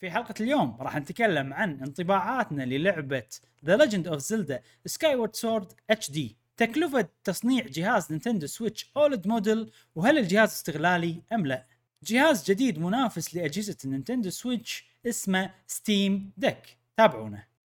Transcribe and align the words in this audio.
في 0.00 0.10
حلقة 0.10 0.34
اليوم 0.40 0.76
راح 0.80 0.96
نتكلم 0.96 1.54
عن 1.54 1.80
انطباعاتنا 1.80 2.62
للعبة 2.62 3.22
The 3.66 3.78
Legend 3.78 4.06
of 4.06 4.20
Zelda 4.20 4.58
Skyward 4.88 5.40
Sword 5.40 5.96
HD 5.96 6.20
تكلفة 6.56 7.08
تصنيع 7.24 7.66
جهاز 7.66 8.12
نينتندو 8.12 8.46
Switch 8.46 8.90
OLED 8.96 9.26
model 9.28 9.70
وهل 9.94 10.18
الجهاز 10.18 10.48
استغلالي 10.48 11.22
أم 11.32 11.46
لا؟ 11.46 11.66
جهاز 12.02 12.50
جديد 12.50 12.78
منافس 12.78 13.34
لأجهزة 13.34 13.76
النينتندو 13.84 14.30
Switch 14.30 14.84
اسمه 15.06 15.50
Steam 15.66 16.30
Deck 16.36 16.76
تابعونا. 16.96 17.55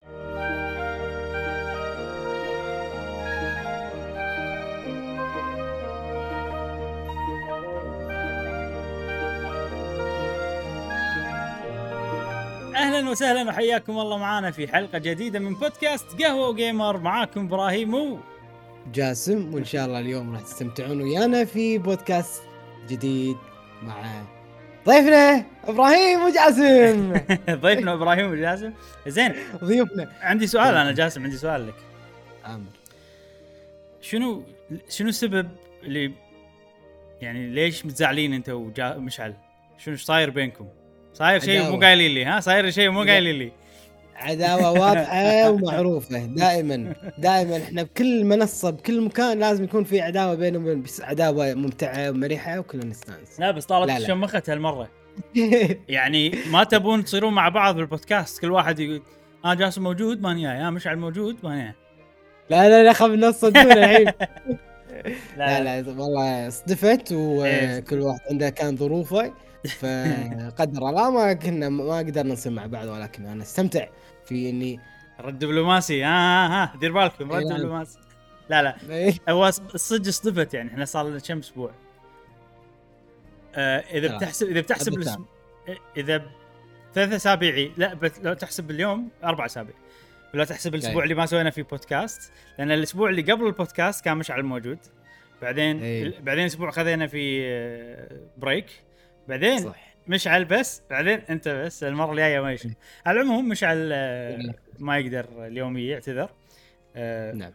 أهلا 12.92 13.10
وسهلا 13.10 13.48
وحياكم 13.48 13.98
الله 13.98 14.18
معانا 14.18 14.50
في 14.50 14.68
حلقة 14.68 14.98
جديدة 14.98 15.38
من 15.38 15.54
بودكاست 15.54 16.22
قهوة 16.22 16.48
وجيمر. 16.48 16.98
معاكم 16.98 17.46
إبراهيم 17.46 17.94
و 17.94 18.18
جاسم 18.94 19.54
وإن 19.54 19.64
شاء 19.64 19.86
الله 19.86 20.00
اليوم 20.00 20.32
راح 20.32 20.40
تستمتعون 20.40 21.02
ويانا 21.02 21.44
في 21.44 21.78
بودكاست 21.78 22.42
جديد 22.88 23.36
مع 23.82 24.22
ضيفنا 24.86 25.44
إبراهيم 25.64 26.20
وجاسم. 26.22 27.12
ضيفنا 27.64 27.94
إبراهيم 27.94 28.30
وجاسم. 28.30 28.72
زين 29.06 29.34
ضيوفنا 29.64 30.12
عندي 30.20 30.46
سؤال 30.46 30.74
أنا 30.74 30.92
جاسم 30.92 31.22
عندي 31.22 31.36
سؤال 31.36 31.66
لك. 31.66 31.76
أمر 32.46 32.70
شنو 34.00 34.42
شنو 34.88 35.08
السبب 35.08 35.50
اللي 35.82 36.12
يعني 37.20 37.46
ليش 37.48 37.86
متزعلين 37.86 38.34
أنت 38.34 38.48
ومشعل 38.48 39.34
شنو 39.78 39.94
إيش 39.94 40.02
صاير 40.04 40.30
بينكم؟ 40.30 40.68
صاير 41.14 41.40
شيء 41.40 41.70
مو. 41.70 41.80
قايلين 41.80 42.14
لي 42.14 42.24
ها؟ 42.24 42.40
صاير 42.40 42.70
شيء 42.70 42.90
مو 42.90 43.02
قايلين 43.02 43.36
لي. 43.36 43.52
عداوة 44.16 44.72
واضحة 44.72 45.50
ومعروفة 45.50 46.18
دائما 46.18 46.94
دائما. 47.18 47.56
إحنا 47.56 47.82
بكل 47.82 48.24
منصة 48.24 48.70
بكل 48.70 49.00
مكان 49.00 49.38
لازم 49.38 49.64
يكون 49.64 49.84
في 49.84 50.00
عداوة 50.00 50.34
بينهم 50.34 50.62
وبين 50.62 50.82
بس 50.82 51.00
عداوة 51.00 51.54
ممتعة 51.54 52.10
ومريحة 52.10 52.58
وكلنا 52.58 52.84
نستانس. 52.84 53.40
لا 53.40 53.50
بس 53.50 53.66
طالت. 53.66 54.06
شمخت 54.06 54.50
هالمرة. 54.50 54.88
يعني 55.88 56.34
ما 56.50 56.64
تبون 56.64 57.04
تصيرون 57.04 57.32
مع 57.32 57.48
بعض 57.48 57.76
بالبودكاست 57.76 58.40
كل 58.40 58.50
واحد 58.50 58.80
يقول 58.80 59.02
آه 59.44 59.54
جاسم 59.54 59.82
موجود 59.82 60.20
ماني 60.22 60.42
جاي 60.42 60.66
آه 60.66 60.70
مشعل 60.70 60.96
موجود 60.98 61.36
ماني 61.42 61.62
جاي 61.62 61.72
لا 62.50 62.68
لا 62.68 62.82
لا 62.84 62.92
خف 62.92 63.06
النص 63.06 63.34
صدقونا 63.34 63.72
الحين 63.72 64.04
لا. 65.36 65.62
لا 65.62 65.82
لا 65.82 65.88
والله 65.88 66.48
صدفت 66.48 67.12
إيه. 67.12 67.78
وكل 67.78 68.00
واحد 68.00 68.20
عنده 68.30 68.50
كان 68.50 68.76
ظروفه. 68.76 69.32
فقدر 69.68 70.88
الله 70.88 71.10
ما 71.10 71.32
كنا 71.32 71.68
ما 71.68 71.98
قدرنا 71.98 72.32
نصير 72.32 72.52
مع 72.52 72.66
بعض 72.66 72.88
ولكن 72.88 73.26
أنا 73.26 73.42
أستمتع 73.42 73.86
في 74.24 74.50
إني 74.50 74.80
رد 75.20 75.38
دبلوماسي 75.38 76.02
ها 76.04 76.46
ها 76.46 76.64
ها 76.64 76.76
دير 76.76 76.92
بالكم 76.92 77.32
رد 77.32 77.42
إيه،. 77.42 77.58
دبلوماسي 77.58 77.98
لا 78.50 78.62
لا 78.62 78.76
إيه، 78.90 79.14
هو 79.28 79.48
الصدق 79.48 80.10
صدفت 80.10 80.54
يعني 80.54 80.70
إحنا 80.70 80.84
صار 80.84 81.08
لنا 81.08 81.18
كم 81.18 81.38
أسبوع 81.38 81.70
آه 83.54 83.78
إذا. 83.78 84.16
بتحسب 84.16 84.46
إذا 84.46 84.60
بتحسب. 84.60 85.24
إذا 85.96 86.22
ثلاث 86.94 87.12
أسابيع 87.12 87.70
لا 87.76 87.98
لو 88.22 88.34
تحسب 88.34 88.70
اليوم 88.70 89.08
أربع 89.24 89.46
أسابيع 89.46 89.74
لو 90.34 90.44
تحسب 90.44 90.74
الأسبوع 90.74 90.98
أي. 90.98 91.02
اللي 91.02 91.14
ما 91.14 91.26
سوينا 91.26 91.50
فيه 91.50 91.62
بودكاست 91.62 92.32
لأن 92.58 92.70
الأسبوع 92.70 93.10
اللي 93.10 93.22
قبل 93.22 93.46
البودكاست 93.46 94.04
كان 94.04 94.16
مشعل 94.16 94.42
موجود 94.42 94.78
بعدين 95.42 95.82
أي. 95.82 96.14
بعدين 96.20 96.44
أسبوع 96.44 96.70
خذينا 96.70 97.06
في 97.06 97.40
آه، 97.44 98.20
بريك 98.36 98.66
بعدين 99.28 99.58
صح. 99.58 99.94
مشعل 100.08 100.44
بس 100.44 100.82
بعدين 100.90 101.20
انت 101.30 101.48
بس 101.48 101.84
المرة 101.84 102.10
الجاية 102.10 102.40
ما 102.40 102.52
يشوف 102.52 102.72
على 103.06 103.20
العموم 103.20 103.48
مشعل 103.48 103.90
آه، 103.92 104.36
نعم. 104.36 104.54
ما 104.78 104.98
يقدر 104.98 105.46
اليوم 105.46 105.78
يعتذر. 105.78 106.30
آه، 106.96 107.32
نعم. 107.32 107.52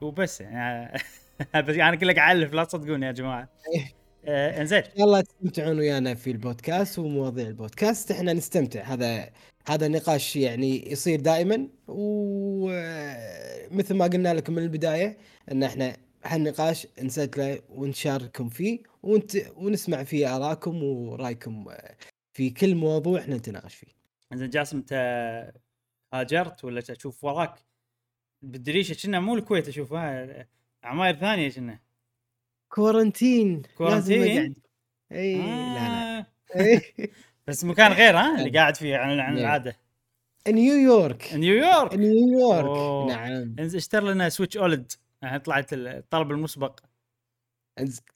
وبس 0.00 0.40
يعني. 0.40 0.98
بس 1.66 1.74
أنا 1.74 1.96
كلك 1.96 2.18
اعلف 2.18 2.52
لا 2.52 2.64
تصدقوني 2.64 3.06
يا 3.06 3.12
جماعة. 3.12 3.48
إيه. 3.74 3.92
آه 4.24 4.60
إنزين. 4.60 4.82
يلا 4.96 5.20
تستمتعون 5.20 5.78
ويانا 5.78 6.14
في 6.14 6.30
البودكاست 6.30 6.98
ومواضيع 6.98 7.46
البودكاست. 7.46 8.10
إحنا 8.10 8.32
نستمتع. 8.32 8.82
هذا 8.82 9.30
هذا 9.68 9.88
نقاش 9.88 10.36
يعني 10.36 10.92
يصير 10.92 11.20
دائما. 11.20 11.68
ومثل 11.88 13.94
ما 13.94 14.04
قلنا 14.04 14.34
لكم 14.34 14.52
من 14.52 14.62
البداية 14.62 15.16
إن 15.52 15.62
إحنا 15.62 15.96
هالنقاش 16.24 16.86
نسجله 17.02 17.58
ونشارككم 17.70 18.48
فيه. 18.48 18.91
ونت... 19.02 19.36
ونسمع 19.56 20.04
فيه 20.04 20.36
آرائكم 20.36 20.82
ورأيكم 20.82 21.74
في 22.32 22.50
كل 22.50 22.74
موضوع 22.74 23.20
إحنا 23.20 23.36
نتناقش 23.36 23.74
فيه. 23.74 23.92
إنزين 24.32 24.50
جاسم 24.50 24.76
أنت 24.76 24.92
هاجرت 26.14 26.64
ولا 26.64 26.82
أشوف 26.90 27.24
وراك؟ 27.24 27.54
بالدريشه 28.42 29.06
كنا 29.06 29.20
مو 29.20 29.34
الكويت 29.34 29.68
اشوفها 29.68 30.46
عماير 30.84 31.14
ثانية 31.14 31.50
كنا 31.50 31.78
كورنتين. 32.68 33.62
كورنتين؟ 33.78 34.54
إي 35.12 35.38
لا 35.38 35.44
لا. 35.44 36.18
آه. 36.18 36.26
بس 37.46 37.64
مكان 37.64 37.92
غير 37.92 38.16
ها؟ 38.16 38.38
اللي 38.38 38.58
قاعد 38.58 38.76
فيه 38.76 38.96
عن 38.96 39.10
عن 39.10 39.16
نعم. 39.16 39.36
العادة. 39.36 39.76
نيويورك. 40.48 41.34
نيويورك؟ 41.34 41.94
نيويورك. 41.94 43.08
نعم. 43.08 43.56
اشتر 43.58 44.04
لنا 44.04 44.28
سويتش 44.28 44.56
أولد. 44.56 44.92
طلعت 45.44 45.72
الطلب 45.72 46.30
المسبق. 46.30 46.80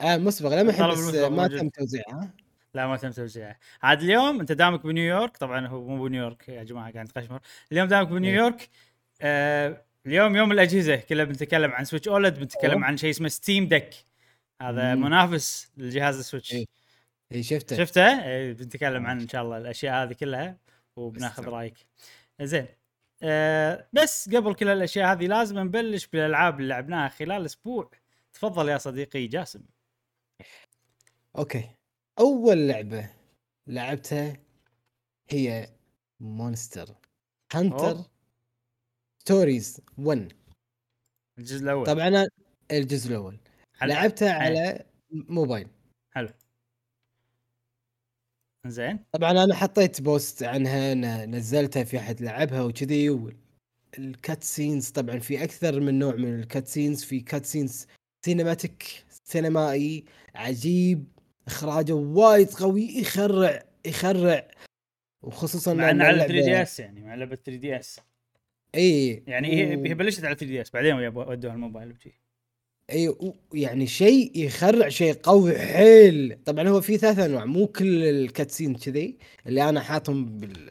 آه 0.00 0.16
مسبق 0.16 0.50
طلب 0.50 0.66
بس 0.66 1.14
ما. 1.14 1.48
تم 1.48 1.68
توزيعها. 1.68 2.30
لا 2.74 2.86
ما 2.86 2.96
تم 2.96 3.10
توزيعها 3.10 3.58
عاد 3.82 4.02
اليوم 4.02 4.40
أنت 4.40 4.52
دامك 4.52 4.82
بنيويورك 4.86 5.36
طبعا 5.36 5.66
هو 5.66 5.88
مو 5.88 6.04
بنيويورك 6.04 6.48
يا 6.48 6.62
جماعة 6.62 6.92
قاعد 6.92 7.04
نتقشمر. 7.06 7.40
اليوم 7.72 7.88
دامك 7.88 8.08
بنيويورك 8.08 8.68
آه 9.20 9.84
اليوم 10.06 10.36
يوم 10.36 10.52
الأجهزة 10.52 10.96
كلها 10.96 11.24
بنتكلم 11.24 11.70
عن 11.72 11.84
سويتش 11.84 12.08
اولد 12.08 12.38
بنتكلم 12.38 12.72
أوه. 12.78 12.84
عن 12.84 12.96
شيء 12.96 13.10
اسمه 13.10 13.28
ستيم 13.28 13.68
ديك 13.68 13.90
هذا 14.62 14.94
مم. 14.94 15.02
منافس 15.02 15.72
للجهاز 15.76 16.18
ال 16.18 16.23
Switch 16.23 16.52
إيه. 16.54 16.66
اي 17.32 17.42
شفته. 17.42 17.76
شفته؟ 17.76 18.24
إيه، 18.24 18.52
بنتكلم 18.52 19.06
عن 19.06 19.20
إن 19.20 19.28
شاء 19.28 19.42
الله 19.42 19.58
الأشياء 19.58 20.02
هذه 20.02 20.12
كلها 20.12 20.56
وبناخذ. 20.96 21.44
رأيك. 21.48 21.74
زين. 22.42 22.66
آه 23.22 23.88
بس 23.92 24.28
قبل 24.34 24.54
كل 24.54 24.68
الأشياء 24.68 25.12
هذه 25.12 25.26
لازم 25.26 25.58
نبلش 25.58 26.06
بالألعاب 26.06 26.60
اللي 26.60 26.68
لعبناها 26.68 27.08
خلال 27.08 27.44
أسبوع. 27.44 27.90
تفضل 28.36 28.68
يا 28.68 28.78
صديقي 28.78 29.26
جاسم. 29.26 29.62
okay. 31.38 31.70
أول 32.18 32.68
لعبة 32.68 33.10
لعبتها 33.66 34.36
هي 35.30 35.68
Monster. 36.20 36.94
Hunter. 37.52 37.96
Stories 39.18 39.80
1 39.98 40.32
الجزء 41.38 41.62
الأول. 41.62 41.86
طبعا 41.86 42.26
الجزء 42.70 43.10
الأول. 43.10 43.38
على- 43.76 43.82
لعبتها 43.84 44.28
إيه. 44.28 44.34
على 44.34 44.86
موبايل. 45.10 45.68
حلو. 46.10 46.28
زين. 48.66 49.04
طبعا 49.12 49.30
أنا 49.30 49.54
حطيت 49.54 50.00
post 50.00 50.42
عنها 50.42 50.94
ن- 50.94 51.34
نزلتها 51.34 51.84
في 51.84 51.98
أحد 51.98 52.20
لعبها 52.22 52.62
وكذي 52.62 53.32
ال 53.98 54.10
cut 54.10 54.44
scenes 54.44 54.90
طبعا 54.90 55.18
في 55.18 55.44
أكثر 55.44 55.80
من 55.80 55.98
نوع 55.98 56.14
من 56.14 56.40
ال 56.40 56.47
cut 56.47 56.68
scenes 56.68 57.04
في 57.04 57.20
cut 57.20 57.46
scenes 57.46 57.86
cinematic 58.30 59.04
سينمائي 59.24 60.04
عجيب 60.34 61.04
إخراجه 61.46 61.92
وايد 61.92 62.48
قوي 62.50 62.82
يخرع 62.98 63.62
يخرع. 63.86 64.48
وخصوصا 65.22 65.74
مع 65.74 65.90
إنه 65.90 66.04
على 66.04 66.16
اللعبة- 66.16 66.28
3DS 66.28 66.80
يعني 66.80 67.00
مع 67.00 67.14
لعبة 67.14 67.36
3DS. 67.36 68.00
إي. 68.74 69.22
يعني 69.26 69.48
هي 69.52 69.76
و- 69.76 69.84
هي 69.84 69.94
بلشت 69.94 70.24
على 70.24 70.34
3DS 70.34 70.70
بعدين 70.70 70.94
ودوها 70.94 71.54
الموبايل 71.54 71.92
وشي 71.92 72.20
إي 72.92 73.14
يعني 73.54 73.86
شيء 73.86 74.32
يخرع 74.44 74.88
شيء 74.88 75.12
قوي 75.14 75.58
حيل. 75.58 76.38
طبعا 76.44 76.68
هو 76.68 76.80
في 76.80 76.98
ثلاث 76.98 77.18
أنواع 77.18 77.44
مو 77.44 77.66
كل 77.66 78.04
ال 78.04 78.12
cutscene 78.12 78.74
كذي 78.74 79.18
اللي 79.46 79.68
أنا 79.68 79.80
حاطهم 79.80 80.38
بال 80.38 80.70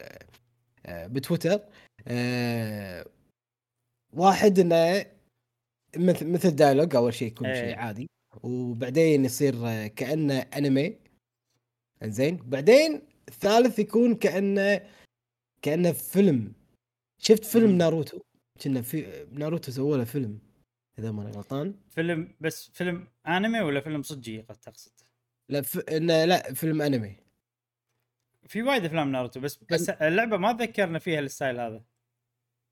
آه، 0.86 1.06
بتويتر. 1.06 1.60
آه، 2.08 3.06
واحد 4.12 4.58
إنه 4.58 5.15
مثل 5.98 6.26
مثل 6.26 6.50
dialogue 6.50 6.96
أول 6.96 7.14
شيء 7.14 7.28
يكون 7.28 7.46
إيه. 7.46 7.54
شيء 7.54 7.78
عادي. 7.78 8.06
وبعدين 8.42 9.24
يصير 9.24 9.86
كأنه 9.86 10.38
انمي 10.38 10.96
زين 12.04 12.36
بعدين 12.36 13.02
الثالث 13.28 13.78
يكون 13.78 14.14
كانه 14.14 14.80
كأنه 15.62 15.92
فيلم. 15.92 16.52
شفت 17.22 17.44
فيلم. 17.44 17.70
ناروتو؟ 17.70 18.20
كنا 18.62 18.82
في 18.82 19.26
ناروتو 19.32 19.72
سووا 19.72 19.96
له 19.96 20.04
فيلم 20.04 20.38
إذا 20.98 21.12
ماني 21.12 21.30
غلطان. 21.30 21.74
فيلم 21.90 22.34
بس 22.40 22.70
فيلم 22.70 23.08
انمي 23.26 23.60
ولا 23.60 23.80
فيلم 23.80 24.02
صجي 24.02 24.40
قد 24.40 24.56
تقصد؟ 24.56 24.92
لا 25.48 25.62
ف... 25.62 25.90
لا 25.90 26.54
فيلم 26.54 26.82
انمي 26.82 27.16
في 28.46 28.62
وايد 28.62 28.84
أفلام 28.84 29.12
ناروتو 29.12 29.40
بس 29.40 29.58
بس 29.70 29.90
اللعبة 29.90 30.36
ما 30.36 30.52
تذكرنا 30.52 30.98
فيها 30.98 31.20
ال 31.20 31.27
style 31.27 31.60
هذا. 31.60 31.84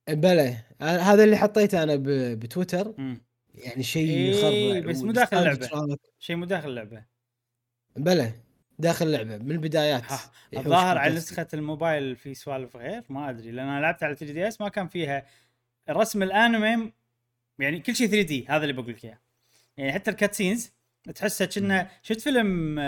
بلى. 0.09 0.56
هذا 0.81 1.25
اللي 1.25 1.37
حطيته 1.37 1.83
أنا 1.83 1.97
ب... 1.97 2.09
بتويتر. 2.39 2.95
مم. 2.99 3.25
يعني 3.55 3.83
شيء 3.83 4.09
إيه، 4.09 4.81
بس 4.81 5.03
مو 5.03 5.12
داخل. 5.12 5.37
وال 5.37 5.54
style 5.54 5.97
شيء 6.19 6.37
مو 6.37 6.45
داخل 6.45 6.69
اللعبة. 6.69 7.05
بلى. 7.97 8.33
داخل 8.79 9.06
اللعبة 9.06 9.37
من 9.37 9.51
البدايات. 9.53 10.03
الظاهر 10.56 10.99
على. 10.99 11.15
نسخة 11.15 11.47
الموبايل 11.55 12.17
في 12.17 12.35
سوالف 12.35 12.77
غير؟ 12.77 13.03
ما 13.09 13.31
أدري 13.31 13.51
لأن 13.51 13.69
أنا 13.69 13.81
لعبت 13.81 14.03
على 14.03 14.15
3DS 14.15 14.61
ما 14.61 14.69
كان 14.69 14.89
فيها 14.89 15.27
رسم 15.91 16.23
الأنمي. 16.23 16.93
يعني 17.59 17.81
كل 17.81 17.97
شيء 17.97 18.06
3D 18.06 18.47
هذا 18.49 18.62
اللي 18.62 18.73
بقول 18.73 18.91
لك 18.91 19.05
إياه. 19.05 19.19
يعني 19.77 19.93
حتى 19.93 20.11
ال 20.11 20.17
cutscenes 20.17 20.73
تحسها 21.15 21.47
كأنه 21.47 21.91
شفت 22.03 22.21
فيلم 22.21 22.81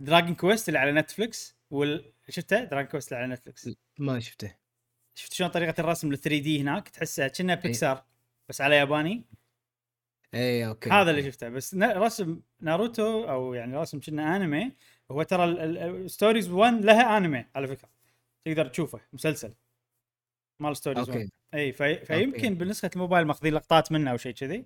Dragon 0.00 0.34
Quest 0.34 0.68
اللي 0.68 0.78
على 0.78 0.92
نتفلكس 0.92 1.56
وال... 1.70 2.12
شفته؟ 2.28 2.64
Dragon 2.64 2.90
Quest 2.90 3.12
اللي 3.12 3.22
على 3.24 3.32
نتفلكس 3.32 3.68
ما 3.98 4.20
شفته. 4.20 4.54
شفت 5.18 5.32
شلون 5.32 5.50
طريقة 5.50 5.80
الرسم 5.80 6.12
ال 6.12 6.18
3D 6.18 6.60
هناك؟ 6.60 6.88
تحسها 6.88 7.30
إيه. 7.40 7.54
بيكسار 7.54 8.04
بس 8.48 8.60
على 8.60 8.76
ياباني. 8.76 9.24
اي 10.34 10.66
okay. 10.66 10.90
هذا 10.90 11.10
اللي 11.10 11.22
شفته. 11.22 11.48
بس 11.48 11.74
رسم 11.74 12.40
ناروتو 12.60 13.24
أو 13.24 13.54
يعني 13.54 13.76
رسم 13.76 14.00
كنا 14.00 14.36
انمي 14.36 14.72
هو 15.10 15.22
ترى 15.22 15.44
ال 15.44 15.57
Stories 15.57 16.50
1 16.50 16.84
لها 16.84 17.16
انمي 17.16 17.44
على 17.54 17.66
فكرة. 17.66 17.88
تقدر 18.44 18.68
تشوفه 18.68 19.00
مسلسل. 19.12 19.54
مال 20.60 20.76
Stories 20.76 21.08
1 21.08 21.18
okay 21.20 21.30
إي 21.54 21.72
في... 21.72 21.94
فيمكن 21.94 22.34
أوكي. 22.34 22.48
بنسخه 22.48 22.90
الموبايل 22.94 23.26
ماخذين 23.26 23.54
لقطات 23.54 23.92
منه 23.92 24.10
أو 24.10 24.16
شيء 24.16 24.32
كذي. 24.32 24.64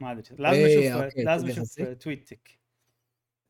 ما 0.00 0.12
أدري. 0.12 0.36
لازم 0.38 0.58
إيه، 0.58 1.06
أشوف 1.06 1.18
لازم 1.18 1.48
أشوف؟ 1.48 1.80
تويتك 1.80 2.58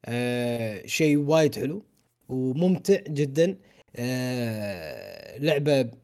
آه 0.04 0.86
شيء 0.86 1.16
وايد 1.16 1.54
حلو 1.54 1.84
وممتع 2.28 3.00
جدا. 3.08 3.58
آه 3.96 5.38
لعبة 5.38 6.01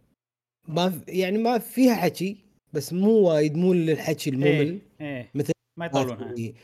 ما 0.68 1.02
يعني 1.08 1.38
ما 1.38 1.58
فيها 1.58 1.94
حكي 1.94 2.36
بس 2.72 2.92
مو 2.92 3.10
وايد 3.10 3.56
مو 3.56 3.72
للحكي 3.74 4.30
الممل. 4.30 4.80
إيه. 5.00 5.06
إيه 5.16 5.30
مثل 5.34 5.52
ما 5.76 5.86
يطولونها 5.86 6.30
اللي- 6.30 6.54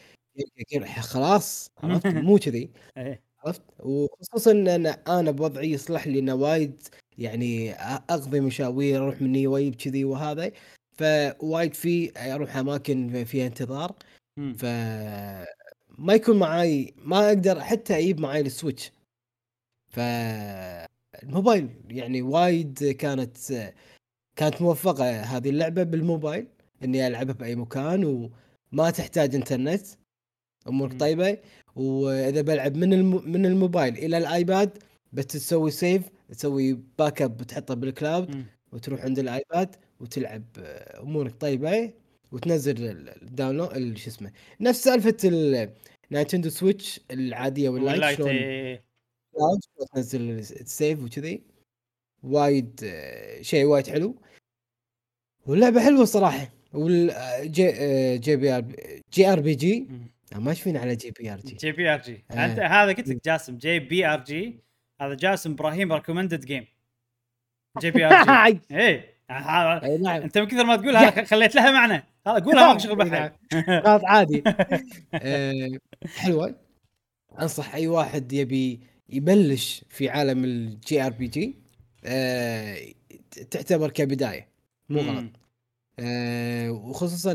خلاص 1.03 1.69
عرفت؟ 1.83 2.06
مو 2.29 2.39
كذي. 2.39 2.71
إيه. 2.97 3.23
عرفت؟ 3.45 3.62
وخصوصا 3.81 4.51
إن 4.51 4.69
أنا 4.69 4.91
أنا 5.21 5.31
بوضعي 5.31 5.71
يصلح 5.73 6.06
لي 6.06 6.19
إنه 6.19 6.35
وايد 6.35 6.83
يعني 7.19 7.73
أقضي 7.73 8.41
مشاوير 8.41 9.03
أروح 9.05 9.23
من 9.23 9.33
نيوي 9.33 9.71
كذي 9.71 10.05
وهذا. 10.05 10.53
فوايد 10.93 11.75
في 11.75 12.12
أروح 12.35 12.56
أماكن 12.56 13.25
فيها 13.25 13.47
انتظار. 13.47 13.93
ف 14.59 14.65
ما 15.99 16.15
يكون 16.15 16.39
معاي 16.39 16.95
ما 16.99 17.29
أقدر 17.29 17.61
حتى 17.61 17.99
أجيب 17.99 18.21
معاي 18.21 18.41
ال 18.41 18.47
Switch. 18.47 18.93
ف 19.91 19.99
الموبايل 21.23 21.69
يعني 21.91 22.23
وايد 22.23 22.85
كانت 22.99 23.37
كانت 24.36 24.62
موفقة 24.62 25.20
هذه 25.20 25.50
اللعبة 25.50 25.82
بالموبايل 25.82 26.46
إني 26.84 27.06
ألعبها 27.06 27.34
بأي 27.34 27.54
مكان 27.56 28.04
وما 28.04 28.90
تحتاج 28.90 29.34
إنترنت 29.34 29.86
أمورك. 30.69 31.00
طيبة 31.00 31.38
وإذا 31.76 32.40
بلعب 32.40 32.76
من 32.76 32.92
الم... 32.92 33.31
من 33.32 33.46
الموبايل 33.46 33.98
إلى 33.98 34.19
ال 34.19 34.31
iPad 34.31 34.79
بس 35.12 35.26
تسوي 35.26 35.70
save 35.70 36.02
تسوي 36.28 36.78
backup 36.99 37.43
تحطه 37.42 37.75
بال 37.75 37.92
cloud. 37.92 38.44
وتروح 38.72 39.00
عند 39.00 39.19
ال 39.19 39.30
iPad 39.30 39.76
وتلعب 40.00 40.42
آه، 40.58 41.02
أمورك 41.02 41.34
طيبة 41.40 41.92
وتنزل 42.32 42.84
ال- 42.90 43.22
ال 43.23 43.29
download 43.29 43.76
ال- 43.76 43.98
شو 43.98 44.10
اسمه 44.10 44.32
نفس 44.60 44.84
سالفة 44.84 45.16
ال 46.11 46.15
Nintendo 46.15 46.49
Switch 46.50 47.00
العادية 47.10 47.69
وال 47.69 47.86
Lite 47.86 48.20
إيه. 48.20 48.84
شلون 49.34 49.58
تنزل 49.94 50.31
السيف 50.31 51.02
وكذي 51.04 51.42
وايد 52.25 52.81
آه، 52.85 53.43
شيء 53.43 53.65
وايد 53.65 53.87
حلو. 53.87 54.17
واللعبة 55.47 55.81
حلوة 55.85 56.05
صراحة. 56.05 56.49
والجي 56.73 58.19
JPRG 58.19 59.29
آر 59.29 59.41
بي 59.41 59.55
جي. 59.55 59.81
مم. 59.81 60.15
ما 60.35 60.50
إيش 60.50 60.62
فينا 60.62 60.81
على 60.81 60.97
JPRG. 60.96 61.55
JPRG. 61.55 62.25
آه. 62.31 62.44
أنت 62.44 62.61
هذا 62.61 62.93
قلت 62.93 63.09
لك 63.09 63.25
جاسم 63.25 63.56
جي 63.56 63.79
بي 63.79 64.06
آر 64.06 64.25
جي. 64.25 64.65
هذا 65.00 65.15
جاسم 65.15 65.53
إبراهيم 65.53 65.93
recommended 65.93 66.44
game 66.44 66.67
JPRG. 67.81 68.61
هذا 69.31 69.85
أي 69.85 69.99
نعم. 69.99 70.23
أنت 70.23 70.38
من 70.38 70.47
كثر 70.47 70.65
ما 70.65 70.77
تقولها 70.77 71.25
خليت 71.25 71.55
لها 71.55 71.70
معنى. 71.70 72.03
هذا 72.27 72.38
قولها 72.38 72.73
ماك 72.73 72.81
شغل 72.81 72.97
بحر 72.97 73.32
غلط 73.87 74.05
عادي. 74.05 74.43
آه، 75.15 75.70
حلوة. 76.17 76.55
أنصح 77.41 77.75
أي 77.75 77.87
واحد 77.87 78.32
يبي 78.32 78.81
يبلش 79.09 79.85
في 79.88 80.09
عالم 80.09 80.44
ال 80.44 81.02
JRPG. 81.06 81.63
تعتبر 83.51 83.91
كبداية 83.91 84.49
مو 84.89 85.01
غلط. 85.01 85.31
آه، 85.99 86.71
وخصوصا 86.71 87.33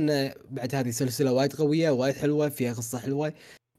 بعد 0.50 0.76
هذه 0.76 0.90
سلسلة 0.90 1.34
وايد 1.34 1.54
قوية 1.54 1.90
وايد 1.90 2.16
حلوة 2.16 2.50
فيها 2.50 2.74
قصة 2.74 3.00
حلوة. 3.00 3.34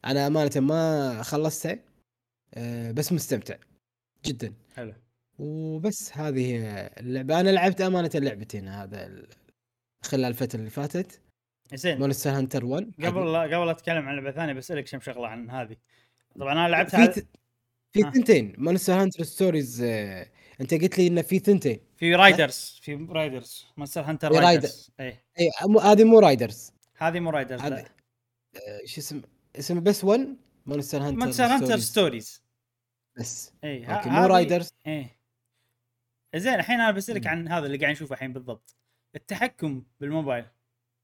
أنا 0.05 0.27
أمانة 0.27 0.51
ما 0.61 1.23
خلصتها 1.23 1.79
آه، 2.55 2.91
بس 2.91 3.13
مستمتع 3.13 3.57
جدا. 4.25 4.53
حلو. 4.77 4.95
وبس 5.39 6.19
هذه 6.19 6.61
اللعبة. 7.01 7.41
أنا 7.41 7.51
لعبت 7.51 7.81
أمانة 7.81 8.11
لعبتين 8.15 8.69
هذا 8.69 9.07
ال- 9.07 9.29
خلال 10.05 10.25
الفترة 10.25 10.59
اللي 10.59 10.71
فاتت. 10.71 11.21
زين. 11.75 11.99
Monster 11.99 12.31
Hunter 12.31 12.65
1 12.65 12.93
قبل 13.05 13.33
لا 13.33 13.43
قبل 13.43 13.69
اتكلم 13.69 14.09
عن 14.09 14.15
لعبة 14.17 14.31
ثانية 14.31 14.53
بسألك 14.53 14.91
كم 14.91 15.01
شغلة 15.01 15.29
عن 15.29 15.51
هذه. 15.51 15.77
طبعا 16.41 16.53
أنا 16.53 16.69
لعبتها 16.69 17.07
في 17.07 17.13
على... 17.13 17.23
ت... 17.23 17.27
في 17.93 18.07
آه. 18.07 18.11
ثنتين 18.11 18.55
Monster 18.59 18.93
Hunter 18.93 19.23
Stories 19.25 19.83
آه، 19.83 20.27
انت 20.61 20.75
قلت 20.75 20.99
لي 20.99 21.07
انه 21.07 21.23
في 21.23 21.39
ثنتين. 21.39 21.81
في 21.97 22.15
Riders 22.15 22.79
في 22.83 22.95
Riders 23.11 23.67
Monster 23.77 24.01
Hunter. 24.01 24.33
Riders. 24.33 24.91
اي 25.01 25.09
اي 25.41 25.51
مو- 25.65 25.79
هذه 25.81 26.05
مو 26.05 26.19
Riders. 26.19 26.73
هذه 26.97 27.21
مو 27.21 27.31
Riders 27.31 27.63
لا. 27.63 27.81
آه، 27.81 28.85
شو 28.85 29.01
اسم 29.01 29.23
اسمه 29.59 29.81
بس 29.81 30.05
1 30.05 30.37
Monster 30.67 30.99
Hunter 31.03 31.19
Monster 31.19 31.45
Hunter 31.45 31.79
Stories 31.79 32.43
بس. 33.19 33.53
اي 33.65 33.87
okay 33.95 34.09
مو 34.09 34.27
Riders. 34.27 34.71
إيه. 34.87 35.17
زين 36.37 36.55
الحين 36.55 36.81
أنا 36.81 36.91
بسألك. 36.91 37.27
عن 37.27 37.49
هذا 37.49 37.67
اللي 37.67 37.79
قاعد 37.79 37.93
نشوفه 37.93 38.15
الحين 38.15 38.33
بالضبط. 38.33 38.77
التحكم 39.15 39.83
بالموبايل. 40.01 40.45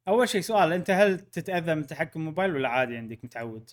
أول 0.09 0.29
شيء 0.29 0.41
سؤال 0.41 0.73
أنت 0.73 0.91
هل 0.91 1.21
تتأذى 1.21 1.75
من 1.75 1.87
تحكم 1.87 2.21
موبايل 2.25 2.57
ولا 2.57 2.69
عادي 2.69 2.97
عندك 2.97 3.25
متعود؟ 3.25 3.71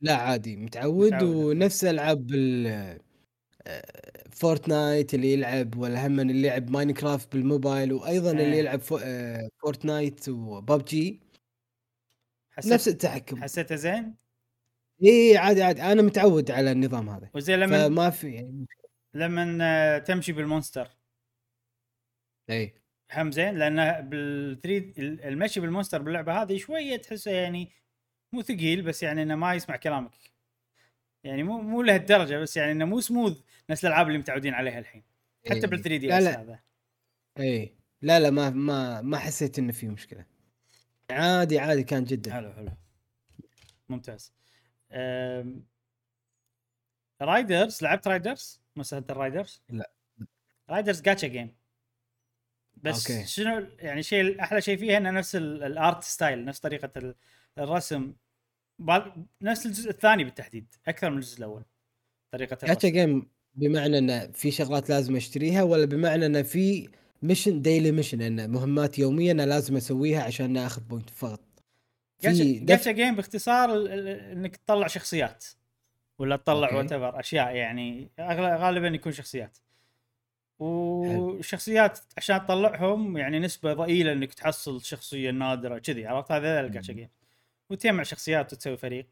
لا 0.00 0.14
عادي 0.16 0.56
متعود, 0.56 1.14
متعود. 1.14 1.34
ونفس 1.34 1.84
ألعاب 1.84 2.30
ال 2.30 3.00
Fortnite 4.32 5.14
اللي 5.14 5.32
يلعب 5.32 5.76
ولا 5.76 6.06
هم 6.06 6.20
اللي 6.20 6.46
يلعب 6.48 6.70
Minecraft 6.70 7.32
بالموبايل 7.32 7.92
وأيضا 7.92 8.38
إيه. 8.38 8.44
اللي 8.44 8.58
يلعب 8.58 8.80
فو- 8.80 9.00
آه، 9.04 9.48
Fortnite 9.62 10.28
و 10.28 10.46
PUBG 10.46 11.20
حسيت 12.50 12.72
نفس 12.72 12.88
التحكم. 12.88 13.42
حسيته 13.42 13.74
زين؟ 13.74 14.14
اي 15.04 15.36
عادي 15.36 15.62
عادي. 15.62 15.82
أنا 15.82 16.02
متعود 16.02 16.50
على 16.50 16.72
النظام 16.72 17.08
هذا. 17.10 17.30
وزين 17.34 17.58
لما 17.58 17.88
فما 17.88 18.10
في 18.10 18.32
يعني 18.34 18.66
لما 19.14 19.98
تمشي 19.98 20.32
بال 20.32 20.43
Monster. 20.43 20.88
اي 22.50 22.74
هم 23.12 23.32
زين؟ 23.32 23.54
لأن 23.58 24.08
بال 24.08 24.60
3 24.60 24.98
المشي 24.98 25.60
بال 25.60 25.69
Monster 25.69 26.02
باللعبة 26.02 26.42
هذه 26.42 26.56
شوية 26.56 26.96
تحسه 26.96 27.30
يعني 27.30 27.70
مو 28.32 28.42
ثقيل 28.42 28.82
بس 28.82 29.02
يعني 29.02 29.22
إنه 29.22 29.34
ما 29.34 29.54
يسمع 29.54 29.76
كلامك. 29.76 30.14
يعني 31.24 31.42
مو 31.42 31.60
مو 31.60 31.82
لهالدرجة 31.82 32.38
بس 32.38 32.56
يعني 32.56 32.72
إنه 32.72 32.84
مو 32.84 33.00
سموث 33.00 33.40
نفس 33.70 33.84
الألعاب 33.84 34.06
اللي 34.06 34.18
متعودين 34.18 34.54
عليها 34.54 34.78
الحين. 34.78 35.02
حتى 35.46 35.54
إيه. 35.54 35.66
بال 35.66 35.82
3DS 35.82 36.24
هذا 36.24 36.60
اي 37.38 37.74
لا 38.02 38.20
لا 38.20 38.30
ما 38.30 38.50
ما 38.50 39.00
ما 39.00 39.18
حسيت 39.18 39.58
إنه 39.58 39.72
في 39.72 39.88
مشكلة. 39.88 40.26
عادي 41.10 41.58
عادي 41.58 41.82
كان 41.82 42.04
جدا. 42.04 42.32
حلو 42.32 42.52
حلو. 42.52 42.70
ممتاز. 43.88 44.32
أم... 44.92 45.64
Riders 47.22 47.82
لعبت 47.82 48.08
Riders 48.08 48.60
مسلسل 48.76 49.04
ال 49.10 49.17
Riders 49.17 49.62
لا. 49.68 49.90
Riders 50.70 51.00
gacha 51.00 51.26
game 51.28 51.56
بس 52.76 53.10
okay. 53.10 53.26
شنو 53.26 53.66
يعني 53.78 54.02
شيء 54.02 54.20
الاحلى 54.20 54.60
شيء 54.60 54.76
فيها 54.78 54.96
إنه 54.96 55.10
نفس 55.10 55.36
ال- 55.36 55.62
ال 55.62 55.72
art 55.72 56.02
style 56.04 56.44
نفس 56.44 56.60
طريقة 56.60 56.90
ال- 56.96 57.14
الرسم. 57.58 58.12
نفس 59.42 59.66
الجزء 59.66 59.90
الثاني 59.90 60.24
بالتحديد 60.24 60.74
أكثر 60.88 61.10
من 61.10 61.16
الجزء 61.16 61.38
الأول 61.38 61.64
طريقة 62.30 62.50
جاتشا 62.54 62.72
الرسم. 62.72 62.88
game 62.88 63.30
بمعنى 63.54 63.98
انه 63.98 64.26
في 64.26 64.50
شغلات 64.50 64.88
لازم 64.88 65.16
أشتريها 65.16 65.62
ولا 65.62 65.84
بمعنى 65.84 66.26
انه 66.26 66.42
في 66.42 66.88
mission 67.22 67.62
daily 67.62 67.92
mission 67.92 68.22
انه 68.22 68.46
مهمات 68.46 68.98
يوميه 68.98 69.32
أنا 69.32 69.46
لازم 69.46 69.76
أسويها 69.76 70.22
عشان 70.22 70.56
آخذ 70.56 70.82
point 70.82 71.10
فقط. 71.10 71.40
جاتشا 72.22 72.92
game 72.92 73.14
باختصار 73.14 73.86
إنك 74.32 74.56
تطلع 74.56 74.86
شخصيات 74.86 75.44
ولا 76.18 76.36
تطلع. 76.36 76.74
وات 76.74 76.92
أشياء 76.92 77.54
يعني 77.54 78.10
غالبا 78.20 78.88
يكون 78.88 79.12
شخصيات. 79.12 79.58
والشخصيات 80.58 81.98
عشان 82.16 82.46
تطلعهم 82.46 83.16
يعني 83.16 83.38
نسبة 83.38 83.72
ضئيلة 83.72 84.12
إنك 84.12 84.34
تحصل 84.34 84.82
شخصية 84.84 85.30
نادرة 85.30 85.78
كذي 85.78 86.06
عرفت؟ 86.06 86.32
هذا 86.32 86.60
الجاتشا 86.60 86.92
جيم 86.92 87.08
وتجمع 87.70 88.02
شخصيات 88.02 88.52
وتسوي 88.52 88.76
فريق 88.76 89.06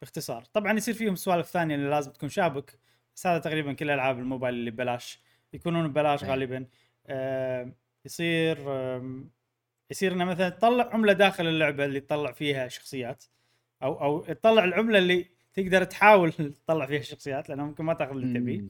باختصار. 0.00 0.44
طبعا 0.52 0.72
يصير 0.72 0.94
فيهم 0.94 1.16
سوالف 1.16 1.50
ثانية 1.50 1.74
اللي 1.74 1.90
لازم 1.90 2.10
تكون 2.10 2.28
شابك. 2.28 2.78
بس 3.20 3.26
هذا 3.26 3.38
تقريبا 3.38 3.72
كل 3.72 3.90
ألعاب 3.90 4.18
الموبايل 4.18 4.54
اللي 4.54 4.70
ببلاش 4.70 5.20
يكونون 5.52 5.88
ببلاش 5.88 6.24
أي. 6.24 6.30
غالبا 6.30 6.66
آه 7.06 7.72
يصير 8.04 8.58
يصير 9.90 10.12
إنه 10.12 10.24
مثلا 10.24 10.48
تطلع 10.48 10.90
عملة 10.92 11.12
داخل 11.12 11.46
اللعبة 11.46 11.84
اللي 11.84 12.00
تطلع 12.00 12.32
فيها 12.32 12.68
شخصيات 12.68 13.24
أو 13.82 14.02
أو 14.02 14.24
تطلع 14.24 14.64
العملة 14.64 14.98
اللي 14.98 15.26
تقدر 15.54 15.84
تحاول 15.84 16.32
تطلع 16.66 16.86
فيها 16.86 17.00
الشخصيات 17.00 17.48
لأنه 17.48 17.64
ممكن 17.64 17.84
ما 17.84 17.94
تأخذ 17.94 18.10
اللي 18.10 18.40
تبيه. 18.40 18.68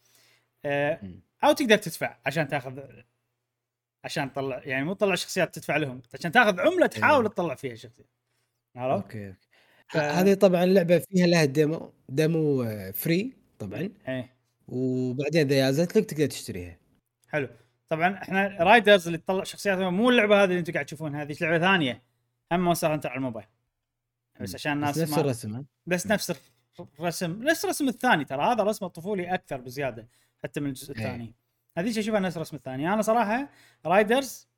آه،. 0.64 1.00
أو 1.44 1.52
تقدر 1.52 1.76
تدفع 1.76 2.18
عشان 2.26 2.48
تأخذ 2.48 2.80
عشان 4.04 4.32
تطلع 4.32 4.62
يعني 4.64 4.84
مو 4.84 4.92
تطلع 4.92 5.14
شخصيات 5.14 5.54
تدفع 5.54 5.76
لهم 5.76 6.02
عشان 6.14 6.32
تأخذ 6.32 6.60
عملة 6.60 6.86
تحاول 6.86 7.16
أيوة. 7.16 7.28
تطلع 7.28 7.54
فيها 7.54 7.74
شخصيات 7.74 8.08
عرفت؟ 8.76 9.04
okay 9.04 9.28
okay 9.28 9.38
ف- 9.88 9.96
هذه 9.96 10.34
طبعا 10.34 10.64
اللعبه 10.64 10.98
فيها 10.98 11.26
لها 11.26 11.44
demo 11.44 11.92
demo 12.08 12.62
آه، 12.62 12.90
free 12.90 13.32
طبعا 13.58 13.90
إيه 14.08 14.39
وبعدين 14.70 15.46
إذا 15.46 15.56
جازت 15.56 15.96
لك 15.96 16.04
تقدر 16.04 16.26
تشتريها. 16.26 16.76
حلو. 17.28 17.48
طبعا 17.88 18.14
إحنا 18.14 18.56
Riders 18.60 19.06
اللي 19.06 19.18
تطلع 19.18 19.44
شخصيات 19.44 19.78
مو 19.78 20.10
اللعبة 20.10 20.42
هذه 20.42 20.44
اللي 20.44 20.58
أنتم 20.58 20.72
قاعد 20.72 20.86
تشوفونها 20.86 21.22
هذه 21.22 21.36
لعبة 21.40 21.58
ثانية. 21.58 22.02
هم 22.52 22.60
Monster 22.60 22.92
Hunter 22.92 23.08
على 23.08 23.16
الموبايل. 23.16 23.46
بس 24.40 24.54
عشان 24.54 24.72
الناس 24.72 24.98
بس 24.98 25.02
نفس 25.02 25.12
ما 25.12 25.20
الرسم؟ 25.20 25.64
بس 25.86 26.06
نفس 26.06 26.32
الرسم 27.00 27.42
نفس 27.42 27.64
الرسم 27.64 27.88
الثاني 27.88 28.24
ترى. 28.24 28.42
هذا 28.42 28.62
رسمه 28.62 28.88
طفولي 28.88 29.34
أكثر 29.34 29.56
بزيادة 29.56 30.08
حتى 30.42 30.60
من 30.60 30.66
الجزء 30.68 30.94
إيه. 30.96 31.04
الثاني. 31.04 31.34
هذيك 31.78 31.98
اشوفها 31.98 32.20
نفس 32.20 32.36
الرسم 32.36 32.56
الثاني. 32.56 32.94
أنا 32.94 33.02
صراحة 33.02 33.48
Riders 33.86 34.48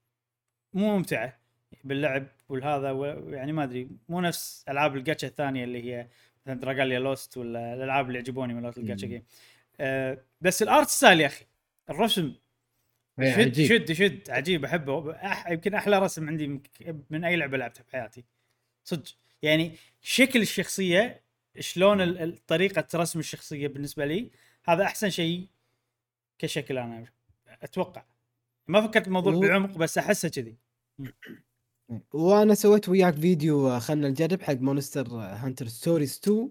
مو 0.75 0.97
ممتعة 0.97 1.39
باللعب 1.85 2.27
والهذا 2.49 2.91
و- 2.91 3.31
يعني 3.31 3.53
ما 3.53 3.65
أدري 3.65 3.89
مو 4.09 4.21
نفس 4.21 4.65
ألعاب 4.69 4.97
الجاتشا 4.97 5.27
الثانية 5.27 5.65
اللي 5.65 5.93
هي 5.93 6.09
مثلا 6.47 6.61
Dragalia 6.61 6.99
Lost 6.99 7.37
ولا 7.37 7.75
الألعاب 7.75 8.07
اللي 8.07 8.19
يعجبوني 8.19 8.55
مالت 8.55 8.79
الجاتشا. 8.79 9.07
جيم 9.07 9.23
أه 9.81 10.25
بس 10.41 10.63
ال 10.63 10.69
art 10.69 10.89
style 10.89 11.21
يا 11.21 11.27
أخي 11.27 11.45
الرسم. 11.91 12.35
إيه، 13.21 13.33
شد 13.33 13.41
عجيب. 13.41 13.67
شد 13.69 13.93
شد 13.93 14.31
عجيب 14.31 14.65
أحبه. 14.65 15.13
أح 15.13 15.51
يمكن 15.51 15.75
أحلى 15.75 15.99
رسم 15.99 16.29
عندي 16.29 16.47
من- 16.47 16.61
من 17.11 17.25
أي 17.25 17.37
لعبة 17.37 17.59
لعبتها 17.59 17.83
بحياتي. 17.89 18.25
صدق. 18.85 19.09
يعني 19.43 19.77
شكل 20.01 20.41
الشخصية 20.43 21.23
شلون 21.61 22.31
طريقة 22.47 22.87
رسم 22.95 23.19
الشخصية 23.19 23.69
بالنسبة 23.69 24.05
لي 24.07 24.31
هذا 24.65 24.85
أحسن 24.85 25.11
شيء 25.11 25.47
كشكل 26.39 26.79
أنا 26.79 27.05
أتوقع. 27.63 28.05
ما 28.69 28.87
فكرت 28.87 29.07
الموضوع 29.07 29.35
و- 29.35 29.41
بعمق 29.41 29.79
بس 29.79 29.99
أحسه 29.99 30.29
كذي. 30.29 30.57
وأنا 32.13 32.55
سويت 32.55 32.89
وياك 32.89 33.15
فيديو 33.15 33.69
آه، 33.69 33.79
خلنا 33.79 34.09
نجرب 34.09 34.43
حق 34.43 34.55
Monster 34.55 35.07
Hunter 35.15 35.67
Stories 35.69 36.19
2 36.25 36.39
آه، 36.39 36.51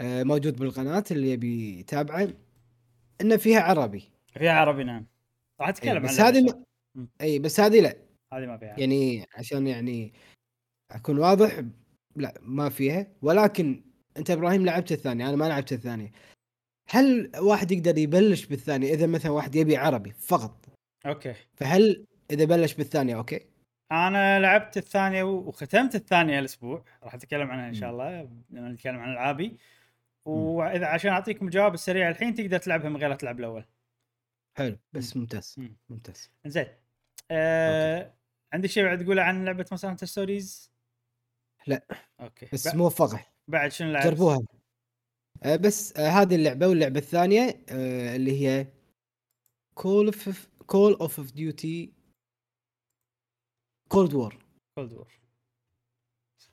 موجود 0.00 0.56
بالقناة 0.56 1.04
اللي 1.10 1.30
يبي 1.30 1.78
يتابعه 1.80 2.28
إنه 3.20 3.36
فيها 3.36 3.60
عربي. 3.60 4.10
فيها 4.38 4.52
عربي 4.52 4.84
نعم. 4.84 5.06
راح 5.60 5.68
إيه، 5.68 5.74
أتكلم 5.74 5.96
عن 5.96 6.02
بس 6.02 6.20
هذه 6.20 6.42
ما... 6.42 7.08
اي 7.20 7.38
بس 7.38 7.60
هذه 7.60 7.80
لا. 7.80 7.96
هذه 8.32 8.46
ما 8.46 8.56
فيها. 8.56 8.74
يعني 8.78 9.26
عشان 9.34 9.66
يعني 9.66 10.12
أكون 10.90 11.18
واضح 11.18 11.62
لا 12.16 12.34
ما 12.42 12.68
فيها. 12.68 13.06
ولكن 13.22 13.84
أنت 14.16 14.30
إبراهيم 14.30 14.64
لعبت 14.64 14.92
الثانية 14.92 15.28
أنا 15.28 15.36
ما 15.36 15.44
لعبت 15.44 15.72
الثانية. 15.72 16.12
هل 16.88 17.30
واحد 17.38 17.72
يقدر 17.72 17.98
يبلش 17.98 18.46
بالثانية 18.46 18.94
إذا 18.94 19.06
مثلا 19.06 19.32
واحد 19.32 19.54
يبي 19.54 19.76
عربي 19.76 20.12
فقط؟ 20.12 20.66
okay. 21.06 21.34
فهل 21.54 22.04
إذا 22.30 22.44
بلش 22.44 22.74
بالثانية 22.74 23.16
okay؟ 23.16 23.40
أنا 23.92 24.40
لعبت 24.40 24.76
الثانية 24.76 25.22
وختمت 25.22 25.94
الثانية 25.94 26.38
الأسبوع. 26.38 26.84
راح 27.02 27.14
أتكلم 27.14 27.50
عنها 27.50 27.68
إن 27.68 27.74
شاء. 27.74 27.90
الله 27.90 28.28
لما 28.50 28.68
نتكلم 28.68 28.98
عن 28.98 29.12
ألعابي. 29.12 29.56
وإذا 30.24 30.86
عشان 30.86 31.10
أعطيكم 31.10 31.46
الجواب 31.46 31.74
السريع 31.74 32.08
الحين 32.08 32.34
تقدر 32.34 32.58
تلعبها 32.58 32.88
من 32.88 32.96
غير 32.96 33.14
تلعب 33.14 33.38
الأول. 33.40 33.64
حلو 34.58 34.78
بس 34.92 35.16
ممتاز 35.16 35.54
مم. 35.58 35.76
ممتاز. 35.88 36.30
زين. 36.46 36.66
آه 37.30 38.14
عندك 38.52 38.68
شيء 38.68 38.84
بعد 38.84 39.04
تقوله 39.04 39.22
عن 39.22 39.44
لعبة 39.44 39.66
مثلا 39.72 39.96
Stories؟ 39.96 40.72
لا. 41.66 41.86
okay. 42.20 42.46
بس 42.52 42.68
ب- 42.68 42.76
موفقه 42.76 43.26
بعد 43.48 43.70
شنو 43.72 43.92
لعبت؟ 43.92 44.06
جربوها. 44.06 44.38
آه، 45.42 45.56
بس 45.56 45.96
آه، 45.96 46.08
هذه 46.08 46.34
اللعبة 46.36 46.66
واللعبة 46.68 46.98
الثانية 46.98 47.64
آه، 47.68 48.16
اللي 48.16 48.40
هي 48.46 48.66
Call 49.74 50.06
of 50.06 50.48
Call 50.66 50.92
of 50.94 51.20
Duty 51.32 51.92
Cold 53.88 54.14
War 54.14 54.38
Cold 54.74 54.92
War 54.92 55.20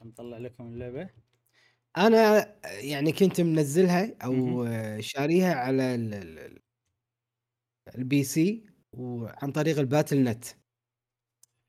نطلع 0.02 0.38
لكم 0.38 0.68
اللعبة. 0.68 1.10
أنا 1.98 2.40
آه، 2.40 2.68
يعني 2.68 3.12
كنت 3.12 3.42
منزلها. 3.42 4.16
آه، 4.24 5.00
شاريها 5.00 5.54
على 5.54 5.96
ال- 5.96 6.14
ال- 6.14 6.40
ال- 6.40 6.60
ال 7.96 8.24
PC 8.24 8.64
وعن 8.94 9.52
طريق 9.52 9.80
ال 9.80 10.24
Battle.net. 10.24 10.46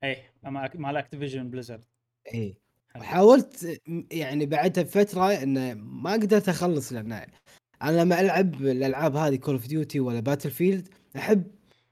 اي 0.04 0.16
اما 0.46 0.70
مال 0.74 0.96
Activision 0.96 1.50
Blizzard. 1.50 1.84
اي 2.34 2.56
حاولت 2.96 3.80
م- 3.86 4.06
يعني 4.10 4.46
بعدها 4.46 4.84
بفتره 4.84 5.42
انه 5.42 5.74
ما 5.74 6.12
قدرت 6.12 6.48
أخلص 6.48 6.92
لأن 6.92 7.12
أنا 7.82 8.02
لما 8.02 8.20
ألعب 8.20 8.54
الألعاب 8.54 9.16
هذه 9.16 9.36
Call 9.36 9.54
of 9.54 9.66
Duty 9.66 10.00
ولا 10.00 10.20
Battlefield 10.20 10.88
أحب 11.16 11.46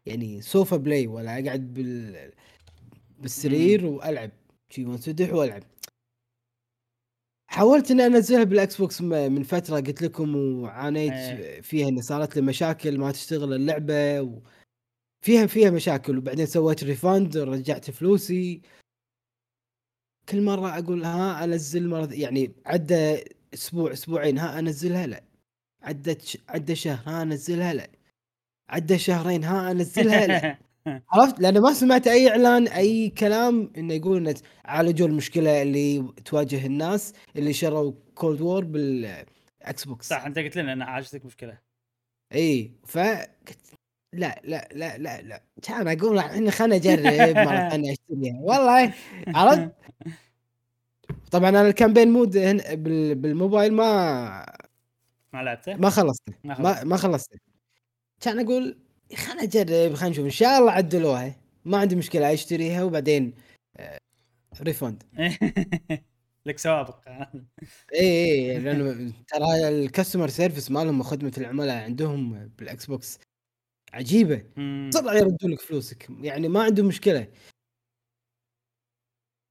يعني 0.06 0.40
sofa 0.40 0.76
play 0.76 1.06
ولا 1.06 1.30
أقعد 1.38 1.74
بال 1.74 2.30
بالسرير 3.18 3.86
وألعب. 3.86 4.30
شي 4.70 4.84
وانسدح 4.84 5.32
وألعب. 5.32 5.62
حاولت 7.56 7.90
إني 7.90 8.06
أنزلها 8.06 8.44
بال 8.44 8.76
Xbox 8.76 9.00
من 9.02 9.42
فترة 9.42 9.76
قلت 9.76 10.02
لكم 10.02 10.36
وعانيت 10.36 11.12
إيه. 11.12 11.60
فيها 11.60 11.88
إن 11.88 12.02
صارت 12.02 12.36
لي 12.36 12.42
مشاكل 12.42 12.98
ما 12.98 13.12
تشتغل 13.12 13.52
اللعبة 13.54 14.20
و... 14.20 14.42
فيها 15.24 15.46
فيها 15.46 15.70
مشاكل. 15.70 16.18
وبعدين 16.18 16.46
سويت 16.46 16.84
refund 16.84 17.36
رجعت 17.36 17.90
فلوسي. 17.90 18.62
كل 20.28 20.42
مرة 20.42 20.78
أقول 20.78 21.04
ها 21.04 21.44
أنزل 21.44 21.88
مرة 21.88 22.08
يعني 22.12 22.52
عدى 22.66 23.24
أسبوع 23.54 23.92
أسبوعين 23.92 24.38
ها 24.38 24.58
أنزلها؟ 24.58 25.06
لا. 25.06 25.24
عدت. 25.82 26.40
عدى 26.48 26.74
شهر 26.74 27.02
ها 27.06 27.22
أنزلها؟ 27.22 27.74
لا. 27.74 27.90
عدى 28.68 28.98
شهرين 28.98 29.44
ها 29.44 29.70
أنزلها؟ 29.70 30.26
لا. 30.26 30.58
عرفت؟ 31.12 31.40
لأن 31.40 31.60
ما 31.60 31.72
سمعت 31.72 32.06
أي 32.06 32.30
إعلان 32.30 32.68
أي 32.68 33.08
كلام 33.10 33.72
إنه 33.76 33.94
يقول 33.94 34.16
إنه 34.16 34.34
عالجوا 34.64 35.08
المشكلة 35.08 35.62
اللي 35.62 36.12
تواجه 36.24 36.66
الناس 36.66 37.12
اللي 37.36 37.52
شروا 37.52 37.92
Cold 38.14 38.40
War 38.40 38.64
بال 38.64 39.84
Xbox 39.84 40.08
صح 40.08 40.24
أنت 40.26 40.38
قلت 40.38 40.56
لنا 40.58 40.72
إن 40.72 40.82
عاجتك 40.82 41.24
مشكلة. 41.26 41.58
إي 42.34 42.72
ف 42.84 42.98
قلت 42.98 43.58
لا 44.12 44.40
لا 44.44 44.68
لا 44.72 44.98
لا 44.98 45.22
لا. 45.22 45.42
كان 45.62 45.88
أقول 45.88 46.18
الحين 46.18 46.50
خلنا 46.50 46.76
أجرب 46.76 47.36
مره 47.36 47.68
ثانية 47.68 47.92
اشتريها 47.92 48.38
والله 48.40 48.92
عرفت؟ 49.28 49.70
طبعا 51.32 51.48
أنا 51.48 51.62
ال 51.68 51.73
campaign 51.73 52.10
mode 52.12 52.38
بالموبايل 53.22 53.72
ما 53.72 54.46
ما 55.32 55.42
لعبته؟ 55.42 55.74
ما 55.76 55.90
خلصته. 55.90 56.32
ما. 56.44 56.84
ما 56.84 56.96
خلصته. 56.96 57.38
كان 58.20 58.40
أقول 58.40 58.78
خلنا 59.14 59.42
اجرب 59.42 59.94
خلينا 59.94 60.08
نشوف. 60.12 60.24
إن 60.24 60.30
شاء 60.30 60.58
الله 60.58 60.70
عدلوها 60.72 61.36
ما 61.64 61.78
عندي 61.78 61.96
مشكلة 61.96 62.32
أشتريها 62.34 62.84
وبعدين 62.84 63.34
آه، 63.76 63.98
refund 64.62 65.02
لك 66.46 66.58
سوابق. 66.58 67.08
اي 67.94 68.00
اي 68.52 68.60
لأنه 68.60 69.12
ترى 69.28 69.68
ال 69.68 69.75
customer 69.75 70.28
service 70.28 70.70
مالهم 70.70 71.00
وخدمة 71.00 71.32
العملاء 71.38 71.84
عندهم 71.84 72.48
بال 72.58 72.86
Xbox 72.86 73.20
عجيبة. 73.94 74.36
بسرعة 74.90 75.14
يردوا 75.14 75.50
لك 75.50 75.60
فلوسك. 75.60 76.08
يعني 76.22 76.48
ما 76.48 76.64
عندهم 76.64 76.86
مشكلة. 76.86 77.28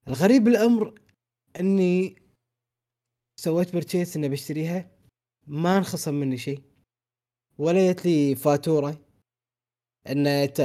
الغريب 0.07 0.43
بالامر 0.43 1.01
إني 1.59 2.15
سويت 3.39 3.73
purchase 3.75 4.15
إني 4.17 4.29
بشتريها 4.29 4.91
ما 5.47 5.77
انخصم 5.77 6.13
مني 6.13 6.37
شيء 6.37 6.61
ولا 7.57 7.91
جت 7.91 8.05
لي 8.05 8.35
فاتورة. 8.35 9.04
إن 10.07 10.27
انت 10.27 10.59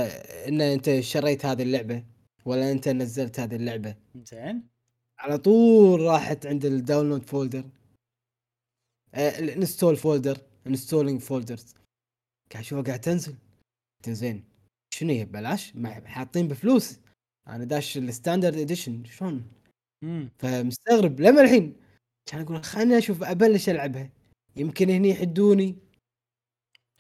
إن 0.49 0.61
أنت 0.61 1.01
شريت 1.01 1.47
هذه 1.47 1.63
اللعبة 1.63 2.05
ولا 2.45 2.73
أنت 2.73 2.89
نزلت 2.89 3.41
هذه 3.41 3.57
اللعبة. 3.57 3.95
زين. 4.25 4.63
على 5.19 5.39
طول 5.39 6.01
راحت 6.01 6.47
عند 6.47 6.65
ال 6.65 6.71
download 6.71 7.23
folder 7.23 7.65
ال 9.15 9.25
install 9.25 9.97
folder 9.97 10.39
installing 10.67 11.21
folders 11.21 11.75
قاعد 12.53 12.65
أشوفها 12.65 12.83
قاعد 12.83 13.01
تنزل. 13.01 13.35
زين 14.09 14.45
شنو 14.95 15.11
هي؟ 15.11 15.25
ببلاش 15.25 15.77
ما 15.77 16.09
حاطين 16.09 16.49
بفلوس. 16.49 16.99
أنا 17.49 17.65
داش 17.65 17.99
ال 17.99 18.05
standard 18.05 18.57
edition 18.57 19.05
شلون. 19.05 19.51
فمستغرب. 20.39 21.21
لما 21.21 21.43
الحين 21.43 21.77
كان 22.27 22.41
أقول 22.41 22.65
خليني 22.65 22.99
أشوف 22.99 23.23
أبلش 23.23 23.69
ألعبها. 23.69 24.11
يمكن 24.57 24.91
هني 24.91 25.09
يحدوني. 25.09 25.77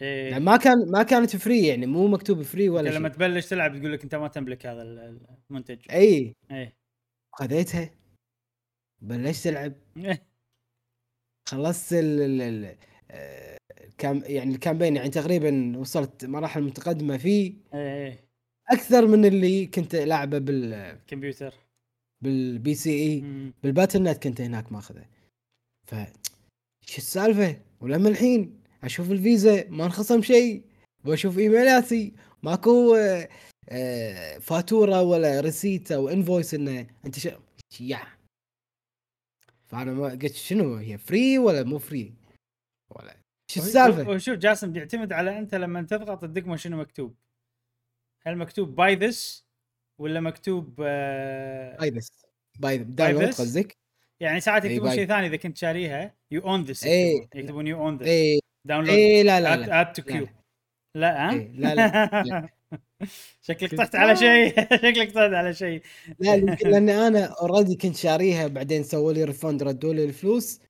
إيه. 0.02 0.30
يعني 0.30 0.44
ما 0.44 0.56
كان 0.56 0.90
ما 0.90 1.02
كانت 1.02 1.36
free 1.36 1.66
يعني 1.66 1.86
مو 1.86 2.08
مكتوب 2.08 2.42
free 2.42 2.68
ولا 2.68 2.88
لما 2.88 3.08
شيء. 3.08 3.16
تبلش 3.16 3.46
تلعب 3.46 3.78
تقول 3.78 3.92
لك 3.92 4.02
أنت 4.02 4.14
ما 4.14 4.28
تملك 4.28 4.66
هذا 4.66 4.82
ال- 4.82 5.20
المنتج. 5.50 5.78
إي. 5.90 6.34
إيه 6.50 6.76
خذيتها. 7.34 7.90
بلشت 9.02 9.46
ألعب. 9.46 9.72
إيه. 9.96 10.22
خلصت 11.48 11.92
ال 11.92 12.20
ال 12.20 12.42
ال 12.42 12.76
آه، 13.10 13.58
يعني 14.26 14.54
ال 14.54 14.59
campaign 14.59 14.96
يعني 14.96 15.08
تقريبا 15.08 15.78
وصلت 15.78 16.24
مراحل 16.24 16.62
متقدمة 16.62 17.16
فيه. 17.16 17.54
إيه 17.74 18.24
أكثر 18.70 19.06
من 19.06 19.24
اللي 19.24 19.66
كنت 19.66 19.94
لعبه 19.96 20.38
بال 20.38 20.98
كمبيوتر. 21.06 21.54
بال 22.22 22.74
PC 22.74 22.90
اي. 22.90 23.24
بال 23.62 24.02
Battle.net 24.02 24.22
كنت 24.22 24.40
هناك 24.40 24.72
ماخذه. 24.72 25.04
ف 25.86 25.94
شو 26.86 26.96
السالفة؟ 26.98 27.60
ولما 27.80 28.08
الحين 28.08 28.59
أشوف 28.84 29.10
الفيزا 29.10 29.68
ما 29.68 29.84
انخصم 29.84 30.22
شيء. 30.22 30.62
واشوف 31.04 31.38
إيميلاتي. 31.38 32.14
ماكو 32.42 32.96
آه، 33.68 34.38
فاتورة 34.38 35.02
ولا 35.02 35.40
receipt 35.40 35.92
أو 35.92 36.08
invoice 36.08 36.54
إنه 36.54 36.86
أنت 37.06 37.18
شو 37.18 37.30
يا. 37.80 38.00
فأنا 39.66 39.92
ما 39.92 40.08
قلت 40.08 40.34
شنو 40.34 40.74
هي 40.74 40.98
free 40.98 41.38
ولا 41.38 41.62
مو 41.62 41.78
free 41.78 42.14
ولا. 42.90 43.16
شو 43.50 43.60
السالفة؟ 43.60 44.10
وشوف 44.10 44.38
جاسم 44.38 44.72
بيعتمد 44.72 45.12
على 45.12 45.38
أنت 45.38 45.54
لما 45.54 45.82
تضغط 45.82 46.24
الدقمه 46.24 46.56
شنو 46.56 46.76
مكتوب. 46.76 47.16
هل 48.26 48.36
مكتوب 48.36 48.74
buy 48.74 48.94
this 48.94 49.44
ولا 50.00 50.20
مكتوب 50.20 50.74
buy 50.74 51.90
this 51.90 52.26
buy 52.58 52.78
download 52.78 53.32
this؟ 53.32 53.38
قصدك؟ 53.38 53.76
يعني 54.20 54.40
ساعات 54.40 54.64
يكتبون 54.64 54.90
شيء 54.90 55.06
ثاني 55.06 55.26
إذا 55.26 55.36
كنت 55.36 55.56
شاريها. 55.56 56.14
you 56.30 56.42
own 56.42 56.64
this. 56.64 56.86
يكتبون 56.86 57.66
you 57.66 57.86
own 57.86 57.96
this 57.96 58.40
download 58.64 58.90
اي 58.90 59.22
لا 59.22 59.40
لا 59.40 59.56
لا. 59.56 59.80
add 59.80 59.92
to 59.92 60.02
لا، 60.02 60.08
queue 60.12 60.28
لا. 60.94 61.28
ها؟ 61.28 61.32
إيه، 61.32 61.50
لا، 61.52 61.74
لا، 61.74 62.48
شكلك؟ 63.46 63.74
طحت 63.74 63.96
على 63.96 64.16
شيء. 64.16 64.54
شكلك 64.86 65.12
طحت 65.12 65.32
على 65.32 65.54
شيء. 65.54 65.82
لا 66.18 66.34
يمكن 66.34 66.68
لاني 66.70 67.06
أنا 67.06 67.24
already 67.24 67.76
كنت 67.76 67.96
شاريها 67.96 68.46
بعدين 68.46 68.82
سووا 68.82 69.12
لي 69.12 69.24
refund 69.24 69.62
ردوا 69.62 69.94
لي 69.94 70.04
الفلوس. 70.04 70.60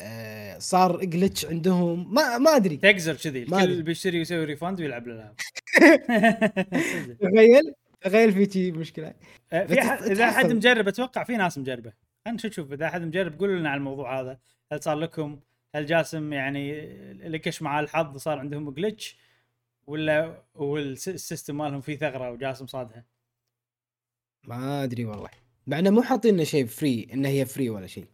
آه 0.00 0.58
صار 0.58 1.04
glitch 1.04 1.46
عندهم. 1.46 2.14
ما 2.14 2.38
ما 2.38 2.56
أدري. 2.56 2.76
تقزر 2.76 3.14
كذي. 3.14 3.42
الكل. 3.42 3.82
بيشتري 3.82 4.18
ويسوي 4.18 4.44
refund 4.44 4.80
ويلعب 4.80 5.08
الالعاب 5.08 5.34
تخيل 7.22 7.74
تخيل 8.00 8.32
في 8.32 8.52
شي 8.52 8.72
مشكلة. 8.72 9.14
آه، 9.52 9.66
في 9.66 9.80
إذا 10.12 10.24
أحد. 10.24 10.52
مجرب 10.52 10.88
أتوقع 10.88 11.24
في 11.24 11.36
ناس 11.36 11.58
مجربة. 11.58 11.92
خلينا 12.24 12.36
نشوف 12.36 12.52
شوف 12.52 12.72
إذا 12.72 12.86
أحد 12.86 13.02
مجرب 13.02 13.38
قولوا 13.40 13.58
لنا 13.58 13.70
على 13.70 13.78
الموضوع 13.78 14.20
هذا. 14.20 14.38
هل 14.72 14.82
صار 14.82 14.96
لكم؟ 14.96 15.40
هل 15.74 15.86
جاسم 15.86 16.32
يعني 16.32 16.92
لكش 17.14 17.62
مع 17.62 17.80
الحظ 17.80 18.16
صار 18.16 18.38
عندهم 18.38 18.70
glitch 18.70 19.16
ولا 19.86 20.42
وال 20.54 20.79
system 20.79 21.56
مالهم 21.58 21.80
فيه 21.80 21.96
ثغرة 21.96 22.30
وجاسم 22.30 22.66
صادها؟ 22.66 23.04
ما 24.44 24.84
أدري 24.84 25.04
والله. 25.04 25.28
مع 25.66 25.78
إنه 25.78 25.90
مو 25.90 26.02
حاطين 26.02 26.44
شيء 26.44 26.66
free 26.66 27.08
إنه 27.12 27.28
هي 27.28 27.44
free 27.46 27.70
ولا 27.70 27.86
شيء. 27.86 28.06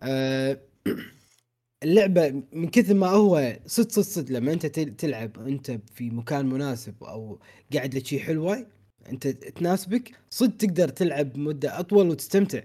آه، 0.00 0.58
اللعبة 1.82 2.42
من 2.52 2.68
كثر 2.68 2.94
ما 2.94 3.06
هو 3.06 3.56
صد 3.66 3.90
صد 3.90 4.02
صد 4.02 4.30
لما 4.30 4.52
أنت 4.52 4.66
تل- 4.66 4.96
تلعب 4.96 5.38
أنت 5.46 5.70
في 5.70 6.10
مكان 6.10 6.46
مناسب 6.46 7.04
أو 7.04 7.40
قاعد 7.74 7.94
لك 7.94 8.06
شيء 8.06 8.20
حلوة 8.20 8.66
أنت 9.08 9.28
تناسبك 9.28 10.12
صد 10.30 10.56
تقدر 10.56 10.88
تلعب 10.88 11.38
مدة 11.38 11.80
أطول 11.80 12.08
وتستمتع. 12.08 12.62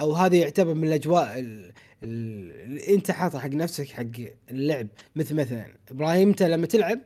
أو 0.00 0.12
هذا 0.12 0.36
يعتبر 0.36 0.74
من 0.74 0.88
الأجواء 0.88 1.38
ال- 1.38 1.72
ال- 2.02 2.52
اللي 2.52 2.94
انت 2.94 3.10
حاطها 3.10 3.40
حق 3.40 3.48
نفسك 3.48 3.88
حق 3.88 4.04
اللعب. 4.50 4.88
مثل 5.16 5.34
مثلا 5.34 5.76
إبراهيم 5.90 6.28
أنت 6.28 6.42
لما 6.42 6.66
تلعب 6.66 7.00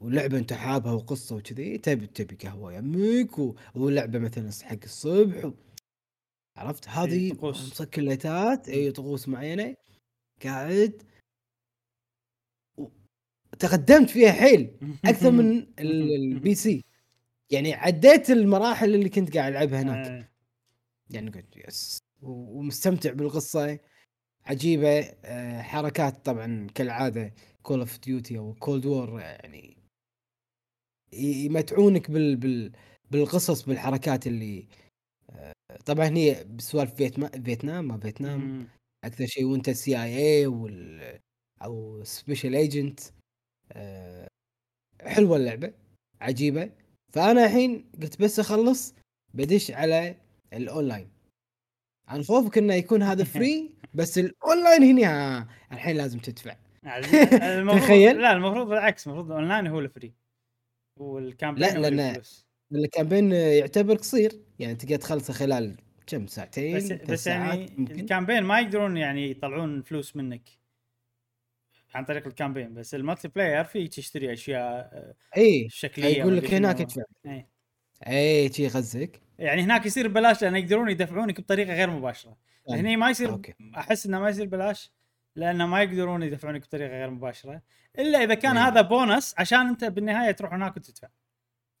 ولعبة 0.00 0.38
انت 0.38 0.52
حابها 0.52 0.92
وقصة 0.92 1.36
وكذي 1.36 1.78
تبي 1.78 2.06
تبي 2.06 2.36
قهوة 2.36 2.74
يمك 2.74 3.38
و- 3.38 3.54
ولعبة 3.74 4.18
مثلا 4.18 4.50
حق 4.62 4.78
الصبح 4.84 5.44
و... 5.44 5.52
عرفت؟ 6.56 6.88
هذه 6.88 7.32
طقوس. 7.32 7.72
مسكر 7.72 8.02
ليتات. 8.02 8.68
اي 8.68 8.92
طقوس 8.92 9.28
معينة. 9.28 9.74
قاعد 10.44 11.02
و- 12.78 12.88
تقدمت 13.58 14.10
فيها 14.10 14.32
حيل 14.32 14.76
أكثر 15.04 15.30
من 15.38 15.56
ال- 15.78 16.14
ال 16.14 16.54
PC. 16.54 16.84
يعني 17.50 17.74
عديت 17.74 18.30
المراحل 18.30 18.94
اللي 18.94 19.08
كنت 19.08 19.36
قاعد 19.36 19.52
ألعبها 19.52 19.82
هناك. 19.82 20.06
آه، 20.06 20.28
يعني 21.10 21.30
قلت 21.30 21.56
yes. 21.56 21.98
ومستمتع 22.22 23.12
بالقصة. 23.12 23.78
عجيبة. 24.46 25.00
آه، 25.24 25.62
حركات 25.62 26.26
طبعا 26.26 26.66
كالعادة 26.74 27.34
Call 27.62 27.80
of 27.80 27.98
Duty 28.00 28.38
أو 28.38 28.54
Cold 28.54 28.86
War 28.86 29.20
يعني 29.20 29.78
يمتعونك 31.12 32.10
بال 32.10 32.36
بال 32.36 32.72
بالقصص 33.10 33.62
بالحركات 33.62 34.26
اللي 34.26 34.68
آه، 35.30 35.54
طبعا 35.86 36.06
هي 36.08 36.44
بسوالف 36.44 36.94
فيتنام 36.94 37.88
ما 37.88 37.98
فيتنام. 38.00 38.68
أكثر 39.04 39.26
شيء 39.26 39.44
وأنت 39.46 39.70
CIA 39.70 40.46
وال 40.46 41.20
أو 41.64 42.04
special 42.04 42.54
agent 42.56 43.00
حلوة 45.02 45.36
اللعبة. 45.36 45.74
عجيبة. 46.20 46.72
فأنا 47.12 47.44
الحين 47.46 47.90
قلت 48.02 48.22
بس 48.22 48.40
أخلص 48.40 48.94
بدش 49.34 49.70
على 49.70 50.16
الأونلاين 50.56 51.08
عن 52.08 52.22
خوفك 52.22 52.58
إنه 52.58 52.74
يكون 52.74 53.02
هذا 53.02 53.24
free 53.34 53.70
بس 53.94 54.18
الأونلاين 54.18 54.82
هنا 54.82 55.46
الحين 55.72 55.96
لازم 55.96 56.18
تدفع 56.18 56.56
المفروض 56.86 57.82
تخيل. 57.82 58.20
لا 58.20 58.32
المفروض 58.32 58.72
العكس 58.72 59.06
المفروض 59.06 59.32
اونلاين 59.32 59.66
هو 59.66 59.80
ال 59.80 59.87
free 59.87 60.14
وال 60.96 61.09
campaign 61.09 61.62
لا، 61.64 61.88
الفلوس. 61.88 62.46
ال 62.72 62.79
campaign 62.79 63.32
يعتبر 63.32 63.94
قصير 63.94 64.32
يعني 64.58 64.74
تقدر 64.74 64.96
تخلصه 64.96 65.32
خلال 65.32 65.76
كم 66.06 66.26
ساعتين 66.26 66.76
بس 66.76 66.92
بس 66.92 67.26
يعني 67.26 67.66
ممكن 67.78 68.00
ال 68.00 68.05
campaign 68.05 68.42
ما 68.42 68.60
يقدرون 68.60 68.96
يعني 68.96 69.30
يطلعون 69.30 69.82
فلوس 69.82 70.16
منك 70.16 70.48
عن 71.94 72.04
طريق 72.04 72.26
ال 72.26 72.31
campaign 72.31 72.74
بس 72.74 72.94
ال 72.94 73.28
multiplayer 73.28 73.64
فيه 73.64 73.90
تشتري 73.90 74.32
أشياء 74.32 74.62
آه، 74.92 75.14
اي 75.36 75.68
شكلية 75.70 76.18
يقول 76.18 76.36
لك 76.36 76.54
هناك. 76.54 76.80
ادفع 76.80 77.02
إيه. 77.26 77.53
اي 78.06 78.52
شي 78.52 78.64
يغزك 78.64 79.20
يعني 79.38 79.62
هناك 79.62 79.86
يصير 79.86 80.08
ببلاش 80.08 80.42
لأن 80.42 80.56
يقدرون 80.56 80.90
يدفعونك 80.90 81.40
بطريقة 81.40 81.74
غير 81.74 81.90
مباشرة 81.90 82.36
فاهم. 82.66 82.78
هني 82.78 82.96
ما 82.96 83.10
يصير 83.10 83.30
okay. 83.30 83.54
أحس 83.76 84.06
إنه 84.06 84.20
ما 84.20 84.28
يصير 84.28 84.46
ببلاش 84.46 84.92
لأنه 85.36 85.66
ما 85.66 85.82
يقدرون 85.82 86.22
يدفعونك 86.22 86.62
بطريقة 86.62 86.90
غير 86.90 87.10
مباشرة 87.10 87.62
إلا 87.98 88.24
إذا 88.24 88.34
كان 88.34 88.56
إيه. 88.56 88.68
هذا 88.68 88.80
بونس 88.80 89.34
عشان 89.38 89.66
أنت 89.66 89.84
بالنهاية 89.84 90.30
تروح 90.30 90.52
هناك 90.52 90.76
وتدفع 90.76 91.08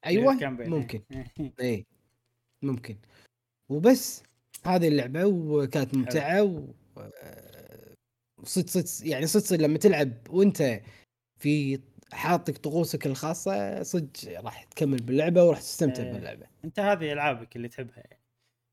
أيوه. 0.06 0.34
ممكن 0.50 1.02
إيه. 1.40 1.52
أي 1.60 1.86
ممكن 2.62 2.96
وبس 3.68 4.22
هذه 4.66 4.88
اللعبة 4.88 5.24
وكانت 5.24 5.94
ممتعة 5.94 6.42
و 6.42 6.66
آه، 6.98 7.94
صد 8.44 8.68
صد 8.68 9.06
يعني 9.06 9.26
صد 9.26 9.40
صد 9.40 9.62
لما 9.62 9.78
تلعب 9.78 10.12
وأنت 10.30 10.80
في 11.38 11.80
حاطك 12.14 12.58
طقوسك 12.58 13.06
الخاصة 13.06 13.82
صدق 13.82 14.40
راح 14.40 14.64
تكمل 14.64 15.02
باللعبة 15.02 15.44
وراح 15.44 15.58
تستمتع 15.58 16.02
إيه. 16.02 16.12
باللعبة. 16.12 16.46
أنت 16.64 16.80
هذه 16.80 17.12
ألعابك 17.12 17.56
اللي 17.56 17.68
تحبها. 17.68 17.96
يعني 17.96 18.20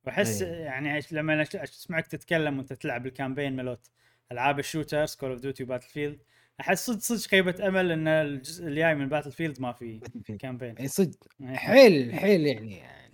وأحس 0.06 0.42
إيه. 0.42 0.52
يعني 0.52 1.02
لما 1.12 1.48
أسمعك 1.56 2.08
تتكلم 2.08 2.58
وأنت 2.58 2.74
تلعب 2.74 3.06
ال 3.06 3.11
campaign 3.11 3.56
مالت 3.56 3.88
ألعاب 4.32 4.60
ال 4.60 5.16
shooters 5.16 5.32
Call 5.32 5.40
of 5.40 5.64
Duty 5.64 5.88
Battlefield 5.88 6.20
أحس 6.60 6.86
صدق 6.86 7.00
صدق 7.00 7.30
خيبه 7.30 7.68
أمل 7.68 7.92
إن 7.92 8.08
الجزء 8.08 8.68
اللي 8.68 8.82
جاي 8.82 8.96
من 8.96 9.10
Battlefield 9.10 9.62
ما 9.62 9.72
في 9.72 10.00
campaign. 10.40 10.78
اي 10.78 10.88
صدق. 10.88 11.18
إيه. 11.42 11.56
حيل 11.56 12.14
حيل 12.14 12.46
يعني, 12.46 12.78
يعني 12.78 13.14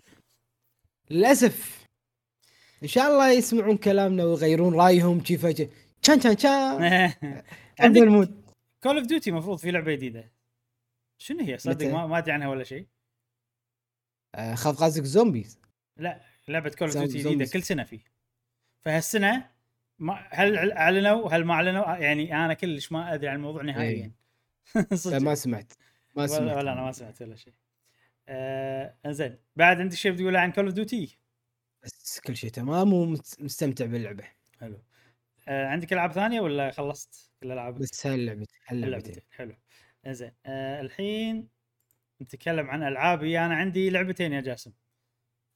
للأسف. 1.09 1.85
إن 2.83 2.87
شاء 2.87 3.07
الله 3.07 3.31
يسمعون 3.31 3.77
كلامنا 3.77 4.23
ويغيرون 4.23 4.75
رأيهم 4.75 5.19
كيف 5.19 5.45
كان 5.45 5.69
كان 6.19 6.33
كان 6.33 6.83
عند 6.83 7.43
عندك 7.79 8.01
ال 8.01 8.09
mode. 8.09 8.46
Call 8.83 8.97
of 8.97 9.07
Duty 9.07 9.29
المفروض 9.29 9.57
في 9.57 9.71
لعبة 9.71 9.93
جديدة. 9.93 10.31
شنو 11.17 11.39
هي؟ 11.39 11.57
صدق؟ 11.57 11.87
ما, 11.87 12.07
ما 12.07 12.17
أدري 12.17 12.31
عنها 12.31 12.47
ولا 12.47 12.63
شيء. 12.63 12.87
آه، 14.35 14.55
خاف 14.55 14.83
قصدك 14.83 15.03
Zombies. 15.03 15.59
لا 15.97 16.21
لعبة 16.47 16.69
Call 16.69 16.87
of 16.87 16.97
Duty 16.97 17.19
جديدة. 17.19 17.45
كل 17.53 17.63
سنة 17.63 17.83
في 17.83 17.99
فهالسنة 18.81 19.49
ما 19.99 20.27
هل 20.31 20.71
أعلنوا؟ 20.71 21.29
هل 21.29 21.45
ما 21.45 21.53
أعلنوا؟ 21.53 21.95
يعني 21.95 22.45
أنا 22.45 22.53
كلش 22.53 22.91
ما 22.91 23.13
أدري 23.13 23.27
عن 23.27 23.35
الموضوع 23.35 23.61
نهائيا. 23.61 24.11
لا 24.91 24.95
صدق 24.95 25.17
ما 25.17 25.35
سمعت. 25.35 25.73
ما 26.15 26.23
ولا, 26.23 26.27
سمعت. 26.27 26.57
ولا 26.57 26.73
أنا 26.73 26.81
ما 26.81 26.91
سمعت 26.91 27.21
ولا 27.21 27.35
شيء. 27.35 27.53
آه 28.29 28.95
إنزين. 29.05 29.37
بعد 29.55 29.79
عندك 29.81 29.95
شيء 29.95 30.11
بتقوله 30.11 30.39
عن 30.39 30.51
Call 30.51 30.65
of 30.65 30.73
Duty 30.73 31.17
بس 31.83 32.19
كل 32.19 32.35
شيء 32.35 32.49
تمام 32.49 32.93
ومستمتع 32.93 33.85
باللعبة. 33.85 34.23
حلو. 34.59 34.79
آه 35.47 35.67
عندك 35.67 35.93
ألعاب 35.93 36.11
ثانية 36.11 36.41
ولا 36.41 36.71
خلصت 36.71 37.31
كل 37.39 37.47
الألعاب؟ 37.47 37.77
بس 37.79 38.07
هاللعبتين 38.07 38.47
اللعبتين 38.71 39.23
حلو. 39.31 39.55
إنزين. 40.07 40.31
آه 40.45 40.81
الحين 40.81 41.49
نتكلم 42.21 42.69
عن 42.69 42.83
العابي 42.83 43.39
أنا 43.39 43.55
عندي 43.55 43.89
لعبتين 43.89 44.33
يا 44.33 44.41
جاسم. 44.41 44.73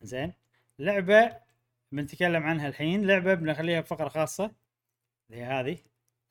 زين 0.01 0.33
لعبة 0.79 1.37
بنتكلم 1.91 2.43
عنها 2.43 2.67
الحين. 2.67 3.07
لعبة 3.07 3.33
بنخليها 3.33 3.81
بفقرة 3.81 4.09
خاصة. 4.09 4.51
اللي 5.29 5.41
هي 5.41 5.45
هذه. 5.45 5.77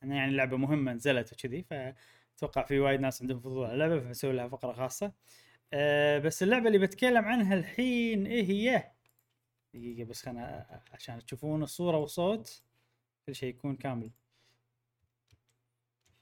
أنا 0.02 0.16
يعني 0.16 0.32
لعبة 0.36 0.56
مهمة 0.56 0.92
نزلت 0.92 1.32
وكذي 1.32 1.62
فأتوقع 1.62 2.62
في 2.62 2.80
وايد 2.80 3.00
ناس 3.00 3.22
عندهم 3.22 3.40
فضول 3.40 3.64
على 3.64 3.74
اللعبة 3.74 4.00
فنسوي 4.00 4.32
لها 4.32 4.48
فقرة 4.48 4.72
خاصة. 4.72 5.12
أه 5.72 6.18
بس 6.18 6.42
اللعبة 6.42 6.66
اللي 6.66 6.78
بتكلم 6.78 7.24
عنها 7.24 7.54
الحين 7.54 8.26
إيه 8.26 8.44
هي؟ 8.44 8.90
دقيقة 9.74 10.04
بس 10.04 10.22
خلنا 10.22 10.82
عشان 10.92 11.26
تشوفون 11.26 11.62
الصورة 11.62 11.96
والصوت. 11.96 12.62
كل 13.30 13.34
شيء 13.36 13.48
يكون 13.48 13.76
كامل. 13.76 14.10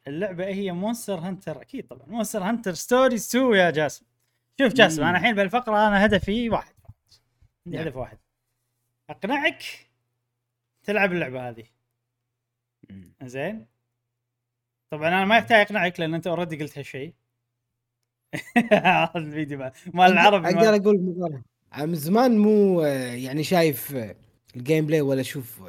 اللعبة 0.06 0.46
هي 0.46 0.72
Monster 0.72 1.18
Hunter 1.18 1.62
أكيد 1.62 1.86
طبعا. 1.86 2.06
Monster 2.06 2.42
Hunter 2.42 2.74
Stories 2.74 3.28
2 3.28 3.54
يا 3.54 3.70
جاسم. 3.70 4.06
شوف 4.60 4.72
جاسم. 4.72 5.02
أنا 5.02 5.18
الحين 5.18 5.34
بالفقرة 5.34 5.88
أنا 5.88 6.04
هدفي 6.06 6.50
واحد. 6.50 6.74
عندي 7.66 7.76
نعم. 7.76 7.86
هدف 7.86 7.96
واحد. 7.96 8.18
أقنعك 9.10 9.62
تلعب 10.82 11.12
اللعبة 11.12 11.48
هذه. 11.48 11.64
زين؟ 13.22 13.66
طبعا 14.90 15.08
أنا 15.08 15.24
ما 15.24 15.38
يحتاج 15.38 15.66
أقنعك 15.66 16.00
لأن 16.00 16.14
أنت 16.14 16.26
already 16.26 16.56
قلت 16.56 16.78
هالشيء. 16.78 17.14
الفيديو 19.16 19.58
مال 19.86 20.12
العربي 20.12 20.48
أقدر 20.48 20.76
أقول 20.76 21.24
من 21.78 21.94
زمان 21.94 22.38
مو 22.38 22.82
آه، 22.82 23.14
يعني 23.14 23.44
شايف 23.44 23.94
آه، 23.94 24.16
ال 24.56 24.86
gameplay 24.86 25.00
ولا 25.00 25.20
أشوف 25.20 25.62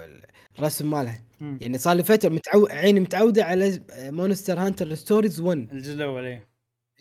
الرسم 0.60 0.90
مالها 0.90 1.29
مم. 1.40 1.58
يعني 1.62 1.78
صار 1.78 1.96
لي 1.96 2.04
فترة 2.04 2.30
متعو... 2.30 2.68
عيني 2.68 3.00
متعودة 3.00 3.44
على 3.46 3.80
Monster 3.98 4.60
Hunter 4.60 4.96
Stories 4.96 5.40
1 5.42 5.58
الجزء 5.72 5.94
الأول 5.94 6.26
إيه. 6.26 6.48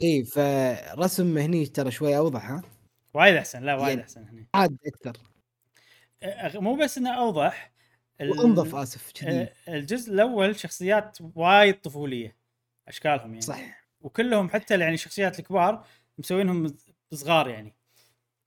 إي 0.02 0.24
فرسم 0.24 1.38
هني 1.38 1.66
ترى 1.66 1.90
شوي 1.90 2.16
أوضح 2.16 2.50
ها؟ 2.50 2.62
وايد 3.14 3.34
أحسن 3.36 3.62
لا 3.62 3.74
وايد 3.74 3.88
يعني- 3.88 4.02
أحسن 4.02 4.24
هني. 4.28 4.48
عاد 4.54 4.76
أكثر. 4.86 5.12
مو 6.60 6.76
بس 6.76 6.98
إنه 6.98 7.10
أوضح 7.18 7.72
ال- 8.20 8.30
وأنظف 8.30 8.74
آسف 8.74 9.12
أه، 9.24 9.52
الجزء 9.68 10.12
الأول 10.12 10.56
شخصيات 10.56 11.18
وايد 11.34 11.80
طفولية 11.80 12.36
أشكالهم 12.88 13.28
يعني. 13.28 13.40
صح 13.40 13.60
وكلهم 14.00 14.48
حتى 14.48 14.78
يعني 14.78 14.94
الشخصيات 14.94 15.38
الكبار 15.38 15.84
مسوينهم 16.18 16.74
صغار 17.14 17.48
يعني. 17.48 17.74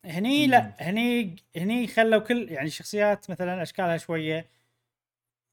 هني 0.06 0.47
لا. 0.47 0.75
هني 0.80 1.36
هني 1.58 1.88
خلوا 1.88 2.19
كل 2.19 2.51
يعني 2.51 2.67
الشخصيات 2.67 3.30
مثلا 3.30 3.62
أشكالها 3.62 3.97
شوية 3.97 4.45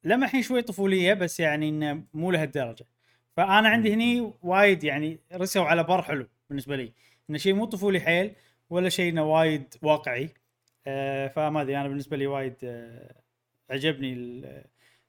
لمحين 0.04 0.42
شوي 0.42 0.62
طفولية 0.62 1.14
بس 1.14 1.40
يعني 1.40 1.68
إنه 1.68 2.02
مو 2.14 2.30
لهالدرجة. 2.30 2.86
فأنا 3.36 3.68
عندي 3.68 3.94
هني 3.94 4.32
وايد 4.42 4.84
يعني 4.84 5.20
رسوا 5.34 5.64
على 5.64 5.84
بر 5.84 6.02
حلو 6.02 6.28
بالنسبة 6.48 6.76
لي. 6.76 6.92
انه 7.30 7.38
شيء 7.38 7.54
مو 7.54 7.64
طفولي 7.64 8.00
حيل 8.00 8.34
ولا 8.70 8.88
شيء 8.88 9.12
إنه 9.12 9.22
وايد 9.22 9.74
واقعي. 9.82 10.28
آه 10.86 11.28
فما 11.28 11.62
أدري 11.62 11.76
أنا 11.80 11.88
بالنسبة 11.88 12.16
لي 12.16 12.26
وايد 12.26 12.54
آه 12.64 13.22
عجبني 13.70 14.12
ال- 14.12 14.64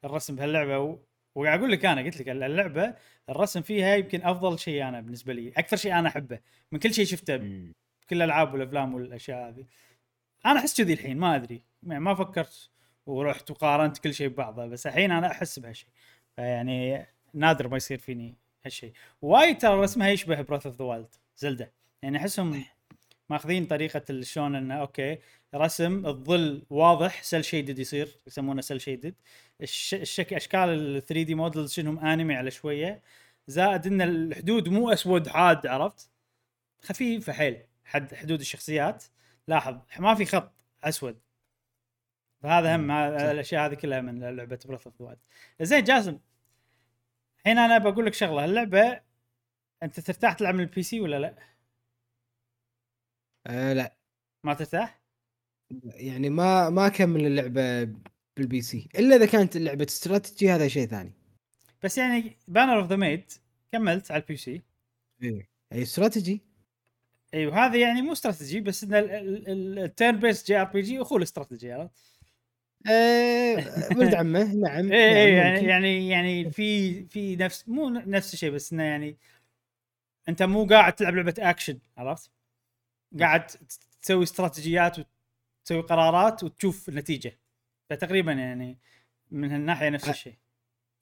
الرسم 0.06 0.36
بهاللعبة. 0.36 0.80
و- 0.80 1.00
وقاعد 1.36 1.60
أقول 1.60 1.72
لك 1.72 1.86
أنا 1.86 2.02
قلت 2.02 2.18
لك 2.22 2.30
اللعبة 2.30 2.96
الرسم 3.30 3.62
فيها 3.62 3.96
يمكن 3.96 4.22
أفضل 4.22 4.60
شيء 4.60 4.84
أنا 4.88 5.02
بالنسبة 5.02 5.34
لي. 5.34 5.50
أكثر 5.58 5.78
شيء 5.78 6.00
أنا 6.00 6.10
أحبه 6.10 6.40
من 6.72 6.80
كل 6.80 6.94
شيء 6.94 7.06
شفته 7.06 7.38
مم. 7.38 7.74
كل 8.10 8.16
الألعاب 8.16 8.54
والأفلام 8.54 8.94
والأشياء 8.96 9.50
هذه. 9.50 9.66
أنا 10.46 10.60
أحس 10.60 10.82
كذي 10.82 10.94
الحين 10.94 11.18
ما 11.18 11.36
أدري. 11.36 11.62
يعني 11.84 12.00
ما 12.00 12.14
فكرت 12.16 12.70
ورحت 13.10 13.52
وقارنت 13.52 13.98
كل 13.98 14.14
شيء 14.14 14.28
ببعضه 14.28 14.66
بس 14.66 14.88
الحين 14.88 15.12
أنا 15.12 15.32
أحس 15.32 15.60
بهالشيء. 15.60 15.90
فيعني 16.36 17.06
نادر 17.34 17.68
ما 17.68 17.78
يصير 17.78 17.98
فيني 17.98 18.36
هالشيء. 18.66 18.94
وايد 19.22 19.58
ترى 19.58 19.82
رسمها 19.82 20.10
يشبه 20.10 20.42
Breath 20.42 20.66
of 20.66 20.76
the 20.76 20.86
Wild 20.86 21.16
Zelda. 21.38 21.72
يعني 22.02 22.18
أحسهم 22.18 22.64
ماخذين 23.30 23.66
طريقة 23.66 24.22
شلون 24.22 24.56
إنه 24.56 24.76
okay 24.76 25.18
رسم 25.56 26.06
الظل 26.06 26.64
واضح 26.70 27.24
cel 27.24 27.46
shaded 27.46 27.80
يصير 27.80 28.18
يسمونه 28.28 28.62
cel 28.62 28.82
shaded 28.82 29.16
الش... 29.62 29.94
الشك... 29.94 30.34
أشكال 30.34 30.70
ال 30.70 31.06
3D 31.06 31.36
models 31.36 31.74
شنهم 31.74 32.00
انمي 32.00 32.36
على 32.36 32.52
شوية. 32.52 33.02
زائد 33.48 33.88
إن 33.88 34.02
الحدود 34.02 34.70
مو 34.70 34.94
أسود 34.94 35.28
حاد 35.28 35.68
عرفت؟ 35.68 36.10
خفيفه 36.82 37.34
حيل 37.34 37.58
حد 37.86 38.14
حدود 38.14 38.40
الشخصيات. 38.40 39.04
لاحظ 39.48 39.78
ما 40.00 40.16
في 40.16 40.26
خط 40.26 40.52
أسود. 40.84 41.20
فهذا 42.44 42.76
هم. 42.76 42.92
الأشياء 42.92 43.66
هذه 43.66 43.74
كلها 43.74 44.02
من 44.02 44.36
لعبة 44.36 44.60
Breath 44.66 44.88
of 44.88 45.02
the 45.02 45.18
زين 45.62 45.84
جاسم 45.84 46.20
الحين 47.40 47.58
أنا 47.58 47.78
بقول 47.78 48.06
لك 48.06 48.14
شغلة 48.14 48.46
اللعبه 48.46 49.02
أنت 49.84 50.00
ترتاح 50.00 50.34
تلعب 50.34 50.56
من 50.56 50.62
ال 50.62 50.84
PC 50.84 51.02
ولا 51.02 51.20
لا؟ 51.20 51.36
آه 53.48 53.74
لا 53.74 53.98
ما 54.44 54.54
ترتاح؟ 54.54 55.02
يعني 55.86 56.30
ما 56.30 56.70
ما 56.70 56.88
أكمل 56.88 57.26
اللعبة 57.26 57.94
بال 58.38 58.62
PC 58.62 58.90
إلا 58.96 59.16
إذا 59.16 59.26
كانت 59.26 59.58
لعبة 59.58 59.86
استراتيجي 59.86 60.52
هذا 60.52 60.68
شيء 60.68 60.88
ثاني 60.88 61.14
بس 61.84 61.98
يعني 61.98 62.38
Banner 62.48 62.80
of 62.80 62.90
the 62.90 62.96
Maid 62.96 63.32
كملت 63.72 64.12
على 64.12 64.22
ال 64.22 64.36
PC 64.36 64.62
أي 65.24 65.82
استراتيجي 65.82 66.42
أيوه 67.34 67.66
هذا 67.66 67.78
يعني 67.78 68.02
مو 68.02 68.12
استراتيجي 68.12 68.60
بس 68.60 68.84
إن 68.84 68.94
ال 69.78 69.82
turn-based 69.82 70.20
JRPG 70.20 71.02
اخو 71.02 71.18
الاستراتيجي 71.18 71.72
عرفت؟ 71.72 72.19
آه 72.88 73.56
ولد 73.98 74.14
عمه. 74.16 74.54
نعم 74.64 74.76
إيه 74.76 74.76
نعم 74.82 74.92
إيه 74.92 75.38
يعني. 75.38 75.68
يعني 75.68 76.10
يعني 76.10 76.52
في 76.52 77.04
في 77.06 77.36
نفس 77.36 77.70
مو 77.70 77.90
نفس 77.90 78.34
الشيء 78.34 78.52
بس 78.52 78.74
إنه 78.74 78.84
يعني 78.84 79.18
أنت 80.30 80.44
مو 80.44 80.66
قاعد 80.66 80.94
تلعب 80.94 81.16
لعبة 81.16 81.34
اكشن 81.40 81.80
عرفت؟ 81.98 82.32
قاعد 83.20 83.48
ت- 83.48 83.80
تسوي 84.02 84.24
استراتيجيات 84.24 84.98
وتسوي 85.00 85.82
قرارات 85.82 86.44
وتشوف 86.44 86.90
النتيجة. 86.90 87.40
فتقريبا 87.90 88.32
يعني 88.32 88.78
من 89.32 89.52
هالناحية 89.52 89.90
نفس 89.90 90.10
الشيء. 90.10 90.36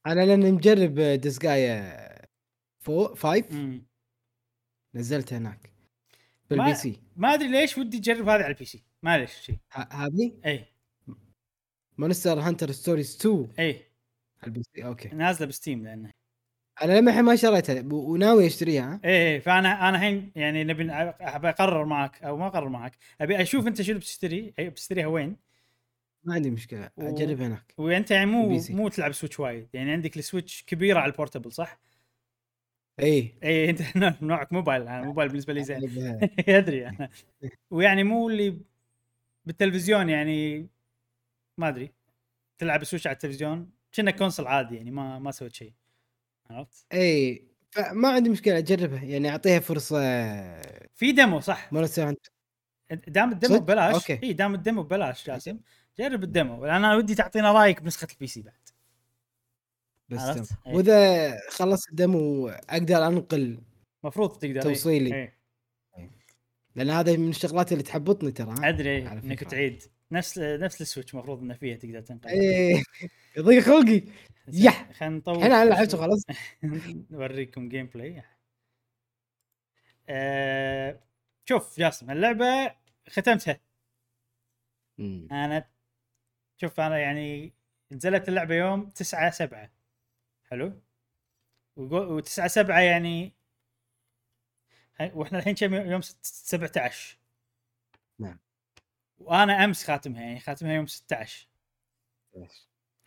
أنا 0.07 0.25
لاني 0.25 0.51
مجرب 0.51 0.99
Disgaea 0.99 2.07
four 2.79 3.15
five 3.15 3.51
مم. 3.51 3.85
نزلته 4.95 5.37
هناك 5.37 5.71
بال 6.49 6.75
PC. 6.75 6.99
ما 7.15 7.33
أدري 7.33 7.47
ليش 7.47 7.77
ودي 7.77 7.97
أجرب 7.97 8.29
هذه 8.29 8.43
على 8.43 8.47
ال 8.47 8.65
PC. 8.65 8.83
ما 9.03 9.17
ليش 9.17 9.31
شيء. 9.33 9.57
هذه 9.71 10.33
اي 10.45 10.65
Monster 11.97 12.39
Hunter 12.39 12.71
Stories 12.71 13.15
2 13.21 13.47
اي 13.59 13.69
على 13.69 14.47
ال 14.47 14.63
PC 14.75 14.85
okay. 14.85 15.09
نازلة 15.09 15.47
ب 15.47 15.53
Steam 15.53 15.83
لأنه 15.83 16.11
أنا 16.83 16.93
لما 16.99 17.11
الحين 17.11 17.23
ما 17.25 17.35
شريتها 17.35 17.83
وناوي 17.93 18.47
أشتريها. 18.47 18.99
إيه 19.05 19.09
إيه، 19.09 19.39
فأنا 19.39 19.89
أنا 19.89 19.97
الحين 19.97 20.31
يعني 20.35 20.63
نبي 20.63 20.91
ابي 20.91 21.49
أقرر 21.49 21.85
معك 21.85 22.23
أو 22.23 22.37
ما 22.37 22.47
أقرر 22.47 22.69
معك. 22.69 22.97
أبي 23.21 23.41
أشوف 23.41 23.67
أنت 23.67 23.81
شنو 23.81 23.97
بتشتري 23.97 24.53
بتشتريها 24.59 25.07
وين. 25.07 25.35
ما 26.23 26.33
عندي 26.33 26.49
مشكلة 26.49 26.89
و- 26.97 27.01
أجرب 27.09 27.41
هناك. 27.41 27.73
وأنت 27.77 28.11
يعني 28.11 28.25
مو. 28.25 28.59
مو 28.69 28.87
تلعب 28.89 29.11
Switch 29.11 29.39
وايد. 29.39 29.67
يعني 29.73 29.91
عندك 29.91 30.17
ال 30.17 30.24
Switch 30.24 30.63
كبيرة 30.67 30.99
على 30.99 31.11
ال 31.11 31.16
portable 31.16 31.51
صح؟ 31.51 31.79
إي. 32.99 33.33
إي 33.43 33.69
أنت 33.69 33.81
نوعك 34.23 34.53
موبايل 34.53 34.81
أنا 34.81 35.01
موبايل 35.05 35.29
بالنسبة 35.29 35.53
لي 35.53 35.63
زين. 35.63 35.79
ادري 36.49 36.87
أنا 36.89 37.09
ويعني 37.71 38.03
مو 38.03 38.29
اللي 38.29 38.57
بالتلفزيون 39.45 40.09
يعني 40.09 40.67
ما 41.57 41.67
أدري 41.69 41.91
تلعب 42.57 42.81
ال 42.81 42.85
Switch 42.85 43.07
على 43.07 43.13
التلفزيون 43.13 43.69
كأنك 43.91 44.17
console 44.17 44.47
عادي 44.47 44.75
يعني 44.75 44.91
ما 44.91 45.19
ما 45.19 45.31
سويت 45.31 45.53
شيء 45.53 45.73
عرفت؟ 46.49 46.85
إي 46.93 47.43
فما 47.71 48.09
عندي 48.09 48.29
مشكلة 48.29 48.57
اجربها 48.57 49.03
يعني 49.03 49.29
أعطيها 49.29 49.59
فرصة 49.59 49.99
في 50.95 51.11
demo 51.11 51.39
صح 51.39 51.73
Hunter 51.73 52.31
دام 53.07 53.31
ال 53.31 53.36
demo؟ 53.36 53.59
ببلاش. 53.59 54.11
إي 54.11 54.33
دام 54.33 54.55
ال 54.55 54.61
demo 54.61 54.83
ببلاش 54.83 55.27
جاسم 55.27 55.59
جرب 55.99 56.23
ال 56.23 56.32
demo 56.32 56.65
لأن 56.65 56.75
أنا 56.75 56.95
ودي 56.95 57.15
تعطينا 57.15 57.51
رأيك 57.51 57.81
بنسخة 57.81 58.07
ال 58.13 58.27
PC 58.27 58.41
بعد 58.41 58.69
بس. 60.09 60.53
إيه. 60.67 60.75
وإذا 60.75 61.33
خلصت 61.49 61.89
ال 61.89 62.01
demo 62.01 62.47
أقدر 62.47 63.07
أنقل 63.07 63.59
المفروض 64.03 64.37
تقدر. 64.37 64.61
توصيلي. 64.61 65.15
إيه. 65.15 65.37
لأن 66.75 66.89
هذا 66.89 67.17
من 67.17 67.29
الشغلات 67.29 67.71
اللي 67.71 67.83
تحبطني 67.83 68.31
ترى؟ 68.31 68.69
أدري 68.69 69.07
إنك. 69.07 69.43
تعيد 69.43 69.83
نفس 70.11 70.37
نفس 70.39 70.81
ال 70.81 70.86
Switch 70.86 71.13
المفروض 71.13 71.39
إنه 71.41 71.53
فيها 71.53 71.75
تقدر 71.77 72.01
تنقل 72.01 72.29
إيه. 72.29 72.83
يضيق 73.37 73.63
خلقي. 73.63 74.01
يح. 74.47 74.91
خلينا 74.91 75.15
نطول. 75.17 75.35
الحين 75.37 75.51
أنا 75.51 75.69
لعبته 75.69 75.97
خلاص. 75.97 76.23
نوريكم 77.11 77.69
gameplay 77.69 78.23
آه. 80.09 80.99
شوف 81.49 81.79
جاسم 81.79 82.11
اللعبة 82.11 82.75
ختمتها. 83.09 83.59
مم. 84.97 85.27
أنا 85.31 85.69
شوف 86.57 86.79
أنا 86.79 86.97
يعني 86.99 87.53
نزلت 87.91 88.29
اللعبة 88.29 88.55
يوم 88.55 88.89
9 88.89 89.29
7 89.31 89.71
حلو؟ 90.43 90.81
و9 91.79 92.47
7 92.47 92.79
يعني 92.81 93.33
وإحنا 95.13 95.39
الحين 95.39 95.55
كم 95.55 95.73
يوم؟ 95.73 95.91
يوم 95.91 96.01
ست- 96.01 96.25
17 96.25 97.17
نعم. 98.19 98.39
وأنا 99.17 99.63
امس 99.65 99.83
خاتمها 99.85 100.21
يعني 100.21 100.39
خاتمها 100.39 100.73
يوم 100.73 100.87
16 100.87 101.47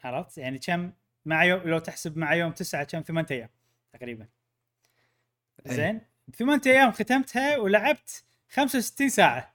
عرفت؟ 0.05 0.38
يعني 0.38 0.59
كم؟ 0.59 0.92
مع 1.25 1.44
يوم 1.44 1.61
لو 1.61 1.79
تحسب 1.79 2.18
مع 2.18 2.35
يوم 2.35 2.53
9 2.53 2.85
كم؟ 2.85 3.01
ثمان 3.01 3.25
أيام 3.31 3.49
تقريبا. 3.92 4.29
أي. 5.66 5.75
زين؟ 5.75 6.01
بثمان 6.29 6.61
أيام 6.66 6.92
ختمتها 6.92 7.57
ولعبت 7.59 8.25
65 8.51 9.09
ساعة. 9.09 9.55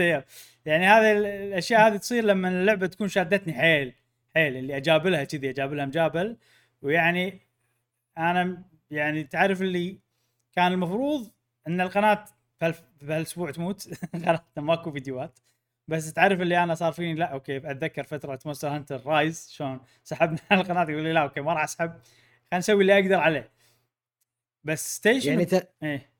أيام. 0.00 0.22
يعني 0.66 0.86
هذه 0.86 1.12
ال- 1.12 1.26
الأشياء 1.26 1.88
هذه 1.88 1.96
تصير 1.96 2.24
لما 2.24 2.48
اللعبة 2.48 2.86
تكون 2.86 3.08
شادتني 3.08 3.54
حيل 3.54 3.94
حيل 4.34 4.56
اللي 4.56 4.76
أجابلها 4.76 5.24
كذي 5.24 5.50
أجابلها 5.50 5.86
مجابل. 5.86 6.36
ويعني 6.82 7.40
أنا 8.18 8.64
يعني 8.90 9.24
تعرف 9.24 9.62
اللي 9.62 10.00
كان 10.52 10.72
المفروض 10.72 11.30
إن 11.68 11.80
القناة 11.80 12.24
بهالاسبوع 13.02 13.50
تموت. 13.50 13.88
قناتنا 14.14 14.62
ماكو 14.64 14.92
فيديوهات. 14.92 15.38
بس 15.88 16.12
تعرف 16.12 16.40
اللي 16.40 16.62
أنا 16.62 16.74
صار 16.74 16.92
فيني؟ 16.92 17.14
لا 17.14 17.24
أوكي 17.26 17.56
أتذكر 17.56 18.04
فترة 18.04 18.38
Monster 18.46 18.68
Hunter 18.68 19.06
Rise 19.06 19.48
شلون 19.50 19.80
سحبنا 20.04 20.38
على 20.50 20.60
القناة 20.62 20.90
يقول 20.90 21.02
لي 21.02 21.12
لا 21.12 21.20
okay 21.22 21.40
ما 21.40 21.52
راح 21.52 21.62
أسحب. 21.62 21.90
خلينا 21.90 22.58
نسوي 22.58 22.82
اللي 22.82 22.98
أقدر 22.98 23.14
عليه. 23.18 23.50
بس 24.64 24.96
ستيشن 24.96 25.28
يعني 25.30 25.44
ت... 25.44 25.72
إيه. 25.82 26.10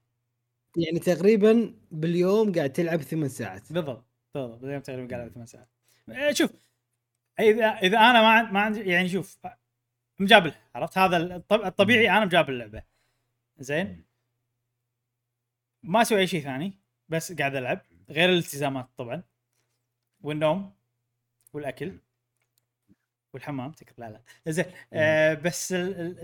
يعني 0.77 0.99
تقريبا 0.99 1.75
باليوم 1.91 2.53
قاعد 2.53 2.73
تلعب 2.73 3.03
ثمان 3.03 3.29
ساعات. 3.29 3.73
بالضبط 3.73 4.05
بالضبط 4.35 4.65
اليوم 4.65 4.81
تقريبا 4.81 5.09
قاعد 5.09 5.21
ألعب 5.21 5.33
ثمان 5.35 5.47
ساعات. 5.47 5.69
إيه، 6.09 6.33
شوف 6.33 6.51
اذا 7.41 7.67
إذا 7.67 7.99
أنا 7.99 8.23
ما 8.23 8.53
ما 8.53 8.61
عندي 8.61 8.81
يعني 8.81 9.09
شوف 9.09 9.39
مجابلها 10.21 10.61
عرفت؟ 10.75 10.99
هذا 10.99 11.37
الطب- 11.37 11.65
الطبيعي 11.65 12.11
أنا 12.11 12.25
مجابل 12.25 12.53
اللعبة. 12.53 12.83
زين؟ 13.59 14.05
ما 15.87 16.03
أسوي 16.03 16.21
أي 16.21 16.27
شيء 16.27 16.43
ثاني 16.43 16.73
بس 17.09 17.33
قاعد 17.33 17.55
ألعب 17.55 17.81
غير 18.11 18.29
الالتزامات 18.29 18.89
طبعا. 18.97 19.23
والنوم 20.21 20.73
والأكل 21.53 21.99
والحمام 23.35 23.73
تكر 23.73 23.93
لا 23.99 24.11
لا. 24.11 24.53
زين 24.53 24.65
آه 24.93 25.35
بس 25.35 25.69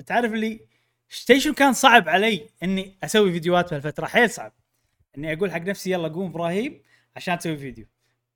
تعرف 0.06 0.32
اللي 0.32 0.60
شو 1.38 1.54
كان 1.54 1.72
صعب 1.72 2.08
علي 2.08 2.48
إني 2.62 2.98
أسوي 3.04 3.32
فيديوهات 3.32 3.70
بهالفترة 3.70 4.06
حيل 4.06 4.30
صعب. 4.30 4.52
إني 5.18 5.32
أقول 5.32 5.52
حق 5.52 5.60
نفسي 5.60 5.90
يلا 5.90 6.08
قوم 6.08 6.30
إبراهيم 6.30 6.82
عشان 7.16 7.38
تسوي 7.38 7.56
فيديو. 7.56 7.86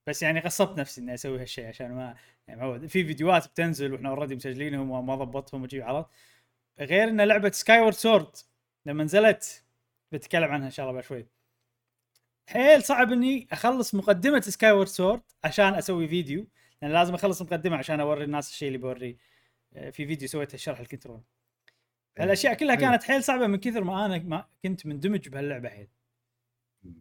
بس 0.07 0.23
يعني 0.23 0.41
غصبت 0.41 0.79
نفسي 0.79 1.01
إني 1.01 1.15
أسوي 1.15 1.41
هالشيء 1.41 1.67
عشان 1.67 1.93
ما 1.93 2.17
يعني 2.49 2.61
معود 2.61 2.87
في 2.87 3.05
فيديوهات 3.05 3.47
بتنزل 3.47 3.93
وإحنا 3.93 4.09
already 4.09 4.35
مسجلينهم 4.35 4.91
وما 4.91 5.15
ضبطهم 5.15 5.63
وجي 5.63 5.83
عرفت؟ 5.83 6.09
غير 6.79 7.09
إن 7.09 7.21
لعبة 7.21 7.51
Skyward 7.51 7.95
Sword 7.95 8.37
لما 8.87 9.05
نزلت 9.05 9.65
بتكلم 10.17 10.51
عنها 10.51 10.67
إن 10.67 10.71
شاء 10.71 10.85
الله 10.87 10.95
بعد 10.95 11.05
شوي. 11.05 11.27
حيل 12.49 12.83
صعب 12.83 13.13
إني 13.13 13.49
أخلص 13.53 13.95
مقدمة 13.95 14.41
Skyward 14.41 14.89
Sword 14.89 15.23
عشان 15.45 15.75
أسوي 15.75 16.09
فيديو 16.09 16.47
لأن 16.83 16.93
لازم 16.93 17.15
أخلص 17.15 17.41
المقدمه 17.41 17.77
عشان 17.77 18.01
أوري 18.01 18.25
الناس 18.25 18.51
الشيء 18.51 18.69
اللي 18.69 18.79
بوريه 18.79 19.17
آه، 19.75 19.91
في 19.91 20.07
فيديو 20.07 20.29
سويته 20.29 20.59
شرح 20.59 20.81
ال 20.81 20.85
control. 20.85 21.21
الاشياء 22.21 22.55
كلها 22.55 22.77
حلو. 22.77 22.85
كانت 22.91 23.03
حيل 23.03 23.25
صعبة 23.25 23.47
من 23.47 23.57
كثر 23.57 23.85
ما 23.85 24.07
أنا 24.07 24.19
ما 24.19 24.47
كنت 24.63 24.87
مندمج 24.87 25.29
بهاللعبة 25.29 25.69
حيل. 25.69 25.89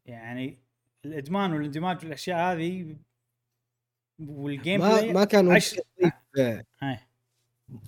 يعني 0.06 0.60
الإدمان 1.06 1.54
والإندماج 1.54 1.98
والأشياء 2.04 2.38
هذه 2.40 2.96
وال 4.20 4.40
game 4.40 4.80
ما 4.82 5.02
ما 5.12 5.26
كان 5.26 5.52
عش- 5.52 5.80
آه، 6.40 6.64
هاي. 6.82 7.00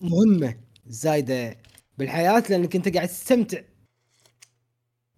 مهمة 0.01 0.59
زايدة 0.85 1.57
بالحياة 1.97 2.43
لأنك 2.49 2.75
أنت 2.75 2.95
قاعد 2.95 3.07
تستمتع. 3.07 3.61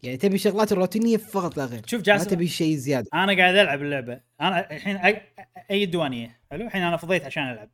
يعني 0.04 0.18
تبي 0.18 0.38
شغلات 0.38 0.74
روتينيه 0.74 1.18
فقط 1.18 1.58
لا 1.58 1.66
غير. 1.66 1.82
شوف 1.86 2.00
ما 2.00 2.04
جاسم 2.04 2.30
تبي 2.30 2.48
شيء 2.48 2.76
زيادة. 2.76 3.10
أنا 3.14 3.38
قاعد 3.38 3.56
ألعب 3.56 3.82
اللعبة. 3.82 4.22
أنا 4.42 4.72
الحين 4.72 4.98
اي 5.72 5.86
ديوانيه 5.86 6.42
حلو؟ 6.52 6.66
الحين 6.66 6.82
أنا 6.82 6.98
فضيت 6.98 7.26
عشان 7.26 7.44
ألعب. 7.44 7.70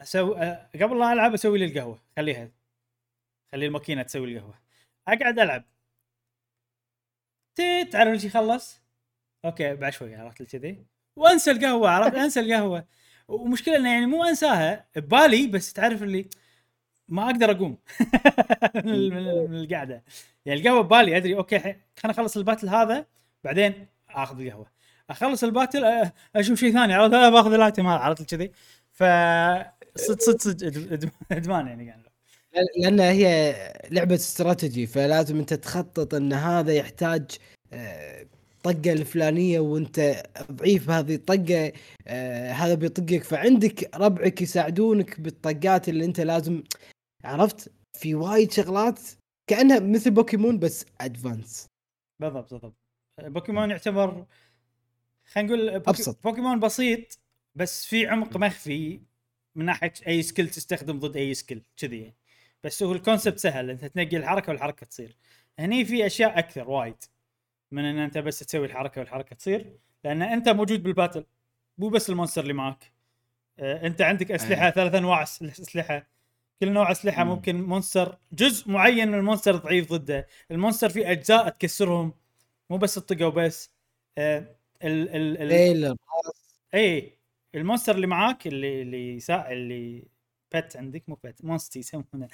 أسوي 0.00 0.34
قبل 0.82 0.98
لا 0.98 1.12
ألعب 1.12 1.34
أسوي 1.34 1.58
لي 1.58 1.64
القهوة. 1.64 2.02
خليها. 2.16 2.50
خلي 3.52 3.66
الماكينة 3.66 4.02
تسوي 4.02 4.32
القهوة. 4.32 4.54
أقعد 5.08 5.38
ألعب. 5.38 5.64
تيت 7.54 7.92
تعرف 7.92 8.12
إيش 8.12 8.24
يخلص؟ 8.24 8.82
okay 9.44 9.74
بعد 9.74 9.92
شوي 9.92 10.14
عرفت 10.14 10.40
لي 10.40 10.46
كذي. 10.46 10.86
وأنسى 11.16 11.50
القهوة 11.50 11.90
عرفت؟ 11.90 12.14
أنسى 12.14 12.40
القهوة. 12.40 12.86
ومشكلة 13.28 13.76
إنه 13.76 13.92
يعني 13.92 14.06
مو 14.06 14.24
أنساها. 14.24 14.88
ببالي 14.96 15.46
بس 15.46 15.72
تعرف 15.72 16.02
اللي 16.02 16.28
ما 17.12 17.24
أقدر 17.26 17.50
أقوم. 17.50 17.76
من 18.84 19.56
القعدة. 19.56 20.02
يعني 20.46 20.60
القهوة 20.60 20.80
ببالي 20.82 21.16
أدري 21.16 21.36
okay 21.36 21.58
خليني 21.58 21.78
أخلص 22.04 22.36
ال 22.36 22.41
battle 22.41 22.68
هذا 22.68 23.06
بعدين 23.44 23.86
آخذ 24.10 24.40
القهوة. 24.40 24.66
أخلص 25.10 25.44
ال 25.44 25.53
battle 25.53 26.10
أشوف 26.36 26.58
شيء 26.60 26.72
ثاني 26.72 26.94
عرفت 26.94 27.10
باخذ 27.14 27.52
ال 27.52 27.59
item 27.59 27.86
هذا 27.86 27.98
عرفت 27.98 28.34
كذي. 28.34 28.52
ف 28.92 29.02
صد 29.96 30.20
صد 30.20 30.40
صد 30.40 30.60
إد- 30.60 31.02
إد- 31.04 31.08
إدمان 31.32 31.66
يعني 31.66 31.82
ألعب. 31.84 32.02
لأن 32.76 33.00
هي 33.00 33.54
لعبة 33.90 34.14
استراتيجي 34.14 34.86
فلازم 34.86 35.38
أنت 35.38 35.54
تخطط 35.54 36.14
أن 36.14 36.32
هذا 36.32 36.72
يحتاج 36.72 37.30
آه، 37.72 38.26
طقة 38.62 38.92
الفلانية 38.92 39.60
وأنت 39.60 40.22
ضعيف 40.52 40.88
بهذه 40.88 41.14
الطقة 41.14 41.72
آه، 42.06 42.52
هذا 42.52 42.74
بيطقك. 42.74 43.22
فعندك 43.24 43.90
ربعك 43.96 44.42
يساعدونك 44.42 45.20
بالطقات 45.20 45.88
اللي 45.88 46.04
أنت 46.04 46.20
لازم 46.20 46.62
عرفت؟ 47.24 47.72
في 47.92 48.14
وايد 48.14 48.52
شغلات 48.52 49.00
كأنها 49.46 49.80
مثل 49.80 50.10
بوكيمون 50.10 50.58
بس 50.58 50.86
advanced 51.00 51.66
بالضبط 52.20 52.54
بالضبط. 52.54 52.76
بوكيمون 53.20 53.70
يعتبر 53.70 54.26
خلينا 55.24 55.48
نقول 55.48 55.78
بوكي... 55.78 55.90
أبسط. 55.90 56.22
بوكيمون 56.24 56.60
بسيط 56.60 57.18
بس 57.54 57.86
في 57.86 58.06
عمق 58.06 58.36
مخفي 58.36 59.00
من 59.54 59.64
ناحية 59.64 59.92
أي 60.06 60.22
skill 60.22 60.48
تستخدم 60.48 60.98
ضد 60.98 61.16
أي 61.16 61.34
skill 61.34 61.62
كذي 61.76 62.00
يعني. 62.00 62.16
بس 62.64 62.82
هو 62.82 62.92
ال 62.92 62.98
concept 62.98 63.38
سهل 63.38 63.70
إنت 63.70 63.84
تنقي 63.84 64.16
الحركة 64.16 64.50
والحركة 64.52 64.86
تصير. 64.86 65.16
هني 65.58 65.84
في 65.84 66.06
أشياء 66.06 66.38
أكثر 66.38 66.70
وايد 66.70 67.04
من 67.72 67.84
إن 67.84 67.98
أنت 67.98 68.18
بس 68.18 68.38
تسوي 68.38 68.66
الحركة 68.66 68.98
والحركة 69.00 69.36
تصير 69.36 69.78
لأن 70.04 70.22
أنت 70.22 70.48
موجود 70.48 70.82
بال 70.82 70.92
battle 70.92 71.24
مو 71.78 71.88
بس 71.88 72.10
ال 72.10 72.14
monster 72.14 72.42
اللي 72.42 72.52
معك 72.52 72.92
آه، 73.58 73.86
أنت 73.86 74.02
عندك 74.02 74.32
أسلحة 74.32 74.66
أيه. 74.66 74.70
ثلاث 74.70 74.94
أنواع 74.94 75.22
أسلحة. 75.22 76.06
كل 76.62 76.72
نوع 76.72 76.90
أسلحة 76.90 77.24
مم. 77.24 77.30
ممكن 77.30 77.62
monster 77.62 78.18
جزء 78.32 78.70
معين 78.70 79.08
من 79.08 79.14
ال 79.14 79.19
monster 79.19 79.56
ضعيف 79.56 79.92
ضده. 79.92 80.26
ال 80.50 80.55
monster 80.55 80.88
في 80.88 81.10
أجزاء 81.10 81.48
تكسرهم 81.48 82.14
مو 82.70 82.76
بس 82.76 82.98
الطقة 82.98 83.26
وبس. 83.26 83.70
آه، 84.18 84.56
ال 84.84 85.08
ال 85.16 85.52
ال 85.52 85.96
اي 86.74 87.18
ال 87.54 87.59
monster 87.59 87.94
اللي 87.96 88.06
معاك 88.06 88.46
اللي 88.46 88.82
اللي 88.82 89.20
سا 89.20 89.50
اللي 89.52 90.04
pet 90.54 90.76
عندك 90.76 91.02
مو 91.08 91.18
pet 91.24 91.44
monstie 91.44 91.78
يسمونه. 91.78 92.28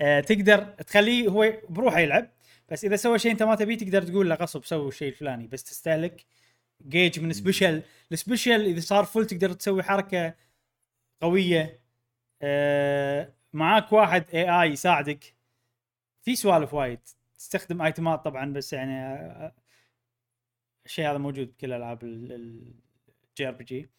آه 0.00 0.20
تقدر 0.20 0.64
تخليه 0.64 1.28
هو 1.28 1.52
بروحه 1.68 2.00
يلعب 2.00 2.30
بس 2.68 2.84
إذا 2.84 2.96
سوى 2.96 3.18
شيء 3.18 3.32
أنت 3.32 3.42
ما 3.42 3.54
تبيه 3.54 3.78
تقدر 3.78 4.02
تقول 4.02 4.28
له 4.28 4.34
غصب 4.34 4.64
سوي 4.64 4.88
الشيء 4.88 5.08
الفلاني 5.08 5.46
بس 5.46 5.64
تستهلك 5.64 6.24
جيج 6.88 7.20
من 7.20 7.32
special 7.32 7.82
ال 8.12 8.18
special 8.18 8.60
إذا 8.64 8.80
صار 8.80 9.04
full 9.04 9.26
تقدر 9.26 9.52
تسوي 9.52 9.82
حركة 9.82 10.34
قوية. 11.22 11.80
آه 12.42 13.32
معاك 13.52 13.92
واحد 13.92 14.24
اي 14.34 14.62
اي 14.62 14.68
يساعدك. 14.70 15.34
في 16.22 16.36
سوالف 16.36 16.74
وايد. 16.74 17.00
تستخدم 17.38 17.82
item 17.82 18.16
ات 18.16 18.24
طبعا 18.24 18.52
بس 18.52 18.72
يعني 18.72 18.92
آه، 19.02 19.54
الشيء 20.86 21.10
هذا 21.10 21.18
موجود 21.18 21.48
بكل 21.52 21.72
ألعاب 21.72 22.04
ال 22.04 23.48
JRPG. 23.48 23.90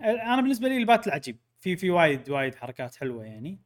أنا 0.00 0.40
بالنسبة 0.40 0.68
لي 0.68 0.76
ال 0.76 0.81
battle 0.81 1.10
عجيب. 1.10 1.38
في 1.60 1.76
في 1.76 1.90
وايد 1.90 2.30
وايد 2.30 2.54
حركات 2.54 2.94
حلوة 2.96 3.24
يعني. 3.24 3.58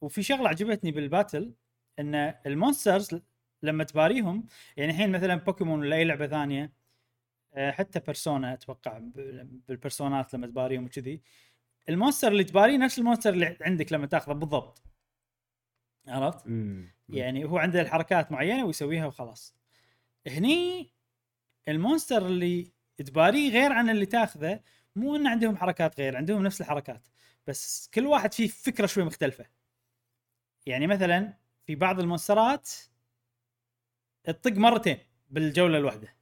وفي 0.00 0.22
شغلة 0.22 0.48
عجبتني 0.48 0.92
بال 0.92 1.08
battle 1.08 1.54
إن 1.98 2.14
ال 2.46 2.54
monsters 2.54 3.20
لما 3.62 3.84
تباريهم 3.84 4.46
يعني 4.76 4.90
الحين 4.92 5.12
مثلا 5.12 5.34
بوكيمون 5.34 5.80
ولا 5.80 5.96
اي 5.96 6.04
لعبة 6.04 6.26
ثانية 6.26 6.72
آه، 7.54 7.70
حتى 7.70 8.00
بيرسونا 8.00 8.52
أتوقع 8.54 8.98
ب- 8.98 9.60
بالبرسونات 9.68 10.34
لما 10.34 10.46
تباريهم 10.46 10.84
وكذي 10.84 11.22
ال 11.88 11.93
monster 11.93 12.32
اللي 12.32 12.44
تباريه 12.44 12.76
نفس 12.76 12.98
ال 12.98 13.02
monster 13.02 13.34
اللي 13.34 13.56
عندك 13.60 13.92
لما 13.92 14.06
تاخذه 14.06 14.32
بالضبط. 14.32 14.82
عرفت؟ 16.08 16.46
يعني 17.08 17.44
هو 17.44 17.58
عنده 17.58 17.80
الحركات 17.80 18.32
معينة 18.32 18.64
ويسويها 18.64 19.06
وخلاص. 19.06 19.54
هني 20.26 20.92
ال 21.68 21.75
monster 21.75 22.26
اللي 22.26 22.72
تباريه 22.96 23.50
غير 23.50 23.72
عن 23.72 23.90
اللي 23.90 24.06
تاخذه 24.06 24.60
مو 24.96 25.16
إن 25.16 25.26
عندهم 25.26 25.56
حركات 25.56 26.00
غير 26.00 26.16
عندهم 26.16 26.42
نفس 26.42 26.60
الحركات. 26.60 27.08
بس 27.46 27.90
كل 27.94 28.06
واحد 28.06 28.34
فيه 28.34 28.46
فكرة 28.48 28.86
شوي 28.86 29.04
مختلفة. 29.04 29.46
يعني 30.66 30.86
مثلا 30.86 31.38
في 31.66 31.74
بعض 31.74 32.00
ال 32.00 32.08
monster 32.08 32.62
ات 32.62 32.70
تطق 34.24 34.52
مرتين 34.52 34.98
بالجولة 35.30 35.78
الواحدة. 35.78 36.14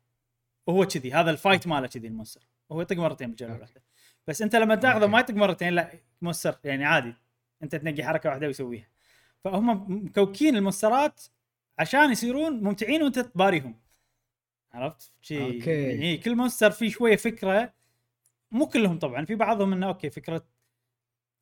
وهو 0.67 0.87
كذي 0.87 1.13
هذا 1.13 1.31
ال 1.31 1.37
fight 1.37 1.67
ماله 1.67 1.87
كذي 1.87 2.09
ال 2.09 2.13
monster. 2.13 2.49
وهو 2.69 2.83
يطق 2.83 2.97
مرتين 2.97 3.29
بالجولة. 3.29 3.55
الواحدة. 3.57 3.83
بس 4.27 4.43
انت 4.43 4.57
لما 4.57 4.75
تاخذه. 4.75 5.07
ما 5.07 5.21
يطق 5.21 5.35
مرتين 5.35 5.73
لا 5.73 5.93
monster 6.23 6.59
يعني 6.65 6.85
عادي. 6.85 7.15
انت 7.63 7.77
تنقي 7.77 8.05
حركة 8.05 8.29
واحدة 8.29 8.47
ويسويها. 8.47 8.89
فهم 9.45 9.87
مكوكين 10.05 10.57
ال 10.57 10.64
monster 10.64 11.15
ات 11.15 11.23
عشان 11.79 12.11
يصيرون 12.13 12.63
ممتعين 12.63 13.03
وانت 13.03 13.19
تباريهم. 13.19 13.81
عرفت؟ 14.73 15.13
شي 15.23 15.45
okay. 15.45 15.83
يعني 15.83 16.17
كل 16.17 16.37
monster 16.37 16.71
فيه 16.71 16.91
شوية 16.91 17.17
فكرة 17.17 17.73
مو 18.51 18.67
كلهم 18.67 18.99
طبعا 18.99 19.25
في 19.25 19.35
بعضهم 19.35 19.73
إنه 19.73 19.87
okay 19.87 20.11
فكرة 20.11 20.45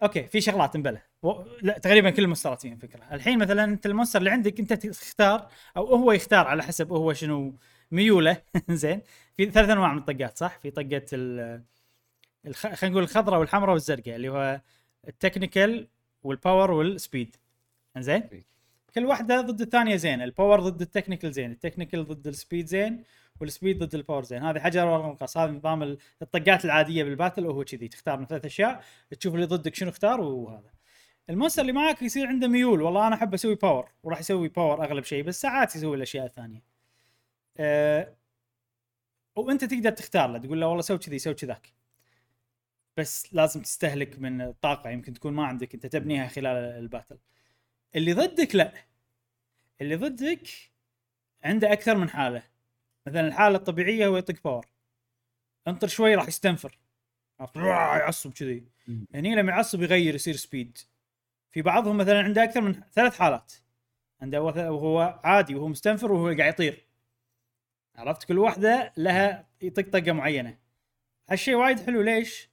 okay 0.03 0.23
في 0.27 0.41
شغلات 0.41 0.77
مبلى 0.77 1.03
و... 1.23 1.33
لا 1.63 1.79
تقريبا 1.79 2.11
كل 2.11 2.23
ال 2.23 2.27
monster 2.27 2.57
ات 2.57 2.61
فيهم 2.63 2.79
فكرة. 2.79 3.05
الحين 3.13 3.39
مثلا 3.39 3.65
أنت 3.65 3.87
ال 3.87 3.91
monster 3.91 4.19
اللي 4.19 4.31
عندك 4.31 4.61
أنت 4.61 4.73
تختار 4.73 5.49
أو 5.77 5.87
هو 5.95 6.13
يختار 6.13 6.47
على 6.47 6.63
حسب 6.63 6.93
هو 6.93 7.13
شنو 7.13 7.55
ميوله. 7.91 8.43
زين 8.71 9.01
في 9.37 9.51
ثلاث 9.51 9.71
أنواع 9.71 9.93
من 9.93 9.99
الطقات 9.99 10.39
صح؟ 10.39 10.59
في 10.59 10.71
طقة 10.71 11.07
ال 11.13 11.63
الخ... 12.47 12.67
خلينا 12.67 12.93
نقول 12.93 13.03
الخضراء 13.03 13.41
والحمراء 13.41 13.73
والزرقاء 13.73 14.17
اللي 14.17 14.29
هو 14.29 14.61
ال 15.09 15.17
technical 15.17 15.89
وال 16.23 16.37
power 16.37 16.71
وال 16.71 16.90
speed 16.90 17.37
زين. 17.99 18.29
كل 18.95 19.07
واحدة 19.07 19.41
ضد 19.41 19.61
الثانية 19.61 19.97
زين 19.97 20.23
ال 20.23 20.29
power 20.29 20.61
ضد 20.61 20.81
ال 20.81 20.86
technical 20.86 21.33
زين 21.33 21.51
ال 21.51 21.56
technical 21.56 22.05
ضد 22.09 22.27
ال 22.27 22.33
speed 22.33 22.67
زين 22.67 23.05
وال 23.41 23.53
speed 23.53 23.85
ضد 23.85 23.95
ال 23.95 24.00
power 24.00 24.25
زين. 24.25 24.43
هذه 24.43 24.59
حجر 24.59 24.87
ورقه 24.87 25.09
مقص 25.09 25.37
هذا 25.37 25.53
نظام 25.53 25.83
ال- 25.83 25.99
الطقات 26.23 26.65
العادية 26.65 27.05
بال 27.05 27.15
battle 27.15 27.47
وهو 27.47 27.65
كذي 27.65 27.89
تختار 27.89 28.19
من 28.19 28.27
ثلاث 28.27 28.45
أشياء 28.45 28.85
تشوف 29.21 29.35
اللي 29.35 29.47
ضدك 29.47 29.75
شنو 29.75 29.91
اختار 29.91 30.21
وهذا. 30.21 30.71
ال 31.31 31.35
monster 31.35 31.63
اللي 31.63 31.73
معك 31.73 32.03
يصير 32.03 32.27
عنده 32.27 32.49
ميول 32.49 32.83
والله 32.83 33.07
أنا 33.07 33.15
أحب 33.15 33.35
أسوي 33.35 33.55
power 33.55 33.89
وراح 34.03 34.21
يسوي 34.21 34.49
power 34.49 34.85
أغلب 34.85 35.05
شيء 35.05 35.23
بس 35.23 35.41
ساعات 35.41 35.77
يسوي 35.77 35.97
الأشياء 35.97 36.27
الثانية. 36.27 36.63
أه 37.59 38.15
وأنت 39.37 39.65
تقدر 39.65 39.91
تختار 39.91 40.31
له 40.33 40.39
تقول 40.39 40.61
له 40.61 40.67
والله 40.67 40.83
سوي 40.83 40.99
كذي 40.99 41.19
سوي 41.19 41.35
كذاك. 41.35 41.73
بس 43.01 43.35
لازم 43.35 43.63
تستهلك 43.63 44.19
من 44.19 44.41
الطاقه 44.41 44.91
يمكن 44.91 45.13
تكون 45.13 45.33
ما 45.33 45.47
عندك 45.47 45.75
انت 45.75 45.87
تبنيها 45.87 46.29
خلال 46.29 46.57
ال 46.57 46.64
battle. 46.65 47.19
اللي 47.97 48.13
ضدك 48.13 48.55
لا. 48.55 48.73
اللي 49.81 49.97
ضدك 49.97 50.49
عنده 51.45 51.73
أكثر 51.73 51.97
من 51.97 52.11
حالة. 52.11 52.43
مثلا 53.07 53.29
الحالة 53.29 53.57
الطبيعية 53.57 54.07
هو 54.07 54.15
يعطيك 54.15 54.45
power 54.45 54.67
انطر 55.69 55.89
شوي 55.89 56.15
راح 56.15 56.29
يستنفر؟ 56.29 56.79
يعصب 57.99 58.33
كذي. 58.33 58.65
هني 59.15 59.35
لما 59.35 59.53
يعصب 59.53 59.83
يغير 59.83 60.15
يصير 60.15 60.37
سبيد 60.37 60.79
في 61.51 61.63
بعضهم 61.63 61.97
مثلا 61.97 62.23
عنده 62.23 62.45
أكثر 62.45 62.61
من 62.61 62.83
ثلاث 62.93 63.19
حالات. 63.19 63.53
عنده 64.23 64.43
وهو 64.43 65.21
عادي 65.25 65.55
وهو 65.55 65.69
مستنفر 65.69 66.13
وهو 66.13 66.27
قاعد 66.27 66.53
يطير. 66.53 66.87
عرفت؟ 67.95 68.25
كل 68.25 68.39
واحدة 68.39 68.93
لها 68.97 69.49
يطق 69.63 69.89
طقه 69.89 70.13
معينة. 70.13 70.59
هالشيء 71.29 71.55
وايد 71.55 71.81
حلو. 71.81 72.03
ليش؟ 72.03 72.51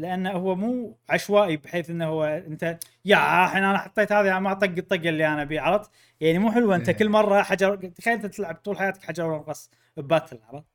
لأنه 0.00 0.30
هو 0.30 0.54
مو 0.56 0.98
عشوائي 1.08 1.56
بحيث 1.56 1.90
إنه 1.90 2.06
هو 2.06 2.24
أنت 2.24 2.78
يا 3.04 3.44
الحين 3.44 3.64
أنا 3.64 3.78
حطيت 3.78 4.12
هذه 4.12 4.38
ما 4.38 4.54
طق 4.54 4.74
الطقة 4.78 5.08
اللي 5.08 5.26
أنا 5.26 5.42
ابي 5.42 5.58
عرفت؟ 5.58 5.90
يعني 6.20 6.38
مو 6.38 6.52
حلوة 6.52 6.76
أنت 6.76 6.88
إيه. 6.88 6.96
كل 6.96 7.08
مرة 7.08 7.42
حجر 7.42 7.76
تخيل 7.76 8.14
أنت 8.14 8.26
تلعب 8.26 8.54
طول 8.54 8.78
حياتك 8.78 9.02
حجر 9.02 9.26
ورقص 9.26 9.70
ب 9.96 10.02
battle 10.02 10.38
عرفت؟ 10.42 10.66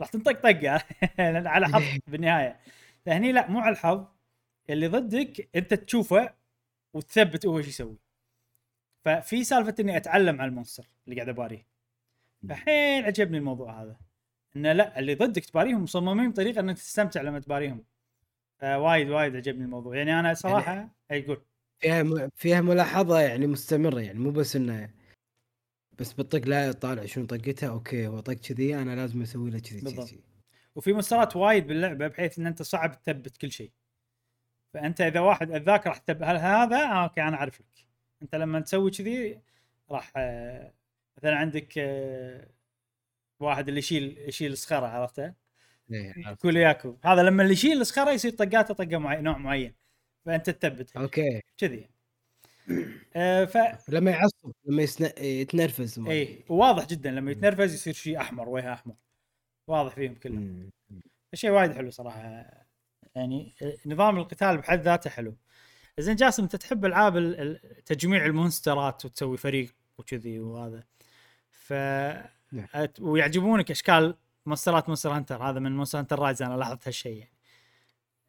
راح 0.00 0.08
تنطق 0.08 0.32
طقة 0.32 0.82
على 1.48 1.68
حظ 1.68 1.82
بالنهاية. 2.06 2.60
فهني 3.06 3.32
لا 3.32 3.50
مو 3.50 3.60
على 3.60 3.72
الحظ. 3.72 4.06
اللي 4.70 4.86
ضدك 4.86 5.48
أنت 5.56 5.74
تشوفه 5.74 6.34
وتثبت 6.94 7.46
هو 7.46 7.58
إيش 7.58 7.68
يسوي. 7.68 7.98
ففي 9.04 9.44
سالفة 9.44 9.74
إني 9.80 9.96
أتعلم 9.96 10.40
على 10.40 10.48
ال 10.48 10.53
monster 10.53 10.88
اللي 11.06 11.16
قاعد 11.16 11.28
أباريه. 11.28 11.66
فحيل 12.48 13.04
عجبني 13.04 13.38
الموضوع 13.38 13.82
هذا. 13.82 13.96
إنه 14.56 14.72
لا 14.72 14.98
اللي 14.98 15.14
ضدك 15.14 15.44
تباريهم 15.44 15.82
مصممين 15.82 16.30
بطريقة 16.30 16.60
إنك 16.60 16.76
تستمتع 16.76 17.22
لما 17.22 17.38
تباريهم. 17.38 17.84
فوايد 18.58 19.10
وايد 19.10 19.36
عجبني 19.36 19.64
الموضوع. 19.64 19.96
يعني 19.96 20.20
أنا 20.20 20.34
صراحة 20.34 20.88
اي 21.10 21.22
قول. 21.22 21.42
فيها 21.78 22.02
م... 22.02 22.30
فيها 22.36 22.60
ملاحظة 22.60 23.20
يعني 23.20 23.46
مستمرة 23.46 24.00
يعني 24.00 24.18
مو 24.18 24.30
بس 24.30 24.56
إنه 24.56 24.90
بس 25.98 26.12
بالطق 26.12 26.48
لا 26.48 26.72
طالع 26.72 27.06
شنو 27.06 27.26
طقتها 27.26 27.68
أوكي 27.68 28.06
هو 28.06 28.20
طق 28.20 28.32
كذي 28.32 28.76
أنا 28.76 28.96
لازم 28.96 29.22
أسوي 29.22 29.50
له 29.50 29.58
كذي. 29.58 29.80
كذي 29.80 30.20
وفي 30.74 30.92
monsterات 30.92 31.36
وايد 31.36 31.66
باللعبة 31.66 32.08
بحيث 32.08 32.38
إن 32.38 32.46
أنت 32.46 32.62
صعب 32.62 33.02
تثبت 33.02 33.36
كل 33.36 33.52
شيء. 33.52 33.72
فأنت 34.74 35.00
إذا 35.00 35.20
واحد 35.20 35.50
اذاك 35.50 35.86
راح 35.86 35.98
تثبت 35.98 36.22
هل 36.22 36.36
هذا؟ 36.36 36.76
آه 36.76 37.04
أوكي 37.04 37.22
أنا 37.22 37.36
أعرف 37.36 37.60
لك. 37.60 37.86
أنت 38.22 38.34
لما 38.34 38.60
تسوي 38.60 38.90
كذي 38.90 39.40
راح 39.90 40.12
آه، 40.16 40.72
مثلا 41.18 41.36
عندك 41.36 41.78
آه، 41.78 42.50
واحد 43.40 43.68
اللي 43.68 43.78
يشيل 43.78 44.18
يشيل 44.18 44.52
الصخره 44.52 44.86
عرفته؟ 44.86 45.34
إيه، 45.92 46.12
عرفت. 46.26 46.42
كولياكو. 46.42 46.96
هذا 47.04 47.22
لما 47.22 47.42
اللي 47.42 47.52
يشيل 47.52 47.80
الصخره 47.80 48.10
يصير 48.10 48.30
طقاته 48.32 48.74
طقة 48.74 48.98
معين 48.98 49.22
نوع 49.24 49.38
معين. 49.38 49.74
فأنت 50.26 50.50
تثبت. 50.50 50.96
أوكي. 50.96 51.40
كذي. 51.58 51.88
آه 53.16 53.44
ف 53.44 53.56
لما 53.88 54.10
يعصب 54.10 54.52
لما 54.64 54.82
يسن... 54.82 55.10
يتنرفز. 55.24 55.98
اي 55.98 56.22
أدري. 56.22 56.44
واضح 56.48 56.86
جدا 56.86 57.10
لما 57.10 57.30
يتنرفز 57.30 57.74
يصير 57.74 57.94
شيء 57.94 58.20
أحمر 58.20 58.48
وجهه 58.48 58.72
أحمر. 58.72 58.94
واضح 59.68 59.94
فيهم 59.94 60.14
كلهم. 60.14 60.70
شيء 61.34 61.50
وايد 61.50 61.72
حلو 61.72 61.90
صراحة. 61.90 62.50
يعني 63.14 63.52
نظام 63.86 64.16
القتال 64.18 64.56
بحد 64.58 64.80
ذاته 64.80 65.10
حلو. 65.10 65.36
زين 65.98 66.16
جاسم 66.16 66.42
أنت 66.42 66.56
تحب 66.56 66.84
ألعاب 66.84 67.16
ال- 67.16 67.40
ال- 67.40 67.84
تجميع 67.84 68.26
ال 68.26 68.35
monsterات 68.35 69.04
وتسوي 69.04 69.36
فريق 69.36 69.74
وكذي 69.98 70.40
وهذا. 70.40 70.84
ف 71.50 71.72
نعم. 72.52 72.66
ويعجبونك 73.00 73.70
أشكال 73.70 74.14
monsterات 74.46 74.88
Monster 74.88 75.10
Hunter. 75.16 75.42
هذا 75.50 75.60
من 75.60 75.76
Monster 75.76 75.98
Hunter 75.98 76.18
Rise 76.18 76.42
أنا 76.42 76.54
لاحظت 76.54 76.88
هالشيء 76.88 77.16
يعني. 77.18 77.32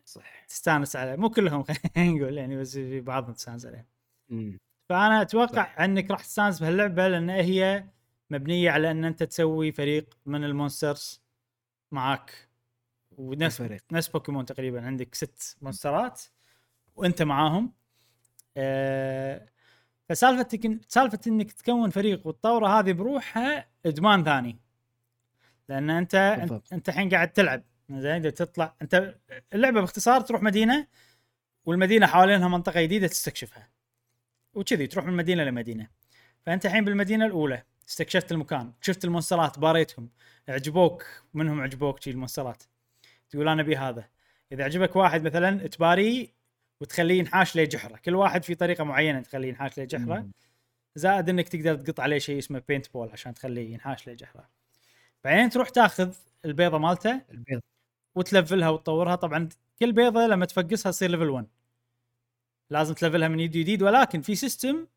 صح 0.06 0.46
تستانس 0.46 0.96
عليه. 0.96 1.16
مو 1.16 1.30
كلهم 1.30 1.64
خلينا 1.96 2.12
نقول 2.12 2.38
يعني 2.38 2.58
بس 2.58 2.74
في 2.74 3.02
بعضهم 3.02 3.34
تستانس 3.34 3.66
عليه. 3.66 3.88
فأنا 4.90 5.22
أتوقع 5.22 5.86
أنك 5.86 6.12
راح 6.12 6.22
تستانس 6.24 6.60
بهاللعبة 6.60 7.08
لأن 7.08 7.30
هي 7.30 7.86
مبنية 8.30 8.72
على 8.72 8.92
أن 8.92 9.06
أنت 9.06 9.24
تسوي 9.24 9.72
فريق 9.72 10.18
من 10.26 10.44
ال 10.44 10.52
monsters 10.52 11.22
معاك. 11.92 12.50
ونفس 13.12 13.62
الفريق. 13.62 13.84
نفس 13.92 14.08
بوكيمون 14.08 14.46
تقريبا. 14.46 14.86
عندك 14.86 15.16
ست 15.16 15.58
monsterات 15.62 16.22
وأنت 16.96 17.22
معاهم. 17.22 17.74
أه 18.58 19.50
فسالفه 20.10 20.80
سالفة 20.88 21.20
إنك 21.28 21.52
تكون 21.52 21.90
فريق 21.90 22.28
وتطوره 22.28 22.80
هذه 22.80 22.92
بروحها 22.92 23.68
إدمان 23.86 24.24
ثاني. 24.24 24.60
لأن 25.70 25.90
أنت 25.90 26.38
بالضبط. 26.40 26.74
أنت 26.74 26.90
الحين 26.90 27.10
قاعد 27.10 27.34
تلعب. 27.34 27.64
زين 27.90 28.34
تطلع 28.34 28.76
أنت 28.82 29.16
اللعبة 29.54 29.82
باختصار 29.82 30.22
تروح 30.22 30.42
مدينة 30.44 30.88
والمدينة 31.66 32.08
حوالينها 32.08 32.48
منطقة 32.48 32.82
جديدة 32.82 33.08
تستكشفها. 33.08 33.70
وكذي 34.54 34.88
تروح 34.88 35.06
من 35.06 35.14
مدينة 35.14 35.44
لمدينة. 35.44 35.88
فأنت 36.46 36.66
الحين 36.66 36.86
بالمدينة 36.86 37.26
الأولى 37.26 37.64
استكشفت 37.90 38.32
المكان 38.32 38.74
شفت 38.82 39.06
المونسترات 39.06 39.60
باريتهم. 39.60 40.10
عجبوك 40.50 41.06
منهم 41.34 41.62
عجبوك 41.62 42.02
شي 42.02 42.12
المونسترات 42.12 42.64
تقول 43.30 43.48
أنا 43.48 43.62
أبي 43.62 43.78
هذا. 43.78 44.10
إذا 44.52 44.64
عجبك 44.64 44.96
واحد 44.96 45.24
مثلا 45.24 45.68
تباريه 45.68 46.28
وتخليه 46.82 47.20
ينحاش 47.20 47.56
له 47.56 47.64
جحرة. 47.64 47.98
كل 47.98 48.16
واحد 48.16 48.44
في 48.44 48.56
طريقة 48.56 48.84
معينة 48.84 49.22
تخليه 49.22 49.48
ينحاش 49.48 49.78
له 49.78 49.84
جحرة. 49.84 50.28
زائد 50.96 51.30
إنك 51.30 51.50
تقدر 51.50 51.76
تقط 51.76 52.00
عليه 52.00 52.18
شيء 52.18 52.38
اسمه 52.38 52.62
paint 52.68 52.94
ball 52.94 53.10
عشان 53.10 53.34
تخليه 53.34 53.74
ينحاش 53.74 54.08
له 54.08 54.14
جحرة. 54.14 54.57
بعدين 55.28 55.50
تروح 55.50 55.70
تاخذ 55.70 56.14
البيضة 56.46 56.78
مالته 56.78 57.22
البيض 57.32 57.62
وتلفلها 58.16 58.70
وتطورها. 58.70 59.16
طبعا 59.16 59.50
كل 59.80 59.92
بيضة 59.92 60.28
لما 60.28 60.46
تفقسها 60.46 60.92
تصير 60.92 61.12
level 61.12 61.30
1 61.30 61.48
لازم 62.70 62.94
تلفلها 62.94 63.28
من 63.28 63.38
جديد 63.38 63.52
جديد. 63.52 63.84
ولكن 63.84 64.22
في 64.22 64.36
system 64.36 64.88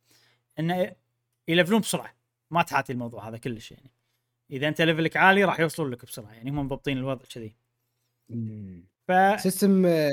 إنه 0.58 0.92
يلفلون 1.48 1.80
بسرعة. 1.80 2.14
ما 2.50 2.62
تحاتي 2.62 2.92
الموضوع 2.92 3.28
هذا 3.28 3.36
كلش 3.36 3.72
يعني. 3.72 3.90
إذا 4.50 4.68
أنت 4.68 4.80
level 4.83 5.11
ك 5.11 5.16
عالي 5.16 5.44
راح 5.44 5.60
يوصلون 5.60 5.90
لك 5.90 6.04
بسرعة. 6.04 6.32
يعني 6.32 6.50
هم 6.50 6.58
مضبطين 6.58 6.98
الوضع 6.98 7.24
كذي. 7.34 7.54
ف 9.08 9.12
system 9.40 9.87
آه، 9.86 10.10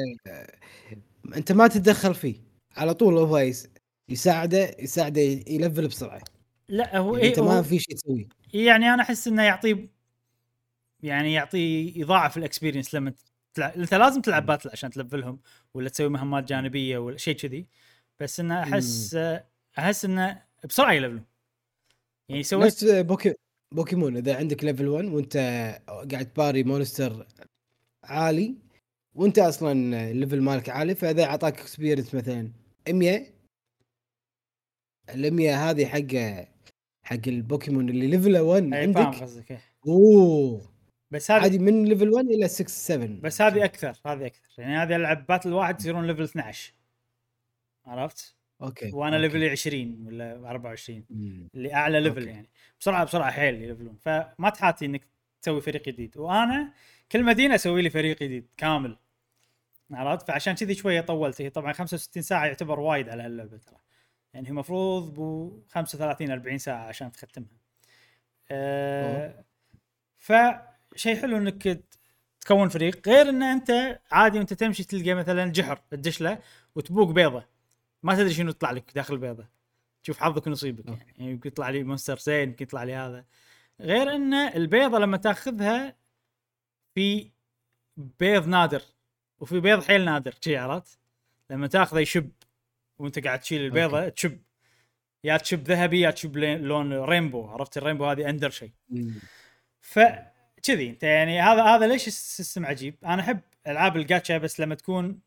أنت 1.36 1.52
ما 1.52 1.68
تتدخل 1.68 2.16
فيه. 2.16 2.36
على 2.78 2.94
طول 2.94 3.18
هو 3.18 3.38
يس- 3.38 3.70
يساعده 4.10 4.76
يساعده 4.80 5.22
يلفل 5.22 5.88
بسرعة. 5.88 6.22
لا 6.70 6.98
هو 6.98 7.14
يعني 7.16 7.24
إيه 7.24 7.30
أنت 7.30 7.40
هو 7.40 7.48
ما 7.48 7.62
في 7.62 7.80
شيء 7.80 7.96
تسويه. 7.96 8.28
يعني 8.54 8.94
أنا 8.94 9.02
أحس 9.04 9.28
إنه 9.28 9.44
يعطي 9.44 9.90
يعني 11.04 11.34
يعطي 11.34 11.94
يضاعف 12.00 12.38
ال 12.38 12.43
experience 12.43 12.96
لما 12.96 13.14
تلعب 13.54 13.72
أنت 13.72 13.94
لازم 13.94 14.22
تلعب 14.22 14.46
battle 14.46 14.70
عشان 14.70 14.90
تلفلهم 14.90 15.40
ولا 15.74 15.90
تسوي 15.90 16.10
مهمات 16.10 16.44
جانبية 16.44 16.98
ولا 16.98 17.18
شيء 17.18 17.36
كذي. 17.36 17.68
بس 18.20 18.40
إنه 18.40 18.64
أحس 18.64 19.16
أحس 19.80 20.06
إنه 20.06 20.44
بسرعة 20.70 20.94
يلفلون 20.94 21.26
يعني 22.30 22.44
سويت 22.44 22.86
بوكي 22.86 23.34
بوكيمون 23.74 24.18
إذا 24.18 24.38
عندك 24.38 24.64
level 24.64 24.88
1 24.88 25.06
وأنت 25.06 25.38
قاعد 25.88 26.34
تباري 26.34 26.64
monster 26.64 27.28
عالي 28.04 28.56
وأنت 29.16 29.40
أصلا 29.40 29.72
ال 30.12 30.17
level 30.17 30.42
مالك 30.42 30.70
عالي 30.70 30.96
فإذا 30.96 31.24
أعطاك 31.24 31.60
experience 31.60 32.16
مثلا 32.16 32.52
100 32.90 33.26
ال 35.10 35.34
100 35.34 35.70
هذه 35.70 35.86
حق 35.86 36.46
حق 37.04 37.28
البوكيمون 37.28 37.90
اللي 37.90 38.08
level 38.08 38.38
1 38.38 38.74
أي 38.74 38.94
فاهم 38.94 39.06
عندك 39.06 39.22
قصدك 39.22 39.52
إيه. 39.52 39.62
أوه! 39.88 40.77
بس 41.12 41.32
هذه 41.32 41.42
عادي 41.42 41.60
من 41.60 41.86
level 41.86 42.10
1 42.10 42.26
إلى 42.26 42.48
6 42.48 42.68
7 42.68 43.08
بس 43.08 43.42
هذه 43.42 43.66
أكثر 43.66 43.98
هذه 44.06 44.26
أكثر. 44.26 44.50
يعني 44.58 44.78
هذه 44.78 44.96
ألعب 44.96 45.26
battle 45.26 45.54
واحد 45.54 45.80
يصيرون 45.80 46.08
level 46.08 46.24
12 46.24 46.74
عرفت؟ 47.86 48.36
okay 48.62 48.92
وأنا 48.94 49.16
okay. 49.16 49.28
level 49.28 49.46
ي 49.46 49.50
20 49.50 50.08
ولا 50.08 50.50
24 50.50 51.06
مم. 51.10 51.50
اللي 51.56 51.74
أعلى 51.74 52.00
level 52.00 52.20
okay. 52.20 52.30
يعني. 52.32 52.50
بسرعة 52.80 53.04
بسرعة 53.06 53.32
حيل 53.32 53.56
يلفلون. 53.64 53.98
فما 54.02 54.50
تحاتي 54.50 54.86
إنك 54.86 55.02
تسوي 55.42 55.62
فريق 55.62 55.86
جديد. 55.86 56.18
وأنا 56.18 56.74
كل 57.12 57.24
مدينة 57.24 57.56
أسوي 57.56 57.82
لي 57.82 57.90
فريق 57.90 58.24
جديد 58.24 58.48
كامل. 58.58 58.98
عرفت؟ 59.92 60.28
فعشان 60.28 60.56
كذي 60.56 60.76
شوية 60.76 61.02
طولت. 61.02 61.42
هي 61.42 61.50
طبعا 61.50 61.74
65 61.74 62.24
ساعة 62.24 62.46
يعتبر 62.46 62.80
وايد 62.80 63.10
على 63.10 63.24
هاللعبة 63.24 63.58
ترى. 63.58 63.78
يعني 64.34 64.48
هي 64.48 64.52
المفروض 64.52 65.14
بو 65.14 65.60
35 65.70 66.32
40 66.32 66.58
ساعة 66.58 66.88
عشان 66.88 67.12
تختمها. 67.12 67.58
أه 68.52 69.44
فشيء 70.98 71.22
حلو 71.22 71.38
إنك 71.38 71.84
تكون 72.42 72.70
فريق 72.70 73.08
غير 73.08 73.30
إن 73.30 73.44
أنت 73.44 74.00
عادي 74.12 74.38
وأنت 74.38 74.54
تمشي 74.54 74.84
تلقى 74.84 75.14
مثلا 75.14 75.52
جحر 75.52 75.82
تدش 75.92 76.22
له 76.22 76.40
وتبوق 76.76 77.12
بيضة. 77.12 77.46
ما 78.04 78.16
تدري 78.16 78.34
شنو 78.34 78.50
يطلع 78.50 78.72
لك 78.72 78.92
داخل 78.96 79.14
البيضة. 79.14 79.48
تشوف 80.04 80.20
حظك 80.20 80.48
ونصيبك. 80.48 80.88
okay. 80.88 81.06
يعني 81.18 81.32
يمكن 81.32 81.48
يطلع 81.48 81.70
لي 81.70 81.84
monster 81.84 82.18
زين 82.18 82.50
يمكن 82.50 82.64
يطلع 82.64 82.84
لي 82.84 82.94
هذا. 82.94 83.26
غير 83.82 84.16
إن 84.16 84.34
البيضة 84.34 85.00
لما 85.00 85.18
تاخذها 85.18 85.96
في 86.96 87.32
بيض 87.98 88.48
نادر 88.48 88.82
وفي 89.40 89.60
بيض 89.60 89.84
حيل 89.84 90.06
نادر 90.06 90.36
شي 90.42 90.58
عرفت؟ 90.58 91.00
لما 91.50 91.68
تاخذه 91.68 92.00
يشب 92.00 92.32
وأنت 93.00 93.20
قاعد 93.20 93.40
تشيل 93.40 93.62
البيضة 93.62 94.10
تشب. 94.10 94.40
يا 95.24 95.38
تشب 95.38 95.64
ذهبي 95.64 96.00
يا 96.00 96.12
تشب 96.12 96.38
لون 96.38 96.94
rainbow 96.94 97.48
عرفت؟ 97.48 97.78
ال 97.78 97.81
rainbow 97.81 98.06
هذه 98.06 98.30
أندر 98.30 98.50
شيء. 98.50 98.72
مم. 98.90 99.14
فكذي 100.58 100.90
انت 100.90 101.04
يعني 101.04 101.42
هذا 101.42 101.64
هذا 101.64 101.88
ليش 101.88 102.08
ال 102.08 102.16
system 102.16 102.66
عجيب؟ 102.66 102.96
أنا 103.06 103.22
أحب 103.22 103.40
ألعاب 103.68 103.98
الجاتشا 103.98 104.38
بس 104.38 104.60
لما 104.60 104.76
تكون 104.76 105.20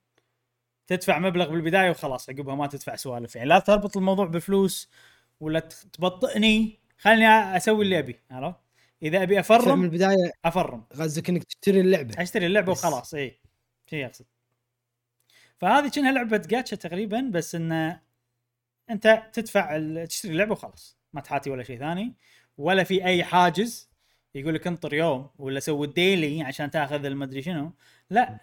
تدفع 0.87 1.19
مبلغ 1.19 1.51
بالبداية 1.51 1.91
وخلاص 1.91 2.31
عقبها 2.31 2.55
ما 2.55 2.67
تدفع 2.67 2.97
سوالف. 2.97 3.37
يعني 3.37 3.49
لا 3.49 3.59
تربط 3.59 3.97
الموضوع 3.97 4.27
بفلوس 4.27 4.91
ولا 5.41 5.61
تبطئني 5.93 6.79
خليني 6.99 7.57
أسوي 7.57 7.85
اللي 7.85 7.99
أبي 7.99 8.21
عرفت؟ 8.31 8.61
إذا 9.03 9.23
أبي 9.23 9.35
من 9.35 9.39
أفرم 9.39 9.85
البداية 9.85 10.33
أفرم. 10.45 10.85
قصدك 11.01 11.29
إنك 11.29 11.45
تشتري 11.45 11.81
اللعبة. 11.81 12.23
أشتري 12.23 12.47
اللعبة 12.47 12.73
بس. 12.73 12.85
وخلاص 12.85 13.15
اي 13.15 13.41
شيء 13.87 14.07
أقصد. 14.07 14.27
فهذه 15.59 15.89
كأنها 15.89 16.13
لعبة 16.13 16.37
جاتشا 16.37 16.77
تقريبا 16.77 17.31
بس 17.33 17.55
انه 17.55 18.01
أنت 18.91 19.23
تدفع 19.33 19.79
تشتري 20.05 20.33
اللعبة 20.33 20.53
وخلاص. 20.53 20.99
ما 21.13 21.21
تحاتي 21.21 21.51
ولا 21.51 21.63
شيء 21.63 21.79
ثاني 21.79 22.15
ولا 22.59 22.85
في 22.85 23.05
أي 23.05 23.25
حاجز 23.25 23.90
يقول 24.35 24.55
لك 24.55 24.67
انطر 24.67 24.95
يوم 24.95 25.31
ولا 25.39 25.61
سوي 25.61 25.87
الديلي 25.87 26.43
عشان 26.43 26.71
تاخذ 26.71 27.05
المدري 27.05 27.43
شنو. 27.43 27.73
لا 28.11 28.39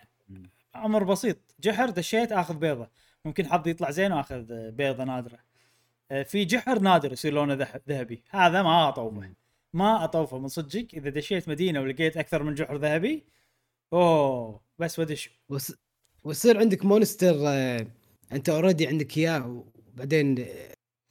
أمر 0.76 1.04
بسيط. 1.04 1.38
جحر 1.60 1.90
دشيت 1.90 2.32
آخذ 2.32 2.56
بيضة. 2.58 2.90
ممكن 3.26 3.48
حظي 3.48 3.70
يطلع 3.72 3.92
زين 3.92 4.12
وآخذ 4.12 4.72
بيضة 4.72 5.04
نادرة. 5.04 5.38
آه، 6.12 6.24
في 6.24 6.46
جحر 6.46 6.80
نادر 6.80 7.12
يصير 7.14 7.34
لونه 7.34 7.54
ذه- 7.54 7.82
ذهبي. 7.90 8.24
هذا 8.30 8.62
ما 8.62 8.90
أطوفه. 8.90 9.34
ما 9.74 10.04
أطوفه 10.04 10.38
من 10.40 10.48
صدقك. 10.48 10.96
إذا 10.96 11.10
دشيت 11.10 11.50
مدينة 11.50 11.82
ولقيت 11.82 12.18
أكثر 12.18 12.44
من 12.44 12.54
جحر 12.54 12.78
ذهبي 12.78 13.24
أوه 13.94 14.62
بس 14.80 15.00
ودش. 15.00 15.30
وس... 15.50 15.76
ويصير 16.24 16.60
عندك 16.60 16.86
monster 16.86 17.36
آه، 17.48 17.88
أنت 18.32 18.50
already 18.50 18.88
عندك 18.88 19.18
اياه 19.18 19.64
وبعدين 19.96 20.46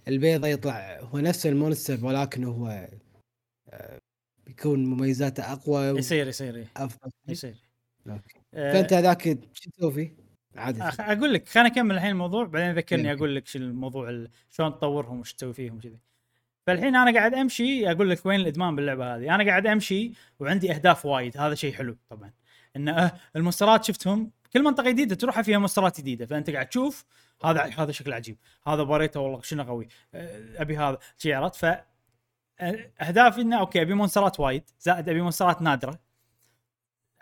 البيضة 0.08 0.48
يطلع 0.48 0.98
هو 1.00 1.18
نفس 1.18 1.46
ال 1.46 1.53
monster 1.53 2.04
ولكن 2.06 2.44
هو 2.44 2.88
آه، 3.68 3.98
بيكون 4.46 4.84
مميزاته 4.86 5.52
أقوى 5.52 5.84
يصير 5.84 6.28
يصير 6.28 6.56
إيه، 6.56 6.66
وافضل 6.80 7.10
يصير. 7.28 7.54
آه، 8.54 8.72
فأنت 8.72 8.92
هذاك 8.92 9.22
شو 9.52 9.70
تسوي 9.70 9.92
فيه؟ 9.92 10.16
عادة 10.56 10.90
أخ- 10.90 11.00
أقول 11.00 11.34
لك 11.34 11.48
خليني 11.48 11.68
اكمل 11.68 11.94
الحين 11.94 12.10
الموضوع 12.10 12.44
بعدين 12.44 12.74
ذكرني. 12.74 13.12
أقول 13.12 13.36
لك 13.36 13.46
شو 13.46 13.58
الموضوع 13.58 14.08
ال- 14.10 14.30
شلون 14.50 14.72
تطورهم 14.74 15.20
وش 15.20 15.32
تسوي 15.32 15.52
فيهم 15.54 15.80
كذي 15.80 15.98
فالحين 16.66 16.96
أنا 16.96 17.18
قاعد 17.18 17.34
أمشي 17.34 17.90
أقول 17.90 18.10
لك 18.10 18.26
وين 18.26 18.40
الإدمان 18.40 18.76
باللعبة 18.76 19.16
هذه. 19.16 19.34
أنا 19.34 19.44
قاعد 19.44 19.66
أمشي 19.66 20.12
وعندي 20.40 20.72
أهداف 20.72 21.06
وايد 21.06 21.36
هذا 21.38 21.54
شيء 21.54 21.72
حلو 21.74 21.96
طبعا. 22.10 22.32
ان 22.76 22.88
أه 22.88 23.12
ال 23.36 23.41
monsterات 23.41 23.84
شفتهم 23.84 24.30
كل 24.52 24.62
منطقة 24.62 24.90
جديدة 24.90 25.14
تروحها 25.14 25.42
فيها 25.42 25.58
monsterات 25.58 26.00
جديدة. 26.00 26.26
فأنت 26.26 26.50
قاعد 26.50 26.66
تشوف 26.68 27.04
هذا 27.44 27.62
هذا 27.62 27.92
شكله 27.92 28.14
عجيب. 28.14 28.36
هذا 28.66 28.82
باريته 28.82 29.20
والله 29.20 29.40
شنو 29.42 29.62
قوي 29.62 29.88
أه، 30.14 30.62
أبي 30.62 30.76
هذا 30.76 30.98
شي 31.18 31.34
عرفت؟ 31.34 31.56
ف 31.56 31.64
اهدافي 32.60 33.40
انه 33.40 33.60
okay 33.60 33.82
ابي 33.82 33.94
monsterات 33.94 34.40
وايد 34.40 34.70
زائد 34.80 35.08
ابي 35.08 35.22
monsterات 35.22 35.62
نادرة. 35.62 36.00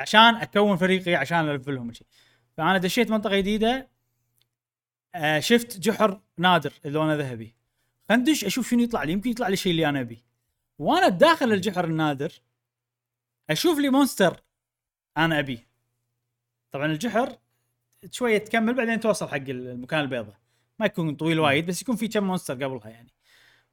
عشان 0.01 0.35
اكون 0.35 0.76
فريقي 0.76 1.14
عشان 1.14 1.49
الفلهم 1.49 1.93
شيء. 1.93 2.07
فانا 2.57 2.78
دشيت 2.78 3.11
منطقة 3.11 3.37
جديدة 3.37 3.89
آه 5.14 5.41
شفت 5.41 5.78
جحر 5.78 6.20
نادر 6.39 6.72
لونه 6.85 7.14
ذهبي. 7.14 7.55
خندش 8.09 8.45
أشوف 8.45 8.70
شنو 8.70 8.80
يطلع 8.80 9.03
لي. 9.03 9.12
يمكن 9.12 9.30
يطلع 9.30 9.49
لي 9.49 9.53
الشيء 9.53 9.72
اللي 9.72 9.89
أنا 9.89 10.01
ابيه 10.01 10.24
وأنا 10.78 11.09
داخل 11.09 11.53
الجحر 11.53 11.85
النادر 11.85 12.32
أشوف 13.51 13.78
لي 13.78 13.89
monster 13.88 14.42
أنا 15.16 15.39
ابيه 15.39 15.66
طبعا 16.70 16.87
الجحر 16.87 17.39
شوية 18.11 18.39
تكمل 18.39 18.74
بعدين 18.74 19.01
توصل 19.01 19.28
حق 19.28 19.37
المكان 19.37 20.01
البيضاء. 20.01 20.39
ما 20.78 20.87
يكون 20.87 21.16
طويل 21.16 21.41
وايد 21.41 21.66
بس 21.66 21.82
يكون 21.82 21.97
في 21.97 22.09
كم 22.09 22.24
monster 22.24 22.55
قبلها 22.55 22.89
يعني. 22.89 23.13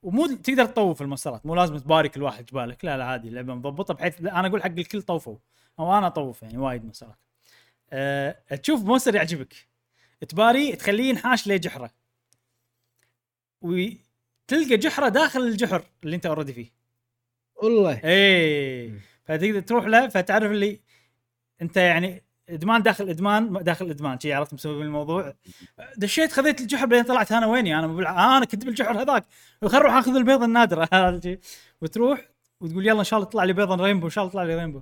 ومو 0.04 0.28
تقدر 0.28 0.66
تطوف 0.66 1.02
المسارات 1.02 1.46
مو 1.46 1.56
لازم 1.56 1.78
تباري 1.78 2.10
كل 2.10 2.24
واحد 2.24 2.46
جبالك 2.46 2.86
لا 2.86 2.98
لا 2.98 3.06
عادي 3.06 3.28
اللعبه 3.28 3.54
مضبطه 3.54 3.94
بحيث 3.94 4.20
أنا 4.22 4.48
أقول 4.48 4.64
حق 4.64 4.68
الكل 4.70 5.02
طوفوا 5.02 5.38
أو 5.80 5.98
أنا 5.98 6.08
أطوف 6.08 6.42
يعني 6.44 6.58
وايد 6.58 6.86
مسارات. 6.86 7.18
أه 7.92 8.56
تشوف 8.64 8.84
monster 8.84 9.16
يعجبك. 9.16 9.68
تباري 10.30 10.76
تخليه 10.76 11.10
ينحاش 11.10 11.48
لجحره 11.48 11.92
وتلقى 13.62 14.78
جحرة 14.78 15.10
داخل 15.10 15.40
الجحر 15.42 15.84
اللي 16.04 16.16
أنت 16.16 16.26
already 16.26 16.54
فيه. 16.54 16.72
والله. 17.56 18.02
إيه. 18.04 19.00
فتقدر 19.26 19.60
تروح 19.60 19.86
له 19.86 20.08
فتعرف 20.08 20.52
اللي 20.52 20.80
أنت 21.62 21.78
يعني 21.78 22.24
إدمان 22.52 22.82
داخل 22.82 23.10
إدمان 23.10 23.54
داخل 23.54 23.90
إدمان 23.90 24.20
شي 24.20 24.34
عرفت 24.34 24.54
مسوي 24.54 24.84
الموضوع. 24.84 25.34
دشيت 25.98 26.32
خذيت 26.32 26.62
الجحر 26.62 26.86
بعدين 26.86 27.06
طلعت 27.06 27.32
أنا 27.32 27.48
ويني؟ 27.48 27.80
أنا 27.80 27.88
بالع... 27.88 28.38
أنا 28.38 28.46
كنت 28.46 28.66
بالجحر 28.66 29.02
هذاك. 29.02 29.26
خل 29.66 29.78
أروح 29.78 29.94
أخذ 29.94 30.16
البيضة 30.16 30.46
النادرة؟ 30.46 30.90
وتروح 31.82 32.30
وتقول 32.62 32.88
يلا 32.88 33.00
إن 33.00 33.04
شاء 33.04 33.20
الله 33.20 33.30
يطلع 33.30 33.44
لي 33.44 33.54
بيضة 33.54 33.86
rainbow 33.86 34.06
إن 34.06 34.12
شاء 34.12 34.24
الله 34.24 34.32
يطلع 34.32 34.44
لي 34.44 34.56
rainbow. 34.56 34.82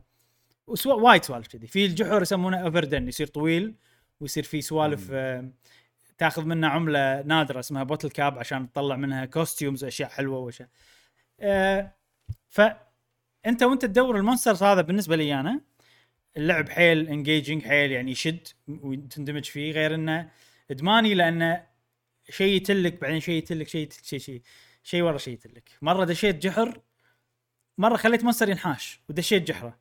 وسوا 0.68 0.94
وايد 0.94 1.24
سوالف 1.24 1.48
كذي. 1.48 1.68
في 1.68 1.86
الجحر 1.86 2.22
يسمونه 2.22 2.58
أوفر 2.58 2.87
den 2.87 3.08
يصير 3.08 3.28
طويل 3.28 3.76
ويصير 4.20 4.44
في 4.44 4.62
سوالف 4.62 5.10
آه، 5.12 5.50
تاخذ 6.18 6.46
منه 6.46 6.68
عملة 6.68 7.22
نادرة 7.22 7.60
اسمها 7.60 7.84
bottle 7.84 8.10
cap 8.10 8.40
عشان 8.40 8.72
تطلع 8.72 8.96
منها 8.96 9.26
costumes 9.26 9.84
واشياء 9.84 10.10
حلوة 10.10 10.40
وأشياء. 10.40 10.70
آه، 11.40 11.96
فانت 12.50 13.64
وأنت 13.64 13.86
تدور 13.86 14.18
ال 14.18 14.23
monsters 14.23 14.64
هذا 14.64 14.82
بالنسبة 14.82 15.16
لي 15.16 15.40
أنا 15.40 15.69
اللعب 16.38 16.70
حيل 16.70 17.08
engaging 17.10 17.64
حيل 17.64 17.92
يعني 17.92 18.12
يشد 18.12 18.48
وتندمج 18.68 19.46
فيه. 19.46 19.72
غير 19.72 19.96
إنه 19.96 20.30
إدماني 20.72 21.14
لأنه 21.14 21.66
شيء 22.30 22.56
يتلك 22.56 23.02
بعدين 23.02 23.20
شيء 23.20 23.36
يتلك 23.36 23.68
شيء 23.68 23.82
يتلك 23.82 24.04
شيء 24.06 24.20
شيء 24.20 24.42
شيء 24.84 25.02
ورا 25.02 25.18
شيء 25.18 25.34
يتلك. 25.34 25.70
مرة 25.82 26.06
دشيت 26.06 26.36
جحر 26.36 26.82
مرة 27.78 27.98
خليت 27.98 28.24
monster 28.24 28.50
ينحاش 28.50 29.02
ودشيت 29.10 29.44
جحره. 29.48 29.80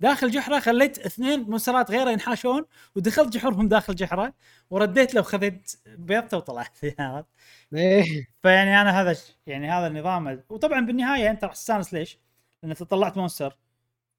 داخل 0.00 0.30
جحره 0.30 0.58
خليت 0.60 0.98
اثنين 0.98 1.40
monster 1.40 1.84
ات 1.84 1.90
غيره 1.90 2.10
ينحاشون 2.10 2.64
ودخلت 2.94 3.32
جحرهم 3.32 3.68
داخل 3.68 3.94
جحره 3.94 4.34
ورديت 4.70 5.14
له 5.14 5.20
وخذيت 5.20 5.72
بيضته 5.86 6.36
وطلعت؟ 6.36 6.78
إيه. 7.74 8.28
فيعني 8.42 8.80
أنا 8.80 9.00
هذا 9.00 9.16
يعني 9.46 9.70
هذا 9.70 9.86
النظام 9.86 10.42
وطبعا 10.48 10.80
بالنهاية 10.86 11.30
أنت 11.30 11.44
راح 11.44 11.52
تستانس 11.52 11.94
ليش؟ 11.94 12.18
لأن 12.62 12.70
أنت 12.70 12.82
طلعت 12.82 13.16
monster. 13.16 13.56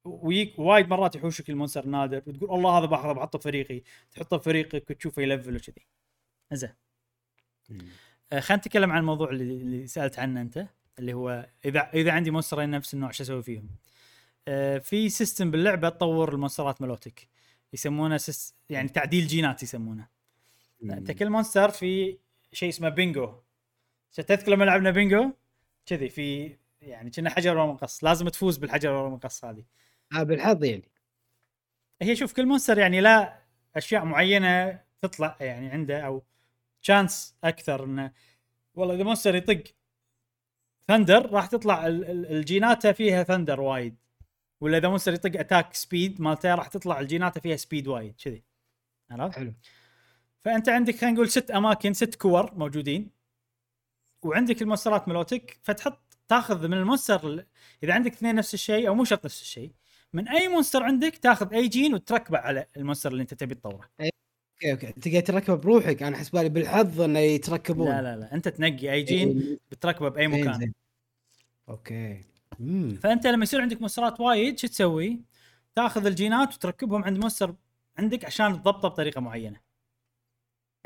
ويك 0.04 0.58
وايد 0.58 0.88
مرات 0.88 1.16
يحوشك 1.16 1.50
ال 1.50 1.55
monster 1.55 1.86
نادر 1.86 2.22
وتقول 2.26 2.58
الله 2.58 2.78
هذا 2.78 2.86
باخذه 2.86 3.12
بحطه 3.12 3.38
بفريقي 3.38 3.82
تحطه 4.12 4.36
بفريقك 4.36 4.90
وتشوفه 4.90 5.22
ي 5.22 5.28
level 5.28 5.56
وكذي. 5.56 5.86
زين. 6.52 6.74
آه، 8.32 8.40
خلينا 8.40 8.58
نتكلم 8.58 8.92
عن 8.92 8.98
الموضوع 8.98 9.30
اللي, 9.30 9.44
اللي 9.44 9.86
سألت 9.86 10.18
عنه 10.18 10.40
أنت 10.40 10.66
اللي 10.98 11.12
هو 11.12 11.48
إذا 11.64 11.90
إذا 11.94 12.12
عندي 12.12 12.30
monster 12.30 12.61
ين 12.61 12.70
نفس 12.70 12.94
النوع 12.94 13.10
شو 13.10 13.22
أسوي 13.22 13.42
فيهم؟ 13.42 13.68
آه، 14.48 14.78
في 14.78 15.08
system 15.08 15.50
باللعبة 15.50 15.88
تطور 15.88 16.34
ال 16.34 16.39
monster 16.39 16.77
ات 16.77 16.82
ملوتك 16.82 17.28
يسمونه 17.72 18.16
سيس 18.16 18.54
يعني 18.70 18.88
تعديل 18.88 19.26
جينات 19.26 19.62
يسمونه. 19.62 20.08
انت 20.82 21.10
كل 21.10 21.30
monster 21.30 21.70
في 21.70 22.18
شيء 22.52 22.68
اسمه 22.68 22.88
بينجو. 22.88 23.34
تذكر 24.12 24.52
لما 24.52 24.64
لعبنا 24.64 24.90
بينجو؟ 24.90 25.32
كذي 25.86 26.08
في 26.08 26.56
يعني 26.80 27.10
كنا 27.10 27.30
حجر 27.30 27.56
ورقة 27.56 27.66
مقص. 27.66 28.04
لازم 28.04 28.28
تفوز 28.28 28.56
بالحجر 28.56 28.90
ورقة 28.90 29.08
مقص 29.10 29.44
هذه. 29.44 29.64
آه 30.14 30.22
بالحظ 30.22 30.64
يعني. 30.64 30.88
هي 32.02 32.16
شوف 32.16 32.32
كل 32.32 32.46
monster 32.46 32.78
يعني 32.78 33.00
لا 33.00 33.42
أشياء 33.76 34.04
معينة 34.04 34.80
تطلع 35.02 35.36
يعني 35.40 35.70
عنده 35.70 36.00
أو 36.00 36.22
chance 36.82 37.36
أكثر 37.44 37.84
انه 37.84 38.12
والله 38.74 38.94
إذا 38.94 39.02
monster 39.02 39.34
يطق 39.34 39.62
thunder 40.88 41.30
راح 41.30 41.46
تطلع 41.46 41.86
ال- 41.86 42.04
ال- 42.10 42.26
الجيناته 42.26 42.92
فيها 42.92 43.22
thunder 43.22 43.60
وايد. 43.60 43.96
ولا 44.60 44.78
إذا 44.78 44.88
monster 44.88 45.12
يطق 45.14 45.40
attack 45.40 45.74
speed 45.74 46.20
مالته 46.20 46.54
راح 46.54 46.68
تطلع 46.68 47.00
الجيناته 47.00 47.40
فيها 47.40 47.56
speed 47.56 47.88
وايد 47.88 48.14
كذي. 48.24 48.42
عرفت؟ 49.10 49.36
حلو. 49.38 49.52
فأنت 50.44 50.68
عندك 50.68 50.96
خلينا 50.96 51.14
نقول 51.14 51.30
ست 51.30 51.50
أماكن 51.50 51.92
ست 51.94 52.14
كور 52.14 52.54
موجودين. 52.54 53.10
وعندك 54.22 54.62
ال 54.62 54.67
monster 54.67 55.03
ات 55.03 55.08
ملوتك 55.08 55.58
فتحط 55.62 55.98
تاخذ 56.28 56.68
من 56.68 56.74
ال 56.78 56.84
monster 56.84 57.28
ال- 57.28 57.46
إذا 57.82 57.94
عندك 57.94 58.12
اثنين 58.12 58.34
نفس 58.34 58.54
الشيء 58.54 58.88
أو 58.88 58.94
مو 58.94 59.04
شرط 59.04 59.24
نفس 59.24 59.42
الشيء 59.42 59.72
من 60.12 60.28
أي 60.28 60.48
monster 60.48 60.82
عندك 60.82 61.16
تاخذ 61.16 61.54
أي 61.54 61.68
جين 61.68 61.94
وتركبه 61.94 62.38
على 62.38 62.66
ال 62.76 62.80
monster 62.80 63.12
اللي 63.12 63.22
أنت 63.22 63.34
تبي 63.34 63.54
تطوره. 63.54 63.90
okay 64.00 64.72
okay. 64.72 64.92
تقدر 64.92 65.20
تركبه 65.20 65.54
بروحك. 65.56 66.02
أنا 66.02 66.16
حسبالي 66.16 66.48
بالحظ 66.48 67.00
إنه 67.00 67.18
يتركبون. 67.18 67.88
لا 67.88 68.02
لا 68.02 68.16
لا. 68.16 68.34
أنت 68.34 68.48
تنقي 68.48 68.92
أي 68.92 69.02
جين 69.02 69.58
بتركبه 69.70 70.08
بأي 70.08 70.28
مكان. 70.28 70.72
okay. 71.68 72.20
فأنت 73.02 73.26
لما 73.26 73.42
يصير 73.42 73.60
عندك 73.60 73.80
monster 73.80 74.15
ات 74.15 74.20
وايد 74.20 74.58
شو 74.58 74.66
تسوي؟ 74.66 75.20
تاخذ 75.74 76.06
الجينات 76.06 76.54
وتركبهم 76.54 77.04
عند 77.04 77.18
monster 77.18 77.54
عندك 77.98 78.24
عشان 78.24 78.62
تضبطه 78.62 78.88
بطريقة 78.88 79.20
معينة. 79.20 79.60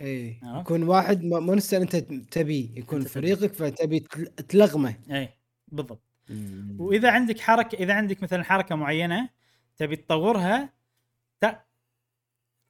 عرفت؟ 0.01 0.61
يكون 0.61 0.83
واحد 0.83 1.25
monster 1.25 1.83
أنت 1.83 1.97
تبيه 1.97 2.79
يكون 2.79 3.01
تبيه. 3.01 3.11
فريقك 3.11 3.53
فتبي 3.53 4.01
تل- 4.01 4.27
تلغمه. 4.27 4.97
إي 5.11 5.29
بالضبط. 5.69 6.03
وإذا 6.79 7.11
عندك 7.11 7.41
حركة 7.41 7.77
إذا 7.77 7.95
عندك 7.95 8.23
مثلا 8.23 8.45
حركة 8.45 8.75
معينة 8.75 9.29
تبي 9.77 9.97
تطورها 9.97 10.73
تا... 11.41 11.65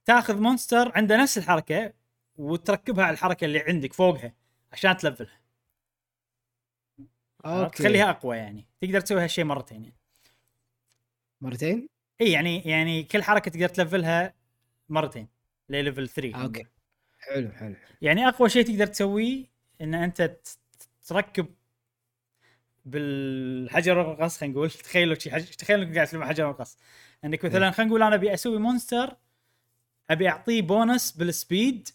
تاخذ 0.05 0.41
monster 0.41 0.93
عنده 0.95 1.17
نفس 1.17 1.39
الحركة 1.39 1.93
وتركبها 2.37 3.05
على 3.05 3.15
الحركة 3.15 3.45
اللي 3.45 3.61
عندك 3.61 3.93
فوقها 3.93 4.33
عشان 4.73 4.97
ت 4.97 5.02
level 5.02 5.30
ها؟ 5.30 5.41
okay. 7.45 7.83
تخليها 7.83 8.11
أقوى 8.11 8.37
يعني. 8.37 8.67
تقدر 8.81 9.01
تسوي 9.01 9.25
هالشيء 9.25 9.45
مرتين. 9.45 9.83
يعني. 9.83 9.97
مرتين؟ 11.41 11.89
إي 12.21 12.33
يعني 12.33 12.61
يعني 12.61 13.03
كل 13.03 13.23
حركة 13.23 13.51
تقدر 13.51 13.69
ت 13.68 13.78
level 13.78 14.25
ها 14.25 14.35
مرتين 14.89 15.29
ل 15.68 15.75
level 15.75 16.09
3 16.09 16.43
okay. 16.43 16.66
حلو 17.19 17.51
حلو. 17.51 17.75
يعني 18.03 18.29
أقوى 18.29 18.49
شيء 18.49 18.67
تقدر 18.67 18.87
تسويه 18.87 19.47
إن 19.81 19.95
أنت 19.95 20.37
تركب 21.07 21.47
بالحجر 22.87 24.01
الرقص 24.01 24.39
خلينا 24.39 24.55
نقول. 24.55 24.70
تخيلوا 24.87 25.14
شي 25.14 25.30
حج... 25.30 25.45
تخيلوا 25.45 25.84
إنك 25.84 25.95
قاعد 25.95 26.07
تلعب 26.07 26.28
حجر 26.28 26.45
الرقص 26.45 26.78
إنك 27.24 27.45
مثلا 27.45 27.70
خلينا 27.70 27.91
نقول 27.91 28.03
أنا 28.03 28.14
أبي 28.14 28.34
أسوي 28.34 28.59
مونستر 28.59 29.16
أبي 30.11 30.28
أعطيه 30.28 30.62
بونس 30.62 31.12
بالسبيد 31.12 31.89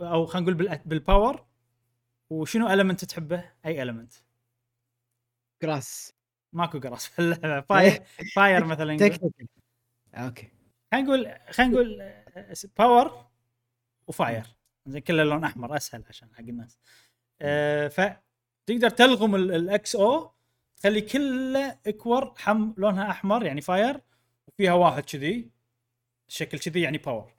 أو 0.00 0.26
خلينا 0.26 0.50
نقول 0.50 0.54
بال... 0.54 0.80
بالباور 0.84 1.46
وشنو 2.30 2.68
المنت 2.68 3.04
تحبه؟ 3.04 3.50
أي 3.66 3.82
المنت 3.82 4.12
جراس 5.62 6.12
ماكو 6.52 6.78
اللعبه 7.18 7.60
فاير 7.60 8.02
فاير 8.34 8.64
مثلا. 8.64 8.96
تكنيكال 9.08 9.48
أوكي. 10.14 10.50
خلينا 10.92 11.06
نقول 11.06 11.34
خلينا 11.50 11.72
نقول 11.72 12.00
آه، 12.00 12.54
باور 12.78 13.26
وفاير 14.06 14.46
زين 14.86 15.00
كله 15.00 15.24
لون 15.24 15.44
أحمر 15.44 15.76
أسهل 15.76 16.04
عشان 16.08 16.34
حق 16.34 16.40
الناس. 16.40 16.78
آه 17.40 17.88
فتقدر 18.66 18.90
تلغم 18.90 19.34
الاكس 19.34 19.96
أو 19.96 20.30
تخلي 20.76 21.00
كله 21.00 21.78
اكور 21.86 22.34
حم 22.38 22.74
لونها 22.76 23.10
أحمر 23.10 23.46
يعني 23.46 23.60
فاير 23.60 24.00
وفيها 24.48 24.72
واحد 24.72 25.02
كذي. 25.04 25.50
شكل 26.28 26.58
كذي 26.58 26.80
يعني 26.80 26.98
باور 26.98 27.32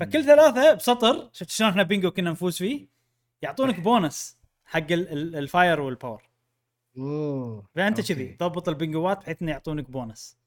فكل 0.00 0.24
ثلاثة 0.24 0.74
بسطر 0.74 1.30
شفت 1.32 1.50
شلون 1.50 1.70
إحنا 1.70 1.82
بينجو 1.82 2.10
كنا 2.10 2.30
نفوز 2.30 2.56
فيه؟ 2.58 2.86
يعطونك 3.42 3.80
بونس 3.88 4.36
حق 4.64 4.78
ال- 4.92 5.08
ال- 5.12 5.36
الفاير 5.36 5.80
والباور 5.80 6.22
أوه. 6.98 7.68
فأنت. 7.74 8.00
كذي 8.00 8.26
تضبط 8.26 8.68
البنجوات 8.68 9.18
بحيث 9.20 9.42
إنه 9.42 9.50
يعطونك 9.50 9.90
بونس 9.90 10.38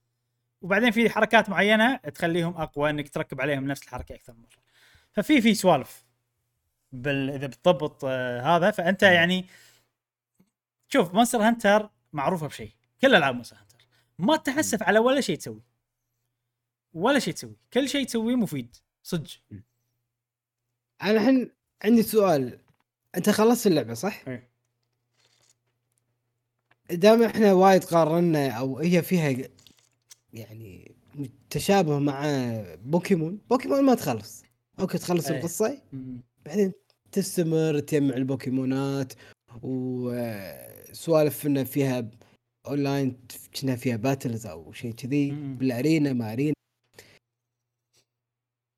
وبعدين 0.62 0.92
في 0.92 1.10
حركات 1.10 1.50
معينة 1.50 1.96
تخليهم 1.96 2.58
أقوى 2.58 2.90
إنك 2.90 3.10
تركب 3.10 3.42
عليهم 3.42 3.68
نفس 3.68 3.84
الحركة 3.84 4.16
أكثر 4.16 4.34
من 4.34 4.40
مرة. 4.40 4.62
ففي 5.14 5.42
في 5.42 5.54
سوالف. 5.54 6.06
بال... 6.92 7.30
إذا 7.30 7.48
بتضبط 7.48 8.06
آه 8.06 8.42
هذا 8.42 8.72
فأنت 8.72 9.04
يعني 9.04 9.46
شوف 10.88 11.14
مونستر 11.14 11.42
هانتر 11.42 11.90
معروفة 12.14 12.48
بشيء 12.48 12.72
كل 13.02 13.16
ألعاب 13.16 13.36
مونستر 13.36 13.56
هانتر. 13.56 13.78
ما 14.20 14.36
تحسف 14.36 14.84
على 14.84 15.00
ولا 15.00 15.22
شيء 15.22 15.38
تسوي. 15.38 15.62
ولا 16.94 17.20
شيء 17.20 17.34
تسوي. 17.34 17.56
كل 17.74 17.90
شيء 17.90 18.06
تسويه 18.06 18.36
مفيد. 18.36 18.76
صدق. 19.04 19.30
أنا 21.02 21.12
الحين 21.12 21.52
عندي 21.84 22.04
سؤال. 22.04 22.60
أنت 23.18 23.30
خلصت 23.30 23.68
اللعبة 23.68 23.94
صح؟ 23.94 24.28
إيه. 24.28 24.52
دام 26.92 27.24
إحنا 27.24 27.54
وايد 27.54 27.84
قارنا 27.84 28.50
أو 28.50 28.80
هي 28.80 29.02
فيها 29.02 29.50
يعني 30.34 30.96
تشابه 31.50 32.00
مع 32.00 32.26
بوكيمون 32.76 33.42
بوكيمون 33.50 33.84
ما 33.84 33.96
تخلص. 33.96 34.44
okay 34.80 34.98
تخلص 34.98 35.28
إيه. 35.30 35.38
القصة. 35.38 35.82
بعدين 36.46 36.74
تستمر 37.12 37.80
تجمع 37.80 38.16
البوكيمونات 38.16 39.14
وسوالف 39.62 41.46
انه 41.48 41.64
فيها 41.64 42.12
أونلاين 42.68 43.18
كنا 43.62 43.76
فيها 43.76 43.98
battles 43.98 44.46
أو 44.46 44.74
شيء 44.74 44.92
كذي. 44.94 45.32
بال 45.32 45.55
arena 45.55 46.14
ما 46.14 46.34
arena 46.34 46.54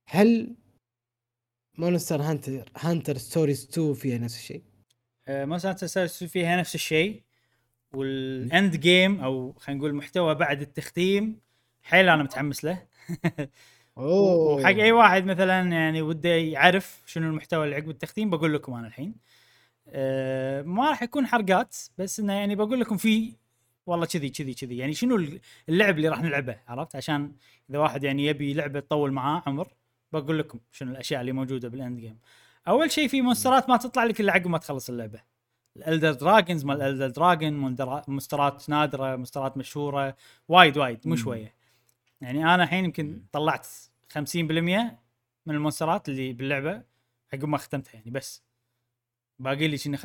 هل 0.09 0.55
مونستر 1.77 2.21
هانتر 2.21 2.71
هانتر 2.77 3.17
ستوريز 3.17 3.67
2 3.71 3.93
فيها 3.93 4.17
نفس 4.17 4.36
الشيء؟ 4.36 4.63
مونستر 5.29 5.69
هانتر 5.69 6.27
فيها 6.27 6.57
نفس 6.57 6.75
الشيء 6.75 7.23
وال 7.93 8.26
end 8.26 8.75
game 8.75 9.21
أو 9.21 9.53
خلينا 9.53 9.79
نقول 9.79 9.95
محتوى 9.95 10.36
بعد 10.36 10.61
التختيم 10.61 11.39
حيل 11.84 12.09
أنا 12.09 12.23
متحمس 12.23 12.63
له 12.63 12.88
أوه. 13.97 14.55
وحق 14.55 14.67
أي 14.69 14.91
واحد 14.91 15.25
مثلا 15.25 15.71
يعني 15.71 16.01
وده 16.01 16.29
يعرف 16.29 17.01
شنو 17.05 17.29
المحتوى 17.29 17.65
اللي 17.65 17.75
عقب 17.75 17.89
التختيم 17.89 18.29
بقول 18.29 18.53
لكم 18.53 18.73
أنا 18.73 18.87
الحين. 18.87 19.15
أه 19.87 20.61
ما 20.61 20.89
راح 20.89 21.03
يكون 21.03 21.27
حرقات 21.27 21.75
بس 21.97 22.19
إنه 22.19 22.33
يعني 22.33 22.55
بقول 22.55 22.79
لكم 22.79 22.97
في 22.97 23.33
والله 23.85 24.05
كذي 24.05 24.29
كذي 24.29 24.53
كذي. 24.53 24.77
يعني 24.77 24.93
شنو 24.93 25.25
اللعب 25.69 25.97
اللي 25.97 26.07
راح 26.07 26.21
نلعبه 26.21 26.59
عرفت؟ 26.67 26.95
عشان 26.95 27.31
إذا 27.69 27.79
واحد 27.79 28.03
يعني 28.03 28.25
يبي 28.25 28.53
لعبة 28.53 28.79
تطول 28.79 29.11
معاه 29.11 29.43
عمر 29.47 29.67
بقول 30.11 30.39
لكم 30.39 30.59
شنو 30.71 30.91
الأشياء 30.91 31.21
اللي 31.21 31.31
موجودة 31.31 31.69
بال 31.69 31.81
end 31.81 31.99
game 31.99 32.17
أول 32.67 32.91
شيء 32.91 33.07
في 33.07 33.21
مونسترات 33.21 33.69
ما 33.69 33.77
تطلع 33.77 34.03
لك 34.03 34.21
إلا 34.21 34.31
عقب 34.31 34.47
ما 34.47 34.57
تخلص 34.57 34.89
اللعبة. 34.89 35.19
ال 35.77 35.84
elder 35.84 36.13
dragons 36.13 36.65
مال 36.65 36.81
ال 36.81 36.86
elder 36.86 37.07
dragon 37.07 37.53
مونسترات 38.07 38.69
نادرة 38.69 39.15
مونسترات 39.15 39.57
مشهورة 39.57 40.15
وايد 40.47 40.77
وايد 40.77 40.99
مو. 41.05 41.15
شوية. 41.15 41.53
يعني 42.24 42.43
أنا 42.53 42.63
الحين 42.63 42.86
يمكن 42.86 43.21
طلعت 43.32 43.67
50% 44.09 44.17
من 45.45 45.55
المونسترات 45.55 46.09
اللي 46.09 46.34
باللعبة 46.34 46.84
عقب 47.34 47.45
ما 47.45 47.57
ختمتها 47.57 47.93
يعني 47.93 48.11
بس. 48.11 48.43
باقي 49.39 49.67
لي 49.67 49.78
شنو 49.78 49.97
50% 49.97 50.01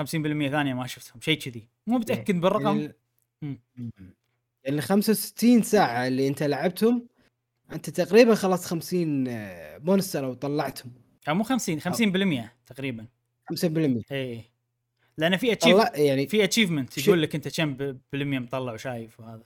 ثانية 0.50 0.74
ما 0.74 0.86
شفتهم 0.86 1.20
شيء 1.20 1.38
كذي. 1.38 1.68
مو 1.86 1.98
متأكد 1.98 2.34
بالرقم 2.40 2.78
يعني. 3.42 3.60
يعني 4.64 4.80
65 4.80 5.62
ساعة 5.62 6.06
اللي 6.06 6.28
أنت 6.28 6.42
لعبتهم 6.42 7.08
أنت 7.72 7.90
تقريبا 7.90 8.34
خلصت 8.34 8.64
50 8.64 9.28
آه، 9.28 9.78
مونستر 9.78 10.24
أو 10.24 10.34
طلعتهم. 10.34 10.92
مو 11.28 11.42
50 11.44 11.80
50% 11.80 12.50
تقريبا. 12.66 13.06
5% 13.52 14.02
اي 14.12 14.44
لأن 15.18 15.36
في 15.36 15.52
achieve 15.52 15.76
يعني 15.94 16.26
في 16.26 16.44
achievement 16.44 16.98
شي- 16.98 17.10
يقول 17.10 17.22
لك 17.22 17.34
أنت 17.34 17.56
كم 17.60 17.74
ب- 17.74 18.00
بالمية 18.12 18.38
مطلع 18.38 18.72
وشايف 18.72 19.20
وهذا. 19.20 19.44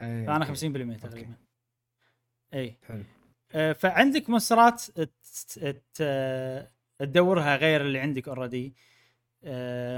أي، 0.00 0.26
فأنا 0.26 0.34
okay. 0.36 0.46
50% 0.46 0.96
تقريبا. 1.02 1.34
إي. 2.54 2.76
حلو. 2.88 3.04
آه، 3.52 3.72
فعندك 3.72 4.30
مونسترات 4.30 4.82
تدورها 6.98 7.56
غير 7.56 7.80
اللي 7.80 7.98
عندك 7.98 8.28
already 8.28 8.74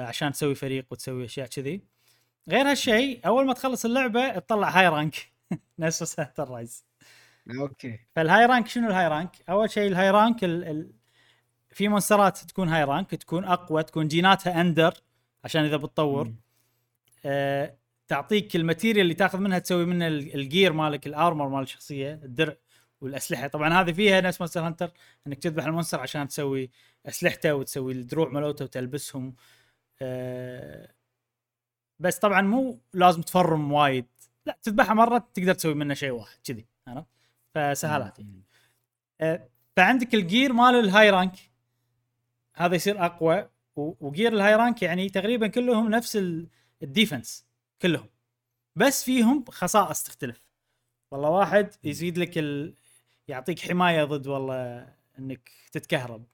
عشان 0.00 0.32
تسوي 0.32 0.54
فريق 0.54 0.86
وتسوي 0.90 1.24
أشياء 1.24 1.46
كذي. 1.46 1.82
غير 2.48 2.70
هالشيء 2.70 3.26
أول 3.26 3.46
ما 3.46 3.52
تخلص 3.52 3.84
اللعبة 3.84 4.38
تطلع 4.38 4.68
high 4.68 4.88
rank 4.88 5.32
نفس 5.78 6.02
Sunbreak 6.02 6.48
Rise 6.48 6.84
okay. 7.50 7.98
فال 8.16 8.46
high 8.46 8.57
rank 8.57 8.68
شنو 8.68 8.88
ال 8.88 9.08
high 9.08 9.18
rank؟ 9.18 9.30
أول 9.48 9.70
شيء 9.70 9.88
ال 9.88 10.10
high 10.10 10.27
rank 10.27 10.44
ال... 10.44 10.64
ال... 10.64 10.92
في 11.70 11.88
مونسترات 11.88 12.38
تكون 12.38 12.68
high 12.68 12.84
rank 12.84 13.10
تكون 13.10 13.44
أقوى 13.44 13.82
تكون 13.82 14.08
جيناتها 14.08 14.60
أندر 14.60 14.94
عشان 15.44 15.64
إذا 15.64 15.76
بتطور. 15.76 16.32
آه، 17.24 17.76
تعطيك 18.10 18.56
ال 18.56 18.61
material 18.61 19.00
اللي 19.04 19.14
تاخذ 19.14 19.38
منها 19.38 19.58
تسوي 19.58 19.84
منها 19.86 20.08
ال- 20.08 20.34
ال 20.34 20.42
gear 20.42 20.72
مالك 20.72 21.06
ال 21.06 21.13
armor 21.13 21.48
مال 21.48 21.62
الشخصية 21.62 22.12
الدرع 22.12 22.56
والأسلحة. 23.00 23.46
طبعا 23.46 23.80
هذه 23.80 23.92
فيها 23.92 24.20
نفس 24.20 24.40
مونستر 24.40 24.66
هانتر 24.66 24.90
إنك 25.26 25.38
تذبح 25.38 25.64
المونستر 25.64 26.00
عشان 26.00 26.28
تسوي 26.28 26.70
أسلحته 27.06 27.54
وتسوي 27.54 27.92
الدروع 27.92 28.28
مالته 28.28 28.64
وتلبسهم. 28.64 29.34
آه، 30.02 30.92
بس 31.98 32.18
طبعا 32.18 32.40
مو 32.40 32.80
لازم 32.94 33.22
تفرم 33.22 33.72
وايد. 33.72 34.06
لا 34.46 34.58
تذبحها 34.62 34.94
مرة 34.94 35.28
تقدر 35.34 35.54
تسوي 35.54 35.74
منه 35.74 35.94
شيء 35.94 36.10
واحد 36.10 36.38
كذي 36.44 36.66
عرفت؟ 36.86 37.06
فسهالات 37.54 38.18
يعني. 38.18 38.42
آه، 39.20 39.48
فعندك 39.76 40.14
ال 40.14 40.22
gear 40.22 40.52
مال 40.52 40.74
ال 40.74 41.10
high 41.10 41.23
rank 41.23 41.36
هذا 42.54 42.74
يصير 42.74 43.04
أقوى. 43.04 43.48
و 43.76 43.88
gear 43.88 44.32
ال 44.32 44.54
high 44.54 44.68
rank 44.68 44.82
يعني 44.82 45.08
تقريبا 45.08 45.46
كلهم 45.46 45.88
نفس 45.90 46.16
ال- 46.16 46.48
ال 46.82 46.91
defense 46.91 47.49
كلهم. 47.82 48.08
بس 48.76 49.04
فيهم 49.04 49.44
خصائص 49.48 50.02
تختلف. 50.02 50.42
والله 51.10 51.30
واحد 51.30 51.74
يزيد 51.84 52.18
لك 52.18 52.38
ال... 52.38 52.74
يعطيك 53.28 53.58
حماية 53.58 54.04
ضد 54.04 54.26
والله 54.26 54.88
إنك 55.18 55.50
تتكهرب. 55.72 56.24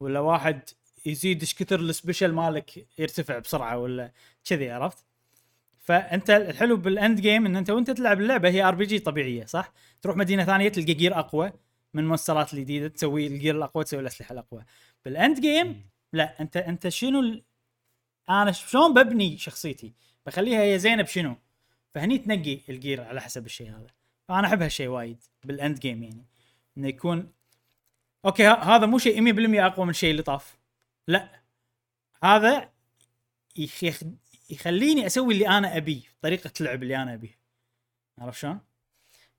ولا 0.00 0.20
واحد 0.20 0.60
يزيد 1.06 1.40
إيش 1.40 1.54
كثر 1.54 1.80
ال 1.80 1.86
special 1.86 2.32
مالك 2.32 2.86
يرتفع 2.98 3.38
بسرعة 3.38 3.78
ولا 3.78 4.12
كذي 4.44 4.70
عرفت؟ 4.70 5.04
فأنت 5.78 6.30
الحلو 6.30 6.76
بال 6.76 6.94
end 6.94 7.20
game 7.20 7.46
إن 7.46 7.56
أنت 7.56 7.70
وأنت 7.70 7.90
تلعب 7.90 8.20
اللعبة 8.20 8.48
هي 8.48 8.62
RPG 8.62 8.98
طبيعية 8.98 9.44
صح؟ 9.44 9.72
تروح 10.02 10.16
مدينة 10.16 10.44
ثانية 10.44 10.68
تلقى 10.68 10.94
gear 10.94 11.18
أقوى 11.18 11.52
من 11.94 12.02
المونسترات 12.02 12.54
الجديدة 12.54 12.88
تسوي 12.88 13.26
ال 13.26 13.32
gear 13.32 13.56
الأقوى 13.56 13.84
تسوي 13.84 14.00
الأسلحة 14.00 14.32
الأقوى. 14.32 14.64
بال 15.04 15.18
end 15.18 15.40
game 15.40 15.90
لا 16.12 16.40
أنت 16.40 16.56
أنت 16.56 16.88
شنو 16.88 17.20
ال... 17.20 17.44
أنا 18.30 18.52
شلون 18.52 18.94
ببني 18.94 19.38
شخصيتي؟ 19.38 19.94
بخليها 20.26 20.62
هي 20.62 20.78
زينه 20.78 21.02
بشنو 21.02 21.36
فهني 21.94 22.18
تنقي 22.18 22.60
الجير 22.68 23.00
على 23.00 23.20
حسب 23.20 23.46
الشيء 23.46 23.70
هذا. 23.70 23.86
فأنا 24.28 24.46
احب 24.46 24.62
هالشيء 24.62 24.88
وايد 24.88 25.24
بال 25.44 25.58
end 25.58 25.78
game 25.78 26.02
يعني. 26.02 26.24
إنه 26.78 26.88
يكون 26.88 27.32
okay 28.24 28.46
ه- 28.46 28.76
هذا 28.76 28.86
مو 28.86 28.98
شيء 28.98 29.34
100% 29.56 29.64
أقوى 29.64 29.84
من 29.84 29.90
الشيء 29.90 30.10
اللي 30.10 30.22
طاف. 30.22 30.58
لا. 31.08 31.42
هذا 32.24 32.70
يخ... 33.56 33.84
يخ... 33.84 34.02
يخليني 34.50 35.06
أسوي 35.06 35.34
اللي 35.34 35.48
أنا 35.48 35.76
أبيه 35.76 36.00
طريقة 36.22 36.52
اللعب 36.60 36.82
اللي 36.82 36.96
أنا 37.02 37.14
أبيه. 37.14 37.38
عرفت 38.18 38.38
شلون؟ 38.38 38.60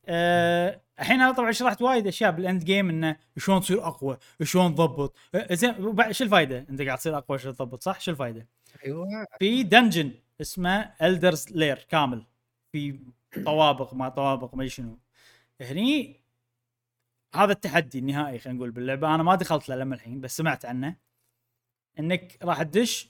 أه... 0.05 0.81
الحين 0.99 1.21
أنا 1.21 1.31
طبعا 1.31 1.51
شرحت 1.51 1.81
وايد 1.81 2.07
أشياء 2.07 2.31
بال 2.31 2.44
end 2.44 2.63
game 2.63 2.89
إنه 2.89 3.17
شلون 3.37 3.61
تصير 3.61 3.87
أقوى 3.87 4.17
شلون 4.43 4.75
تضبط. 4.75 5.15
أه، 5.35 5.53
زين 5.53 5.75
شو 6.11 6.23
الفائده؟ 6.23 6.65
أنت 6.69 6.81
قاعد 6.81 6.97
تصير 6.97 7.17
أقوى 7.17 7.39
شلون 7.39 7.55
تضبط 7.55 7.83
صح؟ 7.83 7.99
شو 7.99 8.11
الفائده؟ 8.11 8.47
أيوه. 8.85 9.07
في 9.39 9.63
dungeon 9.63 10.11
اسمه 10.41 10.93
الدرز 11.01 11.45
لير 11.51 11.77
كامل. 11.89 12.25
في 12.71 12.99
طوابق 13.45 13.93
ما 13.93 14.09
طوابق 14.09 14.55
ما 14.55 14.67
شنو. 14.67 14.99
هني 15.61 16.19
هذا 17.35 17.51
التحدي 17.51 17.99
النهائي 17.99 18.39
خلينا 18.39 18.57
نقول 18.57 18.71
باللعبة. 18.71 19.15
أنا 19.15 19.23
ما 19.23 19.35
دخلت 19.35 19.69
له 19.69 19.75
لما 19.75 19.95
الحين 19.95 20.21
بس 20.21 20.37
سمعت 20.37 20.65
عنه. 20.65 20.95
إنك 21.99 22.37
راح 22.43 22.63
تدش 22.63 23.09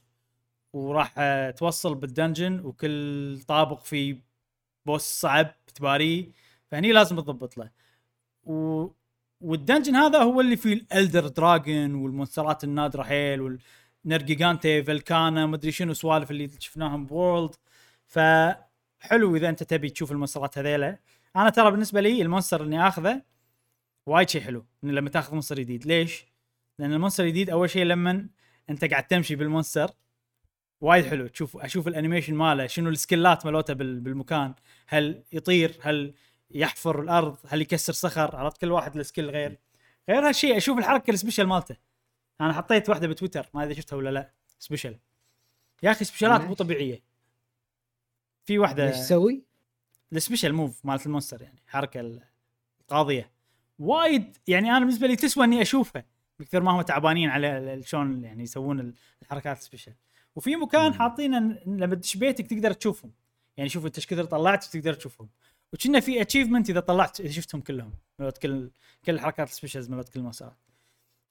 وراح 0.73 1.15
توصل 1.57 1.95
بال 1.95 2.10
dungeon 2.10 2.59
وكل 2.59 3.39
طابق 3.47 3.79
فيه 3.83 4.23
boss 4.85 5.01
صعب 5.01 5.55
تباريه 5.75 6.31
فهني 6.71 6.91
لازم 6.91 7.15
تضبط 7.19 7.57
له. 7.57 7.71
و... 8.43 8.87
وال 9.41 9.53
dungeon 9.53 9.95
هذا 9.95 10.19
هو 10.23 10.41
اللي 10.41 10.57
فيه 10.57 10.73
ال 10.73 10.82
elder 10.82 11.27
dragon 11.27 11.95
والمونسترات 11.95 12.63
النادرة 12.63 13.03
حيل 13.03 13.59
وال 14.07 14.20
Nergigante 14.20 14.83
فلكانا 14.83 15.45
مدري 15.45 15.71
شنو 15.71 15.93
سوالف 15.93 16.31
اللي 16.31 16.49
شفناهم 16.59 17.05
ب 17.05 17.12
World. 17.12 17.55
فحلو 18.07 19.35
إذا 19.35 19.49
أنت 19.49 19.63
تبي 19.63 19.89
تشوف 19.89 20.11
المونسترات 20.11 20.57
هذيلا 20.57 20.99
أنا 21.35 21.49
ترى 21.49 21.71
بالنسبة 21.71 22.01
لي 22.01 22.21
المونستر 22.21 22.61
اللي 22.63 22.87
أخذه 22.87 23.21
وايد 24.05 24.29
شيء 24.29 24.41
حلو 24.41 24.65
إن 24.83 24.91
لما 24.91 25.09
تأخذ 25.09 25.31
مونستر 25.31 25.59
جديد. 25.59 25.85
ليش؟ 25.85 26.25
لأن 26.79 26.93
المونستر 26.93 27.23
الجديد 27.23 27.49
أول 27.49 27.69
شيء 27.69 27.83
لما 27.83 28.27
أنت 28.69 28.85
قاعد 28.85 29.07
تمشي 29.07 29.35
بالمونستر 29.35 29.91
وايد 30.81 31.05
حلو. 31.05 31.27
تشوف 31.27 31.57
أشوف 31.57 31.87
ال 31.87 31.92
animation 31.92 32.33
ماله 32.33 32.67
شنو 32.67 32.89
ال 32.89 32.97
skillات 32.97 33.45
مالوته 33.45 33.73
بال- 33.73 33.99
بالمكان. 33.99 34.53
هل 34.87 35.23
يطير؟ 35.33 35.77
هل 35.81 36.13
يحفر 36.51 37.01
الأرض؟ 37.01 37.37
هل 37.47 37.61
يكسر 37.61 37.93
صخر؟ 37.93 38.35
عرفت؟ 38.35 38.61
كل 38.61 38.71
واحد 38.71 38.95
له 38.95 39.03
skill 39.03 39.29
غير. 39.29 39.59
غير 40.09 40.27
هالشيء 40.27 40.57
أشوف 40.57 40.77
الحركة 40.77 41.11
ال 41.11 41.15
special 41.15 41.43
مالته. 41.43 41.86
أنا 42.41 42.53
حطيت 42.53 42.89
واحدة 42.89 43.07
بتويتر 43.07 43.49
ما 43.53 43.63
أدري 43.63 43.75
شفتها 43.75 43.95
ولا 43.97 44.09
لا. 44.09 44.31
special 44.59 44.97
يا 45.83 45.91
أخي 45.91 46.05
specialات 46.05 46.41
مو. 46.41 46.53
طبيعية. 46.53 47.01
في 48.45 48.59
واحدة 48.59 48.87
إيش 48.87 48.95
تسوي؟ 48.97 49.43
ال 50.13 50.18
special 50.18 50.53
move 50.53 50.85
مالت 50.85 51.05
المونستر 51.05 51.41
يعني 51.41 51.59
حركة 51.67 52.19
القاضيه 52.81 53.31
وايد 53.79 54.37
يعني 54.47 54.69
أنا 54.71 54.79
بالنسبة 54.79 55.07
لي 55.07 55.15
تسوى 55.15 55.45
إني 55.45 55.61
اشوفها 55.61 56.05
بكثر 56.39 56.61
ما 56.61 56.71
هم 56.71 56.81
تعبانين 56.81 57.29
على 57.29 57.81
شلون 57.85 58.23
يعني 58.23 58.43
يسوون 58.43 58.79
ال- 58.79 58.93
الحركات 59.21 59.57
ال 59.57 59.62
special 59.62 59.93
وفي 60.35 60.55
مكان. 60.55 60.93
حاطين 60.93 61.31
لما 61.65 61.95
تدش 61.95 62.17
بيتك 62.17 62.47
تقدر 62.47 62.73
تشوفهم. 62.73 63.11
يعني 63.57 63.69
شوف 63.69 63.85
أنت 63.85 63.95
إيش 63.97 64.07
كثر 64.07 64.25
طلعت 64.25 64.63
تقدر 64.63 64.93
تشوفهم. 64.93 65.29
وكنا 65.73 65.99
في 65.99 66.21
achievement 66.21 66.69
إذا 66.69 66.79
طلعت 66.79 67.19
إذا 67.19 67.31
شفتهم 67.31 67.61
كلهم 67.61 67.93
مالت 68.19 68.37
كل 68.37 68.69
كل 69.05 69.13
الحركات 69.13 69.49
ال 69.49 69.54
specials 69.54 69.89
مالت 69.89 70.09
كل 70.09 70.19
المسارات 70.19 70.57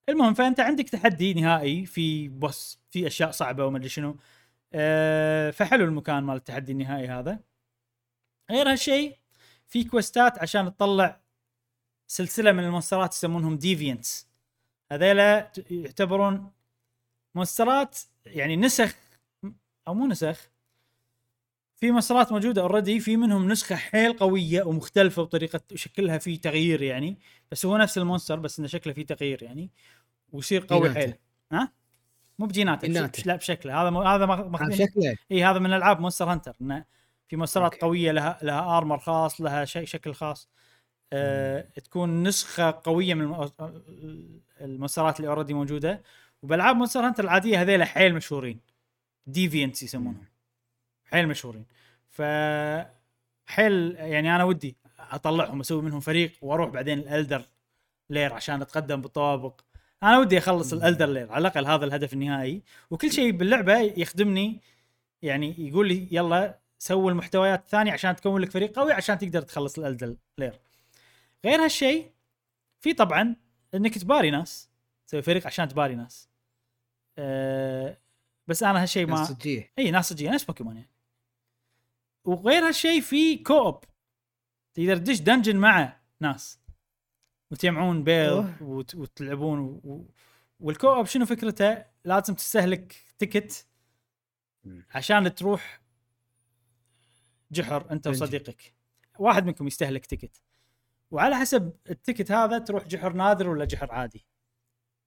المهم 0.08 0.34
فأنت 0.34 0.60
عندك 0.60 0.88
تحدي 0.88 1.34
نهائي 1.34 1.86
في 1.86 2.28
boss 2.28 2.78
في 2.90 3.06
أشياء 3.06 3.30
صعبة 3.30 3.64
وما 3.66 3.78
أدري 3.78 3.88
شنو. 3.88 4.16
أه 4.72 5.50
فحلو 5.50 5.84
المكان 5.84 6.24
مال 6.24 6.36
التحدي 6.36 6.72
النهائي 6.72 7.08
هذا. 7.08 7.40
غير 8.50 8.72
هالشيء 8.72 9.18
في 9.66 9.84
questات 9.84 10.38
عشان 10.38 10.76
تطلع 10.76 11.20
سلسلة 12.06 12.52
من 12.52 12.64
المونسترات 12.64 13.12
يسمونهم 13.14 13.56
deviants 13.56 14.28
هذيلا 14.92 15.52
يعتبرون 15.70 16.52
مونسترات 17.34 17.98
يعني 18.26 18.56
نسخ 18.56 18.94
أو 19.88 19.94
مو 19.94 20.06
نسخ 20.06 20.50
في 21.76 21.90
مونسترات 21.90 22.32
موجودة 22.32 22.62
already 22.62 23.00
في 23.00 23.16
منهم 23.16 23.48
نسخة 23.48 23.76
حيل 23.76 24.12
قوية 24.12 24.62
ومختلفة 24.62 25.22
وطريقه 25.22 25.60
شكلها 25.74 26.18
فيه 26.18 26.40
تغيير 26.40 26.82
يعني 26.82 27.18
بس 27.52 27.66
هو 27.66 27.76
نفس 27.76 27.98
المونستر 27.98 28.38
بس 28.38 28.58
إنه 28.58 28.68
شكله 28.68 28.92
فيه 28.92 29.06
تغيير 29.06 29.42
يعني 29.42 29.70
ويصير 30.32 30.66
قوي. 30.70 30.94
حيل. 30.94 31.14
ها؟ 31.52 31.72
مو 32.38 32.46
بجيناته 32.46 32.88
لا 33.26 33.36
بشكله. 33.36 33.82
هذا 33.82 33.90
مو 33.90 34.02
هذا 34.02 34.26
ما- 34.26 34.48
ماخذين 34.48 34.86
شكله. 34.86 35.16
إي 35.32 35.44
هذا 35.44 35.58
من 35.58 35.72
ألعاب 35.72 36.00
مونستر 36.00 36.32
هانتر 36.32 36.56
إنه 36.60 36.84
في 37.28 37.36
okay. 37.72 37.78
قوية 37.78 38.12
لها 38.12 38.38
لها 38.42 38.78
armor 38.78 38.98
خاص 38.98 39.40
لها 39.40 39.64
شيء 39.64 39.84
شكل 39.86 40.14
خاص. 40.14 40.48
آه 41.12 41.60
تكون 41.84 42.22
نسخة 42.22 42.80
قوية 42.84 43.14
من 43.14 43.48
المونسترات 44.60 45.16
اللي 45.20 45.28
already 45.28 45.54
موجودة. 45.54 46.02
وبألعاب 46.42 46.76
Monster 46.76 47.00
Hunter 47.00 47.24
العادية 47.24 47.62
هذيلا 47.62 47.84
حيل 47.84 48.14
مشهورين. 48.14 48.60
deviants 49.26 49.82
يسمونهم. 49.82 50.24
حيل 51.06 51.28
مشهورين. 51.28 51.64
ف 52.10 52.22
حيل 53.46 53.96
يعني 53.96 54.36
أنا 54.36 54.44
ودي 54.44 54.76
أطلعهم 54.98 55.60
أسوي 55.60 55.82
منهم 55.82 56.00
فريق 56.00 56.32
وأروح 56.42 56.70
بعدين 56.70 56.98
ال 56.98 57.06
Elder 57.06 57.42
Lair 58.10 58.32
عشان 58.32 58.62
أتقدم 58.62 59.00
بالطوابق. 59.00 59.60
أنا 60.02 60.18
ودي 60.18 60.38
أخلص. 60.38 60.72
ال 60.72 60.78
Elder 60.78 61.06
Lair 61.06 61.32
على 61.32 61.40
الأقل 61.48 61.66
هذا 61.66 61.84
الهدف 61.84 62.12
النهائي. 62.12 62.62
وكل 62.90 63.12
شيء 63.12 63.30
باللعبة 63.30 63.78
يخدمني 63.78 64.60
يعني 65.22 65.54
يقول 65.58 65.88
لي 65.88 66.08
يلا 66.10 66.58
سوي 66.78 67.12
المحتويات 67.12 67.60
الثانية 67.60 67.92
عشان 67.92 68.16
تكون 68.16 68.40
لك 68.40 68.50
فريق 68.50 68.78
قوي 68.78 68.92
عشان 68.92 69.18
تقدر 69.18 69.42
تخلص 69.42 69.78
ال 69.78 69.85
Elder 69.85 70.16
Lair. 70.38 70.60
غير 71.44 71.64
هالشيء 71.64 72.10
في 72.80 72.92
طبعا 72.92 73.36
إنك 73.74 73.98
تباري 73.98 74.30
ناس 74.30 74.70
تسوي 75.06 75.22
فريق 75.22 75.46
عشان 75.46 75.68
تباري 75.68 75.94
ناس. 75.94 76.28
أه 77.18 77.98
بس 78.46 78.62
أنا 78.62 78.82
هالشيء 78.82 79.06
ما 79.06 79.24
صجيه 79.24 79.72
إي 79.78 79.90
ناس 79.90 80.08
صجيه 80.08 80.30
نفس 80.30 80.44
بوكيمون 80.44 80.76
يعني. 80.76 80.88
وغير 82.26 82.66
هالشيء 82.66 83.00
في 83.00 83.36
co-op 83.36 83.84
تقدر 84.74 84.96
تدش 84.96 85.20
dungeon 85.20 85.56
مع 85.56 86.00
ناس 86.20 86.60
وتجمعون 87.50 88.04
بيض. 88.04 88.52
وت... 88.60 88.94
وتلعبون 88.94 89.58
و... 89.58 89.80
و... 89.84 90.10
وال 90.60 90.74
co-op 90.74 91.06
شنو 91.06 91.26
فكرته؟ 91.26 91.84
لازم 92.04 92.34
تستهلك 92.34 92.96
ticket. 93.18 93.66
عشان 94.90 95.34
تروح 95.34 95.82
جحر 97.50 97.90
انت 97.90 98.08
dungeon. 98.08 98.22
وصديقك 98.22 98.74
واحد 99.18 99.46
منكم 99.46 99.66
يستهلك 99.66 100.06
ticket 100.06 100.42
وعلى 101.10 101.36
حسب 101.36 101.72
ال 101.90 101.96
ticket 101.96 102.32
هذا 102.32 102.58
تروح 102.58 102.86
جحر 102.86 103.12
نادر 103.12 103.48
ولا 103.48 103.64
جحر 103.64 103.92
عادي 103.92 104.26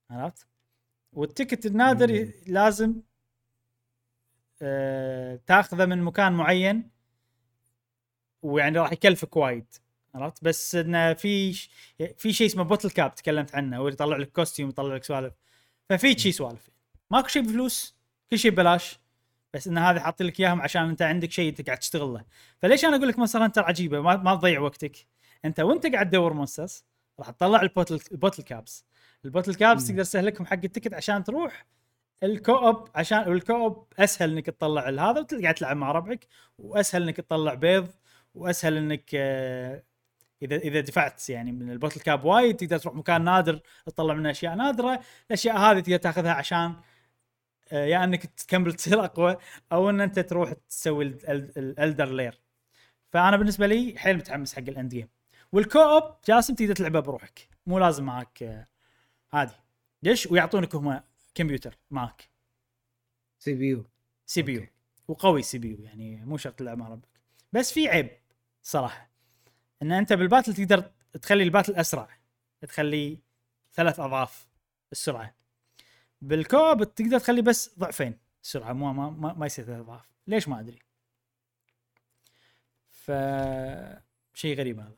عرفت؟ 0.10 0.48
وال 1.12 1.25
ticket 1.25 1.66
النادر 1.66 2.14
مم. 2.14 2.34
لازم 2.48 3.02
آه 4.62 5.36
تاخذه 5.36 5.86
من 5.86 6.04
مكان 6.04 6.34
معين 6.34 6.99
ويعني 8.42 8.80
راح 8.80 8.92
يكلفك 8.92 9.38
وايد 9.38 9.66
عرفت؟ 10.16 10.44
بس 10.44 10.76
انه 10.76 11.14
في 11.14 11.54
ش- 11.54 11.70
في 12.18 12.34
شيء 12.34 12.48
اسمه 12.48 12.64
bottle 12.64 12.90
cap 12.90 13.16
تكلمت 13.16 13.56
عنه 13.56 13.78
هو 13.78 13.88
يطلع 13.88 14.18
لك 14.18 14.32
costume 14.32 14.70
يطلع 14.70 14.96
لك 14.96 15.04
سوالف. 15.04 15.34
ففي 15.90 16.20
شيء 16.20 16.32
سوالف. 16.32 16.70
ماكو 17.12 17.28
شيء 17.28 17.42
بفلوس 17.42 17.96
كل 18.32 18.40
شيء 18.40 18.52
ببلاش 18.52 19.00
بس 19.54 19.68
إن 19.68 19.78
هذا 19.78 20.00
حاط 20.00 20.22
لك 20.22 20.40
إياهم 20.40 20.62
عشان 20.62 20.90
أنت 20.90 21.02
عندك 21.02 21.32
شيء 21.32 21.50
أنت 21.50 21.62
قاعد 21.66 21.78
تشتغل 21.80 22.14
له. 22.14 22.24
فليش 22.58 22.86
أنا 22.86 22.96
أقول 22.96 23.08
لك 23.08 23.18
Monster 23.18 23.44
Hunter 23.44 23.64
عجيبة 23.64 24.02
ما, 24.02 24.16
ما 24.16 24.36
تضيع 24.36 24.60
وقتك. 24.60 24.98
أنت 25.46 25.60
وأنت 25.60 25.86
قاعد 25.86 26.10
تدور 26.10 26.34
monsters 26.34 26.84
راح 27.20 27.30
تطلع 27.30 27.62
ال 27.62 27.67
bottle 27.67 28.00
ال 28.12 28.16
bottle 28.16 28.44
caps 28.44 28.86
ال 29.26 29.30
bottle 29.30 29.56
caps. 29.56 29.88
تقدر 29.88 30.04
تستهلكهم 30.04 30.48
حق 30.48 30.54
ال 30.64 30.68
ticket 30.68 30.94
عشان 30.94 31.24
تروح 31.24 31.66
ال 32.24 32.35
co-op 32.35 32.90
عشان 32.96 33.30
وال 33.30 33.46
co-op 33.46 33.88
أسهل 34.00 34.32
إنك 34.32 34.46
تطلع 34.46 34.90
هذا 34.90 35.26
وقاعد 35.34 35.54
تلعب 35.54 35.78
مع 35.78 35.92
ربعك 35.92 36.28
وأسهل 36.58 37.04
إنك 37.04 37.18
تطلع 37.18 37.54
بيض 37.54 37.88
وأسهل 38.36 38.78
إنك 38.78 39.10
آه، 39.16 39.84
إذا 40.42 40.56
إذا 40.56 40.80
دفعت 40.80 41.30
يعني 41.30 41.52
من 41.52 41.72
ال 41.72 41.76
bottle 41.76 42.02
cap 42.02 42.26
وايد 42.26 42.56
تقدر 42.58 42.78
تروح 42.78 42.96
مكان 42.96 43.24
نادر 43.24 43.62
تطلع 43.86 44.14
منه 44.14 44.32
أشياء 44.32 44.56
نادرة. 44.56 45.02
الأشياء 45.28 45.58
هذه 45.58 45.80
تقدر 45.80 45.98
تأخذها 45.98 46.34
عشان 46.34 46.76
آه، 47.72 47.86
يا 47.86 48.04
إنك 48.04 48.26
تكمل 48.26 48.74
تصير 48.74 49.06
أقوى 49.06 49.38
أو 49.72 49.90
إن 49.90 50.02
أنت 50.02 50.20
تروح 50.20 50.54
تسوي 50.54 51.04
ال 51.58 51.67
Elder 51.67 52.12
Lair 52.12 52.40
فأنا 53.14 53.38
بالنسبة 53.38 53.68
لي 53.68 53.94
حيل 53.98 54.18
متحمس 54.18 54.56
حق 54.56 54.60
ال 54.62 54.69
end 54.69 54.90
game 54.90 55.10
وال 55.52 55.67
co-op 55.67 56.04
جاسم 56.28 56.56
تقدر 56.56 56.76
تلعبه 56.76 57.00
بروحك. 57.00 57.50
مو 57.66 57.80
لازم 57.80 58.04
معك 58.06 58.44
آه، 58.44 58.68
عادي 59.34 59.54
ليش؟ 60.04 60.28
ويعطونك 60.32 60.76
هم 60.76 61.02
كمبيوتر 61.36 61.78
معك 61.92 62.30
سي 63.40 63.54
بي 63.54 63.68
يو. 63.70 63.86
سي 64.26 64.42
بي 64.42 64.54
يو. 64.54 64.68
وقوي 65.08 65.42
سي 65.42 65.58
بي 65.58 65.70
يو 65.72 65.78
يعني 65.84 66.26
مو 66.26 66.38
شرط 66.38 66.54
تلعب 66.54 66.78
مع 66.78 66.88
ربعك. 66.90 67.19
بس 67.52 67.74
في 67.74 67.88
عيب 67.90 68.10
صراحة. 68.64 69.10
إن 69.82 69.92
أنت 69.92 70.14
بال 70.14 70.24
battle 70.24 70.54
تقدر 70.54 70.92
تخلي 71.22 71.44
ال 71.44 71.48
battle 71.48 71.76
أسرع 71.76 72.10
تخليه 72.62 73.18
ثلاث 73.74 74.00
أضعاف 74.00 74.48
السرعة. 74.92 75.36
بال 76.22 76.43
co-op 76.43 76.96
تقدر 76.96 77.20
تخلي 77.20 77.42
بس 77.42 77.80
ضعفين 77.80 78.18
السرعة 78.44 78.74
مو 78.74 78.94
ما, 78.94 79.10
ما, 79.10 79.34
ما 79.34 79.46
يصير 79.46 79.66
ثلاث 79.66 79.80
أضعاف. 79.80 80.10
ليش 80.28 80.48
ما 80.48 80.60
أدري. 80.60 80.80
ف 82.90 83.12
شيء 84.34 84.58
غريب 84.58 84.80
هذا. 84.80 84.96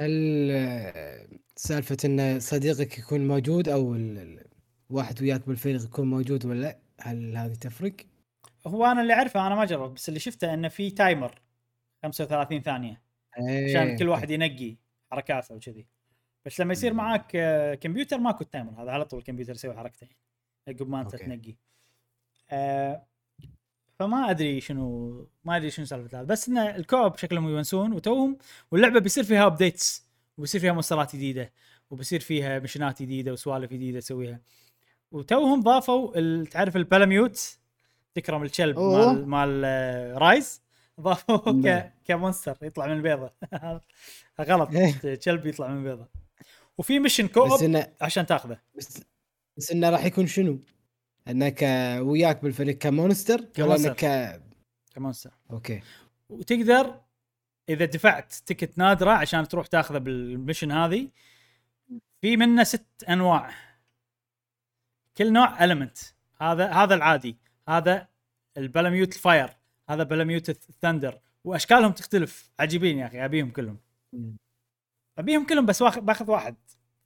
هل 0.00 1.38
سالفة 1.56 1.96
إن 2.04 2.40
صديقك 2.40 2.98
يكون 2.98 3.28
موجود 3.28 3.68
أو 3.68 3.94
ال- 3.94 4.18
ال- 4.18 4.46
واحد 4.90 5.22
وياك 5.22 5.46
بالفريق 5.46 5.84
يكون 5.84 6.10
موجود 6.10 6.46
ولا 6.46 6.60
لأ 6.60 6.78
هل 7.00 7.36
هذه 7.36 7.54
تفرق؟ 7.54 7.96
هو 8.66 8.86
أنا 8.86 9.02
اللي 9.02 9.14
أعرفه 9.14 9.46
أنا 9.46 9.54
ما 9.54 9.64
جربت 9.64 9.92
بس 9.96 10.08
اللي 10.08 10.20
شفته 10.20 10.54
انه 10.54 10.68
في 10.68 10.90
timer 10.90 11.40
35 12.04 12.62
ثانية 12.62 13.02
عشان 13.32 13.48
إيه. 13.88 13.96
كل 13.98 14.08
واحد 14.08 14.30
ينقي 14.30 14.76
حركاته 15.10 15.54
وكذي 15.54 15.86
بس 16.46 16.60
لما 16.60 16.72
يصير. 16.72 16.94
معاك 16.94 17.32
آه، 17.36 17.74
كمبيوتر 17.74 18.18
ماكو 18.18 18.44
ال 18.44 18.50
timer 18.50 18.82
هذا 18.82 18.90
على 18.90 19.04
طول 19.04 19.18
الكمبيوتر 19.18 19.52
يسوي 19.52 19.74
حركته 19.74 20.06
عقب 20.68 20.88
ما 20.88 21.00
أنت. 21.00 21.16
تنقي 21.16 21.54
آه 22.50 23.06
فما 23.98 24.30
أدري 24.30 24.60
شنو 24.60 25.10
ما 25.44 25.56
أدري 25.56 25.70
شنو 25.70 25.86
سالفة 25.86 26.18
هذا 26.20 26.26
بس 26.26 26.48
إن 26.48 26.58
ال 26.58 26.68
co-op 26.68 27.16
شكلهم 27.16 27.48
يونسون 27.48 27.92
وتوهم 27.92 28.38
واللعبة 28.70 29.00
بيصير 29.00 29.24
فيها 29.24 29.46
updates 29.46 30.08
وبيصير 30.38 30.60
فيها 30.60 30.72
monster 30.72 31.11
ات 31.11 31.16
جديدة 31.16 31.52
وبصير 31.90 32.20
فيها 32.20 32.58
mission 32.58 32.97
ات 32.97 33.02
جديدة 33.02 33.32
وسوالف 33.32 33.70
جديدة 33.72 34.00
تسويها 34.00 34.40
وتوهم 35.12 35.60
ضافوا 35.60 36.44
تعرف 36.44 36.76
ال 36.76 36.85
Palamute 36.85 37.58
تكرم 38.14 38.42
الكلب. 38.42 38.78
مال 38.78 39.28
مال 39.28 39.62
آه، 39.64 40.18
Rise 40.18 40.63
ضافوه 41.00 41.52
نعم. 41.52 41.62
ك... 41.62 41.92
ك 42.04 42.11
monster 42.11 42.58
يطلع 42.62 42.86
من 42.86 42.92
البيضه 42.92 43.30
غلط. 44.40 44.70
إيه. 44.74 45.14
كلب 45.14 45.46
يطلع 45.46 45.68
من 45.68 45.78
البيضه 45.78 46.08
وفي 46.78 46.98
mission 46.98 47.28
co-op 47.28 47.52
بس 47.52 47.62
انه 47.62 47.92
عشان 48.00 48.26
تاخذه. 48.26 48.60
بس, 48.74 49.02
بس 49.56 49.70
إنه 49.70 49.90
راح 49.90 50.04
يكون 50.04 50.26
شنو؟ 50.26 50.58
انك 51.28 51.62
وياك 52.00 52.42
بالفريق 52.42 52.78
ك 52.78 52.85
monster؟ 52.85 53.40
ولا 53.40 53.50
ك 53.54 53.58
monster. 53.58 53.88
انك 53.88 54.04
ك... 54.04 54.42
ك 54.94 54.98
monster. 54.98 55.30
أوكي. 55.50 55.82
وتقدر 56.28 57.00
إذا 57.68 57.84
دفعت 57.84 58.34
ticket 58.34 58.78
نادرة 58.78 59.10
عشان 59.10 59.48
تروح 59.48 59.66
تاخذه 59.66 59.98
بال 59.98 60.14
mission 60.14 60.72
هذه 60.72 61.08
في 62.20 62.36
منه 62.36 62.64
ست 62.64 63.04
أنواع. 63.08 63.50
كل 65.16 65.32
نوع 65.32 65.64
element 65.64 65.98
هذا 66.40 66.70
هذا 66.70 66.94
العادي. 66.94 67.36
هذا 67.68 68.08
ال 68.56 68.62
Palamute 68.62 69.14
ال 69.14 69.21
fire 69.21 69.50
هذا 69.90 70.02
Palamute 70.02 70.48
ال 70.48 70.57
thunder 70.57 71.20
وأشكالهم 71.44 71.92
تختلف. 71.92 72.50
عجيبين 72.60 72.98
يا 72.98 73.06
أخي 73.06 73.24
أبيهم 73.24 73.50
كلهم. 73.50 73.78
أبيهم 75.18 75.46
كلهم 75.46 75.66
بس 75.66 75.82
واخذ 75.82 76.00
بأخذ 76.00 76.30
واحد 76.30 76.56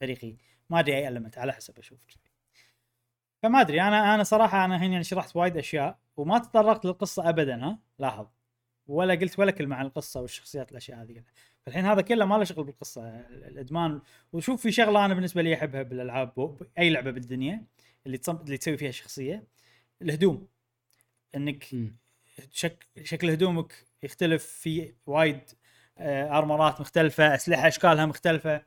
فريقي 0.00 0.36
ما 0.70 0.80
أدري 0.80 0.96
أي 0.96 1.08
element 1.08 1.38
على 1.38 1.52
حسب 1.52 1.78
أشوف. 1.78 1.98
فما 3.42 3.60
أدري 3.60 3.82
أنا 3.82 4.14
أنا 4.14 4.22
صراحة 4.22 4.64
أنا 4.64 4.76
هنا 4.76 4.86
يعني 4.86 5.04
شرحت 5.04 5.36
وايد 5.36 5.56
أشياء 5.56 5.98
وما 6.16 6.38
تطرقت 6.38 6.84
للقصة 6.84 7.28
ابدا 7.28 7.64
ها؟ 7.64 7.78
لاحظ. 7.98 8.26
ولا 8.86 9.14
قلت 9.14 9.38
ولا 9.38 9.50
كلمة 9.50 9.76
عن 9.76 9.86
القصة 9.86 10.20
والشخصيات 10.20 10.72
الأشياء 10.72 11.02
هذه 11.02 11.12
كلها. 11.12 11.24
فالحين 11.66 11.84
هذا 11.84 12.00
كله 12.00 12.24
ما 12.24 12.34
له 12.34 12.44
شغل 12.44 12.64
بالقصة 12.64 13.20
الإدمان. 13.30 14.00
وشوف 14.32 14.62
في 14.62 14.72
شغلة 14.72 15.04
أنا 15.04 15.14
بالنسبة 15.14 15.42
لي 15.42 15.54
أحبها 15.54 15.82
بالألعاب 15.82 16.58
أي 16.78 16.90
لعبة 16.90 17.10
بالدنيا 17.10 17.64
اللي. 18.06 18.20
اللي 18.28 18.58
تسوي 18.58 18.76
فيها 18.76 18.90
شخصية. 18.90 19.44
الهدوم. 20.02 20.48
إنك 21.34 21.74
مم. 21.74 21.96
شك... 22.52 22.86
شكل 23.04 23.30
هدومك 23.30 23.74
يختلف 24.02 24.46
في 24.46 24.94
وايد 25.06 25.40
آه 25.98 26.38
armor 26.38 26.73
ات 26.73 26.80
مختلفة 26.80 27.34
أسلحة 27.34 27.68
أشكالها 27.68 28.06
مختلفة 28.06 28.62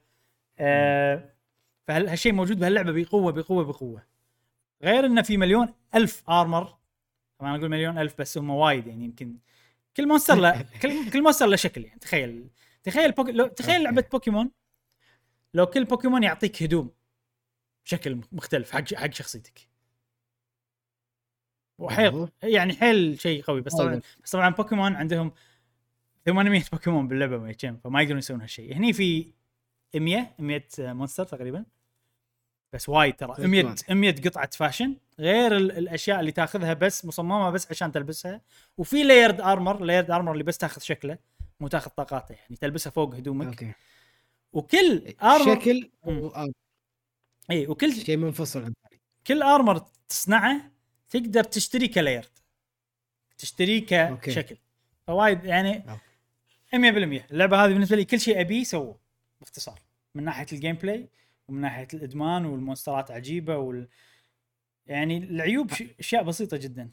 آه 0.60 1.34
فهالشيء 1.88 2.34
موجود 2.34 2.60
بهاللعبة 2.60 2.92
بقوة 2.92 3.32
بقوة 3.32 3.64
بقوة. 3.66 4.04
غير 4.84 5.06
إنه 5.06 5.22
في 5.22 5.38
مليون 5.38 5.74
ألف 5.96 6.30
armor 6.30 6.78
طبعا 7.40 7.58
أقول 7.58 7.70
مليون 7.70 7.98
ألف 7.98 8.16
بس 8.20 8.38
هم 8.38 8.50
وايد 8.50 8.88
يعني 8.88 9.06
يمكن 9.06 9.38
كل 9.98 10.08
monster 10.08 10.36
له 10.36 10.66
كل 10.82 11.10
كل 11.12 11.24
monster 11.24 11.46
له 11.46 11.56
شكل 11.56 11.84
يعني. 11.86 12.00
تخيل 12.00 12.50
تخيل 12.84 13.12
بوك... 13.12 13.30
لو 13.30 13.48
تخيل. 13.48 13.84
لعبة 13.84 14.06
بوكيمون 14.12 14.52
لو 15.54 15.66
كل 15.66 15.86
بوكيمون 15.86 16.24
يعطيك 16.24 16.64
هدوم 16.64 16.92
بشكل 17.86 18.22
مختلف 18.32 18.72
حق 18.72 18.94
حق 18.94 19.14
شخصيتك. 19.14 19.71
وحيل. 21.82 22.28
يعني 22.44 22.74
حيل 22.74 23.20
شيء 23.20 23.44
قوي. 23.44 23.62
بس 23.62 23.76
طبعا 23.76 23.90
أيوة. 23.90 24.02
بس 24.24 24.32
طبعا 24.32 24.50
بوكيمون 24.50 24.96
عندهم 24.96 25.32
800 26.26 26.64
بوكيمون 26.72 27.08
باللعبة 27.08 27.38
ما 27.38 27.52
كم 27.52 27.78
فما 27.78 28.02
يقدرون 28.02 28.18
يسوون 28.18 28.42
هالشيء. 28.42 28.76
هني 28.76 28.94
في 28.94 29.34
100 29.96 30.36
100 30.40 30.64
monster 30.80 31.24
تقريبا. 31.26 31.66
بس 32.74 32.90
وايد 32.90 33.16
ترى. 33.16 33.48
100 33.48 33.62
طبعاً. 33.64 33.76
100 33.90 34.16
قطعة 34.16 34.50
fashion 34.54 34.96
غير 35.20 35.58
ال- 35.58 35.72
الأشياء 35.78 36.20
اللي 36.20 36.32
تاخذها 36.32 36.74
بس 36.74 37.06
مصممة 37.06 37.50
بس 37.50 37.72
عشان 37.72 37.92
تلبسها. 37.92 38.42
وفي 38.78 39.04
layered 39.04 39.42
armor 39.42 39.84
layered 39.84 40.12
armor 40.12 40.32
اللي 40.32 40.44
بس 40.44 40.58
تاخذ 40.58 40.82
شكله 40.82 41.18
مو 41.60 41.68
تاخذ 41.68 41.92
طاقاته. 41.92 42.34
يعني 42.34 42.56
تلبسها 42.56 42.92
فوق 42.92 43.16
هدومك. 43.16 43.48
أوكي. 43.48 43.74
وكل 44.54 45.14
armor 45.24 45.56
شكل. 45.60 45.90
و- 46.06 46.48
اي 47.52 47.68
وكل 47.68 47.94
شيء 47.94 48.18
منفصل 48.18 48.64
عن 48.64 48.74
كل 49.28 49.42
armor 49.44 49.78
تصنعه 50.10 50.72
تقدر 51.12 51.44
تشتري 51.44 51.88
ك 51.88 51.93
layered 51.93 52.28
تشتريه 53.38 53.86
كشكل. 54.16 54.58
فوايد 55.08 55.44
يعني 55.46 55.84
100% 56.76 57.32
اللعبة 57.32 57.66
هذه 57.66 57.74
بالنسبة 57.74 57.96
لي 57.96 58.06
كل 58.06 58.20
شيء 58.20 58.42
ابيه 58.42 58.64
سووه 58.64 59.00
باختصار. 59.40 59.80
من 60.16 60.24
ناحية 60.24 60.46
ال 60.54 60.76
gameplay 60.76 61.10
ومن 61.48 61.62
ناحية 61.62 61.88
الإدمان 61.94 62.46
وال 62.46 62.59
monster 62.59 63.05
ات 63.05 63.12
عجيبة 63.12 63.58
وال 63.58 63.88
يعني 64.88 65.18
العيوب 65.18 65.74
ش- 65.74 65.84
أشياء 66.00 66.24
بسيطة 66.24 66.58
جدا. 66.58 66.92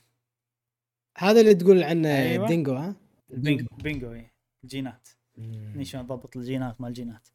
هذا 1.18 1.40
اللي 1.40 1.54
تقول 1.54 1.82
عنه 1.82 2.08
أيوة. 2.08 2.46
دينجو 2.48 2.74
ها؟ 2.74 2.96
البينجو 3.30 3.66
بينجو 3.76 4.12
إيه. 4.12 4.32
الجينات. 4.64 5.08
هني 5.38 5.84
شلون 5.84 6.04
نضبط 6.04 6.36
الجينات 6.36 6.80
مال 6.80 6.88
الجينات. 6.88 7.28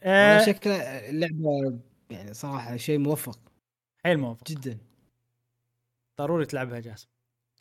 أه 0.00 0.44
شكله 0.46 0.74
اللعبة 1.10 1.80
يعني 2.10 2.34
صراحة 2.34 2.76
شيء 2.76 2.98
موفق. 2.98 3.38
حيل 4.04 4.18
موفق. 4.18 4.48
جدا. 4.48 4.78
ضروري 6.18 6.46
تلعبها 6.46 6.80
جاسم. 6.80 7.08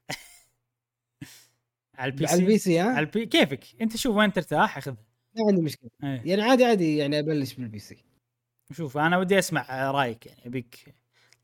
على 1.95 2.11
البي 2.11 2.25
على 2.25 2.39
البي 2.41 2.57
سي 2.57 2.63
سي 2.63 2.79
ها؟ 2.79 2.83
على 2.89 2.99
البي 2.99 3.25
كيفك؟ 3.25 3.63
انت 3.81 3.97
شوف 3.97 4.15
وين 4.15 4.33
ترتاح 4.33 4.77
اخذها 4.77 4.97
ما 5.37 5.43
عندي 5.49 5.61
مشكلة. 5.61 5.89
إيه. 6.03 6.21
يعني 6.25 6.41
عادي 6.41 6.65
عادي 6.65 6.97
يعني 6.97 7.19
أبلش 7.19 7.53
بالبي 7.53 7.79
سي. 7.79 7.97
شوف 8.73 8.97
أنا 8.97 9.17
ودي 9.17 9.39
أسمع 9.39 9.91
رأيك 9.91 10.25
يعني 10.25 10.45
ابيك 10.47 10.95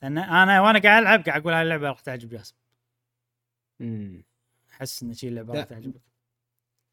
لأن 0.02 0.18
أنا 0.18 0.62
وأنا 0.62 0.80
قاعد 0.80 1.02
ألعب 1.02 1.24
قاعد 1.26 1.42
أقول 1.42 1.54
هاي 1.54 1.62
اللعبة 1.62 1.90
راح 1.90 2.00
تعجب 2.00 2.30
جاسم. 2.30 2.56
امم 3.82 4.24
أحس 4.72 5.04
إن 5.04 5.14
شي 5.14 5.28
اللعبة. 5.28 5.54
راح 5.54 5.64
تعجبك. 5.66 6.02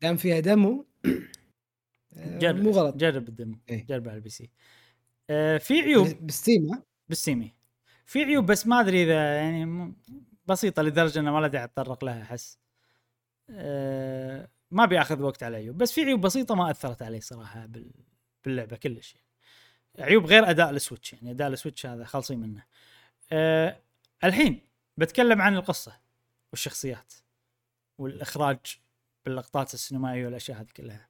دام 0.02 0.16
فيها 0.16 0.40
دمو 0.40 0.86
آه، 2.16 2.38
جرب 2.38 2.56
مو 2.56 2.70
غلط. 2.70 2.96
جرب 2.96 3.28
الدم 3.28 3.60
إيه. 3.70 3.86
جرب 3.86 4.08
على 4.08 4.16
البي 4.16 4.28
سي. 4.30 4.50
آه 5.30 5.58
في 5.58 5.74
عيوب. 5.80 6.26
بستيم 6.26 6.72
ها؟ 6.74 6.82
في 8.08 8.24
عيوب 8.24 8.46
بس 8.46 8.66
ما 8.66 8.80
أدري 8.80 9.02
إذا 9.02 9.36
يعني 9.36 9.94
بسيطة 10.46 10.82
لدرجة 10.82 11.18
إنه 11.20 11.32
ما 11.32 11.40
له 11.40 11.46
داعي 11.46 11.64
اتطرق 11.64 12.04
لها 12.04 12.22
أحس. 12.22 12.58
آه 13.50 14.48
ما 14.70 14.84
أبي 14.84 15.00
أخذ 15.00 15.22
وقت 15.22 15.42
على 15.42 15.56
عيوب 15.56 15.78
بس 15.78 15.92
في 15.92 16.04
عيوب 16.04 16.20
بسيطة 16.20 16.54
ما 16.54 16.70
أثرت 16.70 17.02
علي 17.02 17.20
صراحة 17.20 17.66
بال 17.66 17.90
باللعبة 18.44 18.76
كلش 18.76 19.14
عيوب 19.98 20.26
غير 20.26 20.50
أداء 20.50 20.70
السويتش 20.70 21.12
يعني 21.12 21.30
أداء 21.30 21.48
السويتش 21.48 21.86
هذا 21.86 22.04
خالصين 22.04 22.40
منه. 22.40 22.64
آه 23.32 23.80
الحين 24.24 24.60
بتكلم 24.96 25.42
عن 25.42 25.56
القصة 25.56 25.92
والشخصيات 26.52 27.14
والإخراج 27.98 28.58
باللقطات 29.24 29.74
السينمائية 29.74 30.24
والأشياء 30.24 30.60
هذه 30.60 30.68
كلها. 30.76 31.08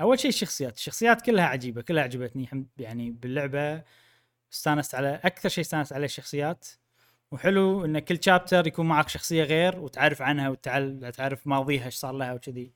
أول 0.00 0.18
شيء 0.18 0.28
الشخصيات 0.28 0.76
الشخصيات 0.76 1.22
كلها 1.22 1.44
عجيبة 1.44 1.82
كلها 1.82 2.02
عجبتني 2.02 2.66
يعني 2.78 3.10
باللعبة 3.10 3.84
استانست 4.52 4.94
على 4.94 5.20
أكثر 5.24 5.48
شيء 5.48 5.64
استانست 5.64 5.92
عليه 5.92 6.04
الشخصيات. 6.04 6.68
وحلو 7.32 7.84
إن 7.84 7.98
كل 7.98 8.18
chapter 8.22 8.66
يكون 8.66 8.86
معك 8.88 9.08
شخصية 9.08 9.44
غير 9.44 9.78
وتعرف 9.78 10.22
عنها 10.22 10.48
وتعرف 10.48 11.46
ماضيها 11.46 11.84
إيش 11.86 11.94
صار 11.94 12.12
لها 12.12 12.32
وكذي. 12.34 12.72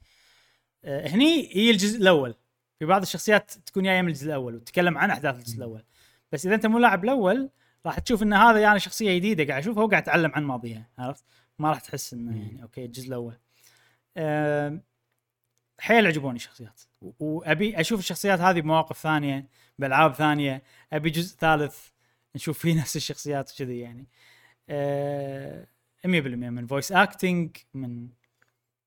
آه، 0.85 1.09
هني 1.09 1.57
هي 1.57 1.71
الجزء 1.71 1.99
الأول. 1.99 2.35
في 2.79 2.85
بعض 2.85 3.03
الشخصيات 3.03 3.51
تكون 3.67 3.83
جاية 3.83 4.03
من 4.03 4.09
الجزء 4.09 4.27
الأول 4.27 4.55
وتتكلم 4.55 4.99
عن 4.99 5.11
أحداث 5.11 5.39
الجزء 5.39 5.59
الأول. 5.59 5.85
بس 6.33 6.47
إذا 6.47 6.55
أنت 6.55 6.67
مو 6.67 6.79
لاعب 6.79 7.05
الأول 7.05 7.51
راح 7.87 7.99
تشوف 7.99 8.23
إن 8.23 8.33
هذا 8.33 8.59
يعني 8.61 8.81
شخصية 8.81 9.17
جديدة 9.17 9.45
قاعد 9.45 9.63
أشوفها 9.63 9.83
وقاعد 9.83 10.03
أتعلم 10.03 10.33
عن 10.35 10.45
ماضيها 10.45 10.89
عرفت؟ 10.99 11.25
ما 11.59 11.69
راح 11.71 11.81
تحس 11.81 12.13
إنه 12.13 12.37
يعني 12.37 12.63
أوكي 12.63 12.85
الجزء 12.85 13.09
الأول. 13.09 13.39
آم، 14.17 14.83
حيل 15.81 16.07
عجبوني 16.07 16.37
الشخصيات. 16.37 16.81
وأبي 17.21 17.81
أشوف 17.81 18.01
الشخصيات 18.01 18.41
هذه 18.41 18.61
بمواقف 18.61 18.99
ثانية 18.99 19.49
بألعاب 19.79 20.15
ثانية 20.15 20.63
أبي 20.93 21.11
جزء 21.11 21.37
ثالث 21.37 21.89
نشوف 22.37 22.59
فيه 22.59 22.75
نفس 22.81 22.97
الشخصيات 22.97 23.53
وكذي 23.53 23.79
يعني. 23.79 24.07
آه، 24.69 25.67
100% 26.05 26.07
من 26.07 26.67
voice 26.67 26.93
acting 26.93 27.57
من 27.75 28.09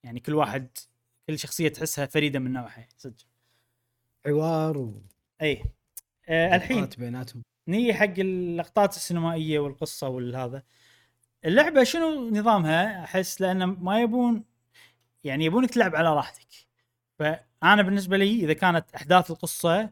يعني 0.03 0.19
كل 0.19 0.33
واحد 0.33 0.67
كل 1.27 1.39
شخصية 1.39 1.69
تحسها 1.69 2.05
فريدة 2.05 2.39
من 2.39 2.53
نوعها 2.53 2.87
صدق. 2.97 3.25
حوار 4.25 4.77
و 4.77 5.01
اي 5.41 5.63
آه 6.29 6.55
الحين 6.55 6.85
بيناتهم. 6.97 7.43
نيجي 7.67 7.93
حق 7.93 8.13
اللقطات 8.19 8.95
السينمائية 8.95 9.59
والقصة 9.59 10.07
والهذا. 10.07 10.63
اللعبة 11.45 11.83
شنو 11.83 12.29
نظامها؟ 12.29 13.03
أحس 13.03 13.41
لأن 13.41 13.63
ما 13.65 14.01
يبون 14.01 14.43
يعني 15.23 15.45
يبونك 15.45 15.69
تلعب 15.69 15.95
على 15.95 16.15
راحتك. 16.15 16.66
فأنا 17.19 17.81
بالنسبة 17.81 18.17
لي 18.17 18.43
إذا 18.43 18.53
كانت 18.53 18.95
أحداث 18.95 19.31
القصة 19.31 19.89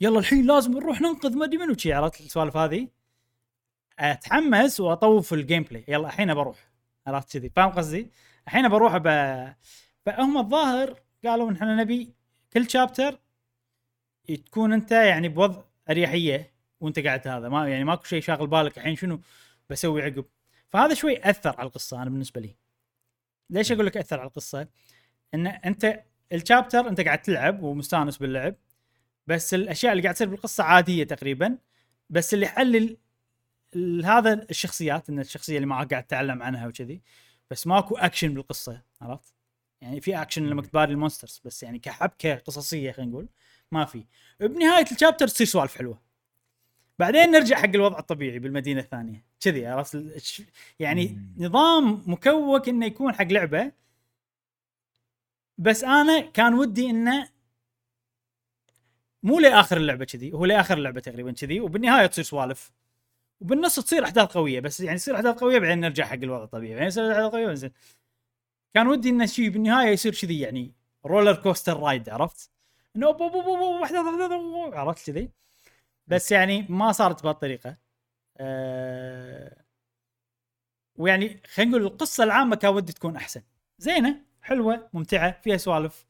يلا 0.00 0.18
الحين 0.18 0.46
لازم 0.46 0.72
نروح 0.72 1.00
ننقذ 1.00 1.36
ما 1.36 1.44
أدري 1.44 1.58
منو 1.58 1.76
شي 1.76 1.92
عرفت 1.92 2.20
السوالف 2.20 2.56
هذه؟ 2.56 2.88
أتحمس 3.98 4.80
وأطوف 4.80 5.32
ال 5.32 5.62
gameplay 5.62 5.84
يلا 5.88 6.06
الحين 6.06 6.34
بروح 6.34 6.70
عرفت 7.06 7.32
كذي؟ 7.32 7.50
فاهم 7.56 7.70
قصدي؟ 7.70 8.10
الحين 8.46 8.68
بروح 8.68 8.96
ب 8.96 9.08
فهم 10.06 10.38
الظاهر 10.38 11.00
قالوا 11.24 11.50
إن 11.50 11.54
إحنا 11.54 11.76
نبي 11.76 12.14
كل 12.52 12.70
chapter 12.70 13.18
تكون 14.28 14.72
أنت 14.72 14.92
يعني 14.92 15.28
بوضع 15.28 15.62
أريحية 15.90 16.52
وأنت 16.80 16.98
قاعد 16.98 17.28
هذا. 17.28 17.48
ما 17.48 17.68
يعني 17.68 17.84
ماكو 17.84 18.04
شيء 18.04 18.22
شاغل 18.22 18.46
بالك 18.46 18.78
الحين 18.78 18.96
شنو 18.96 19.20
بسوي 19.70 20.02
عقب. 20.02 20.24
فهذا 20.68 20.94
شوي 20.94 21.30
أثر 21.30 21.56
على 21.58 21.66
القصة 21.66 22.02
أنا 22.02 22.10
بالنسبة 22.10 22.40
لي. 22.40 22.56
ليش 23.50 23.72
أقول 23.72 23.86
لك 23.86 23.96
أثر 23.96 24.20
على 24.20 24.28
القصة؟ 24.28 24.68
إن 25.34 25.46
أنت 25.46 26.02
ال 26.32 26.39
chapter 26.39 26.88
انت 26.88 27.00
قاعد 27.00 27.22
تلعب 27.22 27.62
ومستانس 27.62 28.18
باللعب 28.18 28.54
بس 29.26 29.54
الأشياء 29.54 29.92
اللي 29.92 30.02
قاعد 30.02 30.14
تصير 30.14 30.28
بالقصة 30.28 30.64
عادية 30.64 31.04
تقريبا 31.04 31.58
بس 32.10 32.34
اللي 32.34 32.46
يحلل 32.46 32.96
هذا 34.04 34.46
الشخصيات 34.50 35.10
إن 35.10 35.18
الشخصية 35.20 35.56
اللي 35.56 35.66
معك 35.66 35.90
قاعد 35.90 36.04
تتعلم 36.04 36.42
عنها 36.42 36.66
وكذي 36.66 37.00
بس 37.50 37.66
ماكو 37.66 37.96
اكشن 37.96 38.34
بالقصة 38.34 38.82
عرفت؟ 39.00 39.34
يعني 39.80 40.00
في 40.00 40.22
اكشن 40.22 40.46
لما 40.46 40.62
تباري 40.62 40.92
ال 40.92 40.97
monsters 40.97 41.40
بس 41.44 41.62
يعني 41.62 41.78
كحبكة 41.78 42.34
قصصية 42.34 42.92
خلينا 42.92 43.10
نقول 43.10 43.28
ما 43.72 43.84
في. 43.84 44.04
بنهاية 44.40 44.84
ال 44.92 44.97
chapter 44.97 45.28
تصير 45.28 45.46
سوالف 45.46 45.76
حلوة. 45.76 46.00
بعدين 46.98 47.30
نرجع 47.30 47.56
حق 47.56 47.68
الوضع 47.74 47.98
الطبيعي 47.98 48.38
بالمدينة 48.38 48.80
الثانية. 48.80 49.24
كذي 49.40 49.66
عرفت؟ 49.66 50.04
يعني. 50.78 51.18
نظام 51.36 52.02
مكوك 52.06 52.68
إنه 52.68 52.86
يكون 52.86 53.14
حق 53.14 53.24
لعبة 53.26 53.72
بس 55.60 55.84
أنا 55.84 56.20
كان 56.20 56.54
ودي 56.54 56.90
إنه 56.90 57.28
مو 59.22 59.40
لآخر 59.40 59.76
اللعبة 59.76 60.04
كذي 60.04 60.32
هو 60.32 60.44
لآخر 60.44 60.78
اللعبة 60.78 61.00
تقريبا 61.00 61.32
كذي 61.32 61.60
وبالنهاية 61.60 62.06
تصير 62.06 62.24
سوالف. 62.24 62.72
وبالنص 63.40 63.80
تصير 63.80 64.04
أحداث 64.04 64.32
قوية 64.32 64.60
بس 64.60 64.80
يعني 64.80 64.98
تصير 64.98 65.16
أحداث 65.16 65.38
قوية 65.40 65.58
بعدين 65.58 65.80
نرجع 65.80 66.04
حق 66.06 66.14
الوضع 66.14 66.44
الطبيعي 66.44 66.72
بعدين 66.74 66.88
يصير 66.88 67.12
أحداث 67.12 67.32
قوية 67.32 67.46
بعدين 67.46 67.72
كان 68.74 68.86
ودي 68.88 69.08
إنه 69.10 69.26
شيء 69.26 69.48
بالنهاية 69.50 69.88
يصير 69.88 70.14
كذي 70.14 70.40
يعني 70.40 70.74
roller 71.06 71.34
coaster 71.34 71.80
ride 71.80 72.08
عرفت؟ 72.08 72.50
إنه 72.96 73.10
أحداث 73.84 74.00
أحداث 74.00 74.32
عرفت 74.74 75.06
كذي؟ 75.06 75.30
بس 76.06 76.32
يعني 76.32 76.66
ما 76.68 76.92
صارت 76.92 77.22
بهالطريقة. 77.22 77.76
أه 78.38 79.64
ويعني 80.96 81.42
خلينا 81.54 81.70
نقول 81.70 81.82
القصة 81.86 82.24
العامة 82.24 82.56
كان 82.56 82.74
ودي 82.74 82.92
تكون 82.92 83.16
أحسن. 83.16 83.42
زينة؟ 83.78 84.29
حلوة 84.42 84.88
ممتعة 84.92 85.40
فيها 85.40 85.56
سوالف 85.56 86.06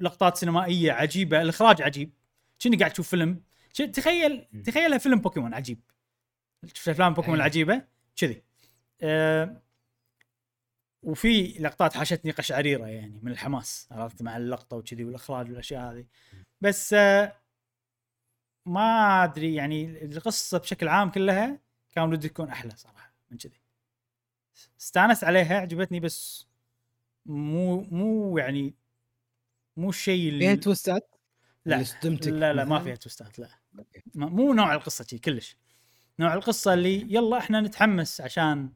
لقطات 0.00 0.36
سينمائية 0.36 0.92
عجيبة 0.92 1.42
الإخراج 1.42 1.82
عجيب. 1.82 2.12
كأني 2.58 2.76
قاعد 2.76 2.92
تشوف 2.92 3.08
فيلم 3.08 3.42
تخيل 3.92 4.46
تخيلها 4.64 4.98
فيلم 4.98 5.20
بوكيمون 5.20 5.54
عجيب. 5.54 5.80
شفت 6.74 6.88
أفلام 6.88 7.14
بوكيمون 7.14 7.36
أي. 7.36 7.40
العجيبة؟ 7.40 7.84
كذي. 8.16 8.42
أه 9.02 9.62
وفي 11.02 11.46
لقطات 11.58 11.96
حاشتني 11.96 12.30
قشعريره 12.30 12.86
يعني 12.86 13.20
من 13.22 13.32
الحماس 13.32 13.88
عرفت؟ 13.90 14.22
مع 14.22 14.36
اللقطة 14.36 14.76
وكذي 14.76 15.04
والإخراج 15.04 15.50
والأشياء 15.50 15.92
هذه. 15.92 16.06
بس 16.60 16.94
أه 16.94 17.40
ما 18.66 19.24
أدري 19.24 19.54
يعني 19.54 20.04
القصة 20.04 20.58
بشكل 20.58 20.88
عام 20.88 21.10
كلها 21.10 21.58
كان 21.92 22.12
ودي 22.12 22.28
تكون 22.28 22.48
أحلى 22.48 22.76
صراحة 22.76 23.14
من 23.30 23.38
كذي. 23.38 23.60
استانست 24.80 25.24
عليها 25.24 25.60
عجبتني 25.60 26.00
بس 26.00 26.46
مو 27.26 27.80
مو 27.80 28.38
يعني 28.38 28.74
مو 29.76 29.88
الشيء 29.88 30.28
اللي 30.28 30.38
فيها 30.40 30.54
twistات؟ 30.54 31.14
لا 31.64 31.84
اللي 32.04 32.30
لا 32.30 32.52
لا 32.52 32.64
ما؟ 32.64 32.78
فيها 32.78 32.94
twistات 32.94 33.38
لا. 33.38 33.48
مو 34.14 34.52
نوع 34.52 34.74
القصة 34.74 35.04
شي 35.04 35.18
كلش. 35.18 35.56
نوع 36.18 36.34
القصة 36.34 36.74
اللي 36.74 37.14
يلا 37.14 37.38
إحنا 37.38 37.60
نتحمس 37.60 38.20
عشان 38.20 38.72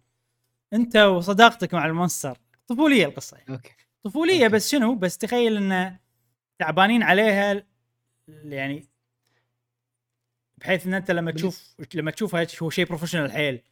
أنت 0.72 0.96
وصداقتك 0.96 1.74
مع 1.74 1.86
ال 1.86 1.92
monster. 1.92 2.38
طفولية 2.68 3.06
القصة 3.06 3.36
يعني. 3.36 3.50
أوكي. 3.50 3.72
طفولية 4.04 4.44
أوكي. 4.44 4.54
بس 4.54 4.70
شنو؟ 4.70 4.94
بس 4.94 5.18
تخيل 5.18 5.56
انه 5.56 5.98
تعبانين 6.58 7.02
عليها 7.02 7.66
يعني 8.28 8.88
بحيث 10.58 10.86
إن 10.86 10.94
أنت 10.94 11.10
لما 11.10 11.30
تشوف 11.30 11.74
لما 11.94 12.10
تشوفها 12.10 12.46
هو 12.62 12.70
شيء 12.70 12.86
professional 12.86 13.32
حيل. 13.32 13.62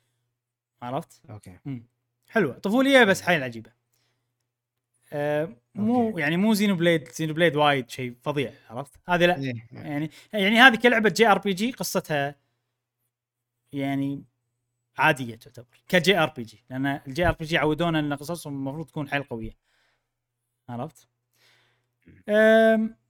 عرفت؟ 0.82 1.20
أوكي. 1.30 1.58
مم. 1.64 1.86
حلوة. 2.28 2.58
طفولية 2.58 3.04
بس 3.04 3.22
حيل 3.22 3.42
عجيبة. 3.42 3.72
آه 5.12 5.48
مو 5.74 6.08
أوكي. 6.08 6.20
يعني 6.20 6.36
مو 6.36 6.54
زينو 6.54 6.76
بليد 6.76 7.12
زينو 7.12 7.34
بليد 7.34 7.56
وايد 7.56 7.90
شيء 7.90 8.14
فظيع 8.22 8.52
عرفت؟ 8.70 8.92
هذه 9.08 9.26
لا 9.26 9.38
إيه. 9.38 9.66
يعني 9.72 10.10
يعني 10.32 10.58
هذه 10.60 10.76
كلعبة 10.76 11.08
JRPG 11.08 11.70
قصتها 11.72 12.34
يعني 13.72 14.24
عادية 14.98 15.34
تعتبر 15.34 15.82
ك 15.88 16.18
JRPG 16.18 16.64
لأن 16.70 16.86
ال 16.86 17.28
JRPG 17.28 17.58
عودونا 17.58 17.98
إن 17.98 18.14
قصصهم 18.14 18.54
المفروض 18.54 18.86
تكون 18.86 19.08
حيل 19.08 19.22
قوية 19.22 19.56
عرفت؟ 20.68 21.08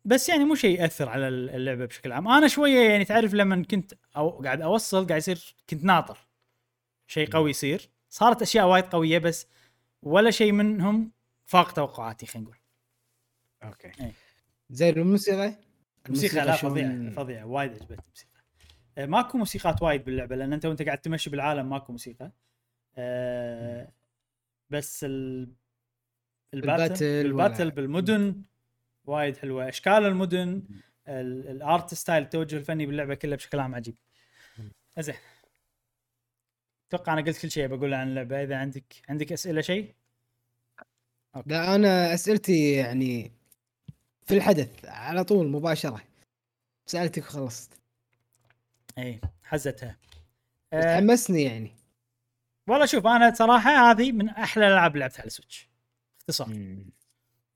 بس 0.04 0.28
يعني 0.28 0.44
مو 0.44 0.54
شيء 0.54 0.80
يأثر 0.80 1.08
على 1.08 1.28
اللعبة 1.28 1.86
بشكل 1.86 2.12
عام 2.12 2.28
أنا 2.28 2.48
شوية 2.48 2.90
يعني 2.90 3.04
تعرف 3.04 3.34
لما 3.34 3.64
كنت 3.64 3.92
أو 4.16 4.30
قاعد 4.30 4.60
أوصل 4.60 5.06
قاعد 5.06 5.18
يصير 5.18 5.54
كنت 5.70 5.84
ناطر 5.84 6.18
شيء 7.06 7.30
قوي 7.30 7.50
يصير 7.50 7.88
صارت 8.08 8.42
أشياء 8.42 8.66
وايد 8.66 8.84
قوية 8.84 9.18
بس 9.18 9.46
ولا 10.02 10.30
شيء 10.30 10.52
منهم 10.52 11.12
فاق 11.46 11.72
توقعاتي 11.72 12.26
خلينا 12.26 12.48
نقول. 12.48 12.58
أوكي. 13.62 13.92
إيه. 14.00 14.12
زين 14.70 14.98
الموسيقى؟ 14.98 15.54
الموسيقى 16.06 16.46
لا 16.46 16.56
فظيعة 16.56 17.10
فظيعة 17.10 17.46
وايد 17.46 17.70
عجبتني 17.70 17.98
الموسيقى. 17.98 18.42
آه، 18.98 19.06
ماكو 19.06 19.38
موسيقات 19.38 19.82
وايد 19.82 20.04
باللعبة 20.04 20.36
لأن 20.36 20.52
أنت 20.52 20.66
وأنت 20.66 20.82
قاعد 20.82 20.98
تمشي 20.98 21.30
بالعالم 21.30 21.70
ماكو 21.70 21.92
موسيقى. 21.92 22.32
آه، 22.96 23.92
بس 24.70 25.04
ال 25.04 25.52
ال 26.54 26.61
battle 26.61 27.04
ال 27.04 27.14
battle 27.14 27.70
بالمدن 27.70 28.42
وايد 29.04 29.36
حلوة. 29.36 29.68
أشكال 29.68 29.92
المدن 30.06 30.62
ال- 31.08 31.48
الـ 31.48 31.60
art 31.60 31.94
style 31.94 32.22
التوجه 32.22 32.56
الفني 32.56 32.86
باللعبة 32.86 33.14
كلها 33.14 33.36
بشكل 33.36 33.58
عام 33.58 33.74
عجيب. 33.74 33.96
زين. 34.98 35.14
أتوقع 36.88 37.12
أنا 37.12 37.20
قلت 37.20 37.42
كل 37.42 37.50
شيء 37.50 37.66
بقول 37.66 37.94
عن 37.94 38.08
اللعبة. 38.08 38.42
إذا 38.42 38.56
عندك 38.56 38.94
عندك 39.08 39.32
أسئلة 39.32 39.60
شيء؟ 39.60 39.94
لا 41.46 41.74
أنا 41.74 42.14
أسئلتي 42.14 42.72
يعني 42.72 43.32
في 44.26 44.34
الحدث 44.34 44.84
على 44.84 45.24
طول 45.24 45.48
مباشرة. 45.48 46.02
سألتك 46.86 47.22
وخلصت. 47.22 47.72
اي 48.98 49.20
حزتها. 49.42 49.96
أه 50.72 50.96
حمسني 50.96 51.42
يعني. 51.42 51.72
والله 52.68 52.86
شوف 52.86 53.06
أنا 53.06 53.34
صراحة 53.34 53.70
هذه 53.70 54.12
من 54.12 54.28
أحلى 54.28 54.66
الالعاب 54.66 54.90
اللي 54.92 55.00
لعبتها 55.00 55.20
على 55.20 55.26
ال 55.26 55.32
Switch 55.32 55.68
باختصار. 56.18 56.56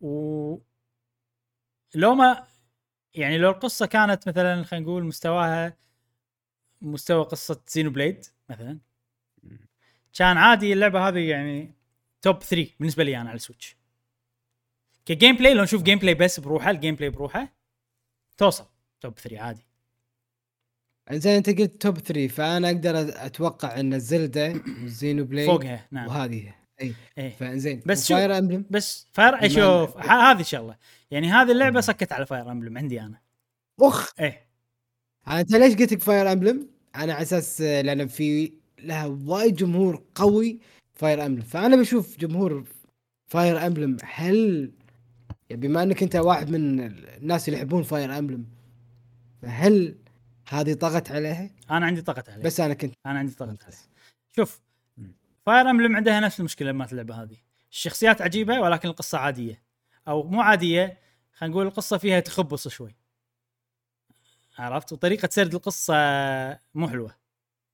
و 0.00 0.58
لو 1.94 2.14
ما 2.14 2.46
يعني 3.14 3.38
لو 3.38 3.50
القصة 3.50 3.86
كانت 3.86 4.28
مثلا 4.28 4.62
خلينا 4.64 4.86
نقول 4.86 5.04
مستواها 5.04 5.76
مستوى 6.82 7.24
قصة 7.24 7.60
Xenoblade 7.68 8.26
مثلا 8.50 8.78
كان 10.12 10.36
عادي 10.36 10.72
اللعبة 10.72 11.08
هذه 11.08 11.30
يعني 11.30 11.74
top 12.22 12.38
3 12.42 12.70
بالنسبة 12.80 13.04
لي 13.04 13.16
أنا 13.20 13.28
على 13.28 13.36
ال 13.36 13.41
Switch 13.41 13.71
ك 13.71 13.76
gameplay 15.06 15.54
لو 15.54 15.62
نشوف 15.62 15.82
gameplay 15.82 16.14
بس 16.14 16.40
بروحه 16.40 16.70
ال 16.70 16.94
gameplay 16.94 17.10
بروحه 17.10 17.52
توصل. 18.38 18.64
top 19.00 19.18
3 19.18 19.40
عادي. 19.40 19.66
زين 21.12 21.32
أنت 21.36 21.50
قلت 21.60 21.82
top 21.82 21.98
3 21.98 22.28
فأنا 22.28 22.68
أقدر 22.68 23.00
أتوقع 23.26 23.80
إن 23.80 23.94
ال 23.94 24.01
Zelda 24.01 24.35
وال 24.35 24.48
Xenoblade 24.82 25.46
فوقها 25.46 25.86
نعم. 25.90 26.06
وهذه. 26.08 26.54
إي. 26.80 26.94
إيه 27.18 27.30
فإنزين. 27.30 27.82
بس 27.86 28.08
شو- 28.08 28.14
Fire 28.14 28.38
Emblem؟ 28.38 28.64
بس 28.70 29.06
Fire 29.12 29.48
شوف 29.48 29.96
هذه 29.96 30.42
شغله 30.42 30.76
يعني 31.10 31.28
هذه 31.32 31.52
اللعبة 31.52 31.80
طغت 31.80 32.12
على 32.12 32.26
Fire 32.26 32.50
Emblem 32.50 32.78
عندي 32.78 33.00
أنا. 33.00 33.20
أخ! 33.80 34.12
إيه 34.20 34.46
أنت 35.28 35.52
ليش 35.52 35.74
قلت 35.76 35.92
لك 35.92 36.00
Fire 36.00 36.32
Emblem؟ 36.32 36.68
أنا 36.96 37.14
على 37.14 37.22
أساس 37.22 37.60
آه، 37.60 37.80
لأن 37.82 38.06
في 38.08 38.52
لها 38.78 39.06
وايد 39.06 39.54
جمهور 39.56 40.04
قوي. 40.14 40.60
Fire 41.00 41.26
Emblem 41.26 41.42
فأنا 41.42 41.76
بشوف 41.76 42.18
جمهور 42.18 42.64
Fire 43.26 43.66
Emblem 43.66 43.96
هل 44.04 44.72
بما 45.50 45.82
إنك 45.82 46.02
أنت 46.02 46.16
واحد 46.16 46.50
من 46.50 46.80
الناس 46.80 47.48
اللي 47.48 47.58
يحبون 47.58 47.82
Fire 47.82 48.18
Emblem 48.18 48.46
هل 49.44 49.98
هذه 50.48 50.74
طغت 50.74 51.10
عليها؟ 51.10 51.50
أنا 51.70 51.86
عندي 51.86 52.02
طاغية 52.02 52.32
عليه 52.32 52.42
بس 52.42 52.60
أنا 52.60 52.74
كنت 52.74 52.94
أنا 53.06 53.18
عندي 53.18 53.34
طاغية 53.34 53.48
عليه 53.48 53.52
ممتاز. 53.52 53.88
شوف. 54.36 54.60
Fire 55.46 55.70
Emblem 55.70 55.96
عندها 55.96 56.20
نفس 56.20 56.40
المشكلة 56.40 56.72
مالت 56.72 56.92
اللعبة 56.92 57.22
هذه. 57.22 57.36
الشخصيات 57.70 58.22
عجيبة 58.22 58.60
ولكن 58.60 58.88
القصة 58.88 59.18
عادية. 59.18 59.62
أو 60.08 60.22
مو 60.22 60.40
عادية 60.40 60.98
خلينا 61.32 61.54
نقول 61.54 61.66
القصة 61.66 61.98
فيها 61.98 62.20
تخبص 62.20 62.68
شوي. 62.68 62.96
عرفت؟ 64.58 64.92
وطريقة 64.92 65.28
سرد 65.32 65.54
القصة 65.54 65.94
مو 66.74 66.88
حلوة. 66.88 67.16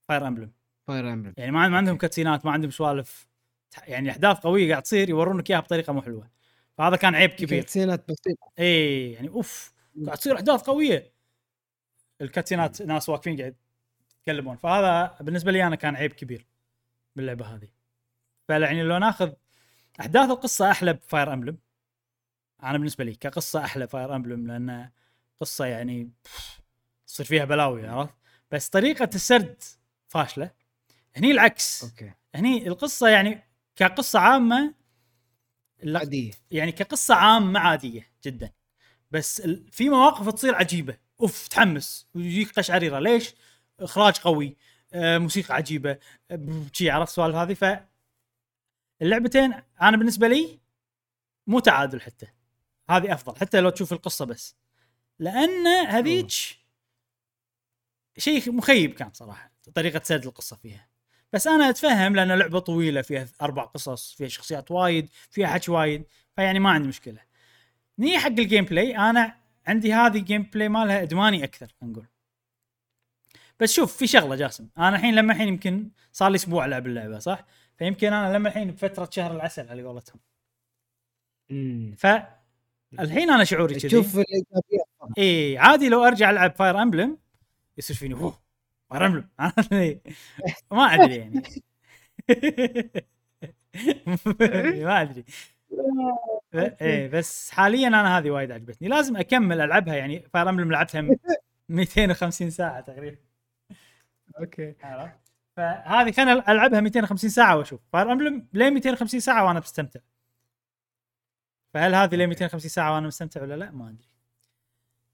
Fire 0.07 0.27
Emblem 0.27 0.51
Fire 0.87 1.13
Emblem 1.13 1.33
يعني 1.37 1.51
ما 1.51 1.67
ما 1.67 1.77
عندهم 1.77 1.97
cutscene 1.97 2.40
ات 2.40 2.45
ما 2.45 2.51
عندهم 2.51 2.71
سوالف. 2.71 3.27
يعني 3.87 4.11
أحداث 4.11 4.39
قوية 4.39 4.69
قاعد 4.71 4.83
تصير 4.83 5.09
يورونك 5.09 5.49
إياها 5.51 5.59
بطريقة 5.59 5.93
مو 5.93 6.01
حلوة. 6.01 6.29
فهذا 6.77 6.95
كان 6.95 7.15
عيب 7.15 7.29
كبير. 7.29 7.65
scene 7.65 8.03
ات 8.03 8.11
بسيطة. 8.11 8.51
اي 8.59 9.11
يعني 9.11 9.29
أوف 9.29 9.73
قاعد 10.05 10.17
تصير 10.17 10.35
أحداث 10.35 10.61
قوية. 10.61 11.13
ال 12.21 12.27
cutscene 12.27 12.75
ات 12.75 12.81
ناس 12.81 13.09
واقفين 13.09 13.37
قاعد 13.37 13.55
يتكلمون. 14.19 14.57
فهذا 14.57 15.15
بالنسبة 15.21 15.51
لي 15.51 15.67
أنا 15.67 15.75
كان 15.75 15.95
عيب 15.95 16.13
كبير 16.13 16.45
باللعبة 17.15 17.45
هذه. 17.45 17.67
فيعني 18.47 18.83
لو 18.83 18.97
ناخذ 18.97 19.33
أحداث 19.99 20.29
القصة 20.29 20.71
أحلى 20.71 20.93
ب 20.93 21.01
Fire 21.01 21.33
Emblem 21.33 21.57
أنا 22.63 22.77
بالنسبة 22.77 23.03
لي 23.03 23.15
كقصة 23.15 23.63
أحلى 23.63 23.87
Fire 23.87 24.15
Emblem 24.15 24.47
لأن 24.47 24.89
قصة 25.39 25.65
يعني 25.65 26.11
تصير 27.07 27.25
فيها 27.25 27.45
بلاوي 27.45 27.87
عرفت؟ 27.87 28.13
بس 28.51 28.69
طريقة 28.69 29.09
السرد 29.15 29.63
فاشلة. 30.07 30.51
هني 31.17 31.31
العكس. 31.31 31.83
أوكي. 31.83 32.11
هني 32.35 32.67
القصة 32.67 33.07
يعني 33.07 33.43
كقصة 33.75 34.19
عامة 34.19 34.73
عادية. 35.85 36.31
يعني 36.51 36.71
كقصة 36.71 37.15
عامة 37.15 37.59
عادية 37.59 38.07
جدا. 38.23 38.51
بس 39.11 39.41
في 39.71 39.89
مواقف 39.89 40.33
تصير 40.33 40.55
عجيبة. 40.55 40.97
أوف 41.21 41.47
تحمس. 41.47 42.07
ويجيك 42.13 42.51
قشعريره 42.51 42.99
ليش؟ 42.99 43.33
إخراج 43.79 44.17
قوي. 44.17 44.57
آه، 44.93 45.17
موسيقى 45.17 45.55
عجيبة. 45.55 45.97
شي 46.73 46.89
عرفت 46.89 47.09
السوالف 47.09 47.35
هذه؟ 47.35 47.53
ف 47.53 47.79
اللعبتين 49.01 49.53
أنا 49.81 49.97
بالنسبة 49.97 50.27
لي 50.27 50.59
مو 51.47 51.59
تعادل 51.59 52.01
حتى. 52.01 52.27
هذه 52.89 53.13
أفضل 53.13 53.39
حتى 53.39 53.61
لو 53.61 53.69
تشوف 53.69 53.93
القصة 53.93 54.25
بس. 54.25 54.55
لأن 55.19 55.67
هذيك 55.67 56.29
شيء 58.17 58.51
مخيب 58.51 58.93
كان 58.93 59.13
صراحة 59.13 59.51
طريقة 59.75 60.03
سرد 60.03 60.25
القصة 60.25 60.55
فيها. 60.55 60.87
بس 61.33 61.47
أنا 61.47 61.69
أتفهم 61.69 62.15
لأن 62.15 62.31
لعبه 62.31 62.59
طويلة 62.59 63.01
فيها 63.01 63.27
أربع 63.41 63.63
قصص 63.63 64.13
فيها 64.13 64.27
شخصيات 64.27 64.71
وايد 64.71 65.09
فيها 65.29 65.47
حكي 65.47 65.71
وايد 65.71 66.03
فيعني 66.35 66.59
ما 66.59 66.69
عندي 66.69 66.87
مشكلة. 66.87 67.19
نيجي 67.99 68.17
حق 68.19 68.27
ال 68.27 68.65
gameplay 68.65 68.97
أنا 68.97 69.35
عندي 69.67 69.93
هذه 69.93 70.17
gameplay 70.17 70.69
مالها 70.69 71.01
إدماني 71.01 71.43
أكثر 71.43 71.67
نقول. 71.81 72.05
بس 73.59 73.71
شوف 73.73 73.97
في 73.97 74.07
شغلة 74.07 74.35
جاسم. 74.35 74.67
أنا 74.77 74.95
الحين 74.95 75.15
لما 75.15 75.33
الحين 75.33 75.47
يمكن 75.47 75.89
صار 76.11 76.29
لي 76.29 76.35
أسبوع 76.35 76.65
ألعب 76.65 76.87
اللعبة 76.87 77.19
صح؟ 77.19 77.45
فيمكن 77.77 78.13
أنا 78.13 78.33
لما 78.33 78.49
الحين 78.49 78.71
بفترة 78.71 79.09
شهر 79.11 79.31
العسل 79.31 79.69
على 79.69 79.83
قولتهم. 79.83 80.19
امم 81.51 81.95
فالحين 81.97 83.29
أنا 83.29 83.43
شعوري 83.43 83.75
كذي. 83.75 83.87
تشوف 83.87 84.15
الإيجابيات. 84.15 84.87
اي 85.17 85.57
عادي 85.57 85.89
لو 85.89 86.03
أرجع 86.03 86.29
ألعب 86.29 86.55
Fire 86.55 86.81
Emblem 86.81 87.17
يصير 87.77 87.95
فيني 87.95 88.13
أوه. 88.13 88.46
Fire 88.89 89.05
Emblem 89.05 89.29
ما 90.71 90.83
أدري 90.83 91.15
يعني. 91.15 91.41
ما 94.85 95.01
أدري. 95.01 95.25
إيه 96.81 97.07
بس 97.09 97.49
حاليا 97.51 97.87
أنا 97.87 98.17
هذه 98.17 98.31
وايد 98.31 98.51
عجبتني. 98.51 98.87
لازم 98.87 99.17
أكمل 99.17 99.61
ألعبها 99.61 99.95
يعني. 99.95 100.19
Fire 100.33 100.49
Emblem 100.49 100.71
لعبتها 100.71 101.01
250 101.69 102.49
ساعة 102.49 102.81
تقريبا. 102.81 103.17
okay. 104.39 104.73
فهذه 105.57 106.11
خليني 106.11 106.31
ألعبها 106.33 106.81
250 106.81 107.29
ساعة 107.29 107.57
وأشوف. 107.57 107.81
Fire 107.93 108.11
Emblem 108.11 108.47
لين 108.53 108.73
250 108.73 109.19
ساعة 109.19 109.45
وأنا 109.45 109.59
بستمتع. 109.59 109.99
فهل 111.73 111.95
هذه 111.95 112.15
لين 112.15 112.29
250 112.29 112.69
ساعة 112.69 112.93
وأنا 112.93 113.07
مستمتع 113.07 113.41
ولا 113.41 113.53
لا؟ 113.57 113.71
ما 113.71 113.89
أدري. 113.89 114.07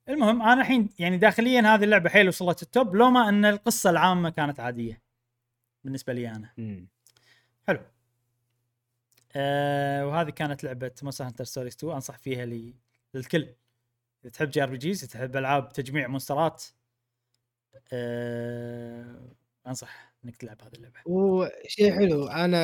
المهم 0.10 0.42
أنا 0.42 0.62
الحين 0.62 0.90
يعني 1.00 1.18
داخليا 1.18 1.62
هذه 1.62 1.84
اللعبة 1.84 2.10
حيل 2.10 2.28
وصلت 2.28 2.62
ال 2.62 2.70
top 2.70 2.96
لو 2.96 3.10
ما 3.10 3.30
أن 3.30 3.46
القصة 3.46 3.90
العامة 3.90 4.30
كانت 4.30 4.60
عادية 4.60 5.02
بالنسبة 5.84 6.14
لي 6.14 6.30
أنا. 6.30 6.54
مم. 6.58 6.88
حلو. 7.68 7.80
آه 9.36 10.08
وهذه 10.08 10.30
كانت 10.30 10.64
لعبة 10.64 10.92
Monster 11.04 11.26
Hunter 11.26 11.44
Stories 11.44 11.74
2 11.76 11.94
أنصح 11.94 12.18
فيها 12.18 12.46
لي 12.46 12.76
للكل. 13.14 13.56
إذا 14.24 14.32
تحب 14.32 14.50
JRPGs 14.50 15.02
تحب 15.02 15.38
ألعاب 15.38 15.70
تجميع 15.74 16.08
monster 16.08 16.57
ات 16.57 16.64
آه 17.94 19.36
أنصح 19.68 20.14
إنك 20.26 20.36
تلعب 20.36 20.62
هذه 20.62 20.74
اللعبة. 20.74 21.00
وشيء 21.06 21.94
حلو. 22.00 22.28
أنا 22.28 22.58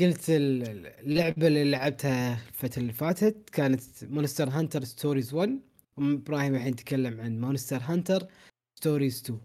قلت 0.00 0.30
ال- 0.30 0.86
اللعبة 0.86 1.46
اللي 1.46 1.70
لعبتها 1.70 2.34
الفترة 2.48 2.80
اللي 2.82 2.92
فاتت 2.92 3.50
كانت 3.50 3.80
Monster 4.04 4.48
Hunter 4.48 4.84
Stories 4.84 5.34
1 5.34 5.60
إبراهيم 5.98 6.54
الحين 6.54 6.76
تكلم 6.76 7.20
عن 7.20 7.40
Monster 7.40 7.76
Hunter 7.82 8.26
Stories 8.78 9.20
2 9.24 9.40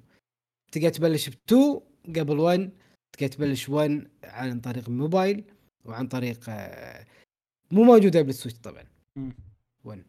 تقدر 0.72 0.90
تبلش 0.90 1.30
ب 1.30 1.34
2 1.48 1.82
قبل 2.16 2.40
1 2.40 2.72
تقدر 3.14 3.28
تبلش 3.28 3.70
1 3.70 4.08
عن 4.24 4.60
طريق 4.60 4.90
الموبايل 4.90 5.44
وعن 5.86 6.08
طريق 6.08 6.40
آه، 6.50 7.06
مو 7.72 7.84
موجودة 7.84 8.22
بال 8.22 8.31
Switch 8.31 8.60
طبعا. 8.60 8.84
مم. 9.16 9.34
1 9.84 10.04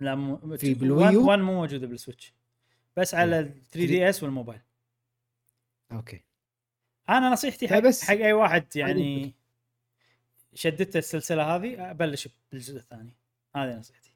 لا 0.00 0.14
مو 0.14 0.36
في 0.56 0.72
1 0.72 0.78
بال 0.80 0.93
Wii 0.93 1.13
U؟ 1.13 1.26
1 1.28 1.38
مو 1.38 1.52
موجودة 1.54 1.86
بال 1.86 1.96
Switch. 1.96 2.32
بس 2.96 3.14
على 3.14 3.42
3DS 3.70 4.22
والموبايل. 4.22 4.60
okay. 5.92 6.20
أنا 7.08 7.30
نصيحتي 7.30 7.68
حق, 7.68 7.78
بس- 7.78 8.04
حق 8.04 8.14
أي 8.14 8.32
واحد 8.32 8.76
يعني. 8.76 9.34
شدته 10.54 10.96
السلسلة 10.96 11.42
هذه 11.56 11.90
أبلش 11.90 12.28
بالجزء 12.52 12.76
الثاني. 12.76 13.16
هذه 13.56 13.76
نصيحتي. 13.76 14.12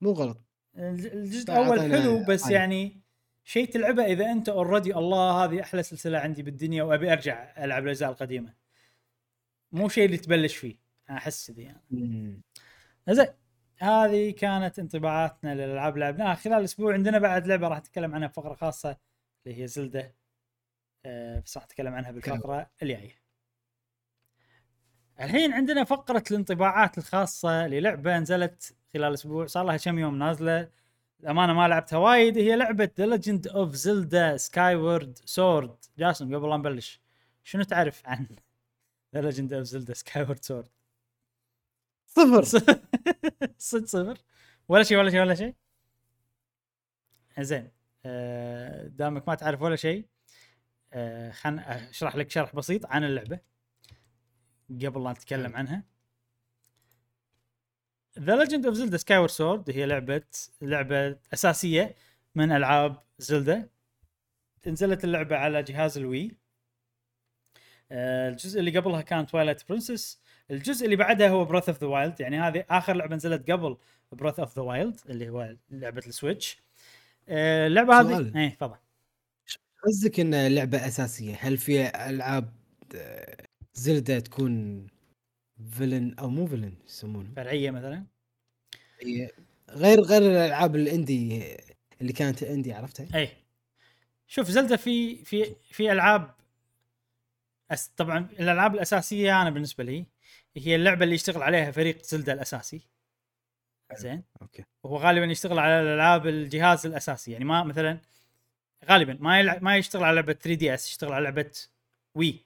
مو 0.00 0.10
غلط. 0.12 0.40
الج- 0.76 1.06
الجزء 1.06 1.52
الأول 1.52 1.80
حلو 1.92 2.24
بس 2.28 2.42
عادي. 2.42 2.54
يعني 2.54 3.00
شيء 3.44 3.68
تلعبه 3.70 4.04
إذا 4.04 4.32
أنت 4.32 4.48
already 4.48 4.94
الله 4.94 5.44
هذه 5.44 5.60
أحلى 5.60 5.82
سلسلة 5.82 6.18
عندي 6.18 6.42
بالدنيا 6.42 6.82
وأبي 6.82 7.12
أرجع 7.12 7.64
ألعب 7.64 7.82
الأجزاء 7.84 8.10
القديمة. 8.10 8.54
مو 9.72 9.88
شيء 9.88 10.04
اللي 10.04 10.16
تبلش 10.16 10.56
فيه 10.56 10.76
أحس 11.10 11.50
كذي 11.50 11.62
يعني. 11.62 12.40
زين 13.10 13.26
هذه 13.76 14.30
كانت 14.30 14.78
انطباعاتنا 14.78 15.54
للألعاب 15.54 15.94
اللي 15.94 16.04
لعبناها 16.04 16.34
خلال 16.34 16.58
الأسبوع 16.58 16.92
عندنا 16.92 17.18
بعد 17.18 17.46
لعبة 17.46 17.68
راح 17.68 17.78
نتكلم 17.78 18.14
عنها 18.14 18.28
بفقرة 18.28 18.54
خاصة 18.54 18.96
اللي 19.46 19.62
هي 19.62 19.66
Zelda. 19.66 20.14
بس 21.44 21.56
راح 21.56 21.64
نتكلم 21.64 21.94
عنها 21.94 22.10
بالفقرة 22.10 22.70
الجاية. 22.82 23.24
الحين 25.20 25.52
عندنا 25.52 25.84
فقرة 25.84 26.24
الانطباعات 26.30 26.98
الخاصة 26.98 27.66
للعبة 27.66 28.18
نزلت 28.18 28.76
خلال 28.94 29.14
أسبوع 29.14 29.46
صار 29.46 29.64
لها 29.64 29.76
كم 29.76 29.98
يوم 29.98 30.18
نازلة. 30.18 30.70
الامانه 31.20 31.52
ما 31.52 31.68
لعبتها 31.68 31.96
وايد. 31.96 32.38
هي 32.38 32.56
لعبة 32.56 32.90
The 32.98 33.06
Legend 33.06 33.48
of 33.48 33.74
Zelda 33.74 34.36
Skyward 34.36 35.18
Sword 35.24 35.84
جاسم 35.98 36.36
قبل 36.36 36.50
لا 36.50 36.56
نبلش 36.56 37.00
شنو 37.44 37.62
تعرف 37.62 38.02
عن 38.06 38.26
The 39.14 39.20
Legend 39.20 39.52
of 39.52 39.62
Zelda 39.66 39.94
Skyward 39.94 40.44
Sword 40.44 40.68
صفر. 42.06 42.42
صدق 43.58 43.84
صفر. 43.86 44.18
ولا 44.68 44.82
شيء 44.82 44.98
ولا 44.98 45.10
شيء 45.10 45.20
ولا 45.20 45.34
شيء. 45.34 45.54
زين. 47.40 47.70
آه، 48.06 48.86
دامك 48.86 49.28
ما 49.28 49.34
تعرف 49.34 49.62
ولا 49.62 49.76
شيء 49.76 50.06
آه، 50.94 51.30
خلنا 51.30 51.90
أشرح 51.90 52.16
لك 52.16 52.30
شرح 52.30 52.56
بسيط 52.56 52.86
عن 52.86 53.04
اللعبة 53.04 53.38
قبل 54.70 55.04
لا 55.04 55.12
نتكلم 55.12 55.56
عنها. 55.56 55.84
The 58.18 58.36
Legend 58.36 58.66
of 58.66 58.74
Zelda 58.74 58.96
Skyward 58.96 59.28
Sword 59.28 59.70
هي 59.70 59.86
لعبة 59.86 60.22
لعبة 60.62 61.18
أساسية 61.32 61.94
من 62.34 62.52
ألعاب 62.52 63.02
Zelda 63.18 63.68
نزلت 64.66 65.04
اللعبة 65.04 65.36
على 65.36 65.62
جهاز 65.62 65.98
ال 65.98 66.06
Wii. 66.06 66.36
آه، 67.92 68.28
الجزء 68.28 68.60
اللي 68.60 68.78
قبلها 68.78 69.00
كان 69.00 69.26
Twilight 69.26 69.68
Princess 69.68 70.20
الجزء 70.50 70.84
اللي 70.84 70.96
بعدها 70.96 71.28
هو 71.28 71.44
Breath 71.44 71.68
of 71.68 71.80
the 71.80 71.86
Wild 71.86 72.20
يعني 72.20 72.40
هذه 72.40 72.64
آخر 72.70 72.92
لعبة 72.94 73.16
نزلت 73.16 73.50
قبل 73.50 73.76
Breath 74.12 74.40
of 74.40 74.56
the 74.56 74.62
Wild 74.62 75.00
اللي 75.08 75.28
هو 75.28 75.56
لعبة 75.70 76.02
ال 76.06 76.13
Switch. 76.13 76.62
آه، 77.28 77.66
اللعبة 77.66 78.00
هذه. 78.00 78.38
إيه 78.38 78.54
تفضل. 78.54 78.76
قصدك 79.86 80.20
إنها 80.20 80.48
لعبة 80.48 80.86
أساسية؟ 80.86 81.34
هل 81.40 81.58
في 81.58 81.88
ألعاب 82.08 82.52
آه، 82.94 83.36
Zelda 83.74 84.18
تكون 84.18 84.86
filler 85.70 86.14
أو 86.18 86.30
مو 86.30 86.46
filler 86.46 86.74
يسمونه؟ 86.86 87.32
فرعية 87.36 87.70
مثلا؟ 87.70 88.04
غير 89.70 90.00
غير 90.00 90.22
الألعاب 90.22 90.76
ال 90.76 90.87
indie 90.87 91.42
اللي 92.00 92.12
كانت 92.12 92.42
indie 92.42 92.72
عرفتها؟ 92.72 93.18
اي 93.18 93.28
شوف 94.26 94.48
Zelda 94.48 94.76
في 94.76 95.24
في 95.24 95.54
في 95.70 95.92
ألعاب 95.92 96.34
أس 97.70 97.88
طبعا 97.88 98.28
الألعاب 98.40 98.74
الأساسية 98.74 99.42
أنا 99.42 99.50
بالنسبة 99.50 99.84
لي 99.84 100.06
هي 100.56 100.76
اللعبة 100.76 101.04
اللي 101.04 101.14
يشتغل 101.14 101.42
عليها 101.42 101.70
فريق 101.70 102.02
زلدة 102.02 102.32
الأساسي. 102.32 102.80
زين؟ 103.94 104.22
okay. 104.42 104.64
وهو 104.84 104.96
غالبا 104.96 105.24
يشتغل 105.24 105.58
على 105.58 105.82
الألعاب 105.82 106.26
الجهاز 106.26 106.86
الأساسي. 106.86 107.32
يعني 107.32 107.44
ما 107.44 107.64
مثلا 107.64 108.00
غالبا. 108.90 109.16
ما 109.20 109.40
يلع... 109.40 109.58
ما 109.62 109.76
يشتغل 109.76 110.04
على 110.04 110.14
لعبة 110.14 110.32
3DS 110.32 110.88
يشتغل 110.90 111.12
على 111.12 111.24
لعبة 111.24 111.50
وي 112.14 112.44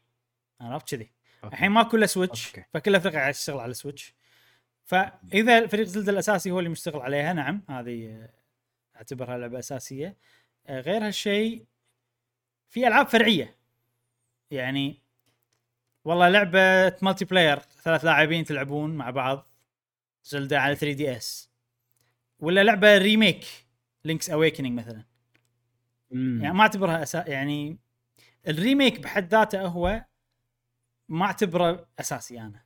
عرفت 0.60 0.88
كذي. 0.94 1.10
الحين 1.44 1.70
ما 1.70 1.82
كله 1.82 2.06
Switch. 2.06 2.52
فكله 2.74 2.98
فريق 2.98 3.14
قاعد 3.14 3.34
يشتغل 3.34 3.58
على 3.60 3.74
Switch 3.74 4.14
فإذا 4.84 5.66
فريق 5.66 5.86
زلدة 5.86 6.12
الأساسي 6.12 6.50
هو 6.50 6.58
اللي 6.58 6.70
مشتغل 6.70 7.00
عليها 7.00 7.32
نعم 7.32 7.62
هذه 7.68 8.06
آه، 8.10 8.30
أعتبرها 8.96 9.38
لعبة 9.38 9.58
أساسية. 9.58 10.16
آه، 10.66 10.80
غير 10.80 11.06
هالشيء 11.06 11.64
في 12.70 12.86
ألعاب 12.88 13.06
فرعية. 13.08 13.56
يعني 14.50 15.02
والله 16.04 16.28
لعبة 16.28 16.96
multiplayer 17.02 17.58
ثلاث 17.58 18.04
لاعبين 18.04 18.44
تلعبون 18.44 18.90
مع 18.96 19.10
بعض 19.10 19.48
زلدة 20.24 20.60
على 20.60 20.74
3DS 20.74 21.50
ولا 22.40 22.64
لعبة 22.64 22.98
remake 22.98 23.44
Link's 24.04 24.30
Awakening 24.30 24.78
مثلا. 24.78 25.02
مم. 26.10 26.40
يعني 26.42 26.54
ما 26.54 26.62
اعتبرها 26.62 27.02
أسا... 27.02 27.24
يعني 27.28 27.78
ال 28.48 28.56
remake 28.56 29.00
بحد 29.00 29.28
ذاته 29.28 29.66
هو 29.66 30.04
ما 31.08 31.24
اعتبره 31.24 31.86
اساسي 32.00 32.40
أنا 32.40 32.62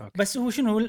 okay. 0.00 0.18
بس 0.18 0.36
هو 0.36 0.50
شنو 0.50 0.88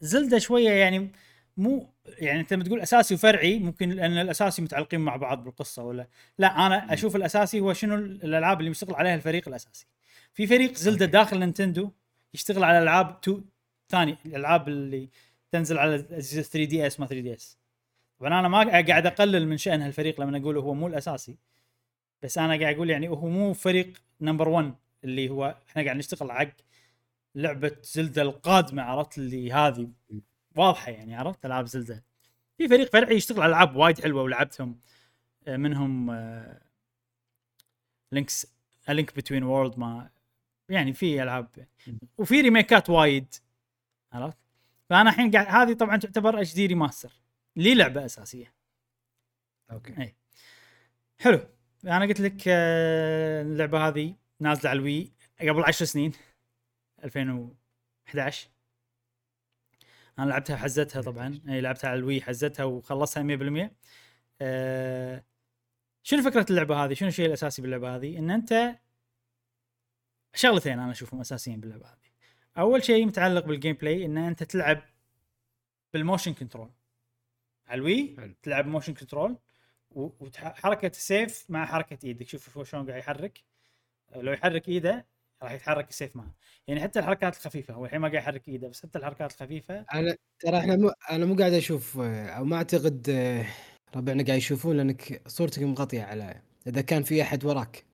زلدة 0.00 0.38
شوية 0.38 0.70
يعني 0.70 1.12
مو 1.56 1.94
يعني 2.06 2.40
انت 2.40 2.52
لما 2.52 2.64
تقول 2.64 2.80
اساسي 2.80 3.14
وفرعي 3.14 3.58
ممكن 3.58 3.90
لأن 3.90 4.18
الاساسي 4.18 4.62
متعلقين 4.62 5.00
مع 5.00 5.16
بعض 5.16 5.44
بالقصة 5.44 5.82
ولا 5.84 6.08
لا 6.38 6.66
أنا 6.66 6.94
أشوف 6.94 7.16
الاساسي 7.16 7.60
هو 7.60 7.72
شنو 7.72 7.94
الالعاب 7.94 8.58
اللي 8.60 8.70
مشتغل 8.70 8.94
عليها 8.94 9.14
الفريق 9.14 9.48
الاساسي 9.48 9.86
في 10.34 10.46
فريق 10.46 10.74
زلدة 10.74 11.04
okay. 11.04 11.12
داخل 11.12 11.38
نينتندو 11.38 11.90
يشتغل 12.34 12.64
على 12.64 12.78
العاب 12.82 13.20
توه 13.20 13.40
ثاني 13.88 14.16
الالعاب 14.26 14.68
اللي 14.68 15.08
تنزل 15.50 15.78
على 15.78 15.94
اجهزه 15.94 16.42
3 16.42 16.64
دي 16.64 16.86
اس 16.86 17.00
ما 17.00 17.06
3 17.06 17.22
دي 17.22 17.34
اس 17.34 17.57
طبعا 18.20 18.40
أنا 18.40 18.48
ما 18.48 18.58
قاعد 18.70 19.06
أقلل 19.06 19.48
من 19.48 19.56
شأن 19.56 19.82
هالفريق 19.82 20.20
لما 20.20 20.38
أقول 20.38 20.56
هو 20.56 20.74
مو 20.74 20.86
الأساسي. 20.86 21.38
بس 22.22 22.38
أنا 22.38 22.60
قاعد 22.60 22.74
أقول 22.74 22.90
يعني 22.90 23.08
هو 23.08 23.28
مو 23.28 23.52
فريق 23.52 23.92
number 24.20 24.48
1 24.48 24.74
اللي 25.04 25.28
هو 25.30 25.56
إحنا 25.68 25.82
قاعد 25.82 25.96
نشتغل 25.96 26.30
حق 26.30 26.50
لعبة 27.34 27.76
زلدة 27.82 28.22
القادمة 28.22 28.82
عرفت؟ 28.82 29.18
اللي 29.18 29.52
هذه 29.52 29.88
واضحة 30.56 30.90
يعني 30.92 31.16
عرفت؟ 31.16 31.46
ألعاب 31.46 31.66
زلدة. 31.66 32.04
في 32.58 32.68
فريق 32.68 32.92
فرعي 32.92 33.16
يشتغل 33.16 33.40
على 33.40 33.50
ألعاب 33.50 33.76
وايد 33.76 34.00
حلوة 34.00 34.22
ولعبتهم 34.22 34.80
آه، 35.48 35.56
منهم 35.56 36.10
لينكس 38.12 38.46
Link 38.88 39.16
Between 39.16 39.42
Worlds 39.42 39.78
ما 39.78 40.10
يعني 40.68 40.92
في 40.92 41.22
ألعاب. 41.22 41.48
وفي 42.18 42.40
remakeات 42.40 42.90
وايد 42.90 43.34
عرفت؟ 44.12 44.38
فأنا 44.90 45.10
الحين 45.10 45.30
قاعد 45.30 45.46
هذه 45.46 45.76
طبعا 45.76 45.96
تعتبر 45.96 46.40
HD 46.40 46.54
remaster 46.54 47.12
لي 47.58 47.74
لعبه 47.74 48.04
أساسية 48.04 48.54
okay 49.70 50.02
اي 50.02 50.16
حلو 51.18 51.40
أنا 51.84 52.04
قلت 52.04 52.20
لك 52.20 52.42
آه، 52.48 53.42
اللعبة 53.42 53.88
هذه 53.88 54.14
نازلة 54.40 54.70
على 54.70 54.78
الوي 54.78 55.12
قبل 55.40 55.64
10 55.64 55.86
سنين 55.86 56.12
2011 57.04 58.48
أنا 60.18 60.26
لعبتها 60.30 60.56
حزتها 60.56 61.02
طبعا 61.02 61.40
اي 61.48 61.60
لعبتها 61.60 61.90
على 61.90 61.98
الوي 61.98 62.20
حزتها 62.20 62.64
وخلصتها 62.64 63.22
100% 63.22 63.70
أه 64.40 65.24
شنو 66.08 66.22
فكرة 66.22 66.46
اللعبة 66.50 66.84
هذه؟ 66.84 66.94
شنو 66.94 67.08
الشيء 67.08 67.26
الأساسي 67.26 67.62
باللعبة 67.62 67.96
هذه؟ 67.96 68.18
إن 68.18 68.30
أنت 68.30 68.78
شغلتين 70.34 70.78
أنا 70.78 70.90
أشوفهم 70.90 71.20
أساسيين 71.20 71.60
باللعبة 71.60 71.86
هذه. 71.86 72.10
أول 72.58 72.84
شيء 72.84 73.06
متعلق 73.06 73.44
بال 73.44 73.74
gameplay 73.74 74.04
إن 74.04 74.18
أنت 74.18 74.42
تلعب 74.42 74.82
بال 75.92 76.02
motion 76.02 76.34
control. 76.34 76.70
على 77.68 77.78
الوي 77.78 78.14
حلو. 78.16 78.34
تلعب 78.42 78.66
motion 78.66 78.94
control 78.94 79.38
وحركه 79.90 80.86
السيف 80.86 81.46
مع 81.48 81.66
حركة 81.66 81.98
إيدك. 82.04 82.28
شوف 82.28 82.68
شلون 82.68 82.86
قاعد 82.86 82.98
يحرك. 82.98 83.44
لو 84.16 84.32
يحرك 84.32 84.68
إيده 84.68 85.06
راح 85.42 85.52
يتحرك 85.52 85.88
السيف 85.88 86.16
معه. 86.16 86.34
يعني 86.66 86.80
حتى 86.80 86.98
الحركات 86.98 87.36
الخفيفة 87.36 87.74
هو 87.74 87.84
الحين 87.84 88.00
ما 88.00 88.08
قاعد 88.08 88.22
يحرك 88.22 88.48
إيده 88.48 88.68
بس 88.68 88.82
حتى 88.82 88.98
الحركات 88.98 89.32
الخفيفة. 89.32 89.86
أنا 89.94 90.16
ترى 90.38 90.58
إحنا 90.58 90.76
مو 90.76 90.88
أنا 91.10 91.26
مو 91.26 91.36
قاعد 91.36 91.52
أشوف 91.52 91.98
آه، 91.98 92.28
أو 92.28 92.44
ما 92.44 92.56
أعتقد 92.56 93.10
آه، 93.10 93.46
ربعنا 93.96 94.24
قاعد 94.24 94.38
يشوفون 94.38 94.76
لأنك 94.76 95.28
صورتك 95.28 95.62
مغطيه 95.62 96.02
على 96.02 96.42
إذا 96.66 96.80
كان 96.80 97.02
في 97.02 97.22
أحد 97.22 97.44
وراك. 97.44 97.86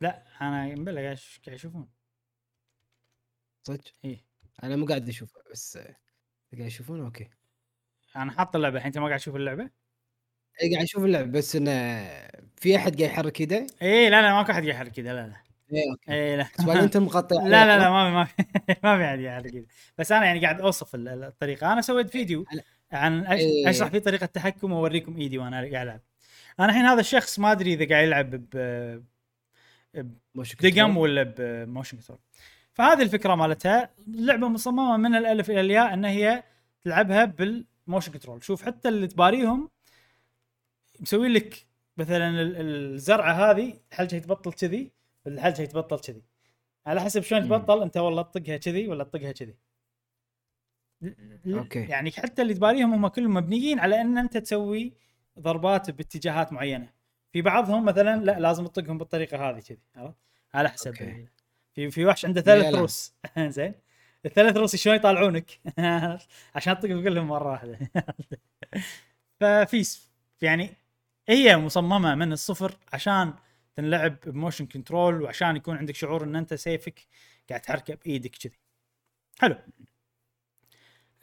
لا 0.00 0.24
أنا 0.40 0.74
بلا 0.74 1.00
قاعد 1.00 1.18
قاعد 1.46 1.56
يشوفون. 1.56 1.88
صدق؟ 3.66 3.84
إيه. 4.04 4.24
أنا 4.62 4.76
مو 4.76 4.86
قاعد 4.86 5.08
أشوف 5.08 5.32
بس 5.52 5.76
آه، 5.76 5.96
قاعد 6.52 6.66
يشوفون 6.66 7.00
okay. 7.00 7.30
أنا 8.16 8.32
حاط 8.32 8.56
اللعبة 8.56 8.76
الحين 8.76 8.86
أنت 8.86 8.98
ما 8.98 9.06
قاعد 9.06 9.18
تشوف 9.18 9.36
اللعبة؟ 9.36 9.70
اي 10.62 10.72
قاعد 10.74 10.82
أشوف 10.84 11.04
اللعب 11.04 11.32
بس 11.32 11.56
إنه 11.56 11.70
في 12.56 12.76
أحد 12.76 12.96
قاعد 12.96 13.00
يحرك 13.12 13.40
ايده 13.40 13.66
إيه 13.82 14.08
لا 14.08 14.22
لا 14.22 14.34
ماكو 14.34 14.52
أحد 14.52 14.64
يحرك 14.64 14.92
كذا 14.92 15.12
لا 15.12 15.26
لا. 15.26 15.36
اي 15.72 15.96
إيه 16.08 16.36
لا. 16.36 16.46
بس 16.58 16.68
أنت 16.76 16.96
مغطي 16.96 17.34
لا 17.44 17.48
لا 17.66 17.78
لا 17.78 17.90
ما 17.90 18.10
ما 18.10 18.24
في 18.24 18.32
ما 18.84 18.96
في 18.98 19.04
أحد 19.08 19.20
يحرك 19.20 19.50
كذا 19.50 19.62
بس 19.98 20.12
أنا 20.12 20.24
يعني 20.26 20.40
قاعد 20.40 20.60
أوصف 20.60 20.94
ال- 20.94 21.08
ال- 21.08 21.24
الطريقة. 21.24 21.72
أنا 21.72 21.80
سويت 21.80 22.10
فيديو 22.10 22.44
عن 22.92 23.26
إيه. 23.26 23.70
أشرح 23.70 23.88
فيه 23.88 23.98
طريقة 23.98 24.24
التحكم 24.24 24.72
وأوريكم 24.72 25.16
إيدي 25.16 25.38
وأنا 25.38 25.56
قاعد 25.56 25.74
ألعب. 25.74 26.00
أنا 26.60 26.68
الحين 26.68 26.84
هذا 26.84 27.00
الشخص 27.00 27.38
ما 27.38 27.52
أدري 27.52 27.74
إذا 27.74 27.88
قاعد 27.88 28.04
يلعب 28.06 28.30
ب 28.30 29.02
بدقم 30.34 30.54
control. 30.60 30.96
ولا 30.96 31.22
ب 31.38 31.46
motion 31.46 31.96
control 31.96 32.18
فهذه 32.72 33.02
الفكرة 33.02 33.34
مالتها. 33.34 33.90
اللعبة 34.08 34.48
مصممة 34.48 34.96
من 34.96 35.14
الألف 35.14 35.50
إلى 35.50 35.60
الياء 35.60 35.94
إن 35.94 36.04
هي 36.04 36.42
تلعبها 36.84 37.24
بال 37.88 37.94
motion 37.94 38.12
control 38.12 38.44
شوف 38.44 38.62
حتى 38.62 38.88
اللي 38.88 39.06
تحاربهم 39.06 39.70
مسوي 41.00 41.28
لك 41.28 41.66
مثلا 41.96 42.28
ال- 42.42 42.56
الزرعة 42.94 43.32
هذه 43.50 43.80
الحلجة 43.92 44.16
يتبطل 44.16 44.52
كذي 44.52 44.92
الحلجة 45.26 45.62
يتبطل 45.62 45.98
كذي. 45.98 46.22
على 46.86 47.00
حسب 47.00 47.22
شلون. 47.22 47.42
تبطل 47.42 47.82
أنت 47.82 47.96
والله 47.96 48.22
تطقها 48.22 48.56
كذي 48.56 48.88
ولا 48.88 49.04
تطقها 49.04 49.32
كذي. 49.32 49.54
okay. 51.46 51.84
يعني 51.84 52.10
حتى 52.10 52.42
اللي 52.42 52.54
تحاربهم 52.54 52.92
هم 52.94 53.08
كلهم 53.08 53.34
مبنيين 53.34 53.78
على 53.78 54.00
أن 54.00 54.18
أنت 54.18 54.36
تسوي 54.36 54.92
ضربات 55.38 55.90
باتجاهات 55.90 56.52
معينة. 56.52 56.92
في 57.32 57.42
بعضهم 57.42 57.84
مثلا 57.84 58.24
لا 58.24 58.38
لازم 58.40 58.66
تطقهم 58.66 58.98
بالطريقة 58.98 59.50
هذه 59.50 59.60
كذي 59.60 59.78
عرفت؟ 59.96 60.16
على 60.54 60.68
حسب 60.68 60.86
okay. 60.90 61.28
في 61.74 61.90
في 61.90 62.04
وحش 62.06 62.24
عنده 62.24 62.40
ثلاث 62.40 62.74
لا. 62.74 62.80
روس 62.80 63.14
زين؟ 63.38 63.74
الثلاث 64.26 64.56
روس 64.56 64.76
شلون 64.76 64.96
يطالعونك؟ 64.96 65.60
عشان 66.54 66.78
تطقهم 66.78 67.04
كلهم 67.04 67.28
مرة 67.28 67.50
واحدة. 67.50 67.78
ففي 69.40 69.86
يعني 70.42 70.76
هي 71.28 71.56
مصممة 71.56 72.14
من 72.14 72.32
الصفر 72.32 72.78
عشان 72.92 73.34
تنلعب 73.74 74.16
ب 74.26 74.32
motion 74.32 74.66
control 74.66 75.22
وعشان 75.22 75.56
يكون 75.56 75.76
عندك 75.76 75.94
شعور 75.94 76.24
إن 76.24 76.36
أنت 76.36 76.54
سيفك 76.54 77.06
قاعد 77.48 77.60
تحركه 77.60 77.94
بإيدك 77.94 78.30
كذي. 78.30 78.58
حلو. 79.38 79.56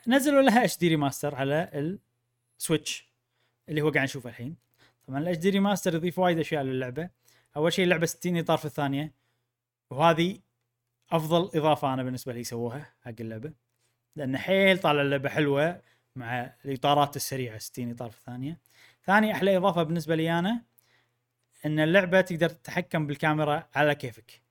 نزلوا 0.08 0.42
لها 0.42 0.66
HD 0.66 0.78
remaster 0.78 1.36
على 1.36 1.70
ال 2.60 2.67
Switch 2.67 3.10
اللي 3.70 3.82
هو 3.82 3.90
قاعد 3.90 4.04
نشوفه 4.04 4.30
الحين. 4.30 4.56
طبعا 5.08 5.20
ال 5.20 5.38
HD 5.38 5.50
remaster 5.50 5.96
يضيف 5.96 6.20
وايد 6.20 6.40
أشياء 6.40 6.64
للعبة. 6.64 7.10
أول 7.58 7.74
شيء 7.74 7.84
اللعبة 7.86 8.06
60 8.06 8.38
إطار 8.38 8.58
في 8.58 8.66
الثانية. 8.66 9.14
وهذه 9.90 10.40
أفضل 11.12 11.60
إضافة 11.60 11.94
أنا 11.94 12.04
بالنسبة 12.04 12.34
لي 12.34 12.44
سووها 12.44 12.94
حق 13.02 13.14
اللعبة. 13.20 13.54
لأن 14.16 14.38
حيل 14.38 14.78
طالع 14.78 15.02
اللعبة 15.02 15.30
حلوة 15.30 15.82
مع 16.16 16.56
الإطارات 16.66 17.16
السريعة 17.16 17.58
60 17.58 17.92
إطار 17.92 18.10
في 18.12 18.18
الثانية. 18.18 18.60
ثاني 19.04 19.32
أحلى 19.32 19.58
إضافة 19.58 19.84
بالنسبة 19.84 20.16
لي 20.16 20.40
أنا 20.40 20.64
إن 21.66 21.80
اللعبة 21.80 22.22
تقدر 22.22 22.50
تتحكم 22.50 23.08
بالكاميرا 23.08 23.70
على 23.76 23.96
كيفك. 23.96 24.42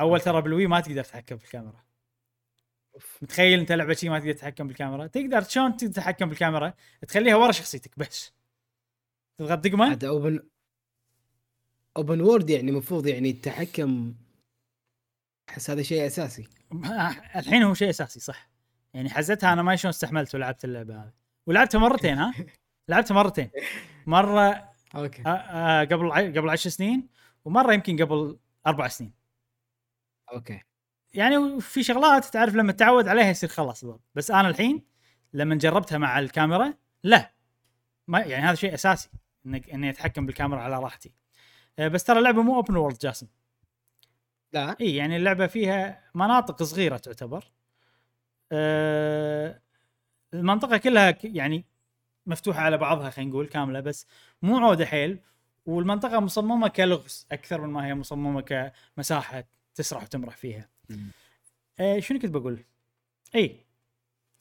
أول 0.00 0.20
ترى 0.20 0.42
بالوي 0.42 0.66
ما 0.66 0.80
تقدر 0.80 1.04
تتحكم 1.04 1.36
بالكاميرا. 1.36 1.84
متخيل 3.22 3.58
أنت 3.58 3.72
لعبة 3.72 3.94
3D 3.94 4.08
ما 4.08 4.18
تقدر 4.18 4.32
تتحكم 4.32 4.66
بالكاميرا؟ 4.68 5.06
تقدر 5.06 5.42
شلون 5.42 5.76
تتحكم 5.76 6.28
بالكاميرا؟ 6.28 6.74
تخليها 7.08 7.36
ورا 7.36 7.52
شخصيتك 7.52 7.98
بس. 7.98 8.32
تضغط 9.36 9.58
دقمه 9.58 9.92
هذا 9.92 10.08
open 10.08 10.40
open 11.96 12.20
world 12.20 12.50
يعني 12.50 12.70
المفروض 12.70 13.06
يعني 13.06 13.30
التحكم 13.30 14.14
أحس 15.48 15.70
هذا 15.70 15.82
شيء 15.82 16.06
أساسي. 16.06 16.48
الحين 17.36 17.62
هو 17.62 17.74
شيء 17.74 17.90
أساسي 17.90 18.20
صح. 18.20 18.48
يعني 18.94 19.10
حزتها 19.10 19.52
أنا 19.52 19.62
ما 19.62 19.76
شلون 19.76 19.88
استحملت 19.90 20.34
ولعبت 20.34 20.64
اللعبة 20.64 21.02
هذه. 21.02 21.12
ولعبتها 21.46 21.78
مرتين 21.78 22.18
ها؟ 22.18 22.34
لعبتها 22.88 23.14
مرتين. 23.14 23.50
مرة 24.06 24.70
okay. 24.94 25.22
آه 25.26 25.28
آه 25.30 25.84
قبل 25.84 26.06
ع- 26.12 26.20
قبل 26.40 26.48
عشر 26.50 26.70
سنين 26.70 27.08
ومرة 27.44 27.72
يمكن 27.72 28.02
قبل 28.04 28.38
أربع 28.66 28.88
سنين. 28.88 29.12
okay. 30.32 30.60
يعني 31.14 31.60
في 31.60 31.82
شغلات 31.82 32.24
تعرف 32.24 32.54
لما 32.54 32.72
تتعود 32.72 33.08
عليها 33.08 33.26
يصير 33.26 33.48
خلاص. 33.48 33.84
بس 34.14 34.30
أنا 34.30 34.48
الحين 34.48 34.84
لما 35.32 35.54
جربتها 35.54 35.98
مع 35.98 36.18
الكاميرا 36.18 36.74
لا. 37.02 37.32
ما 38.08 38.20
يعني 38.20 38.44
هذا 38.46 38.54
شيء 38.54 38.74
أساسي 38.74 39.08
إنك 39.46 39.70
إني 39.70 39.90
أتحكم 39.90 40.26
بالكاميرا 40.26 40.60
على 40.60 40.78
راحتي. 40.78 41.12
آه، 41.78 41.88
بس 41.88 42.04
ترى 42.04 42.18
اللعبة 42.18 42.42
مو 42.42 42.54
open 42.56 42.76
world 42.76 42.98
جاسم. 42.98 43.26
لا. 44.52 44.76
إي 44.80 44.96
يعني 44.96 45.16
اللعبة 45.16 45.46
فيها 45.46 46.02
مناطق 46.14 46.62
صغيرة 46.62 46.96
تعتبر. 46.96 47.44
أه 48.52 49.60
المنطقة 50.34 50.76
كلها 50.76 51.18
يعني 51.24 51.64
مفتوحة 52.26 52.60
على 52.60 52.78
بعضها 52.78 53.10
خلينا 53.10 53.30
نقول 53.30 53.46
كاملة 53.46 53.80
بس 53.80 54.06
مو 54.42 54.58
عودة 54.58 54.86
حيل. 54.86 55.18
والمنطقة 55.66 56.20
مصممة 56.20 56.68
كلغز 56.68 57.26
أكثر 57.32 57.60
من 57.60 57.68
ما 57.72 57.86
هي 57.86 57.94
مصممة 57.94 58.40
كمساحة 58.96 59.44
تسرح 59.74 60.02
وتمرح 60.02 60.36
فيها. 60.36 60.68
أه 61.80 61.98
شنو 62.00 62.18
كنت 62.18 62.30
بقول؟ 62.30 62.64
إي 63.34 63.66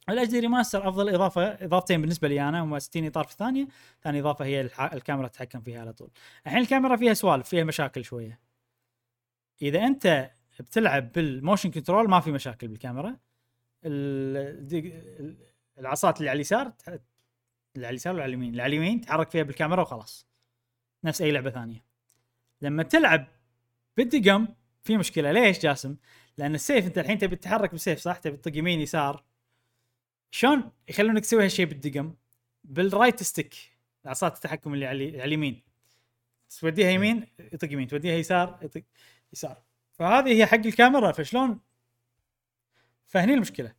ال 0.09 0.29
HD 0.31 0.39
remaster 0.39 0.89
أفضل 0.89 1.09
إضافة 1.09 1.43
إضافتين 1.65 2.01
بالنسبة 2.01 2.27
لي 2.27 2.49
أنا 2.49 2.63
هم 2.63 2.79
60 2.79 3.05
اطار 3.05 3.23
في 3.23 3.31
الثانية 3.31 3.67
ثاني 4.03 4.19
إضافة 4.19 4.45
هي 4.45 4.61
الح... 4.61 4.81
الكاميرا 4.93 5.27
تتحكم 5.27 5.61
فيها 5.61 5.81
على 5.81 5.93
طول. 5.93 6.09
الحين 6.47 6.61
الكاميرا 6.61 6.95
فيها 6.95 7.13
سوالف 7.13 7.49
فيها 7.49 7.63
مشاكل 7.63 8.05
شوية. 8.05 8.39
إذا 9.61 9.83
أنت 9.83 10.31
بتلعب 10.59 11.11
بال 11.11 11.26
motion 11.26 11.71
control 11.71 12.09
ما 12.09 12.19
في 12.19 12.31
مشاكل 12.31 12.67
بالكاميرا. 12.67 13.17
العصات 15.79 16.19
اللي 16.19 16.29
على 16.29 16.35
اليسار 16.35 16.73
اللي 17.75 17.87
على 17.87 17.89
اليسار 17.89 18.13
ولا 18.13 18.23
على 18.23 18.29
اليمين؟ 18.29 18.51
اللي 18.51 18.61
على 18.63 18.77
اليمين 18.77 19.01
تحرك 19.01 19.29
فيها 19.29 19.43
بالكاميرا 19.43 19.81
وخلاص. 19.81 20.27
نفس 21.03 21.21
أي 21.21 21.31
لعبة 21.31 21.49
ثانية. 21.49 21.85
لما 22.61 22.83
تلعب 22.83 23.27
بالدقم 23.97 24.47
في 24.83 24.97
مشكلة. 24.97 25.31
ليش 25.31 25.59
جاسم؟ 25.59 25.95
لأن 26.37 26.55
السيف 26.55 26.85
أنت 26.85 26.97
الحين 26.97 27.17
تبي 27.17 27.35
تتحرك 27.35 27.71
بالسيف 27.71 27.99
صح؟ 27.99 28.17
تبي 28.17 28.37
تطق 28.37 28.57
يمين 28.57 28.81
يسار. 28.81 29.23
شلون 30.31 30.71
يخلونك 30.89 31.21
تسوي 31.21 31.43
هالشيء 31.43 31.65
بالدقم 31.65 32.13
بال 32.63 32.80
right 32.80 33.23
stick 33.23 33.55
عصات 34.05 34.35
التحكم 34.35 34.73
اللي 34.73 34.85
على 34.85 35.25
اليمين. 35.25 35.61
توديها 36.59 36.89
يمين 36.89 37.27
يطق 37.39 37.71
يمين. 37.71 37.87
توديها 37.87 38.15
يسار 38.15 38.59
يطق 38.61 38.83
يسار. 39.35 39.63
فهذه 39.93 40.37
هي 40.39 40.45
حق 40.45 40.55
الكاميرا 40.55 41.11
فشلون؟ 41.11 41.59
فهني 43.07 43.33
المشكلة. 43.33 43.75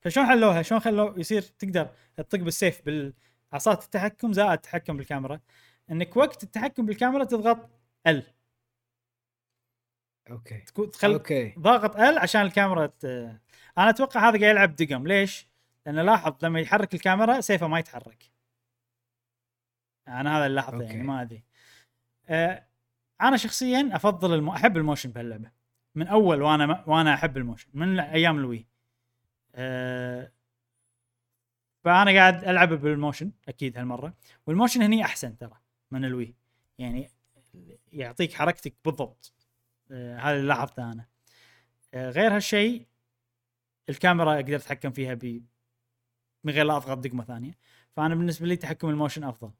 فشلون 0.00 0.26
حلوها؟ 0.26 0.62
شلون 0.62 0.80
خلوه 0.80 1.18
يصير 1.18 1.42
تقدر 1.42 1.88
تطق 2.16 2.38
بالسيف 2.38 2.82
بالعصات 2.82 3.84
التحكم 3.84 4.32
زائد 4.32 4.52
التحكم 4.52 4.96
بالكاميرا. 4.96 5.40
إنك 5.90 6.16
وقت 6.16 6.42
التحكم 6.42 6.86
بالكاميرا 6.86 7.24
تضغط 7.24 7.70
ال 8.06 8.22
أوكي. 10.30 10.64
تخل 10.92 11.12
أوكي. 11.12 11.54
ضاغط 11.58 11.96
ال 11.96 12.18
عشان 12.18 12.42
الكاميرا 12.42 12.86
ت... 12.86 13.04
أنا 13.78 13.90
أتوقع 13.90 14.20
هذا 14.20 14.38
قاعد 14.38 14.42
يلعب 14.42 14.76
دقم. 14.76 15.06
ليش؟ 15.06 15.48
لأن 15.86 15.98
لاحظ 16.00 16.44
لما 16.44 16.60
يحرك 16.60 16.94
الكاميرا 16.94 17.40
سيفه 17.40 17.68
ما 17.68 17.78
يتحرك. 17.78 18.30
أنا 20.08 20.38
هذا 20.38 20.46
اللي 20.46 20.56
لاحظته 20.56 20.82
يعني. 20.82 21.02
ما 21.02 21.22
أدري. 21.22 21.44
أه 22.28 22.69
أنا 23.20 23.36
شخصيا 23.36 23.90
افضل 23.92 24.34
الم... 24.34 24.48
احب 24.48 24.76
ال 24.76 24.81
motion 24.81 25.10
بهاللعبة. 25.10 25.50
من 25.94 26.06
اول 26.06 26.42
وأنا 26.42 26.84
وأنا 26.86 27.14
احب 27.14 27.36
ال 27.36 27.41
motion 27.41 27.68
من 27.74 28.00
أيام 28.00 28.38
الوي. 28.38 28.66
أه 29.54 30.32
فانا 31.84 32.10
قاعد 32.10 32.44
العب 32.44 32.68
بال 32.72 32.87
motion 32.87 33.32
أكيد 33.48 33.78
هالمرة. 33.78 34.14
وال 34.46 34.55
motion 34.55 34.82
هني 34.82 35.04
احسن 35.04 35.36
ترى 35.36 35.60
من 35.90 36.04
الوي. 36.04 36.34
يعني 36.78 37.10
يعطيك 37.92 38.32
حركتك 38.32 38.74
بالضبط. 38.84 39.32
أه 39.90 40.18
هذا 40.18 40.36
اللي 40.36 40.46
لاحظته 40.46 40.92
أنا. 40.92 41.06
أه 41.94 42.10
غير 42.10 42.36
هالشيء 42.36 42.86
الكاميرا 43.88 44.34
أقدر 44.34 44.56
اتحكم 44.56 44.90
فيها 44.90 45.14
ب 45.14 45.44
من 46.44 46.52
غير 46.52 46.64
لا 46.64 46.76
اضغط 46.76 46.98
دقمة 46.98 47.24
ثانية. 47.24 47.58
فأنا 47.96 48.14
بالنسبة 48.14 48.46
لي 48.46 48.56
تحكم 48.56 48.88
ال 48.88 48.93
motion 48.93 49.24
أفضل. 49.24 49.50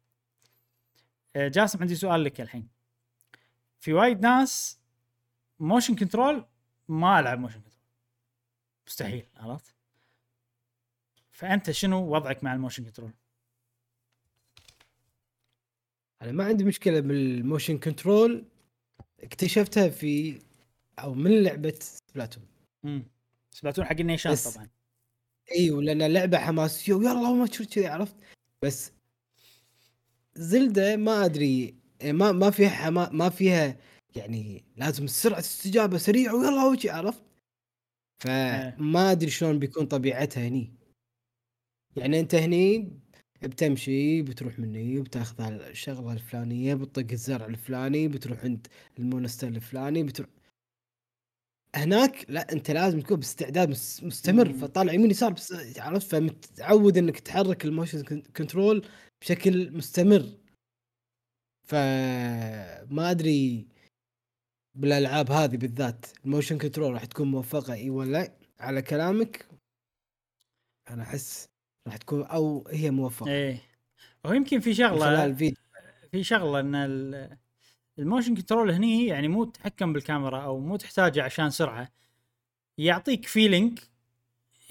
أه 1.36 1.48
جاسم 1.48 1.80
عندي 1.80 1.94
سؤال 1.94 2.24
لك 2.24 2.40
الحين. 2.40 2.79
في 3.80 3.92
وايد 3.92 4.20
ناس 4.20 4.80
motion 5.58 5.96
control 5.96 6.44
ما 6.88 7.20
ألعب 7.20 7.38
motion 7.38 7.60
control 7.60 7.80
مستحيل 8.86 9.26
عرفت؟ 9.36 9.74
فأنت 11.30 11.70
شنو 11.70 12.14
وضعك 12.14 12.44
مع 12.44 12.54
ال 12.54 12.58
motion 12.58 12.84
control 12.84 13.12
أنا 16.22 16.32
ما 16.32 16.44
عندي 16.44 16.64
مشكلة 16.64 17.00
بال 17.00 17.20
motion 17.20 17.78
control 17.78 18.44
اكتشفتها 19.20 19.88
في 19.88 20.42
أو 20.98 21.14
من 21.14 21.42
لعبة 21.42 21.78
سبلاتون 21.80 22.46
امم 22.84 23.04
سبلاتون 23.50 23.84
حق 23.84 23.96
النيشان 24.00 24.34
طبعا. 24.34 24.68
أيوه 25.56 25.82
لأن 25.82 26.12
لعبه 26.12 26.38
حماسيه 26.38 26.94
ويلا 26.94 27.32
ما 27.32 27.46
تشوف 27.46 27.66
كذي 27.66 27.86
عرفت؟ 27.86 28.16
بس 28.62 28.92
زلدة 30.34 30.96
ما 30.96 31.24
أدري 31.24 31.79
ما 32.04 32.32
ما 32.32 32.50
فيها 32.50 32.68
حما 32.68 33.10
ما 33.10 33.28
فيها 33.28 33.76
يعني 34.16 34.64
لازم 34.76 35.06
سرعه 35.06 35.38
استجابة 35.38 35.98
سريعة 35.98 36.34
ويلا 36.34 36.64
وجي 36.64 36.90
عرفت؟ 36.90 37.22
فما 38.22 39.10
أدري 39.12 39.30
شلون 39.30 39.58
بيكون 39.58 39.86
طبيعتها 39.86 40.48
هني. 40.48 40.72
يعني 41.96 42.20
أنت 42.20 42.34
هني 42.34 42.92
بتمشي 43.42 44.22
بتروح 44.22 44.58
مني 44.58 45.00
بتاخذ 45.00 45.40
الشغلة 45.42 46.12
الفلانية 46.12 46.74
بتطق 46.74 47.06
الزرع 47.12 47.46
الفلاني 47.46 48.08
بتروح 48.08 48.44
عند 48.44 48.66
ال 48.98 49.04
monster 49.04 49.48
الفلاني 49.48 50.02
بتروح. 50.02 50.28
هناك 51.76 52.26
لا 52.28 52.52
أنت 52.52 52.70
لازم 52.70 53.00
تكون 53.00 53.16
باستعداد 53.16 53.70
مس- 53.70 54.02
مستمر. 54.04 54.52
فطالع 54.52 54.92
يمين 54.92 55.10
يسار 55.10 55.34
عرفت؟ 55.78 56.10
فمتعود 56.10 56.98
إنك 56.98 57.18
تحرك 57.20 57.64
ال 57.64 57.70
motion 57.70 58.02
con- 58.02 58.22
control 58.36 58.86
بشكل 59.22 59.72
مستمر. 59.76 60.26
فما 61.70 63.10
أدري 63.10 63.66
بالألعاب 64.74 65.30
هذه 65.30 65.56
بالذات 65.56 66.06
ال 66.24 66.29
motion 66.29 66.58
control 66.58 66.92
راح 66.94 67.04
تكون 67.04 67.30
موفقة 67.30 67.72
إي 67.72 67.90
ولا 67.90 68.10
لأ؟ 68.12 68.32
على 68.60 68.82
كلامك 68.82 69.46
أنا 70.90 71.02
أحس 71.02 71.48
راح 71.86 71.96
تكون 71.96 72.22
أو 72.22 72.68
هي 72.70 72.90
موفقة. 72.90 73.30
إيه. 73.30 73.62
هو 74.26 74.32
يمكن 74.32 74.60
في 74.60 74.74
شغلة 74.74 75.24
الفيديو. 75.24 75.56
في 76.12 76.24
شغلة 76.24 76.60
إن 76.60 76.74
ال- 76.74 77.36
ال 77.98 78.04
motion 78.04 78.36
control 78.36 78.70
هني 78.70 79.06
يعني 79.06 79.28
مو 79.28 79.44
تتحكم 79.44 79.92
بالكاميرا 79.92 80.38
أو 80.42 80.58
مو 80.60 80.76
تحتاجه 80.76 81.22
عشان 81.22 81.50
سرعة. 81.50 81.88
يعطيك 82.78 83.26
feeling 83.26 83.78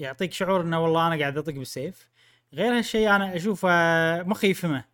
يعطيك 0.00 0.32
شعور 0.32 0.60
إنه 0.60 0.80
والله 0.80 1.06
أنا 1.06 1.20
قاعد 1.20 1.38
أطق 1.38 1.52
بالسيف. 1.52 2.10
غير 2.54 2.78
هالشيء 2.78 3.10
أنا 3.16 3.36
أشوفه 3.36 3.68
مخي 4.22 4.50
يفهمه 4.50 4.84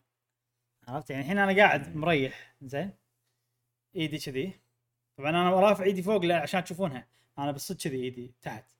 عرفت؟ 0.88 1.10
يعني 1.10 1.22
الحين 1.22 1.38
أنا 1.38 1.56
قاعد 1.56 1.96
مريح. 1.96 2.56
زين؟ 2.62 2.92
إيدي 3.96 4.18
كذي. 4.18 4.52
طبعا 5.16 5.30
أنا 5.30 5.50
رافع 5.50 5.84
إيدي 5.84 6.02
فوق 6.02 6.24
عشان 6.24 6.64
تشوفونها. 6.64 7.08
أنا 7.38 7.52
بالصدق 7.52 7.80
كذي 7.80 8.02
إيدي 8.02 8.34
تحت. 8.42 8.70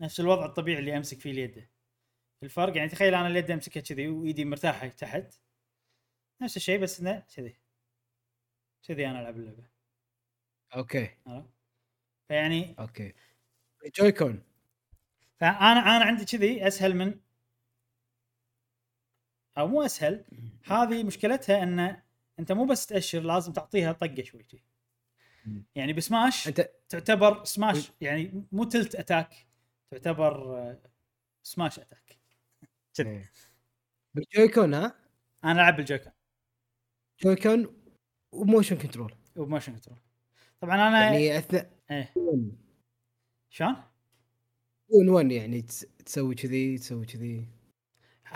نفس 0.00 0.20
الوضع 0.20 0.44
الطبيعي 0.46 0.78
اللي 0.78 0.96
أمسك 0.96 1.20
فيه 1.20 1.30
اليد. 1.30 1.68
الفرق 2.42 2.76
يعني 2.76 2.88
تخيل 2.88 3.14
أنا 3.14 3.26
اليد 3.26 3.50
أمسكها 3.50 3.80
كذي 3.80 4.08
وإيدي 4.08 4.44
مرتاحة 4.44 4.88
تحت. 4.88 5.34
نفس 6.42 6.56
الشيء 6.56 6.80
بس 6.80 7.00
إنه 7.00 7.22
كذي. 7.36 7.56
كذي 8.82 9.06
أنا 9.06 9.20
ألعب 9.20 9.36
اللعبة. 9.36 9.64
أوكي. 10.76 11.10
عرفت؟ 11.26 11.50
فيعني 12.28 12.74
أوكي. 12.78 13.14
جويكون 13.98 14.42
فأنا 15.40 15.96
أنا 15.96 16.04
عندي 16.04 16.24
كذي 16.24 16.66
أسهل 16.66 16.96
من 16.96 17.20
أو 19.58 19.68
مو 19.68 19.82
أسهل 19.82 20.24
هذه 20.64 21.04
مشكلتها 21.04 21.62
إن 21.62 22.02
أنت 22.38 22.52
مو 22.52 22.64
بس 22.64 22.86
تأشر 22.86 23.20
لازم 23.20 23.52
تعطيها 23.52 23.92
طقة 23.92 24.22
شوي 24.22 24.42
شي. 24.44 24.64
يعني 25.74 25.92
بسماش 25.92 26.48
أنت 26.48 26.70
تعتبر 26.88 27.44
سماش 27.44 27.92
يعني 28.00 28.44
مو 28.52 28.64
تلت 28.64 28.94
أتاك 28.94 29.34
تعتبر 29.90 30.58
آه، 30.58 30.78
سماش 31.42 31.78
أتاك. 31.78 32.18
كذي 32.94 33.08
إيه. 33.10 33.32
بالجويكون 34.14 34.74
ها؟ 34.74 34.94
أنا 35.44 35.52
ألعب 35.52 35.76
بالجوكر 35.76 36.10
Joy-Con 37.22 37.76
و 38.32 38.38
motion 38.38 38.76
control. 38.78 39.14
وب 39.36 39.45
motion 39.45 39.72
control. 39.72 39.98
طبعا 40.60 40.74
أنا 40.88 41.04
يعني... 41.04 41.38
أثناء 41.38 41.70
إيه. 41.90 42.12
شلون؟ 43.50 43.76
ون 44.88 45.08
ون 45.08 45.30
يعني 45.30 45.62
تس- 45.62 45.86
تسوي 46.04 46.34
كذي 46.34 46.78
تسوي 46.78 47.06
كذي؟ 47.06 47.46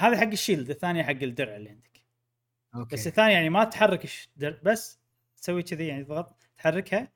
هذا 0.01 0.21
حق 0.21 0.27
ال 0.27 0.33
shield 0.33 0.71
الثانية 0.71 1.03
حق 1.03 1.11
الدرع 1.11 1.57
اللي 1.57 1.71
عندك. 1.71 2.03
okay. 2.75 2.97
بس 2.97 3.07
الثانية 3.07 3.33
يعني 3.33 3.51
ما 3.51 3.65
تحرك 3.65 4.09
الدرع 4.37 4.59
بس 4.63 5.01
تسوي 5.37 5.63
كذي 5.63 5.87
يعني 5.87 6.05
تضغط 6.05 6.49
تحركها 6.59 7.13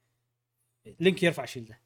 لينك 1.01 1.23
يرفع 1.23 1.45
shield 1.45 1.81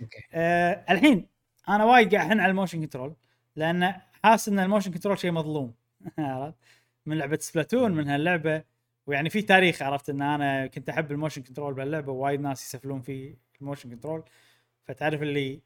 ه. 0.00 0.05
okay. 0.05 0.18
أه 0.32 0.84
الحين 0.90 1.28
أنا 1.68 1.84
وايد 1.84 2.14
قاعد 2.14 2.26
أحن 2.26 2.40
على 2.40 2.50
ال 2.50 2.54
motion 2.54 2.80
control 2.80 3.16
لأن 3.56 4.00
حاسس 4.24 4.48
إن 4.48 4.58
ال 4.58 4.63
motion 4.63 4.92
control 4.92 5.18
شيء 5.18 5.32
مظلوم. 5.32 5.74
عرفت؟ 6.18 6.58
من 7.06 7.18
لعبة 7.18 7.38
سبلاتون 7.40 7.92
من 7.92 8.08
هاللعبة. 8.08 8.64
ويعني 9.06 9.30
في 9.30 9.42
تاريخ 9.42 9.82
عرفت؟ 9.82 10.10
إن 10.10 10.22
أنا 10.22 10.66
كنت 10.66 10.88
أحب 10.88 11.12
ال 11.12 11.16
motion 11.16 11.42
control 11.42 11.74
بهاللعبة 11.74 12.12
وايد 12.12 12.40
ناس 12.40 12.62
يسفلون 12.64 13.00
في 13.00 13.36
ال 13.60 13.64
motion 13.64 13.90
control. 13.90 14.24
فتعرف 14.84 15.22
اللي 15.22 15.62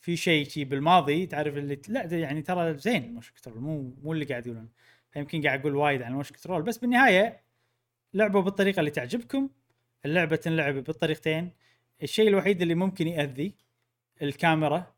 في 0.00 0.16
شيء 0.16 0.48
شي 0.48 0.64
بالماضي 0.64 1.26
تعرف 1.26 1.56
اللي 1.56 1.80
لا 1.88 2.04
يعني 2.04 2.42
ترى 2.42 2.78
زين 2.78 3.04
ال 3.04 3.08
motion 3.08 3.32
control 3.34 3.60
مو 3.60 3.94
مو 4.02 4.12
اللي 4.12 4.24
قاعد 4.24 4.46
يقولون. 4.46 4.68
فيمكن 5.10 5.42
قاعد 5.42 5.60
أقول 5.60 5.76
وايد 5.76 6.02
عن 6.02 6.10
ال 6.12 6.15
motion 6.15 6.34
control 6.34 6.62
بس 6.62 6.78
بالنهاية 6.78 7.40
لعبوا 8.14 8.40
بالطريقة 8.40 8.80
اللي 8.80 8.90
تعجبكم. 8.90 9.50
اللعبة 10.04 10.36
تنلعب 10.36 10.74
بالطريقتين. 10.74 11.50
الشيء 12.02 12.28
الوحيد 12.28 12.62
اللي 12.62 12.74
ممكن 12.74 13.08
يأذي 13.08 13.54
الكاميرا 14.22 14.94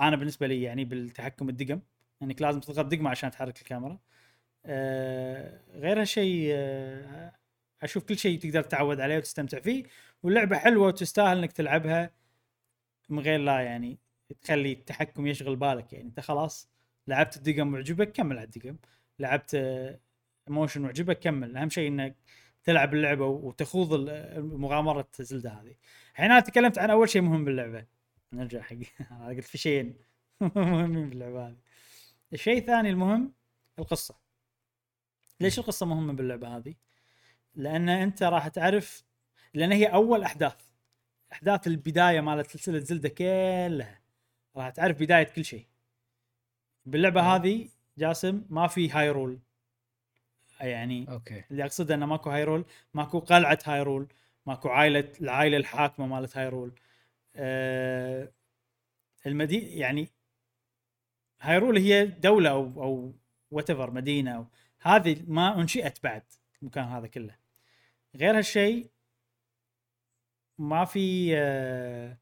أنا 0.00 0.16
بالنسبة 0.16 0.46
لي 0.46 0.62
يعني 0.62 0.84
بالتحكم 0.84 1.48
الدقم 1.48 1.80
إنك 2.22 2.42
لازم 2.42 2.60
تضغط 2.60 2.86
دقمة 2.86 3.10
عشان 3.10 3.30
تحرك 3.30 3.58
الكاميرا. 3.58 3.98
آه 4.66 5.60
غير 5.74 6.00
هالشيء 6.00 6.50
آه 6.54 7.32
أشوف 7.82 8.04
كل 8.04 8.18
شيء 8.18 8.38
تقدر 8.38 8.62
تتعود 8.62 9.00
عليه 9.00 9.16
وتستمتع 9.16 9.60
فيه. 9.60 9.84
واللعبة 10.22 10.58
حلوة 10.58 10.86
وتستاهل 10.86 11.38
إنك 11.38 11.52
تلعبها 11.52 12.10
من 13.08 13.18
غير 13.20 13.40
لا 13.40 13.60
يعني 13.60 13.98
تخلي 14.42 14.72
التحكم 14.72 15.26
يشغل 15.26 15.56
بالك. 15.56 15.92
يعني 15.92 16.04
انت 16.04 16.20
خلاص 16.20 16.70
لعبت 17.08 17.36
الدقم 17.36 17.74
وعجبك 17.74 18.12
كمل 18.12 18.38
على 18.38 18.44
الدقم. 18.44 18.76
لعبت 19.18 19.56
موشن 20.48 20.84
وعجبك 20.84 21.18
كمل. 21.18 21.56
أهم 21.56 21.68
شيء 21.68 21.88
إنك 21.88 22.16
تلعب 22.64 22.94
اللعبة 22.94 23.26
وتخوض 23.26 24.10
مغامرة 24.38 25.08
زلدة 25.20 25.50
هذه. 25.50 25.74
الحين 26.12 26.30
أنا 26.30 26.40
تكلمت 26.40 26.78
عن 26.78 26.90
أول 26.90 27.08
شيء 27.08 27.22
مهم 27.22 27.44
باللعبة. 27.44 27.86
نرجع 28.32 28.62
حق 28.62 28.76
أنا 29.10 29.28
قلت 29.28 29.44
في 29.44 29.58
شيئين 29.58 29.96
مهمين 30.40 31.10
باللعبة 31.10 31.48
هذه. 31.48 31.56
الشيء 32.32 32.58
الثاني 32.58 32.90
المهم 32.90 33.32
القصة. 33.78 34.14
ليش 35.40 35.58
القصة 35.58 35.86
مهمة 35.86 36.12
باللعبة 36.12 36.56
هذه؟ 36.56 36.74
لأن 37.54 37.88
أنت 37.88 38.22
راح 38.22 38.48
تعرف 38.48 39.04
لأن 39.54 39.72
هي 39.72 39.86
أول 39.86 40.22
أحداث. 40.22 40.56
أحداث 41.32 41.66
البداية 41.66 42.20
مالت 42.20 42.50
سلسلة 42.50 42.78
زلدة 42.78 43.08
كلها. 43.08 44.00
راح 44.56 44.70
تعرف 44.70 45.00
بداية 45.00 45.22
كل 45.24 45.44
شيء. 45.44 45.66
باللعبة. 46.86 47.20
هذه 47.20 47.68
جاسم 47.98 48.44
ما 48.50 48.66
في 48.66 48.90
هايرول 48.90 49.38
يعني 50.60 51.10
okay. 51.10 51.44
اللي 51.50 51.64
أقصده 51.64 51.94
إنه 51.94 52.06
ماكو 52.06 52.30
هايرول 52.30 52.64
ماكو 52.94 53.18
قلعة 53.18 53.58
هايرول 53.64 54.06
ماكو 54.46 54.68
عائلة 54.68 55.12
العائلة 55.20 55.56
الحاكمة 55.56 56.06
مالت 56.06 56.36
هايرول 56.36 56.72
آه 57.36 58.32
المدينة 59.26 59.66
يعني 59.66 60.08
هايرول 61.40 61.78
هي 61.78 62.06
دولة 62.06 62.50
أو 62.50 62.82
أو 62.82 63.12
what 63.50 63.70
مدينة 63.70 64.36
أو 64.36 64.46
هذه 64.80 65.22
ما 65.28 65.60
أنشئت 65.60 66.02
بعد 66.04 66.22
المكان 66.62 66.84
هذا 66.84 67.06
كله. 67.06 67.34
غير 68.16 68.38
هالشيء 68.38 68.90
ما 70.58 70.84
في 70.84 71.36
آه، 71.36 72.16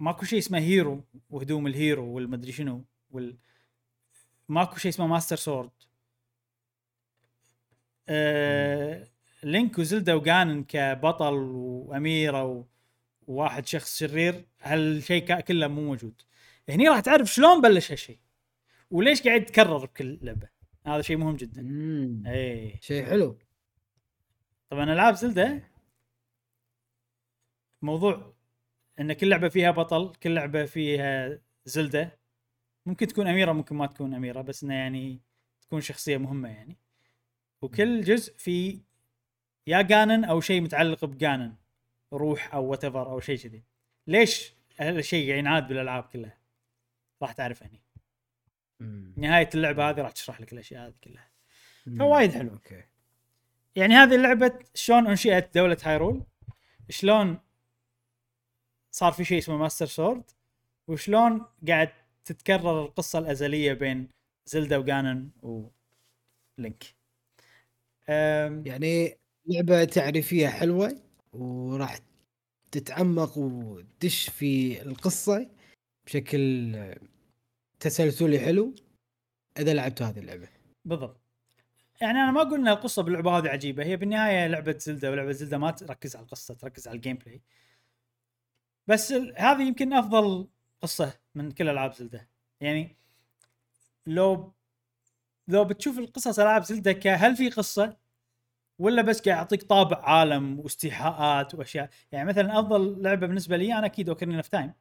ماكو 0.00 0.24
شيء 0.24 0.38
اسمه 0.38 0.58
hero 0.58 1.04
وهدوم 1.30 1.66
ال 1.66 1.74
hero 1.74 2.04
والمدري 2.04 2.52
شنو 2.52 2.84
وال 3.10 3.38
ماكو 4.48 4.76
شيء 4.76 4.90
اسمه 4.90 5.06
Master 5.06 5.36
Sword. 5.36 5.70
آه... 8.08 9.08
لينك 9.42 9.78
وزلدا 9.78 10.14
وجانن 10.14 10.64
كبطل 10.64 11.34
وأميرة 11.34 12.44
و... 12.44 12.64
وواحد 13.26 13.66
شخص 13.66 13.98
شرير 13.98 14.44
هالشيء 14.62 15.40
كله 15.40 15.68
مو 15.68 15.82
موجود. 15.82 16.22
هني 16.68 16.88
راح 16.88 17.00
تعرف 17.00 17.28
شلون 17.34 17.60
بلش 17.60 17.92
هالشيء 17.92 18.18
وليش 18.90 19.22
قاعد 19.22 19.42
يتكرر 19.42 19.84
بكل 19.84 20.18
لعبة. 20.22 20.48
هذا 20.86 21.02
شيء 21.02 21.16
مهم 21.16 21.36
جدا. 21.36 21.62
اي 22.26 22.78
شيء 22.80 23.04
حلو. 23.04 23.38
طبعا 24.70 24.84
ألعاب 24.84 25.14
زلدة 25.14 25.70
موضوع 27.82 28.34
إن 29.00 29.12
كل 29.12 29.28
لعبة 29.28 29.48
فيها 29.48 29.70
بطل 29.70 30.12
كل 30.22 30.34
لعبة 30.34 30.64
فيها 30.64 31.38
زلدة. 31.64 32.18
ممكن 32.86 33.06
تكون 33.06 33.26
أميرة 33.28 33.52
ممكن 33.52 33.76
ما 33.76 33.86
تكون 33.86 34.14
أميرة 34.14 34.40
بس 34.40 34.64
إنه 34.64 34.74
يعني 34.74 35.20
تكون 35.60 35.80
شخصية 35.80 36.16
مهمة 36.16 36.48
يعني. 36.48 36.76
وكل 37.62 38.00
جزء 38.00 38.36
في 38.36 38.80
يا 39.66 39.82
غانن 39.82 40.24
أو 40.24 40.40
شيء 40.40 40.60
متعلق 40.60 41.04
بغانن 41.04 41.54
روح 42.12 42.54
أو 42.54 42.64
وات 42.64 42.84
أو 42.84 43.20
شيء 43.20 43.38
كذي. 43.38 43.64
ليش 44.06 44.54
هالشيء 44.78 45.34
ينعاد 45.34 45.68
بالألعاب 45.68 46.02
كلها؟ 46.02 46.38
راح 47.22 47.32
تعرف 47.32 47.62
هني 47.62 47.82
نهاية 49.16 49.48
اللعبة 49.54 49.90
هذه 49.90 50.00
راح 50.00 50.10
تشرح 50.10 50.40
لك 50.40 50.52
الأشياء 50.52 50.86
هذه 50.86 50.94
كلها. 51.04 51.30
فوايد 51.98 52.32
حلو. 52.32 52.50
أوكي. 52.50 52.84
يعني 53.76 53.94
هذه 53.94 54.14
اللعبة 54.14 54.58
شلون 54.74 55.06
أنشئت 55.06 55.54
دولة 55.54 55.76
هايرول؟ 55.82 56.22
شلون 56.90 57.38
صار 58.98 59.12
في 59.12 59.24
شيء 59.24 59.38
اسمه 59.38 59.56
Master 59.56 59.86
Sword 59.86 60.22
وشلون 60.88 61.46
قاعد 61.68 61.88
تتكرر 62.24 62.82
القصة 62.82 63.18
الأزلية 63.18 63.72
بين 63.72 64.08
زلدا 64.46 64.76
وغانن 64.76 65.30
ولينك 65.42 66.84
يعني 68.66 69.18
لعبة 69.46 69.84
تعريفية 69.84 70.48
حلوة 70.48 70.98
وراح 71.32 71.98
تتعمق 72.70 73.38
وتدش 73.38 74.30
في 74.30 74.82
القصة 74.82 75.48
بشكل 76.06 76.76
تسلسلي 77.80 78.38
حلو 78.38 78.74
إذا 79.58 79.74
لعبت 79.74 80.02
هذه 80.02 80.18
اللعبة. 80.18 80.48
بالضبط. 80.84 81.20
يعني 82.00 82.18
أنا 82.18 82.30
ما 82.30 82.42
أقول 82.42 82.60
إن 82.60 82.68
القصة 82.68 83.02
باللعبة 83.02 83.38
هذه 83.38 83.48
عجيبة 83.48 83.84
هي 83.84 83.96
بالنهاية 83.96 84.46
لعبة 84.46 84.78
زلدة 84.78 85.10
ولعبة 85.10 85.32
زلدة 85.32 85.58
ما 85.58 85.70
تركز 85.70 86.16
على 86.16 86.24
القصة 86.24 86.54
تركز 86.54 86.88
على 86.88 86.96
ال 86.96 87.16
gameplay 87.16 87.42
بس 88.88 89.12
هذه 89.36 89.62
يمكن 89.62 89.92
أفضل 89.92 90.48
قصة 90.82 91.20
من 91.34 91.50
كل 91.52 91.68
ألعاب 91.68 91.92
زلدة. 91.94 92.28
يعني 92.60 92.96
لو 94.06 94.54
لو 95.48 95.64
بتشوف 95.64 95.98
القصص 95.98 96.38
ألعاب 96.38 96.62
زلدة 96.62 96.92
كهل 96.92 97.36
في 97.36 97.50
قصة؟ 97.50 97.96
ولا 98.78 99.02
بس 99.02 99.20
قاعد 99.20 99.38
يعطيك 99.38 99.62
طابع 99.62 99.98
عالم 100.04 100.60
واستيحاءات 100.60 101.54
وأشياء؟ 101.54 101.90
يعني 102.12 102.28
مثلا 102.28 102.58
أفضل 102.60 103.02
لعبة 103.02 103.26
بالنسبة 103.26 103.56
لي 103.56 103.74
أنا 103.78 103.86
أكيد 103.86 104.08
Ocarina 104.08 104.36
of 104.36 104.48
Time 104.48 104.72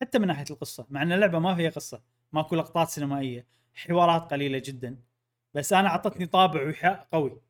حتى 0.00 0.18
من 0.18 0.26
ناحية 0.26 0.44
القصة 0.50 0.86
مع 0.90 1.02
إن 1.02 1.12
اللعبة 1.12 1.38
ما 1.38 1.54
فيها 1.54 1.70
قصة 1.70 2.02
ماكو 2.32 2.56
لقطات 2.56 2.88
سينمائية 2.88 3.46
حوارات 3.74 4.30
قليلة 4.32 4.58
جدا 4.64 4.98
بس 5.54 5.72
أنا 5.72 5.88
أعطتني 5.88 6.26
طابع 6.26 6.68
وحاء 6.68 7.08
قوي 7.12 7.40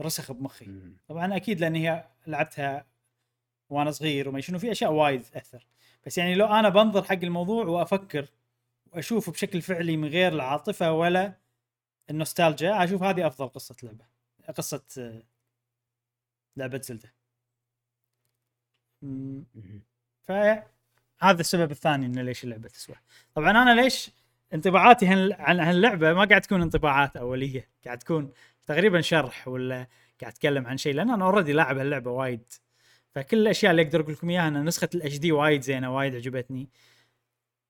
رسخ 0.00 0.32
بمخي. 0.32 0.94
طبعا 1.08 1.36
أكيد 1.36 1.60
لأن 1.60 1.74
هي 1.74 2.08
لعبتها 2.26 2.86
وأنا 3.72 3.90
صغير 3.90 4.28
وما 4.28 4.40
شنو 4.40 4.58
في 4.58 4.72
أشياء 4.72 4.92
وايد 4.92 5.22
تأثر. 5.22 5.66
بس 6.06 6.18
يعني 6.18 6.34
لو 6.34 6.46
أنا 6.46 6.68
بنظر 6.68 7.04
حق 7.04 7.12
الموضوع 7.22 7.66
وأفكر 7.66 8.26
وأشوفه 8.92 9.32
بشكل 9.32 9.62
فعلي 9.62 9.96
من 9.96 10.08
غير 10.08 10.32
العاطفه 10.32 10.92
ولا 10.92 11.34
النوستالجيا 12.10 12.84
أشوف 12.84 13.02
هذه 13.02 13.26
أفضل 13.26 13.48
قصة 13.48 13.76
لعبة 13.82 14.04
قصة 14.56 14.82
آه، 14.98 15.22
لعبة 16.56 16.80
زلدة. 16.84 17.12
فهذا 20.22 21.40
السبب 21.40 21.70
الثاني 21.70 22.06
إن 22.06 22.18
ليش 22.18 22.44
اللعبة 22.44 22.68
تسوى. 22.68 22.96
طبعا 23.34 23.50
أنا 23.50 23.80
ليش 23.80 24.10
انطباعاتي 24.54 25.06
عن 25.38 25.60
هاللعبة 25.60 26.12
ما 26.12 26.24
قاعد 26.24 26.40
تكون 26.40 26.62
انطباعات 26.62 27.16
أولية 27.16 27.68
قاعد 27.84 27.98
تكون 27.98 28.32
تقريبا 28.66 29.00
شرح 29.00 29.48
ولا 29.48 29.86
قاعد 30.20 30.32
أتكلم 30.32 30.66
عن 30.66 30.76
شيء 30.76 30.94
لأن 30.94 31.10
أنا 31.10 31.24
already 31.24 31.52
لاعب 31.52 31.78
هاللعبة 31.78 32.10
وايد. 32.10 32.52
فكل 33.14 33.38
الأشياء 33.38 33.70
اللي 33.70 33.82
أقدر 33.82 34.00
أقول 34.00 34.12
لكم 34.12 34.30
إياها 34.30 34.48
إن 34.48 34.64
نسخة 34.64 34.88
ال 34.94 35.18
HD 35.18 35.32
وايد 35.32 35.62
زينة 35.62 35.96
وايد 35.96 36.14
عجبتني. 36.14 36.68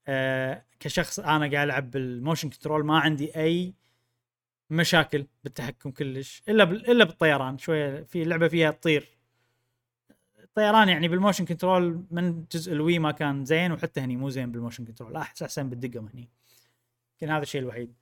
أه 0.09 0.65
كشخص 0.81 1.21
أنا 1.21 1.51
قاعد 1.51 1.55
ألعب 1.55 1.91
بال 1.91 2.06
motion 2.06 2.51
control 2.51 2.87
ما 2.87 2.99
عندي 2.99 3.37
أي 3.37 3.75
مشاكل 4.71 5.27
بالتحكم 5.45 5.91
كلش 5.91 6.43
إلا. 6.49 6.65
إلا 6.65 7.05
بالطيران. 7.05 7.59
شوية 7.59 8.03
في 8.03 8.25
لعبة 8.25 8.49
فيها 8.49 8.71
تطير. 8.71 9.09
الطيران 10.43 10.89
يعني 10.89 11.09
بال 11.09 11.18
motion 11.18 11.45
control 11.45 12.05
من 12.11 12.45
جزء 12.53 12.73
الوي 12.73 12.99
ما 12.99 13.11
كان 13.13 13.45
زين 13.45 13.73
وحتى 13.73 14.01
هني 14.01 14.17
مو 14.17 14.31
زين 14.31 14.53
بال 14.53 14.61
motion 14.61 14.85
control 14.85 15.17
احس 15.17 15.43
أحسن 15.43 15.71
بالدقم 15.71 16.07
هني. 16.07 16.29
يمكن 17.13 17.35
هذا 17.35 17.43
الشيء 17.43 17.61
الوحيد. 17.61 17.95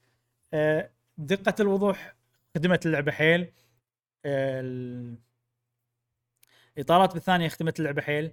أه 0.55 0.91
دقة 1.19 1.55
الوضوح 1.61 2.15
خدمت 2.55 2.87
اللعبة 2.87 3.12
حيل. 3.12 3.53
أه 4.25 5.15
الاطارات 6.76 7.14
بالثانية 7.14 7.48
خدمت 7.48 7.80
اللعبة 7.80 8.02
حيل. 8.02 8.32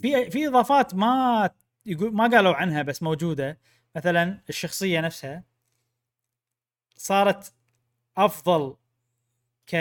في 0.00 0.30
في 0.30 0.48
إضافات 0.48 0.94
ما 0.94 1.50
يقول 1.86 2.14
ما 2.14 2.24
قالوا 2.28 2.54
عنها 2.54 2.82
بس 2.82 3.02
موجودة. 3.02 3.58
مثلا 3.96 4.42
الشخصية 4.48 5.00
نفسها 5.00 5.44
صارت 6.96 7.52
أفضل 8.16 8.76
ك 9.66 9.76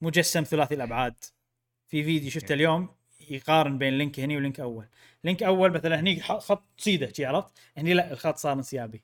مجسم 0.00 0.42
ثلاثي 0.42 0.74
الأبعاد. 0.74 1.14
في 1.88 2.04
فيديو 2.04 2.30
شفته 2.30 2.52
اليوم 2.52 2.88
يقارن 3.30 3.78
بين 3.78 3.98
لينك 3.98 4.20
هني 4.20 4.36
ولينك 4.36 4.60
أول. 4.60 4.88
لينك 5.24 5.42
أول 5.42 5.72
مثلا 5.72 6.00
هني 6.00 6.20
خط 6.22 6.64
سيده 6.78 7.12
عرفت؟ 7.28 7.58
هني 7.76 7.94
لا 7.94 8.12
الخط 8.12 8.36
صار 8.36 8.52
انسيابي. 8.52 9.02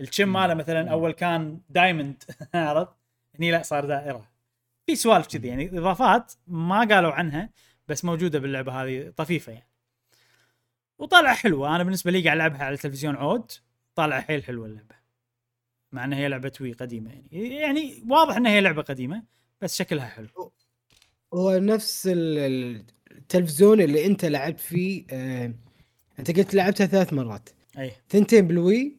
الخشم 0.00 0.32
ماله 0.32 0.54
مثلا 0.54 0.90
أول 0.90 1.12
كان 1.12 1.60
diamond 1.70 2.22
عرفت؟ 2.54 2.94
هني 3.38 3.50
لا 3.50 3.62
صار 3.62 3.84
دائرة. 3.86 4.28
في 4.88 4.96
سوالف 4.96 5.26
كذي 5.26 5.48
يعني 5.48 5.78
إضافات 5.78 6.32
ما 6.46 6.78
قالوا 6.78 7.12
عنها 7.12 7.50
بس 7.88 8.04
موجودة 8.04 8.38
باللعبة 8.38 8.72
هذه 8.72 9.12
طفيفة 9.16 9.52
يعني. 9.52 9.68
وطالعة 10.98 11.34
حلوة. 11.34 11.76
أنا 11.76 11.84
بالنسبة 11.84 12.10
لي 12.10 12.22
قاعد 12.24 12.36
ألعبها 12.36 12.64
على 12.64 12.74
التلفزيون 12.74 13.16
عود 13.16 13.52
طالعة 13.94 14.20
حيل 14.20 14.44
حلوة 14.44 14.66
اللعبة. 14.66 14.94
مع 15.92 16.04
إنها 16.04 16.18
هي 16.18 16.28
لعبة 16.28 16.52
وي 16.60 16.72
قديمة 16.72 17.10
يعني. 17.10 17.56
يعني 17.56 18.04
واضح 18.08 18.36
إنها 18.36 18.52
هي 18.52 18.60
لعبة 18.60 18.82
قديمة 18.82 19.22
بس 19.60 19.76
شكلها 19.76 20.06
حلو. 20.06 20.52
هو 21.34 21.58
نفس 21.58 22.08
التلفزيون 22.12 23.80
اللي 23.80 24.06
أنت 24.06 24.24
لعبت 24.24 24.60
فيه 24.60 25.04
آه، 25.10 25.54
أنت 26.18 26.38
قلت 26.38 26.54
لعبتها 26.54 26.86
ثلاث 26.86 27.12
مرات. 27.12 27.48
أي. 27.78 27.92
ثنتين 28.08 28.46
بالوي 28.48 28.96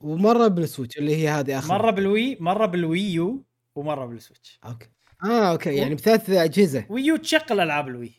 ومرة 0.00 0.48
بالسويتش 0.48 0.98
اللي 0.98 1.16
هي 1.16 1.28
هذه 1.28 1.58
آخر. 1.58 1.74
مرة 1.74 1.90
بالوي 1.90 2.36
مرة 2.40 2.66
بالوي 2.66 3.00
يو 3.00 3.44
ومرة 3.78 4.06
بالسويتش. 4.06 4.60
okay. 4.64 4.88
آه 5.24 5.52
okay. 5.52 5.76
يعني 5.76 5.94
بثلاث 5.94 6.30
أجهزة. 6.30 6.86
الوي 6.88 7.05
يو 7.05 7.16
تشغل 7.16 7.60
العاب 7.60 7.88
الوي. 7.88 8.12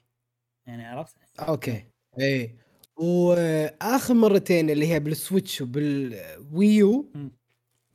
يعني 0.67 0.85
عرفت؟ 0.85 1.15
okay. 1.39 1.85
إي. 2.19 2.55
وآخر 2.95 4.13
مرتين 4.13 4.69
اللي 4.69 4.93
هي 4.93 4.99
بالسويتش 4.99 5.61
وبالويو 5.61 7.11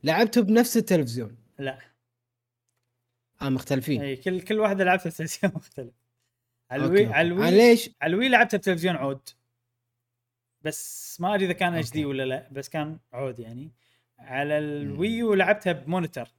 لعبته 0.03 0.41
بنفس 0.41 0.77
التلفزيون؟ 0.77 1.37
لا. 1.59 1.79
آه 3.41 3.49
مختلفين. 3.49 4.01
إي 4.01 4.15
كل 4.15 4.41
كل 4.41 4.59
واحدة 4.59 4.83
لعبتها 4.83 5.09
بتلفزيون 5.09 5.53
مختلف. 5.55 5.93
على 6.71 6.85
الوي 6.85 7.05
على 7.05 7.27
الوي 7.27 7.51
ليش؟ 7.51 7.89
على 8.01 8.09
الوي 8.09 8.29
لعبتها 8.29 8.57
بتلفزيون 8.57 8.95
عود. 8.95 9.29
بس 10.61 11.17
ما 11.21 11.35
أدري 11.35 11.45
إذا 11.45 11.53
كان 11.53 11.73
HD 11.73 12.05
ولا 12.05 12.23
لا 12.23 12.49
بس 12.51 12.69
كان 12.69 12.99
عود 13.13 13.39
يعني. 13.39 13.71
على 14.19 14.57
الويو 14.57 15.33
لعبتها 15.33 15.73
ب 15.73 15.80
monitor. 15.80 16.33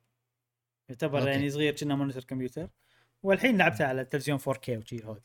يعتبر 0.88 1.18
okay. 1.18 1.30
يعني 1.30 1.50
صغير 1.50 1.74
كنا 1.74 1.94
monitor 1.94 2.24
كمبيوتر 2.24 2.68
والحين 3.22 3.56
لعبتها 3.56 3.86
على 3.86 4.04
تلفزيون 4.04 4.38
4K 4.38 4.68
وشي 4.68 4.96
يعني. 4.96 5.20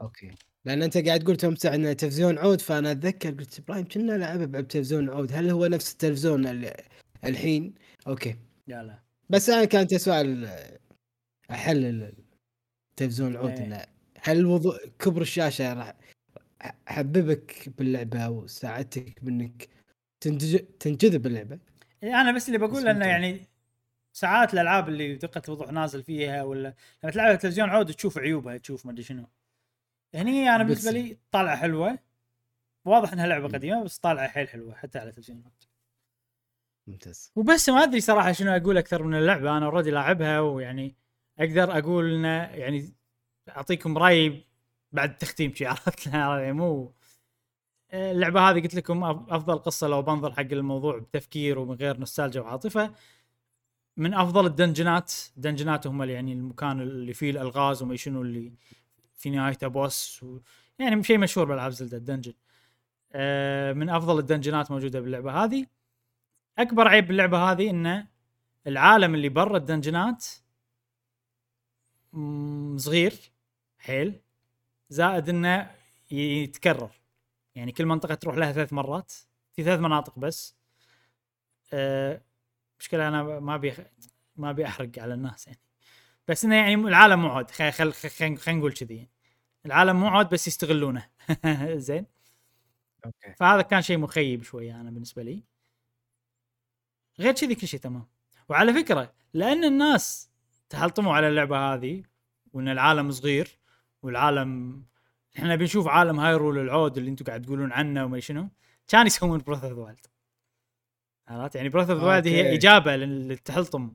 أوكي 0.00 0.30
لأن 0.64 0.82
أنت 0.82 0.98
قاعد 0.98 1.20
تقول 1.20 1.36
توم 1.36 1.54
عندنا 1.64 1.92
تلفزيون 1.92 2.38
عود 2.38 2.60
فأنا 2.60 2.92
أتذكر 2.92 3.30
قلت 3.30 3.58
إبراهيم 3.58 3.88
كنا 3.88 4.12
لعبة 4.12 4.60
بتلفزيون 4.60 5.10
عود 5.10 5.32
هل 5.32 5.50
هو 5.50 5.66
نفس 5.66 5.92
التلفزيون 5.92 6.70
الحين؟ 7.24 7.74
أوكي 8.06 8.36
لا 8.66 8.82
لا 8.82 8.98
بس 9.30 9.50
أنا 9.50 9.64
كانت 9.64 9.94
سؤال 9.94 10.48
أحل 11.50 12.12
التلفزيون 12.92 13.30
العود 13.32 13.50
إيه. 13.50 13.86
هل 14.22 14.46
وضوء 14.46 14.88
كبر 14.98 15.22
الشاشة 15.22 15.72
راح 15.72 15.94
حببك 16.86 17.68
باللعبة 17.78 18.28
وساعدتك 18.28 19.24
بإنك 19.24 19.68
تنجذب 20.20 20.78
تنجذب 20.78 21.22
باللعبه 21.22 21.58
أنا 22.02 22.32
بس 22.32 22.48
اللي 22.48 22.58
بقول 22.58 22.88
إنه. 22.88 23.06
يعني 23.06 23.40
ساعات 24.18 24.54
الألعاب 24.54 24.88
اللي 24.88 25.14
دقة 25.14 25.42
الوضوح 25.48 25.72
نازل 25.72 26.02
فيها 26.02 26.42
ولا 26.42 26.74
لما 27.02 27.12
تلعبها 27.12 27.36
تلفزيون 27.36 27.70
عود 27.70 27.94
تشوف 27.94 28.18
عيوبها 28.18 28.56
تشوف 28.56 28.86
ما 28.86 28.92
أدري 28.92 29.02
شنو. 29.02 29.26
هني 30.14 30.50
أنا 30.50 30.64
بالنسبة 30.64 30.90
لي 30.90 31.18
طالعة 31.30 31.56
حلوة. 31.56 31.98
واضح 32.84 33.12
إنها 33.12 33.26
لعبة 33.26 33.48
قديمة 33.48 33.84
بس 33.84 33.98
طالعة 33.98 34.28
حيل 34.28 34.48
حلوة 34.48 34.74
حتى 34.74 34.98
على 34.98 35.08
التلفزيونات 35.08 35.64
ممتاز. 36.86 37.32
وبس 37.36 37.68
ما 37.68 37.82
أدري 37.82 38.00
صراحة 38.00 38.32
شنو 38.32 38.56
أقول 38.56 38.78
أكثر 38.78 39.02
من 39.02 39.14
اللعبة 39.14 39.56
أنا 39.56 39.66
أوريدي 39.66 39.90
لاعبها 39.90 40.40
ويعني 40.40 40.96
أقدر 41.38 41.78
أقول 41.78 42.14
انه 42.14 42.42
يعني 42.42 42.94
أعطيكم 43.48 43.98
رأيي 43.98 44.44
بعد 44.92 45.10
التختيم 45.10 45.54
شي 45.54 45.66
عرفت؟ 45.70 46.06
يعني 46.06 46.52
مو 46.52 46.94
اللعبة 47.92 48.40
هذه 48.40 48.60
قلت 48.60 48.74
لكم 48.74 49.04
أفضل 49.04 49.58
قصة 49.58 49.88
لو 49.88 50.02
بنظر 50.02 50.32
حق 50.32 50.40
الموضوع 50.40 50.98
بتفكير 50.98 51.58
ومن 51.58 51.74
غير 51.74 51.96
نوستالجيا 51.96 52.40
وعاطفة. 52.40 52.92
من 53.98 54.14
أفضل 54.14 54.46
الدنجنات 54.46 55.12
دنجنات 55.36 55.86
هم 55.86 56.02
يعني 56.02 56.32
المكان 56.32 56.80
اللي 56.80 57.14
فيه 57.14 57.30
الألغاز 57.30 57.82
وما 57.82 57.96
شنو 57.96 58.22
اللي 58.22 58.52
في 59.14 59.30
نهايته 59.30 59.68
بوس 59.68 60.22
و... 60.22 60.38
يعني 60.78 61.02
شيء 61.02 61.18
مشهور 61.18 61.46
بألعاب 61.46 61.72
زلدا 61.72 61.96
الدنجن. 61.96 62.34
آه 63.12 63.72
من 63.72 63.90
أفضل 63.90 64.18
الدنجنات 64.18 64.70
موجودة 64.70 65.00
باللعبة 65.00 65.44
هذه. 65.44 65.66
أكبر 66.58 66.88
عيب 66.88 67.06
باللعبة 67.06 67.38
هذه 67.52 67.70
إنه 67.70 68.06
العالم 68.66 69.14
اللي 69.14 69.28
برا 69.28 69.56
الدنجنات 69.56 70.26
صغير 72.76 73.14
حيل 73.78 74.20
زائد 74.90 75.28
إنه 75.28 75.70
يتكرر. 76.10 76.90
يعني 77.54 77.72
كل 77.72 77.86
منطقة 77.86 78.14
تروح 78.14 78.36
لها 78.36 78.52
ثلاث 78.52 78.72
مرات 78.72 79.12
في 79.52 79.64
ثلاث 79.64 79.80
مناطق 79.80 80.18
بس. 80.18 80.56
أه 81.72 82.27
مشكلة 82.80 83.08
أنا 83.08 83.22
ما 83.22 83.54
ابي 83.54 83.74
ما 84.36 84.50
ابي 84.50 84.66
احرق 84.66 84.90
على 84.98 85.14
الناس 85.14 85.46
يعني. 85.46 85.60
بس 86.28 86.44
إنه 86.44 86.54
يعني 86.54 86.74
العالم 86.74 87.22
مو 87.22 87.28
عود. 87.28 87.50
خلينا 87.50 87.70
خل 87.72 87.92
خل 87.92 88.36
خل 88.36 88.56
نقول 88.56 88.72
كذي 88.72 88.96
يعني. 88.96 89.10
العالم 89.66 90.00
مو 90.00 90.06
عود 90.06 90.28
بس 90.28 90.48
يستغلونه. 90.48 91.08
زين. 91.88 92.06
أوكي. 93.06 93.34
فهذا 93.36 93.62
كان 93.62 93.82
شيء 93.82 93.98
مخيب 93.98 94.42
شوية 94.42 94.80
أنا 94.80 94.90
بالنسبة 94.90 95.22
لي. 95.22 95.44
غير 97.20 97.32
كذي 97.34 97.54
كل 97.54 97.68
شيء 97.68 97.80
تمام. 97.80 98.06
وعلى 98.48 98.72
فكرة 98.72 99.12
لأن 99.34 99.64
الناس 99.64 100.30
تحلطموا 100.68 101.14
على 101.14 101.28
اللعبة 101.28 101.74
هذه 101.74 102.02
وإن 102.52 102.68
العالم 102.68 103.10
صغير 103.10 103.58
والعالم 104.02 104.82
إحنا 105.38 105.56
بنشوف 105.56 105.88
عالم 105.88 106.20
هايرول 106.20 106.58
العود 106.58 106.98
اللي 106.98 107.10
أنتم 107.10 107.24
قاعد 107.24 107.42
تقولون 107.42 107.72
عنه 107.72 108.04
وما 108.04 108.20
شنو 108.20 108.48
كان 108.88 109.06
يسوون 109.06 109.38
Breath 109.38 109.64
of 109.64 109.78
Wild 109.78 110.06
عرفت؟ 111.28 111.54
يعني 111.54 111.68
Breath 111.68 111.90
of 111.90 112.02
Wild 112.02 112.26
هي. 112.26 112.54
إجابة 112.54 112.96
لل- 112.96 113.28
للتحلطم 113.28 113.92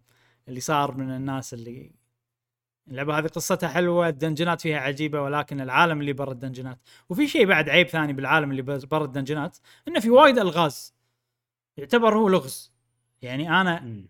اللي 0.47 0.59
صار 0.59 0.97
من 0.97 1.11
الناس 1.15 1.53
اللي 1.53 1.91
اللعبه 2.87 3.17
هذه 3.19 3.27
قصتها 3.27 3.69
حلوة 3.69 4.07
ال 4.07 4.13
dungeonات 4.13 4.61
فيها 4.61 4.77
عجيبة 4.79 5.21
ولكن 5.21 5.61
العالم 5.61 6.01
اللي 6.01 6.13
برا 6.13 6.31
ال 6.31 6.36
dungeonات. 6.36 6.79
وفي 7.09 7.27
شيء 7.27 7.45
بعد 7.45 7.69
عيب 7.69 7.87
ثاني 7.87 8.13
بالعالم 8.13 8.51
اللي 8.51 8.61
بر- 8.61 8.85
برا 8.85 9.05
ال 9.05 9.11
dungeonات 9.11 9.57
إنه 9.87 9.99
في 9.99 10.09
وايد 10.09 10.39
ألغاز. 10.39 10.93
يعتبر 11.77 12.17
هو 12.17 12.29
لغز. 12.29 12.73
يعني 13.21 13.61
أنا. 13.61 14.03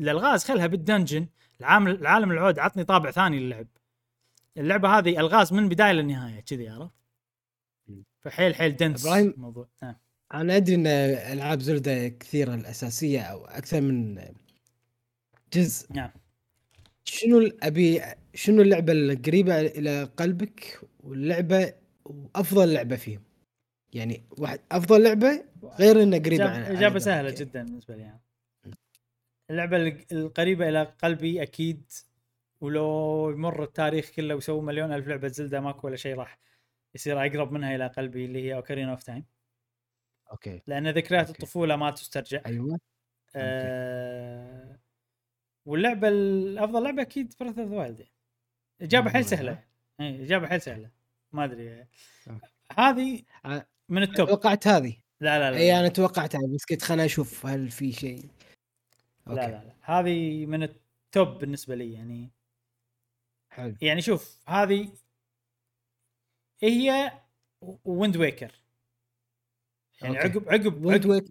الألغاز 0.00 0.44
خلها 0.44 0.66
بال 0.66 0.78
dungeon. 0.78 1.26
العالم 1.60 1.86
العالم 1.86 2.30
العود 2.32 2.58
عطني 2.58 2.84
طابع 2.84 3.10
ثاني 3.10 3.38
للعب. 3.40 3.66
اللعبة 4.56 4.98
هذه 4.98 5.20
ألغاز 5.20 5.52
من 5.52 5.68
بداية 5.68 5.92
للنهاية 5.92 6.40
كذي 6.40 6.68
عرفت. 6.68 6.94
فحيل 8.20 8.54
حيل 8.54 8.76
دنس 8.76 9.06
إبراهيم- 9.06 9.34
الموضوع 9.34 9.68
نعم 9.82 9.94
أنا 10.34 10.56
أدري 10.56 10.74
إن 10.74 10.86
ألعاب 10.86 11.60
زلدة 11.60 12.08
كثيرة 12.08 12.54
الأساسية 12.54 13.20
أو 13.20 13.46
أكثر 13.46 13.80
من 13.80 14.18
جزء 15.54 15.92
نعم 15.94 16.10
شنو 17.04 17.50
أبي 17.62 18.02
شنو 18.34 18.62
اللعبة 18.62 18.92
القريبة 18.92 19.60
إلى 19.60 20.04
قلبك 20.04 20.80
واللعبة 21.00 21.72
وأفضل 22.04 22.72
لعبة 22.74 22.96
فيهم 22.96 23.22
يعني 23.92 24.22
واحد 24.38 24.60
أفضل 24.72 25.02
لعبة 25.02 25.44
غير 25.64 26.02
إنها 26.02 26.18
قريبة 26.18 26.44
عن. 26.84 26.98
سهلة 26.98 27.28
okay. 27.30 27.44
جدا 27.44 27.62
بالنسبة 27.64 27.96
لي 27.96 28.02
يعني. 28.02 28.20
اللعبة 29.50 29.76
الق- 29.76 30.06
القريبة 30.12 30.68
إلى 30.68 30.82
قلبي 30.82 31.42
أكيد 31.42 31.92
ولو 32.60 33.30
يمر 33.30 33.62
التاريخ 33.62 34.10
كله 34.10 34.34
ويسووا 34.34 34.62
مليون 34.62 34.92
ألف 34.92 35.08
لعبة 35.08 35.28
زلدة 35.28 35.60
ماكو 35.60 35.86
ولا 35.86 35.96
شيء 35.96 36.14
راح 36.16 36.38
يصير 36.94 37.26
أقرب 37.26 37.52
منها 37.52 37.76
إلى 37.76 37.86
قلبي 37.86 38.24
اللي 38.24 38.42
هي 38.44 38.54
Ocarina 38.54 38.88
of 38.88 39.02
Time 39.02 39.24
okay 40.30 40.62
لأن 40.66 40.88
ذكريات 40.88 41.26
okay. 41.26 41.42
الطفولة 41.42 41.76
ما 41.76 41.90
تسترجع. 41.90 42.42
أيوه. 42.46 42.80
آه 43.36 44.78
واللعبة 45.66 46.08
الأفضل 46.08 46.82
لعبة 46.84 47.02
أكيد 47.02 47.34
Breath 47.40 47.58
of 47.58 47.70
Wild 47.70 48.06
إجابة 48.80 49.10
حيل. 49.10 49.24
سهلة. 49.24 49.64
إيه 50.00 50.24
إجابة 50.24 50.46
حيل 50.46 50.60
سهلة. 50.60 50.90
ما 51.32 51.44
okay. 51.44 51.86
هذه 52.78 53.22
من 53.88 54.02
ال 54.02 54.09
top 54.09 54.28
توقعت 54.28 54.66
هذه. 54.66 54.96
لا 55.20 55.38
لا 55.38 55.50
لا 55.50 55.56
إي 55.56 55.80
أنا 55.80 55.88
توقعتها 55.88 56.40
بس 56.54 56.64
قلت 56.70 56.82
خليني 56.82 57.04
أشوف 57.04 57.46
هل 57.46 57.70
في 57.70 57.92
شيء. 57.92 58.30
لا 59.26 59.34
لا 59.34 59.50
لا. 59.50 59.74
هذه 59.82 60.46
من 60.46 60.62
ال 60.62 60.78
top 60.78 61.28
بالنسبة 61.38 61.74
لي 61.74 61.92
يعني. 61.92 62.30
حلو. 63.50 63.76
يعني 63.82 64.02
شوف 64.02 64.38
هذه 64.48 64.92
هي 66.62 67.12
Wind 67.84 68.16
Waker 68.16 68.59
يعني 70.02 70.16
okay. 70.16 70.28
عقب 70.28 70.48
عقب 70.48 70.84
Wind 70.84 71.00
عقب 71.00 71.10
Wake 71.10 71.24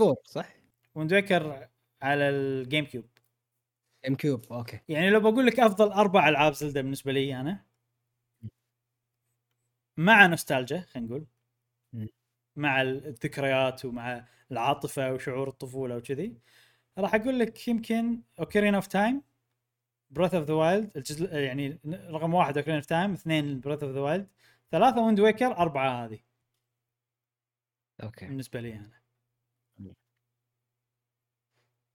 4 0.00 0.16
صح؟ 0.24 0.54
Wind 0.94 1.12
Waker 1.12 1.68
على 2.02 2.28
ال 2.28 2.84
GameCube 2.84 3.06
GameCube 4.08 4.52
okay 4.52 4.80
يعني 4.88 5.10
لو 5.10 5.20
بقول 5.20 5.46
لك 5.46 5.60
أفضل 5.60 5.92
أربع 5.92 6.28
ألعاب 6.28 6.52
زلدة 6.52 6.80
بالنسبة 6.80 7.12
لي 7.12 7.40
أنا 7.40 7.64
مع 9.96 10.26
نوستالجيا 10.26 10.80
خلينا 10.80 11.08
نقول. 11.08 11.26
مع 12.56 12.82
الذكريات 12.82 13.84
ومع 13.84 14.24
العاطفة 14.50 15.12
وشعور 15.12 15.48
الطفولة 15.48 15.96
وكذي 15.96 16.38
راح 16.98 17.14
أقول 17.14 17.38
لك 17.38 17.68
يمكن 17.68 18.22
Ocarina 18.40 18.74
of 18.74 18.86
Time 18.86 19.22
Breath 20.10 20.34
of 20.34 20.44
the 20.44 20.54
Wild 20.54 20.96
الجزء 20.96 21.34
يعني 21.34 21.78
رقم 21.86 22.34
واحد 22.34 22.58
Ocarina 22.58 22.76
of 22.76 22.86
Time 22.86 23.12
اثنين 23.12 23.60
Breath 23.60 23.82
of 23.82 23.92
the 23.92 24.00
Wild 24.00 24.26
ثلاثة 24.70 25.00
Wind 25.06 25.20
Waker 25.20 25.56
أربعة 25.56 26.04
هذه 26.04 26.18
okay. 28.02 28.26
بالنسبة 28.26 28.60
لي 28.60 28.74
أنا. 28.74 29.00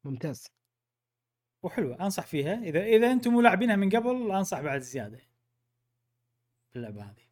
ممتاز. 0.03 0.47
وحلوة 1.63 2.01
أنصح 2.01 2.25
فيها. 2.25 2.63
إذا 2.63 2.83
إذا 2.83 3.11
أنتم 3.11 3.31
مو 3.31 3.41
لاعبينها 3.41 3.75
من 3.75 3.89
قبل 3.89 4.31
أنصح 4.31 4.61
بعد 4.61 4.81
زيادة 4.81 5.19
اللعبة 6.75 7.03
هذه. 7.03 7.23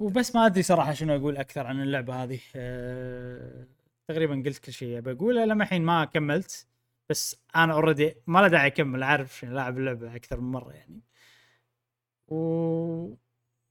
وبس 0.00 0.34
ما 0.34 0.46
أدري 0.46 0.62
صراحة 0.62 0.92
شنو 0.92 1.16
أقول 1.16 1.36
أكثر 1.36 1.66
عن 1.66 1.82
اللعبة 1.82 2.22
هذه. 2.22 2.40
أه... 2.56 3.66
تقريبا 4.08 4.42
قلت 4.46 4.58
كل 4.58 4.72
شيء 4.72 5.00
بقوله 5.00 5.44
لما 5.44 5.64
الحين 5.64 5.82
ما 5.82 6.04
كملت 6.04 6.66
بس 7.08 7.36
أنا 7.56 7.72
اوريدي 7.72 8.14
ما 8.26 8.38
له 8.38 8.48
داعي 8.48 8.66
أكمل. 8.66 9.02
أعرف 9.02 9.38
شنو 9.38 9.54
لاعب 9.54 9.78
اللعبة 9.78 10.16
أكثر 10.16 10.40
من 10.40 10.52
مرة 10.52 10.72
يعني. 10.72 11.00
و 12.28 13.14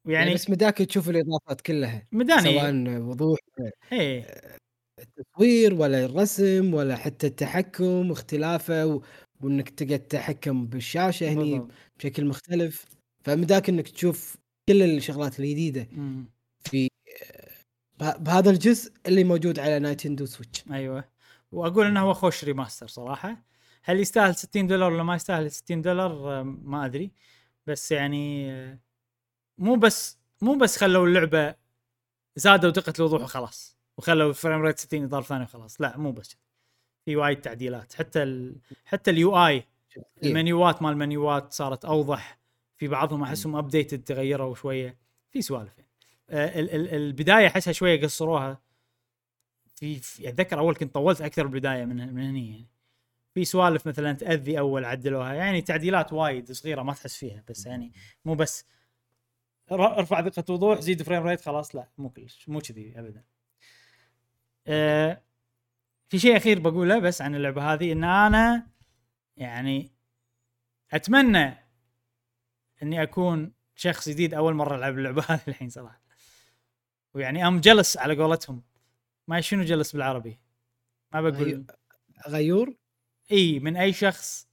يعني, 0.06 0.16
يعني 0.18 0.34
بس 0.34 0.50
مداك 0.50 0.78
تشوف 0.78 1.10
الإضافات 1.10 1.62
كلها 1.62 2.08
مداني. 2.12 2.42
سواء 2.54 3.02
وضوح 3.02 3.40
إيه. 3.92 4.26
التصوير 5.00 5.74
ولا 5.74 6.06
الرسم 6.06 6.74
ولا 6.74 6.96
حتى 6.96 7.28
التحكم 7.28 8.10
واختلافه 8.10 8.86
و... 8.86 9.02
وإنك 9.42 9.70
تقدر 9.70 9.98
تتحكم 9.98 10.66
بالشاشة 10.68 11.30
هني 11.34 11.52
بالضبط. 11.54 11.72
بشكل 12.00 12.26
مختلف. 12.26 12.86
فمداك 13.26 13.70
إنك 13.70 13.88
تشوف 13.90 14.38
كل 14.70 14.84
الشغلات 14.84 15.40
الجديدة. 15.40 15.88
في 16.60 16.90
به- 18.00 18.18
بهذا 18.18 18.50
الجزء 18.50 18.94
اللي 19.08 19.24
موجود 19.24 19.60
على 19.60 19.80
Nintendo 19.80 20.26
Switch. 20.26 20.64
أيوه. 20.72 21.04
وأقول 21.52 21.86
إنه 21.88 22.00
هو 22.02 22.14
خوش 22.14 22.44
remaster 22.46 22.88
صراحة. 22.88 23.44
هل 23.84 24.00
يستاهل 24.00 24.36
60 24.36 24.68
دولار 24.68 24.92
ولا 24.94 25.04
ما 25.04 25.16
يستاهل 25.16 25.52
60 25.52 25.82
دولار؟ 25.82 26.12
آه، 26.40 26.44
ما 26.44 26.86
أدري. 26.86 27.12
بس 27.68 27.92
يعني 27.92 28.52
آه، 28.52 28.80
مو 29.58 29.76
بس 29.76 30.18
مو 30.42 30.56
بس 30.56 30.78
خلوا 30.78 31.08
اللعبة 31.08 31.56
زادوا 32.36 32.70
دقة 32.70 32.94
الوضوح 33.00 33.22
وخلاص 33.22 33.78
وخلوا 33.98 34.30
ال 34.30 34.35
frame 34.35 34.62
rate 34.62 34.80
60 34.80 35.04
اطار 35.06 35.22
ثاني 35.24 35.44
وخلاص. 35.44 35.82
لا 35.82 35.98
مو 35.98 36.12
بس. 36.12 36.36
في 37.06 37.16
وايد 37.16 37.42
تعديلات. 37.42 37.94
حتى 37.94 38.24
ال... 38.24 38.56
حتى 38.86 39.12
اليو 39.12 39.38
اي 39.48 39.68
المنيوات 40.24 40.82
مال 40.82 40.92
المنيوات 40.92 41.54
صارت 41.54 41.86
أوضح. 41.86 42.40
في 42.78 42.88
بعضهم 42.88 43.24
أحسهم 43.24 43.56
updated 43.56 44.04
تغيروا 44.04 44.56
شوية. 44.56 44.98
في 45.32 45.42
سوالف. 45.42 45.78
يعني. 45.78 45.90
آه، 46.30 46.60
ال- 46.60 46.70
ال- 46.76 46.94
البداية 46.96 47.48
أحسها 47.48 47.74
شوية 47.74 48.02
قصروها. 48.02 48.62
في, 49.76 49.96
في 49.96 50.30
أتذكر 50.30 50.60
أول 50.60 50.76
كنت 50.76 50.94
طولت 50.94 51.22
أكثر 51.22 51.48
بالبداية 51.48 51.86
من 51.86 52.14
من 52.14 52.24
هني 52.24 52.52
يعني. 52.52 52.68
في 53.34 53.46
سوالف 53.46 53.88
مثلا 53.88 54.14
تأذي 54.14 54.60
أول 54.60 54.86
عدلوها. 54.86 55.34
يعني 55.34 55.62
تعديلات 55.62 56.14
وايد 56.14 56.52
صغيرة 56.52 56.82
ما 56.82 56.94
تحس 56.94 57.18
فيها 57.18 57.44
بس 57.50 57.66
يعني 57.66 57.92
مو 58.26 58.36
بس 58.36 58.66
ارفع 59.72 60.20
دقه 60.20 60.54
وضوح 60.54 60.80
زيد 60.80 61.04
frame 61.04 61.24
rate 61.24 61.42
خلاص 61.42 61.76
لا 61.76 61.88
مو 61.98 62.10
كلش 62.10 62.50
مو 62.50 62.60
كذي 62.60 63.00
ابدا. 63.00 63.24
آه 64.68 65.22
في 66.10 66.20
شيء 66.20 66.38
أخير 66.38 66.60
بقوله 66.60 67.00
بس 67.00 67.22
عن 67.22 67.36
اللعبة 67.36 67.74
هذه 67.74 67.92
إن 67.92 68.04
أنا 68.04 68.68
يعني 69.38 69.92
أتمنى 70.92 71.54
إني 72.84 73.04
أكون 73.04 73.54
شخص 73.76 74.10
جديد 74.10 74.34
أول 74.34 74.54
مرة 74.54 74.76
ألعب 74.76 74.98
اللعبة 74.98 75.24
هذه 75.30 75.42
الحين 75.48 75.70
صراحة. 75.70 76.02
ويعني 77.14 77.48
أم 77.48 77.60
جلس 77.60 77.98
على 77.98 78.16
قولتهم. 78.16 78.64
ما 79.28 79.42
شنو 79.42 79.64
جلس 79.64 79.92
بالعربي. 79.94 80.40
ما 81.14 81.22
بقول. 81.22 81.66
غيور؟ 82.28 82.76
إي 83.32 83.60
من 83.60 83.78
أي 83.78 83.94
شخص 83.94 84.48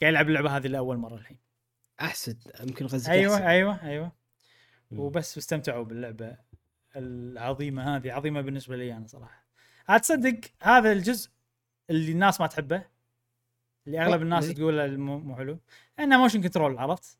قاعد 0.00 0.12
يلعب 0.12 0.28
اللعبة 0.28 0.56
هذه 0.56 0.66
لأول 0.66 0.96
مرة 0.96 1.14
الحين. 1.14 1.38
أحسد 2.00 2.52
يمكن 2.60 2.86
أيوه 3.08 3.34
أحسد. 3.34 3.46
أيوه 3.46 3.82
أيوه. 3.82 4.04
مم. 4.04 4.23
وبس 4.92 5.36
واستمتعوا 5.36 5.84
باللعبة 5.84 6.36
العظيمة 6.96 7.96
هذه 7.96 8.12
عظيمة 8.12 8.40
بالنسبة 8.40 8.76
لي 8.76 8.96
أنا 8.96 9.06
صراحة 9.06 9.44
عاد 9.88 10.00
تصدق 10.00 10.40
هذا 10.62 10.92
الجزء 10.92 11.30
اللي 11.90 12.12
الناس 12.12 12.40
ما 12.40 12.46
تحبه 12.46 12.84
اللي 13.86 14.00
أغلب 14.00 14.20
أه، 14.20 14.22
الناس 14.24 14.44
ليه؟ 14.44 14.54
تقول 14.54 14.98
مو 14.98 15.36
حلو 15.36 15.58
إنه 15.98 16.18
motion 16.18 16.42
control 16.42 16.78
عرفت؟ 16.78 17.18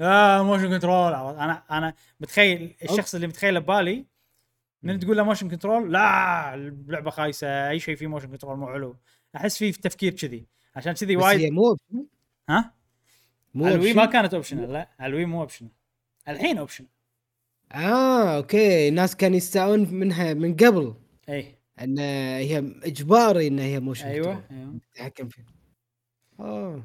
آه 0.00 0.42
motion 0.42 0.68
control 0.68 1.14
عرفت 1.14 1.38
أنا 1.38 1.64
أنا 1.70 1.94
متخيل 2.20 2.76
الشخص 2.82 3.14
اللي 3.14 3.26
متخيله 3.26 3.60
ببالي 3.60 4.06
من. 4.82 4.98
تقول 4.98 5.16
له 5.16 5.22
motion 5.22 5.50
control 5.50 5.92
لا 5.92 6.54
اللعبة 6.54 7.10
خايسة 7.10 7.70
أي 7.70 7.80
شيء 7.80 7.96
فيه 7.96 8.06
motion 8.06 8.30
control 8.30 8.58
مو 8.58 8.66
حلو 8.72 8.96
أحس 9.36 9.58
فيه 9.58 9.72
تفكير 9.72 10.12
كذي 10.12 10.46
عشان 10.76 10.92
كذي 10.92 11.16
بس 11.16 11.24
وايد 11.24 11.40
هي 11.40 11.50
مو. 11.50 11.76
ها 12.48 12.74
مو 13.54 13.68
ال 13.68 13.74
Wii 13.74 13.92
ما. 13.94 14.06
كانت 14.06 14.34
optional 14.34 14.72
لا 14.72 15.06
ال 15.06 15.10
Wii 15.10 15.24
مو 15.24 15.40
optional 15.40 15.70
الحين 16.28 16.58
optional 16.58 16.88
آه 17.72 18.36
okay. 18.36 18.88
الناس 18.88 19.16
كانوا 19.16 19.36
يستاءون 19.36 19.94
منها 19.94 20.34
من 20.34 20.56
قبل. 20.56 20.94
اي 21.28 21.54
إن 21.80 21.98
هي 21.98 22.58
إجباري 22.58 23.46
إن 23.46 23.58
هي 23.58 23.80
motion 23.80 24.06
أيوه 24.06 24.34
control 24.34 24.58
أيوه. 24.58 24.78
تتحكم 24.92 25.28
فيه 25.28 25.46
آه. 26.40 26.82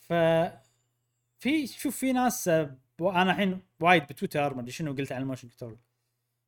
ف 0.00 0.12
في 1.38 1.66
شوف 1.66 1.96
في 1.96 2.12
ناس 2.12 2.48
آه، 2.48 2.76
أنا 3.00 3.30
الحين 3.32 3.60
وايد 3.80 4.02
بتويتر 4.02 4.54
ما 4.54 4.60
أدري 4.60 4.72
شنو 4.72 4.92
قلت 4.92 5.12
عن 5.12 5.22
ال 5.22 5.26
motion 5.26 5.48
control. 5.48 5.78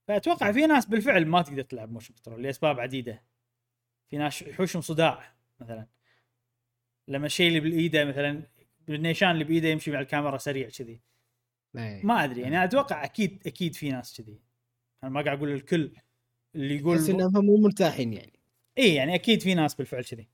فأتوقع 0.09 0.53
في 0.53 0.67
ناس 0.67 0.87
بالفعل 0.87 1.27
ما 1.27 1.43
تقدر 1.43 1.63
تلعب 1.63 1.93
motion 1.93 2.15
control 2.15 2.43
لأسباب 2.43 2.81
عديدة. 2.81 3.23
في 4.11 4.17
ناس 4.19 4.43
يحوشهم 4.43 4.83
صداع 4.83 5.35
مثلا. 5.61 5.87
لما 7.09 7.27
الشيء 7.27 7.49
اللي 7.49 7.61
بالإيده 7.61 8.05
مثلا 8.05 8.43
النيشان 8.89 9.31
اللي 9.31 9.45
بإيده 9.45 9.69
يمشي 9.69 9.91
مع 9.91 10.01
الكاميرا 10.01 10.39
سريع 10.39 10.69
كذي. 10.69 11.01
ما 11.75 12.25
أدري 12.25 12.41
يعني 12.41 12.65
أتوقع 12.65 13.05
أكيد 13.05 13.43
أكيد 13.47 13.75
في 13.75 13.91
ناس 13.91 14.21
كذي. 14.21 14.39
أنا 15.03 15.11
ما 15.11 15.23
قاعد 15.23 15.37
أقول 15.37 15.53
الكل 15.53 15.93
اللي 16.55 16.77
يقول 16.77 16.99
بس 16.99 17.09
إنهم 17.09 17.47
مو 17.47 17.57
مرتاحين 17.57 18.13
يعني. 18.13 18.41
اي 18.79 18.95
يعني 18.95 19.15
أكيد 19.15 19.43
في 19.43 19.55
ناس 19.55 19.75
بالفعل 19.75 20.05
كذي. 20.05 20.29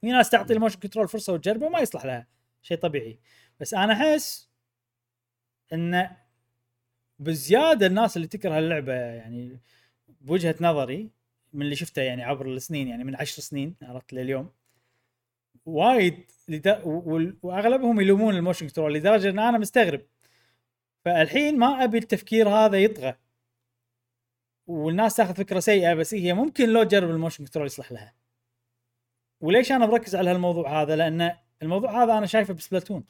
في 0.00 0.06
ناس 0.06 0.30
تعطي 0.30 0.54
ال 0.54 0.58
motion 0.58 0.80
control 0.80 1.08
فرصة 1.08 1.32
وتجربة 1.32 1.68
ما 1.68 1.80
يصلح 1.80 2.04
لها. 2.04 2.26
شيء 2.62 2.76
طبيعي. 2.76 3.18
بس 3.60 3.74
أنا 3.74 3.92
أحس 3.92 4.50
إن 5.72 6.10
بزيادة 7.18 7.86
الناس 7.86 8.16
اللي 8.16 8.28
تكره 8.28 8.58
اللعبة 8.58 8.92
يعني 8.92 9.60
بوجهة 10.20 10.54
نظري 10.60 11.10
من 11.52 11.62
اللي 11.62 11.76
شفته 11.76 12.02
يعني 12.02 12.22
عبر 12.22 12.46
السنين 12.46 12.88
يعني 12.88 13.04
من 13.04 13.16
عشر 13.16 13.42
سنين 13.42 13.76
عرفت 13.82 14.12
لليوم 14.12 14.50
وايد 15.66 16.30
لد... 16.48 16.80
وأغلبهم 17.42 18.00
يلومون 18.00 18.36
ال 18.36 18.40
motion 18.40 18.66
control 18.66 18.94
لدرجة 18.94 19.30
إن 19.30 19.38
أنا 19.38 19.58
مستغرب. 19.58 20.00
فالحين 21.06 21.58
ما 21.58 21.84
أبي 21.84 21.98
التفكير 21.98 22.48
هذا 22.48 22.78
يطغى. 22.78 23.14
والناس 24.66 25.16
تاخذ 25.16 25.34
فكرة 25.34 25.60
سيئة 25.60 25.94
بس 25.94 26.14
هي 26.14 26.34
ممكن 26.34 26.68
لو 26.68 26.82
تجرب 26.82 27.10
ال 27.10 27.15
motion 27.15 27.44
control 27.44 27.66
يصلح 27.66 27.92
لها. 27.92 28.14
وليش 29.40 29.72
أنا 29.72 29.86
بركز 29.86 30.16
على 30.16 30.30
هالموضوع 30.30 30.82
هذا؟ 30.82 30.96
لأن 30.96 31.36
الموضوع 31.62 32.02
هذا 32.02 32.18
أنا 32.18 32.26
شايفه 32.26 32.54
ب 32.54 32.59
Splatoon. 32.59 33.04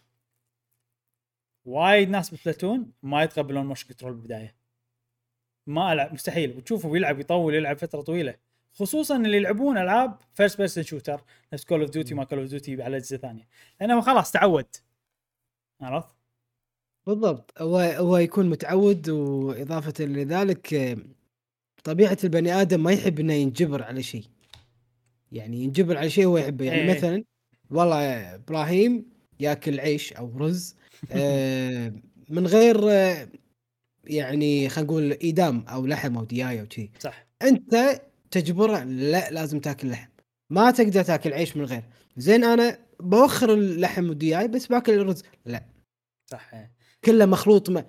وايد 1.64 2.10
ناس 2.10 2.30
ب 2.30 2.37
Splatoon 2.37 2.92
ما 3.02 3.22
يتقبلون 3.22 3.66
motion 3.66 3.88
control 3.88 4.12
بالبداية. 4.12 4.56
ما 5.66 5.92
ألعب 5.92 6.12
مستحيل. 6.12 6.56
وتشوفه 6.56 6.90
بيلعب 6.90 7.20
يطول 7.20 7.54
يلعب 7.54 7.76
فترة 7.76 8.00
طويلة. 8.00 8.34
خصوصا 8.72 9.16
اللي 9.16 9.36
يلعبون 9.36 9.78
ألعاب 9.78 10.18
first 10.34 10.58
person 10.58 10.84
shooter 10.84 11.24
نفس 11.52 11.64
Call 11.64 11.80
of 11.80 11.90
Duty 11.90 12.14
ما 12.14 12.24
Call 12.24 12.38
of 12.38 12.48
Duty 12.48 12.82
على 12.82 12.96
أجهزة 12.96 13.16
ثانية. 13.16 13.48
لأنه 13.80 14.00
خلاص 14.00 14.32
تعود. 14.32 14.76
عرفت؟ 15.80 16.15
بالضبط. 17.06 17.52
هو 17.58 17.78
هو 17.78 18.16
يكون 18.16 18.50
متعود 18.50 19.08
وإضافة 19.08 20.04
لذلك 20.04 20.98
طبيعة 21.84 22.18
البني 22.24 22.52
آدم 22.52 22.82
ما 22.82 22.92
يحب 22.92 23.20
إنه 23.20 23.32
ينجبر 23.32 23.82
على 23.82 24.02
شيء. 24.02 24.24
يعني 25.32 25.64
ينجبر 25.64 25.96
على 25.96 26.10
شيء 26.10 26.26
هو 26.26 26.38
يحبه. 26.38 26.64
يعني 26.64 26.92
إيه. 26.92 26.96
مثلا 26.96 27.24
والله 27.70 28.34
إبراهيم 28.34 29.04
ياكل 29.40 29.80
عيش 29.80 30.12
أو 30.12 30.38
رز 30.38 30.76
آه، 31.12 31.92
من 32.28 32.46
غير 32.46 32.90
آه، 32.90 33.28
يعني 34.04 34.68
خلينا 34.68 34.90
نقول 34.90 35.12
ايدام 35.12 35.64
أو 35.68 35.86
لحم 35.86 36.16
أو 36.18 36.24
ديايه 36.24 36.60
أو 36.60 36.66
شيء. 36.70 36.90
صح. 36.98 37.26
أنت 37.42 38.00
تجبره 38.30 38.84
لا 38.84 39.30
لازم 39.30 39.60
تاكل 39.60 39.90
لحم. 39.90 40.08
ما 40.50 40.70
تقدر 40.70 41.02
تاكل 41.02 41.32
عيش 41.32 41.56
من 41.56 41.64
غير. 41.64 41.82
زين 42.16 42.44
أنا 42.44 42.78
بوخر 43.00 43.54
اللحم 43.54 44.08
والدياي 44.08 44.48
بس 44.48 44.66
باكل 44.66 44.92
الرز. 44.92 45.22
لا. 45.46 45.62
صح 46.30 46.54
إيه. 46.54 46.75
كله 47.06 47.26
مخلوط 47.26 47.70
ما 47.70 47.84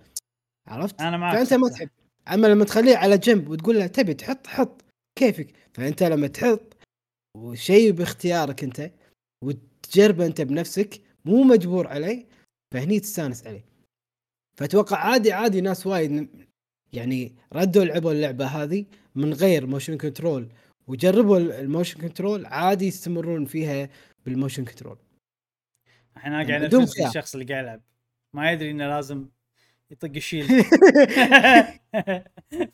عرفت؟ 0.68 1.02
أنا 1.02 1.18
معك 1.18 1.38
فأنت 1.38 1.53
ما. 1.53 1.69
تحب. 1.69 1.89
أما 2.34 2.48
لما 2.48 2.65
تخليه 2.65 2.98
على 2.98 3.18
جنب 3.18 3.49
وتقول 3.49 3.76
له 3.80 3.88
تبي 3.88 4.14
تحط 4.14 4.48
حط 4.48 4.81
كيفك. 5.19 5.53
فأنت 5.73 6.03
لما 6.03 6.27
تحط 6.27 6.77
وشيء 7.38 7.91
باختيارك 7.91 8.64
أنت 8.64 8.91
وتجربه 9.44 10.26
أنت 10.26 10.41
بنفسك 10.41 11.02
مو 11.26 11.44
مجبور 11.44 11.88
عليه 11.88 12.26
فهني 12.73 12.99
تستانس 12.99 13.48
عليه. 13.48 13.65
فأتوقع 14.60 14.98
عادي 14.98 15.31
عادي 15.31 15.61
ناس 15.61 15.88
وايد 15.88 16.27
يعني 16.94 17.35
ردوا 17.53 17.84
لعبوا 17.85 18.11
اللعبة 18.11 18.45
هذه 18.45 18.85
من 19.15 19.34
غير 19.34 19.65
motion 19.65 19.98
control 19.98 20.49
وجربوا 20.88 21.38
ال- 21.38 21.52
ال 21.52 21.59
motion 21.59 22.02
control 22.02 22.45
عادي 22.45 22.88
يستمرون 22.88 23.45
فيها 23.45 23.89
بال 24.26 24.36
motion 24.36 24.65
control 24.65 24.98
الحين 26.18 26.34
أنا 26.34 26.48
قاعد 26.48 26.85
خيار. 26.85 27.07
الشخص 27.07 27.35
اللي 27.35 27.45
قاعد 27.53 27.64
يلعب. 27.64 27.81
ما 28.38 28.51
يدري 28.51 28.72
إنه 28.72 28.88
لازم 28.88 29.27
يطق 29.91 30.11
الشيلد 30.15 30.48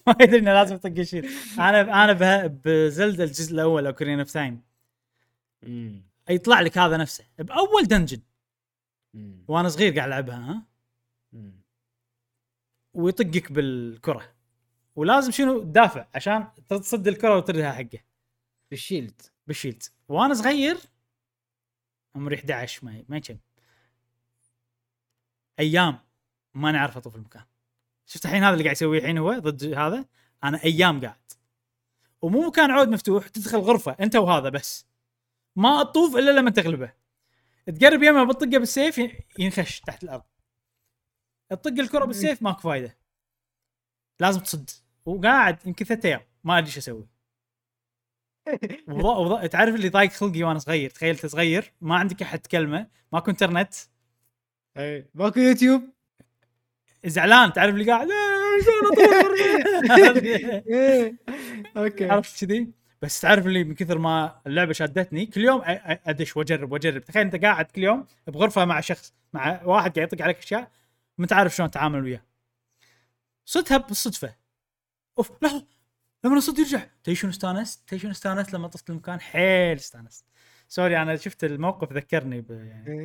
ما 0.07 0.15
يدري 0.21 0.39
إنه 0.39 0.53
لازم 0.53 0.75
يطق 0.75 0.99
الشيلد 0.99 1.29
أنا 1.59 2.03
أنا 2.03 2.47
ب 2.47 2.60
Zelda 2.60 3.23
الجزء 3.23 3.53
الأول 3.53 3.87
Ocarina 3.87 4.19
of 4.19 4.31
Time 4.31 4.61
يطلع 6.29 6.61
لك 6.61 6.77
هذا 6.77 6.97
نفسه. 6.97 7.25
بأول 7.39 7.83
دنجن 7.83 8.21
وأنا 9.47 9.69
صغير 9.69 9.95
قاعد 9.95 10.07
ألعبها 10.07 10.35
ها؟ 10.35 10.63
ويطقك 12.93 13.51
بالكرة. 13.51 14.33
ولازم 14.95 15.31
شنو؟ 15.31 15.63
تدافع 15.63 16.07
عشان 16.15 16.47
تصد 16.69 17.07
الكرة 17.07 17.37
وتردها 17.37 17.71
حقه. 17.71 17.99
بالشيلد. 18.71 19.21
بالشيلد. 19.47 19.83
وأنا 20.09 20.33
صغير 20.33 20.77
عمري 22.15 22.35
11 22.35 22.85
ما 22.85 23.03
ما 23.09 23.19
كم. 23.19 23.37
أيام 25.59 25.99
ما 26.53 26.71
نعرف 26.71 26.97
أطوف 26.97 27.15
المكان. 27.15 27.43
شفت 28.05 28.25
الحين 28.25 28.43
هذا 28.43 28.53
اللي 28.53 28.63
قاعد 28.63 28.75
يسويه 28.75 28.99
الحين 28.99 29.17
هو؟ 29.17 29.33
ضد 29.33 29.73
هذا. 29.73 30.05
أنا 30.43 30.63
أيام 30.63 31.01
قاعد. 31.01 31.31
ومو 32.21 32.47
مكان 32.47 32.71
عود 32.71 32.89
مفتوح 32.89 33.27
تدخل 33.27 33.57
غرفة 33.57 33.91
أنت 33.99 34.15
وهذا 34.15 34.49
بس. 34.49 34.87
ما 35.55 35.81
أطوف 35.81 36.15
إلا 36.15 36.31
لما 36.31 36.49
تغلبه. 36.49 36.93
تقرب 37.65 38.03
يمه 38.03 38.23
بتطقه 38.23 38.57
بالسيف 38.57 39.01
ينخش 39.39 39.79
تحت 39.79 40.03
الأرض. 40.03 40.23
تطق 41.49 41.79
الكرة 41.79 42.05
بالسيف 42.05 42.41
ماكو 42.41 42.61
فايدة. 42.61 42.97
لازم 44.19 44.39
تصد. 44.39 44.69
وقاعد 45.05 45.67
يمكن 45.67 45.85
ثلاث 45.85 46.05
أيام. 46.05 46.21
ما 46.43 46.57
أدري 46.57 46.67
إيش 46.67 46.77
أسوي. 46.77 47.07
وض... 48.87 49.05
وض... 49.05 49.49
تعرف 49.49 49.75
اللي 49.75 49.89
ضايق 49.89 50.11
خلقي 50.11 50.43
وأنا 50.43 50.59
صغير؟ 50.59 50.89
تخيل 50.89 51.15
أنت 51.15 51.25
صغير 51.25 51.73
ما 51.81 51.95
عندك 51.95 52.21
أحد 52.21 52.39
تكلمه 52.39 52.87
ماكو 53.11 53.31
إنترنت. 53.31 53.73
اي 54.77 55.09
ماكو 55.13 55.39
يوتيوب 55.39 55.83
زعلان 57.05 57.53
تعرف 57.53 57.73
اللي 57.75 57.91
قاعد 57.91 58.07
"إيه، 58.09 58.63
شلون 58.63 58.91
أطوف؟" 58.91 60.23
إيه. 60.67 61.17
okay 61.77 62.09
عرفت 62.09 62.45
كذي 62.45 62.71
بس 63.01 63.21
تعرف 63.21 63.45
اللي 63.47 63.63
من 63.63 63.75
كثر 63.75 63.97
ما 63.97 64.41
اللعبة 64.47 64.73
شادتني 64.73 65.25
كل 65.25 65.41
يوم 65.41 65.61
أدش 65.65 66.37
وأجرب 66.37 66.71
وأجرب 66.71 67.01
تخيل 67.01 67.21
أنت 67.21 67.35
قاعد 67.35 67.65
كل 67.65 67.83
يوم 67.83 68.05
بغرفة 68.27 68.65
مع 68.65 68.79
شخص 68.81 69.13
مع 69.33 69.63
واحد 69.63 69.95
قاعد 69.95 70.13
يطق 70.13 70.23
عليك 70.23 70.37
أشياء 70.37 70.71
ما 71.17 71.27
تعرف 71.27 71.55
شلون 71.55 71.71
تتعامل 71.71 72.03
وياه 72.03 72.21
صدها 73.45 73.77
بالصدفة 73.77 74.35
أوف 75.17 75.31
لحظه 75.43 75.65
لما 76.23 76.37
الصوت 76.37 76.59
يرجع 76.59 76.81
تدري 77.03 77.15
شنو 77.15 77.31
استانست؟ 77.31 77.87
تدري 77.87 77.99
شنو 77.99 78.11
استانست 78.11 78.53
لما 78.53 78.67
طفت 78.67 78.89
المكان؟ 78.89 79.21
حيل 79.21 79.77
استانست 79.77 80.25
sorry 80.73 81.01
أنا 81.01 81.15
شفت 81.15 81.43
الموقف 81.43 81.93
ذكرني 81.93 82.41
ب 82.41 82.51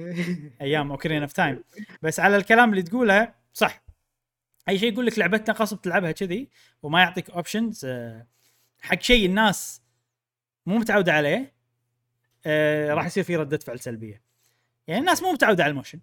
أيام 0.60 0.90
Ocarina 0.90 1.22
of 1.22 1.32
Time 1.32 1.64
بس 2.02 2.20
على 2.20 2.36
الكلام 2.36 2.70
اللي 2.70 2.82
تقوله 2.82 3.34
صح. 3.52 3.84
أي 4.68 4.78
شيء 4.78 4.92
يقول 4.92 5.06
لك 5.06 5.18
لعبتنا 5.18 5.54
غصب 5.54 5.80
تلعبها 5.80 6.12
كذي 6.12 6.48
وما 6.82 7.00
يعطيك 7.00 7.30
options 7.30 7.86
حق 8.80 9.02
شيء 9.02 9.26
الناس 9.26 9.82
مو 10.66 10.78
متعودة 10.78 11.12
عليه 11.12 11.54
آه، 12.46 12.94
راح 12.94 13.06
يصير 13.06 13.24
في 13.24 13.36
ردة 13.36 13.58
فعل 13.58 13.80
سلبية. 13.80 14.22
يعني 14.86 15.00
الناس 15.00 15.22
مو 15.22 15.32
متعودة 15.32 15.64
على 15.64 15.70
ال 15.70 15.74
motion. 15.74 16.00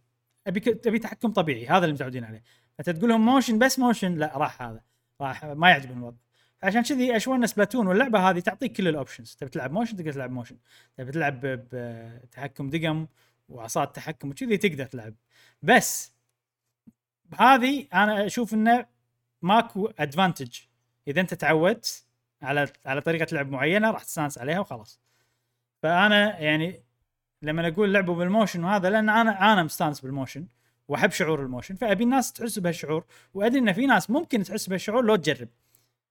أبي 0.47 0.59
تبي 0.59 0.99
تحكم 0.99 1.31
طبيعي 1.31 1.67
هذا 1.67 1.83
اللي 1.83 1.93
متعودين 1.93 2.23
عليه. 2.23 2.43
أنت 2.79 2.89
تقول 2.89 3.09
لهم 3.09 3.25
motion 3.25 3.59
بس 3.59 3.79
motion 3.79 4.15
لا 4.15 4.37
راح 4.37 4.61
هذا. 4.61 4.81
راح 5.21 5.45
ما 5.45 5.69
يعجبهم 5.69 5.97
الوضع. 5.97 6.24
عشان 6.65 6.81
كذي 6.81 7.15
اشونا 7.15 7.47
Splatoon 7.47 7.87
واللعبة 7.87 8.29
هذه 8.29 8.39
تعطيك 8.39 8.77
كل 8.77 8.87
ال 8.87 8.93
options. 8.93 9.35
تبي 9.35 9.49
تلعب 9.49 9.71
motion 9.71 9.97
تقدر 9.97 10.11
تلعب 10.11 10.31
motion 10.31 10.57
تبي 10.97 11.11
تلعب 11.11 11.39
بتحكم 11.43 12.69
دقم 12.69 13.07
وعصات 13.49 13.95
تحكم 13.95 14.29
وكذي 14.29 14.57
تقدر 14.57 14.85
تلعب. 14.85 15.13
بس 15.61 16.13
هذه 17.39 17.87
أنا 17.93 18.25
أشوف 18.25 18.53
إنه 18.53 18.85
ماكو 19.41 19.91
advantage 19.99 20.59
إذا 21.07 21.21
أنت 21.21 21.33
تعودت 21.33 22.05
على 22.41 22.67
على 22.85 23.01
طريقة 23.01 23.35
لعب 23.35 23.49
معينة 23.51 23.91
راح 23.91 24.03
تستانس 24.03 24.37
عليها 24.37 24.59
وخلاص. 24.59 25.01
فأنا 25.83 26.39
يعني 26.39 26.83
لما 27.41 27.67
أقول 27.67 27.93
لعبوا 27.93 28.15
بال 28.15 28.27
motion 28.27 28.63
وهذا 28.63 28.89
لأن 28.89 29.09
أنا 29.09 29.53
أنا 29.53 29.63
مستانس 29.63 30.01
بال 30.01 30.13
motion 30.13 30.47
وأحب 30.87 31.11
شعور 31.11 31.41
ال 31.43 31.47
motion. 31.47 31.75
فأبي 31.75 32.03
الناس 32.03 32.33
تحس 32.33 32.59
بهالشعور 32.59 33.05
وأدري 33.33 33.59
إن 33.59 33.73
في 33.73 33.85
ناس 33.85 34.09
ممكن 34.09 34.43
تحس 34.43 34.67
بهالشعور 34.67 35.05
لو 35.05 35.15
تجرب. 35.15 35.49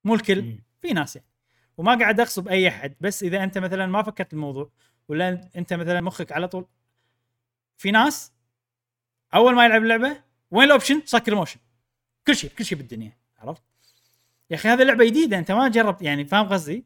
مو 0.05 0.14
الكل 0.14 0.43
مم. 0.43 0.64
في 0.81 0.93
ناس 0.93 1.16
يعني 1.16 1.28
وما 1.76 1.98
قاعد 1.98 2.20
أغصب 2.20 2.48
أي 2.48 2.68
أحد 2.68 2.94
بس 3.01 3.22
إذا 3.22 3.44
أنت 3.44 3.59
مثلا 3.59 3.86
ما 3.86 4.02
فكرت 4.02 4.32
الموضوع 4.32 4.70
ولا 5.09 5.48
أنت 5.56 5.72
مثلا 5.72 6.01
مخك 6.01 6.32
على 6.32 6.48
طول 6.48 6.66
في 7.76 7.90
ناس 7.90 8.32
أول 9.35 9.55
ما 9.55 9.64
يلعب 9.64 9.82
اللعبة 9.82 10.22
وين 10.51 10.66
ال 10.66 10.71
option؟ 10.71 11.02
سكر 11.05 11.32
ال 11.32 11.36
motion 11.36 11.60
كل 12.26 12.36
شيء 12.36 12.51
كل 12.51 12.64
شيء 12.64 12.78
بالدنيا 12.78 13.12
عرفت؟ 13.39 13.62
يا 14.51 14.56
أخي 14.56 14.68
هذه 14.68 14.82
لعبه 14.82 15.05
جديدة 15.05 15.39
أنت 15.39 15.52
ما 15.52 15.68
جربت 15.68 16.02
يعني 16.02 16.24
فاهم 16.24 16.48
قصدي؟ 16.48 16.85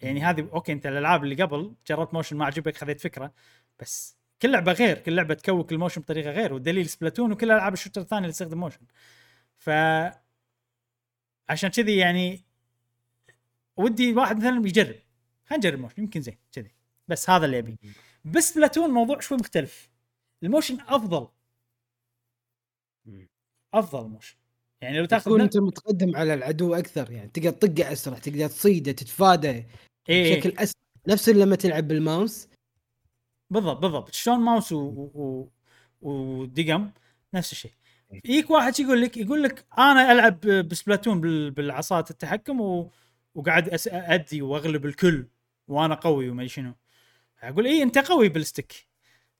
يعني 0.00 0.22
هذه 0.22 0.48
okay 0.52 0.72
أنت 0.72 0.86
الألعاب 0.86 1.24
اللي 1.24 1.42
قبل 1.42 1.74
جربت 1.86 2.14
motion 2.14 2.36
ما 2.36 2.44
عجبك 2.44 2.76
خذيت 2.76 3.00
فكرة 3.00 3.32
بس 3.80 4.16
كل 4.42 4.52
لعبة 4.52 4.72
غير 4.72 4.98
كل 4.98 5.14
لعبة 5.16 5.34
تكوك 5.34 5.72
ال 5.72 5.76
motion 5.76 6.00
بطريقة 6.00 6.30
غير 6.30 6.54
والدليل 6.54 6.88
Splatoon 6.88 7.32
وكل 7.32 7.50
ألعاب 7.50 7.72
ال 7.72 7.76
shooter 7.76 8.00
الثانية 8.00 8.22
اللي 8.22 8.32
تستخدم 8.32 8.58
motion 8.58 8.80
ف 9.56 9.70
عشان 11.52 11.70
كذي 11.70 11.96
يعني 11.96 12.44
ودي 13.76 14.14
واحد 14.14 14.36
مثلا 14.36 14.66
يجرب. 14.66 14.96
خلينا 15.44 15.66
نجرب 15.66 15.78
motion 15.78 16.02
يمكن 16.02 16.20
زين 16.20 16.38
كذي. 16.52 16.74
بس 17.08 17.30
هذا 17.30 17.46
اللي 17.46 17.58
أبي. 17.58 17.78
ب 18.24 18.58
Splatoon 18.58 18.84
الموضوع 18.84 19.20
شوي 19.20 19.38
مختلف. 19.38 19.90
ال 20.42 20.47
motion 20.47 20.80
أفضل. 20.80 21.28
أفضل 23.74 24.08
motion 24.08 24.36
يعني 24.80 24.98
لو 24.98 25.04
تأخذ 25.04 25.24
تكون 25.24 25.40
أنت 25.40 25.56
متقدم 25.56 26.16
على 26.16 26.34
العدو 26.34 26.74
أكثر 26.74 27.10
يعني 27.10 27.28
تقدر 27.28 27.50
تطقه 27.50 27.92
أسرع 27.92 28.18
تقدر 28.18 28.46
تصيده 28.46 28.92
تتفادى 28.92 29.64
إيه 30.08 30.36
بشكل 30.36 30.58
اسرع 30.58 30.82
نفس 31.08 31.28
لما 31.28 31.56
تلعب 31.56 31.88
بالماوس. 31.88 32.48
بالضبط 33.50 33.78
بالضبط. 33.78 34.14
شلون 34.14 34.40
ماوس 34.40 34.72
و... 34.72 34.78
و... 34.78 35.48
ودقم؟ 36.02 36.90
نفس 37.34 37.52
الشيء. 37.52 37.70
إيه. 37.70 37.81
يجيك 38.12 38.50
واحد 38.50 38.80
يقول 38.80 39.02
لك 39.02 39.16
يقول 39.16 39.42
لك 39.42 39.64
أنا 39.78 40.12
ألعب 40.12 40.40
ب 40.40 40.49
Splatoon 40.49 41.20
بال... 41.20 41.50
بالعصات 41.50 42.10
التحكم 42.10 42.60
و... 42.60 42.90
وقاعد 43.34 43.68
أس... 43.68 43.88
أدي 43.88 44.42
وأغلب 44.42 44.86
الكل 44.86 45.26
وأنا 45.68 45.94
قوي 45.94 46.30
وما 46.30 46.46
شنو. 46.46 46.74
أقول 47.42 47.66
اي 47.66 47.82
أنت 47.82 47.98
قوي 47.98 48.28
بال 48.28 48.43
stick. 48.43 48.86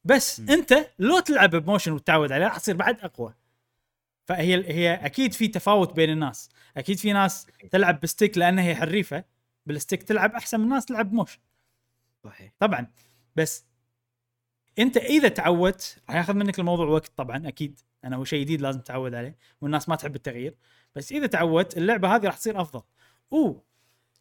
بس 0.05 0.41
م. 0.41 0.51
أنت 0.51 0.91
لو 0.99 1.21
تلعب 1.21 1.57
ب 1.57 1.62
motion 1.62 1.93
وتتعود 1.93 2.33
عليه 2.33 2.45
راح 2.45 2.59
تصير 2.59 2.77
بعد 2.77 3.01
أقوى. 3.01 3.35
فهي 4.25 4.55
هي 4.75 4.95
أكيد 4.95 5.33
في 5.33 5.49
تفاوت 5.49 5.97
بين 5.97 6.11
الناس. 6.11 6.49
أكيد 6.77 6.99
في 6.99 7.13
ناس 7.13 7.47
تلعب 7.71 8.01
ب 8.01 8.07
stick 8.07 8.39
لأنها 8.39 8.65
هي 8.65 8.75
حريفة. 8.77 9.25
بال 9.67 9.77
stick 9.77 10.03
تلعب 10.03 10.35
أحسن 10.35 10.61
من 10.61 10.69
ناس 10.69 10.85
تلعب 10.85 11.11
ب 11.11 11.14
motion. 11.14 11.39
صحيح. 12.25 12.53
طبعا. 12.59 12.87
بس 13.37 13.65
أنت 14.79 14.97
إذا 14.97 15.29
تعودت 15.29 15.99
راح 16.09 16.17
ياخذ 16.17 16.35
منك 16.35 16.59
الموضوع 16.59 16.87
وقت 16.87 17.13
طبعا 17.17 17.49
أكيد. 17.49 17.81
أنا 18.05 18.17
هو 18.17 18.25
شيء 18.25 18.41
جديد 18.41 18.61
لازم 18.61 18.81
تتعود 18.81 19.15
عليه 19.15 19.37
والناس 19.61 19.89
ما 19.89 19.97
تحب 19.97 20.17
التغيير. 20.17 20.57
بس 20.95 21.13
إذا 21.13 21.27
تعودت 21.27 21.77
اللعبة 21.79 22.17
هذه 22.17 22.27
راح 22.27 22.37
تصير 22.37 22.61
أفضل. 22.61 22.83
و 23.31 23.61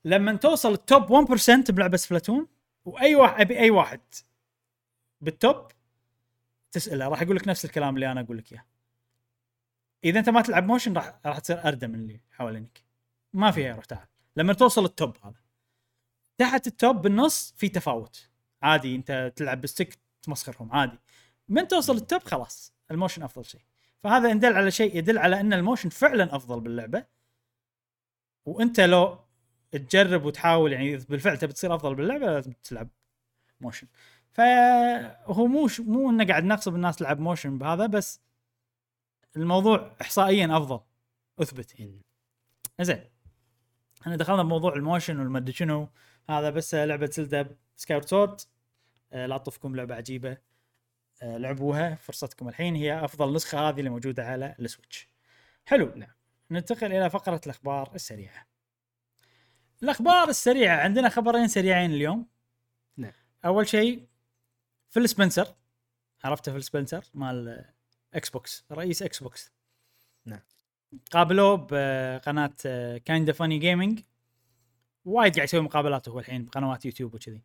لما 0.05 0.35
توصل 0.35 0.73
ال 0.73 0.82
top 0.82 1.09
1% 1.11 1.71
بلعبة 1.71 1.97
Splatoon 1.97 2.47
وأي 2.85 3.15
واحد 3.15 3.41
أبي 3.41 3.59
أي 3.59 3.69
واحد 3.69 4.01
بال 5.22 5.40
top 5.40 5.68
تسأله 6.71 7.07
راح 7.07 7.21
يقول 7.21 7.35
لك 7.35 7.47
نفس 7.47 7.65
الكلام 7.65 7.95
اللي 7.95 8.11
أنا 8.11 8.21
أقول 8.21 8.37
لك 8.37 8.51
إياه. 8.53 8.65
إذا 10.03 10.19
أنت 10.19 10.29
ما 10.29 10.41
تلعب 10.41 10.65
motion 10.65 10.93
راح 10.93 11.19
راح 11.25 11.39
تصير 11.39 11.67
اردى 11.67 11.87
من 11.87 11.95
اللي 11.95 12.19
حوالينك. 12.31 12.83
ما 13.33 13.51
فيها 13.51 13.75
روح 13.75 13.85
تعال 13.85 14.07
لما 14.35 14.53
توصل 14.53 14.85
ال 14.85 14.93
top 14.93 15.18
هذا. 15.23 15.41
تحت 16.37 16.67
ال 16.68 16.76
top 16.76 17.01
بالنص 17.01 17.53
في 17.57 17.69
تفاوت. 17.69 18.29
عادي 18.61 18.95
أنت 18.95 19.33
تلعب 19.35 19.61
ب 19.61 19.68
stick 19.68 19.97
تمسخرهم 20.21 20.71
عادي. 20.71 20.99
من 21.49 21.67
توصل 21.67 21.95
ال 21.95 22.02
top 22.02 22.23
خلاص. 22.23 22.73
ال 22.91 22.96
motion 22.96 23.23
أفضل 23.23 23.45
شيء. 23.45 23.61
فهذا 24.03 24.30
يدل 24.32 24.53
على 24.53 24.72
شيء 24.72 24.98
يدل 24.98 25.18
على 25.18 25.40
أن 25.40 25.53
ال 25.53 25.59
motion 25.59 25.89
فعلا 25.90 26.36
أفضل 26.36 26.60
باللعبة. 26.60 27.06
وأنت 28.45 28.80
لو 28.80 29.19
تجرب 29.72 30.26
وتحاول 30.26 30.73
يعني 30.73 30.98
بالفعل 30.98 31.38
تبي 31.38 31.53
تصير 31.53 31.76
أفضل 31.76 31.95
باللعبة 31.95 32.26
لازم 32.26 32.53
تلعب 32.64 32.90
motion. 33.61 33.88
فهو 34.32 35.48
مو 35.48 35.69
مو 35.80 36.10
إنه 36.10 36.28
قاعد 36.28 36.44
نغصب 36.44 36.76
الناس 36.76 36.95
تلعب 36.95 37.19
motion 37.19 37.57
بهذا 37.57 37.86
بس 37.86 38.22
الموضوع 39.38 39.95
احصائيا 40.02 40.57
أفضل. 40.57 40.80
أثبت 41.40 41.80
يعني. 41.80 42.02
زين. 42.82 43.03
إحنا 44.02 44.15
دخلنا 44.15 44.44
بموضوع 44.44 44.73
ال 44.76 44.82
motion 44.82 45.19
والمدري 45.19 45.53
شنو 45.53 45.90
هذا 46.30 46.49
بس 46.49 46.76
لعبة 46.76 47.06
Zelda 47.05 47.55
Skyward 47.76 48.01
Sword 48.01 48.41
لا 49.11 49.36
تطوفكم 49.35 49.76
لعبة 49.76 49.95
عجيبة. 49.95 50.38
لعبوها. 51.23 51.95
فرصتكم 51.95 52.49
الحين 52.49 52.76
هي 52.76 53.06
أفضل 53.06 53.34
نسخة 53.34 53.69
هذه 53.69 53.80
اللي 53.80 53.89
موجودة 53.89 54.26
على 54.26 54.56
ال 54.59 54.65
Switch. 54.65 55.07
حلو. 55.65 55.91
نعم. 55.95 56.10
ننتقل 56.52 56.93
إلى 56.93 57.10
فقرة 57.10 57.41
الأخبار 57.45 57.91
السريعة. 57.95 58.48
الأخبار 59.84 60.30
السريعة. 60.30 60.77
عندنا 60.77 61.10
خبرين 61.10 61.48
سريعين 61.48 61.91
اليوم. 61.91 62.27
نعم. 62.98 63.14
أول 63.45 63.68
شيء 63.68 64.07
Phil 64.89 65.09
Spencer. 65.09 65.55
عرفته 66.23 66.52
Phil 66.51 66.63
Spencer؟ 66.63 67.05
مال 67.14 67.65
Xbox 68.13 68.65
رئيس 68.72 69.03
Xbox 69.03 69.51
نعم. 70.26 70.39
قابلوه 71.11 71.68
بقناه 71.72 72.52
Kinda 73.05 73.31
Funny 73.31 73.59
Gaming 73.59 74.01
وايد 75.06 75.35
قاعد 75.35 75.48
يسوي 75.48 75.61
مقابلات 75.61 76.10
هو 76.10 76.19
الحين 76.19 76.45
بقنوات 76.45 76.85
يوتيوب 76.85 77.14
وكذي. 77.14 77.41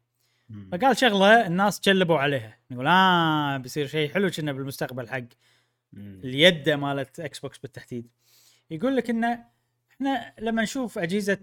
فقال 0.72 0.96
شغلة 0.96 1.46
الناس 1.46 1.80
جلبوا 1.80 2.18
عليها. 2.18 2.58
يقول 2.70 2.86
آه 2.86 3.56
بيصير 3.56 3.86
شيء 3.86 4.10
حلو 4.14 4.30
كنا 4.30 4.52
بالمستقبل 4.52 5.08
حق 5.08 5.22
مم. 5.92 6.20
اليده 6.24 6.76
مالت 6.76 7.20
Xbox 7.20 7.58
بالتحديد. 7.58 8.08
يقول 8.70 8.96
لك 8.96 9.10
إنه 9.10 9.44
إحنا 9.92 10.34
لما 10.38 10.62
نشوف 10.62 10.98
أجهزة 10.98 11.38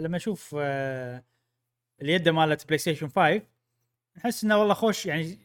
لما 0.00 0.16
نشوف 0.16 0.54
آه، 0.58 1.24
اليده 2.02 2.32
مالت 2.32 2.66
PlayStation 2.66 3.08
5 3.08 3.42
نحس 4.16 4.44
إنه 4.44 4.58
والله 4.58 4.74
خوش 4.74 5.06
يعني 5.06 5.38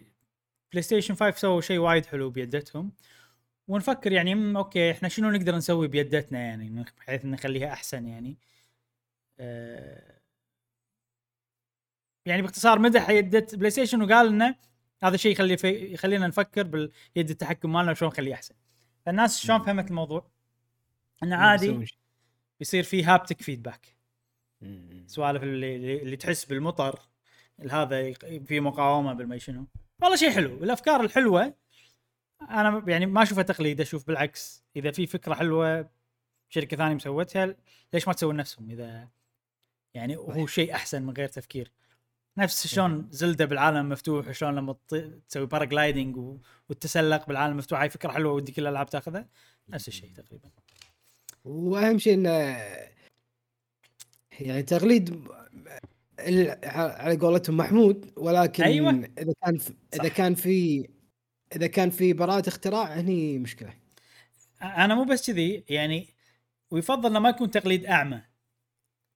PlayStation 0.72 1.16
5 1.16 1.38
سووا 1.38 1.62
شيء 1.62 1.80
وايد 1.80 2.06
حلو 2.06 2.30
بيدتهم. 2.30 2.92
ونفكر 3.68 4.12
يعني 4.12 4.58
okay 4.58 4.92
إحنا 4.92 5.10
شنو 5.10 5.30
نقدر 5.32 5.56
نسوي 5.56 5.88
بيدتنا 5.88 6.40
يعني 6.40 6.86
بحيث 6.98 7.26
نخليها 7.26 7.74
أحسن 7.74 8.08
يعني؟ 8.08 8.38
آه، 9.40 10.17
يعني 12.28 12.42
باختصار 12.42 12.80
مدح 12.80 13.10
يده 13.10 13.48
PlayStation 13.54 14.02
وقال 14.02 14.28
إنه 14.28 14.56
هذا 15.04 15.18
شيء 15.18 15.32
يخلي 15.32 15.58
في 15.58 15.94
يخلينا 15.94 16.28
نفكر 16.28 16.64
باليد 16.64 17.30
التحكم 17.30 17.74
مالنا 17.74 17.94
شلون 17.94 18.12
نخليه 18.12 18.34
أحسن. 18.34 18.56
فالناس 19.06 19.40
شلون. 19.40 19.64
فهمت 19.64 19.90
الموضوع؟ 19.90 20.32
إنه 21.24 21.36
عادي. 21.36 21.86
يصير 22.62 22.84
في 22.84 23.04
haptic 23.04 23.42
feedback. 23.42 23.96
سوالف 25.06 25.44
اللي, 25.44 26.02
اللي 26.02 26.16
تحس 26.16 26.46
بالمطر 26.46 27.00
هذا 27.70 28.14
في 28.46 28.60
مقاومة 28.60 29.14
بالما 29.14 29.38
شنو. 29.38 29.68
والله 30.02 30.16
شيء 30.16 30.32
حلو. 30.32 30.64
الأفكار 30.64 31.02
الحلوة 31.02 31.54
أنا 32.42 32.84
يعني 32.88 33.06
ما 33.06 33.24
أشوفها 33.24 33.44
تقليد 33.44 33.82
أشوف 33.82 34.08
بالعكس. 34.08 34.64
إذا 34.76 34.92
في 34.92 35.08
فكرة 35.08 35.34
حلوة 35.34 35.90
شركة 36.50 36.78
ثانية 36.78 36.96
مسوتها 36.96 37.56
ليش 37.94 38.08
ما 38.08 38.14
تسوي 38.14 38.34
نفسهم؟ 38.34 38.70
إذا 38.72 39.10
يعني 39.94 40.16
هو 40.18 40.48
شيء 40.48 40.76
أحسن 40.76 41.04
من 41.04 41.14
غير 41.14 41.28
تفكير. 41.28 41.72
نفس 42.38 42.68
شلون 42.68 43.08
زلدة 43.12 43.46
بالعالم 43.46 43.78
المفتوح 43.78 44.32
شلون 44.32 44.56
لما 44.56 44.76
تسوي 45.30 45.46
باراجلايدنج 45.46 46.18
و- 46.18 46.38
وتتسلق 46.70 47.28
بالعالم 47.28 47.52
المفتوح 47.52 47.80
هاي 47.80 47.90
فكرة 47.90 48.12
حلوة 48.12 48.34
ودي 48.34 48.52
كل 48.52 48.62
الألعاب 48.62 48.90
تاخذها. 48.90 49.30
نفس 49.70 49.88
الشيء 49.88 50.12
تقريبا. 50.14 50.50
وأهم 51.46 51.98
شيء 51.98 52.14
انه 52.14 52.30
يعني 54.40 54.64
تقليد 54.64 55.28
ال- 56.20 56.60
على 56.70 57.18
قولتهم 57.18 57.58
محمود 57.58 58.14
ولكن 58.18 58.64
أيوة. 58.64 59.10
إذا 59.18 59.34
كان 59.44 59.58
في 59.58 59.74
إذا 59.94 60.08
صح. 60.10 60.16
كان 60.16 60.36
في 60.36 60.88
إذا 61.56 61.68
كان 61.68 61.90
في 61.90 62.14
براءة 62.14 62.50
اختراع 62.50 62.84
هني 62.84 63.40
مشكلة. 63.40 63.74
أنا 64.62 64.96
مو 64.96 65.04
بس 65.04 65.28
كذي 65.32 65.64
يعني 65.70 66.16
ويفضل 66.72 67.10
إنه 67.10 67.20
ما 67.20 67.30
يكون 67.30 67.52
تقليد 67.52 67.86
أعمى. 67.86 68.22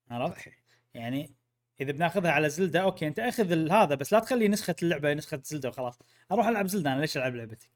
عرفت؟ 0.10 0.50
يعني 0.94 1.36
إذا 1.82 1.92
بناخذها 1.92 2.32
على 2.32 2.50
Zelda 2.50 2.80
okay 2.80 3.08
أنت 3.08 3.20
أخذ 3.20 3.70
هذا 3.72 3.96
بس 3.96 4.14
لا 4.14 4.20
تخلي 4.20 4.48
نسخة 4.48 4.76
اللعبة 4.84 5.14
نسخة 5.14 5.42
Zelda 5.46 5.70
وخلاص. 5.70 6.00
أروح 6.32 6.48
ألعب 6.48 6.68
Zelda 6.68 6.94
أنا 6.94 7.02
ليش 7.02 7.18
ألعب 7.18 7.36
لعبتي؟ 7.36 7.70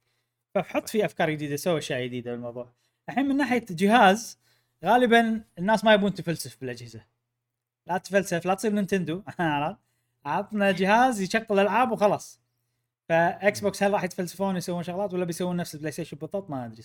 فحط 0.56 0.90
في 0.90 1.06
أفكار 1.06 1.30
جديدة 1.30 1.56
سوي 1.56 1.77
أشياء 1.77 2.06
جديدة 2.06 2.32
بالموضوع. 2.32 2.73
الحين 3.10 3.26
من 3.26 3.38
ناحية 3.38 3.65
جهاز 3.69 4.40
غالبا 4.86 5.44
الناس 5.60 5.84
ما 5.84 5.94
يبون 5.94 6.14
تفلسف 6.14 6.61
بالأجهزة. 6.61 7.06
لا 7.88 7.98
تفلسف 7.98 8.45
لا 8.45 8.53
تصير 8.53 8.72
Nintendo؟ 8.72 9.24
عطنا 10.26 10.72
جهاز 10.72 11.22
يشغل 11.22 11.60
ألعاب 11.60 11.91
وخلاص. 11.91 12.41
ف 13.10 13.60
Xbox 13.60 13.84
هل 13.84 13.94
راح 13.94 14.03
يتفلسفون 14.03 14.57
يسوون 14.57 14.84
شغلات 14.84 15.14
ولا 15.14 15.26
بيسوون 15.26 15.56
نفس 15.57 15.76
ال 15.76 15.92
PlayStation 15.92 16.18
بالضبط؟ 16.18 16.49
ما 16.49 16.65
أدري. 16.65 16.84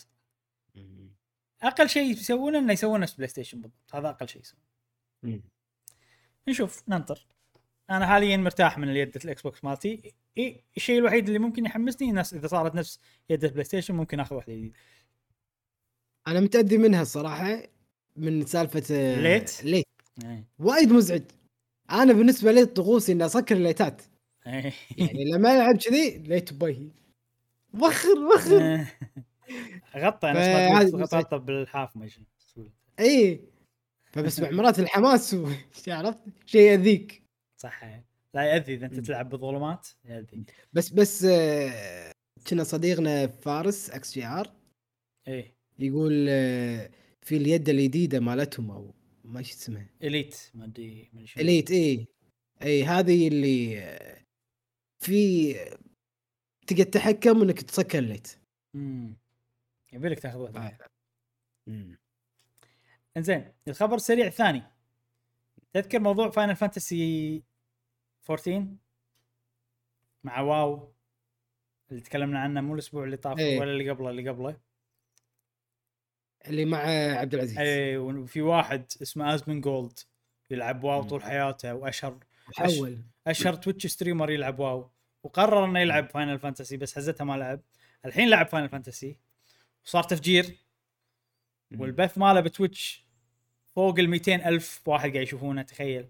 أقل 1.63 1.89
شيء 1.89 2.11
يسوونه 2.13 2.59
إنه 2.59 2.73
يسوون 2.73 3.01
نفس 3.01 3.15
PlayStation 3.15 3.61
بالضبط. 3.61 3.95
هذا 3.95 4.09
أقل 4.09 4.29
شيء 4.29 4.43
يسوون. 4.43 4.63
نشوف 6.49 6.83
ننطر 6.89 7.27
أنا 7.91 8.07
حاليا 8.07 8.37
مرتاح 8.37 8.79
من 8.79 8.89
يدة 8.89 9.21
ال 9.25 9.43
Xbox 9.43 9.65
مالتي 9.65 10.15
إيه 10.37 10.65
الشيء 10.77 10.99
الوحيد 10.99 11.27
اللي 11.27 11.39
ممكن 11.39 11.67
يحمسني 11.67 12.13
ناس 12.13 12.35
إذا 12.35 12.47
صارت 12.47 12.75
نفس 12.75 13.01
يدة 13.31 13.49
PlayStation 13.49 13.95
ممكن 13.95 14.21
أخذ 14.21 14.37
واحدة 14.37 14.53
جديدة 14.53 14.75
أنا 16.27 16.41
متأذي 16.41 16.79
منها 16.79 17.03
الصراحة 17.03 17.63
من 18.17 18.47
سالفة 18.47 18.83
آه، 18.95 19.21
ليت؟ 19.21 19.65
ليت 19.65 19.87
إيه. 20.25 20.49
وايد 20.59 20.93
مزعج 20.93 21.23
أنا 21.91 22.13
بالنسبة 22.13 22.53
لي 22.53 22.67
طقوسي 22.67 23.13
إني 23.13 23.27
أسكر 23.27 23.57
الليتات 23.57 24.03
إيه. 24.47 24.73
يعني 24.99 25.25
لما 25.25 25.57
ألعب 25.57 25.77
كذي 25.77 26.19
ليت 26.19 26.53
باي 26.53 26.91
وخر 27.75 28.19
وخر 28.19 28.87
غطى 29.97 30.31
أنا. 30.31 30.81
غطى 31.05 31.39
بالحاف 31.39 31.97
ما. 31.97 32.09
إي 33.01 33.50
فبس 34.13 34.41
مرات 34.59 34.79
الحماس 34.79 35.37
عرفت؟ 35.89 36.19
شيء 36.47 36.61
يأذيك. 36.71 37.23
صح. 37.57 37.85
لا 38.35 38.43
يأذي 38.43 38.75
إذا 38.75 38.87
أنت. 38.87 39.01
تلعب 39.01 39.29
بظلمات 39.29 39.89
يأذي. 40.05 40.45
بس 40.73 40.89
بس 40.91 41.25
آه، 41.25 42.13
كنا 42.47 42.65
صديقنا 42.65 43.27
فارس 43.27 43.91
XGR. 43.91 44.53
إيه. 45.29 45.57
يقول 45.79 46.27
آه، 46.29 46.91
في 47.23 47.37
اليد 47.37 47.69
الجديده 47.69 48.21
مالتهم 48.21 48.71
أو 48.71 48.95
ما 49.25 49.39
إيش 49.39 49.53
اسمها. 49.53 49.87
Elite 50.03 50.37
ما 50.55 50.65
أدري. 50.65 51.11
Elite 51.39 51.71
اي 51.71 52.07
اي 52.63 52.85
هذه 52.85 53.29
اللي 53.29 53.81
آه، 53.81 54.25
في 55.05 55.55
تقدر 56.67 56.85
تتحكم 56.85 57.43
إنك 57.43 57.63
تسكر 57.63 57.99
الليت 57.99 58.29
امم 58.75 59.17
يبي 59.93 60.09
لك 60.09 60.21
تاخذ 60.21 60.39
واحدة 60.39 60.59
آه. 61.69 61.99
إنزين 63.17 63.53
الخبر 63.69 63.95
السريع 63.95 64.27
الثاني 64.27 64.63
تذكر 65.73 66.01
موضوع 66.01 66.31
Final 66.31 66.57
Fantasy 66.57 67.43
14 68.31 68.67
مع 70.25 70.41
WoW 70.41 70.93
اللي 71.91 72.01
تكلمنا 72.01 72.39
عنه 72.39 72.61
مو 72.61 72.75
الأسبوع 72.75 73.05
اللي 73.05 73.17
طاف 73.17 73.39
إيه. 73.39 73.61
ولا 73.61 73.71
اللي 73.73 73.91
قبله 73.91 74.11
اللي 74.11 74.29
قبله. 74.31 74.57
اللي 76.47 76.65
مع 76.65 76.79
عبد 77.19 77.35
العزيز. 77.35 77.59
اي 77.59 77.97
وفي 77.97 78.43
واحد 78.43 78.85
اسمه 79.03 79.35
Asmongold 79.35 79.99
يلعب 80.51 80.85
WoW. 80.85 81.03
طول 81.03 81.23
حياته 81.23 81.75
وأشهر 81.75 82.19
حول 82.55 83.03
أشهر 83.27 83.55
Twitch 83.55 83.87
streamer 83.87 84.31
يلعب 84.31 84.59
WoW. 84.59 84.91
وقرر 85.23 85.65
إنه 85.65 85.81
يلعب 85.81 86.11
Final 86.11 86.39
Fantasy 86.39 86.77
بس 86.77 86.99
حزتها 86.99 87.25
ما 87.25 87.37
لعب. 87.37 87.61
الحين 88.05 88.29
لعب 88.29 88.47
Final 88.47 88.69
Fantasy 88.69 89.17
وصار 89.85 90.03
تفجير. 90.03 90.57
والبث 91.79 92.19
ماله 92.19 92.41
ب 92.41 92.50
Twitch 92.50 93.05
فوق 93.75 93.99
ال 93.99 94.11
200 94.11 94.35
ألف 94.35 94.89
واحد 94.89 95.11
قاعد 95.11 95.23
يشوفونه 95.23 95.63
تخيل. 95.63 96.09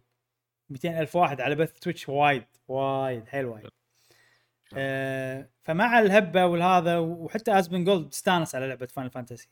200 0.71 1.01
ألف 1.01 1.17
واحد 1.17 1.41
على 1.41 1.55
بث 1.55 1.79
Twitch 1.79 2.09
وايد 2.09 2.45
وايد 2.69 3.29
حيل 3.29 3.45
وايد. 3.45 3.69
آه 4.77 5.49
فمع 5.63 5.99
الهبة 6.01 6.47
والهذا 6.47 6.99
وحتى 6.99 7.59
Asmongold 7.59 8.09
استانس 8.09 8.55
على 8.55 8.67
لعبة 8.67 8.87
Final 8.87 9.11
Fantasy 9.11 9.49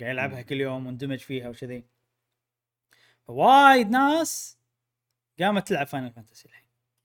قاعد 0.00 0.12
يلعبها. 0.12 0.42
كل 0.42 0.60
يوم 0.60 0.86
واندمج 0.86 1.18
فيها 1.18 1.48
وكذي 1.48 1.84
فوايد 3.26 3.90
ناس 3.90 4.58
قامت 5.40 5.68
تلعب 5.68 5.86
Final 5.86 6.12
Fantasy 6.12 6.48
الحين. 6.48 6.64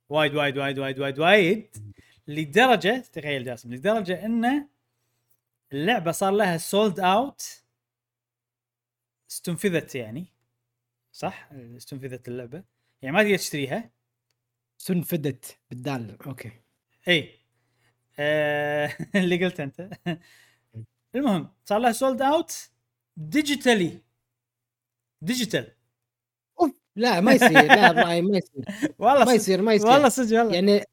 وايد 0.09 0.35
وايد 0.35 0.57
وايد 0.57 0.79
وايد 0.79 0.99
وايد 0.99 1.19
وايد. 1.19 1.77
لدرجة 2.27 3.03
تخيل 3.13 3.43
جاسم 3.43 3.73
لدرجة 3.73 4.25
إنه 4.25 4.67
اللعبة 5.73 6.11
صار 6.11 6.31
لها 6.31 6.57
sold 6.57 6.99
out 6.99 7.63
استنفذت 9.31 9.95
يعني 9.95 10.33
صح؟ 11.13 11.49
استنفذت 11.53 12.27
اللعبة. 12.27 12.63
يعني 13.01 13.15
ما 13.15 13.23
تقدر 13.23 13.37
تشتريها. 13.37 13.91
سنفدت 14.77 15.59
بالدال 15.69 16.17
okay. 16.27 16.51
إي. 17.07 17.31
آه 18.19 18.89
اللي 19.15 19.45
قلت 19.45 19.59
أنت. 19.59 19.89
المهم 21.15 21.49
صار 21.65 21.79
لها 21.79 21.91
sold 21.91 22.21
out 22.21 22.69
digitally 23.17 24.01
digital 25.21 25.71
أوف 26.61 26.71
لا 26.95 27.21
ما 27.21 27.33
يصير 27.33 27.49
لا 27.51 27.93
ما 27.93 28.15
يصير. 28.37 28.65
والله 28.99 29.25
ما 29.25 29.33
يصير 29.33 29.61
ما 29.61 29.73
يصير. 29.73 29.89
والله 29.91 30.09
صدق 30.09 30.37
والله. 30.39 30.55
يعني 30.55 30.83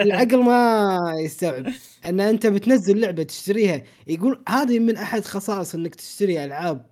العقل 0.00 0.44
ما 0.44 0.98
يستوعب. 1.24 1.66
أن 2.06 2.20
أنت 2.20 2.46
بتنزل 2.46 3.00
لعبة 3.00 3.22
تشتريها 3.22 3.82
يقول 4.06 4.44
هذه 4.48 4.78
من 4.78 4.96
أحد 4.96 5.24
خصائص 5.24 5.74
إنك 5.74 5.94
تشتري 5.94 6.44
ألعاب. 6.44 6.86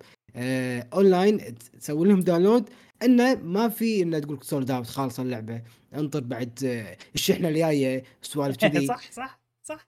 اونلاين 0.93 1.55
تسوي 1.57 2.07
لهم 2.07 2.19
download 2.19 2.69
إنه 3.03 3.35
ما 3.35 3.69
في 3.69 4.01
إنه 4.01 4.19
تقول 4.19 4.39
sold 4.43 4.71
out 4.71 4.87
خالص 4.87 5.19
اللعبة 5.19 5.61
انطر 5.93 6.19
بعد 6.19 6.63
آه 6.65 6.97
الشحنة 7.15 7.47
الجاية 7.49 8.03
سوالف 8.21 8.57
كذي. 8.61 8.87
صح 8.87 9.11
صح. 9.11 9.39
صح 9.63 9.87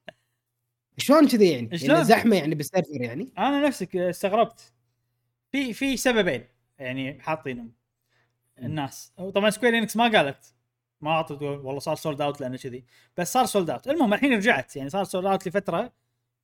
شلون 0.97 1.27
كذي 1.27 1.49
يعني؟ 1.51 1.77
شلون؟ 1.77 1.91
يعني 1.91 2.05
زحمة 2.05 2.35
يعني 2.35 2.55
بال 2.55 2.67
server 2.67 3.01
يعني. 3.01 3.33
أنا 3.37 3.67
نفسك 3.67 3.95
استغربت. 3.95 4.73
في 5.51 5.73
في 5.73 5.97
سببين 5.97 6.45
يعني 6.79 7.21
حاطينهم 7.21 7.71
الناس. 8.59 9.13
طبعا 9.35 9.49
Square 9.49 9.77
Enix 9.77 9.95
ما 9.97 10.03
قالت 10.07 10.53
ما 11.01 11.11
أعطت 11.11 11.41
والله 11.41 11.79
صار 11.79 11.95
sold 11.95 12.21
out 12.21 12.41
لأنه 12.41 12.57
كذي. 12.57 12.85
بس 13.17 13.33
صار 13.33 13.45
sold 13.45 13.69
out 13.69 13.87
المهم 13.87 14.13
الحين 14.13 14.33
رجعت 14.33 14.75
يعني 14.75 14.89
صار 14.89 15.03
sold 15.03 15.25
out 15.25 15.47
لفترة 15.47 15.93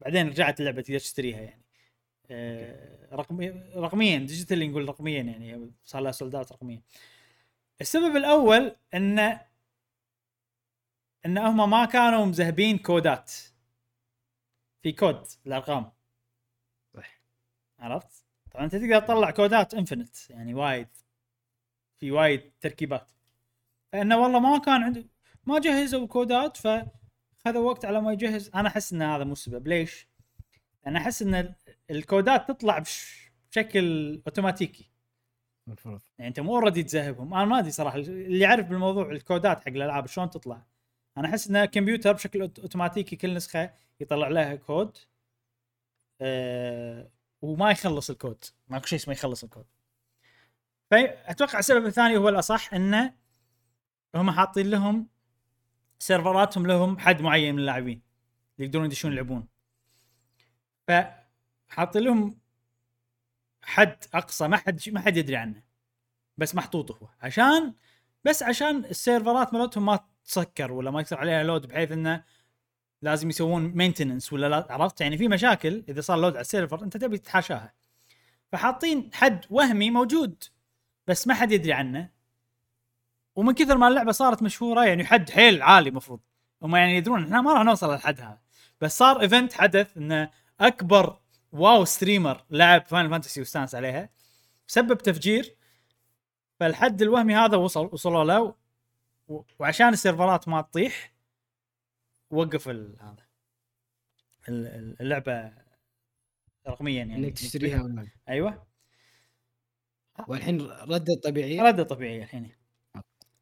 بعدين 0.02 0.28
رجعت 0.28 0.60
اللعبة 0.60 0.82
تقدر 0.82 1.00
تشتريها 1.00 1.40
يعني. 1.42 1.62
آه، 1.62 1.65
رقمي 3.14 3.50
رقميا 3.76 4.18
digitally 4.18 4.68
نقول 4.68 4.90
رقميا 4.90 5.22
يعني 5.22 5.72
صار 5.86 6.02
لها 6.02 6.12
sold 6.12 6.36
out 6.36 6.52
رقميا. 6.52 6.82
السبب 7.82 8.16
الأول 8.16 8.76
ان 8.94 9.20
إن 11.26 11.38
هم 11.38 11.70
ما 11.70 11.86
كانوا 11.86 12.26
مزهبين 12.26 12.78
كودات 12.78 13.32
في 14.84 14.92
كود 14.92 15.28
الارقام 15.48 15.92
صح. 16.94 17.22
عرفت؟ 17.80 18.26
طبعا 18.52 18.66
أنت 18.66 18.76
تقدر 18.76 19.00
تطلع 19.00 19.32
كودات 19.32 19.74
infinite 19.74 20.30
يعني 20.30 20.54
وايد. 20.54 20.88
في 22.00 22.12
وايد 22.12 22.52
تركيبات. 22.62 23.12
فإنه 23.92 24.18
والله 24.18 24.40
ما 24.40 24.58
كان 24.58 24.84
عنده 24.84 25.06
ما 25.46 25.60
جهزوا 25.60 26.08
كودات 26.08 26.58
فخذوا 26.58 27.72
وقت 27.72 27.86
على 27.86 28.02
ما 28.02 28.14
يجهز. 28.14 28.52
أنا 28.56 28.68
أحس 28.68 28.94
إن 28.94 29.02
هذا 29.02 29.24
مو 29.24 29.34
السبب. 29.34 29.68
ليش؟ 29.68 30.08
أنا 30.88 31.00
أحس 31.00 31.22
إن 31.22 31.56
الكودات 31.92 32.48
تطلع 32.48 32.80
بش- 32.80 33.32
بشكل 33.52 34.14
أوتوماتيكي. 34.28 34.92
المفروض. 35.68 36.02
يعني 36.18 36.30
أنت 36.30 36.40
مو 36.40 36.56
already 36.56 36.84
تزهبهم. 36.84 37.34
أنا 37.34 37.46
ما 37.46 37.60
أدري 37.60 37.72
صراحة 37.72 37.98
اللي 37.98 38.40
يعرف 38.40 38.68
بالموضوع 38.68 39.12
الكودات 39.12 39.60
حق 39.60 39.68
الألعاب 39.68 40.08
شلون 40.08 40.30
تطلع. 40.30 40.66
أنا 41.18 41.30
أحس 41.30 41.48
إن 41.48 41.56
الكمبيوتر 41.56 42.14
بشكل 42.14 42.42
أوتوماتيكي 42.42 43.16
كل 43.16 43.34
نسخة 43.34 43.74
يطلع 44.00 44.28
لها 44.28 44.56
كود 44.56 44.98
أه 46.22 47.10
وما 47.42 47.72
يخلص 47.72 48.10
الكود. 48.10 48.44
ماكو 48.68 48.86
شيء 48.86 49.00
اسمه 49.00 49.14
يخلص 49.14 49.44
الكود. 49.44 49.66
فاتوقع 50.92 51.60
السبب 51.60 51.86
الثاني 51.86 52.18
هو 52.18 52.30
الأصح 52.30 52.74
انه 52.74 53.14
هم 54.16 54.32
حاطين 54.32 54.70
لهم 54.70 55.08
سيرفراتهم 56.00 56.68
لهم 56.68 57.00
حد 57.00 57.22
معين 57.22 57.54
من 57.56 57.60
اللاعبين 57.60 58.02
اللي 58.58 58.66
يقدرون 58.68 58.86
يدشون 58.86 59.12
يلعبون. 59.12 59.48
فحاطين 61.76 62.04
لهم 62.04 62.38
حد 63.64 63.98
أقصى 64.14 64.48
ما 64.48 64.58
حد 64.58 64.82
ما 64.90 65.00
حد 65.00 65.18
يدري 65.18 65.36
عنه 65.36 65.64
بس 66.38 66.56
محطوط 66.56 66.92
هو. 66.92 67.08
عشان 67.22 67.74
بس 68.24 68.44
عشان 68.44 68.86
السيرفرات 68.86 69.54
مالتهم 69.54 69.86
ما 69.86 70.00
تسكر 70.26 70.72
ولا 70.72 70.92
ما 70.92 71.02
يصير 71.02 71.18
عليها 71.18 71.44
load 71.44 71.68
بحيث 71.68 71.92
إنه 71.92 72.24
لازم 73.02 73.30
يسوون 73.30 73.64
maintenance 73.64 74.34
ولا 74.34 74.50
لا 74.50 74.68
عرفت؟ 74.70 75.02
يعني 75.02 75.18
في 75.18 75.28
مشاكل 75.28 75.84
إذا 75.90 76.02
صار 76.02 76.18
load 76.18 76.34
على 76.34 76.42
ال 76.42 76.48
server 76.48 76.84
أنت 76.84 76.98
تبي 76.98 77.18
تتحاشاها. 77.18 77.74
فحاطين 78.52 79.10
حد 79.14 79.46
وهمي 79.50 79.90
موجود 79.90 80.44
بس 81.08 81.28
ما 81.28 81.34
حد 81.34 81.52
يدري 81.52 81.74
عنه. 81.74 82.10
ومن 83.36 83.54
كثر 83.54 83.78
ما 83.78 83.88
اللعبة 83.88 84.12
صارت 84.12 84.44
مشهورة 84.44 84.86
يعني 84.86 85.06
حد 85.06 85.30
حيل 85.30 85.62
عالي 85.62 85.90
المفروض 85.90 86.20
هم 86.62 86.76
يعني 86.76 86.98
يدرون 86.98 87.24
إحنا 87.24 87.42
ما 87.42 87.54
راح 87.54 87.64
نوصل 87.64 87.94
للحد 87.94 88.22
هذا. 88.22 88.40
بس 88.82 88.98
صار 88.98 89.22
event 89.22 89.54
حدث 89.54 89.98
إنه 89.98 90.30
أكبر 90.60 91.25
WoW 91.52 91.86
streamer 91.86 92.46
لعب 92.50 92.86
Final 92.86 93.10
Fantasy 93.10 93.40
واستانس 93.40 93.76
عليها. 93.76 94.10
سبب 94.68 94.98
تفجير 94.98 95.56
فالحد 96.60 97.02
الوهمي 97.02 97.36
هذا 97.36 97.58
وصل 97.58 97.90
وصلوا 97.94 98.24
له 98.24 98.56
و- 99.28 99.42
وعشان 99.60 99.90
السيرفرات 99.90 100.48
ما 100.48 100.62
تطيح 100.62 101.14
وقف 102.32 102.70
ال- 102.70 102.96
هذا 103.02 103.26
ال- 104.50 104.68
ال- 104.68 105.02
اللعبة 105.02 105.52
رقميا 106.68 106.98
يعني. 106.98 107.16
إنك 107.16 107.34
تشتريها 107.34 107.82
أونلاين. 107.82 108.12
أيوه. 108.30 108.68
والحين 110.28 110.62
ردة 110.72 111.16
طبيعية؟ 111.24 111.62
ردة 111.62 111.84
طبيعية 111.84 112.24
الحين. 112.24 112.52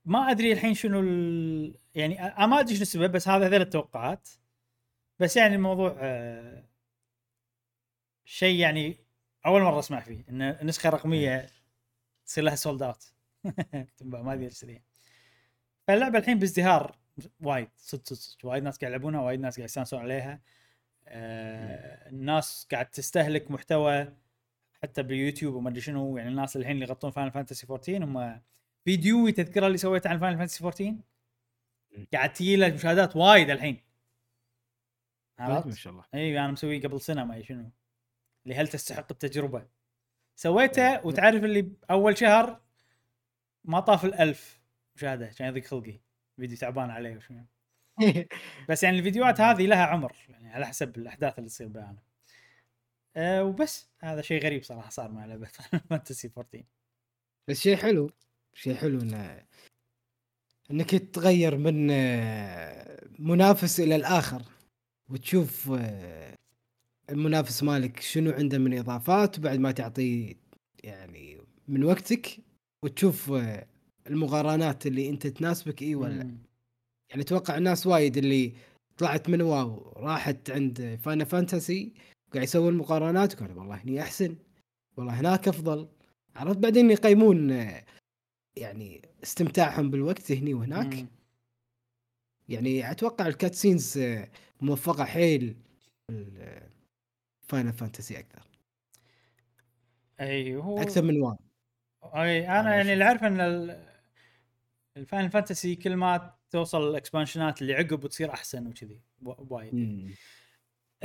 ما 0.06 0.32
أدري 0.32 0.54
الحين 0.54 0.74
شنو 0.74 1.00
ال... 1.00 1.76
يعني 1.96 2.16
ما 2.48 2.60
أدري 2.60 2.76
شنو 2.76 2.82
السبب 2.82 3.12
بس 3.12 3.28
هذا 3.28 3.48
هذول 3.48 3.62
التوقعات. 3.62 4.30
بس 5.20 5.38
يعني 5.38 5.56
الموضوع 5.56 5.96
آه، 6.00 6.64
شيء 8.26 8.60
يعني 8.60 8.98
أول 9.46 9.62
مرة 9.62 9.80
أسمع 9.80 10.00
فيه 10.00 10.24
إن 10.30 10.42
النسخة 10.42 10.88
الرقمية 10.88 11.50
تصير 12.26 12.44
لها 12.44 12.56
sold 12.56 12.82
out 12.82 13.14
ما 14.02 14.34
أدري 14.34 14.48
اشتريها 14.48 14.82
فاللعبة 15.88 16.20
الحين 16.20 16.40
بازدهار 16.40 16.98
وايد 17.42 17.70
صدق 17.78 18.14
صدق 18.14 18.46
وايد 18.46 18.64
ناس 18.64 18.78
قاعد 18.78 18.92
يلعبونها 18.92 19.22
وايد 19.22 19.40
ناس 19.40 19.56
قاعد 19.56 19.70
يستانسون 19.70 20.00
عليها. 20.00 20.42
آه 21.08 22.10
الناس 22.10 22.68
قاعد 22.72 22.86
تستهلك 22.86 23.52
محتوى 23.52 24.14
حتى 24.84 25.04
باليوتيوب 25.04 25.56
وما 25.56 25.70
أدري 25.70 25.82
شنو. 25.82 26.18
يعني 26.18 26.30
الناس 26.30 26.58
الحين 26.58 26.72
اللي 26.76 26.86
يغطون 26.86 27.12
Final 27.12 27.32
Fantasy 27.32 27.68
14 27.68 28.04
هم 28.04 28.42
فيديوي 28.86 29.32
تذكرة 29.32 29.68
اللي 29.68 29.78
سويته 29.78 30.10
عن 30.10 30.20
Final 30.20 30.38
Fantasy 30.38 30.64
14 30.64 30.96
قاعد 32.14 32.34
تجي 32.34 32.56
له 32.56 32.74
مشاهدات 32.74 33.16
وايد 33.16 33.50
الحين. 33.50 33.82
وايد 35.40 35.50
ما 35.50 35.56
عرفت؟ 35.56 35.74
ما 35.74 35.81
شاء 35.81 35.94
الله. 35.94 36.06
اي 36.14 36.40
أنا 36.40 36.52
مسويه 36.52 36.82
قبل 36.82 37.02
سنة 37.02 37.26
ما 37.26 37.42
شنو. 37.42 37.72
اللي 38.44 38.56
هل 38.56 38.68
تستحق 38.68 39.12
التجربة. 39.12 39.68
سويته 40.36 41.06
وتعرف 41.08 41.44
اللي 41.44 41.72
أول 41.92 42.18
شهر 42.18 42.62
ما 43.64 43.80
طاف 43.80 44.06
الألف 44.06 44.62
مشاهدة 44.96 45.28
كان 45.28 45.48
يضيق 45.48 45.66
خلقي. 45.66 46.00
فيديو 46.36 46.58
تعبان 46.58 46.90
عليه 46.90 47.18
وشنو 47.18 47.46
بس 48.70 48.84
يعني 48.84 49.00
الفيديوهات 49.00 49.42
هذه 49.42 49.66
لها 49.66 49.86
عمر 49.86 50.16
يعني 50.30 50.50
على 50.54 50.66
حسب 50.66 50.98
الأحداث 50.98 51.40
اللي 51.40 51.50
تصير 51.50 51.68
بها 51.68 51.84
أنا. 51.84 52.04
أه 53.16 53.44
وبس. 53.44 53.90
هذا 54.00 54.22
شيء 54.22 54.44
غريب 54.44 54.64
صراحة 54.64 54.90
صار 54.90 55.12
مع 55.12 55.26
لعبه 55.26 55.46
Fantasy 55.90 56.32
14 56.38 56.66
بس 57.48 57.60
شيء 57.60 57.76
حلو 57.76 58.12
شيء 58.54 58.76
حلو 58.76 59.02
إنه 59.02 59.46
إنك 60.72 60.90
تتغير 60.90 61.58
من 61.58 61.92
آه، 61.92 63.08
منافس 63.20 63.80
إلى 63.80 63.96
الآخر 63.96 64.42
وتشوف 65.10 65.72
آه، 65.80 66.36
المنافس 67.10 67.64
مالك 67.64 68.00
شنو 68.00 68.32
عنده 68.32 68.58
من 68.58 68.78
إضافات 68.78 69.40
وبعد 69.40 69.60
ما 69.60 69.72
تعطيه 69.72 70.34
يعني 70.84 71.38
من 71.68 71.84
وقتك 71.84 72.38
وتشوف 72.86 73.32
آه، 73.32 73.68
المقارنات 74.08 74.88
اللي 74.88 75.10
أنت 75.10 75.28
تناسبك 75.28 75.82
إي 75.82 75.96
ولا 75.96 76.24
مم. 76.24 76.38
يعني 77.10 77.22
أتوقع 77.22 77.58
الناس 77.58 77.88
وايد 77.88 78.18
اللي 78.18 78.54
طلعت 78.98 79.30
من 79.30 79.42
WoW 79.42 79.94
راحت 79.98 80.52
عند 80.52 81.00
Final 81.04 81.26
Fantasy 81.26 81.94
قاعد 82.34 82.44
يسوون 82.44 82.74
مقارنات 82.74 83.36
وقالوا 83.36 83.60
والله 83.60 83.76
هني 83.76 84.02
أحسن 84.02 84.36
والله 84.98 85.20
هناك 85.20 85.48
أفضل. 85.48 85.88
عرفت؟ 86.36 86.58
بعدين 86.58 86.92
يقيمون 86.92 87.52
آه، 87.52 87.86
يعني 88.58 89.02
استمتاعهم 89.24 89.90
بالوقت 89.92 90.32
هني 90.32 90.54
وهناك. 90.54 90.96
مم. 90.96 91.08
يعني 92.50 92.92
أتوقع 92.92 93.28
ال 93.28 93.56
cutscenes 93.56 93.98
آه، 93.98 94.30
موفقة 94.62 95.04
حيل. 95.06 95.56
Final 97.44 97.74
Fantasy 97.74 98.20
أكثر. 98.20 98.42
أي 100.20 100.56
هو 100.56 100.82
أكثر 100.82 101.02
من 101.02 101.22
WoW 101.22 101.38
أي 102.04 102.48
أنا 102.48 102.60
أنا 102.60 102.76
يعني. 102.76 102.94
اللي 102.94 103.04
اعرف 103.06 103.24
إن 103.24 103.40
ال- 103.42 103.94
ال 104.98 105.03
Final 105.03 105.30
Fantasy 105.32 105.76
كل 105.76 105.96
ما 105.96 106.34
توصل 106.50 106.90
ال 106.90 106.96
expansion 106.96 107.55
ات 107.55 107.62
اللي 107.62 107.74
عقب 107.74 108.04
وتصير 108.04 108.34
أحسن 108.34 108.68
وكذي 108.68 109.02
وايد 109.22 109.76
مم. 109.76 110.14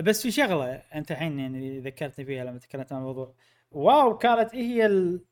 بس 0.03 0.23
في 0.23 0.31
شغلة 0.31 0.75
أنت 0.75 1.11
الحين 1.11 1.39
يعني 1.39 1.81
ذكرتني 1.81 2.25
فيها 2.25 2.45
لما 2.45 2.59
تكلمت 2.59 2.93
عن 2.93 2.99
الموضوع. 2.99 3.35
واو 3.71 4.19
كانت 4.19 4.55
هي 4.55 4.87
ال 4.87 5.25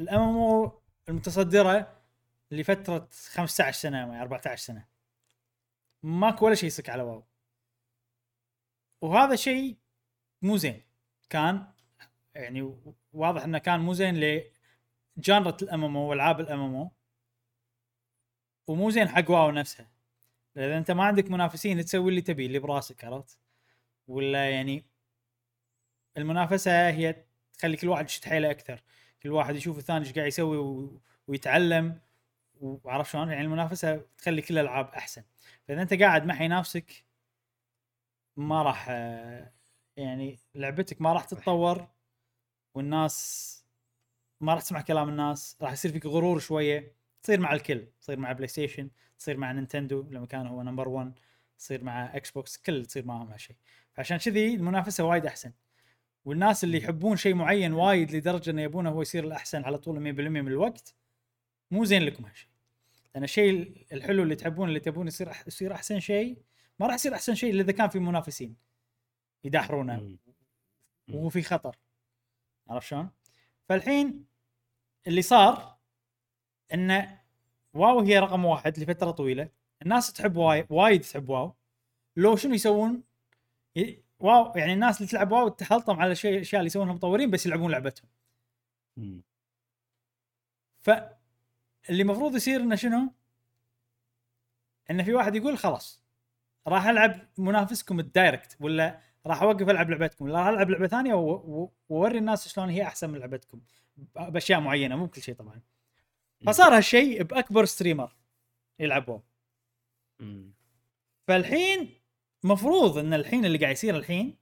الام 0.00 0.70
المتصدرة 1.08 2.02
لفترة 2.50 3.08
15 3.28 3.78
سنة 3.78 4.06
ما 4.06 4.22
14 4.22 4.56
سنة. 4.64 4.84
ماكو 6.02 6.46
ولا 6.46 6.54
شيء 6.54 6.66
يصك 6.66 6.88
على 6.88 7.02
واو. 7.02 7.27
وهذا 9.00 9.36
شيء 9.36 9.76
مو 10.42 10.56
زين. 10.56 10.82
كان 11.30 11.66
يعني 12.34 12.74
واضح 13.12 13.42
إنه 13.44 13.58
كان 13.58 13.80
مو 13.80 13.92
زين 13.92 14.44
لجانرة 15.18 15.56
الامامو 15.62 16.10
والعاب 16.10 16.40
الامامو 16.40 16.92
ومو 18.66 18.90
زين 18.90 19.08
حق 19.08 19.30
واو 19.30 19.50
نفسها 19.50 19.90
اذا 20.56 20.78
أنت 20.78 20.90
ما 20.90 21.04
عندك 21.04 21.30
منافسين 21.30 21.84
تسوي 21.84 22.10
اللي 22.10 22.20
تبيه 22.20 22.46
اللي 22.46 22.58
براسك 22.58 23.04
عرفت؟ 23.04 23.38
ولا 24.08 24.50
يعني 24.50 24.84
المنافسة 26.16 26.90
هي 26.90 27.24
تخلي 27.52 27.76
كل 27.76 27.88
واحد 27.88 28.04
يشد 28.06 28.24
حيله 28.24 28.50
أكثر. 28.50 28.82
كل 29.22 29.30
واحد 29.30 29.56
يشوف 29.56 29.78
الثاني 29.78 30.06
إيش 30.06 30.14
قاعد 30.14 30.26
يسوي. 30.26 30.90
ويتعلم. 31.26 32.00
وعرف 32.60 33.10
شلون؟ 33.10 33.28
يعني 33.28 33.44
المنافسة 33.44 34.02
تخلي 34.18 34.42
كل 34.42 34.58
الألعاب 34.58 34.88
أحسن. 34.88 35.22
فإذا 35.68 35.82
أنت 35.82 35.94
قاعد 35.94 36.26
ما 36.26 36.34
حينافسك 36.34 37.04
ما 38.38 38.62
راح 38.62 38.86
آه، 38.90 39.52
يعني 39.96 40.38
لعبتك 40.54 41.00
ما 41.02 41.12
راح 41.12 41.24
تتطور 41.24 41.88
والناس 42.74 43.48
ما 44.40 44.54
راح 44.54 44.62
تسمع 44.62 44.80
كلام 44.80 45.08
الناس 45.08 45.56
راح 45.62 45.72
يصير 45.72 45.92
فيك 45.92 46.06
غرور 46.06 46.38
شوية. 46.38 46.94
تصير 47.22 47.40
مع 47.40 47.52
الكل 47.52 47.86
تصير 48.00 48.18
مع 48.18 48.32
PlayStation 48.32 48.90
تصير 49.18 49.36
مع 49.36 49.52
Nintendo 49.52 50.06
لما 50.10 50.26
كان 50.26 50.46
هو 50.46 50.62
number 50.62 50.88
1 50.88 51.18
تصير 51.58 51.84
مع 51.84 52.16
Xbox 52.16 52.56
كل 52.56 52.86
تصير 52.86 53.04
معهم 53.06 53.32
هالشيء 53.32 53.56
فعشان 53.92 54.16
كذي 54.16 54.54
المنافسة 54.54 55.04
وايد 55.04 55.26
أحسن. 55.26 55.52
والناس 56.24 56.64
اللي 56.64 56.78
يحبون 56.78 57.16
شيء 57.16 57.34
معين 57.34 57.72
وايد 57.72 58.12
لدرجة 58.12 58.50
إنه 58.50 58.62
يبونه 58.62 58.90
هو 58.90 59.02
يصير 59.02 59.24
الأحسن 59.24 59.64
على 59.64 59.78
طول 59.78 59.96
100% 59.96 60.20
من 60.20 60.48
الوقت 60.48 60.94
مو 61.70 61.84
زين 61.84 62.02
لكم 62.02 62.24
هالشيء 62.24 62.48
لأن 63.14 63.24
الشيء 63.24 63.86
الحلو 63.92 64.22
اللي 64.22 64.36
تحبون 64.36 64.68
اللي 64.68 64.80
تبون 64.80 65.06
يصير 65.06 65.30
يصير 65.46 65.72
أحسن 65.74 66.00
شيء 66.00 66.38
ما 66.78 66.86
راح 66.86 66.94
يصير 66.94 67.14
أحسن 67.14 67.34
شيء 67.34 67.50
إلا 67.50 67.60
إذا 67.62 67.72
كان 67.72 67.88
في 67.88 67.98
منافسين 67.98 68.56
يناحرونه 69.44 70.00
مم. 70.00 70.18
وهو 71.14 71.28
في 71.28 71.42
خطر 71.42 71.76
عرفت 72.68 72.86
شلون؟ 72.88 73.10
فالحين 73.68 74.26
اللي 75.06 75.22
صار 75.22 75.78
إنه 76.74 77.20
WoW 77.74 78.00
هي 78.00 78.18
رقم 78.18 78.44
واحد 78.44 78.78
لفترة 78.78 79.10
طويلة 79.10 79.48
الناس 79.82 80.12
تحب 80.12 80.36
وايد 80.36 80.66
وايد 80.70 81.00
تحب 81.00 81.28
WoW 81.28 81.54
لو 82.16 82.36
شنو 82.36 82.54
يسوون؟ 82.54 83.02
ي- 83.76 84.02
WoW 84.18 84.52
يعني 84.56 84.72
الناس 84.72 84.96
اللي 84.96 85.08
تلعب 85.08 85.32
WoW 85.32 85.48
تحلطم 85.48 86.00
على 86.00 86.14
شيء 86.14 86.34
الاشياء 86.34 86.60
اللي 86.60 86.66
يسوونها 86.66 86.92
مطورين 86.94 87.30
بس 87.30 87.46
يلعبون 87.46 87.70
لعبتهم 87.70 88.08
مم. 88.96 89.22
فاللي 90.80 92.02
المفروض 92.02 92.34
يصير 92.36 92.60
إنه 92.60 92.76
شنو؟ 92.76 93.12
إنه 94.90 95.02
في 95.04 95.14
واحد 95.14 95.36
يقول 95.36 95.58
خلاص 95.58 96.02
راح 96.68 96.86
ألعب 96.86 97.20
منافسكم 97.38 98.00
ال 98.00 98.08
direct 98.08 98.56
ولا 98.60 99.00
راح 99.26 99.42
أوقف 99.42 99.68
ألعب 99.68 99.90
لعبتكم؟ 99.90 100.24
ولا 100.24 100.38
راح 100.38 100.46
ألعب 100.48 100.70
لعبة 100.70 100.86
ثانية 100.86 101.14
وأوري 101.14 102.18
الناس 102.18 102.48
شلون 102.48 102.68
هي 102.70 102.82
أحسن 102.82 103.10
من 103.10 103.18
لعبتكم. 103.18 103.60
بأشياء 104.16 104.60
معينة 104.60 104.96
مو 104.96 105.06
بكل 105.06 105.22
شيء 105.22 105.34
طبعا. 105.34 105.60
فصار 106.46 106.76
هالشيء 106.76 107.22
بأكبر 107.22 107.64
streamer 107.64 108.16
يلعب 108.78 109.08
WoW 109.08 109.22
مم. 110.20 110.52
فالحين 111.28 111.94
مفروض 112.44 112.98
إن 112.98 113.14
الحين 113.14 113.44
اللي 113.44 113.58
قاعد 113.58 113.72
يصير 113.72 113.96
الحين 113.96 114.36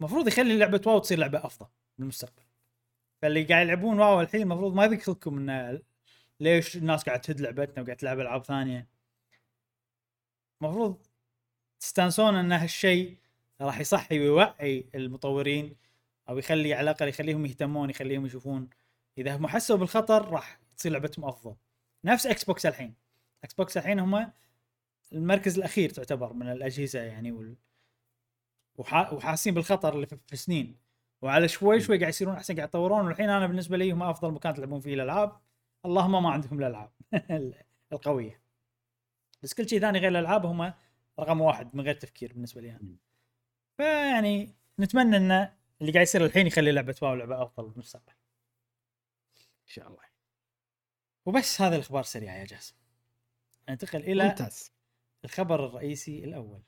مفروض 0.00 0.28
يخلي 0.28 0.58
لعبه 0.58 0.80
WoW 0.86 0.98
تصير 0.98 1.18
لعبة 1.18 1.38
أفضل 1.46 1.66
بالمستقبل 1.98 2.42
فاللي 3.22 3.44
قاعد 3.44 3.66
يلعبون 3.66 4.00
WoW 4.00 4.20
الحين 4.20 4.42
المفروض 4.42 4.74
ما 4.74 4.84
يضيق 4.84 5.10
لكم 5.10 5.38
انه 5.38 5.80
ليش 6.40 6.76
الناس 6.76 7.04
قاعد 7.04 7.20
تهد 7.20 7.40
لعبتنا 7.40 7.82
وقاعد 7.82 7.96
تلعب 7.96 8.20
ألعاب 8.20 8.44
ثانية. 8.44 8.88
المفروض 10.62 11.03
تستانسون 11.84 12.36
أن 12.36 12.52
هالشيء 12.52 13.16
راح 13.60 13.80
يصحي 13.80 14.20
ويوعي 14.20 14.86
المطورين 14.94 15.76
أو 16.28 16.38
يخلي 16.38 16.74
على 16.74 16.90
الأقل 16.90 17.08
يخليهم 17.08 17.46
يهتمون 17.46 17.90
يخليهم 17.90 18.26
يشوفون 18.26 18.68
إذا 19.18 19.36
هم 19.36 19.46
حسوا 19.46 19.76
بالخطر 19.76 20.28
راح 20.28 20.60
تصير 20.76 20.92
لعبتهم 20.92 21.24
أفضل. 21.24 21.56
نفس 22.04 22.26
Xbox 22.26 22.66
الحين. 22.66 22.94
Xbox 23.44 23.76
الحين 23.76 23.98
هم 23.98 24.32
المركز 25.12 25.58
الأخير 25.58 25.90
تعتبر 25.90 26.32
من 26.32 26.52
الأجهزة 26.52 27.00
يعني 27.00 27.32
وال... 27.32 27.56
وح... 28.76 29.12
وحاسين 29.12 29.54
بالخطر 29.54 29.94
اللي 29.94 30.06
في, 30.06 30.36
سنين. 30.36 30.76
وعلى 31.22 31.48
شوي 31.48 31.80
شوي 31.80 31.98
قاعد 31.98 32.08
يصيرون 32.08 32.34
أحسن 32.34 32.56
قاعد 32.56 32.68
يطورون. 32.68 33.06
والحين 33.06 33.30
أنا 33.30 33.46
بالنسبة 33.46 33.76
لي 33.76 33.92
هم 33.92 34.02
أفضل 34.02 34.32
مكان 34.32 34.54
تلعبون 34.54 34.80
فيه 34.80 34.94
الألعاب. 34.94 35.32
اللهم 35.84 36.22
ما 36.22 36.30
عندهم 36.30 36.58
الألعاب 36.58 36.90
القوية. 37.92 38.40
بس 39.42 39.54
كل 39.54 39.68
شيء 39.68 39.80
ثاني 39.80 39.98
غير 39.98 40.08
الألعاب 40.08 40.46
هم 40.46 40.72
رقم 41.20 41.40
واحد 41.40 41.76
من 41.76 41.84
غير 41.84 41.94
تفكير 41.94 42.32
بالنسبة 42.32 42.60
لي 42.60 42.70
أنا. 42.70 42.96
فيعني 43.76 44.54
نتمنى 44.80 45.16
إن 45.16 45.48
اللي 45.80 45.92
قاعد 45.92 46.02
يصير 46.02 46.24
الحين 46.24 46.46
يخلي 46.46 46.72
لعبة 46.72 46.96
WoW 47.02 47.14
لعبة 47.14 47.42
أفضل 47.42 47.68
بالمستقبل 47.68 48.12
إن 49.38 49.66
شاء 49.66 49.88
الله. 49.88 50.02
وبس 51.26 51.60
هذا 51.60 51.76
الأخبار 51.76 52.00
السريعه 52.00 52.34
يا 52.34 52.44
جاسم. 52.44 52.74
ننتقل 53.68 54.02
إلى 54.02 54.24
ممتاز. 54.24 54.72
الخبر 55.24 55.66
الرئيسي 55.66 56.24
الأول. 56.24 56.62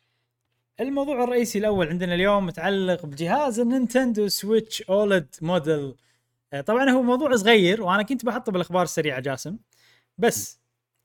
الموضوع 0.81 1.25
الرئيسي 1.25 1.59
الأول 1.59 1.89
عندنا 1.89 2.15
اليوم 2.15 2.47
متعلق 2.47 3.07
بجهاز 3.07 3.61
ال 3.61 3.68
Nintendo 3.68 4.29
Switch 4.29 4.83
OLED 4.83 5.35
model. 5.43 5.97
آه، 6.53 6.61
طبعا 6.61 6.91
هو 6.91 7.03
موضوع 7.03 7.37
صغير 7.37 7.83
وأنا 7.83 8.03
كنت 8.03 8.25
بحطه 8.25 8.53
بالأخبار 8.53 8.83
السريعة 8.83 9.21
جاسم. 9.21 9.59
بس 10.19 10.61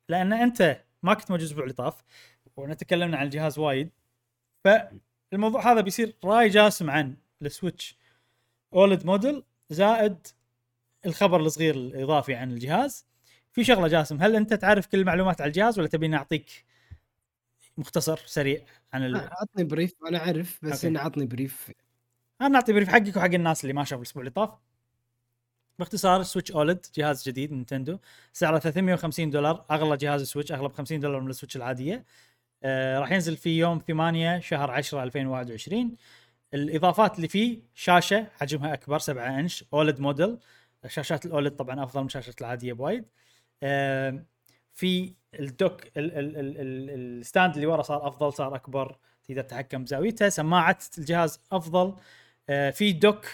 لأن 0.10 0.34
أنت 0.34 0.84
ما 1.04 1.14
كنت 1.14 1.32
موجود 1.32 1.46
الأسبوع 1.46 1.64
اللي 1.64 1.74
طاف. 1.74 2.04
ونتكلمنا 2.62 3.18
عن 3.18 3.26
الجهاز 3.26 3.60
وايد. 3.60 3.90
فالموضوع 4.64 5.72
هذا 5.72 5.82
بيصير 5.82 6.16
راي 6.24 6.50
جاسم 6.50 6.90
عن 6.90 7.16
ال 7.42 7.50
Switch 7.50 7.98
OLED 8.74 9.06
model 9.06 9.44
زائد 9.70 10.28
الخبر 11.06 11.40
الصغير 11.40 11.76
الإضافي 11.76 12.36
عن 12.36 12.52
الجهاز. 12.52 13.06
في 13.52 13.64
شغلة 13.64 13.88
جاسم 13.88 14.22
هل 14.22 14.36
أنت 14.36 14.54
تعرف 14.54 14.88
كل 14.88 15.00
المعلومات 15.00 15.42
على 15.42 15.48
الجهاز 15.48 15.80
ولا 15.80 15.88
تبيني 15.88 16.16
اعطيك 16.16 16.66
مختصر 17.78 18.18
سريع 18.26 18.62
عن 18.94 19.06
ال... 19.06 19.16
عطني 19.16 19.64
brief 19.64 19.96
أنا 20.08 20.18
أعرف 20.18 20.60
بس 20.64 20.86
أوكي. 20.86 20.98
عطني 20.98 21.26
brief 21.26 21.72
أنا 22.42 22.50
نعطي 22.50 22.74
brief 22.74 22.90
حقك 22.90 23.18
وحق 23.18 23.34
الناس 23.34 23.64
اللي 23.64 23.74
ما 23.74 23.84
شافوا 23.84 24.04
الأسبوع 24.04 24.22
اللي 24.22 24.32
طاف. 24.32 24.50
باختصار 25.80 26.24
Switch 26.24 26.52
OLED 26.52 26.86
جهاز 26.96 27.30
جديد 27.30 27.52
Nintendo. 27.52 27.98
سعره 28.34 28.60
350 28.60 29.30
دولار 29.30 29.66
أغلى 29.72 29.98
جهاز 29.98 30.24
Switch 30.24 30.52
أغلى 30.52 30.68
ب 30.68 30.72
50 30.72 31.00
دولار 31.00 31.22
من 31.22 31.30
ال 31.30 31.34
Switch 31.34 31.58
العادية. 31.58 32.06
آه 32.64 33.00
راح 33.00 33.12
ينزل 33.12 33.38
في 33.38 33.58
يوم 33.60 33.80
8 33.88 34.40
شهر 34.40 34.72
10 34.72 35.04
2021 35.04 35.96
الإضافات 36.54 37.16
اللي 37.16 37.28
فيه 37.28 37.60
شاشة 37.76 38.28
حجمها 38.40 38.74
أكبر 38.74 39.00
7 39.00 39.40
إنش 39.40 39.66
OLED 39.74 40.00
model. 40.00 40.38
شاشات 40.88 41.26
ال 41.26 41.31
OLED 41.31 41.52
طبعا 41.56 41.84
أفضل 41.84 42.00
من 42.02 42.06
الشاشات 42.08 42.42
العادية 42.42 42.74
بوايد. 42.74 43.06
في 44.74 45.14
ال 45.40 45.48
dock 45.48 45.82
ال- 45.86 45.92
ال- 45.98 46.38
ال- 46.38 46.58
ال- 46.58 46.90
ال 47.20 47.26
stand 47.26 47.54
اللي 47.56 47.66
ورا 47.68 47.82
صار 47.82 48.08
أفضل 48.08 48.34
صار 48.34 48.56
أكبر 48.56 48.98
تقدر 49.24 49.42
تتحكم 49.42 49.84
بزاويته. 49.84 50.30
سماعة 50.30 50.78
الجهاز 50.98 51.40
أفضل. 51.52 51.96
آه، 52.50 52.70
في 52.70 52.94
dock 52.94 53.26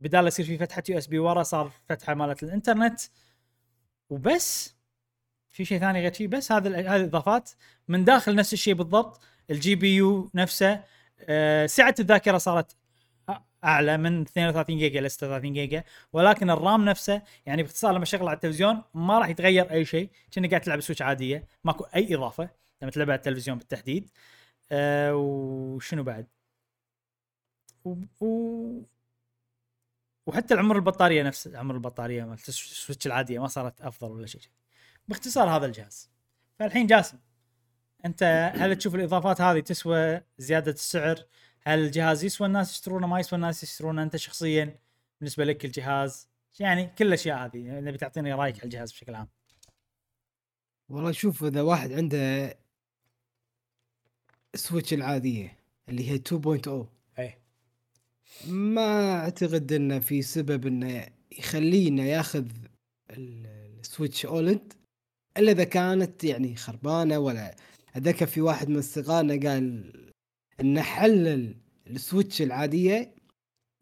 بدال 0.00 0.26
يصير 0.26 0.46
في 0.46 0.58
فتحة 0.58 0.82
USB 0.88 1.18
ورا 1.18 1.42
صار 1.42 1.70
فتحة 1.88 2.14
مالت 2.14 2.42
الإنترنت. 2.42 3.00
وبس. 4.10 4.73
في 5.54 5.64
شيء 5.64 5.80
ثاني 5.80 6.00
غير 6.00 6.12
شيء 6.12 6.26
بس 6.26 6.52
هذا 6.52 6.70
هذه 6.70 6.96
الإضافات. 6.96 7.50
من 7.88 8.04
داخل 8.04 8.34
نفس 8.34 8.52
الشيء 8.52 8.74
بالضبط 8.74 9.20
ال 9.50 9.74
GPU 9.74 10.30
نفسه 10.34 10.84
آه، 11.20 11.66
سعة 11.66 11.94
الذاكرة 12.00 12.38
صارت 12.38 12.76
أعلى 13.64 13.96
من 13.96 14.22
32 14.22 14.78
جيجا 14.78 15.00
ل 15.00 15.10
36 15.10 15.52
جيجا. 15.52 15.84
ولكن 16.12 16.50
ال 16.50 16.59
RAM 16.59 16.84
نفسه 16.84 17.22
يعني 17.46 17.62
باختصار 17.62 17.92
لما 17.92 18.02
اشغله 18.02 18.28
على 18.28 18.36
التلفزيون 18.36 18.82
ما 18.94 19.18
راح 19.18 19.28
يتغير 19.28 19.70
أي 19.70 19.84
شيء. 19.84 20.10
كأنك 20.30 20.50
قاعد 20.50 20.60
تلعب 20.60 20.80
Switch 20.80 21.02
عادية. 21.02 21.46
ماكو 21.64 21.84
أي 21.84 22.14
إضافة 22.14 22.50
لما 22.82 22.90
تلعب 22.90 23.10
على 23.10 23.18
التلفزيون 23.18 23.58
بالتحديد. 23.58 24.10
أه 24.72 25.16
وشنو 25.16 26.02
بعد؟ 26.02 26.26
و... 27.84 27.94
و... 28.20 28.82
وحتى 30.26 30.54
العمر 30.54 30.76
البطارية 30.76 31.22
نفس 31.22 31.48
عمر 31.54 31.74
البطارية 31.74 32.24
مال 32.24 32.38
السويتش 32.48 33.06
العادية 33.06 33.38
ما 33.38 33.46
صارت 33.46 33.80
أفضل 33.80 34.10
ولا 34.12 34.26
شيء. 34.26 34.42
باختصار 35.08 35.48
هذا 35.48 35.66
الجهاز. 35.66 36.10
فالحين 36.58 36.86
جاسم 36.86 37.18
أنت 38.04 38.52
هل 38.56 38.76
تشوف 38.76 38.94
الإضافات 38.94 39.40
هذه 39.40 39.60
تسوى 39.60 40.20
زيادة 40.38 40.72
السعر؟ 40.72 41.24
هل 41.62 41.78
الجهاز 41.78 42.24
يسوى 42.24 42.46
الناس 42.46 42.72
يشترونه؟ 42.72 43.06
ما 43.06 43.20
يسوى 43.20 43.36
الناس 43.36 43.62
يشترونه؟ 43.62 44.02
أنت 44.02 44.16
شخصيا 44.16 44.78
بالنسبة 45.20 45.44
لك 45.44 45.64
الجهاز 45.64 46.28
يعني 46.60 46.86
كل 46.86 47.06
الأشياء 47.06 47.38
هذه 47.44 47.58
نبي 47.80 47.98
تعطيني 47.98 48.32
رأيك 48.34 48.56
على 48.56 48.64
الجهاز 48.64 48.92
بشكل 48.92 49.14
عام. 49.14 49.28
والله 50.88 51.12
شوف 51.12 51.44
إذا 51.44 51.62
واحد 51.62 51.92
عنده 51.92 52.54
سويتش 54.54 54.92
العادية 54.94 55.56
اللي 55.88 56.10
هي 56.10 56.18
2.0 56.18 56.68
اي 57.18 57.38
ما 58.46 59.14
أعتقد 59.20 59.72
إنه 59.72 59.98
في 59.98 60.22
سبب 60.22 60.66
إنه 60.66 61.06
يخليه 61.38 61.88
إنه 61.88 62.02
ياخذ 62.04 62.46
ال- 63.10 63.78
السويتش 63.80 64.26
اولد 64.26 64.72
إلا 65.38 65.52
إذا 65.52 65.64
كانت 65.64 66.24
يعني 66.24 66.56
خربانة 66.56 67.18
ولا 67.18 67.54
أتذكر 67.96 68.26
في 68.26 68.40
واحد 68.40 68.68
من 68.68 68.78
اصدقائنا 68.78 69.50
قال 69.50 69.92
انه 70.60 70.82
حلل 70.82 71.54
السويتش 71.90 72.42
العادية 72.42 73.14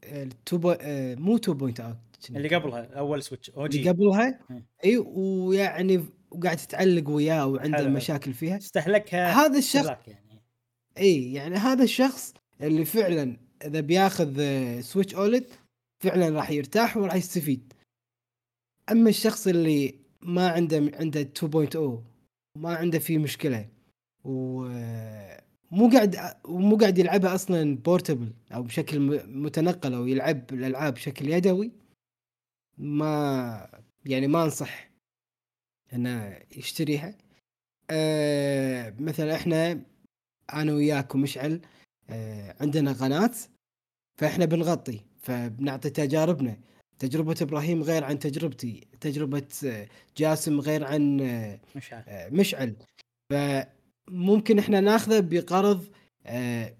التو 0.04 0.58
بو- 0.58 0.76
آه، 0.80 1.14
مو 1.14 1.36
2.0 1.36 1.96
اللي 2.30 2.56
قبلها 2.56 2.84
أول 2.98 3.22
Switch 3.22 3.50
أو 3.50 3.66
اللي 3.66 3.82
جي 3.82 3.88
قبلها؟ 3.88 4.40
مم. 4.50 4.64
إي 4.84 4.96
ويعني 4.96 6.04
وقاعد 6.30 6.56
تتعلق 6.56 7.08
وياه 7.10 7.46
وعنده. 7.46 7.88
مشاكل 7.88 8.32
فيها. 8.34 8.56
استهلكها 8.56 9.32
هذا 9.46 9.58
الشخص 9.58 9.86
يعني. 10.06 10.42
إي 10.98 11.32
يعني 11.32 11.56
هذا 11.56 11.84
الشخص 11.84 12.34
اللي 12.60 12.84
فعلا 12.84 13.36
إذا 13.64 13.80
بياخذ 13.80 14.36
آه، 14.40 14.80
Switch 14.80 15.14
OLED 15.14 15.46
فعلا 16.04 16.28
راح 16.28 16.50
يرتاح 16.50 16.96
وراح 16.96 17.14
يستفيد. 17.14 17.72
أما 18.90 19.10
الشخص 19.10 19.46
اللي 19.46 19.94
ما 20.22 20.48
عنده 20.48 20.90
عنده 20.94 21.22
2.0 21.22 21.76
وما 22.56 22.74
عنده 22.76 22.98
فيه 22.98 23.18
مشكلة. 23.18 23.68
ومو 24.24 25.88
قاعد 25.92 26.16
ومو 26.44 26.76
قاعد 26.76 26.98
يلعبها 26.98 27.34
أصلا 27.34 27.76
portable 27.76 28.32
أو 28.54 28.62
بشكل 28.62 28.98
متنقل 29.28 29.94
أو 29.94 30.06
يلعب 30.06 30.52
الألعاب 30.52 30.94
بشكل 30.94 31.28
يدوي. 31.28 31.72
ما 32.78 33.82
يعني 34.06 34.26
ما 34.28 34.44
أنصح 34.44 34.90
إنه 35.92 36.38
يشتريها. 36.56 37.18
أه 37.90 38.94
مثلا 38.98 39.34
إحنا 39.34 39.82
أنا 40.54 40.72
وياك 40.72 41.14
ومشعل 41.14 41.60
آه، 42.10 42.56
عندنا 42.60 42.92
قناة 42.92 43.30
فإحنا 44.18 44.44
بنغطي 44.44 45.00
فبنعطي 45.22 45.90
تجاربنا. 45.90 46.56
تجربة 47.02 47.36
إبراهيم 47.42 47.82
غير 47.82 48.04
عن 48.04 48.18
تجربتي 48.18 48.80
تجربة 49.00 49.48
آه، 49.66 49.88
جاسم 50.16 50.60
غير 50.60 50.84
عن 50.84 51.20
آه، 51.20 51.60
مش 51.76 51.92
عارف 51.92 52.08
آه، 52.08 52.28
مشعل. 52.28 52.76
فممكن 53.30 54.58
إحنا 54.58 54.80
ناخذه 54.80 55.20
بغرض 55.20 55.84
آه، 56.26 56.74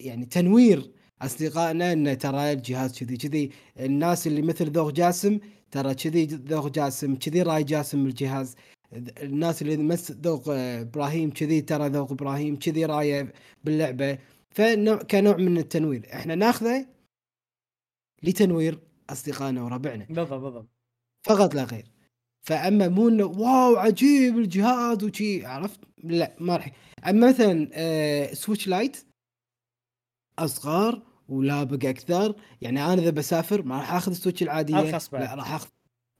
يعني 0.00 0.24
تنوير 0.24 0.90
أصدقائنا 1.22 1.92
إن 1.92 2.18
ترى 2.18 2.52
الجهاز 2.52 2.98
كذي 2.98 3.16
كذي 3.16 3.50
الناس 3.80 4.26
اللي 4.26 4.42
مثل 4.42 4.70
ذوق 4.70 4.90
جاسم 4.90 5.38
ترى 5.70 5.94
كذي 5.94 6.24
ذوق 6.24 6.68
جاسم 6.68 7.14
كذي 7.14 7.42
رأي 7.42 7.64
جاسم 7.64 8.04
بالجهاز 8.04 8.56
الناس 9.22 9.62
اللي 9.62 9.76
مثل 9.76 10.14
ذوق 10.14 10.42
إبراهيم 10.48 11.30
كذي 11.30 11.60
ترى 11.60 11.88
ذوق 11.88 12.12
إبراهيم 12.12 12.58
كذي 12.58 12.84
رأيه 12.84 13.32
باللعبة. 13.64 14.18
فنوع 14.50 14.96
كنوع 14.96 15.36
من 15.36 15.58
التنوير. 15.58 16.06
إحنا 16.14 16.34
ناخذه 16.34 16.86
لتنوير. 18.22 18.91
أصدقائنا 19.10 19.62
وربعنا. 19.62 20.04
بالضبط 20.04 20.42
بالضبط. 20.42 20.68
فقط 21.26 21.54
لا 21.54 21.64
غير. 21.64 21.86
فأما 22.46 22.88
مو 22.88 23.08
إنه 23.08 23.24
واو 23.24 23.76
عجيب 23.76 24.38
الجهاز 24.38 25.04
وشي 25.04 25.46
عرفت؟ 25.46 25.80
لا 26.04 26.36
ما 26.40 26.56
راح. 26.56 26.72
أما 27.08 27.28
مثلا 27.28 27.70
آه 27.72 28.34
Switch 28.34 28.68
Lite 28.68 28.96
أصغر 30.38 31.02
ولابق 31.28 31.88
أكثر. 31.88 32.36
يعني 32.60 32.84
أنا 32.84 33.02
إذا 33.02 33.10
بسافر 33.10 33.62
ما 33.62 33.76
راح 33.76 33.92
آخذ 33.92 34.10
ال 34.10 34.15
Switch 34.15 34.42
العادية. 34.42 34.78
أرخص 34.78 35.08
بعد. 35.08 35.22
لا 35.22 35.34
راح 35.34 35.54
آخذ 35.54 35.68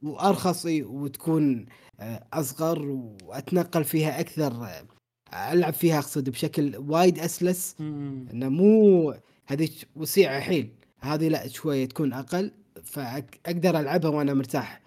وأرخص 0.05 0.67
وتكون 0.67 1.67
آه، 2.01 2.27
أصغر 2.33 2.83
وأتنقل 3.23 3.85
فيها 3.85 4.21
أكثر 4.21 4.53
آه، 4.53 5.53
ألعب 5.53 5.73
فيها 5.73 5.99
أقصد 5.99 6.31
بشكل 6.31 6.77
وايد 6.77 7.19
أسلس. 7.19 7.77
إنه 7.81 8.49
مو 8.49 9.15
هذيك 9.47 9.89
وسيعة 9.97 10.41
حيل. 10.41 10.73
هذه 11.01 11.29
لا 11.29 11.49
شوية 11.49 11.87
تكون 11.87 12.13
أقل. 12.13 12.53
فأقدر 12.85 13.81
ألعبها 13.81 14.11
وأنا 14.11 14.35
مرتاح. 14.35 14.81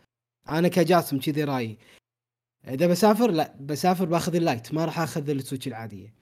أنا 0.50 0.68
كجاسم 0.68 1.20
كذي 1.20 1.44
رايي. 1.44 1.78
إذا 2.68 2.88
بسافر 2.88 3.32
لا 3.32 3.56
بسافر 3.60 4.06
بأخذ 4.06 4.36
اللايت 4.36 4.74
ما 4.74 4.86
راح 4.86 5.00
أخذ 5.00 5.30
السويتش 5.30 5.68
العادية. 5.68 6.14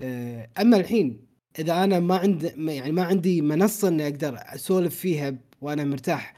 أه، 0.00 0.48
أما 0.60 0.76
الحين 0.76 1.26
إذا 1.58 1.84
أنا 1.84 2.00
ما 2.00 2.16
عندي 2.16 2.46
يعني 2.76 2.92
ما 2.92 3.04
عندي 3.04 3.40
منصة 3.42 3.88
إني 3.88 4.04
أقدر 4.06 4.34
أسولف 4.38 4.96
فيها 4.96 5.34
وأنا 5.60 5.84
مرتاح 5.84 6.34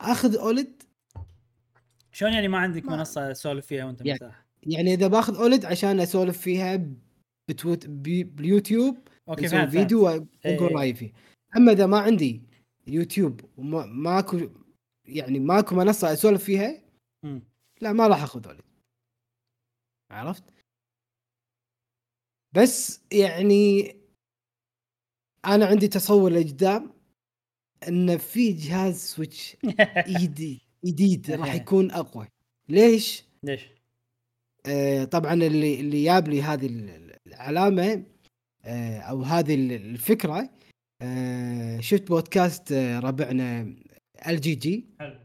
أخذ 0.00 0.36
اولد 0.36 0.82
شلون 2.12 2.32
يعني 2.32 2.48
ما 2.48 2.58
عندك 2.58 2.84
ما- 2.84 2.96
منصة 2.96 3.32
تسولف 3.32 3.66
فيها 3.66 3.84
وأنت 3.84 4.00
يعني- 4.00 4.12
مرتاح؟ 4.12 4.44
يعني 4.66 4.94
إذا 4.94 5.06
بأخذ 5.06 5.36
اولد 5.36 5.64
عشان 5.64 6.00
أسولف 6.00 6.38
فيها 6.38 6.86
بتوت 7.48 7.86
بي- 7.86 8.24
باليوتيوب 8.24 8.98
أوكي 9.28 9.48
فهمت 9.48 9.70
فيديو 9.70 9.80
فيديو 9.80 10.04
وأقول 10.04 10.28
إيه. 10.44 10.76
رأيي 10.76 10.94
فيه. 10.94 11.12
أما 11.56 11.72
إذا 11.72 11.86
ما 11.86 11.98
عندي 11.98 12.42
يوتيوب 12.86 13.40
وما 13.58 13.86
ماكو 13.86 14.48
يعني 15.08 15.38
ماكو 15.38 15.74
منصة 15.74 16.12
أسولف 16.12 16.44
فيها؟ 16.44 16.82
لا 17.80 17.92
ما 17.92 18.06
راح 18.06 18.22
أخذ 18.22 18.46
OLED 18.46 18.60
عرفت؟ 20.10 20.44
بس 22.52 23.00
يعني 23.12 23.96
أنا 25.44 25.66
عندي 25.66 25.88
تصور 25.88 26.30
لقدام 26.30 26.92
إن 27.88 28.18
في 28.18 28.52
جهاز 28.52 29.04
Switch 29.04 29.56
جديد 30.22 30.60
جديد 30.84 31.30
راح 31.30 31.54
يكون 31.54 31.90
أقوى. 31.90 32.28
ليش؟ 32.68 33.24
ليش؟ 33.42 33.68
آه 34.66 35.04
طبعا 35.04 35.32
اللي 35.34 35.80
اللي 35.80 36.04
جاب 36.04 36.28
لي 36.28 36.42
هذه 36.42 36.66
ال- 36.66 37.16
العلامة 37.26 38.04
آه 38.64 38.98
أو 39.00 39.22
هذه 39.22 39.54
ال- 39.54 39.72
الفكرة 39.72 40.50
آه 41.02 41.80
شفت 41.80 42.08
بودكاست 42.08 42.72
آه 42.72 42.98
ربعنا 43.00 43.74
ال 44.28 44.40
جي 44.40 44.54
جي 44.54 44.86
حلو 45.00 45.18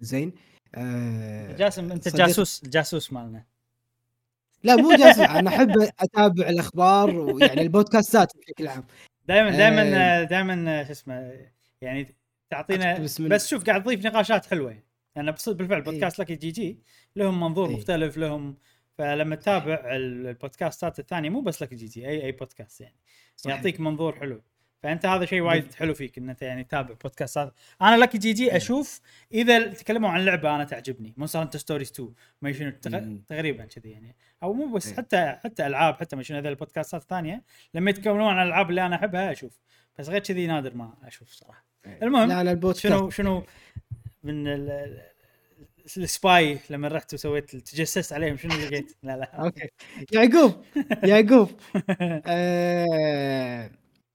زين 0.00 0.32
آه 0.74 1.56
جاسم 1.56 1.92
أنت 1.92 2.16
جاسوس 2.16 2.62
الجاسوس 2.64 3.12
مالنا 3.12 3.44
لا 4.64 4.76
مو 4.76 4.90
جاسوس 4.96 5.18
أنا 5.18 5.50
أحب 5.50 5.70
أتابع 6.00 6.48
الأخبار 6.48 7.10
ويعني 7.16 7.60
البودكاستات 7.62 8.32
بشكل 8.36 8.68
عام 8.68 8.84
دائما. 9.28 9.50
دائما 9.50 10.24
دائما 10.24 10.84
شو 10.84 10.90
اسمه 10.92 11.40
يعني 11.80 12.14
تعطينا 12.50 12.98
بس 13.20 13.48
شوف 13.48 13.64
قاعد 13.64 13.82
تضيف 13.82 14.06
نقاشات 14.06 14.46
حلوة 14.46 14.78
لأن 15.16 15.30
بص- 15.30 15.48
بالفعل 15.48 15.78
إيه. 15.78 15.84
بودكاست 15.84 16.18
لك 16.18 16.32
جي 16.32 16.50
جي 16.50 16.78
لهم 17.16 17.40
منظور 17.40 17.68
إيه. 17.70 17.76
مختلف 17.76 18.16
لهم 18.16 18.56
فلما 18.98 19.36
تتابع 19.36 19.82
البودكاستات 19.96 20.98
الثانية 20.98 21.28
مو 21.30 21.40
بس 21.40 21.62
لك 21.62 21.74
جي 21.74 21.86
جي 21.86 22.08
اي 22.08 22.24
أي 22.24 22.32
بودكاست 22.32 22.80
يعني 22.80 22.96
صحيح. 23.36 23.56
يعطيك 23.56 23.80
منظور 23.80 24.16
حلو 24.20 24.42
فأنت 24.82 25.06
هذا 25.06 25.24
شيء 25.24 25.40
وايد 25.40 25.74
حلو 25.74 25.94
فيك 25.94 26.18
إن 26.18 26.28
أنت 26.30 26.42
يعني 26.42 26.64
تتابع 26.64 26.94
بودكاستات 27.02 27.54
أنا 27.82 27.96
لك 27.96 28.16
جي 28.16 28.28
إيه. 28.28 28.34
جي 28.34 28.56
أشوف 28.56 29.00
إذا 29.32 29.66
تكلموا 29.72 30.10
عن 30.10 30.24
لعبة 30.24 30.54
أنا 30.54 30.64
تعجبني. 30.64 31.14
Monster 31.16 31.40
Hunter 31.40 31.58
Stories 31.58 31.90
2 31.90 32.14
ما 32.42 32.52
شنو. 32.52 32.70
تقريبا 33.28 33.64
كذي 33.64 33.90
يعني. 33.90 34.16
أو 34.42 34.52
مو 34.52 34.66
بس 34.74 34.88
إيه. 34.88 34.96
حتى 34.96 35.36
حتى 35.44 35.66
ألعاب 35.66 35.94
حتى 35.94 36.16
ما 36.16 36.22
شنو 36.22 36.36
هذول 36.38 36.50
البودكاستات 36.52 37.02
الثانية. 37.02 37.42
لما 37.74 37.90
يتكلمون 37.90 38.22
عن 38.22 38.42
الألعاب 38.42 38.70
اللي 38.70 38.86
أنا 38.86 38.96
أحبها 38.96 39.32
أشوف. 39.32 39.58
بس 39.98 40.08
غير 40.08 40.20
كذي 40.20 40.46
نادر 40.46 40.74
ما 40.74 40.94
أشوف 41.04 41.28
صراحة. 41.28 41.64
المهم، 42.02 42.28
لا 42.28 42.40
أنا 42.40 42.50
البودكاست. 42.50 42.86
شنو 42.86 43.10
شنو 43.10 43.44
من 44.22 44.48
ال- 44.48 44.70
ال- 44.70 45.02
ال 45.96 46.12
spy 46.12 46.58
لما 46.70 46.88
رحت 46.88 47.14
وسويت 47.14 47.56
تجسست 47.56 48.12
عليهم 48.12 48.36
شنو 48.36 48.54
لقيت؟ 48.54 48.96
لا 49.02 49.16
لا. 49.16 49.24
okay. 49.24 49.68
يعقوب 50.12 50.64
يعقوب. 51.10 51.50
آه 52.26 53.70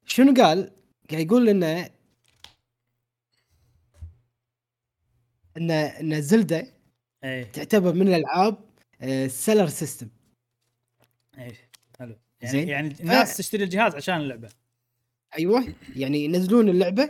شنو 0.07 0.33
قال؟ 0.43 0.71
قاعد 1.11 1.25
يقول 1.25 1.45
لنا 1.45 1.89
ان 5.57 5.71
إن 5.71 6.21
Zelda 6.21 6.73
إيه. 7.23 7.43
تعتبر 7.43 7.93
من 7.93 8.07
الألعاب 8.07 8.57
seller 9.27 9.67
system 9.67 10.09
إيه. 11.37 11.53
حلو. 11.99 12.15
يعني 12.41 12.51
زين. 12.51 12.69
يعني 12.69 12.95
الناس 12.99 13.37
تشتري 13.37 13.63
الجهاز 13.63 13.95
عشان 13.95 14.15
اللعبة. 14.15 14.49
أيوه. 15.37 15.73
يعني 15.95 16.25
ينزلون 16.25 16.69
اللعبة 16.69 17.09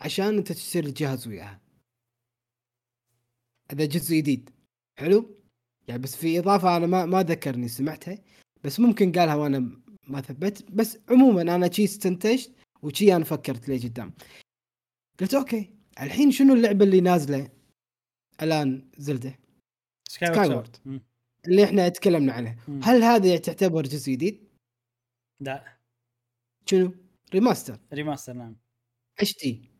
عشان 0.00 0.36
أنت 0.36 0.52
تشتري 0.52 0.86
الجهاز 0.86 1.28
وياها. 1.28 1.60
هذا 3.70 3.84
جزء 3.84 4.16
جديد. 4.16 4.50
حلو؟ 4.98 5.36
يعني 5.88 6.02
بس 6.02 6.16
في 6.16 6.38
إضافة 6.38 6.76
أنا 6.76 6.86
ما 6.86 7.06
ما 7.06 7.22
ذكرني 7.22 7.68
سمعتها؟ 7.68 8.18
بس 8.64 8.80
ممكن 8.80 9.12
قالها 9.12 9.34
وأنا 9.34 9.70
ما 10.06 10.20
ثبت 10.20 10.70
بس 10.70 10.98
عموما 11.10 11.42
أنا 11.42 11.70
شي 11.70 11.84
استنتجت 11.84 12.52
وشي 12.82 13.16
أنا 13.16 13.24
فكرت 13.24 13.68
ليه 13.68 13.88
قدام. 13.88 14.12
قلت 15.20 15.34
okay 15.34 15.70
الحين 16.00 16.30
شنو 16.30 16.54
اللعبة 16.54 16.84
اللي 16.84 17.00
نازلة 17.00 17.50
الآن 18.42 18.90
Zelda؟ 18.98 19.38
Skyward. 20.08 20.76
اللي 21.46 21.64
إحنا 21.64 21.88
تكلمنا 21.88 22.32
عنها 22.32 22.56
مم. 22.68 22.80
هل 22.84 23.02
هذه 23.02 23.36
تعتبر 23.36 23.82
جزء 23.82 24.12
جديد؟ 24.12 24.48
لا. 25.40 25.78
شنو؟ 26.66 26.94
remaster 27.34 27.78
remaster 27.92 28.32
نعم. 28.32 28.56
HD. 29.18 29.70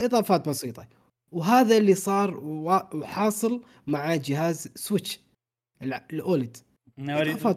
إضافات 0.00 0.48
بسيطة. 0.48 0.88
وهذا 1.32 1.76
اللي 1.76 1.94
صار 1.94 2.36
وحاصل 2.44 3.64
مع 3.86 4.16
جهاز 4.16 4.68
Switch 4.74 5.20
ال 5.82 5.94
OLED. 5.94 6.56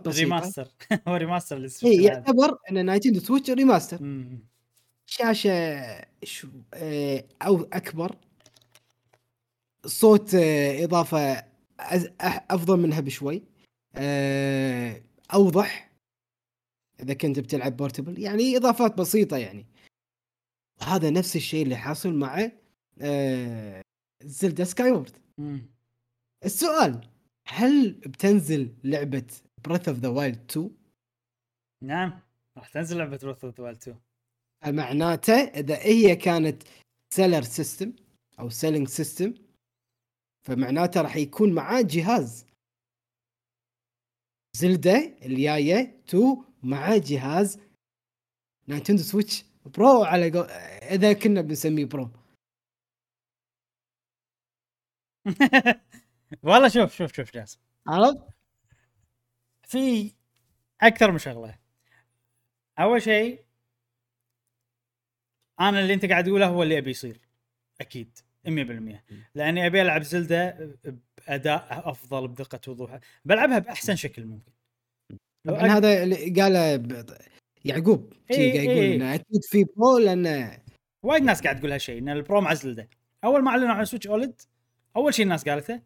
بسيطة. 0.10 0.24
remaster 0.24 0.68
هو 1.08 1.16
remaster 1.16 1.56
اي 1.56 1.62
لل 1.62 1.71
Switch 1.71 2.00
العادي. 2.00 2.16
يعتبر 2.20 2.58
ان 2.72 2.86
Nintendo 2.86 3.20
Switch 3.20 3.50
remaster. 3.50 4.00
شاشة 5.06 5.52
شو 6.24 6.48
آه، 6.74 7.24
أو 7.42 7.62
أكبر 7.74 8.16
صوت 9.86 10.36
آه، 10.36 10.84
إضافة 10.84 11.42
أز- 11.82 12.10
أح- 12.24 12.42
أفضل 12.52 12.80
منها 12.80 13.00
بشوي 13.00 13.44
آه، 13.96 15.02
أوضح 15.34 15.92
إذا 17.00 17.14
كنت 17.14 17.40
بتلعب 17.40 17.78
portable 17.78 18.20
يعني 18.20 18.58
إضافات 18.58 18.98
بسيطة 18.98 19.38
يعني 19.38 19.66
وهذا 20.82 21.10
نفس 21.10 21.36
الشيء 21.36 21.64
اللي 21.64 21.76
حاصل 21.76 22.14
مع 22.14 22.52
Zelda 24.24 24.64
Skyward. 24.64 25.18
السؤال 26.46 27.02
هل 27.52 27.92
بتنزل 27.94 28.76
لعبة 28.84 29.28
Breath 29.68 29.88
of 29.90 29.98
the 29.98 30.10
Wild 30.10 30.52
2 30.52 30.78
نعم 31.84 32.20
راح 32.58 32.70
تنزل 32.70 32.98
لعبة 32.98 33.18
Breath 33.18 33.46
of 33.46 33.60
2 33.62 34.00
معناته 34.66 35.34
إذا 35.34 35.78
هي 35.78 36.16
كانت 36.16 36.64
seller 37.14 37.42
system 37.42 37.94
أو 38.40 38.50
selling 38.50 38.88
system 38.88 39.34
فمعناته 40.48 41.02
راح 41.02 41.16
يكون 41.16 41.54
معاه 41.54 41.82
جهاز. 41.82 42.46
Zelda 44.58 45.18
الجاية 45.26 46.02
2 46.10 46.46
معاه 46.64 47.02
جهاز 47.06 47.60
Nintendo 48.68 49.04
Switch 49.04 49.46
Pro 49.66 50.04
على 50.04 50.32
قو... 50.32 50.42
إذا 50.92 51.14
كنا 51.14 51.42
بنسميه 51.42 51.86
Pro 51.86 52.10
والله 56.44 56.68
شوف 56.68 56.96
شوف 56.96 57.14
شوف 57.14 57.34
جاسم. 57.34 57.60
عرفت؟ 57.88 58.18
في 59.64 60.14
أكثر 60.82 61.12
من 61.12 61.18
شغلة. 61.18 61.60
أول 62.80 63.02
شيء 63.02 63.40
أنا 65.60 65.80
اللي 65.80 65.94
أنت 65.94 66.06
قاعد 66.06 66.24
تقوله 66.24 66.48
هو 66.48 66.64
اللي 66.64 66.78
أبي 66.78 66.90
يصير. 66.90 67.20
أكيد 67.82 68.18
100% 68.48 69.04
لأني 69.36 69.66
أبي 69.68 69.82
ألعب 69.82 70.02
Zelda 70.04 70.76
بأداء 71.18 71.90
أفضل 71.90 72.28
بدقة 72.28 72.72
وضوح. 72.72 73.00
بلعبها 73.26 73.60
بأحسن 73.60 73.96
شكل 73.96 74.26
ممكن. 74.26 74.52
طبعا 75.48 75.60
أق- 75.60 75.72
هذا 75.72 76.04
اللي 76.04 76.42
قاله 76.42 76.76
ب... 76.76 77.18
يعقوب. 77.66 78.14
إيه، 78.32 78.54
قاعد 78.54 78.66
يقول 78.66 78.78
إيه. 78.84 78.96
إنه 78.96 79.16
أكيد 79.16 79.42
في 79.44 79.64
Pro 79.78 79.98
لأنه 79.98 80.64
وايد 81.04 81.24
ناس 81.24 81.42
قاعد 81.42 81.60
تقول 81.60 81.72
هالشيء 81.72 81.98
إن 82.00 82.10
ال 82.10 82.18
Pro 82.18 82.42
مع 82.42 82.54
Zelda. 82.54 82.90
أول 83.24 83.44
ما 83.44 83.52
أعلنوا 83.52 83.74
عن 83.74 83.86
Switch 83.86 84.08
OLED 84.08 84.42
أول 84.96 85.14
شيء 85.14 85.26
الناس 85.26 85.50
قالته 85.50 85.82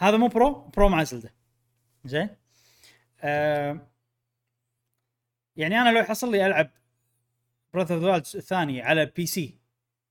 هذا 0.00 0.16
مو 0.16 0.28
Pro 0.28 0.52
Pro 0.52 0.88
مع 0.88 1.02
Zelda. 1.02 1.34
زين؟ 2.04 2.28
آه 3.20 3.86
يعني 5.56 5.80
أنا 5.80 5.88
لو 5.88 6.00
يحصل 6.00 6.32
لي 6.32 6.46
ألعب 6.46 6.70
Breath 7.74 8.14
of 8.14 8.34
الثاني 8.34 8.82
على 8.82 9.06
PC 9.06 9.58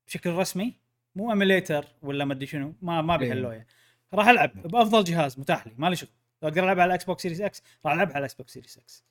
بشكل 0.07 0.29
رسمي 0.29 0.73
مو 1.15 1.31
emulator 1.31 1.85
ولا 2.01 2.25
ما 2.25 2.33
أدري 2.33 2.45
شنو 2.45 2.73
ما 2.81 3.01
ما 3.01 3.15
أبي 3.15 3.25
إيه. 3.25 3.31
هاللويا 3.31 3.65
راح 4.13 4.27
ألعب 4.27 4.61
بأفضل 4.67 5.03
جهاز 5.03 5.39
متاح 5.39 5.67
لي 5.67 5.73
مالي 5.77 5.95
شغل. 5.95 6.09
لو 6.41 6.49
أقدر 6.49 6.63
ألعب 6.63 6.79
على 6.79 6.89
ال 6.89 7.05
Xbox 7.05 7.21
Series 7.21 7.41
X 7.41 7.63
راح 7.85 7.93
العبها 7.93 8.13
على 8.13 8.19
ال 8.19 8.33
Xbox 8.33 8.53
Series 8.53 8.77
X 8.77 9.03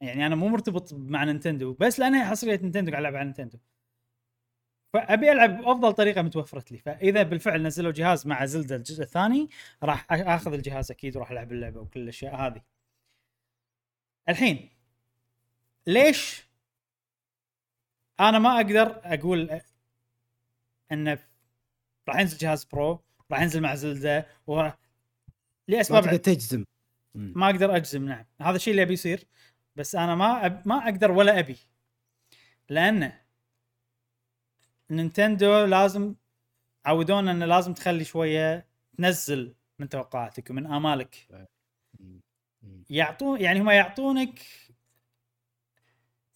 يعني 0.00 0.26
أنا 0.26 0.34
مو 0.34 0.48
مرتبط 0.48 0.92
مع 0.92 1.24
Nintendo 1.24 1.72
بس 1.80 2.00
لانها 2.00 2.30
حصرية 2.30 2.60
Nintendo 2.62 2.90
قاعد 2.90 3.00
ألعب 3.00 3.16
على 3.16 3.24
Nintendo. 3.24 3.58
فأبي 4.92 5.32
ألعب 5.32 5.58
بأفضل 5.58 5.92
طريقة 5.92 6.22
متوفرت 6.22 6.72
لي. 6.72 6.78
فإذا 6.78 7.22
بالفعل 7.22 7.62
نزلوا 7.62 7.92
جهاز 7.92 8.26
مع 8.26 8.44
Zelda 8.44 8.76
الجزء 8.76 9.02
الثاني 9.02 9.48
راح 9.82 10.06
آخذ 10.12 10.52
الجهاز 10.52 10.90
أكيد 10.90 11.16
وراح 11.16 11.30
ألعب 11.30 11.52
اللعبة 11.52 11.80
وكل 11.80 12.00
الأشياء 12.00 12.34
هذه. 12.34 12.62
الحين 14.28 14.70
ليش 15.86 16.46
أنا 18.20 18.38
ما 18.38 18.56
أقدر 18.56 19.00
أقول 19.04 19.60
انه 20.92 21.18
راح 22.08 22.16
ينزل 22.18 22.38
جهاز 22.38 22.64
Pro 22.64 23.00
راح 23.30 23.40
ينزل 23.40 23.60
مع 23.60 23.74
Zelda 23.74 24.26
وراح 24.46 24.78
ما 25.68 25.76
لاسباب 25.76 26.04
تقدر 26.04 26.16
تجزم. 26.16 26.64
ما 27.14 27.46
أقدر 27.46 27.76
أجزم 27.76 28.04
نعم. 28.04 28.24
هذا 28.40 28.56
الشيء 28.56 28.70
اللي 28.70 28.82
أبي 28.82 28.92
يصير. 28.92 29.26
بس 29.76 29.94
أنا 29.94 30.14
ما 30.14 30.46
أب... 30.46 30.62
ما 30.68 30.84
أقدر 30.84 31.10
ولا 31.10 31.38
أبي. 31.38 31.56
لأن 32.68 33.12
Nintendo 34.90 35.64
لازم 35.64 36.14
عودونا 36.84 37.30
إنه 37.30 37.46
لازم 37.46 37.74
تخلي 37.74 38.04
شوية 38.04 38.66
تنزل 38.98 39.54
من 39.78 39.88
توقعاتك 39.88 40.50
ومن 40.50 40.66
آمالك. 40.66 41.28
يعطون 42.90 43.40
يعني 43.40 43.60
هم 43.60 43.70
يعطونك 43.70 44.40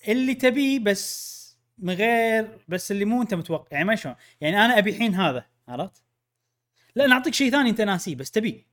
اللي 0.09 0.35
تبيه 0.35 0.79
بس 0.79 1.35
من 1.79 1.95
غير 1.95 2.59
بس 2.69 2.91
اللي 2.91 3.05
مو 3.05 3.23
أنت 3.23 3.35
متوقع. 3.35 3.67
يعني 3.73 3.85
ما 3.85 3.95
شلون؟ 3.95 4.15
يعني 4.41 4.65
أنا 4.65 4.79
أبي 4.79 4.91
الحين 4.91 5.15
هذا 5.15 5.47
عرفت؟ 5.69 6.03
لا 6.95 7.07
نعطيك 7.07 7.35
شيء 7.35 7.51
ثاني 7.51 7.71
أنت 7.71 7.81
ناسيه 7.81 8.15
بس 8.15 8.31
تبيه. 8.31 8.67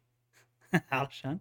عرفت 0.91 1.12
شلون؟ 1.14 1.40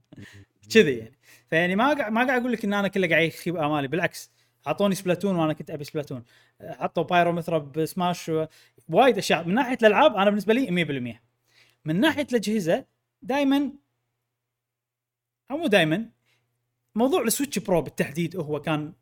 كذي 0.71 0.97
يعني. 0.97 1.19
فيعني 1.51 1.77
ما 1.77 1.95
قاعد 1.95 2.13
ما 2.13 2.27
قاعد 2.27 2.41
أقول 2.41 2.53
لك 2.53 2.65
إن 2.65 2.75
أنا 2.75 2.89
كله 2.89 3.09
قاعد 3.09 3.23
يخيب 3.23 3.57
آمالي 3.57 3.89
بالعكس. 3.89 4.31
اعطوني 4.67 4.95
Splatoon 4.95 5.37
وأنا 5.37 5.53
كنت 5.53 5.71
ابي 5.71 5.85
Splatoon. 5.85 6.25
حطوا 6.63 7.03
Pyra 7.03 7.33
و 7.33 7.36
Mythra 7.36 7.59
ب 7.59 7.69
Smash. 7.69 8.31
وايد 8.89 9.19
أشياء. 9.19 9.45
من 9.49 9.55
ناحية 9.55 9.79
الألعاب 9.83 10.17
أنا 10.17 10.25
بالنسبة 10.31 10.55
لي 10.55 10.67
100% 11.17 11.21
من 11.85 12.01
ناحية 12.01 12.27
الأجهزة 12.31 12.85
دائما 13.23 13.73
أو 15.51 15.57
مو 15.57 15.67
دائما 15.67 16.11
موضوع 16.95 17.23
ال 17.23 17.28
Switch 17.28 17.59
Pro 17.59 17.83
بالتحديد 17.83 18.37
هو 18.37 18.61
كان 18.61 18.93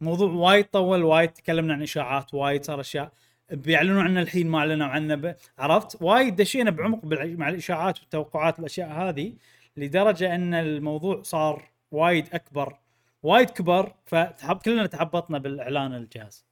موضوع 0.00 0.30
وايد 0.32 0.64
طول 0.64 1.02
وايد 1.02 1.30
تكلمنا 1.30 1.74
عن 1.74 1.82
إشاعات 1.82 2.34
وايد 2.34 2.64
صار 2.64 2.80
أشياء 2.80 3.12
بيعلنوا 3.50 4.02
عنه 4.02 4.20
الحين 4.22 4.46
ما 4.48 4.58
أعلنوا 4.58 4.86
عنه 4.86 5.14
ب... 5.14 5.36
عرفت؟ 5.58 6.02
وايد 6.02 6.36
دشينا 6.36 6.70
بعمق 6.70 7.04
بالع- 7.04 7.36
مع 7.38 7.48
الإشاعات 7.48 8.00
والتوقعات 8.00 8.58
والاشياء 8.58 8.88
هذه 8.88 9.32
لدرجة 9.76 10.34
أن 10.34 10.54
الموضوع 10.54 11.22
صار 11.22 11.68
وايد 11.90 12.34
أكبر. 12.34 12.78
وايد 13.26 13.50
كبر 13.50 13.94
فتحب 14.06 14.56
كلنا 14.56 14.86
تحبطنا 14.86 15.38
بالإعلان 15.38 15.94
الجهاز 15.94 16.46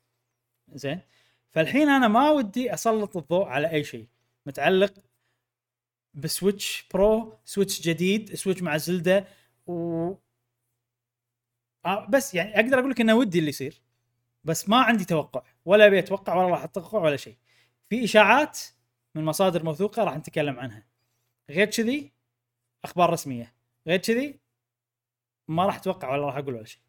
زين؟ 0.75 1.01
فالحين 1.53 1.89
أنا 1.89 2.09
ما 2.09 2.31
ودي 2.31 2.75
أسلط 2.75 3.17
الضوء 3.17 3.47
على 3.47 3.71
أي 3.71 3.85
شيء. 3.85 4.09
متعلق 4.47 4.95
ب 6.15 6.25
Switch 6.25 6.89
Pro 6.95 7.39
Switch 7.45 7.81
جديد 7.81 8.35
Switch 8.35 8.63
مع 8.63 8.77
Zelda 8.77 9.27
و 9.67 10.13
آه 11.85 12.07
بس 12.11 12.35
يعني 12.35 12.55
أقدر 12.61 12.79
أقول 12.79 12.91
لك 12.91 13.01
إنه 13.01 13.15
ودي 13.15 13.39
اللي 13.39 13.49
يصير. 13.51 13.83
بس 14.45 14.69
ما 14.69 14.77
عندي 14.77 15.05
توقع. 15.05 15.43
ولا 15.65 15.87
أبي 15.87 15.99
أتوقع 15.99 16.35
ولا 16.35 16.49
راح 16.49 16.65
أتوقع 16.65 16.99
ولا 16.99 17.17
شيء. 17.17 17.37
في 17.91 18.05
إشاعات 18.05 18.61
من 19.15 19.25
مصادر 19.25 19.65
موثوقة 19.65 20.05
راح 20.05 20.17
نتكلم 20.17 20.61
عنها. 20.61 20.87
غير 21.51 21.67
كذي 21.67 22.13
أخبار 22.85 23.11
رسمية. 23.11 23.55
غير 23.87 23.99
كذي 23.99 24.44
ما 25.49 25.67
راح 25.67 25.77
أتوقع 25.77 26.13
ولا 26.13 26.27
راح 26.27 26.37
أقول 26.37 26.55
ولا 26.55 26.65
شيء. 26.65 26.81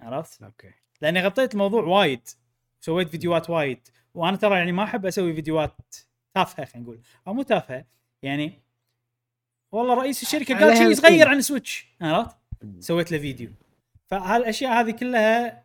عرفت؟ 0.00 0.42
أوكي. 0.42 0.72
لأني 1.00 1.20
غطيت 1.20 1.52
الموضوع 1.52 1.82
وايد. 1.82 2.28
سويت 2.80 3.08
فيديوهات 3.08 3.50
وايد. 3.50 3.88
وأنا 4.14 4.36
ترى 4.36 4.58
يعني 4.58 4.72
ما 4.72 4.84
أحب 4.84 5.06
أسوي 5.06 5.34
فيديوهات 5.34 5.96
تافهة 6.34 6.66
خلينا 6.66 6.86
نقول. 6.86 7.00
أو 7.26 7.34
مو 7.34 7.42
تافهة 7.42 7.84
يعني 8.22 8.62
والله 9.72 9.94
رئيس 9.94 10.22
الشركة 10.22 10.58
قال 10.58 10.76
شيء. 10.76 10.94
صغير 10.94 11.28
عن 11.28 11.40
Switch 11.40 11.86
عرفت؟ 12.00 12.36
سويت 12.78 13.12
له 13.12 13.18
فيديو. 13.18 13.50
فهالأشياء 14.06 14.72
هذه 14.72 14.90
كلها 14.90 15.64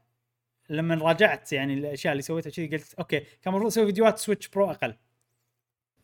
لما 0.70 0.96
راجعت 0.96 1.54
يعني 1.54 1.74
الأشياء 1.74 2.12
اللي 2.12 2.22
سويتها 2.22 2.50
كذي 2.50 2.68
قلت 2.78 2.94
أوكي 2.94 3.20
كان 3.20 3.30
المفروض 3.48 3.72
أسوي 3.72 3.86
فيديوهات 3.86 4.18
Switch 4.18 4.48
Pro 4.48 4.72
أقل. 4.72 4.98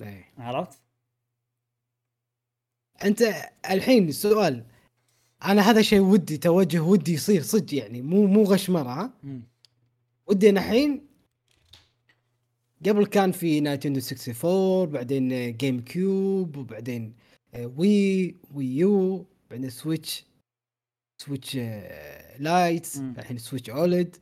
إيه. 0.02 0.34
عرفت؟ 0.38 0.82
أنت 3.04 3.22
الحين 3.70 4.10
السؤال 4.10 4.66
أنا 5.46 5.62
هذا 5.62 5.82
شيء 5.82 6.00
ودي 6.00 6.38
توجه 6.38 6.80
ودي 6.80 7.14
يصير 7.14 7.42
صدق 7.42 7.74
يعني 7.76 8.02
مو 8.02 8.26
مو 8.28 8.44
غشمرة. 8.44 9.14
ودي 10.28 10.50
أنا 10.50 10.60
الحين 10.60 11.06
قبل 12.86 13.06
كان 13.06 13.32
في 13.32 13.60
Nintendo 13.60 14.00
64 14.00 14.86
بعدين 14.92 15.58
GameCube 15.58 16.58
وبعدين 16.58 17.14
Wii 17.56 18.36
Wii 18.54 18.66
U 18.78 19.26
بعدين 19.52 19.70
Switch 19.70 20.26
Switch 21.22 21.58
آه، 21.60 22.38
Lite. 22.38 22.88
الحين 22.98 23.38
Switch 23.38 23.70
OLED 23.70 24.16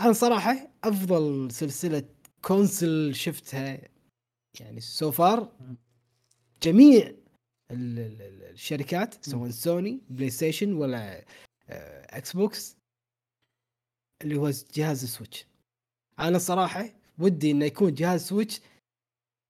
أنا 0.00 0.12
صراحة 0.12 0.68
أفضل 0.84 1.50
سلسلة 1.50 2.02
console 2.42 3.14
شفتها 3.14 3.78
يعني 4.60 4.80
so 4.80 5.10
far. 5.10 5.52
جميع 6.62 7.12
الشركات 7.70 9.24
سواء 9.24 9.50
Sony 9.50 10.00
PlayStation 10.10 10.72
ولا 10.72 11.24
آه، 11.68 12.18
Xbox 12.18 12.76
اللي 14.22 14.36
هو 14.36 14.50
جهاز 14.74 15.02
ال 15.02 15.07
Switch. 15.07 15.46
أنا 16.18 16.38
صراحة 16.38 16.84
ودي 17.18 17.50
إنه 17.50 17.64
يكون 17.64 17.94
جهاز 17.94 18.26
Switch 18.28 18.60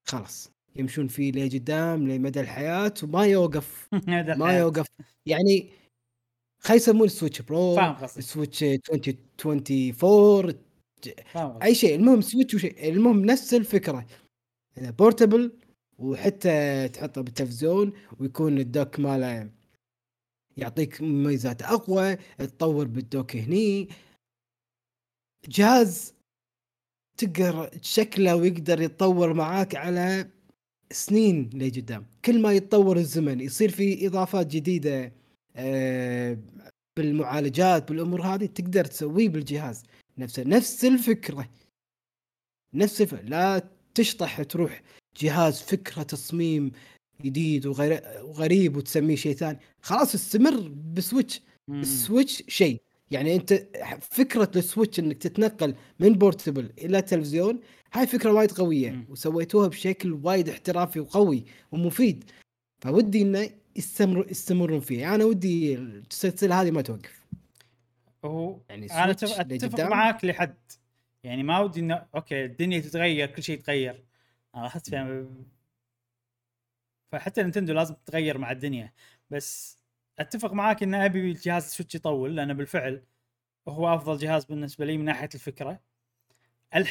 خلاص. 0.08 0.50
يمشون 0.76 1.08
فيه 1.08 1.32
لقدام 1.32 2.08
لمدى 2.08 2.40
الحياة 2.40 2.94
وما 3.02 3.26
يوقف. 3.26 3.88
ما. 4.38 4.58
يوقف. 4.58 4.86
يعني 5.26 5.70
خلي 6.62 6.76
يسمون 6.76 7.08
Switch 7.08 7.42
Pro 7.42 7.76
Switch 8.06 8.62
2024 8.64 9.92
فاهم 9.92 10.32
قصدك. 10.32 11.62
أي 11.62 11.74
شيء. 11.74 11.94
المهم 11.96 12.20
Switch 12.20 12.54
وشيء. 12.54 12.88
المهم 12.88 13.24
نفس 13.24 13.54
الفكرة. 13.54 14.06
بورتبل 14.76 15.58
وحتى 15.98 16.88
تحطه 16.88 17.20
بالتلفزيون 17.20 17.92
ويكون 18.20 18.58
الدوك 18.58 19.00
ماله 19.00 19.50
يعطيك 20.56 21.02
مميزات 21.02 21.62
أقوى 21.62 22.16
تطور 22.38 22.86
بالدوك 22.86 23.36
هني 23.36 23.88
جهاز 25.48 26.14
تقدر 27.18 27.70
شكله 27.82 28.36
ويقدر 28.36 28.80
يتطور 28.80 29.32
معاك 29.32 29.74
على 29.74 30.30
سنين 30.90 31.50
لقدام 31.54 32.06
كل 32.24 32.42
ما 32.42 32.52
يتطور 32.52 32.96
الزمن 32.96 33.40
يصير 33.40 33.70
في 33.70 34.06
إضافات 34.06 34.46
جديدة 34.46 35.12
آه، 35.56 36.38
بالمعالجات 36.96 37.88
بالأمور 37.88 38.22
هذه 38.22 38.46
تقدر 38.46 38.84
تسويه 38.84 39.28
بالجهاز 39.28 39.82
نفسه 40.18 40.42
نفس 40.42 40.84
الفكرة 40.84 41.48
نفس 42.74 43.00
الفكرة. 43.00 43.22
لا 43.22 43.68
تشطح 43.94 44.42
تروح 44.42 44.82
جهاز 45.20 45.60
فكرة 45.60 46.02
تصميم 46.02 46.72
جديد 47.22 47.66
وغريب 47.66 48.76
وتسميه 48.76 49.16
شيء 49.16 49.34
ثاني. 49.34 49.58
خلاص 49.80 50.14
استمر 50.14 50.68
ب 50.68 50.77
Switch. 50.77 51.40
ال 51.70 51.81
Switch 51.81 52.42
شيء. 52.48 52.80
يعني 53.10 53.36
أنت 53.36 53.66
فكرة 54.00 54.50
ال 54.56 54.63
Switch 54.63 55.00
إنك 55.00 55.16
تتنقل 55.16 55.74
من 56.00 56.12
portable 56.12 56.70
إلى 56.78 57.02
تلفزيون 57.02 57.60
هاي 57.92 58.06
فكرة 58.06 58.32
وايد 58.32 58.52
قوية. 58.52 59.04
وسويتوها 59.08 59.68
بشكل 59.68 60.12
وايد 60.12 60.48
احترافي 60.48 61.00
وقوي 61.00 61.44
ومفيد. 61.72 62.24
فودي 62.80 63.22
إنه 63.22 63.50
يستمر 63.76 64.26
يستمرون 64.30 64.80
فيه. 64.80 65.14
أنا 65.14 65.24
ودي 65.24 65.74
السلسلة 65.74 66.62
هذه 66.62 66.70
ما 66.70 66.82
توقف. 66.82 67.26
هو 68.24 68.58
يعني 68.68 68.92
أنا 68.92 69.10
أتفق. 69.10 69.80
معاك 69.80 70.24
لحد. 70.24 70.54
يعني 71.24 71.42
ما 71.42 71.60
ودي 71.60 71.80
إنه 71.80 72.06
أوكي 72.14 72.44
الدنيا 72.44 72.80
تتغير 72.80 73.26
كل 73.26 73.42
شيء 73.42 73.58
يتغير. 73.58 74.05
عرفت 74.56 74.94
فحتى 77.12 77.42
Nintendo 77.42 77.72
لازم 77.72 77.94
تتغير 77.94 78.38
مع 78.38 78.50
الدنيا. 78.50 78.92
بس 79.30 79.78
أتفق 80.18 80.52
معاك 80.52 80.82
إن 80.82 80.94
أبي 80.94 81.20
الجهاز 81.30 81.64
ال 81.64 81.69
Switch 81.69 81.94
يطول 81.94 82.36
لأنه 82.36 82.52
بالفعل 82.52 83.02
هو 83.68 83.94
أفضل 83.94 84.18
جهاز 84.18 84.44
بالنسبة 84.44 84.84
لي 84.84 84.98
من 84.98 85.04
ناحية 85.04 85.28
الفكرة. 85.34 85.80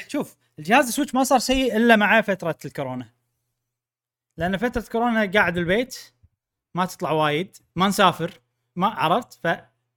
شوف 0.08 0.38
الجهاز 0.60 0.88
ال 0.88 0.92
Switch 0.92 1.16
ما 1.16 1.24
صار 1.24 1.40
سيء 1.40 1.78
إلا 1.78 1.96
مع 1.96 2.22
فترة 2.22 2.58
الكورونا. 2.66 3.10
لأن 4.38 4.58
فترة 4.58 4.86
كورونا 4.92 5.32
قاعد 5.32 5.58
البيت 5.58 5.98
ما 6.76 6.86
تطلع 6.86 7.12
وايد 7.12 7.58
ما 7.76 7.88
نسافر 7.88 8.42
ما 8.76 8.88
عرفت؟ 8.88 9.40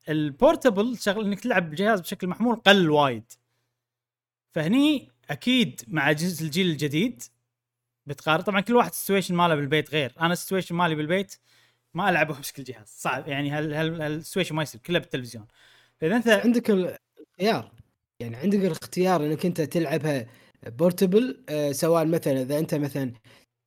فال 0.06 0.25
portable 0.25 0.98
شغل 0.98 1.26
إنك 1.26 1.40
تلعب 1.40 1.70
بجهاز 1.70 2.00
بشكل 2.00 2.26
محمول 2.26 2.56
قل 2.56 2.90
وايد. 2.90 3.32
فهني 4.50 5.08
أكيد 5.30 5.82
مع 5.88 6.10
الجيل 6.10 6.70
الجديد 6.70 7.22
بتقارن. 8.08 8.42
طبعا 8.42 8.60
كل 8.60 8.76
واحد 8.76 8.90
ال 8.90 8.95
situation 8.95 9.34
ماله 9.34 9.54
بالبيت 9.54 9.90
غير. 9.90 10.12
أنا 10.20 10.32
ال 10.32 10.36
situation 10.36 10.74
مالي 10.74 10.94
بالبيت 10.94 11.36
ما 11.94 12.10
ألعبه 12.10 12.34
بشكل 12.38 12.64
جهاز. 12.64 12.86
صعب. 12.88 13.28
يعني 13.28 13.50
هال 13.50 13.74
هال 13.74 14.02
هال 14.02 14.12
situation 14.12 14.54
ما 14.54 14.62
يصير. 14.62 14.80
كله 14.86 14.98
بالتلفزيون. 14.98 15.46
فإذا 16.00 16.16
أنت 16.16 16.28
عندك 16.28 16.70
الخيار. 16.70 17.72
يعني 18.20 18.36
عندك 18.36 18.58
الاختيار 18.58 19.26
إنك 19.26 19.46
أنت 19.46 19.60
تلعبها 19.60 20.26
portable 20.66 21.44
آه 21.48 21.72
سواء 21.72 22.06
مثلا 22.06 22.42
إذا 22.42 22.58
أنت 22.58 22.74
مثلا 22.74 23.12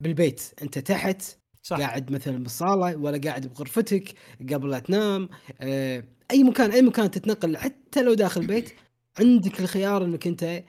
بالبيت 0.00 0.42
أنت 0.62 0.78
تحت 0.78 1.22
صح. 1.62 1.78
قاعد 1.78 2.12
مثلا 2.12 2.42
بالصالة 2.42 2.96
ولا 2.96 3.20
قاعد 3.24 3.46
بغرفتك 3.46 4.14
قبل 4.52 4.70
لا 4.70 4.78
تنام 4.78 5.28
آه، 5.60 6.04
أي 6.30 6.44
مكان 6.44 6.70
أي 6.70 6.82
مكان 6.82 7.10
تتنقل 7.10 7.56
حتى 7.56 8.02
لو 8.02 8.14
داخل 8.14 8.40
البيت 8.40 8.74
عندك 9.18 9.60
الخيار 9.60 10.04
إنك 10.04 10.26
أنت 10.26 10.64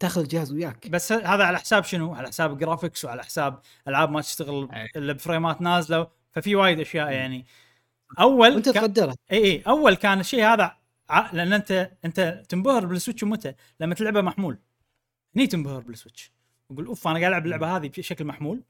تاخذ 0.00 0.20
الجهاز 0.20 0.52
وياك. 0.52 0.88
بس 0.88 1.12
هذا 1.12 1.44
على 1.44 1.58
حساب 1.58 1.84
شنو؟ 1.84 2.14
على 2.14 2.28
حساب 2.28 2.52
ال 2.52 2.58
graphics 2.58 3.04
وعلى 3.04 3.24
حساب 3.24 3.60
ألعاب 3.88 4.10
ما 4.10 4.20
تشتغل. 4.20 4.68
الا 4.96 5.12
بفريمات 5.12 5.60
نازلة 5.60 6.10
ففي 6.32 6.56
وايد 6.56 6.80
أشياء 6.80 7.10
يعني. 7.12 7.46
أول 8.20 8.52
وأنت 8.54 8.68
كان- 8.68 8.74
تقدرها. 8.82 9.14
إي 9.32 9.44
إي. 9.44 9.62
أول 9.66 9.94
كان 9.96 10.20
الشيء 10.20 10.44
هذا 10.44 10.76
ع- 11.08 11.32
لأن 11.32 11.52
انت 11.52 11.90
أنت 12.04 12.42
تنبهر 12.48 12.86
بال 12.86 12.95
Switch 12.95 13.24
متى؟ 13.24 13.54
لما 13.80 13.94
تلعبه 13.94 14.20
محمول. 14.20 14.58
هني 15.36 15.46
تنبهر 15.46 15.80
بال 15.80 15.92
Switch. 15.92 16.32
تقول 16.68 16.86
أوف 16.86 17.08
أنا 17.08 17.18
قاعد 17.18 17.30
ألعب 17.30 17.44
اللعبة 17.44 17.76
هذه 17.76 17.88
بشكل 17.88 18.24
محمول. 18.24 18.62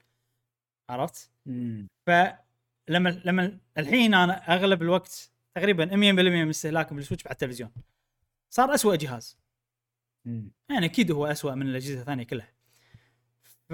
عرفت؟ 0.90 1.30
فلما 2.06 3.20
لما 3.24 3.58
الحين 3.78 4.14
أنا 4.14 4.54
أغلب 4.54 4.82
الوقت 4.82 5.30
تقريبا 5.54 5.84
100% 5.84 6.44
من 6.44 6.48
استهلاكي 6.48 6.94
بال 6.94 7.02
Switch 7.02 7.26
على 7.26 7.32
التلفزيون. 7.32 7.70
صار 8.50 8.74
أسوأ 8.74 8.96
جهاز. 8.96 9.38
يعني 10.70 10.86
أكيد 10.86 11.10
هو 11.10 11.26
أسوأ 11.26 11.54
من 11.54 11.66
الأجهزة 11.66 12.00
الثانية 12.00 12.24
كلها. 12.24 12.52
ف 13.68 13.72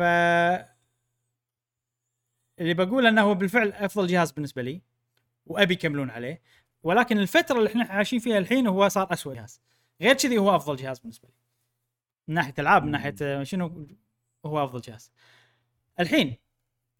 اللي 2.60 2.74
بقول 2.74 3.06
إنه 3.06 3.22
هو 3.22 3.34
بالفعل 3.34 3.72
أفضل 3.72 4.06
جهاز 4.06 4.32
بالنسبة 4.32 4.62
لي 4.62 4.82
وأبي 5.46 5.74
يكملون 5.74 6.10
عليه 6.10 6.42
ولكن 6.82 7.18
الفترة 7.18 7.58
اللي 7.58 7.68
إحنا 7.68 7.84
عايشين 7.84 8.18
فيها 8.18 8.38
الحين 8.38 8.66
هو 8.66 8.88
صار 8.88 9.12
اسوء 9.12 9.34
جهاز. 9.34 9.62
غير 10.00 10.14
كذي 10.14 10.38
هو 10.38 10.56
أفضل 10.56 10.76
جهاز 10.76 10.98
بالنسبة 10.98 11.28
لي. 11.28 11.34
من 12.28 12.34
ناحية 12.34 12.54
ألعاب 12.58 12.84
من 12.84 12.90
ناحية 12.90 13.42
شنو 13.42 13.88
هو 14.46 14.64
أفضل 14.64 14.80
جهاز. 14.80 15.12
الحين 16.00 16.36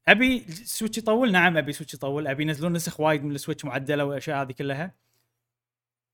أبي 0.08 0.40
Switch 0.52 0.98
يطول 0.98 1.32
نعم 1.32 1.56
أبي 1.56 1.72
Switch 1.72 1.94
يطول 1.94 2.26
أبي 2.26 2.42
ينزلون 2.42 2.72
نسخ 2.72 3.00
وايد 3.00 3.24
من 3.24 3.34
ال 3.34 3.38
Switch 3.38 3.64
معدلة 3.64 4.04
والأشياء 4.04 4.42
هذه 4.42 4.52
كلها. 4.52 4.94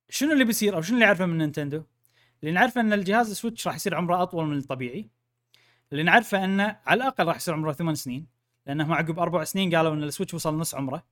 شنو 0.09 0.33
اللي 0.33 0.45
بيصير 0.45 0.77
أو 0.77 0.83
شنو 0.83 0.95
اللي 0.97 1.07
نعرفه 1.07 1.27
من 1.27 1.39
Nintendo؟ 1.39 1.85
اللي 2.43 2.53
نعرفه 2.53 2.81
أن 2.81 2.93
الجهاز 2.93 3.31
ال 3.31 3.36
Switch 3.36 3.67
راح 3.67 3.77
يصير 3.77 3.95
عمره 3.95 4.23
أطول 4.23 4.47
من 4.47 4.59
الطبيعي. 4.59 5.11
اللي 5.93 6.03
نعرفه 6.03 6.45
أنه 6.45 6.81
على 6.87 7.03
الأقل 7.03 7.27
راح 7.27 7.37
يصير 7.37 7.55
عمره 7.55 7.73
ثمان 7.73 7.95
سنين 7.95 8.27
لأنه 8.67 8.95
عقب 8.95 9.19
أربع 9.19 9.45
سنين 9.45 9.75
قالوا 9.75 9.95
أن 9.95 10.03
ال 10.03 10.07
Switch 10.07 10.35
وصل 10.35 10.59
نص 10.59 10.75
عمره. 10.75 11.07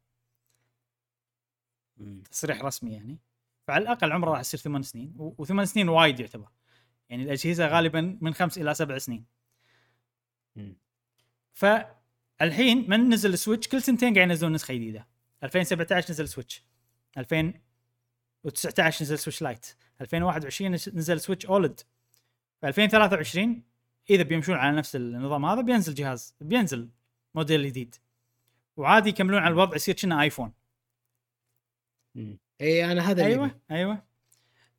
تصريح 2.30 2.62
رسمي 2.64 2.92
يعني. 2.92 3.18
فعلى 3.66 3.82
الأقل 3.82 4.12
عمره 4.12 4.30
راح 4.30 4.40
يصير 4.40 4.60
ثمان 4.60 4.82
سنين 4.82 5.12
وثمان 5.16 5.66
سنين 5.66 5.88
وايد 5.88 6.20
يعتبر. 6.20 6.48
يعني 7.08 7.22
الأجهزة 7.22 7.66
غالبا 7.66 8.18
من 8.20 8.34
خمس 8.34 8.58
إلى 8.58 8.74
سبع 8.74 8.98
سنين. 8.98 9.24
فالحين 11.52 12.90
من 12.90 13.08
نزل 13.08 13.32
ال 13.32 13.37
Switch؟ 13.37 13.68
كل 13.68 13.82
سنتين 13.82 14.14
قاعد 14.14 14.28
ينزلون 14.28 14.52
نسخة 14.52 14.74
جديدة. 14.74 15.08
2017 15.42 16.10
نزل 16.10 16.28
Switch 16.28 16.64
2019 17.18 19.04
نزل 19.04 19.18
Switch 19.18 19.42
Lite. 19.42 19.76
2021 20.00 20.72
نزل 20.72 21.20
Switch 21.20 21.46
OLED 21.46 21.80
2023 22.64 23.62
إذا 24.10 24.22
بيمشون 24.22 24.54
على 24.54 24.76
نفس 24.76 24.96
النظام 24.96 25.44
هذا 25.44 25.60
بينزل 25.60 25.94
جهاز 25.94 26.34
بينزل 26.40 26.88
موديل 27.34 27.66
جديد. 27.66 27.94
وعادي 28.76 29.08
يكملون 29.08 29.40
على 29.40 29.52
الوضع 29.52 29.76
يصير 29.76 29.94
كنه 29.94 30.22
iPhone. 30.22 30.52
اي 32.60 32.92
أنا 32.92 33.10
هذا 33.10 33.22
اللي 33.22 33.34
أيوه 33.34 33.44
أبي. 33.44 33.54
أيوه. 33.70 34.02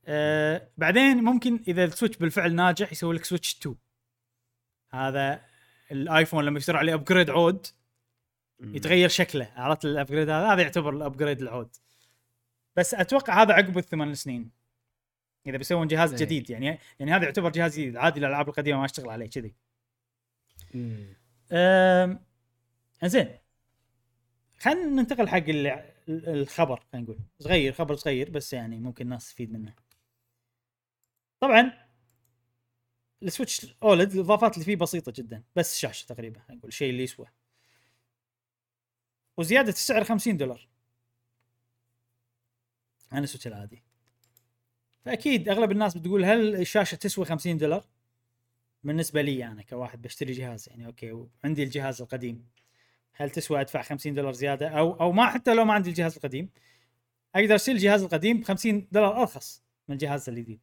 آه 0.06 0.70
بعدين 0.78 1.24
ممكن 1.24 1.64
إذا 1.68 1.84
ال 1.84 1.89
Switch 1.89 2.18
بالفعل 2.18 2.56
ناجح 2.56 2.92
يسوي 2.92 3.16
لك 3.16 3.26
Switch 3.26 3.58
2 3.60 3.76
هذا 4.92 5.42
ال 5.92 5.99
iPhone 5.99 6.46
لما 6.46 6.58
يصير 6.58 6.78
عليه 6.78 6.94
upgrade 6.94 7.30
عود. 7.30 7.68
يتغير 8.60 9.10
شكله. 9.10 9.52
عرفت 9.56 9.86
ال 9.86 9.91
upgrade 9.91 10.30
هذا؟ 10.30 10.54
هذا 10.54 10.62
يعتبر 10.62 10.90
ال 10.90 10.96
upgrade 10.96 11.42
العود. 11.42 11.76
بس 12.76 12.94
أتوقع 12.94 13.42
هذا 13.42 13.54
عقب 13.54 13.78
الثمان 13.78 14.14
سنين. 14.14 14.57
إذا 15.50 15.58
بيسوون 15.58 15.88
جهاز 15.88 16.14
إيه. 16.14 16.20
جديد 16.20 16.50
يعني 16.50 16.80
يعني 17.00 17.12
هذا 17.12 17.24
يعتبر 17.26 17.50
جهاز 17.50 17.74
جديد 17.80 17.98
عادي 17.98 18.20
الألعاب 18.20 18.50
القديمة 18.50 18.80
ما 18.80 18.86
تشتغل 18.86 19.10
عليه 19.10 19.30
كذي. 19.30 19.56
مم. 20.74 21.16
أم، 21.52 22.26
زين 23.04 23.38
خلينا 24.60 24.84
ننتقل 24.86 25.28
حق 25.30 25.38
ال- 25.38 25.68
ال- 25.68 26.30
الخبر 26.30 26.80
خلينا 26.92 27.04
نقول. 27.08 27.20
صغير 27.40 27.74
خبر 27.74 27.96
صغير 27.96 28.30
بس 28.30 28.54
يعني 28.54 28.80
ممكن 28.80 29.06
الناس 29.06 29.26
تستفيد 29.26 29.52
منه. 29.52 29.74
طبعا 31.40 31.88
ال 33.24 33.31
Switch 33.31 33.76
OLED 33.84 34.12
الإضافات 34.12 34.54
اللي 34.54 34.66
فيه 34.66 34.76
بسيطة 34.76 35.14
جدا 35.16 35.44
بس 35.56 35.78
شاشة 35.78 36.06
تقريبا 36.08 36.40
خلينا 36.40 36.58
نقول 36.60 36.70
الشيء 36.70 36.90
اللي 36.90 37.04
يسوى. 37.04 37.28
وزيادة 39.38 39.70
السعر 39.70 40.04
50 40.04 40.38
دولار. 40.38 40.68
عن 43.12 43.24
السويتش 43.24 43.48
العادي. 43.48 43.84
فأكيد 45.08 45.50
أغلب 45.50 45.72
الناس 45.72 45.98
بتقول 45.98 46.26
هل 46.26 46.56
الشاشة 46.56 46.96
تسوى 46.96 47.26
50 47.26 47.58
دولار؟ 47.58 47.86
بالنسبة 48.84 49.22
لي 49.22 49.46
أنا 49.46 49.62
كواحد 49.62 50.02
بشتري 50.02 50.34
جهاز 50.34 50.70
يعني 50.70 50.86
okay 50.86 51.12
وعندي 51.12 51.64
الجهاز 51.64 52.02
القديم. 52.02 52.46
هل 53.14 53.30
تسوى 53.30 53.62
أدفع 53.62 53.82
50 53.82 54.14
دولار 54.14 54.34
زيادة؟ 54.34 54.70
أو 54.70 54.94
أو 54.94 55.12
ما 55.12 55.26
حتى 55.26 55.54
لو 55.54 55.66
ما 55.66 55.74
عندي 55.74 55.90
الجهاز 55.90 56.16
القديم 56.16 56.50
أقدر 57.36 57.56
أشتري 57.56 57.76
الجهاز 57.76 58.04
القديم 58.04 58.40
ب 58.40 58.44
50 58.44 58.88
دولار 58.92 59.22
أرخص 59.22 59.64
من 59.88 59.94
الجهاز 59.94 60.30
الجديد. 60.30 60.60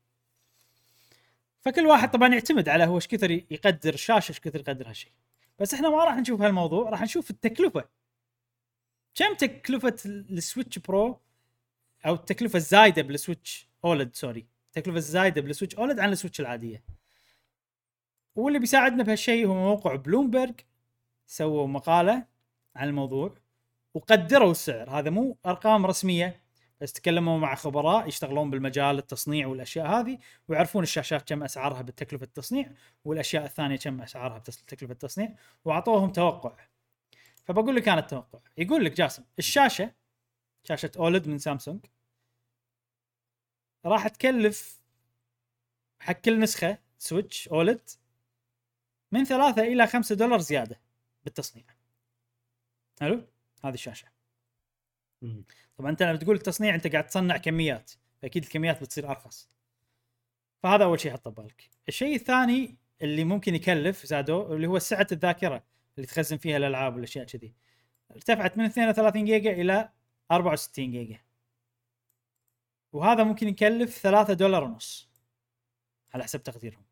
فكل 1.61 1.87
واحد 1.87 2.11
طبعا 2.11 2.29
يعتمد 2.29 2.69
على 2.69 2.85
هو 2.85 2.97
إيش 2.97 3.07
كثر 3.07 3.31
يقدر 3.31 3.95
الشاشة 3.95 4.29
إيش 4.29 4.41
كثر 4.41 4.61
يقدر 4.61 4.89
هالشيء. 4.89 5.12
بس 5.59 5.75
إحنا 5.75 5.91
ما 5.91 6.05
راح 6.05 6.16
نشوف 6.16 6.43
هالموضوع 6.43 6.91
راح 6.91 7.03
نشوف 7.03 7.31
التكلفة. 7.31 7.85
كم 9.15 9.35
تكلفة 9.35 9.97
ال 10.06 10.17
Switch 10.17 10.78
Pro 10.78 11.20
أو 12.07 12.15
التكلفة 12.15 12.57
الزايدة 12.57 13.03
بال 13.02 13.19
Switch 13.19 13.69
OLED 13.85 14.15
sorry. 14.15 14.47
التكلفه 14.66 14.97
الزايدة 14.98 15.40
بال 15.40 15.49
Switch 15.49 15.74
OLED 15.74 15.98
عن 15.98 16.12
السويتش 16.12 16.40
العادية. 16.40 16.85
واللي 18.35 18.59
بيساعدنا 18.59 19.02
بهالشيء 19.02 19.47
هو 19.47 19.55
موقع 19.55 19.94
بلومبرج 19.94 20.61
سووا 21.27 21.66
مقالة 21.66 22.27
عن 22.77 22.89
الموضوع 22.89 23.35
وقدروا 23.94 24.51
السعر. 24.51 24.90
هذا 24.90 25.11
مو 25.11 25.39
أرقام 25.47 25.86
رسمية 25.86 26.44
بس 26.81 26.93
تكلموا 26.93 27.39
مع 27.39 27.55
خبراء 27.55 28.09
يشتغلون 28.09 28.51
بالمجال 28.51 28.98
التصنيع 28.98 29.47
والأشياء 29.47 29.86
هذه 29.86 30.19
ويعرفون 30.48 30.82
الشاشات 30.82 31.28
كم 31.28 31.43
أسعارها 31.43 31.82
بتكلفه 31.82 32.24
التصنيع 32.24 32.70
والأشياء 33.05 33.44
الثانية 33.44 33.77
كم 33.77 34.01
أسعارها 34.01 34.39
بتكلفه 34.39 34.93
التصنيع 34.93 35.35
وأعطوهم 35.65 36.12
توقع. 36.12 36.56
فبقول 37.44 37.77
لك 37.77 37.89
أنا 37.89 38.01
التوقع. 38.01 38.39
يقول 38.59 38.85
لك 38.85 38.93
جاسم 38.93 39.24
الشاشة 39.39 39.93
شاشة 40.65 40.90
أولد 40.97 41.28
من 41.28 41.39
سامسونج 41.39 41.81
راح 43.86 44.09
تكلف 44.09 44.81
حق 45.98 46.12
كل 46.12 46.40
نسخة 46.40 46.78
Switch 46.98 47.48
OLED 47.48 47.90
من 49.12 49.24
ثلاثة 49.24 49.62
إلى 49.62 49.86
خمسة 49.86 50.15
دولار 50.15 50.39
زيادة 50.39 50.81
بالتصنيع. 51.24 51.65
حلو؟ 53.01 53.27
هذه 53.65 53.74
الشاشة. 53.74 54.09
مم. 55.23 55.44
طبعا 55.77 55.90
أنت 55.90 56.02
لما 56.02 56.16
تقول 56.16 56.36
التصنيع 56.36 56.74
أنت 56.74 56.86
قاعد 56.86 57.06
تصنع 57.06 57.36
كميات 57.36 57.93
فأكيد 58.23 58.43
الكميات 58.43 58.82
بتصير 58.82 59.11
أرخص. 59.11 59.48
فهذا 60.62 60.85
أول 60.85 61.01
شيء 61.01 61.12
حطه 61.12 61.31
ببالك 61.31 61.70
الشيء 61.89 62.15
الثاني 62.15 62.77
اللي 63.02 63.24
ممكن 63.24 63.55
يكلف 63.55 64.06
زادوه 64.06 64.55
اللي 64.56 64.66
هو 64.66 64.78
سعة 64.78 65.06
الذاكرة 65.12 65.65
اللي 65.97 66.06
تخزن 66.06 66.36
فيها 66.36 66.56
الألعاب 66.56 66.94
والأشياء 66.94 67.27
كذي. 67.27 67.55
ارتفعت 68.11 68.59
من 68.59 68.65
32 68.65 69.24
جيجا 69.24 69.51
إلى 69.52 69.89
64 70.31 70.90
جيجا. 70.90 71.19
وهذا 72.95 73.25
ممكن 73.25 73.49
يكلف 73.49 73.99
3 73.99 74.35
دولار 74.35 74.65
ونص 74.65 75.11
على 76.15 76.25
حسب 76.25 76.43
تقديرهم. 76.43 76.85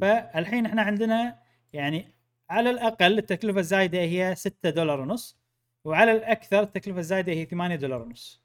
فالحين 0.00 0.66
إحنا 0.66 0.82
عندنا 0.82 1.42
يعني 1.72 2.14
على 2.50 2.70
الأقل 2.70 3.18
التكلفة 3.18 3.60
الزايدة 3.60 3.98
هي 3.98 4.34
6 4.34 4.70
دولار 4.70 5.00
ونص 5.00 5.38
وعلى 5.84 6.12
الأكثر 6.12 6.60
التكلفة 6.60 6.98
الزايدة 6.98 7.32
هي 7.32 7.44
8 7.44 7.76
دولار 7.76 8.02
ونص. 8.02 8.42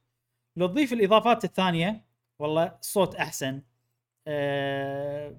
لو 0.55 0.67
تضيف 0.67 0.93
الإضافات 0.93 1.43
الثانية 1.43 2.05
والله 2.39 2.77
الصوت 2.81 3.15
أحسن. 3.15 3.61
آه 4.27 5.35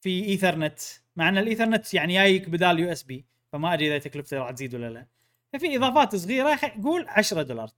في 0.00 0.24
إيثرنت 0.24 0.78
مع 1.16 1.28
إن 1.28 1.38
الإيثرنت 1.38 1.94
يعني 1.94 2.14
جايك 2.14 2.48
بدال 2.50 2.78
USB 2.80 3.26
فما 3.52 3.74
أدري 3.74 3.86
إذا 3.86 3.98
تكلفته 3.98 4.38
راح 4.38 4.50
تزيد 4.50 4.74
ولا 4.74 4.90
لا. 4.90 5.06
ففي 5.52 5.76
إضافات 5.76 6.16
صغيرة 6.16 6.60
قول 6.84 7.08
10 7.08 7.42
دولار. 7.42 7.70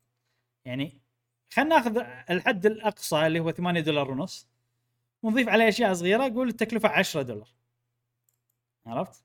يعني 0.64 1.00
خلينا 1.52 1.76
ناخذ 1.76 1.98
الحد 2.30 2.66
الأقصى 2.66 3.26
اللي 3.26 3.40
هو 3.40 3.52
8 3.52 3.80
دولار 3.80 4.10
ونص 4.10 4.48
ونضيف 5.22 5.48
عليه 5.48 5.68
أشياء 5.68 5.92
صغيرة 5.94 6.34
قول 6.34 6.48
التكلفة 6.48 6.88
10 6.88 7.22
دولار. 7.22 7.48
عرفت؟ 8.86 9.24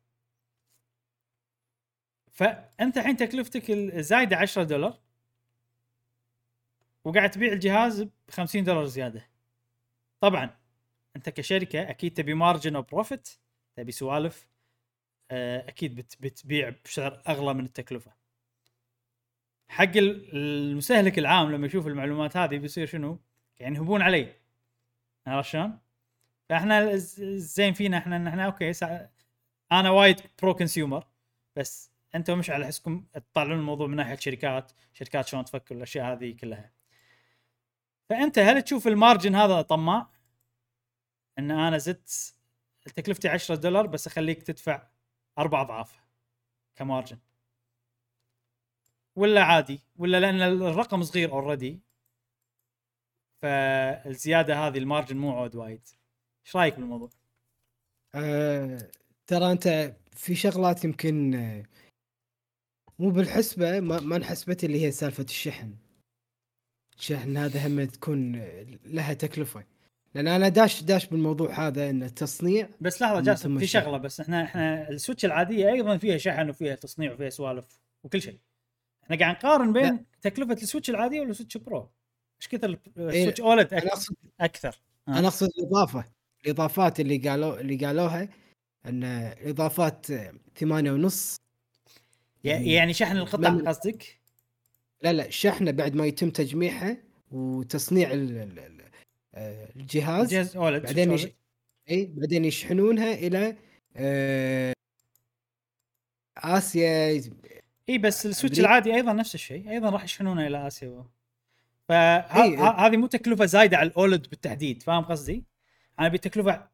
فأنت 2.31 2.97
الحين 2.97 3.17
تكلفتك 3.17 3.71
الزايده 3.71 4.37
10 4.37 4.63
دولار 4.63 4.99
وقاعد 7.05 7.31
تبيع 7.31 7.53
الجهاز 7.53 8.01
ب 8.01 8.11
50 8.31 8.63
دولار 8.63 8.85
زيادة. 8.85 9.29
طبعا 10.19 10.57
أنت 11.15 11.29
كشركة 11.29 11.89
أكيد 11.89 12.13
تبي 12.13 12.33
مارجن 12.33 12.81
بروفيت 12.81 13.29
تبي 13.75 13.91
سوالف 13.91 14.47
آه، 15.31 15.69
أكيد 15.69 15.95
بت 15.95 16.17
بتبيع 16.21 16.73
بسعر 16.85 17.23
أغلى 17.27 17.53
من 17.53 17.65
التكلفة. 17.65 18.13
حق 19.73 19.97
ال- 19.97 20.35
المستهلك 20.37 21.19
العام 21.19 21.51
لما 21.51 21.67
يشوف 21.67 21.87
المعلومات 21.87 22.37
هذه 22.37 22.57
بيصير 22.57 22.85
شنو؟ 22.87 23.19
يعني 23.59 23.75
يهبون 23.75 24.01
علي 24.01 24.35
عرفت 25.27 25.49
شلون؟ 25.49 25.79
فاحنا 26.49 26.91
الز- 26.91 27.21
الزين 27.21 27.73
فينا 27.73 27.97
إحنا 27.97 28.15
إن 28.15 28.27
إحنا 28.27 28.45
أوكي 28.45 28.73
سا... 28.73 29.09
أنا 29.71 29.89
وايد 29.89 30.21
pro 30.41 30.53
consumer 30.55 31.07
بس 31.55 31.91
أنتم 32.15 32.39
مش 32.39 32.49
على 32.49 32.65
حسكم 32.65 33.05
تطلعون 33.13 33.59
الموضوع 33.59 33.87
من 33.87 33.95
ناحية 33.95 34.15
شركات 34.15 34.71
شركات 34.93 35.27
شلون 35.27 35.45
تفكر 35.45 35.75
الأشياء 35.75 36.13
هذه 36.13 36.35
كلها 36.37 36.71
فأنت 38.09 38.39
هل 38.39 38.61
تشوف 38.61 38.87
ال 38.87 38.94
margin 38.94 39.35
هذا 39.35 39.61
طماع 39.61 40.09
إن 41.39 41.51
أنا 41.51 41.77
زدت 41.77 42.35
تكلفتي 42.95 43.29
10 43.29 43.55
دولار 43.55 43.87
بس 43.87 44.07
أخليك 44.07 44.43
تدفع 44.43 44.87
أربع 45.37 45.61
أضعاف 45.61 45.99
ك 46.75 46.81
margin 46.81 47.17
ولا 49.15 49.43
عادي 49.43 49.79
ولا 49.95 50.19
لأن 50.19 50.41
الرقم 50.41 51.03
صغير 51.03 51.31
already 51.31 51.79
فالزيادة 53.41 54.55
هذه 54.55 54.77
ال 54.77 54.83
margin 54.83 55.17
مو 55.17 55.31
عود 55.31 55.55
وايد. 55.55 55.87
إيش 56.45 56.55
رأيك 56.55 56.75
بالموضوع؟ 56.75 57.09
آه 58.15 58.91
ترى 59.27 59.51
أنت 59.51 59.95
في 60.11 60.35
شغلات 60.35 60.85
يمكن 60.85 61.35
آه، 61.35 61.63
مو 62.99 63.09
بالحسبة 63.09 63.79
ما, 63.79 63.99
ما 63.99 64.15
انحسبت 64.15 64.63
اللي 64.63 64.85
هي 64.85 64.91
سالفة 64.91 65.23
الشحن. 65.23 65.75
الشحن 66.97 67.37
هذا 67.37 67.67
هم 67.67 67.85
تكون 67.85 68.35
لها 68.85 69.13
تكلفة. 69.13 69.65
لأن 70.15 70.27
أنا 70.27 70.49
داش 70.49 70.83
داش 70.83 71.05
بالموضوع 71.05 71.67
هذا 71.67 71.89
إن 71.89 72.03
التصنيع 72.03 72.69
بس 72.81 73.01
لحظة 73.01 73.21
جاسم 73.21 73.59
في. 73.59 73.67
شغلة 73.67 73.97
بس 73.97 74.19
إحنا 74.19 74.43
إحنا 74.43 74.89
السويتش 74.89 75.25
العادية 75.25 75.69
أيضا 75.69 75.97
فيها 75.97 76.17
شحن 76.17 76.49
وفيها 76.49 76.75
تصنيع 76.75 77.13
وفيها 77.13 77.29
سوالف 77.29 77.79
وكل 78.03 78.21
شيء. 78.21 78.39
إحنا 79.03 79.15
قاعد 79.19 79.35
نقارن 79.35 79.73
بين 79.73 79.83
لا. 79.83 80.05
تكلفة 80.21 80.53
السويتش 80.53 80.89
العادية 80.89 81.21
وال 81.21 81.30
Switch 81.30 81.57
Pro 81.57 81.89
إيش 82.41 82.47
كثر 82.47 82.69
إيه، 82.97 83.07
ال 83.07 83.12
Switch 83.12 83.41
OLED 83.41 83.73
أنا 83.73 83.81
أك- 83.81 83.85
اقصد 83.87 84.15
أكثر 84.39 84.81
آه. 85.07 85.19
أنا 85.19 85.27
أقصد 85.27 85.49
الإضافة 85.59 86.05
الإضافات 86.45 86.99
اللي 86.99 87.17
قالوا 87.17 87.59
اللي 87.59 87.75
قالوها 87.85 88.29
إن 88.85 89.03
الإضافات 89.03 90.05
ثمانية 90.55 90.91
ونص 90.91 91.35
ي- 92.43 92.73
يعني 92.73 92.93
شحن 92.93 93.17
القطع 93.17 93.49
من- 93.49 93.67
قصدك؟ 93.67 94.19
لا 95.01 95.13
لا 95.13 95.29
شحنة 95.29 95.71
بعد 95.71 95.95
ما 95.95 96.05
يتم 96.05 96.29
تجميعها 96.29 96.97
وتصنيع 97.31 98.11
ال- 98.11 98.37
ال- 98.37 98.59
ال- 98.59 98.83
الجهاز 99.75 100.29
جهاز 100.33 100.55
أولد 100.57 100.83
بعدين 100.83 101.11
يش... 101.11 101.27
اي 101.89 102.05
بعدين 102.05 102.45
يشحنونها 102.45 103.13
إلى 103.13 103.57
آه، 103.95 104.73
آسيا 106.37 107.21
إي 107.89 107.95
إيه، 107.95 108.01
بس 108.01 108.25
السويتش. 108.25 108.59
العادي 108.59 108.95
أيضا 108.95 109.13
نفس 109.13 109.35
الشيء 109.35 109.69
أيضا 109.69 109.89
راح 109.89 110.03
يشحنونه 110.03 110.47
إلى 110.47 110.67
آسيا. 110.67 111.05
فهذه 111.89 112.97
مو 112.97 113.07
تكلفة 113.07 113.45
زايدة 113.45 113.77
على 113.77 113.89
الأولد 113.89 114.29
بالتحديد 114.29 114.83
فاهم 114.83 115.03
قصدي؟ 115.03 115.43
أنا 115.99 116.07
أبي 116.07 116.15
التكلفه 116.15 116.67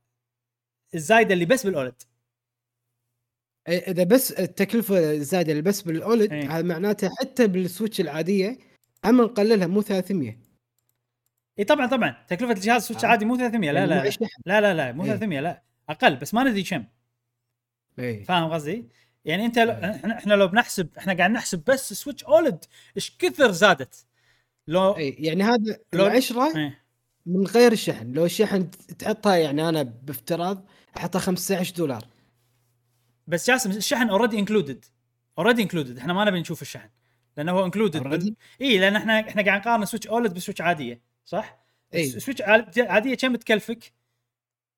الزايدة 0.96 1.34
اللي 1.34 1.46
بس 1.46 1.66
بالأولد 1.66 2.02
إذا 3.68 4.04
بس 4.04 4.32
التكلفة 4.32 5.18
زايده 5.18 5.52
اللي 5.52 5.62
بس 5.62 5.82
بال 5.82 5.99
OLED 5.99 6.34
إيه. 6.34 6.58
هذا 6.58 6.62
معناته 6.62 7.10
حتى 7.20 7.48
بالسويتش 7.48 8.02
العادية 8.02 8.58
هم 9.06 9.22
نقللها 9.22 9.68
مو 9.68 9.82
300 9.82 10.38
إي 11.60 11.64
طبعا 11.64 11.88
طبعا 11.88 12.26
تكلفة 12.28 12.52
الجهاز 12.54 12.84
سويتش 12.84 13.06
آه. 13.06 13.08
عادي 13.08 13.26
مو 13.26 13.38
300 13.38 13.72
لا 13.72 13.80
يعني 13.80 13.92
لا. 13.92 14.12
لا 14.46 14.62
لا 14.62 14.74
لا 14.74 14.92
مو 14.92 15.04
إيه. 15.04 15.10
300 15.10 15.40
لا 15.40 15.64
أقل 15.90 16.16
بس 16.16 16.34
ما 16.34 16.44
ندري 16.44 16.64
كم 16.64 16.86
إي 18.00 18.24
فاهم 18.24 18.52
قصدي؟ 18.54 18.90
يعني 19.26 19.46
انت 19.46 19.60
لو. 19.60 19.72
إحنا 20.12 20.34
لو 20.34 20.48
بنحسب 20.48 20.90
إحنا 20.98 21.14
قاعد 21.14 21.32
نحسب 21.32 21.64
بس 21.68 21.94
Switch 21.94 22.24
OLED 22.24 22.66
إيش 22.96 23.18
كثر 23.20 23.52
زادت 23.52 24.06
لو 24.68 24.98
إي 24.98 25.10
يعني 25.10 25.44
هذا 25.44 25.78
لو- 25.94 26.06
العشرة 26.08 26.58
إيه. 26.58 26.84
من 27.26 27.48
غير 27.48 27.72
الشحن 27.72 28.12
لو 28.14 28.26
الشحن 28.26 28.70
تحطها 28.72 29.36
يعني 29.36 29.70
أنا 29.70 29.84
بافتراض 29.84 30.66
أحطها 30.98 31.20
15 31.20 31.76
دولار 31.76 32.06
بس 33.28 33.48
جاسم 33.48 33.72
الشحن 33.72 34.10
already 34.10 34.40
included 34.40 34.86
already 35.38 35.62
included 35.62 35.98
إحنا 35.98 36.14
ما 36.14 36.26
نبي 36.26 36.40
نشوف 36.40 36.62
الشحن 36.62 36.90
لأنه 37.38 37.52
هو 37.52 37.66
included 37.66 38.04
already؟ 38.04 38.34
إي 38.62 38.78
لأن 38.78 38.96
إحنا 38.96 39.20
إحنا 39.20 39.42
قاعد 39.46 39.60
نقارن 39.62 39.86
Switch 39.86 40.08
OLED 40.08 40.34
بسويتش 40.34 40.62
عادية 40.62 41.02
صح؟ 41.26 41.60
إي. 41.94 42.10
سويتش 42.10 42.42
عادية 42.78 43.16
كم 43.16 43.36
تكلفك؟ 43.36 43.94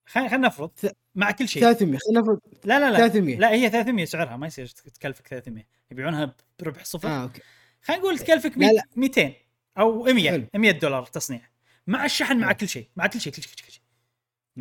خلينا 0.06 0.30
خلينا 0.30 0.48
نفرض 0.48 0.72
مع 1.16 1.32
كل 1.32 1.48
شيء. 1.48 1.62
300 1.62 2.00
خلينا 2.00 2.22
نفرض 2.22 2.40
لا 2.64 2.80
لا 2.80 2.92
لا. 2.92 2.98
300 2.98 3.38
لا 3.38 3.52
هي 3.52 3.70
300 3.70 4.06
سعرها 4.06 4.38
ما 4.38 4.48
يصير 4.48 4.68
تكلفك 4.68 5.28
300 5.28 5.64
يبيعونها 5.92 6.36
بربح 6.60 6.86
صفر. 6.86 7.08
آه 7.08 7.24
okay. 7.24 7.42
خلينا 7.82 8.02
نقول 8.02 8.20
تكلفك 8.20 8.58
لا، 8.58 8.72
لا. 8.72 8.84
200 8.96 9.34
أو 9.78 10.04
100 10.04 10.30
حلو. 10.32 10.48
100 10.56 10.72
دولار 10.72 11.06
تصنيع. 11.06 11.42
مع 11.88 12.06
الشحن 12.06 12.38
مع. 12.38 12.52
كل 12.52 12.68
شيء 12.68 12.88
مع 12.96 13.08
كل 13.08 13.22
شيء 13.22 13.34
كل 13.34 13.42
شيء 13.44 13.52
كل 13.66 13.72
شيء. 13.72 13.82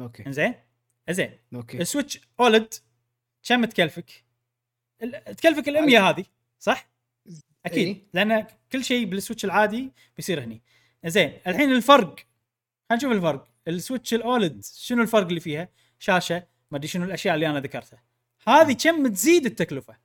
okay. 0.00 0.26
إنزين؟ 0.26 0.54
زين 1.10 1.38
okay. 1.54 1.78
ال 1.78 1.84
Switch 1.84 2.20
OLED. 2.40 2.74
كم 3.42 3.64
تكلفك؟ 3.64 4.24
تكلفك 5.36 5.68
ال 5.68 5.86
100 5.86 6.08
هذه 6.10 6.24
صح؟ 6.58 6.90
أكيد. 7.66 7.86
إيه. 7.86 8.02
لأن 8.14 8.46
كل 8.72 8.84
شيء 8.84 9.06
بالسويتش 9.06 9.44
العادي 9.44 9.92
بيصير 10.16 10.44
هني. 10.44 10.62
زين 11.06 11.38
الحين 11.46 11.72
الفرق 11.72 12.14
خلينا 12.90 12.96
نشوف 13.06 13.12
الفرق. 13.12 13.48
ال 13.68 13.75
Switch 13.75 14.14
ال 14.14 14.24
OLED 14.24 14.64
شنو 14.64 15.02
الفرق 15.02 15.26
اللي 15.26 15.40
فيها؟ 15.40 15.68
شاشة 16.00 16.46
ما 16.70 16.78
أدري 16.78 16.88
شنو 16.88 17.04
الأشياء 17.04 17.34
اللي 17.34 17.46
أنا 17.46 17.60
ذكرتها. 17.60 18.02
هذه 18.48 18.72
كم 18.72 19.08
تزيد 19.08 19.46
التكلفة؟ 19.46 19.96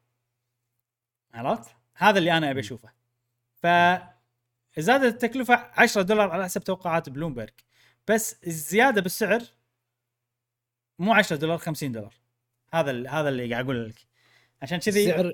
عرفت؟ 1.33 1.75
هذا 1.95 2.19
اللي 2.19 2.37
أنا 2.37 2.51
أبي 2.51 2.59
أشوفه. 2.59 2.89
ف 3.55 3.67
زادت 4.77 5.13
التكلفة 5.13 5.53
10 5.73 6.01
دولار 6.01 6.31
على 6.31 6.43
حسب 6.43 6.63
توقعات 6.63 7.09
بلومبرج 7.09 7.53
بس 8.07 8.35
الزيادة 8.47 9.01
بالسعر 9.01 9.43
مو 10.99 11.13
10 11.13 11.35
دولار 11.35 11.57
50 11.57 11.91
دولار. 11.91 12.13
هذا 12.73 13.09
هذا 13.09 13.29
اللي 13.29 13.51
قاعد 13.51 13.65
أقول 13.65 13.89
لك. 13.89 13.95
عشان 14.61 14.79
كذي 14.79 15.05
سعر 15.05 15.31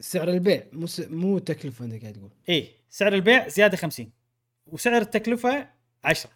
سعر 0.00 0.28
البيع 0.28 0.66
مو 0.72 0.86
س... 0.86 1.00
مو 1.00 1.38
تكلفة 1.38 1.84
أنت 1.84 2.02
قاعد 2.02 2.12
تقول. 2.14 2.30
اي 2.48 2.74
سعر 2.90 3.14
البيع 3.14 3.48
زيادة 3.48 3.76
50 3.76 4.12
وسعر 4.66 5.00
التكلفة 5.00 5.70
10 6.04 6.30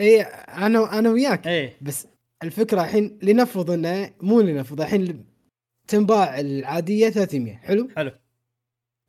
اي 0.00 0.22
أنا 0.22 0.98
أنا 0.98 1.10
وياك. 1.10 1.46
اي 1.46 1.76
بس 1.80 2.06
الفكرة 2.42 2.82
الحين 2.84 3.18
لنفرض 3.22 3.70
إنه 3.70 4.14
مو 4.20 4.40
لنفرض 4.40 4.80
الحين 4.80 5.24
تنباع 5.88 6.40
العادية 6.40 7.10
300 7.10 7.56
حلو؟ 7.56 7.88
حلو. 7.96 8.12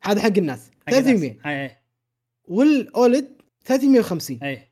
هذا 0.04 0.20
حق 0.20 0.36
الناس 0.38 0.70
حق 0.86 0.94
الناس. 0.94 1.04
300 1.04 1.36
أي 1.46 1.64
أي. 1.64 1.76
والاولد 2.44 3.42
350 3.64 4.38
أي. 4.42 4.68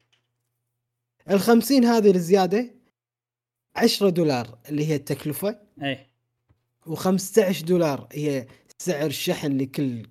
ال 1.30 1.40
50 1.40 1.84
هذه 1.84 2.10
الزيادة 2.10 2.74
10 3.76 4.08
دولار 4.10 4.58
اللي 4.68 4.86
هي 4.86 4.94
التكلفة. 4.94 5.60
أي. 5.82 6.06
و15 6.86 7.64
دولار 7.64 8.08
هي 8.12 8.46
سعر 8.78 9.06
الشحن 9.06 9.58
لكل 9.58 10.02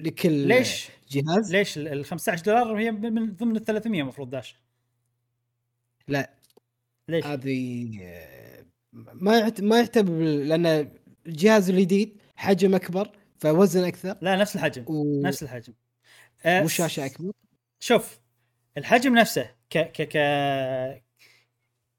لكل 0.00 0.32
ليش؟ 0.32 0.88
جهاز. 1.10 1.52
ليش 1.52 1.78
ال 1.78 2.04
15 2.04 2.44
دولار 2.44 2.78
هي 2.78 2.90
من 2.90 3.36
ضمن 3.36 3.56
ال 3.56 3.64
300 3.64 4.02
المفروض 4.02 4.30
داش؟ 4.30 4.56
لا. 6.08 6.37
ليش؟ 7.08 7.24
هذه 7.26 7.88
ما 8.92 9.38
يعت... 9.38 9.60
ما 9.60 9.78
يعتبر 9.78 10.12
لأن 10.22 10.90
الجهاز 11.26 11.70
الجديد 11.70 12.20
حجم 12.36 12.74
أكبر 12.74 13.10
فوزن 13.38 13.84
أكثر 13.84 14.18
لا 14.20 14.36
نفس 14.36 14.56
الحجم 14.56 14.84
و... 14.86 15.22
نفس 15.22 15.42
الحجم 15.42 15.72
أه 16.44 16.62
والشاشه 16.62 17.06
أكبر 17.06 17.32
شوف 17.80 18.20
الحجم 18.78 19.18
نفسه 19.18 19.54
ك 19.70 19.78
ك 19.78 20.02
ك 20.02 20.18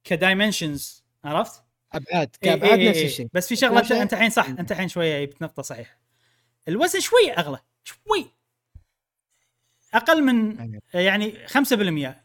ك 0.04 0.13
dimensions 0.13 1.04
عرفت؟ 1.24 1.64
أبعاد 1.94 2.36
إي 2.44 2.52
إي 2.52 2.60
كأبعاد 2.60 2.80
إي 2.80 2.90
نفس 2.90 2.98
إي. 2.98 3.06
الشيء 3.06 3.28
بس 3.34 3.48
في 3.48 3.56
شغله 3.56 3.82
الشاشة- 3.84 3.92
أنت 3.92 4.14
الحين 4.14 4.30
صح 4.30 4.46
أنت 4.46 4.72
الحين 4.72 4.88
شوية 4.88 5.26
جبت 5.26 5.42
نقطه 5.42 5.62
صحيحة 5.62 6.00
الوزن 6.68 7.00
شوي 7.00 7.32
أغلى 7.38 7.60
شوي 7.84 8.32
أقل 9.94 10.24
من 10.24 10.60
أيوة. 10.60 10.82
يعني 10.94 11.48
5% 11.48 12.16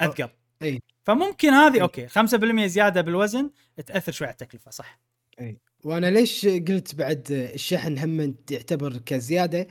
أثقل 0.00 0.28
إي. 0.62 0.80
فممكن 1.06 1.48
هذه 1.48 1.74
إي. 1.74 1.82
okay 1.82 2.08
5% 2.08 2.66
زيادة 2.66 3.00
بالوزن 3.00 3.50
تأثر 3.86 4.12
شوي 4.12 4.26
على 4.26 4.32
التكلفة 4.32 4.70
صح 4.70 5.00
وأنا 5.84 6.10
ليش 6.10 6.46
قلت 6.46 6.94
بعد 6.94 7.26
الشحن 7.30 7.98
هم 7.98 8.34
يعتبر 8.50 8.98
كزيادة 9.06 9.66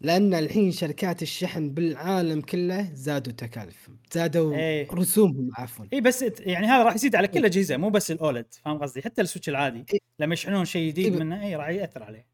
لأن 0.00 0.34
الحين 0.34 0.72
شركات 0.72 1.22
الشحن 1.22 1.70
بالعالم 1.70 2.40
كله 2.40 2.94
زادوا 2.94 3.32
تكاليف 3.32 3.90
زادوا 4.12 4.56
إيه. 4.56 4.88
رسومهم 4.92 5.50
عفوا 5.54 5.86
اي 5.92 6.00
بس 6.00 6.24
يعني 6.38 6.66
هذا 6.66 6.82
راح 6.82 6.94
يزيد 6.94 7.16
على 7.16 7.28
كل 7.28 7.38
الاجهزه 7.38 7.76
مو 7.76 7.90
بس 7.90 8.10
ال 8.10 8.19
OLED 8.19 8.54
فاهم 8.54 8.78
قصدي 8.78 9.02
حتى 9.02 9.22
السويتش 9.22 9.48
العادي 9.48 9.84
إي. 9.94 10.00
لما 10.18 10.34
يشحنون 10.34 10.64
شيء 10.64 10.88
جديد 10.88 11.12
إي. 11.12 11.20
منه 11.20 11.42
اي 11.42 11.56
راح 11.56 11.68
يأثر 11.68 12.02
عليه 12.02 12.26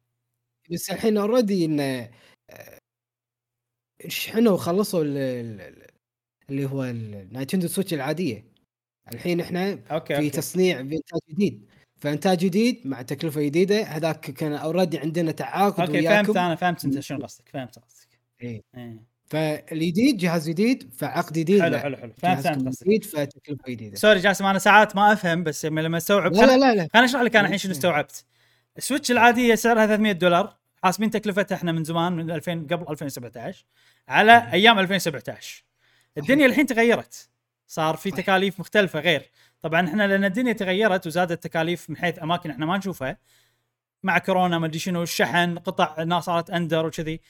بس 0.70 0.90
الحين 0.90 1.16
already 1.16 1.64
إنه 1.64 2.10
آه، 2.50 2.78
شحنوا 4.08 4.52
وخلصوا 4.52 5.04
اللي 6.50 6.64
هو 6.66 6.84
النايتندو 6.84 7.68
سويتش 7.68 7.94
العادية. 7.94 8.44
الحين 9.12 9.40
إحنا 9.40 9.70
okay 9.70 10.14
في 10.14 10.16
okay. 10.16 10.30
تصنيع 10.30 10.76
في 10.76 10.82
انتاج 10.82 11.20
جديد. 11.30 11.66
فإنتاج 12.00 12.38
جديد 12.38 12.80
مع 12.84 13.02
تكلفة 13.02 13.42
جديدة 13.42 13.82
هذاك 13.82 14.20
كان 14.20 14.52
already 14.52 14.98
عندنا 14.98 15.32
تعاقد 15.32 15.80
okay 15.80 15.92
وياكم. 15.92 16.24
فهمت 16.32 16.36
أنا 16.36 16.54
فهمت 16.54 16.84
أنت 16.84 17.00
شنو 17.00 17.18
قصدك 17.18 17.48
فهمت 17.48 17.78
قصدك. 17.78 18.18
إيه. 18.42 18.62
إيه. 18.76 19.14
فالجديد 19.26 20.16
جهاز 20.16 20.48
جديد 20.48 20.90
فعقد 20.94 21.32
جديد. 21.32 21.62
حلو 21.62 21.78
حلو 21.78 21.96
حلو. 21.96 22.12
فهمت 22.18 22.46
قصدك. 22.46 22.84
جديد 22.86 23.04
فتكلفة 23.04 23.64
جديدة. 23.68 23.96
sorry 23.96 24.20
جاسم 24.20 24.46
أنا 24.46 24.58
ساعات 24.58 24.96
ما 24.96 25.12
أفهم 25.12 25.42
بس 25.42 25.64
لما 25.66 25.96
استوعب 25.96 26.32
لا 26.32 26.46
لا 26.46 26.56
لا 26.56 26.74
لا. 26.74 26.88
خليني 26.92 27.06
أشرح 27.06 27.22
لك 27.22 27.36
أنا 27.36 27.44
الحين 27.46 27.58
شنو. 27.58 27.72
استوعبت. 27.72 28.24
السويتش 28.78 29.10
العادية 29.10 29.54
سعرها 29.54 29.86
300 29.86 30.12
دولار 30.12 30.56
حاسبين 30.82 31.10
تكلفتها 31.10 31.56
إحنا 31.56 31.72
من 31.72 31.84
زمان 31.84 32.12
من 32.12 32.30
2000 32.30 32.66
قبل 32.70 32.84
2017 32.90 33.64
على 34.08 34.52
أيام 34.52 34.78
2017 34.78 35.64
الدنيا 36.18 36.46
الحين 36.50 36.66
تغيرت. 36.66 37.30
صار 37.66 37.96
في. 37.96 38.10
تكاليف 38.10 38.60
مختلفة 38.60 39.00
غير. 39.00 39.30
طبعا 39.60 39.88
إحنا 39.88 40.06
لأن 40.06 40.24
الدنيا 40.24 40.52
تغيرت 40.52 41.06
وزادت 41.06 41.42
تكاليف 41.42 41.90
من 41.90 41.96
حيث 41.96 42.22
أماكن 42.22 42.50
إحنا 42.50 42.66
ما 42.66 42.78
نشوفها 42.78 43.18
مع 44.02 44.18
كورونا 44.18 44.58
ما 44.58 44.66
أدري 44.66 44.78
شنو 44.78 45.02
الشحن 45.02 45.58
قطع 45.58 46.02
الناس 46.02 46.24
صارت 46.24 46.50
اندر 46.50 46.86
وكذي. 46.86 47.20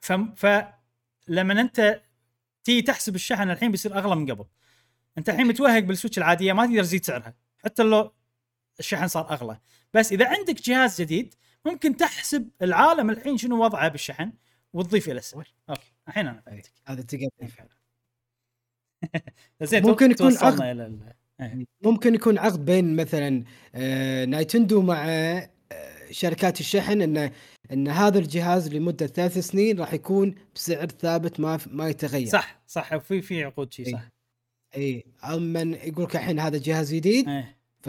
ف 0.00 0.12
فلما 0.12 1.60
أنت 1.60 2.02
تيجي 2.64 2.82
تحسب 2.82 3.14
الشحن 3.14 3.50
الحين 3.50 3.70
بيصير 3.70 3.98
أغلى 3.98 4.16
من 4.16 4.30
قبل. 4.30 4.44
أنت 5.18 5.28
الحين 5.28 5.46
متوهق 5.46 5.78
بالسويتش 5.78 6.18
العادية 6.18 6.52
ما 6.52 6.66
تقدر 6.66 6.82
تزيد 6.82 7.04
سعرها 7.04 7.34
حتى 7.64 7.82
لو 7.82 8.12
الشحن 8.80 9.08
صار 9.08 9.30
أغلى. 9.30 9.60
بس 9.94 10.12
إذا 10.12 10.28
عندك 10.28 10.62
جهاز 10.62 11.00
جديد 11.00 11.34
ممكن 11.64 11.96
تحسب 11.96 12.50
العالم 12.62 13.10
الحين 13.10 13.38
شنو 13.38 13.64
وضعه 13.64 13.88
بالشحن 13.88 14.32
وتضيف 14.72 15.08
إلى 15.08 15.18
السعر. 15.18 15.48
okay. 15.70 15.95
الحين 16.08 16.26
أنا 16.26 16.42
إيه، 16.48 16.52
فهمتك. 16.52 16.72
هذا 16.86 17.02
تقدر 17.02 17.48
فعلا. 17.48 17.68
زين 19.62 19.82
ممكن 19.82 20.10
يكون 20.10 20.16
توصلنا 20.30 20.72
إلى 20.72 20.86
ال- 20.86 21.12
إيه. 21.40 21.64
ممكن 21.84 22.14
يكون 22.14 22.38
عقد 22.38 22.64
بين 22.64 22.96
مثلا 22.96 23.44
آه، 23.74 24.24
نايتندو 24.24 24.82
مع 24.82 25.08
آه، 25.08 25.50
شركات 26.10 26.60
الشحن 26.60 27.02
انه 27.02 27.32
إن 27.72 27.88
هذا 27.88 28.18
الجهاز 28.18 28.74
لمدة 28.74 29.06
ثلاث 29.06 29.38
سنين 29.38 29.80
راح 29.80 29.94
يكون 29.94 30.34
بسعر 30.54 30.86
ثابت 30.86 31.40
ما 31.40 31.58
ما 31.66 31.88
يتغير. 31.88 32.26
صح 32.28 32.60
صح 32.66 32.92
وفي 32.92 33.22
في 33.22 33.44
عقود 33.44 33.72
شي 33.72 33.84
صح. 33.84 34.08
اي 34.76 35.04
اما 35.24 35.60
يقول 35.60 36.04
لك 36.04 36.16
الحين 36.16 36.40
هذا 36.40 36.58
جهاز 36.58 36.94
جديد. 36.94 37.28
إيه. 37.28 37.56
ف 37.82 37.88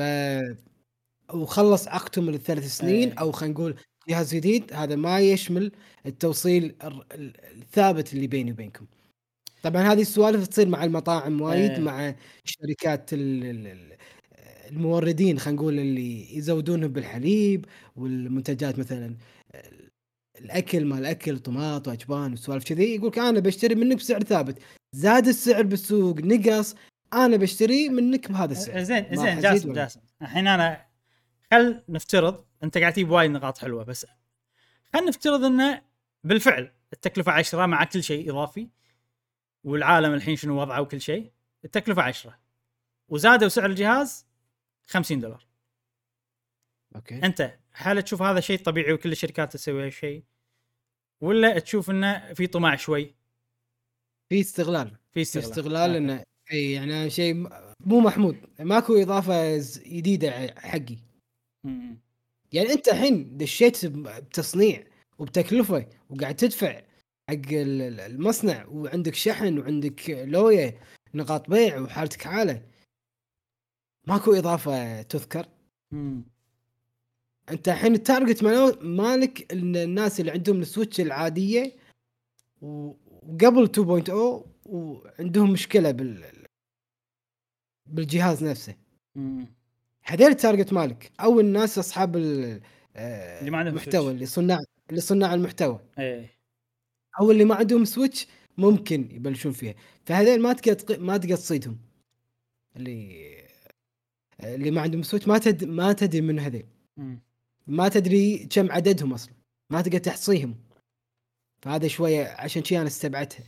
وخلص 1.33 1.87
عقدهم 1.87 2.29
للثلاث 2.29 2.63
سنين 2.77 3.09
إيه. 3.09 3.19
أو 3.19 3.31
خلينا 3.31 3.53
نقول 3.53 3.75
جهاز 4.09 4.35
جديد 4.35 4.73
هذا 4.73 4.95
ما 4.95 5.19
يشمل 5.19 5.71
التوصيل 6.05 6.75
الثابت 7.61 8.13
اللي 8.13 8.27
بيني 8.27 8.51
وبينكم. 8.51 8.85
طبعا 9.63 9.81
هذه 9.81 10.01
السوالف 10.01 10.47
تصير 10.47 10.67
مع 10.67 10.83
المطاعم 10.83 11.41
وايد 11.41 11.71
إيه. 11.71 11.79
مع 11.79 12.15
شركات 12.43 13.13
ال- 13.13 13.43
ال- 13.45 13.67
ال- 13.67 13.97
الموردين 14.71 15.39
خلينا 15.39 15.61
نقول 15.61 15.79
اللي 15.79 16.37
يزودونهم 16.37 16.87
بالحليب 16.93 17.65
والمنتجات 17.95 18.79
مثلا. 18.79 19.15
ال- 19.55 19.89
الأكل 20.41 20.85
مال 20.85 20.97
الاكل 20.99 21.39
طماط 21.39 21.87
وأجبان 21.87 22.33
وسوالف 22.33 22.63
كذي 22.63 22.95
يقول 22.95 23.07
لك 23.07 23.19
أنا 23.19 23.39
بشتري 23.39 23.75
منك 23.75 23.95
بسعر 23.97 24.21
ثابت. 24.23 24.57
زاد 24.95 25.27
السعر 25.27 25.63
بالسوق 25.63 26.19
نقص 26.19 26.75
أنا 27.13 27.37
بشتري 27.37 27.89
منك 27.89 28.31
بهذا 28.31 28.51
السعر. 28.51 28.83
زين 28.83 29.03
ما 29.09 29.15
زين 29.15 29.25
حزيد 29.27 29.41
جاسم 29.41 29.73
جاسم. 29.73 29.99
الحين 30.21 30.47
أنا 30.47 30.85
خل 31.51 31.83
نفترض 31.89 32.45
انت 32.63 32.77
قاعد 32.77 32.93
تجيب 32.93 33.09
وايد 33.09 33.31
نقاط 33.31 33.57
حلوة 33.57 33.83
بس 33.83 34.05
خل 34.93 35.05
نفترض 35.05 35.43
انه 35.43 35.81
بالفعل 36.23 36.71
التكلفة 36.93 37.31
10 37.31 37.65
مع 37.65 37.83
كل 37.83 38.03
شيء 38.03 38.29
إضافي 38.31 38.69
والعالم 39.63 40.13
الحين 40.13 40.35
شنو 40.35 40.61
وضعه 40.61 40.81
وكل 40.81 41.01
شيء 41.01 41.31
التكلفة 41.65 42.01
10 42.01 42.39
وزادوا 43.09 43.47
سعر 43.47 43.65
الجهاز 43.69 44.25
50 44.87 45.19
دولار. 45.19 45.47
okay. 46.95 47.15
أنت 47.25 47.57
هل 47.71 48.01
تشوف 48.03 48.21
هذا 48.21 48.39
شيء 48.39 48.59
طبيعي 48.59 48.93
وكل 48.93 49.11
الشركات 49.11 49.53
تسوي 49.53 49.85
هالشيء 49.85 50.23
ولا 51.21 51.59
تشوف 51.59 51.89
إنه 51.89 52.33
في 52.33 52.47
طمع 52.47 52.75
شوي؟ 52.75 53.15
في 54.29 54.39
استغلال. 54.41 54.97
في 55.11 55.21
استغلال. 55.21 55.49
استغلال 55.49 55.91
آه. 55.91 55.97
إنه 55.97 56.23
إي 56.51 56.71
يعني 56.71 57.09
شيء 57.09 57.33
م- 57.33 57.49
مو 57.79 57.99
محمود. 57.99 58.37
ماكو 58.59 58.95
إضافة 59.01 59.57
جديدة 59.85 60.55
حقي. 60.59 60.97
م- 61.63 61.95
يعني 62.53 62.73
انت 62.73 62.87
الحين 62.87 63.37
دشيت 63.37 63.85
بتصنيع 63.85 64.83
وبتكلفة 65.19 65.85
وقاعد 66.09 66.35
تدفع 66.35 66.81
حق 67.29 67.33
ال- 67.51 67.81
ال- 67.81 67.99
المصنع 67.99 68.65
وعندك 68.65 69.15
شحن 69.15 69.59
وعندك 69.59 70.09
لوية 70.09 70.79
نقاط 71.13 71.49
بيع 71.49 71.79
وحالتك 71.79 72.21
حالة 72.21 72.61
ماكو 74.07 74.33
إضافة 74.33 75.01
تذكر. 75.01 75.47
انت 77.49 77.69
الحين 77.69 77.93
ال 77.93 78.00
target 78.00 78.43
مالك 78.83 79.53
الناس 79.53 80.19
اللي 80.19 80.31
عندهم 80.31 80.61
السويتش 80.61 81.01
العادية 81.01 81.75
وقبل 82.61 83.67
2.0 83.67 84.45
وعندهم 84.65 85.51
مشكلة 85.51 85.91
بال 85.91 86.25
بالجهاز 87.85 88.43
نفسه 88.43 88.75
م. 89.15 89.45
هذول 90.09 90.29
ال 90.31 90.37
target 90.37 90.73
مالك 90.73 91.11
أو 91.19 91.39
الناس 91.39 91.77
أصحاب 91.77 92.15
آه، 92.95 93.39
اللي 93.39 93.51
ما 93.51 93.57
عندهم 93.57 93.73
المحتوى. 93.73 94.11
اللي 94.11 94.25
صناع 94.25 94.59
اللي 94.89 95.01
صناع 95.01 95.33
المحتوى. 95.33 95.79
إيه. 95.99 96.37
أو 97.21 97.31
اللي 97.31 97.45
ما 97.45 97.55
عندهم 97.55 97.85
سويتش 97.85 98.27
ممكن 98.57 99.09
يبلشون 99.11 99.51
فيها. 99.51 99.75
فهذول 100.05 100.41
ما 100.41 100.53
تقدر 100.53 100.73
تق- 100.73 100.99
ما 100.99 101.17
تقدر 101.17 101.35
تصيدهم. 101.35 101.77
اللي 102.75 103.27
اللي 104.43 104.71
ما 104.71 104.81
عندهم 104.81 105.03
سويتش 105.03 105.27
ما 105.27 105.37
تد 105.37 105.63
ما 105.63 105.93
تدري 105.93 106.21
من 106.21 106.39
هذول. 106.39 106.63
ما 107.67 107.89
تدري 107.89 108.37
كم 108.51 108.71
عددهم 108.71 109.13
أصلا. 109.13 109.33
ما 109.69 109.81
تقدر 109.81 109.97
تحصيهم. 109.97 110.55
فهذا 111.61 111.87
شوية 111.87 112.27
عشان 112.27 112.63
شي 112.63 112.77
أنا 112.77 112.87
استبعدتها. 112.87 113.43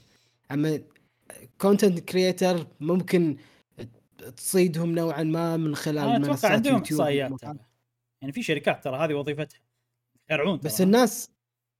أما 0.51 0.81
content 1.61 1.99
creator 1.99 2.67
ممكن 2.79 3.37
تصيدهم 4.37 4.95
نوعا 4.95 5.23
ما 5.23 5.57
من 5.57 5.75
خلال 5.75 5.97
أتوقع 5.97 6.17
منصات 6.17 6.51
عندهم 6.51 6.73
يوتيوب 6.73 7.01
إحصائيات. 7.01 7.31
يعني 8.21 8.33
في 8.33 8.43
شركات 8.43 8.83
ترى 8.83 8.97
هذه 8.97 9.13
وظيفتها 9.13 9.59
يخرعون 10.29 10.59
بس 10.63 10.77
ترى. 10.77 10.85
الناس 10.85 11.29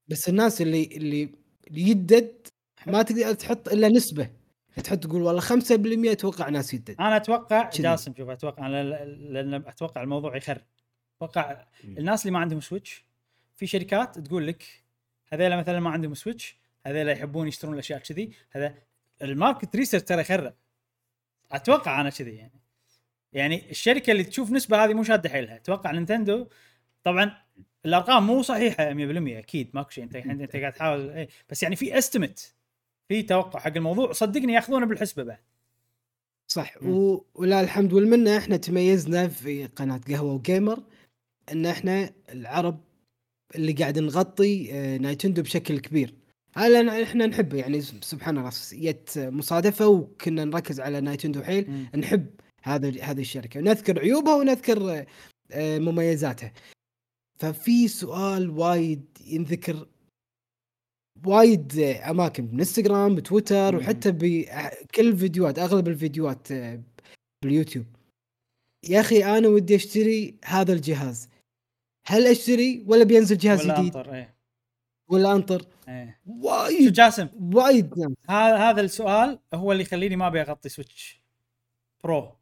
بس 0.08 0.30
الناس 0.30 0.62
اللي 0.62 0.84
اللي 0.84 1.30
يدد 1.72 2.48
ما 2.88 3.02
تقدر 3.02 3.34
تحط 3.34 3.68
إلا 3.70 3.90
نسبة 3.90 4.30
تحط 4.84 4.98
تقول 4.98 5.22
والله 5.22 5.42
5% 5.42 6.12
أتوقع 6.12 6.50
ناس 6.50 6.74
يدد 6.74 6.96
أنا 7.00 7.16
أتوقع. 7.16 7.70
جاسم 7.70 8.14
شوف 8.18 8.30
أتوقع 8.30 8.68
أنا 8.68 8.84
لأن 9.06 9.54
أتوقع 9.54 10.04
الموضوع 10.04 10.38
يخرب 10.38 10.62
أتوقع. 11.16 11.66
الناس 11.84 12.22
اللي 12.22 12.32
ما 12.32 12.40
عندهم 12.40 12.62
سويتش 12.62 13.06
في 13.56 13.68
شركات 13.68 14.20
تقول 14.20 14.48
لك 14.48 14.84
هذيلا 15.34 15.58
مثلا 15.58 15.80
ما 15.80 15.90
عندهم 15.90 16.14
سويتش 16.14 16.58
هذيلا 16.86 17.12
يحبون 17.12 17.48
يشترون 17.48 17.74
الأشياء 17.74 18.00
كذي 18.00 18.32
هذا 18.52 18.74
ال 19.22 19.29
market 19.29 19.76
research 19.76 20.04
ترى 20.04 20.22
يخرب 20.22 20.54
أتوقع 21.52 22.02
أنا 22.02 22.10
كذي 22.10 22.36
يعني. 22.36 22.62
يعني 23.34 23.70
الشركة 23.72 24.12
اللي 24.12 24.24
تشوف 24.24 24.52
نسبة 24.52 24.84
هذه 24.86 24.94
مو 24.94 25.04
شادة 25.04 25.30
حيلها. 25.30 25.56
أتوقع 25.56 25.92
نينتندو 25.92 26.48
طبعا 27.04 27.32
الأرقام 27.86 28.28
مو 28.28 28.42
صحيحة 28.42 28.94
100% 28.94 29.38
أكيد 29.38 29.70
ماكو 29.74 29.90
شيء. 29.90 30.04
أنت 30.04 30.16
أنت 30.16 30.56
قاعد 30.56 30.74
تحاول 30.74 31.10
إيه، 31.10 31.30
بس 31.50 31.64
يعني 31.64 31.76
في 31.76 31.98
estimate 31.98 32.54
في 33.08 33.24
توقع 33.24 33.60
حق 33.60 33.78
الموضوع. 33.78 34.12
صدقني 34.12 34.54
يأخذونه 34.54 34.86
بالحسبة 34.86 35.24
بعد. 35.24 35.40
صح. 36.48 36.84
و... 36.84 37.22
ولا 37.36 37.62
الحمد 37.62 37.94
والمنة 37.94 38.38
إحنا 38.38 38.58
تميزنا 38.58 39.28
في 39.28 39.66
قناة 39.66 39.98
قهوة 40.08 40.34
وجيمر 40.34 40.84
إن 41.52 41.66
إحنا 41.66 42.14
العرب 42.32 42.80
اللي 43.56 43.74
قاعد 43.74 44.00
نغطي 44.00 44.74
آه، 44.74 44.98
نايتندو 44.98 45.42
بشكل 45.42 45.80
كبير. 45.80 46.14
هذا 46.56 47.04
إحنا 47.04 47.26
نحبه 47.26 47.58
يعني 47.58 47.82
سبحان 47.82 48.38
الله 48.38 48.52
جت 48.74 49.20
مصادفة 49.20 49.88
وكنا 49.88 50.46
نركز 50.46 50.80
على 50.80 51.02
نايتندو 51.02 51.44
حيل. 51.44 51.88
نحب 51.98 52.28
هذا 52.64 52.90
هذه 53.02 53.22
الشركة 53.22 53.60
نذكر 53.60 54.00
عيوبها 54.00 54.36
ونذكر 54.36 55.06
آه، 55.52 55.80
مميزاتها 55.80 56.54
ففي 57.40 57.88
سؤال 57.88 58.50
وايد 58.50 59.06
ينذكر 59.28 59.88
وايد 61.26 61.80
أماكن 62.10 62.46
بالانستغرام 62.46 63.16
بتويتر. 63.16 63.76
وحتى 63.76 64.12
بكل 64.12 65.08
الفيديوهات 65.08 65.60
أغلب 65.60 65.88
الفيديوهات 65.88 66.52
آه، 66.52 66.82
باليوتيوب 67.44 67.86
يا 68.90 69.00
أخي 69.00 69.24
أنا 69.24 69.48
ودي 69.48 69.76
أشتري 69.76 70.38
هذا 70.46 70.74
الجهاز 70.74 71.30
هل 72.06 72.28
أشتري 72.28 72.84
ولا 72.88 73.04
بينزل 73.04 73.38
جهاز 73.38 73.66
ولا 73.66 73.82
جديد 73.82 73.98
إيه 73.98 74.39
ولا 75.10 75.32
انطر. 75.32 75.66
إيه. 75.88 76.20
وايد. 76.28 76.94
جاسم؟ 76.94 77.28
وايد 77.54 78.16
هذا 78.30 78.58
هذا 78.58 78.82
السؤال 78.82 79.40
هو 79.54 79.72
اللي 79.72 79.84
يخليني 79.84 80.16
ما 80.16 80.28
أبي 80.28 80.42
أغطي 80.42 80.70
سويتش 80.70 81.22
برو 82.04 82.36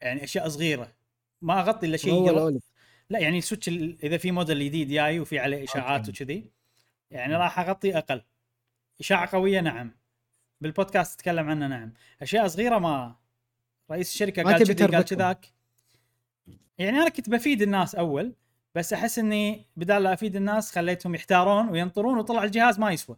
يعني 0.00 0.24
أشياء 0.24 0.48
صغيرة. 0.48 0.92
ما 1.42 1.60
أغطي 1.60 1.86
إلا 1.86 1.96
شيء. 1.96 2.58
لا 3.10 3.18
يعني 3.18 3.38
السويتش 3.38 3.68
ال- 3.68 3.98
إذا 4.02 4.18
في 4.18 4.30
موديل 4.30 4.64
جديد 4.64 4.88
جاي 4.88 5.20
وفي 5.20 5.38
عليه 5.38 5.64
إشاعات. 5.64 6.08
وكذي 6.08 6.50
يعني 7.10 7.34
راح 7.36 7.58
أغطي 7.58 7.98
أقل. 7.98 8.22
إشاعة 9.00 9.32
قوية 9.32 9.60
نعم. 9.60 9.94
بالبودكاست 10.60 11.18
تتكلم 11.18 11.48
عنه 11.48 11.66
نعم. 11.66 11.92
أشياء 12.22 12.48
صغيرة 12.48 12.78
ما. 12.78 13.16
رئيس 13.90 14.12
الشركة 14.12 14.42
ما 14.42 14.50
قال 14.52 14.58
كذي 14.64 14.86
قال. 14.86 15.04
كذاك. 15.04 15.46
يعني 16.78 16.98
أنا 16.98 17.08
كنت 17.08 17.30
بفيد 17.30 17.62
الناس 17.62 17.94
أول 17.94 18.34
بس 18.74 18.92
أحس 18.92 19.18
إني 19.18 19.66
بدال 19.76 20.02
لا 20.02 20.12
أفيد 20.12 20.36
الناس 20.36 20.72
خليتهم 20.72 21.14
يحتارون 21.14 21.68
وينطرون 21.68 22.18
وطلع 22.18 22.44
الجهاز 22.44 22.78
ما 22.78 22.92
يسوى 22.92 23.16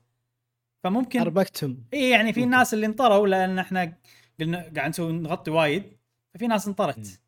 فممكن 0.85 1.21
أربكتهم 1.21 1.85
إي 1.95 2.11
يعني 2.11 2.33
في. 2.33 2.45
ناس 2.45 2.75
اللي 2.75 2.87
انطروا 2.87 3.27
لأن 3.27 3.59
إحنا 3.59 3.97
قلنا 4.41 4.73
قاعد 4.77 4.89
نسوي 4.91 5.13
نغطي 5.13 5.51
وايد 5.51 5.97
ففي 6.35 6.47
ناس. 6.47 6.69
انطرت 6.69 7.21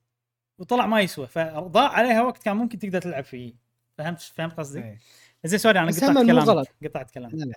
وطلع 0.59 0.87
ما 0.87 1.01
يسوى 1.01 1.27
فضاع 1.27 1.89
عليها 1.89 2.23
وقت 2.23 2.43
كان 2.43 2.57
ممكن 2.57 2.79
تقدر 2.79 3.01
تلعب 3.01 3.25
فيه 3.25 3.55
فهمت 3.99 4.21
فهمت 4.21 4.53
قصدي؟ 4.53 4.79
إيه. 4.79 4.99
زين 5.45 5.59
sorry 5.59 5.79
أنا 5.79 5.91
قطعت 5.91 6.27
كلامك 6.27 6.49
غلط. 6.49 6.69
قطعت 6.85 7.11
كلامك 7.11 7.35
لا 7.35 7.45
لا 7.45 7.55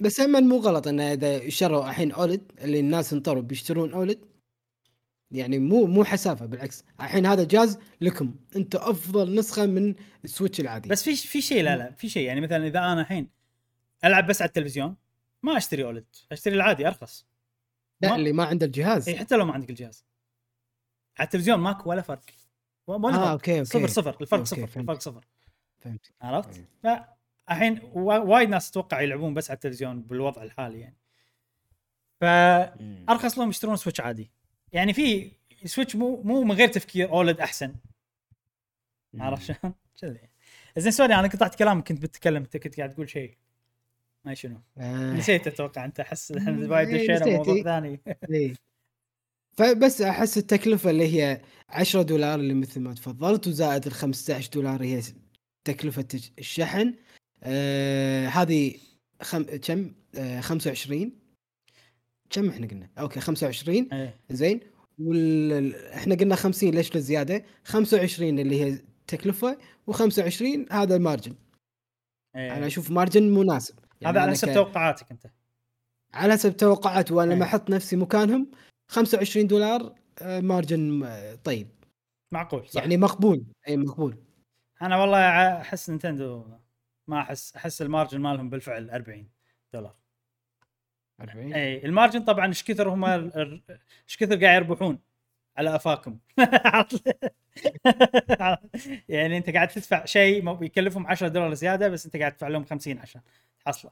بس 0.00 0.20
هم 0.20 0.48
مو 0.48 0.56
غلط 0.56 0.88
إن 0.88 1.00
إذا 1.00 1.48
شروا 1.48 1.88
الحين 1.88 2.12
اولد 2.12 2.52
اللي 2.60 2.80
الناس 2.80 3.12
انطروا 3.12 3.42
بيشترون 3.42 3.92
اولد 3.92 4.18
يعني 5.30 5.58
مو 5.58 5.86
مو 5.86 6.04
حسافة 6.04 6.46
بالعكس. 6.46 6.84
الحين 7.00 7.26
هذا 7.26 7.44
جهاز 7.44 7.78
لكم. 8.00 8.34
انت 8.56 8.74
أفضل 8.74 9.34
نسخة 9.34 9.66
من 9.66 9.94
السويتش 10.24 10.60
العادي. 10.60 10.88
بس 10.88 11.02
في 11.04 11.16
في 11.16 11.40
شيء 11.40 11.62
لا 11.62 11.76
لا. 11.76 11.90
في 11.92 12.08
شيء. 12.08 12.26
يعني 12.26 12.40
مثلا 12.40 12.66
إذا 12.66 12.78
أنا 12.78 13.00
الحين 13.00 13.28
ألعب 14.04 14.26
بس 14.26 14.42
على 14.42 14.48
التلفزيون 14.48 14.96
ما 15.42 15.56
أشتري 15.56 15.84
أولد. 15.84 16.04
أشتري 16.32 16.54
العادي 16.54 16.86
أرخص. 16.88 17.26
لا 18.00 18.08
ما- 18.08 18.16
اللي 18.16 18.32
ما 18.32 18.44
عنده 18.44 18.66
الجهاز. 18.66 19.08
اي 19.08 19.16
حتى 19.18 19.36
لو 19.36 19.44
ما 19.44 19.52
عندك 19.52 19.70
الجهاز. 19.70 20.04
على 21.18 21.26
التلفزيون 21.26 21.58
ماكو 21.58 21.90
ولا 21.90 22.02
فرق. 22.02 22.20
ولا 22.86 23.08
آه 23.08 23.12
فرق. 23.12 23.26
okay 23.26 23.58
okay. 23.58 23.64
صفر 23.64 23.88
صفر. 23.88 24.16
الفرق 24.20 24.38
okay، 24.38 24.50
صفر 24.50 24.66
فهمت. 24.66 24.76
الفرق 24.78 25.00
صفر. 25.00 25.26
فهمت 25.78 26.12
عرفت؟ 26.20 26.64
إيه. 26.84 27.08
الحين 27.50 27.80
وا- 27.94 28.18
وايد 28.18 28.48
ناس 28.48 28.70
أتوقع 28.70 29.00
يلعبون 29.00 29.34
بس 29.34 29.50
على 29.50 29.54
التلفزيون 29.56 30.02
بالوضع 30.02 30.42
الحالي 30.42 30.80
يعني. 30.80 30.96
فارخص 32.20 33.38
لهم 33.38 33.48
يشترون 33.48 33.76
سويتش 33.76 34.00
عادي. 34.00 34.30
يعني 34.72 34.92
في 34.92 35.30
سويتش 35.64 35.96
مو 35.96 36.22
مو 36.22 36.44
من 36.44 36.52
غير 36.52 36.68
تفكير 36.68 37.10
أولد 37.10 37.40
أحسن. 37.40 37.74
عرفت 39.18 39.42
شلون؟ 39.42 39.74
كذي 40.00 40.18
زين 40.76 40.92
sorry 40.92 41.14
أنا 41.14 41.28
قطعت 41.28 41.54
كلامك 41.54 41.88
كنت 41.88 42.02
بتتكلم 42.02 42.42
انت 42.42 42.56
كنت 42.56 42.76
قاعد 42.76 42.94
تقول 42.94 43.10
شيء. 43.10 43.36
ما 44.24 44.34
شنو. 44.34 44.60
آه. 44.78 45.12
نسيت 45.12 45.46
أتوقع 45.46 45.84
أنت 45.84 46.00
أحس 46.00 46.30
وايد 46.30 46.88
إيه، 46.88 47.02
دشينا 47.02 47.20
نسيت، 47.20 47.28
موضوع 47.28 47.54
إيه. 47.54 47.62
ثاني. 47.62 48.00
إيه. 48.30 48.54
فبس 49.52 50.02
أحس 50.02 50.38
التكلفة 50.38 50.90
اللي 50.90 51.22
هي 51.22 51.40
10 51.68 52.02
دولار 52.02 52.40
اللي 52.40 52.54
مثل 52.54 52.80
ما 52.80 52.94
تفضلت 52.94 53.46
وزائد 53.46 53.86
ال 53.86 53.92
15 53.92 54.50
دولار 54.50 54.82
هي 54.82 55.02
تكلفة 55.64 56.08
الشحن. 56.38 56.94
آه 57.42 58.26
هذه 58.28 58.74
خم... 59.22 59.42
كم؟ 59.42 59.92
آه 60.14 60.40
25 60.40 61.12
كم 62.30 62.48
إحنا 62.48 62.66
قلنا؟ 62.66 62.88
okay 62.98 63.20
25 63.20 63.88
إيه. 63.92 64.14
زين. 64.30 64.60
وال... 64.98 65.74
إحنا 65.74 66.14
قلنا 66.14 66.34
50 66.36 66.70
ليش 66.70 66.96
الزياده 66.96 67.44
25 67.64 68.38
اللي 68.38 68.64
هي 68.64 68.78
تكلفة 69.06 69.58
و25 69.90 70.72
هذا 70.72 70.96
ال 70.96 71.01
margin. 71.01 71.34
إيه. 72.36 72.56
أنا 72.56 72.66
أشوف 72.66 72.90
margin 72.90 73.22
مناسب. 73.34 73.74
يعني 74.00 74.12
هذا 74.16 74.22
على 74.22 74.32
حسب 74.32 74.48
ك- 74.48 74.54
توقعاتك 74.54 75.10
أنت. 75.10 75.26
على 76.14 76.32
حسب 76.32 76.56
توقعات 76.56 77.12
وأنا 77.12 77.34
لما 77.34 77.44
إيه. 77.44 77.50
أحط 77.50 77.70
نفسي 77.70 77.96
مكانهم 77.96 78.50
25 78.88 79.46
دولار 79.46 79.94
آه، 80.22 80.40
margin 80.40 81.02
آه، 81.04 81.34
طيب. 81.34 81.68
معقول 82.32 82.68
صح. 82.68 82.80
يعني 82.80 82.96
مقبول. 82.96 83.44
اي 83.68 83.76
مقبول. 83.76 84.16
أنا 84.82 84.96
والله 84.96 85.18
أحس 85.60 85.90
Nintendo 85.90 86.44
ما 87.06 87.20
أحس 87.20 87.56
أحس 87.56 87.82
ال 87.82 87.87
margin 87.87 88.20
مالهم 88.20 88.50
بالفعل 88.50 88.90
40 88.90 89.28
دولار. 89.74 89.94
40 91.20 91.52
اي 91.52 91.84
المارجن 91.84 92.24
طبعا 92.24 92.46
إيش 92.46 92.64
كثر 92.64 92.88
هم 92.88 93.04
إيش 93.04 94.16
كثر 94.18 94.44
قاعد 94.44 94.62
يربحون؟ 94.62 94.98
على 95.56 95.76
افاكم 95.76 96.18
يعني 99.08 99.36
أنت 99.38 99.50
قاعد 99.50 99.68
تدفع 99.68 100.04
شيء 100.04 100.64
يكلفهم 100.64 101.06
10 101.06 101.28
دولار 101.28 101.54
زيادة 101.54 101.88
بس 101.88 102.06
أنت 102.06 102.16
قاعد 102.16 102.32
تدفع 102.32 102.48
لهم 102.48 102.64
50 102.64 102.98
عشان. 102.98 103.20
تحصله 103.64 103.90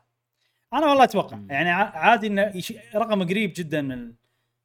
أنا 0.73 0.87
والله 0.87 1.05
أتوقع. 1.05 1.39
يعني 1.51 1.71
عادي 1.71 2.27
إنه 2.27 2.53
رقم 2.95 3.23
قريب 3.23 3.53
جدا 3.57 3.83
من 3.83 4.13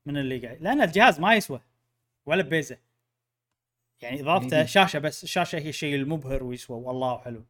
من 0.06 0.18
اللي 0.18 0.38
قاعد. 0.38 0.62
لأن 0.62 0.82
الجهاز 0.82 1.20
ما 1.20 1.36
يسوى 1.36 1.62
ولا 2.26 2.44
ببيزة. 2.44 2.78
يعني 4.02 4.22
إضافته. 4.22 4.66
شاشة 4.66 5.00
بس. 5.00 5.24
الشاشه 5.24 5.60
هي 5.60 5.70
الشيء 5.70 5.96
المبهر 5.96 6.44
ويسوى. 6.44 6.78
والله 6.78 7.18
حلو. 7.18 7.46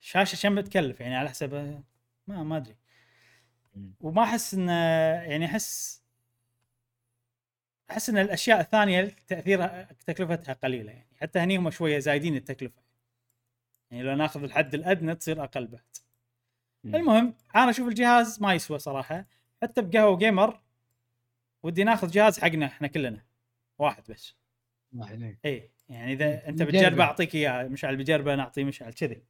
شاشة 0.00 0.42
كم 0.42 0.54
بتكلف؟ 0.54 1.00
يعني 1.00 1.16
على 1.16 1.28
حسب 1.28 1.82
ما 2.26 2.42
ما 2.42 2.56
أدري. 2.56 2.76
وما 4.00 4.22
أحس 4.22 4.54
انه 4.54 4.72
يعني 5.22 5.44
أحس 5.46 6.00
أحس 7.90 8.10
إن 8.10 8.18
الأشياء 8.18 8.60
الثانية 8.60 9.16
تأثيرها 9.26 9.88
تكلفتها 10.06 10.52
قليلة 10.52 10.92
يعني. 10.92 11.08
حتى 11.20 11.38
هني 11.38 11.56
هم 11.58 11.70
شوية 11.70 11.98
زايدين 11.98 12.36
التكلفة. 12.36 12.82
يعني 13.90 14.02
لو 14.02 14.14
ناخذ 14.14 14.42
الحد 14.42 14.74
الأدنى 14.74 15.14
تصير 15.14 15.44
أقل 15.44 15.66
بعد. 15.66 15.80
المهم 16.84 17.34
أنا 17.56 17.70
أشوف 17.70 17.88
الجهاز 17.88 18.42
ما 18.42 18.54
يسوى 18.54 18.78
صراحة. 18.78 19.26
حتى 19.62 19.82
بقهوة 19.82 20.18
جيمر 20.18 20.60
ودي 21.62 21.84
ناخذ 21.84 22.10
جهاز 22.10 22.38
حقنا 22.38 22.66
إحنا 22.66 22.88
كلنا. 22.88 23.22
واحد 23.78 24.02
بس. 24.08 24.34
واحد،. 24.92 25.36
اي 25.44 25.70
يعني 25.88 26.12
إذا 26.12 26.48
أنت. 26.48 26.62
بتجربة 26.62 27.04
أعطيك 27.04 27.34
اياه 27.34 27.68
مشعل 27.68 27.96
بجربة 27.96 28.34
نعطيه 28.34 28.64
مشعل 28.64 28.92
كذي. 28.92 29.22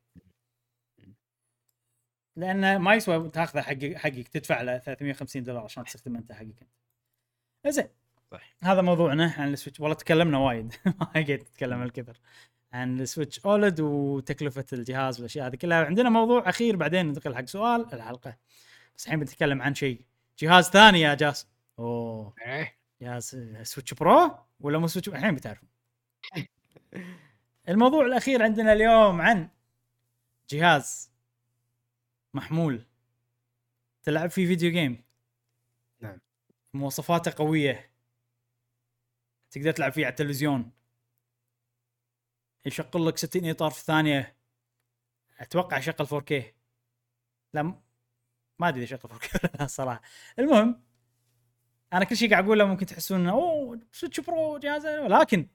لأنه 2.36 2.78
ما 2.78 2.94
يسوى 2.94 3.30
تاخذه 3.30 3.60
حق 3.60 3.84
حقك 3.94 4.28
تدفع 4.28 4.62
له 4.62 4.78
350 4.78 5.42
دولار 5.42 5.64
عشان 5.64 5.84
تستخدمه 5.84 6.18
انت 6.18 6.32
حقك 6.32 6.42
انت. 6.42 6.70
زين. 7.66 7.88
صح. 8.30 8.54
هذا 8.62 8.82
موضوعنا 8.82 9.34
عن 9.38 9.52
ال 9.52 9.56
Switch. 9.56 9.80
والله 9.80 9.96
تكلمنا 9.96 10.38
وايد. 10.38 10.74
ما 11.00 11.20
لقيت 11.20 11.40
نتكلم 11.40 11.82
الكثر. 11.82 12.20
عن 12.72 13.00
ال 13.00 13.06
Switch 13.06 13.40
OLED 13.46 13.80
وتكلفة 13.80 14.64
الجهاز 14.72 15.16
والأشياء 15.16 15.46
هذه 15.46 15.56
كلها. 15.56 15.84
عندنا 15.84 16.10
موضوع 16.10 16.48
أخير 16.48 16.76
بعدين 16.76 17.06
ننتقل 17.06 17.36
حق 17.36 17.44
سؤال 17.44 17.94
الحلقة. 17.94 18.36
بس 18.96 19.04
الحين 19.06 19.20
بنتكلم 19.20 19.62
عن 19.62 19.74
شيء. 19.74 20.04
جهاز 20.38 20.70
ثاني 20.70 21.00
يا 21.00 21.14
جاسم. 21.14 21.48
أوه. 21.78 22.34
إيه. 22.46 22.80
جهاز 23.02 23.36
Switch 23.62 23.94
Pro 23.94 24.38
ولا 24.60 24.78
مو 24.78 24.86
Switch 24.86 25.08
الحين 25.08 25.34
بتعرفون 25.34 25.68
الموضوع 27.68 28.06
الأخير 28.06 28.42
عندنا 28.42 28.72
اليوم 28.72 29.20
عن 29.20 29.48
جهاز 30.50 31.09
محمول 32.34 32.84
تلعب 34.02 34.30
فيه 34.30 34.46
video 34.46 34.70
game. 34.70 35.04
نعم. 36.00 36.20
مواصفاته 36.74 37.32
قوية. 37.36 37.90
تقدر 39.50 39.70
تلعب 39.72 39.92
فيه 39.92 40.04
على 40.04 40.10
التلفزيون. 40.10 40.72
يشغل 42.66 43.06
لك 43.06 43.18
60 43.18 43.50
إطار 43.50 43.70
في 43.70 43.80
الثانية 43.80 44.36
أتوقع 45.38 45.78
يشغل 45.78 46.06
4K 46.06 46.32
لا 47.54 47.62
م- 47.62 47.82
ما 48.58 48.68
أدري 48.68 48.84
إذا 48.84 48.94
يشغل 48.94 49.10
4K 49.10 49.34
ولا 49.44 49.52
لا 49.60 49.66
صراحة. 49.66 50.02
المهم 50.38 50.82
أنا 51.92 52.04
كل 52.04 52.16
شيء 52.16 52.30
قاعد 52.30 52.44
أقوله 52.44 52.64
ممكن 52.64 52.86
تحسون 52.86 53.20
انه 53.20 53.32
اوه 53.32 53.80
Switch 53.92 54.20
Pro 54.20 54.58
جهاز؟ 54.58 54.86
ولكن 54.86 55.46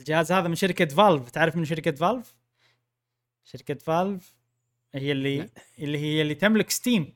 الجهاز 0.00 0.32
هذا 0.32 0.48
من 0.48 0.54
شركة 0.54 0.86
Valve 0.86 1.30
تعرف 1.30 1.56
من 1.56 1.64
شركة 1.64 1.92
Valve 1.92 2.34
شركة 3.44 3.74
Valve 3.74 4.34
هي 4.94 5.12
اللي. 5.12 5.50
اللي 5.78 5.98
هي 5.98 6.22
اللي 6.22 6.34
تملك 6.34 6.70
Steam 6.70 7.14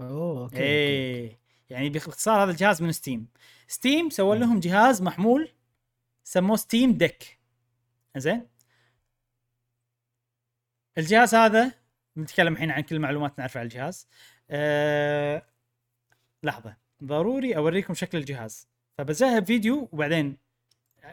أوه 0.00 0.42
okay 0.42 0.54
okay. 0.56 0.58
إيه 0.62 1.38
يعني 1.70 1.88
باختصار 1.90 2.44
هذا 2.44 2.50
الجهاز 2.50 2.82
من 2.82 2.92
Steam 2.92 3.28
Steam 3.68 4.10
سووا 4.10 4.34
لهم 4.34 4.60
جهاز 4.60 5.02
محمول 5.02 5.48
سموه 6.24 6.56
Steam 6.56 6.92
Deck 6.92 7.38
زين؟ 8.16 8.48
الجهاز 10.98 11.34
هذا 11.34 11.72
نتكلم 12.16 12.52
الحين 12.52 12.70
عن 12.70 12.82
كل 12.82 12.96
المعلومات 12.96 13.38
نعرفها 13.38 13.60
عن 13.60 13.66
الجهاز. 13.66 14.08
أه... 14.50 15.46
لحظة 16.42 16.76
ضروري 17.04 17.56
أوريكم 17.56 17.94
شكل 17.94 18.18
الجهاز. 18.18 18.68
فبزهب 18.98 19.46
فيديو 19.46 19.88
وبعدين 19.92 20.36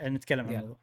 نتكلم 0.04 0.48
عن. 0.48 0.56
الموضوع. 0.56 0.78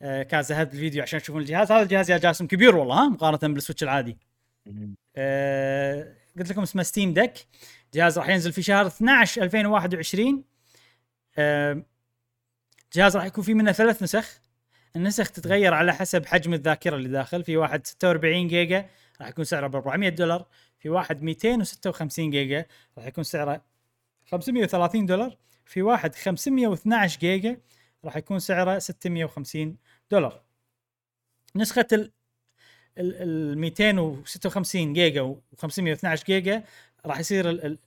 كان 0.00 0.42
زهب 0.42 0.72
الفيديو 0.72 1.02
عشان 1.02 1.20
تشوفون 1.20 1.42
الجهاز. 1.42 1.72
هذا 1.72 1.82
الجهاز 1.82 2.10
يا 2.10 2.18
جاسم 2.18 2.46
كبير 2.46 2.76
والله 2.76 2.96
ها 3.04 3.08
مقارنة 3.08 3.54
بال 3.54 3.61
Switch 3.61 3.82
العادي. 3.82 4.18
آه، 5.16 6.14
قلت 6.38 6.50
لكم 6.50 6.62
اسمه 6.62 6.82
Steam 6.82 7.14
Deck 7.14 7.32
جهاز 7.94 8.18
راح 8.18 8.28
ينزل 8.28 8.52
في 8.52 8.62
شهر 8.62 8.86
12 8.86 9.42
2021 9.42 10.44
آه، 11.38 11.82
جهاز 12.94 13.16
راح 13.16 13.24
يكون 13.24 13.44
فيه 13.44 13.54
منه 13.54 13.72
ثلاث 13.72 14.02
نسخ. 14.02 14.40
النسخ 14.96 15.30
تتغير 15.30 15.74
على 15.74 15.94
حسب 15.94 16.26
حجم 16.26 16.54
الذاكرة 16.54 16.96
اللي 16.96 17.08
داخل. 17.08 17.44
في 17.44 17.56
واحد 17.56 17.86
46 17.86 18.48
جيجا 18.48 18.88
راح 19.20 19.28
يكون 19.28 19.44
سعره 19.44 19.66
ب 19.66 19.74
400 19.76 20.08
دولار. 20.08 20.46
في 20.78 20.88
واحد 20.88 21.22
256 21.22 22.30
جيجا 22.30 22.66
راح 22.98 23.06
يكون 23.06 23.24
سعره 23.24 23.64
530 24.26 25.06
دولار. 25.06 25.36
في 25.64 25.82
واحد 25.82 26.14
512 26.14 27.20
جيجا 27.20 27.56
راح 28.04 28.16
يكون 28.16 28.38
سعره 28.38 28.78
650 28.78 29.76
دولار. 30.10 30.42
نسخة 31.56 31.86
ال 31.92 32.12
ال 32.98 33.14
ال 33.22 33.58
256 33.58 34.92
جيجا 34.92 35.22
و 35.22 35.42
512 35.58 36.24
جيجا 36.26 36.64
راح 37.06 37.18
يصير 37.18 37.50
ال 37.50 37.64
ال 37.64 37.78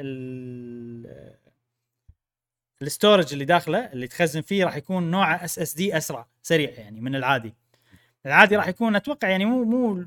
ال 0.00 1.36
ال 2.82 2.88
storage 2.88 3.32
اللي 3.32 3.44
داخله 3.44 3.78
اللي 3.92 4.06
تخزن 4.08 4.40
فيه 4.40 4.64
راح 4.64 4.76
يكون 4.76 5.10
نوعه 5.10 5.44
SSD 5.44 5.96
أسرع 5.96 6.26
سريع 6.42 6.70
يعني 6.70 7.00
من 7.00 7.14
العادي. 7.16 7.54
العادي 8.26 8.56
راح 8.56 8.68
يكون 8.68 8.96
أتوقع 8.96 9.28
يعني 9.28 9.44
مو 9.44 9.64
مو 9.64 10.04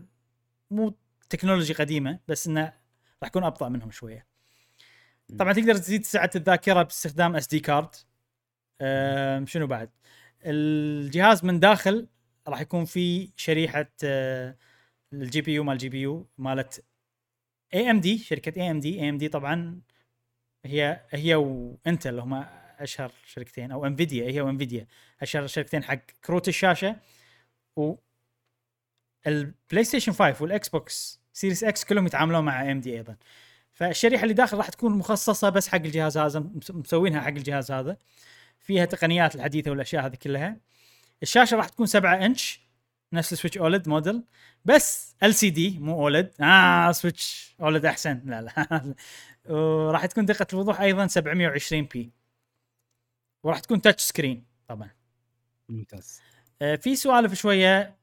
مو 0.72 0.94
technology 1.30 1.74
قديمة 1.74 2.19
بس 2.27 2.48
إنه 2.48 2.61
راح 3.24 3.27
يكون 3.30 3.44
أبطأ 3.44 3.69
منهم 3.69 3.92
شوية. 3.92 4.26
طبعا 5.40 5.53
تقدر 5.53 5.77
تزيد 5.77 6.06
سعة 6.06 6.30
الذاكرة 6.35 6.84
باستخدام 6.84 7.35
SD 7.35 7.59
card 7.59 7.95
شنو 9.45 9.67
بعد؟ 9.67 9.89
الجهاز 10.45 11.45
من 11.45 11.59
داخل 11.59 12.07
راح 12.47 12.61
يكون 12.61 12.85
في 12.85 13.29
شريحة 13.35 13.85
ال 15.14 15.41
GPU 15.41 15.64
مال 15.63 15.73
ال 15.74 15.90
GPU 15.90 16.27
مالت 16.37 16.83
اي 17.73 17.91
ام 17.91 17.99
دي 17.99 18.17
شركة 18.17 18.61
اي 18.61 18.71
ام 18.71 18.79
دي 18.79 19.01
اي 19.01 19.09
ام 19.09 19.17
دي 19.17 19.27
طبعا 19.27 19.81
هي 20.65 21.01
هي 21.11 21.35
و 21.35 21.49
Intel 21.49 22.19
هم 22.19 22.45
أشهر 22.79 23.11
شركتين 23.25 23.71
أو 23.71 23.85
Nvidia 23.85 24.30
هي 24.31 24.41
و 24.41 24.48
Nvidia 24.48 24.88
أشهر 25.21 25.47
شركتين 25.47 25.83
حق 25.83 25.99
كروت 26.25 26.47
الشاشة. 26.47 26.95
و 27.77 27.95
ال 29.27 29.83
PlayStation 29.83 30.11
5 30.11 30.41
وال 30.43 30.69
Xbox 30.69 31.22
Series 31.33 31.64
X 31.64 31.83
كلهم 31.85 32.05
يتعاملون 32.05 32.43
مع 32.45 32.71
AMD 32.72 32.93
أيضا. 32.97 33.15
فالشريحة 33.73 34.23
اللي 34.23 34.33
داخل 34.33 34.57
راح 34.57 34.69
تكون 34.69 34.91
مخصصة 34.97 35.49
بس 35.49 35.67
حق 35.67 35.75
الجهاز 35.75 36.17
هذا 36.17 36.39
مس- 36.39 36.71
مسوينها 36.71 37.21
حق 37.21 37.27
الجهاز 37.27 37.71
هذا. 37.71 37.97
فيها 38.66 38.85
تقنيات 38.85 39.35
الحديثة 39.35 39.72
والأشياء 39.72 40.06
هذه 40.06 40.16
كلها. 40.16 40.58
الشاشة 41.24 41.58
راح 41.58 41.69
تكون 41.69 41.85
7 41.85 42.26
إنش 42.26 42.60
نفس 43.14 43.34
ال 43.33 43.37
Switch 43.37 43.57
OLED 43.57 43.90
model 43.90 44.24
بس 44.66 45.16
LCD 45.24 45.80
مو 45.80 45.94
OLED. 46.01 46.32
آه 46.42 46.92
Switch 46.91 47.56
OLED 47.61 47.85
أحسن. 47.85 48.22
لا 48.26 48.42
لا. 48.42 48.95
وراح 49.56 50.06
تكون 50.06 50.26
دقة 50.26 50.48
الوضوح 50.53 50.82
أيضا 50.82 51.08
720p 51.07 52.11
وراح 53.44 53.60
تكون 53.60 53.82
touch 53.82 54.03
screen 54.03 54.45
طبعا. 54.68 54.90
ممتاز. 55.69 56.22
آه، 56.61 56.76
في 56.76 56.95
سوالف 56.95 57.34
شوية. 57.34 57.95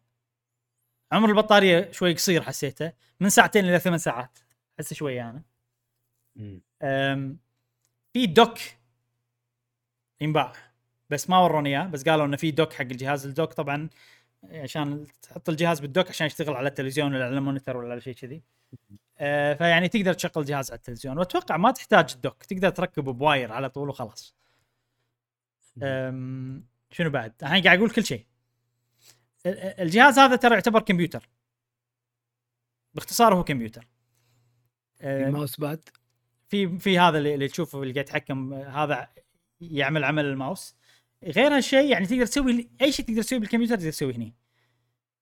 عمر 1.13 1.29
البطارية 1.29 1.93
شوي 1.93 2.15
قصير 2.15 2.43
حسيته. 2.43 2.93
من 3.21 3.29
ساعتين 3.31 3.65
إلى 3.65 3.79
ثمان 3.79 3.99
ساعات. 3.99 4.39
أحس 4.81 4.95
شوية 4.95 5.31
أنا. 5.31 5.43
مم. 6.37 6.61
أم، 6.83 7.39
في 8.13 8.27
dock 8.27 8.59
ينباع 10.23 10.53
بس 11.11 11.31
ما 11.31 11.39
وروني 11.39 11.69
إياه 11.69 11.87
بس 11.87 12.09
قالوا 12.09 12.27
إنه 12.27 12.37
في 12.37 12.51
dock 12.51 12.73
حق 12.73 12.81
الجهاز 12.81 13.27
ال 13.27 13.32
dock 13.32 13.53
طبعا 13.53 13.89
عشان 14.45 15.07
تحط 15.23 15.49
الجهاز 15.49 15.81
بال 15.81 15.90
dock 15.90 16.09
عشان 16.09 16.27
يشتغل 16.27 16.55
على 16.55 16.69
التلفزيون 16.69 17.15
ولا 17.15 17.25
على 17.27 17.39
ال 17.39 17.43
monitor 17.43 17.77
ولا 17.77 17.91
على 17.93 18.01
شيء 18.01 18.15
كذي 18.15 18.43
أه، 19.19 19.55
فيعني 19.55 19.89
تقدر 19.89 20.13
تشغل 20.13 20.33
الجهاز 20.37 20.71
على 20.71 20.79
التلفزيون 20.79 21.19
وأتوقع 21.19 21.57
ما 21.57 21.71
تحتاج 21.71 22.13
ال 22.15 22.21
dock 22.21 22.45
تقدر 22.45 22.71
تركبه 22.71 23.13
ب 23.13 23.21
wire 23.21 23.53
على 23.53 23.69
طول 23.71 23.89
وخلاص 23.89 24.35
شنو 26.91 27.11
بعد؟ 27.11 27.33
الحين 27.43 27.63
قاعد 27.65 27.79
أقول 27.79 27.91
كل 27.91 28.05
شيء. 28.05 28.27
ال- 29.47 29.59
ال- 29.59 29.81
الجهاز 29.81 30.19
هذا 30.19 30.37
ترى 30.37 30.55
يعتبر 30.55 30.81
كمبيوتر. 30.81 31.29
باختصار 32.95 33.35
هو 33.35 33.45
كمبيوتر. 33.45 33.87
أم، 35.03 35.33
mouse 35.33 35.61
pad 35.61 35.89
في 36.49 36.79
في 36.79 36.99
هذا 36.99 37.19
اللي, 37.19 37.35
اللي 37.35 37.49
تشوفه 37.49 37.83
اللي 37.83 37.93
قاعد 37.93 38.07
يتحكم 38.09 38.55
هذا 38.55 39.09
يعمل 39.71 40.05
عمل 40.05 40.25
الماوس. 40.25 40.77
غير 41.25 41.57
هالشيء 41.57 41.91
يعني 41.91 42.07
تقدر 42.07 42.27
تسوي 42.27 42.69
أي 42.81 42.93
شيء 42.93 43.07
تقدر 43.07 43.23
تسويه 43.23 43.41
بالكمبيوتر 43.41 43.77
تقدر 43.77 43.91
تسويه 43.91 44.17
هني. 44.17 44.35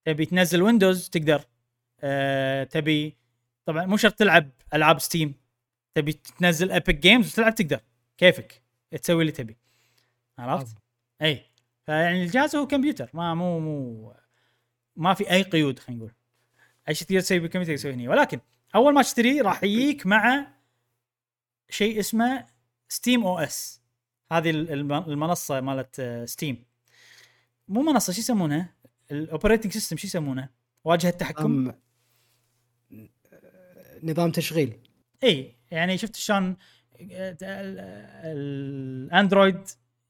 تبي 0.05 0.25
تنزل 0.25 0.61
Windows 0.61 1.09
تقدر. 1.09 1.43
أه 1.99 2.63
تبي 2.63 3.17
طبعا 3.65 3.85
مو 3.85 3.97
شرط 3.97 4.13
تلعب 4.13 4.49
ألعاب 4.73 4.99
Steam. 4.99 5.35
تبي 5.95 6.13
تنزل 6.13 6.71
Epic 6.71 6.95
Games 6.95 7.33
وتلعب 7.33 7.55
تقدر 7.55 7.79
كيفك 8.17 8.61
تسوي 9.01 9.21
اللي 9.21 9.31
تبي. 9.31 9.57
عرفت؟ 10.37 10.75
إي 11.21 11.45
فيعني 11.85 12.23
الجهاز 12.23 12.55
هو 12.55 12.67
كمبيوتر 12.67 13.09
ما 13.13 13.33
مو 13.33 13.59
مو 13.59 14.13
ما 14.95 15.13
في 15.13 15.31
أي 15.31 15.41
قيود 15.41 15.79
خلينا 15.79 15.99
نقول 15.99 16.13
أي 16.89 16.95
شيء 16.95 17.07
تقدر 17.07 17.19
تسوي 17.19 17.39
بالكمبيوتر 17.39 17.75
تسوي 17.75 17.93
هني 17.93 18.07
ولكن 18.07 18.39
أول 18.75 18.93
ما 18.93 19.01
تشتريه 19.01 19.41
راح 19.41 19.63
يجيك 19.63 20.05
مع 20.05 20.47
شيء 21.69 21.99
اسمه 21.99 22.47
Steam 22.89 23.25
OS 23.25 23.80
هذه 24.31 24.49
ال- 24.49 24.71
الم- 24.73 24.93
المنصة 24.93 25.61
مالت 25.61 26.01
Steam 26.25 26.65
مو 27.67 27.81
منصة 27.81 28.13
شو 28.13 28.19
يسمونها؟ 28.19 28.73
ال 29.11 29.17
operating 29.17 29.71
system 29.73 29.97
شو 29.97 30.07
يسمونه؟ 30.07 30.49
واجهة 30.83 31.11
تحكم 31.11 31.63
نظام 31.63 31.75
نظام 34.03 34.31
تشغيل. 34.31 34.79
إي 35.23 35.55
يعني 35.71 35.97
شفت 35.97 36.15
شلون 36.15 36.55
آه، 37.11 37.37
ال- 37.41 37.79
ال 38.37 38.53
Android 38.53 39.67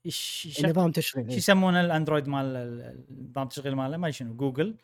ش- 0.08 0.64
نظام 0.64 0.90
تشغيل 0.92 1.30
شو. 1.32 1.36
يسمونه 1.36 1.80
ال 1.80 1.86
Android 1.86 2.28
مال 2.28 2.44
ال- 2.56 3.04
النظام 3.10 3.44
التشغيل 3.44 3.74
ماله؟ 3.76 3.96
ما 3.96 4.10
شنو 4.10 4.34
جوجل 4.34 4.76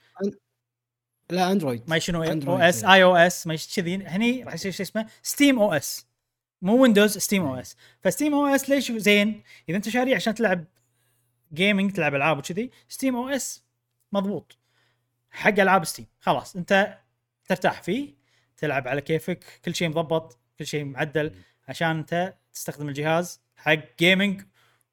لا 1.30 1.52
Android 1.52 1.82
ما 1.90 1.98
شنو 1.98 2.22
OS 2.22 2.84
إي. 2.84 3.02
OS 3.02 3.46
ما 3.46 3.56
كذي. 3.76 3.96
هني 3.96 4.42
راح 4.44 4.54
يصير 4.54 4.72
شيء 4.72 4.86
اسمه؟ 4.86 5.06
Steam 5.22 5.58
OS 5.58 6.07
مو 6.62 6.82
Windows 6.82 7.18
Steam 7.18 7.46
OS 7.46 7.76
ف 8.00 8.06
Steam 8.06 8.34
OS 8.34 8.70
ليش 8.70 8.92
زين؟ 8.92 9.42
إذا 9.68 9.76
أنت 9.76 9.88
شاريه 9.88 10.16
عشان 10.16 10.34
تلعب 10.34 10.64
gaming 11.52 11.92
تلعب 11.92 12.14
ألعاب 12.14 12.38
وكذي 12.38 12.70
Steam 12.88 13.16
OS 13.16 13.64
مضبوط. 14.12 14.58
حق 15.30 15.60
ألعاب 15.60 15.84
Steam 15.84 16.06
خلاص 16.20 16.56
أنت 16.56 16.98
ترتاح 17.44 17.82
فيه 17.82 18.14
تلعب 18.56 18.88
على 18.88 19.00
كيفك 19.00 19.44
كل 19.64 19.74
شيء 19.74 19.88
مضبط 19.88 20.38
كل 20.58 20.66
شيء 20.66 20.84
معدل 20.84 21.34
عشان 21.68 21.98
أنت 21.98 22.34
تستخدم 22.52 22.88
الجهاز 22.88 23.40
حق 23.56 23.78
gaming 23.98 24.42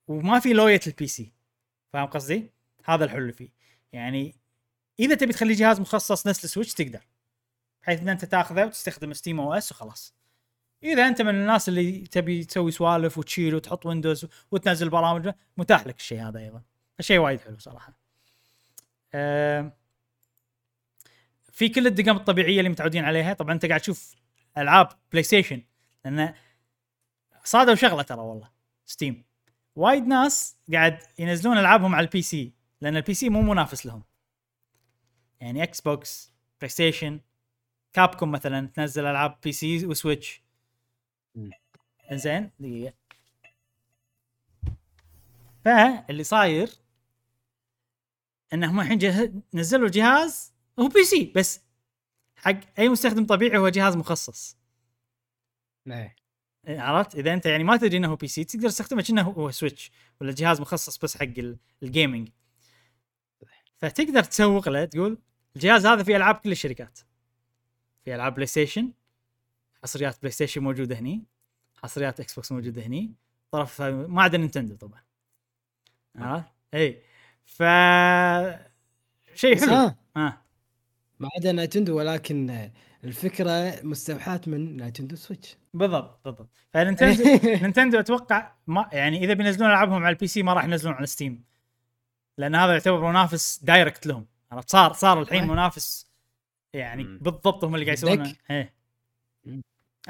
وما 0.08 0.40
في 0.40 0.54
لوية 0.54 0.80
ال 0.88 1.08
PC 1.08 1.34
فاهم 1.94 2.06
قصدي؟ 2.06 2.52
هذا 2.86 3.06
الحلو 3.06 3.22
اللي 3.22 3.34
فيه. 3.34 3.50
يعني 3.92 4.36
إذا 5.00 5.16
تبي 5.16 5.34
تخليه 5.34 5.56
جهاز 5.56 5.80
مخصص 5.80 6.28
نفس 6.28 6.46
ال 6.46 6.50
Switch 6.50 6.74
تقدر. 6.74 7.08
بحيث 7.84 8.00
إن 8.02 8.10
أنت 8.10 8.26
تاخذه 8.26 8.66
وتستخدم 8.66 9.14
Steam 9.14 9.40
OS 9.40 9.72
وخلاص. 9.72 10.16
إذا 10.94 11.08
أنت 11.08 11.22
من 11.22 11.30
الناس 11.30 11.70
اللي 11.70 12.00
تبي 12.00 12.44
تسوي 12.44 12.72
سوالف 12.72 13.18
وتشيل 13.18 13.56
وتحط 13.56 13.86
Windows 13.86 14.28
وتنزل 14.52 14.90
برامج 14.90 15.34
متاح 15.58 15.88
لك 15.88 15.98
الشيء 15.98 16.22
هذا 16.22 16.40
أيضا. 16.40 16.62
شيء 17.00 17.18
وايد 17.18 17.42
حلو 17.42 17.58
صراحة. 17.58 17.94
في 21.52 21.70
كل 21.76 21.88
الدقم 21.88 22.16
الطبيعية 22.16 22.60
اللي 22.60 22.70
متعودين 22.70 23.06
عليها. 23.06 23.34
طبعا 23.34 23.54
أنت 23.54 23.66
قاعد 23.66 23.80
تشوف 23.80 24.16
ألعاب 24.58 24.90
PlayStation 25.12 25.62
لأن 26.06 26.34
صادوا 27.44 27.76
شغلة 27.76 28.02
ترى 28.02 28.22
والله 28.22 28.52
Steam 28.86 29.26
وايد 29.76 30.08
ناس 30.08 30.58
قاعد 30.74 31.00
ينزلون 31.20 31.58
ألعابهم 31.58 31.96
على 31.96 32.06
ال 32.06 32.22
PC 32.22 32.54
لأن 32.82 32.98
ال 32.98 33.14
PC 33.14 33.30
مو 33.30 33.42
منافس 33.42 33.86
لهم. 33.86 34.04
يعني 35.40 35.64
Xbox 35.64 36.34
PlayStation 36.60 37.20
Capcom 37.94 38.32
مثلا 38.32 38.68
تنزل 38.68 39.06
ألعاب 39.06 39.38
PC 39.44 39.52
و 39.52 39.86
Switch. 39.86 40.45
انزين 42.12 42.52
دقيقة. 42.60 42.94
فاللي 45.66 46.24
صاير 46.24 46.70
انهم 48.54 48.80
الحين 48.80 48.98
جه... 48.98 49.34
نزلوا 49.54 49.90
جهاز 49.90 50.54
هو 50.80 50.88
PC 50.88 51.34
بس. 51.36 51.62
حق 52.38 52.60
أي 52.80 52.90
مستخدم 52.90 53.26
طبيعي 53.26 53.58
هو 53.58 53.70
جهاز 53.70 53.96
مخصص. 53.96 54.58
إيه، 56.68 56.80
عرفت؟ 56.82 57.16
إذا 57.16 57.34
أنت 57.34 57.46
يعني 57.46 57.64
ما 57.64 57.78
تدري 57.78 57.98
إنه 57.98 58.08
هو 58.08 58.16
PC 58.16 58.44
تقدر 58.44 58.70
تستخدمه 58.70 59.02
كأنه 59.02 59.22
هو 59.22 59.52
Switch 59.52 59.92
ولا 60.22 60.32
جهاز 60.32 60.62
مخصص 60.62 60.98
بس 60.98 61.18
حق 61.18 61.24
ال- 61.24 61.58
ال 61.84 61.90
gaming 61.90 62.30
فتقدر 63.78 64.24
تسوق 64.24 64.70
له 64.70 64.86
تقول 64.86 65.18
الجهاز 65.56 65.86
هذا 65.86 66.04
فيه 66.04 66.16
ألعاب 66.16 66.36
كل 66.36 66.52
الشركات. 66.52 67.00
في 68.04 68.16
ألعاب 68.16 68.34
PlayStation 68.34 68.94
حصريات 69.84 70.20
PlayStation 70.20 70.64
موجودة 70.64 71.00
هني. 71.00 71.26
حصريات 71.86 72.20
Xbox 72.20 72.52
موجودة 72.52 72.82
هني. 72.82 73.14
طرف 73.52 73.82
ما 73.82 74.24
عدا 74.24 74.38
Nintendo 74.38 74.76
طبعا. 74.76 75.02
عرفت؟ 76.16 76.46
اي 76.74 77.02
ف 77.46 77.64
شيء 79.36 79.60
حلو. 79.60 79.74
ها 79.74 79.96
ها 80.18 80.42
ما 81.20 81.30
عدا 81.38 81.52
Nintendo 81.52 81.98
ولكن 81.98 82.70
الفكرة 83.04 83.80
مستوحاة 83.84 84.42
من 84.48 84.78
Nintendo 84.78 85.16
Switch 85.16 85.58
بالضبط 85.74 86.20
بالضبط. 86.26 86.50
ف 86.74 86.79
Nintendo 86.79 87.24
Nintendo 87.64 88.00
أتوقع 88.00 88.52
ما 88.68 88.90
يعني 88.94 89.24
إذا 89.24 89.34
بينزلون 89.34 89.70
ألعابهم 89.70 90.04
على 90.04 90.14
ال 90.14 90.28
PC 90.28 90.44
ما 90.44 90.54
راح 90.54 90.64
ينزلون 90.64 90.94
على 90.94 91.06
Steam 91.06 91.44
لأن 92.38 92.56
هذا 92.56 92.74
يعتبر 92.74 93.10
منافس 93.10 93.64
direct 93.64 94.08
لهم. 94.08 94.26
عرفت؟ 94.52 94.70
صار 94.70 94.94
صار 94.94 95.22
الحين. 95.22 95.48
منافس 95.48 96.08
يعني. 96.74 97.04
بالضبط 97.04 97.64
هم 97.64 97.76
اللي 97.76 97.86
قاعد 97.86 97.98
يسوونه. 97.98 98.36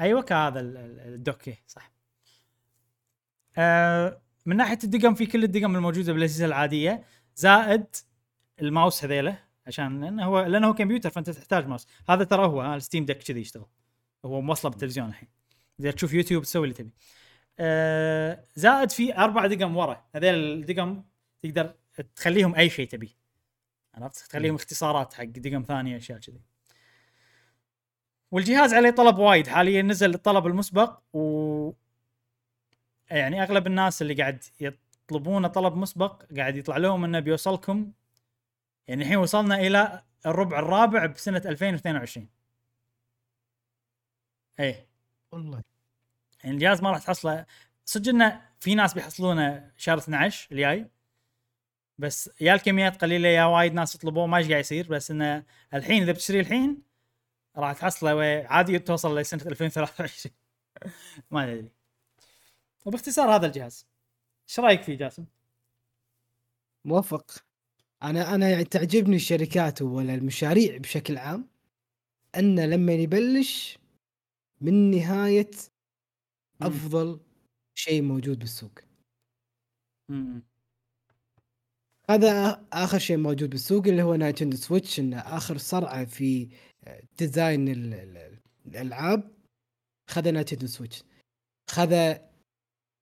أيوه 0.00 0.22
كهذا 0.22 0.60
ال- 0.60 0.76
ال- 0.76 1.14
الدوك. 1.14 1.48
إيه، 1.48 1.62
صح. 1.66 1.92
آه 3.58 4.20
من 4.46 4.56
ناحية 4.56 4.78
الدقم 4.84 5.14
في 5.14 5.26
كل 5.26 5.44
الدقم 5.44 5.76
الموجودة 5.76 6.12
بالاجهزه 6.12 6.44
العادية. 6.44 7.04
زائد 7.36 7.86
الماوس 8.62 9.04
هذيله 9.04 9.38
عشان 9.66 10.00
لأنه 10.04 10.24
هو 10.24 10.40
لأنه 10.40 10.68
هو 10.68 10.74
كمبيوتر 10.74 11.10
فأنت 11.10 11.30
تحتاج 11.30 11.66
ماوس. 11.66 11.86
هذا 12.08 12.24
ترى 12.24 12.46
هو 12.46 12.74
الستيم 12.74 13.04
دك 13.04 13.18
كذي 13.18 13.40
يشتغل. 13.40 13.66
هو 14.24 14.40
موصله 14.40 14.70
بالتلفزيون 14.70 15.08
الحين. 15.08 15.28
إذا 15.80 15.90
تشوف 15.90 16.12
يوتيوب 16.14 16.42
تسوي 16.42 16.64
اللي 16.64 16.74
تبي. 16.74 16.94
آه 17.58 18.44
زائد 18.54 18.90
في 18.90 19.16
أربع 19.18 19.46
دقم 19.46 19.76
ورا. 19.76 20.04
هذيل 20.14 20.34
الدقم 20.34 21.02
تقدر 21.42 21.74
تخليهم 22.16 22.54
أي 22.54 22.70
شيء 22.70 22.88
تبي 22.88 23.16
عرفت؟ 23.94 24.28
تخليهم 24.28 24.54
اختصارات 24.54 25.14
حق 25.14 25.24
دقم 25.24 25.62
ثانية 25.62 25.96
أشياء 25.96 26.18
كذي. 26.18 26.40
والجهاز 28.30 28.74
عليه 28.74 28.90
طلب 28.90 29.18
وايد. 29.18 29.46
حاليا 29.46 29.82
نزل 29.82 30.14
الطلب 30.14 30.46
المسبق 30.46 31.00
و 31.12 31.72
يعني 33.10 33.42
أغلب 33.42 33.66
الناس 33.66 34.02
اللي 34.02 34.14
قاعد 34.14 34.44
يطلبون 34.60 35.46
طلب 35.46 35.76
مسبق 35.76 36.22
قاعد 36.36 36.56
يطلع 36.56 36.76
لهم 36.76 37.04
إنه 37.04 37.20
بيوصلكم. 37.20 37.92
يعني 38.88 39.02
الحين 39.02 39.16
وصلنا 39.16 39.54
إلى 39.60 40.02
الربع 40.26 40.58
الرابع 40.58 41.06
بسنة 41.06 41.42
2022 41.46 42.28
إيه. 44.60 44.88
والله. 45.32 45.62
يعني 46.44 46.54
الجهاز 46.56 46.82
ما 46.82 46.90
راح 46.90 46.98
تحصله. 46.98 47.46
صدق 47.84 48.08
إنه 48.08 48.42
في 48.60 48.74
ناس 48.74 48.94
بيحصلونه 48.94 49.72
شهر 49.76 49.98
12 49.98 50.48
الجاي. 50.52 50.90
بس 51.98 52.30
يا 52.40 52.54
الكميات 52.54 53.00
قليلة 53.02 53.28
يا 53.28 53.44
وايد 53.44 53.74
ناس 53.74 53.94
يطلبوه 53.94 54.26
ما 54.26 54.36
إيش 54.36 54.48
قاعد 54.48 54.60
يصير. 54.60 54.88
بس 54.88 55.10
إنه 55.10 55.44
الحين 55.74 56.02
إذا 56.02 56.12
بتشتري 56.12 56.40
الحين 56.40 56.85
راح 57.56 57.72
تحصله 57.72 58.46
عادي 58.46 58.78
توصل 58.78 59.18
لسنة 59.18 59.42
2023 59.46 60.34
ما 61.30 61.44
أدري 61.44 61.70
وباختصار 62.84 63.34
هذا 63.36 63.46
الجهاز 63.46 63.86
إيش 64.48 64.60
رأيك 64.60 64.82
فيه 64.82 64.94
جاسم؟ 64.94 65.24
موفق 66.84 67.44
أنا 68.02 68.34
أنا 68.34 68.50
يعني 68.50 68.64
تعجبني 68.64 69.16
الشركات 69.16 69.82
ولا 69.82 70.14
المشاريع 70.14 70.76
بشكل 70.76 71.18
عام 71.18 71.48
انه 72.36 72.66
لما 72.66 72.92
يبلش 72.92 73.78
من 74.60 74.90
نهاية. 74.90 75.50
أفضل 76.62 77.20
شيء 77.74 78.02
موجود 78.02 78.38
بالسوق 78.38 78.78
مم. 80.08 80.42
هذا 82.10 82.62
آخر 82.72 82.98
شيء 82.98 83.16
موجود 83.16 83.50
بالسوق 83.50 83.86
اللي 83.86 84.02
هو 84.02 84.14
Nintendo 84.14 84.56
Switch 84.56 85.00
انه 85.00 85.18
آخر 85.18 85.58
صرعة 85.58 86.04
في 86.04 86.48
design 87.18 87.68
ال- 87.68 87.94
ال- 87.94 88.38
الألعاب 88.66 89.32
خذ 90.10 90.30
Nintendo 90.32 90.66
Switch 90.66 91.02
خذ 91.70 92.14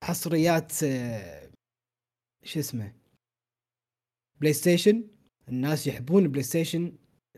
حصريات 0.04 0.82
آه، 0.82 1.50
شو 2.44 2.60
اسمه؟ 2.60 2.94
PlayStation 4.40 5.08
الناس 5.48 5.86
يحبون 5.86 6.28
PlayStation 6.28 6.92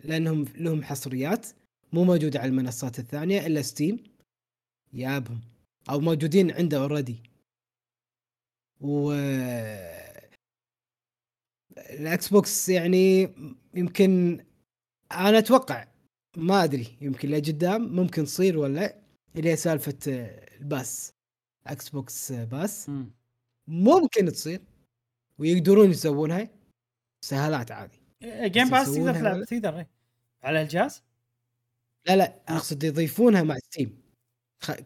لأنهم 0.04 0.44
لهم 0.44 0.82
حصريات 0.82 1.46
مو 1.92 2.04
موجوده 2.04 2.40
على 2.40 2.48
المنصات 2.48 2.98
الثانية 2.98 3.46
إلا 3.46 3.62
Steam 3.62 4.04
يابهم. 4.92 5.40
أو 5.90 6.00
موجودين 6.00 6.50
عنده 6.50 6.78
already 6.78 7.22
و 8.80 9.12
ال 11.78 12.28
Xbox 12.28 12.68
يعني 12.68 13.22
يمكن 13.74 14.44
أنا 15.12 15.38
أتوقع 15.38 15.86
ما 16.36 16.64
أدري 16.64 16.96
يمكن 17.00 17.30
لقدام 17.30 17.96
ممكن 17.96 18.24
تصير 18.24 18.58
ولا 18.58 18.96
اللي 19.36 19.50
هي 19.50 19.56
سالفة 19.56 19.98
ال 20.60 21.12
Pass 21.66 21.88
Xbox 21.88 22.32
Pass 22.32 22.88
مم. 22.88 23.10
ممكن 23.68 24.32
تصير 24.32 24.60
ويقدرون 25.38 25.90
يسوونها 25.90 26.48
سهالات 27.24 27.70
عادي 27.70 28.00
Game 28.24 28.64
بس 28.66 28.70
Pass 28.70 28.94
تقدر 28.94 29.14
تلعب؟ 29.14 29.44
تقدر 29.44 29.78
إيه. 29.78 29.88
على 30.42 30.62
الجهاز؟ 30.62 31.02
لا 32.06 32.16
لا 32.16 32.40
أقصد 32.48 32.84
يضيفونها 32.84 33.42
مع 33.42 33.58
Steam. 33.58 34.06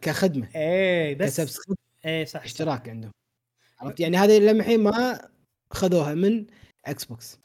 كخدمة 0.01 0.49
إيه 0.55 1.15
بس 1.15 1.27
ك 1.27 1.31
subscription 1.31 1.81
إيه 2.05 2.25
صح 2.25 2.39
صح. 2.39 2.43
اشتراك 2.45 2.89
عندهم 2.89 3.11
عرفت 3.79 3.99
يعني 3.99 4.17
هذه 4.17 4.39
للحين 4.39 4.83
ما 4.83 5.29
خذوها 5.71 6.13
من 6.13 6.47
Xbox 6.85 7.39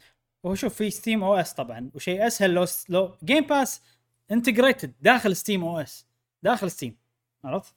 هو 0.46 0.54
شوف 0.54 0.74
في 0.74 0.90
Steam 0.90 1.24
OS 1.24 1.54
طبعا 1.54 1.90
وشيء 1.94 2.26
أسهل 2.26 2.50
لو 2.50 2.66
لو 2.88 3.16
Game 3.24 3.46
Pass 3.46 3.82
integrated 4.30 4.94
داخل 5.00 5.36
Steam 5.36 5.64
OS 5.64 6.06
داخل 6.42 6.70
Steam 6.70 6.96
عرفت؟ 7.44 7.74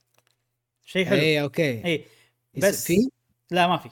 شيء 0.84 1.06
حلو. 1.06 1.20
اي 1.20 1.42
okay. 1.42 1.86
اي 1.86 2.06
بس 2.58 2.88
في؟ 2.88 3.10
لا 3.52 3.68
ما 3.68 3.78
في. 3.78 3.90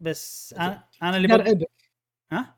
بس 0.00 0.54
أنا 0.58 0.88
أنا 1.02 1.16
اللي 1.16 1.28
بق... 1.28 1.44
Epic 1.44 1.70
ها؟ 2.32 2.56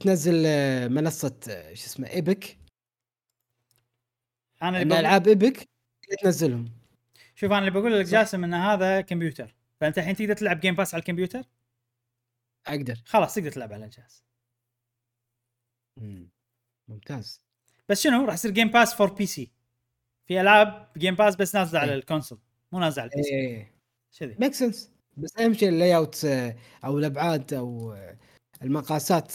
تنزل 0.00 0.42
آه، 0.46 0.88
منصة 0.88 1.40
آه، 1.48 1.74
شو 1.74 1.86
اسمه 1.86 2.08
Epic 2.10 2.58
أنا 4.62 4.68
إن 4.68 4.74
اللي 4.74 4.84
بقول... 4.84 5.00
ألعاب 5.00 5.28
Epic 5.28 5.68
تنزلهم. 6.22 6.72
شوف 7.34 7.50
أنا 7.50 7.58
اللي 7.58 7.70
بقول 7.70 8.00
لك. 8.00 8.06
جاسم 8.06 8.44
إن 8.44 8.54
هذا 8.54 9.00
كمبيوتر. 9.00 9.54
فأنت 9.80 9.98
الحين 9.98 10.16
تقدر 10.16 10.34
تلعب 10.34 10.60
Game 10.60 10.74
Pass 10.74 10.94
على 10.94 11.00
الكمبيوتر؟ 11.00 11.42
أقدر. 12.66 13.02
خلاص 13.04 13.34
تقدر 13.34 13.50
تلعب 13.50 13.72
على 13.72 13.84
الجهاز 13.84 14.24
مم. 15.96 16.30
ممتاز. 16.88 17.45
بس 17.88 18.02
شنو 18.02 18.24
راح 18.24 18.34
يصير 18.34 18.50
Game 18.50 18.68
Pass 18.68 18.94
for 18.94 19.12
PC 19.12 19.50
في 20.26 20.40
ألعاب 20.40 20.88
Game 20.96 21.14
Pass 21.14 21.36
بس 21.36 21.54
نازلة 21.54 21.80
على 21.80 21.92
إيه. 21.92 21.98
ال 21.98 22.03
console 22.03 22.38
مو 22.72 22.78
نازلة 22.80 23.02
على 23.02 23.10
ال 23.12 23.22
PC 23.22 23.30
إيه. 23.30 23.72
كذي 24.18 24.36
make 24.40 24.54
sense 24.54 24.90
بس 25.16 25.38
أهم 25.38 25.54
شيء 25.54 25.68
ال 25.68 25.96
layout 25.96 26.24
آه، 26.24 26.56
أو 26.84 26.98
الأبعاد 26.98 27.54
أو 27.54 27.92
آه، 27.92 28.16
المقاسات. 28.62 29.32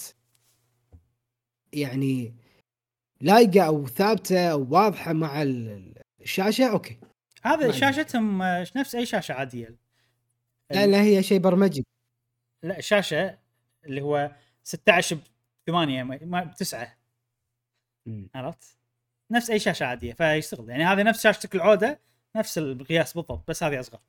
يعني 1.74 2.36
لايقة 3.22 3.62
أو 3.68 3.88
ثابتة 3.88 4.52
أو 4.52 4.68
واضحة 4.70 5.14
مع 5.14 5.42
ال- 5.42 6.02
الشاشة 6.22 6.72
okay. 6.72 7.00
هذا 7.44 7.72
شاشتهم 7.72 8.42
آه، 8.42 8.68
نفس 8.76 8.96
أي 8.96 9.06
شاشة 9.06 9.34
عادية. 9.34 9.76
لا 10.72 10.88
لا 10.88 11.02
هي 11.02 11.24
شيء 11.24 11.40
برمجي. 11.40 11.86
لا 12.64 12.78
الشاشه 12.78 13.38
اللي 13.86 14.02
هو 14.02 14.32
16 14.64 15.16
ب 15.16 15.20
8 15.68 16.04
ما 16.04 16.44
ب 16.44 16.54
9 16.56 16.98
عرفت؟ 18.36 18.78
نفس 19.32 19.50
أي 19.50 19.60
شاشة 19.60 19.86
عادية 19.86 20.14
فيشتغل. 20.14 20.70
يعني 20.70 20.84
هذه 20.84 21.04
نفس 21.04 21.24
شاشتك 21.24 21.56
العودة 21.56 22.00
نفس 22.36 22.58
القياس 22.58 23.14
بالضبط 23.14 23.50
بس 23.50 23.64
هذه 23.64 23.80
أصغر. 23.80 24.00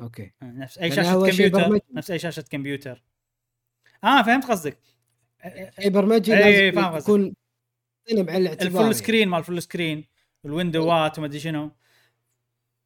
okay. 0.00 0.32
نفس 0.42 0.78
أي 0.78 0.88
يعني 0.88 1.02
شاشة 1.02 1.26
كمبيوتر. 1.30 1.80
نفس 1.92 2.10
أي 2.10 2.18
شاشة 2.18 2.44
كمبيوتر. 2.50 3.02
آه 4.04 4.22
فهمت 4.22 4.44
قصدك. 4.44 4.78
شيء 5.80 5.90
برمجي 5.90 6.38
إيه، 6.38 6.70
لازم 6.70 6.80
فاهم 6.80 6.94
قصدك. 6.94 7.08
يكون 7.08 7.34
بعين 8.10 8.42
الاعتبار 8.42 8.66
ال 8.66 8.69
full 8.69 8.82
يعني. 8.82 8.94
screen 8.94 9.28
مال 9.28 9.38
ال 9.38 9.43
full 9.43 9.62
screen 9.62 10.04
ال 10.44 10.53
window 10.53 11.09
ات 11.09 11.18
وما 11.18 11.26
أدري 11.26 11.40
شنو. 11.40 11.70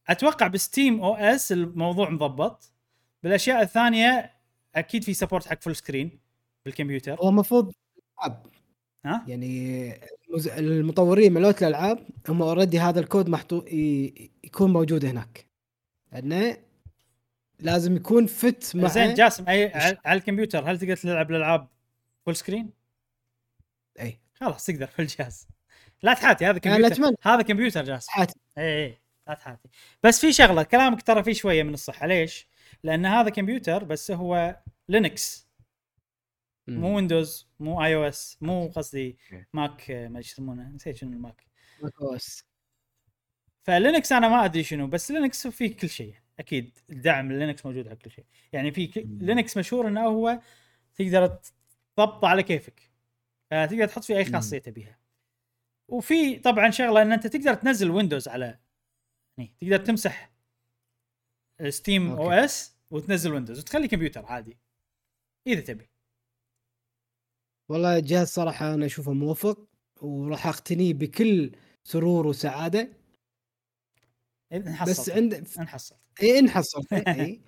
أتوقع 0.09 0.47
ب 0.47 1.01
Steam 1.01 1.15
OS 1.15 1.53
الموضوع 1.53 2.11
مضبط. 2.11 2.73
بالأشياء 3.23 3.63
الثانية 3.63 4.35
أكيد 4.75 5.05
في 5.05 5.15
support 5.15 5.47
حق 5.47 5.63
full 5.63 5.77
screen 5.77 6.21
بالكمبيوتر. 6.65 7.21
هو 7.21 7.29
المفروض 7.29 7.73
العاب 8.19 8.47
ها؟ 9.05 9.25
يعني 9.29 9.93
المطورين 10.59 11.33
مالت 11.33 11.63
الألعاب 11.63 12.07
هم 12.29 12.43
already 12.43 12.79
هذا 12.81 13.01
الكود 13.01 13.29
محطوط 13.29 13.69
ي- 13.73 14.31
يكون 14.45 14.73
موجود 14.73 15.05
هناك. 15.05 15.47
لأنه 16.13 16.57
لازم 17.61 17.97
يكون 17.97 18.27
fit 18.27 18.77
مع 18.77 18.89
زين 18.89 19.15
جاسم 19.15 19.49
أي 19.49 19.73
على 20.05 20.19
الكمبيوتر 20.19 20.71
هل 20.71 20.79
تقدر 20.79 20.97
تلعب 20.97 21.31
الألعاب 21.31 21.69
full 22.27 22.37
screen؟ 22.37 22.71
أي. 24.01 24.19
خلاص 24.35 24.67
تقدر 24.67 24.87
في 24.87 25.03
الجهاز 25.03 25.47
لا 26.03 26.15
تحاتي 26.15 26.47
هذا 26.47 26.59
كمبيوتر. 26.59 27.15
هذا 27.23 27.43
كمبيوتر 27.43 27.85
جاسم. 27.85 28.11
حاتي 28.13 28.35
إي 28.59 28.85
إي 28.85 28.99
لا 29.29 29.35
تحاتي. 29.35 29.69
بس 30.03 30.21
في 30.21 30.33
شغلة 30.33 30.63
كلامك 30.63 31.03
ترى 31.03 31.23
فيه 31.23 31.33
شوية 31.33 31.63
من 31.63 31.75
الصحة. 31.75 32.07
ليش؟ 32.07 32.49
لأن 32.83 33.07
هذا 33.07 33.31
كمبيوتر 33.31 33.85
بس 33.85 34.11
هو 34.11 34.57
Linux 34.89 35.44
مو 36.67 36.97
Windows 36.97 37.49
مو 37.61 37.85
iOS 37.85 38.39
مو 38.41 38.69
قصدي. 38.69 39.19
Mac 39.53 39.91
ما 39.91 40.21
يسمونه 40.21 40.69
نسيت 40.69 40.97
شنو 40.97 41.13
ال 41.13 41.21
Mac 41.21 41.47
macOS. 41.83 42.45
ف 43.63 43.71
Linux 43.71 44.13
أنا 44.13 44.29
ما 44.29 44.45
أدري 44.45 44.63
شنو 44.63 44.87
بس 44.87 45.11
Linux 45.11 45.47
فيه 45.47 45.77
كل 45.77 45.89
شيء 45.89 46.15
أكيد 46.39 46.79
الدعم 46.91 47.33
Linux 47.33 47.67
موجود 47.67 47.89
على 47.89 47.97
كل 47.97 48.11
شيء 48.11 48.25
يعني 48.53 48.73
في 48.73 48.87
ك... 48.87 48.99
Linux 49.07 49.57
مشهور 49.57 49.89
إنه 49.89 50.07
هو 50.07 50.41
تقدر 50.95 51.27
تضبطه 51.97 52.29
على 52.29 52.43
كيفك 52.43 52.91
آه، 53.53 53.67
تقدر 53.67 53.87
تحط 53.87 54.05
فيه 54.05 54.17
أي. 54.17 54.25
خاصية 54.25 54.59
تبيها 54.59 54.99
وفي 55.89 56.37
طبعا 56.37 56.71
شغلة 56.71 57.03
إن 57.03 57.13
أنت 57.13 57.27
تقدر 57.27 57.55
تنزل 57.55 57.91
Windows 57.91 58.29
على 58.29 58.59
يعني 59.39 59.55
تقدر 59.61 59.77
تمسح 59.77 60.31
Steam 61.69 62.11
O. 62.11 62.31
S 62.31 62.77
وتنزل 62.91 63.33
Windows 63.33 63.59
وتخلي 63.59 63.89
كمبيوتر 63.89 64.27
عادي 64.27 64.59
إذا 65.47 65.61
تبي 65.61 65.91
والله 67.69 67.97
الجهاز 67.99 68.29
صراحة 68.29 68.75
أنا 68.75 68.87
أشوفه 68.87 69.13
موفق 69.13 69.69
وراح 70.03 70.47
أقتنيه 70.47 70.95
بكل 70.95 71.53
سرور 71.85 72.27
وسعادة. 72.27 72.89
إذا 74.53 74.59
بس 74.61 74.69
انحصلت 74.69 75.11
عند 75.11 75.35
انحصلت 75.59 75.99
اي 76.23 76.39
إن 76.39 76.51
حصلت. 76.51 76.93
اي 76.93 77.41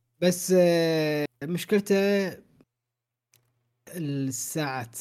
بس 0.22 0.54
آه، 0.58 1.26
مشكلته 1.44 1.94
الساعات 3.88 4.98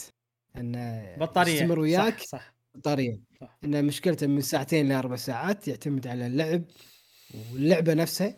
انه 0.55 1.15
بطارية. 1.17 1.53
يستمر 1.53 1.79
وياك 1.79 2.19
صح, 2.19 2.25
صح. 2.25 2.53
بطارية. 2.75 3.19
صح. 3.41 3.59
انه 3.63 3.81
مشكلته 3.81 4.27
من 4.27 4.41
ساعتين 4.41 4.89
لاربع 4.89 5.15
ساعات 5.15 5.67
يعتمد 5.67 6.07
على 6.07 6.27
اللعب 6.27 6.63
واللعبة 7.53 7.93
نفسها. 7.93 8.37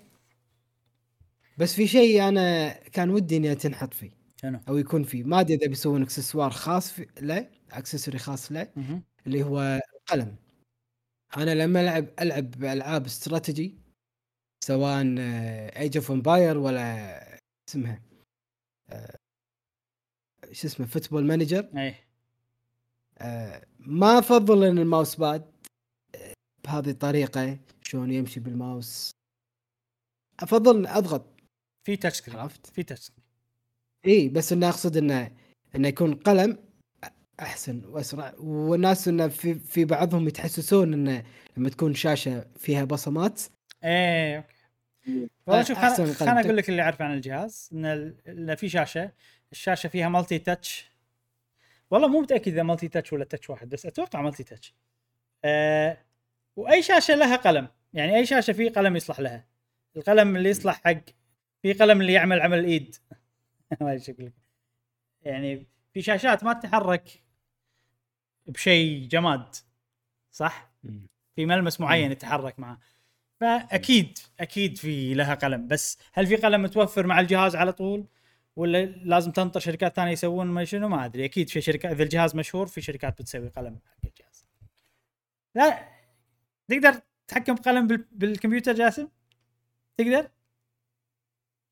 بس 1.57 1.73
في 1.75 1.87
شيء 1.87 2.27
أنا 2.27 2.69
كان 2.73 3.09
ودي 3.09 3.37
انها 3.37 3.53
تنحط 3.53 3.93
فيه. 3.93 4.22
شنو؟ 4.43 4.59
أو 4.67 4.77
يكون 4.77 5.03
فيه 5.03 5.23
ما 5.23 5.39
أدري 5.39 5.53
إذا 5.55 5.67
بيسوون 5.67 6.01
إكسسوار 6.01 6.49
خاص 6.51 6.91
في 6.91 7.07
له 7.21 7.49
أكسسوري 7.71 8.17
خاص 8.17 8.51
له. 8.51 8.71
اللي 9.27 9.43
هو 9.43 9.79
القلم 9.95 10.35
أنا 11.37 11.55
لما 11.55 11.81
ألعب 11.81 12.07
ألعب 12.21 12.63
ألعاب 12.63 13.05
استراتيجي 13.05 13.77
سواء 14.63 15.05
Age 15.79 15.97
of 15.97 16.11
Empires 16.11 16.57
ولا 16.57 17.39
اسمها 17.69 18.01
آه، 18.89 19.17
شو 20.51 20.67
اسمه 20.67 20.85
Football 20.85 21.25
Manager 21.25 21.69
اي 21.77 21.95
ما 23.79 24.19
أفضل 24.19 24.63
إن 24.63 24.77
ال 24.77 24.83
mouse 24.83 25.15
pad 25.15 25.51
آه، 26.15 26.33
بهذه 26.63 26.89
الطريقة 26.89 27.59
شلون 27.81 28.11
يمشي 28.11 28.39
بالماوس. 28.39 29.11
أفضل 30.39 30.87
أضغط. 30.87 31.25
في 31.85 31.95
touch 31.95 32.29
عرفت؟ 32.29 32.67
في 32.67 32.83
touch 32.83 33.11
إي 34.07 34.29
بس 34.29 34.53
إنه 34.53 34.69
أقصد 34.69 34.97
إنه 34.97 35.31
إنه 35.75 35.87
يكون 35.87 36.15
قلم 36.15 36.57
أحسن 37.39 37.85
وأسرع. 37.85 38.33
والناس 38.37 39.07
انه 39.07 39.27
في 39.27 39.53
في 39.53 39.85
بعضهم 39.85 40.27
يتحسسون 40.27 40.93
انه 40.93 41.23
لما 41.57 41.69
تكون 41.69 41.93
شاشة 41.93 42.45
فيها 42.57 42.83
بصمات. 42.83 43.41
إيه 43.83 44.37
okay. 44.37 45.29
والله 45.47 45.63
شوف 45.63 45.77
خليني 45.77 46.39
أقول 46.39 46.57
لك 46.57 46.69
اللي 46.69 46.81
اعرف 46.81 47.01
عن 47.01 47.13
الجهاز. 47.13 47.69
إن 48.27 48.55
في 48.55 48.69
شاشة 48.69 49.11
الشاشة 49.51 49.87
فيها 49.87 50.09
multi 50.09 50.39
touch 50.39 50.91
والله 51.91 52.07
مو 52.07 52.21
متأكد 52.21 52.51
إذا 52.51 52.63
multi 52.63 52.87
touch 52.87 53.13
ولا 53.13 53.25
touch 53.25 53.49
واحد 53.49 53.69
بس 53.69 53.85
أتوقع 53.85 54.21
multi 54.21 54.43
touch 54.43 54.73
أه 55.45 55.97
وأي 56.55 56.81
شاشة 56.81 57.15
لها 57.15 57.35
قلم. 57.35 57.67
يعني 57.93 58.15
أي 58.17 58.25
شاشة 58.25 58.53
في 58.53 58.69
قلم 58.69 58.95
يصلح 58.95 59.19
لها. 59.19 59.45
القلم 59.97 60.35
اللي 60.35 60.49
يصلح 60.49 60.81
حق 60.85 60.99
في 61.61 61.73
قلم 61.73 62.01
اللي 62.01 62.13
يعمل 62.13 62.41
عمل 62.41 62.59
الايد 62.59 62.95
ما 63.81 63.91
أدري 63.91 63.99
شو 64.03 64.11
أقول 64.11 64.25
لك. 64.25 64.33
يعني 65.21 65.67
في 65.93 66.01
شاشات 66.01 66.43
ما 66.43 66.53
تتحرك 66.53 67.23
بشيء 68.47 69.07
جماد 69.07 69.55
صح. 70.31 70.71
في 71.35 71.45
ملمس 71.45 71.81
معين 71.81 72.11
يتحرك 72.11 72.59
معه. 72.59 72.79
فأكيد 73.39 74.17
أكيد 74.39 74.77
في 74.77 75.13
لها 75.13 75.33
قلم. 75.33 75.67
بس 75.67 75.97
هل 76.13 76.27
في 76.27 76.35
قلم 76.35 76.61
متوفر 76.61 77.07
مع 77.07 77.19
الجهاز 77.19 77.55
على 77.55 77.73
طول؟ 77.73 78.05
ولا 78.55 78.85
لازم 78.85 79.31
تنطر 79.31 79.59
شركات 79.59 79.95
ثانية 79.95 80.11
يسوون 80.11 80.47
ما 80.47 80.65
شنو؟ 80.65 80.87
ما 80.87 81.05
أدري. 81.05 81.25
أكيد 81.25 81.49
في 81.49 81.61
شركات 81.61 81.91
إذا 81.91 82.03
الجهاز 82.03 82.35
مشهور 82.35 82.67
في 82.67 82.81
شركات 82.81 83.21
بتسوي 83.21 83.47
قلم 83.47 83.79
حق 83.85 83.97
الجهاز. 84.05 84.45
لا 85.55 85.89
تقدر 86.67 87.01
تتحكم 87.27 87.55
بقلم 87.55 87.87
بال- 87.87 88.07
بالكمبيوتر 88.11 88.73
جاسم؟ 88.73 89.07
تقدر؟ 89.97 90.29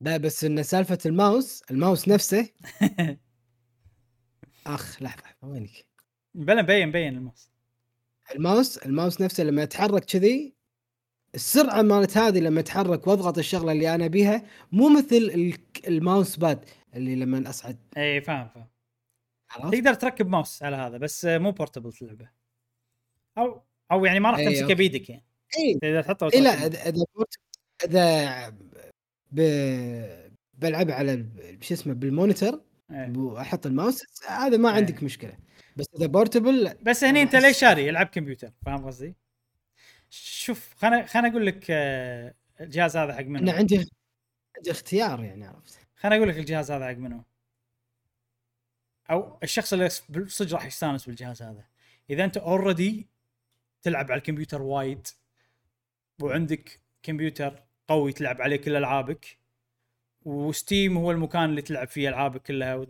لا 0.02 0.18
بس 0.18 0.44
إن 0.44 0.64
سالفة 0.64 0.98
الماوس 1.06 1.64
الماوس 1.72 2.08
نفسه. 2.08 2.50
أخ 4.68 5.02
لحظة 5.02 5.24
وينك؟ 5.42 5.86
بلا 6.36 6.62
مبين 6.62 6.88
مبين 6.88 7.18
الماوس. 7.18 7.52
ال 8.36 8.43
mouse 8.43 8.78
ال 8.78 8.85
mouse 8.85 9.22
نفسه 9.22 9.44
لما 9.44 9.64
يتحرك 9.64 10.06
كذي 10.06 10.56
السرعة 11.36 11.82
مالت 11.82 12.18
هذه 12.18 12.40
لما 12.40 12.60
اتحرك 12.60 13.08
واضغط 13.08 13.38
الشغلة 13.38 13.72
اللي 13.72 13.96
أنا 13.96 14.08
بيها 14.08 14.44
مو 14.72 14.90
مثل 14.98 15.16
ال- 15.16 15.58
ال 15.88 15.96
mouse 15.96 16.38
pad 16.38 16.66
اللي 16.96 17.16
لما 17.16 17.50
أصعد. 17.50 17.78
إي 17.98 18.04
إيه، 18.04 18.20
فاهم. 18.20 18.50
فاهم؟ 18.50 18.68
تقدر 19.72 19.94
تركب 19.94 20.28
ماوس 20.28 20.64
على 20.64 20.76
هذا 20.76 20.98
بس 20.98 21.26
مو 21.26 21.52
portable 21.52 21.92
اللعبة. 22.02 22.30
أو 23.38 23.62
أو 23.92 24.06
يعني 24.06 24.20
ما 24.20 24.32
راح 24.32 24.40
تمسكه. 24.40 24.74
بيدك 24.74 25.10
يعني. 25.10 25.26
إي. 25.60 25.74
تقدر 25.82 26.02
تحطه 26.02 26.30
إي 26.34 26.42
لا. 26.42 26.50
إذا 26.66 26.90
إذا 26.90 27.06
إذا 27.86 28.54
ب... 29.32 29.42
بلعبها 30.54 30.96
على 30.96 31.26
شو 31.62 31.74
اسمه 31.74 31.94
بال 31.94 32.09
monitor 32.09 32.62
إيه. 32.92 33.14
واحط 33.18 33.66
الماوس 33.66 34.04
هذا 34.28 34.58
ما 34.58 34.70
إيه. 34.70 34.76
عندك 34.76 35.04
مشكلة 35.04 35.38
بس 35.76 35.86
إذا 35.98 36.06
portable 36.06 36.76
بس 36.82 37.04
هني 37.04 37.22
أنت 37.22 37.36
ليش 37.36 37.60
شاري 37.60 37.90
العب 37.90 38.08
كمبيوتر 38.08 38.52
فاهم 38.66 38.86
قصدي؟ 38.86 39.16
شوف 40.10 40.74
خلنا 40.78 41.06
خلنا 41.06 41.28
أقول 41.28 41.46
لك 41.46 41.66
آه، 41.70 42.34
الجهاز 42.62 42.98
هذا 42.98 43.14
حق 43.14 43.20
أنا 43.20 43.30
منو 43.30 43.52
عندي 43.52 43.78
عندي 44.58 44.72
اختيار 44.72 45.24
يعني 45.24 45.46
عرفت 45.46 45.80
خلنا 45.96 46.16
أقول 46.16 46.30
لك 46.30 46.38
الجهاز 46.38 46.72
هذا 46.72 46.88
حق 46.88 46.94
منو 46.94 47.24
أو 49.12 49.40
الشخص 49.44 49.74
اللي 49.74 49.90
صدق 50.28 50.54
راح 50.54 50.66
يستانس 50.66 51.06
بالجهاز 51.06 51.42
هذا 51.42 51.66
إذا 52.10 52.24
أنت 52.24 52.38
already 52.38 53.08
تلعب 53.82 54.12
على 54.12 54.18
الكمبيوتر 54.18 54.62
وايد 54.62 55.08
وعندك 56.22 56.82
كمبيوتر 57.04 57.64
قوي 57.88 58.14
تلعب 58.14 58.42
عليه 58.42 58.56
كل 58.56 58.76
ألعابك 58.76 59.38
و 60.26 60.38
Steam 60.38 60.98
هو 60.98 61.12
المكان 61.12 61.50
اللي 61.50 61.62
تلعب 61.62 61.88
فيه 61.88 62.10
ألعابك 62.10 62.42
كلها 62.42 62.86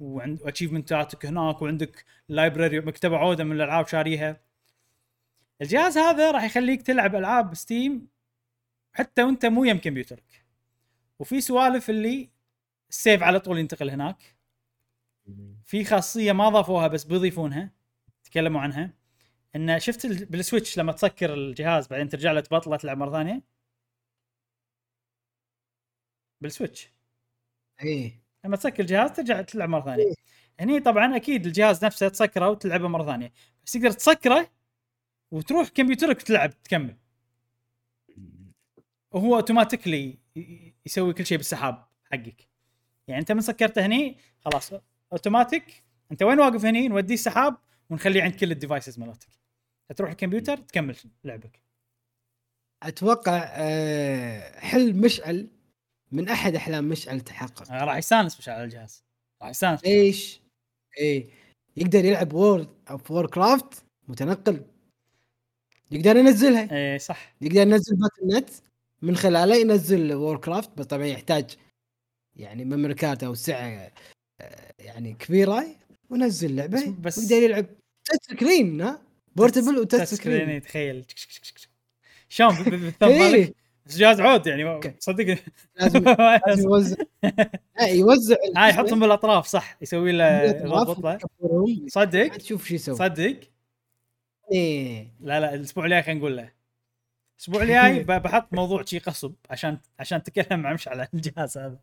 وعند 0.00 0.42
achievement 0.42 1.13
اتك 1.13 1.26
هناك 1.26 1.62
وعندك 1.62 2.04
library 2.28 2.80
مكتبة 2.80 3.16
عودة 3.16 3.44
من 3.44 3.52
الألعاب 3.56 3.86
شاريها. 3.86 4.40
الجهاز 5.62 5.98
هذا 5.98 6.30
راح 6.30 6.44
يخليك 6.44 6.82
تلعب 6.82 7.14
ألعاب 7.16 7.54
Steam 7.54 8.08
حتى 8.92 9.22
وأنت 9.22 9.46
مو 9.46 9.64
يم 9.64 9.78
كمبيوترك. 9.78 10.44
وفي 11.18 11.40
سوالف 11.40 11.90
اللي 11.90 12.30
ال 12.90 12.96
save 12.96 13.22
على 13.22 13.40
طول 13.40 13.58
ينتقل 13.58 13.90
هناك. 13.90 14.36
في 15.64 15.84
خاصية 15.84 16.32
ما 16.32 16.48
ضافوها 16.48 16.88
بس 16.88 17.04
بيضيفونها 17.04 17.70
تكلموا 18.24 18.60
عنها 18.60 18.90
إن 19.56 19.78
شفت 19.80 20.04
ال- 20.04 20.24
بال 20.26 20.39
Switch 20.39 20.78
لما 20.78 20.92
تسكر 20.92 21.34
الجهاز 21.34 21.86
بعدين 21.88 22.08
ترجع 22.08 22.32
له 22.32 22.40
تبطله 22.40 22.76
تلعب 22.76 22.98
مرة 22.98 23.10
ثانية؟ 23.10 23.42
بال 26.40 26.51
Switch. 26.51 26.90
إيه. 27.82 28.22
لما 28.44 28.56
تسكر 28.56 28.80
الجهاز 28.82 29.12
ترجع 29.12 29.42
تلعب 29.42 29.68
مرة 29.68 29.84
ثانية. 29.84 30.14
هني 30.60 30.80
طبعا 30.80 31.16
أكيد 31.16 31.46
الجهاز 31.46 31.84
نفسه 31.84 32.08
تسكره 32.08 32.48
وتلعبه 32.48 32.88
مرة 32.88 33.04
ثانية. 33.04 33.32
بس 33.64 33.72
تقدر 33.72 33.90
تسكره 33.90 34.50
وتروح 35.30 35.68
كمبيوترك 35.68 36.16
وتلعب 36.16 36.62
تكمل. 36.62 36.96
وهو 39.10 39.36
automatically 39.36 40.18
يسوي 40.86 41.12
كل 41.14 41.26
شيء 41.26 41.36
بالسحاب 41.38 41.86
حقك. 42.12 42.48
يعني 43.08 43.20
أنت 43.20 43.32
من 43.32 43.40
سكرته 43.40 43.86
هني 43.86 44.16
خلاص 44.38 44.72
اوتوماتيك 45.12 45.84
أنت 46.12 46.22
وين 46.22 46.40
واقف 46.40 46.64
هني؟ 46.64 46.88
نوديه 46.88 47.14
السحاب 47.14 47.56
ونخليه 47.90 48.22
عند 48.22 48.34
كل 48.34 48.52
ال 48.52 48.58
devices 48.58 48.98
مالتك. 48.98 49.28
تروح 49.96 50.10
الكمبيوتر 50.10 50.56
تكمل 50.56 50.96
لعبك. 51.24 51.62
أتوقع 52.82 53.48
آه، 53.50 54.60
حلم 54.60 55.00
مشعل 55.00 55.48
من 56.12 56.28
أحد 56.28 56.54
أحلام 56.54 56.88
مشعل 56.88 57.20
تحقق 57.20 57.72
آه، 57.72 57.84
راح 57.84 57.96
يستانس 57.96 58.38
مش 58.38 58.48
على 58.48 58.64
الجهاز. 58.64 59.04
راح 59.42 59.50
يستانس. 59.50 59.84
ليش؟ 59.84 60.40
إيه. 60.98 61.30
يقدر 61.76 62.04
يلعب 62.04 62.32
World 62.32 62.68
of 62.90 63.00
Warcraft 63.10 63.84
متنقل. 64.08 64.64
يقدر 65.90 66.16
ينزلها. 66.16 66.72
إيه 66.76 66.98
صح. 66.98 67.34
يقدر 67.40 67.60
ينزل 67.60 67.96
Battle.net 67.96 68.50
من 69.02 69.16
خلاله 69.16 69.56
ينزل 69.56 70.12
Warcraft 70.14 70.70
بس 70.78 70.86
طبعا 70.86 71.04
يحتاج 71.06 71.56
يعني 72.36 72.64
memory 72.64 72.94
card 72.94 73.22
أو 73.24 73.34
سعه 73.34 73.92
آه، 74.40 74.72
يعني 74.78 75.14
كبيرة 75.14 75.66
ونزل 76.10 76.56
لعبة. 76.56 76.90
بس- 77.00 77.18
ويقدر 77.18 77.36
يلعب 77.42 77.66
touch 78.04 78.26
screen 78.30 78.80
ها؟ 78.80 79.02
portable 79.36 79.78
و 79.78 79.83
touch 79.83 80.08
screen 80.08 80.62
تخيل 80.62 81.04
شلون؟ 82.28 82.54
ب- 83.00 83.52
جهاز 83.96 84.20
عود 84.20 84.46
يعني. 84.46 84.96
صدقني 84.98 85.38
لازم 85.76 86.04
لازم 86.46 86.68
يوزع. 86.68 86.96
يوزع 87.80 88.36
هاي 88.56 88.70
يحطهم 88.70 89.00
بالأطراف 89.00 89.46
صح. 89.46 89.76
يسوي 89.82 90.12
له 90.12 90.42
يضبط 90.42 90.98
له 90.98 91.10
ويكبرهم. 91.10 91.86
صدق؟ 91.88 92.36
تشوف 92.36 92.68
شو 92.68 92.74
يسوي. 92.74 92.96
صدق؟ 92.96 93.40
إيه. 94.52 95.12
لا 95.20 95.40
لا 95.40 95.54
الأسبوع 95.54 95.84
الجاي 95.84 96.02
خلينا 96.02 96.20
نقول 96.20 96.36
له. 96.36 96.52
الأسبوع 97.36 97.62
الجاي 97.62 98.02
ب- 98.04 98.22
بحط 98.22 98.52
موضوع 98.52 98.84
شي 98.84 98.98
غصب 98.98 99.34
عشان 99.50 99.78
عشان 100.00 100.22
تكلم 100.22 100.60
مع 100.60 100.72
مشعل 100.72 101.00
عن 101.00 101.06
الجهاز 101.14 101.58
هذا. 101.58 101.80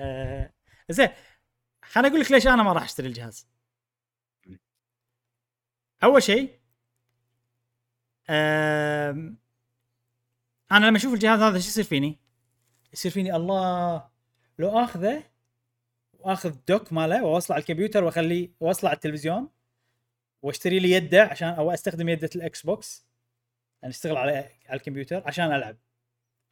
آه، 0.00 0.52
زين. 0.88 1.08
خليني 1.84 2.08
أقول 2.08 2.20
لك 2.20 2.32
ليش 2.32 2.46
أنا 2.46 2.62
ما 2.62 2.72
راح 2.72 2.82
أشتري 2.84 3.06
الجهاز. 3.08 3.48
أول 6.04 6.22
شيء 6.22 6.58
آم، 8.30 9.38
أنا 10.72 10.86
لما 10.86 10.96
أشوف 10.96 11.14
الجهاز 11.14 11.40
هذا 11.40 11.58
شو 11.58 11.68
يصير 11.68 11.84
فيني؟ 11.84 12.18
يصير 12.92 13.10
فيني 13.12 13.36
الله 13.36 14.08
لو 14.58 14.78
آخذه 14.78 15.22
وآخذ 16.18 16.54
dock 16.68 16.92
ماله 16.92 17.24
وأوصله 17.24 17.54
على 17.54 17.62
الكمبيوتر 17.62 18.04
وأخليه 18.04 18.50
وأوصله 18.60 18.90
على 18.90 18.96
التلفزيون 18.96 19.48
وأشتري 20.42 20.78
لي 20.78 20.90
يده 20.90 21.22
عشان 21.22 21.48
أو 21.48 21.70
أستخدم 21.70 22.08
يدة 22.08 22.30
ال 22.36 22.62
Xbox 22.62 23.06
يعني 23.82 23.94
أشتغل 23.94 24.16
على 24.16 24.32
على 24.68 24.76
الكمبيوتر 24.78 25.22
عشان 25.26 25.44
ألعب. 25.44 25.76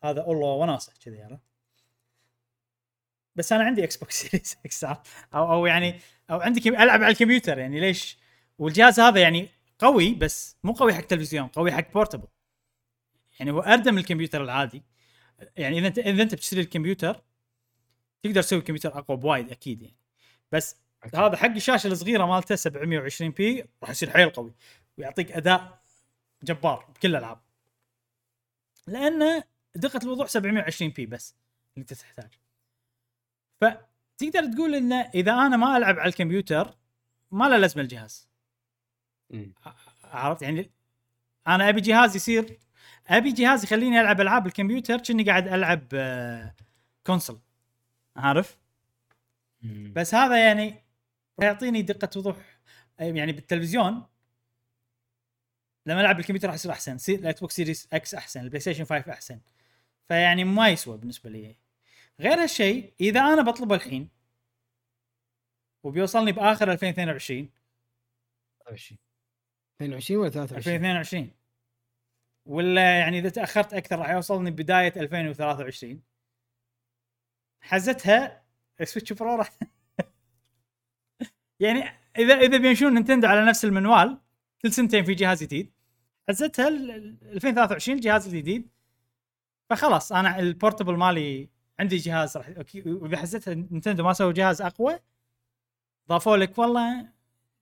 هذا 0.05 0.21
الله 0.27 0.49
وناسة 0.49 0.93
كذي 1.05 1.23
عرفت 1.23 1.43
بس 3.37 3.53
أنا 3.53 3.65
عندي 3.65 3.85
Xbox 3.85 4.23
Series 4.23 4.57
X 4.65 4.85
أو 4.85 4.97
أو 5.35 5.67
يعني 5.67 6.01
أو 6.31 6.41
عندي 6.41 6.61
كم... 6.61 6.75
ألعب 6.75 7.03
على 7.03 7.13
الكمبيوتر 7.13 7.59
يعني 7.59 7.81
ليش؟ 7.81 8.19
والجهاز 8.59 9.01
هذا 9.01 9.21
يعني 9.21 9.49
قوي 9.79 10.15
بس 10.15 10.57
مو 10.65 10.73
قوي 10.73 10.95
حق 10.95 11.01
تلفزيون 11.01 11.49
قوي 11.49 11.73
حق 11.73 11.93
portable 11.93 12.29
يعني 13.43 13.53
هو 13.53 13.61
أردى 13.61 13.95
من 13.95 13.99
الكمبيوتر 13.99 14.43
العادي. 14.43 14.83
يعني 15.57 15.79
إذا 15.79 15.89
انت 15.89 15.99
إذا 15.99 16.23
أنت 16.23 16.35
بتشتري 16.35 16.61
الكمبيوتر 16.61 17.23
تقدر 18.23 18.43
تسوي 18.43 18.61
كمبيوتر 18.61 18.99
أقوى 18.99 19.17
بوايد 19.17 19.51
أكيد 19.51 19.83
يعني. 19.83 19.97
بس 20.53 20.77
هذا 21.15 21.37
حق 21.37 21.51
الشاشة 21.51 21.87
الصغيرة 21.87 22.27
مالته 22.27 22.55
720 22.55 23.31
p 23.31 23.65
راح 23.83 23.91
يصير 23.91 24.11
حيل 24.11 24.31
قوي 24.31 24.55
ويعطيك 24.99 25.33
أداء 25.33 25.83
جبار 26.43 26.85
بكل 26.95 27.11
الالعاب 27.11 27.41
لأن 28.87 29.43
دقة 29.75 30.01
الموضوع 30.03 30.27
720 30.27 30.91
p 30.91 31.07
بس 31.07 31.35
اللي 31.75 31.83
أنت 31.83 31.93
تحتاج 31.93 32.31
فتقدر 33.61 34.53
تقول 34.53 34.75
إنه 34.75 35.01
إذا 35.01 35.33
أنا 35.33 35.57
ما 35.57 35.77
ألعب 35.77 35.99
على 35.99 36.09
الكمبيوتر 36.09 36.77
ما 37.31 37.45
له 37.45 37.57
لازمة 37.57 37.83
الجهاز. 37.83 38.29
عرفت؟ 40.05 40.43
يعني 40.43 40.71
أنا 41.47 41.69
أبي 41.69 41.81
جهاز 41.81 42.17
يصير 42.17 42.59
أبي 43.09 43.33
جهاز 43.33 43.65
يخليني 43.65 44.01
ألعب 44.01 44.21
ألعاب 44.21 44.47
الكمبيوتر 44.47 44.99
كأني 44.99 45.23
قاعد 45.23 45.49
ألعب 45.49 45.83
آه، 45.95 46.55
console 47.07 47.39
عارف؟ 48.17 48.59
مم. 49.63 49.93
بس 49.97 50.15
هذا 50.15 50.47
يعني 50.47 50.69
راح 51.39 51.47
يعطيني 51.47 51.83
دقة 51.83 52.19
وضوح. 52.19 52.37
يعني 52.99 53.33
بالتلفزيون 53.33 54.03
لما 55.87 56.01
ألعب 56.01 56.17
بالكمبيوتر 56.17 56.49
راح 56.49 56.55
يصير 56.55 56.73
أحسن. 56.73 56.97
ال 57.09 57.41
Xbox 57.41 57.57
Series 57.57 57.89
X 57.93 58.15
أحسن. 58.15 58.41
ال 58.41 58.61
PlayStation 58.61 58.85
5 58.85 59.13
أحسن. 59.13 59.41
فيعني 60.09 60.45
ما 60.45 60.69
يسوى 60.69 60.99
بالنسبة 60.99 61.31
لي. 61.31 61.57
غير 62.21 62.43
هالشيء 62.43 62.93
إذا 63.01 63.21
أنا 63.21 63.43
بطلبه 63.43 63.75
الحين 63.75 64.09
وبيوصلني 65.83 66.33
بآخر 66.33 66.73
2022 66.73 67.51
23 68.65 68.99
22 69.81 70.21
ولا 70.21 70.31
23 70.31 70.77
2022 70.77 71.31
ولا 72.47 72.99
يعني 72.99 73.19
إذا 73.19 73.29
تأخرت 73.29 73.75
أكثر 73.75 73.99
راح 73.99 74.11
يوصلني 74.11 74.51
بداية 74.51 74.93
2023 74.97 76.03
حزتها 77.61 78.43
Switch 78.85 79.13
Pro 79.13 79.35
راح 79.37 79.51
يعني 81.61 81.81
إذا 82.19 82.35
إذا 82.35 82.59
بيمشون 82.59 82.95
نينتندو 82.95 83.27
على 83.29 83.47
نفس 83.47 83.65
المنوال 83.65 84.21
كل 84.63 84.73
سنتين 84.73 85.05
في 85.05 85.15
جهاز 85.15 85.43
جديد 85.43 85.73
حزتها 86.29 86.69
ال- 86.69 86.91
ال- 86.91 87.17
2023 87.33 87.97
الجهاز 87.99 88.27
الجديد 88.27 88.69
فخلاص 89.71 90.13
أنا 90.13 90.39
ال 90.39 90.45
portable 90.45 90.97
مالي 90.97 91.49
عندي 91.81 91.97
جهاز 91.97 92.37
راح 92.37 92.49
okay 92.49 92.83
وإذا 92.91 93.17
حزتها 93.17 93.55
نينتندو 93.55 94.05
ما 94.05 94.13
سووا 94.13 94.33
جهاز 94.33 94.63
أقوى 94.63 94.99
ضافوا 96.09 96.37
لك 96.37 96.59
والله 96.59 97.09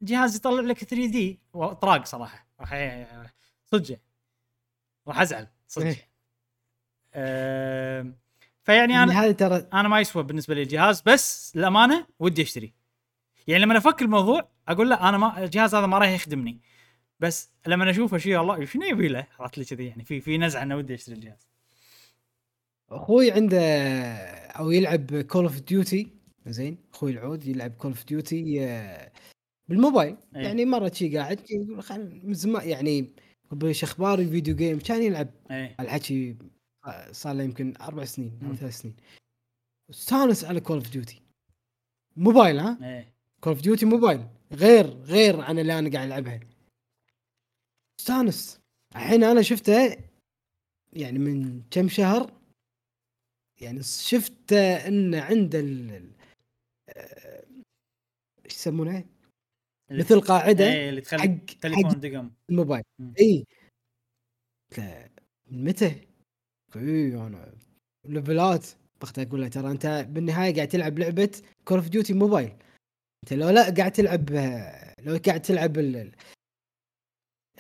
جهاز 0.03 0.37
يطلع 0.37 0.61
لك 0.61 0.79
3D 0.85 1.41
طراق 1.55 2.05
صراحة 2.07 2.49
صدق. 3.67 4.01
راح 5.11 5.21
ازعل 5.21 5.47
صدق. 5.69 5.97
أم، 7.15 8.17
فيعني 8.63 8.93
يعني 8.93 9.13
أنا 9.13 9.25
هذه 9.25 9.33
ترى 9.33 9.67
أنا 9.73 9.89
ما 9.89 10.01
يسوى 10.01 10.23
بالنسبة 10.23 10.55
لي 10.55 10.63
الجهاز 10.63 11.03
بس 11.07 11.57
للأمانة 11.57 12.07
ودي 12.19 12.43
أشتري. 12.43 12.73
يعني 13.47 13.63
لما 13.63 13.79
أفكر 13.79 14.05
الموضوع 14.05 14.49
أقول 14.69 14.91
لا 14.91 15.09
أنا 15.09 15.19
ما 15.19 15.45
الجهاز 15.45 15.75
هذا 15.75 15.87
ما 15.87 15.99
راح 15.99 16.09
يخدمني. 16.09 16.61
بس 17.21 17.51
لما 17.67 17.91
أشوفه 17.91 18.19
شيء 18.19 18.41
الله 18.41 18.65
شنو 18.65 18.83
يبي 18.83 19.09
له؟ 19.09 19.27
عرفت 19.39 19.59
لي 19.59 19.65
كذي 19.65 19.87
يعني 19.87 20.05
في 20.05 20.21
في 20.21 20.39
نزعة 20.39 20.63
إنه 20.63 20.77
ودي 20.77 20.95
أشتري 20.95 21.15
الجهاز. 21.15 21.49
أخوي 22.91 23.33
عنده 23.33 23.61
أو 24.51 24.71
يلعب 24.71 25.21
Call 25.21 25.45
of 25.45 25.61
Duty 25.61 26.11
زين 26.47 26.79
أخوي 26.95 27.11
العود 27.11 27.47
يلعب 27.47 27.71
Call 27.71 27.91
of 27.91 28.05
Duty 28.05 28.69
بالموبايل. 29.69 30.17
إيه. 30.37 30.43
يعني 30.43 30.65
مرة 30.65 30.91
شي 30.95 31.19
قاعد 31.19 31.41
يقول 31.51 31.83
خل 31.83 32.21
من 32.25 32.35
زمان 32.35 32.69
يعني 32.69 33.11
بش 33.51 33.85
أخبار 33.85 34.19
ال 34.19 34.25
video 34.25 34.57
game 34.57 34.79
كان 34.79 35.03
يلعب. 35.03 35.29
إيه. 35.51 35.77
الحكي 35.81 36.37
صار 37.11 37.35
له 37.35 37.43
يمكن 37.45 37.75
أربع 37.81 38.05
سنين 38.05 38.39
أو. 38.47 38.55
ثلاث 38.55 38.79
سنين. 38.79 38.97
استانس 39.91 40.45
على 40.45 40.61
Call 40.61 40.77
of 40.77 40.91
Duty 40.91 41.23
Mobile 42.17 42.59
ها؟ 42.59 42.79
إيه. 42.83 43.13
Call 43.41 43.53
of 43.53 43.63
Duty 43.63 43.87
Mobile. 43.87 44.27
غير 44.53 44.87
غير 44.87 45.41
عن 45.41 45.59
اللي 45.59 45.79
أنا 45.79 45.91
قاعد 45.91 46.07
ألعبها. 46.07 46.41
استانس. 48.01 48.61
الحين 48.97 49.25
أنا 49.25 49.43
شفته 49.43 49.97
يعني 50.93 51.19
من 51.19 51.63
كم 51.71 51.89
شهر. 51.89 52.41
يعني 53.61 53.83
شفت 53.83 54.53
ان 54.53 55.15
عنده 55.15 55.61
ال 55.61 55.91
ال- 55.91 56.13
آه، 56.89 57.45
إيش 58.45 58.55
يسمونه؟ 58.55 59.05
مثل 59.91 60.21
قاعدة 60.21 60.65
إيه 60.73 60.89
اللي 60.89 61.01
تخلي 61.01 61.21
حق 61.23 61.45
تليفون 61.61 61.85
حق 61.85 61.97
دقم. 61.97 62.31
الموبايل. 62.51 62.83
إي. 63.21 63.45
من 65.51 65.65
متى؟ 65.65 65.87
اي 66.77 67.15
أنا 67.15 67.55
ليفلات. 68.09 68.67
بغيت 69.03 69.19
أقول 69.19 69.41
له 69.41 69.49
ترى 69.49 69.71
أنت 69.71 70.07
بالنهاية 70.11 70.55
قاعد 70.55 70.69
تلعب 70.69 70.99
لعبة 70.99 71.43
كول 71.65 71.79
اوف 71.79 71.89
ديوتي 71.89 72.13
موبايل 72.15 72.53
أنت 73.25 73.33
لو 73.33 73.49
لا 73.51 73.71
قاعد 73.75 73.93
تلعب 73.93 74.31
لو 75.03 75.19
قاعد 75.27 75.43
تلعب 75.43 75.79
ال- 75.79 75.97
ال- 75.97 76.15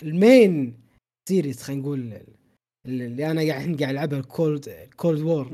المين 0.02 0.80
سيريز 1.28 1.62
خلينا 1.62 1.82
نقول 1.82 2.00
ال- 2.00 3.02
اللي 3.02 3.30
أنا 3.30 3.40
قاعد 3.40 3.60
الحين 3.60 3.76
قاعد 3.76 3.90
ألعبها 3.90 4.20
كولد 4.20 4.88
كولد 4.96 5.20
وور. 5.20 5.48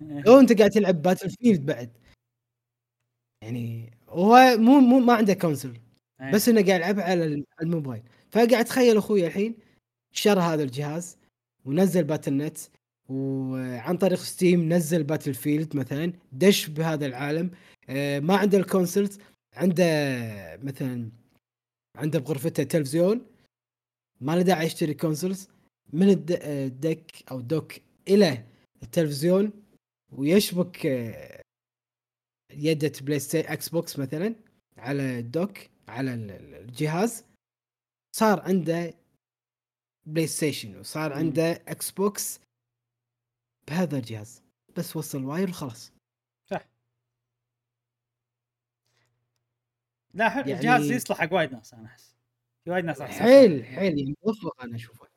لو 0.00 0.40
أنت 0.40 0.58
قاعد 0.58 0.70
تلعب 0.70 1.02
Battlefield 1.02 1.66
بعد. 1.66 1.90
يعني 3.48 3.90
هو 4.08 4.56
مو 4.58 4.80
مو 4.80 4.98
ما 4.98 5.12
عنده 5.14 5.34
console 5.34 5.74
إيه. 6.20 6.32
بس 6.32 6.48
إنه 6.48 6.62
قاعد 6.66 6.80
يلعبها 6.80 7.04
على 7.04 7.24
ال- 7.24 7.44
على 7.58 7.66
الموبايل. 7.68 8.02
فقاعد 8.30 8.64
تخيل 8.64 8.96
أخوي 8.96 9.26
الحين 9.26 9.54
شرى 10.14 10.40
هذا 10.40 10.62
الجهاز 10.62 11.16
ونزل 11.64 12.04
Battle.net 12.04 12.58
وعن 13.08 13.96
طريق 13.96 14.18
Steam 14.18 14.72
نزل 14.72 15.02
Battlefield 15.04 15.76
مثلا 15.76 16.12
دش 16.32 16.66
بهذا 16.68 17.06
العالم. 17.06 17.50
آه، 17.88 18.20
ما 18.20 18.36
عنده 18.36 18.58
ال 18.58 18.65
consoles 18.65 19.18
عنده 19.54 19.84
مثلا 20.62 21.08
عنده 21.96 22.18
بغرفته 22.18 22.62
تلفزيون 22.62 23.26
ما 24.20 24.32
له 24.36 24.42
داعي 24.42 24.66
يشتري 24.66 24.94
consoles. 24.94 25.48
من 25.92 26.08
ال 26.08 26.16
د- 26.16 26.32
آه، 26.42 26.66
ال 26.66 26.75
deck 26.75 27.12
أو 27.30 27.40
dock 27.40 27.72
إلى 28.08 28.44
التلفزيون 28.82 29.50
ويشبك 30.12 30.86
آه، 30.86 31.40
يدة 32.50 32.92
PlayStation 33.00 33.48
Xbox 33.48 33.98
مثلا 33.98 34.34
على 34.78 35.18
ال 35.18 35.26
dock 35.26 35.58
على 35.88 36.14
ال- 36.14 36.30
ال- 36.30 36.54
الجهاز 36.54 37.24
صار 38.16 38.40
عنده 38.40 38.94
PlayStation 40.06 40.78
وصار. 40.78 41.12
عنده 41.12 41.52
Xbox 41.52 42.40
بهذا 43.68 43.96
الجهاز. 43.98 44.42
بس 44.76 44.96
وصل 44.96 45.24
wire 45.24 45.48
وخلاص. 45.50 45.92
صح. 46.50 46.68
لا 50.14 50.28
حلو. 50.30 50.40
يعني- 50.48 50.52
الجهاز 50.52 50.90
يصلح 50.90 51.18
حق 51.18 51.32
وايد 51.32 51.52
ناس 51.52 51.74
أنا 51.74 51.86
أحس. 51.86 52.16
في 52.64 52.70
وايد 52.70 52.84
ناس 52.84 52.96
يصلحون. 52.96 53.16
حيل 53.18 53.64
حيل. 53.64 53.98
يعني 53.98 54.14
موفق 54.24 54.62
أنا 54.62 54.76
أشوفه. 54.76 55.08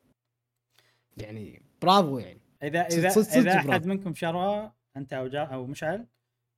يعني 1.16 1.62
برافو 1.82 2.18
يعني. 2.18 2.40
اذا 2.62 2.86
اذا 2.86 3.08
صدق- 3.10 3.22
صدق 3.22 3.36
إذا 3.38 3.70
أحد. 3.72 3.86
منكم 3.86 4.14
شراه 4.14 4.74
أنت 4.96 5.12
أو 5.12 5.28
جا 5.28 5.44
أو 5.44 5.66
مشعل 5.66 6.06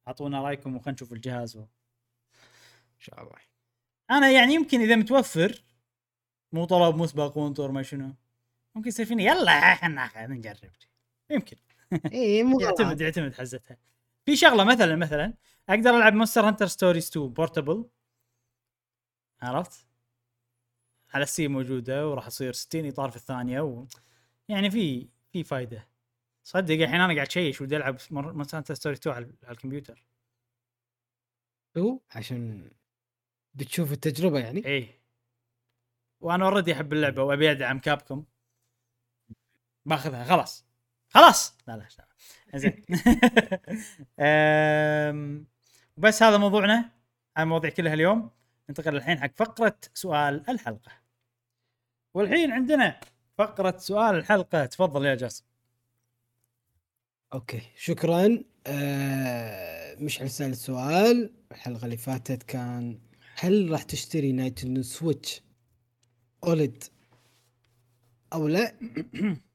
اعطونا 0.08 0.42
رايكم 0.42 0.76
وخلينا 0.76 0.94
نشوف 0.94 1.12
الجهاز 1.12 1.56
و... 1.56 1.60
إن 1.60 3.00
شاء 3.00 3.22
الله. 3.22 3.38
أنا 4.10 4.30
يعني 4.30 4.54
يمكن 4.54 4.80
إذا 4.80 4.96
متوفر 4.96 5.64
مو 6.52 6.64
طلب 6.64 6.96
مسبق 6.96 7.38
وانطر 7.38 7.70
ما 7.70 7.82
شنو 7.82 8.14
ممكن 8.74 8.88
يصير 8.88 9.06
فيني 9.06 9.24
يلا 9.24 9.74
خلنا 9.74 9.94
ناخذ 9.94 10.20
نجرب. 10.20 10.70
يمكن. 11.30 11.56
اي 12.12 12.42
مو 12.42 12.60
يعتمد 12.60 13.00
يعتمد 13.00 13.34
حزتها. 13.34 13.76
في 14.26 14.36
شغلة 14.36 14.64
مثلا 14.64 14.96
مثلا 14.96 15.34
أقدر 15.68 15.90
ألعب 15.96 16.14
Monster 16.14 16.48
Hunter 16.48 16.66
Stories 16.66 17.08
2 17.08 17.28
portable 17.28 17.88
عرفت؟ 19.42 19.86
على 21.14 21.22
ال 21.22 21.31
PC 21.31 21.48
موجودة 21.48 22.08
وراح 22.08 22.28
تصير 22.28 22.52
60 22.52 22.86
إطار 22.86 23.10
في 23.10 23.16
الثانية 23.16 23.60
و... 23.60 23.86
يعني 24.48 24.70
في 24.70 25.08
في 25.32 25.44
فايدة. 25.44 25.88
صدق 26.44 26.74
الحين 26.74 27.00
أنا 27.00 27.14
قاعد 27.14 27.26
أشوش 27.26 27.60
ودي 27.60 27.76
ألعب 27.76 27.96
Monster 28.10 28.74
Story 28.74 28.96
2 28.96 29.16
على 29.16 29.30
الكمبيوتر. 29.50 30.04
هو؟ 31.76 32.00
عشان 32.10 32.70
بتشوف 33.54 33.92
التجربة 33.92 34.38
يعني؟ 34.38 34.66
إيه. 34.66 35.00
وأنا 36.20 36.44
already 36.44 36.72
أحب 36.72 36.92
اللعبة 36.92 37.22
وأبي 37.22 37.50
أدعم 37.50 37.78
Capcom 37.78 38.24
باخذها 39.86 40.24
خلاص. 40.24 40.66
خلاص! 41.08 41.58
لا 41.68 41.72
لا 41.76 41.88
لا. 41.98 42.08
زين 42.58 42.84
بس 45.96 46.22
هذا 46.22 46.36
موضوعنا 46.36 46.76
هاي 47.36 47.42
المواضيع 47.42 47.70
كلها 47.70 47.94
اليوم. 47.94 48.30
ننتقل 48.68 48.96
الحين 48.96 49.20
حق 49.20 49.30
فقرة 49.36 49.78
سؤال 49.94 50.50
الحلقة. 50.50 50.92
والحين 52.14 52.52
عندنا 52.52 53.00
فقرة 53.38 53.76
سؤال 53.78 54.14
الحلقة. 54.14 54.66
تفضل 54.66 55.04
يا 55.06 55.14
جاسم. 55.14 55.44
okay 57.32 57.62
شكرا. 57.76 58.44
آه 58.66 59.94
مشعل 60.00 60.30
سأل 60.30 60.56
سؤال. 60.56 61.32
الحلقة 61.52 61.84
اللي 61.84 61.96
فاتت 61.96 62.42
كان 62.42 62.98
هل 63.36 63.70
راح 63.70 63.82
تشتري 63.82 64.32
Nintendo 64.32 64.82
Switch 64.82 65.42
أولد 66.44 66.84
أو 68.32 68.48
لا؟ 68.48 68.78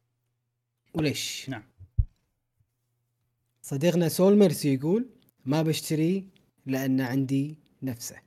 وليش؟ 0.95 1.49
نعم. 1.49 1.63
صديقنا 3.61 4.09
سول 4.09 4.37
ميرسي 4.37 4.73
يقول 4.73 5.09
ما 5.45 5.61
بشتري 5.61 6.27
لأن 6.65 7.01
عندي 7.01 7.57
نفسه. 7.83 8.21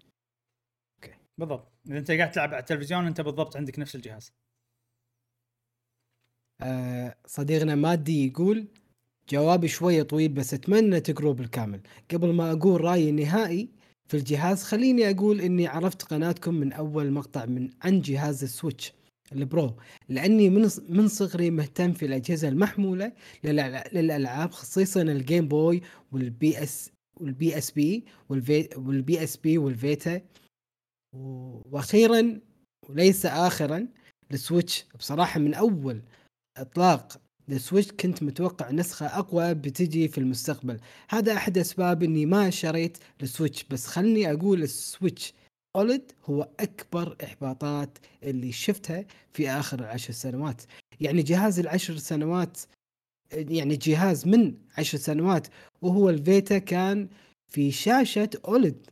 بالضبط. 1.39 1.73
إذا 1.87 1.99
أنت 1.99 2.11
قاعد 2.11 2.31
تلعب 2.31 2.49
على 2.49 2.61
التلفزيون 2.61 3.07
أنت 3.07 3.21
بالضبط 3.21 3.57
عندك 3.57 3.79
نفس 3.79 3.95
الجهاز. 3.95 4.33
آه 6.61 7.17
صديقنا 7.27 7.75
مادي 7.75 8.27
يقول 8.27 8.69
جوابي 9.31 9.69
شوية 9.69 10.03
طويل 10.03 10.29
بس 10.33 10.55
أتمنى 10.55 11.01
تقروا 11.01 11.33
بالكامل. 11.35 11.81
قبل 12.11 12.33
ما 12.33 12.53
أقول 12.53 12.81
رأيي 12.81 13.11
النهائي 13.11 13.69
في 14.09 14.17
الجهاز 14.17 14.63
خليني 14.63 15.11
أقول 15.11 15.41
إني 15.41 15.67
عرفت 15.67 16.03
قناتكم 16.03 16.55
من 16.55 16.73
أول 16.73 17.11
مقطع 17.11 17.45
من 17.47 17.69
عن 17.83 18.01
جهاز 18.01 18.43
ال 18.43 18.50
Switch 18.50 18.93
ال 19.33 19.44
Pro 19.44 19.77
لأني 20.09 20.51
من 20.51 20.69
من 20.89 21.09
صغري 21.09 21.51
مهتم 21.51 21.93
في 21.93 22.07
الأجهزة 22.07 22.49
المحمولة 22.49 23.13
للألع- 23.47 23.95
للألعاب 23.95 24.51
خصيصا 24.51 25.03
ال 25.03 25.49
Game 25.49 25.83
Boy 26.13 26.63
وال 26.63 26.91
PS 27.21 27.59
وال 27.59 27.71
PSP 27.71 28.05
وال 28.29 29.23
PSP 29.25 29.37
وال 29.37 29.59
Vita 29.59 30.21
و- 31.15 31.61
وأخيرا 31.71 32.41
وليس 32.89 33.27
اخرا 33.27 33.89
ال 34.33 34.40
Switch 34.40 34.85
بصراحة 34.99 35.41
من 35.41 35.55
أول 35.55 36.03
إطلاق 36.57 37.21
ال 37.49 37.55
Switch 37.55 37.93
كنت 37.93 38.23
متوقع 38.23 38.71
نسخة 38.71 39.07
أقوى 39.07 39.55
بتجي 39.55 40.09
في 40.09 40.19
المستقبل. 40.19 40.81
هذا 41.11 41.33
أحد 41.33 41.59
أسباب 41.59 42.03
إني 42.03 42.27
ما 42.27 42.51
شريت 42.51 42.99
ال 43.23 43.29
Switch 43.29 43.65
بس 43.65 43.87
خلني 43.87 44.33
أقول 44.33 44.63
ال 44.63 44.73
Switch 44.73 45.33
OLED 45.77 46.13
هو 46.25 46.49
أكبر 46.61 47.17
إحباطات 47.25 47.99
اللي 48.23 48.53
شفتها 48.53 49.05
في 49.33 49.51
آخر 49.51 49.79
العشر 49.81 50.13
سنوات. 50.13 50.63
يعني 51.01 51.23
جهاز 51.23 51.59
العشر 51.59 51.97
سنوات 51.97 52.59
يعني 53.33 53.77
جهاز 53.77 54.27
من 54.27 54.55
عشر 54.79 54.99
سنوات 54.99 55.47
وهو 55.83 56.11
ال 56.11 56.20
Vita 56.20 56.59
كان 56.59 57.09
في 57.53 57.71
شاشة 57.71 58.31
OLED 58.45 58.87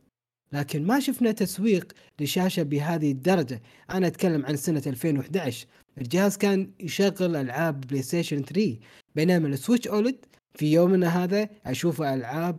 لكن 0.53 0.87
ما 0.87 1.01
شفنا 1.01 1.33
تسويق 1.33 1.93
لشاشة 2.21 2.63
بهذه 2.63 3.13
الدرجة. 3.13 3.63
أنا 3.91 4.07
أتكلم 4.07 4.47
عن 4.47 4.57
سنة 4.57 4.83
2011 4.87 5.67
الجهاز 6.01 6.37
كان 6.37 6.71
يشغل 6.81 7.37
ألعاب 7.37 7.81
PlayStation 7.81 8.43
3 8.43 8.79
بينما 9.15 9.49
ال 9.49 9.54
Switch 9.54 9.89
OLED 9.89 10.17
في 10.55 10.73
يومنا 10.73 11.25
هذا 11.25 11.49
أشوف 11.67 12.03
ألعاب 12.03 12.57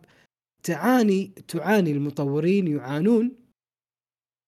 تعاني 0.64 1.32
تعاني 1.48 1.92
المطورين 1.92 2.68
يعانون. 2.68 3.32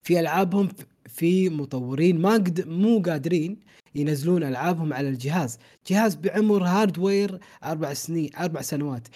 في 0.06 0.20
ألعابهم 0.20 0.70
في 1.06 1.50
مطورين 1.50 2.22
ما 2.22 2.34
قد 2.34 2.68
مو 2.68 3.00
قادرين 3.00 3.60
ينزلون 3.96 4.44
ألعابهم 4.44 4.94
على 4.94 5.10
الجهاز. 5.10 5.58
جهاز 5.88 6.16
بعمر 6.16 6.64
hardware 6.64 7.40
أربع 7.64 7.94
سنين 7.94 8.36
أربع 8.36 8.62
سنوات. 8.62 9.08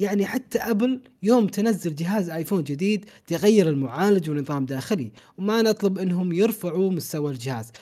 يعني 0.00 0.26
حتى 0.26 0.58
Apple 0.58 1.00
يوم 1.22 1.46
تنزل 1.46 1.94
جهاز 1.94 2.30
iPhone 2.30 2.64
جديد 2.64 3.10
تغير 3.26 3.68
المعالج 3.68 4.30
ونظام 4.30 4.66
داخلي 4.66 5.12
وما 5.38 5.62
نطلب 5.62 5.98
إنهم 5.98 6.32
يرفعوا 6.32 6.90
مستوى 6.90 7.32
الجهاز. 7.32 7.72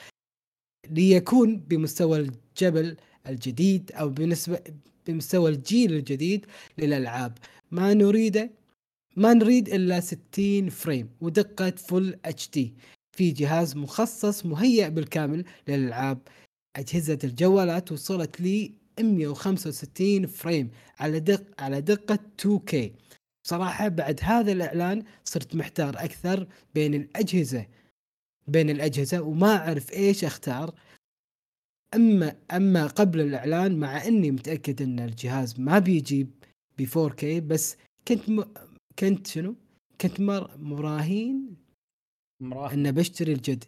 ليكون 0.89 1.57
بمستوى 1.57 2.19
الجيل 2.19 2.97
الجديد 3.27 3.91
أو 3.91 4.09
بالنسبة 4.09 4.59
بمستوى 5.07 5.51
الجيل 5.51 5.93
الجديد 5.93 6.45
للألعاب. 6.77 7.37
ما 7.71 7.93
نريده 7.93 8.51
ما 9.17 9.33
نريد 9.33 9.69
إلا 9.69 9.99
60 9.99 10.69
frame 10.69 11.09
ودقة 11.21 11.69
Full 11.69 12.15
HD 12.25 12.73
في 13.17 13.31
جهاز 13.31 13.75
مخصص 13.75 14.45
مهيأ 14.45 14.89
بالكامل 14.89 15.45
للألعاب. 15.67 16.19
أجهزة 16.75 17.19
الجوالات 17.23 17.91
وصلت 17.91 18.41
لي 18.41 18.73
165 18.99 20.27
frame 20.27 20.69
على 20.99 21.19
دق 21.19 21.43
على 21.59 21.81
دقة 21.81 22.19
2K 22.41 22.75
صراحة 23.47 23.87
بعد 23.87 24.19
هذا 24.23 24.51
الإعلان 24.51 25.03
صرت 25.23 25.55
محتار 25.55 25.95
أكثر 25.97 26.47
بين 26.75 26.93
الأجهزة. 26.93 27.65
بين 28.47 28.69
الأجهزة 28.69 29.21
وما 29.21 29.55
أعرف 29.55 29.93
إيش 29.93 30.23
أختار. 30.23 30.75
أما 31.95 32.35
أما 32.51 32.87
قبل 32.87 33.21
الإعلان 33.21 33.79
مع 33.79 34.05
إني 34.07 34.31
متأكد 34.31 34.81
إن 34.81 34.99
الجهاز 34.99 35.59
ما 35.59 35.79
بيجيب 35.79 36.31
ب 36.77 36.85
4K 36.85 37.25
بس 37.25 37.77
كنت 38.07 38.29
م... 38.29 38.43
كنت 38.99 39.27
شنو؟ 39.27 39.55
كنت 40.01 40.21
مر... 40.21 40.57
مراهين 40.57 41.55
مراهن. 42.41 42.85
إن 42.85 42.91
بشتري 42.91 43.33
الجد 43.33 43.63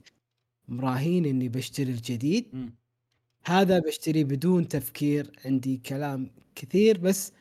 مراهين 0.68 1.26
إني 1.26 1.50
بشتري 1.50 1.92
الجديد. 1.92 2.56
مم. 2.56 2.74
هذا 3.46 3.80
بشتريه 3.80 4.24
بدون 4.24 4.68
تفكير 4.68 5.32
عندي 5.46 5.78
كلام 5.78 6.32
كثير 6.56 6.98
بس 6.98 7.34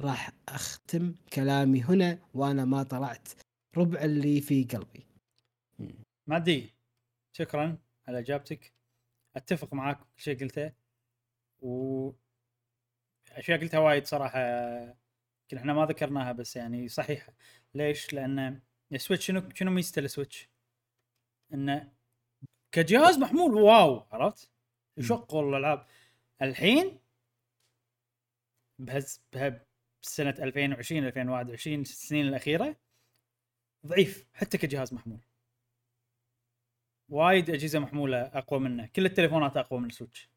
راح 0.00 0.32
أختم 0.48 1.14
كلامي 1.32 1.82
هنا 1.82 2.18
وأنا 2.34 2.64
ما 2.64 2.82
طلعت. 2.82 3.28
ربع 3.76 4.04
اللي 4.04 4.40
في 4.40 4.64
قلبي. 4.64 5.06
مادي. 6.26 6.73
شكرا 7.36 7.78
على 8.08 8.18
إجابتك 8.18 8.72
أتفق 9.36 9.74
معاك 9.74 9.98
في 10.16 10.22
شيء 10.22 10.40
قلته 10.40 10.72
و 11.60 12.12
اشياء 13.32 13.60
قلتها 13.60 13.80
وايد 13.80 14.06
صراحة 14.06 14.40
يمكن 15.42 15.58
إحنا 15.58 15.72
ما 15.72 15.86
ذكرناها 15.86 16.32
بس 16.32 16.56
يعني 16.56 16.88
صحيحة 16.88 17.32
ليش؟ 17.74 18.12
لأن 18.14 18.60
ال 18.92 18.97
Switch 18.97 19.26
شنو 19.26 19.48
شنو 19.54 19.70
ميزته 19.70 20.00
ال 20.00 20.06
Switch؟ 20.06 20.48
إنه 21.54 21.92
كجهاز 22.72 23.18
محمول 23.18 23.54
wow 23.54 24.06
عرفت؟ 24.12 24.50
يشغل 24.96 25.48
الالعاب 25.48 25.86
الحين 26.42 26.98
بهز 28.78 29.22
بسنه 30.02 30.34
2020 30.38 31.06
2021 31.06 31.80
السنين 31.80 32.26
الأخيرة 32.28 32.76
ضعيف 33.86 34.26
حتى 34.32 34.58
كجهاز 34.58 34.94
محمول 34.94 35.20
وايد 37.08 37.50
أجهزة 37.50 37.78
محمولة 37.78 38.22
أقوى 38.22 38.60
منه. 38.60 38.86
كل 38.86 39.06
التليفونات 39.06 39.56
أقوى 39.56 39.80
من 39.80 39.86
السويتش. 39.86 40.30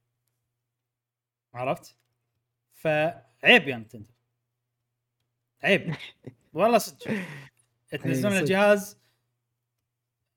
عرفت؟ 1.54 1.98
فعيب 2.74 3.68
يا 3.68 3.78
نتندو. 3.78 4.14
عيب. 5.64 5.96
والله 6.54 6.78
صدق. 6.78 7.12
تنزلون 7.90 8.32
صدق. 8.32 8.42
الجهاز 8.42 8.98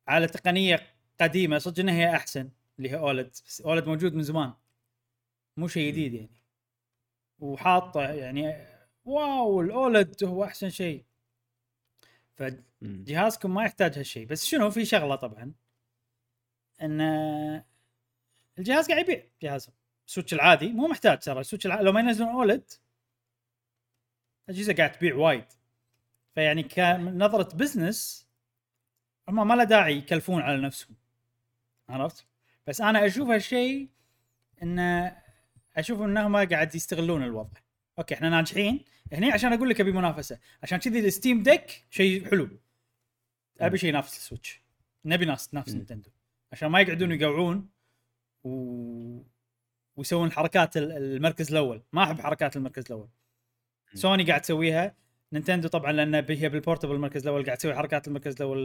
على 0.09 0.27
تقنية 0.27 0.95
قديمة. 1.21 1.59
صدق 1.59 1.81
إنها 1.81 1.95
هي 1.95 2.17
أحسن. 2.17 2.51
اللي 2.79 2.91
هي 2.91 2.99
أولد. 2.99 3.31
بس 3.47 3.61
أولد 3.61 3.87
موجود 3.87 4.15
من 4.15 4.23
زمان. 4.23 4.55
مو 5.57 5.69
شيء 5.69 5.93
جديد 5.93 6.15
يعني. 6.15 6.31
وحاطة 7.39 8.01
يعني 8.03 8.67
واو 9.05 9.61
الـ 9.61 9.73
OLED 9.73 10.25
هو 10.25 10.45
أحسن 10.45 10.71
شيء. 10.71 11.05
فجهازكم 12.35 13.55
ما 13.55 13.65
يحتاج 13.65 13.99
هالشيء. 13.99 14.27
بس 14.27 14.45
شنو؟ 14.45 14.71
في 14.71 14.85
شغلة 14.85 15.17
طبعا. 15.17 15.53
إن 16.83 17.01
الجهاز 18.59 18.89
قاعد 18.89 19.09
يبيع 19.09 19.25
جهازهم 19.43 19.75
السويتش 20.07 20.35
العادي 20.35 20.73
مو 20.73 20.87
محتاج 20.87 21.19
ترى. 21.19 21.41
السويتش 21.41 21.67
العادي 21.67 21.85
لو 21.85 21.93
ما 21.93 22.01
ينزلون 22.01 22.29
OLED 22.29 22.71
الاجهزه 24.49 24.73
قاعد 24.75 24.93
تبيع 24.93 25.15
وايد. 25.15 25.45
فيعني 26.35 26.63
كنظره 26.63 27.57
business 27.57 28.29
هم 29.29 29.49
ما 29.49 29.55
له 29.55 29.65
داعي 29.65 29.97
يكلفون 29.97 30.43
على 30.43 30.61
نفسهم. 30.63 30.97
عرفت؟ 31.89 32.27
بس 32.67 32.81
أنا 32.81 33.07
أشوف 33.07 33.29
هالشيء 33.29 33.89
انه 34.63 35.17
أشوف 35.77 36.03
إنهم 36.03 36.37
قاعد 36.37 36.75
يستغلون 36.75 37.23
الوضع. 37.23 37.61
okay 37.99 38.15
إحنا 38.15 38.29
ناجحين. 38.29 38.85
هني 39.13 39.33
عشان 39.33 39.53
أقول 39.53 39.71
لك 39.71 39.81
أبي 39.81 39.93
منافسة. 39.93 40.39
عشان 40.63 40.79
كذي 40.79 40.99
الستيم 40.99 41.43
ديك 41.43 41.85
شيء 41.91 42.31
حلو. 42.31 42.49
أبي 43.61 43.79
شيء 43.79 43.89
ينافس 43.89 44.17
السويتش. 44.17 44.61
نبي 45.05 45.25
ناس 45.25 45.49
تنافس 45.49 45.71
مم. 45.71 45.77
نينتندو 45.77 46.11
عشان 46.53 46.69
ما 46.69 46.81
يقعدون 46.81 47.13
يقوعون 47.13 47.69
و... 48.45 48.51
ويسوون 49.97 50.33
حركات 50.33 50.77
ال- 50.77 50.93
المركز 50.93 51.51
الأول. 51.51 51.83
ما 51.93 52.03
أحب 52.05 52.21
حركات 52.21 52.57
المركز 52.57 52.85
الأول. 52.87 53.09
سوني 53.95 54.25
قاعد 54.25 54.41
تسويها. 54.41 54.95
نينتندو 55.33 55.69
طبعا 55.69 55.93
لأن 55.93 56.15
هي 56.15 56.49
بال 56.49 56.58
portable 56.58 56.95
المركز 56.95 57.23
الأول 57.23 57.45
قاعد 57.45 57.59
تسوي 57.59 57.75
حركات 57.75 58.09
المركز 58.09 58.35
الأول 58.35 58.59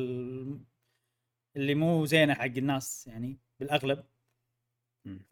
اللي 1.55 1.75
مو 1.75 2.05
زينة 2.05 2.33
حق 2.33 2.43
الناس 2.43 3.07
يعني 3.07 3.37
بالأغلب. 3.59 4.03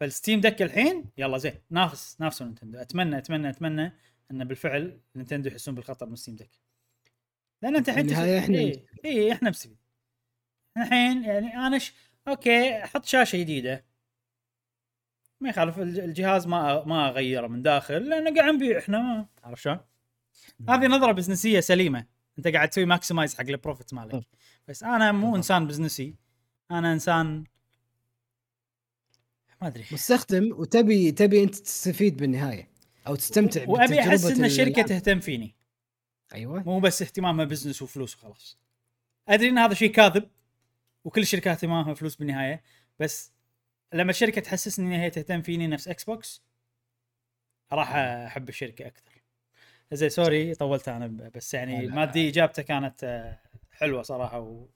فالستيم 0.00 0.40
دك 0.40 0.62
الحين 0.62 1.04
يلا 1.18 1.38
زين. 1.38 1.54
نافس 1.70 2.20
نافسوا 2.20 2.46
نينتندو. 2.46 2.78
اتمنى 2.78 3.18
اتمنى 3.18 3.48
أتمنى 3.48 3.92
أن 4.30 4.44
بالفعل 4.44 5.00
نينتندو 5.16 5.48
يحسون 5.50 5.74
بالخطر 5.74 6.06
من 6.06 6.16
ستيم 6.16 6.36
دك. 6.36 6.50
لأن 7.62 7.76
أنت 7.76 7.88
الحين 7.88 8.14
اي 8.54 8.86
إيه 9.04 9.32
إحنا 9.32 9.50
بسوي 9.50 9.76
الحين 10.76 11.24
يعني 11.24 11.56
أنا 11.56 11.78
ش... 11.78 11.92
okay 12.28 12.84
أحط 12.84 13.04
شاشة 13.04 13.38
جديدة. 13.38 13.84
ما 15.40 15.48
يخالف 15.48 15.78
الج- 15.78 15.98
الجهاز 15.98 16.46
ما 16.46 16.84
ما 16.84 17.08
اغيره 17.08 17.46
من 17.46 17.62
داخل 17.62 18.08
لأنه 18.08 18.40
قاعد 18.40 18.54
نبيع 18.54 18.78
إحنا 18.78 18.98
ما 18.98 19.26
عرفت 19.44 19.62
شلون؟ 19.62 19.80
هذه 20.68 20.86
نظرة 20.86 21.12
businessية 21.12 21.60
سليمة. 21.60 22.06
أنت 22.38 22.48
قاعد 22.48 22.68
تسوي 22.68 22.84
maximize 22.84 23.34
حق 23.34 23.40
ال 23.40 23.48
profit 23.48 23.94
مالك. 23.94 24.10
طب. 24.12 24.24
بس 24.68 24.82
أنا 24.82 25.12
مو 25.12 25.26
طبعا. 25.26 25.36
إنسان 25.36 25.66
businessي. 25.66 26.14
أنا 26.70 26.92
إنسان 26.92 27.44
ما 29.62 29.68
أدري. 29.68 29.84
مستخدم 29.92 30.52
وتبي 30.52 31.12
تبي 31.12 31.42
أنت 31.42 31.54
تستفيد 31.54 32.16
بالنهاية 32.16 32.68
أو 33.06 33.14
تستمتع 33.14 33.64
وأبي 33.68 34.00
أحس 34.00 34.24
إن 34.24 34.44
الشركة. 34.44 34.82
تهتم 34.82 35.20
فيني. 35.20 35.54
أيوه. 36.34 36.62
مو 36.62 36.80
بس 36.80 37.02
اهتمامها 37.02 37.44
business 37.44 37.82
وفلوس 37.82 38.14
وخلاص. 38.16 38.58
أدري 39.28 39.48
إن 39.48 39.58
هذا 39.58 39.74
شيء 39.74 39.90
كاذب 39.92 40.28
وكل 41.04 41.20
الشركات 41.20 41.56
اهتمامها 41.56 41.94
فلوس 41.94 42.16
بالنهاية 42.16 42.62
بس 42.98 43.32
لما 43.92 44.10
الشركة 44.10 44.40
تحسسني 44.40 44.86
ان 44.86 45.00
هي 45.00 45.10
تهتم 45.10 45.42
فيني 45.42 45.66
نفس 45.66 45.88
إكس 45.88 46.04
بوكس 46.04 46.42
راح 47.72 47.94
أحب 47.94 48.48
الشركة 48.48 48.86
أكثر. 48.86 49.22
زين 49.92 50.08
sorry 50.08 50.54
طولت 50.54 50.88
أنا 50.88 51.06
بس 51.34 51.54
يعني 51.54 51.86
لا. 51.86 51.94
مادي 51.94 52.28
اجابته 52.28 52.62
كانت 52.62 53.04
آه، 53.04 53.38
حلوة 53.72 54.02
صراحة 54.02 54.40
و 54.40 54.68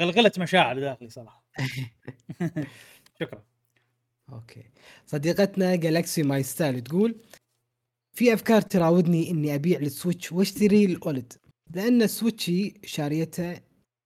غلغلت 0.00 0.38
مشاعر 0.38 0.80
داخلي 0.80 1.08
صراحة. 1.10 1.44
شكرا. 3.20 3.44
okay. 4.32 4.70
صديقتنا 5.06 5.76
جالكسي 5.76 6.22
ماي 6.22 6.42
ستايل 6.42 6.80
تقول 6.80 7.20
في 8.12 8.34
أفكار 8.34 8.60
تراودني 8.62 9.30
إني 9.30 9.54
أبيع 9.54 9.78
السويتش 9.78 10.32
وأشتري 10.32 10.84
الـ 10.84 10.94
OLED 10.94 11.32
لأن 11.70 12.06
سويتشي 12.06 12.74
شاريته 12.84 13.60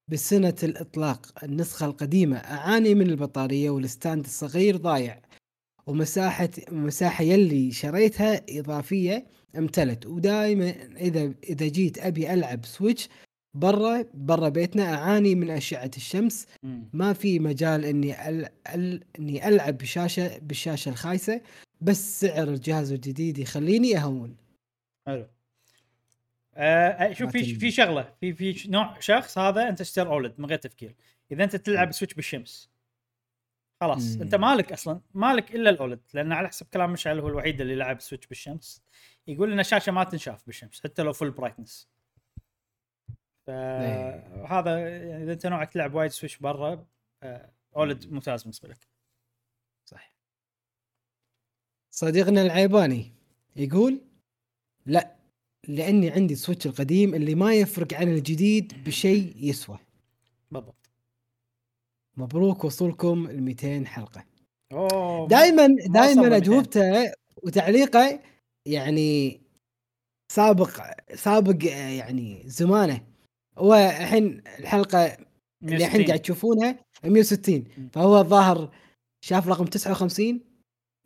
بسنة 0.08 0.54
الإطلاق 0.62 1.44
النسخة 1.44 1.86
القديمة 1.86 2.36
أعاني 2.36 2.94
من 2.94 3.10
البطارية 3.10 3.70
وال 3.70 3.85
stand 3.85 4.24
الصغير 4.24 4.76
ضايع 4.76 5.22
ومساحة 5.86 6.48
مساحة 6.70 7.24
يلي 7.24 7.72
شريتها 7.72 8.40
إضافية 8.50 9.26
امتلت. 9.56 10.06
ودائما 10.06 10.70
إذا 10.96 11.34
إذا 11.44 11.66
جيت 11.66 11.98
أبي 11.98 12.34
ألعب 12.34 12.64
سويتش 12.64 13.08
برا 13.54 14.04
برا 14.14 14.48
بيتنا 14.48 14.94
أعاني 14.94 15.34
من 15.34 15.50
أشعة 15.50 15.90
الشمس. 15.96 16.46
ما 16.92 17.12
في 17.12 17.38
مجال 17.38 17.84
إني 17.84 18.28
أل... 18.28 18.48
أل... 18.74 19.04
إني 19.18 19.48
ألعب 19.48 19.78
بشاشة 19.78 20.38
بالشاشة 20.38 20.88
الخايسة 20.88 21.40
بس 21.80 22.20
سعر 22.20 22.48
الجهاز 22.48 22.92
الجديد 22.92 23.38
يخليني 23.38 23.96
أهون. 23.96 24.36
حلو. 25.06 25.26
آه 26.58 27.12
شوف 27.12 27.32
في 27.32 27.54
في 27.54 27.70
شغلة 27.70 28.14
في 28.20 28.32
في 28.32 28.70
نوع 28.70 29.00
شخص 29.00 29.38
هذا 29.38 29.68
أنت 29.68 29.80
اشتري 29.80 30.08
أولد 30.08 30.34
من 30.38 30.46
غير 30.46 30.58
تفكير. 30.58 30.94
إذا 31.32 31.44
أنت 31.44 31.56
تلعب 31.56 31.92
سويتش 31.92 32.14
بالشمس. 32.14 32.70
خلاص 33.80 34.16
مم. 34.16 34.22
أنت 34.22 34.34
مالك 34.34 34.72
أصلا 34.72 35.00
مالك 35.14 35.54
إلا 35.54 35.70
الـ 35.70 35.76
OLED 35.76 36.00
لأن 36.14 36.32
على 36.32 36.48
حسب 36.48 36.66
كلام 36.66 36.92
مشعل 36.92 37.18
هو 37.20 37.28
الوحيد 37.28 37.60
اللي 37.60 37.74
لعب 37.74 38.00
سويتش 38.00 38.26
بالشمس. 38.26 38.82
يقول 39.26 39.52
إن 39.52 39.60
الشاشة 39.60 39.92
ما 39.92 40.04
تنشاف 40.04 40.46
بالشمس 40.46 40.82
حتى 40.82 41.02
لو 41.02 41.12
full 41.12 41.30
brightness. 41.30 41.88
فهذا 43.46 44.78
يعني 44.78 45.22
إذا 45.22 45.32
أنت 45.32 45.46
نوعك 45.46 45.72
تلعب 45.72 45.94
وايد 45.94 46.10
سويتش 46.10 46.38
برا 46.38 46.86
آه، 47.22 47.52
OLED 47.76 48.12
ممتاز 48.12 48.42
بالنسبة 48.42 48.68
لك. 48.68 48.88
صح. 49.84 50.12
صديقنا 51.90 52.42
العيباني 52.42 53.12
يقول 53.56 54.00
لا 54.86 55.17
لأني 55.68 56.10
عندي 56.10 56.34
سويتش 56.34 56.66
القديم 56.66 57.14
اللي 57.14 57.34
ما 57.34 57.54
يفرق 57.54 57.94
عن 57.94 58.08
الجديد 58.08 58.72
بشيء 58.86 59.34
يسوى 59.36 59.78
بالضبط 60.50 60.90
مبروك 62.16 62.64
وصولكم 62.64 63.26
ال 63.26 63.42
200 63.42 63.86
حلقه 63.86 64.24
دائما 65.30 65.66
دائما 65.86 66.22
200. 66.22 66.36
أجوبته 66.36 67.12
وتعليقه 67.42 68.20
يعني 68.66 69.40
سابق 70.32 70.70
سابق 71.14 71.64
يعني 71.64 72.42
زمانه 72.46 73.00
هو 73.58 73.74
الحين 73.74 74.42
الحلقة 74.58 75.04
اللي 75.62 75.76
الحين 75.76 76.00
160. 76.00 76.06
قاعد 76.06 76.20
تشوفونها 76.20 76.78
160 77.04 77.64
مم. 77.78 77.88
فهو 77.92 78.18
الظاهر 78.18 78.74
شاف 79.24 79.48
رقم 79.48 79.64
59 79.64 80.40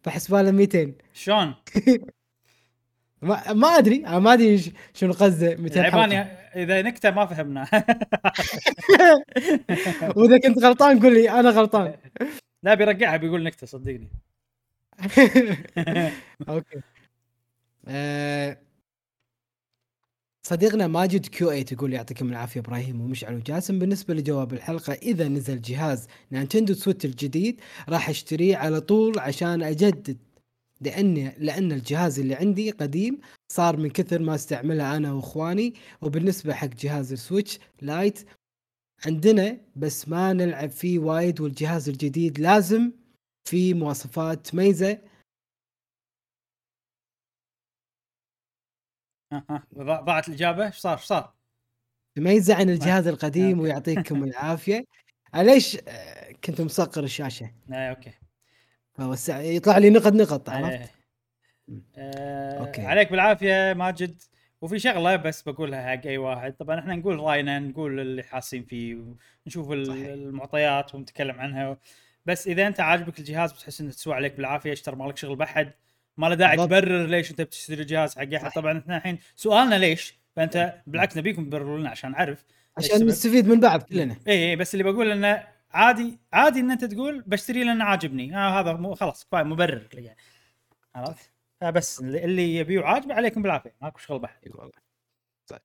فحسباله 0.02 0.50
200 0.50 0.92
شلون؟ 1.12 1.54
ما, 3.22 3.52
ما 3.52 3.68
أدري 3.68 4.06
أنا 4.06 4.18
ما 4.18 4.32
أدري 4.32 4.72
شنو 4.94 5.12
قصده 5.12 5.56
200 5.56 5.80
العيباني 5.80 6.24
حلقه 6.24 6.30
إذا 6.56 6.82
نكتة 6.82 7.10
ما 7.10 7.26
فهمنا. 7.26 7.62
وإذا 10.16 10.38
كنت 10.38 10.58
غلطان 10.58 11.00
قول 11.00 11.14
لي 11.14 11.30
أنا 11.30 11.50
غلطان. 11.50 11.94
لا 12.64 12.74
بيرجعها 12.74 13.16
بيقول 13.16 13.42
نكتة 13.42 13.66
صدقني. 13.66 14.08
okay. 16.48 16.80
آه، 17.88 18.58
صديقنا 20.42 20.86
ماجد 20.86 21.26
كيو 21.26 21.48
8 21.48 21.64
يقول 21.72 21.92
يعطيكم 21.92 22.30
العافية 22.30 22.60
إبراهيم 22.60 23.00
ومشعل 23.00 23.34
وجاسم. 23.34 23.78
بالنسبة 23.78 24.14
لجواب 24.14 24.52
الحلقة 24.52 24.92
إذا 24.92 25.28
نزل 25.28 25.60
جهاز 25.60 26.08
نينتندو 26.32 26.74
سويتش 26.74 27.04
الجديد 27.04 27.60
راح 27.88 28.08
أشتريه 28.08 28.56
على 28.56 28.80
طول 28.80 29.18
عشان 29.18 29.62
أجدد 29.62 30.18
لأن 30.82 31.32
لأن 31.38 31.72
الجهاز 31.72 32.18
اللي 32.18 32.34
عندي 32.34 32.70
قديم 32.70 33.20
صار 33.52 33.76
من 33.76 33.90
كثر 33.90 34.18
ما 34.22 34.34
استعمله 34.34 34.96
أنا 34.96 35.12
وإخواني 35.12 35.74
وبالنسبة 36.02 36.54
حق 36.54 36.66
جهاز 36.66 37.12
السويتش 37.12 37.58
لايت 37.82 38.28
عندنا 39.06 39.60
بس 39.76 40.08
ما 40.08 40.32
نلعب 40.32 40.70
فيه 40.70 40.98
وايد 40.98 41.40
والجهاز 41.40 41.88
الجديد 41.88 42.38
لازم 42.40 42.92
فيه 43.48 43.74
مواصفات 43.74 44.46
تميزه 44.46 44.98
ها 49.32 49.44
ها 49.50 49.66
ضاع- 49.74 50.00
ضاعت 50.00 50.28
الإجابة؟ 50.28 50.66
إيش 50.66 50.76
صار؟ 50.78 50.92
إيش 50.96 51.04
صار؟ 51.04 51.34
تميزه 52.16 52.54
عن 52.54 52.70
الجهاز 52.70 53.06
القديم 53.06 53.58
okay. 53.58 53.60
ويعطيكم 53.60 54.24
العافية. 54.24 54.84
ليش 55.34 55.76
آه، 55.88 56.32
كنت 56.32 56.60
مصغر 56.60 57.04
الشاشة؟ 57.04 57.54
آه 57.72 57.90
okay. 57.90 58.12
فوسع 58.94 59.40
يطلع 59.40 59.78
لي 59.78 59.90
نقط 59.90 60.12
نقط. 60.12 60.50
عرفت 60.50 60.90
آه 61.96 62.58
أوكي. 62.60 62.82
عليك 62.86 63.10
بالعافية 63.10 63.72
ماجد 63.72 64.22
وفي 64.60 64.78
شغلة 64.78 65.16
بس 65.16 65.42
بقولها 65.42 65.82
حق 65.96 66.06
أي 66.06 66.18
واحد 66.18 66.52
طبعا 66.52 66.78
إحنا 66.78 66.94
نقول 66.94 67.20
راينا 67.20 67.58
نقول 67.58 68.00
اللي 68.00 68.22
حاسين 68.22 68.64
فيه 68.64 68.98
صحيح. 69.48 69.68
المعطيات 70.08 70.94
ونتكلم 70.94 71.40
عنها 71.40 71.76
بس 72.26 72.46
إذا 72.48 72.66
أنت 72.66 72.80
عاجبك 72.80 73.18
الجهاز 73.18 73.52
بتحس 73.52 73.80
إنه 73.80 73.90
تسوى 73.90 74.14
عليك 74.14 74.36
بالعافية 74.36 74.72
اشتر 74.72 74.94
مالك 74.94 75.16
شغل 75.16 75.36
بحد 75.36 75.72
ما 76.16 76.26
له 76.26 76.34
داعي. 76.34 76.56
تبرر 76.56 77.06
ليش 77.06 77.30
أنت 77.30 77.40
بتشتري 77.40 77.84
جهاز 77.84 78.18
حق 78.18 78.34
أحد. 78.34 78.50
طبعا 78.50 78.78
إحنا 78.78 78.96
الحين 78.96 79.18
سؤالنا 79.36 79.74
ليش 79.74 80.14
فأنت 80.36 80.74
بالعكس 80.86 81.16
نبيكم 81.16 81.44
تبرروا 81.44 81.78
لنا 81.78 81.90
عشان 81.90 82.10
نعرف 82.10 82.44
عشان؟ 82.76 83.06
نستفيد 83.06 83.48
من 83.48 83.60
بعض 83.60 83.82
كلنا 83.82 84.16
اي 84.28 84.50
اي 84.50 84.56
بس 84.56 84.74
اللي 84.74 84.84
بقول 84.92 85.10
إنه 85.10 85.44
عادي 85.72 86.18
عادي 86.32 86.60
إن 86.60 86.70
أنت 86.70 86.84
تقول 86.84 87.22
بشتري 87.26 87.64
لأنه 87.64 87.84
عاجبني. 87.84 88.36
آه 88.36 88.60
هذا 88.60 88.72
مو 88.72 88.94
خلاص 88.94 89.24
كفاية 89.24 89.42
مبرر 89.42 89.88
لي. 89.94 90.04
يعني 90.04 90.18
عرفت؟ 90.94 91.30
فبس 91.60 92.00
اللي 92.00 92.24
اللي 92.24 92.56
يبيه 92.56 92.78
وعاجبه 92.78 93.14
عليكم 93.14 93.42
بالعافية. 93.42 93.74
ماكو 93.82 93.98
شغل 93.98 94.18
بحد. 94.18 94.38
أي 94.46 94.52
والله. 94.54 94.72
صدق. 95.50 95.62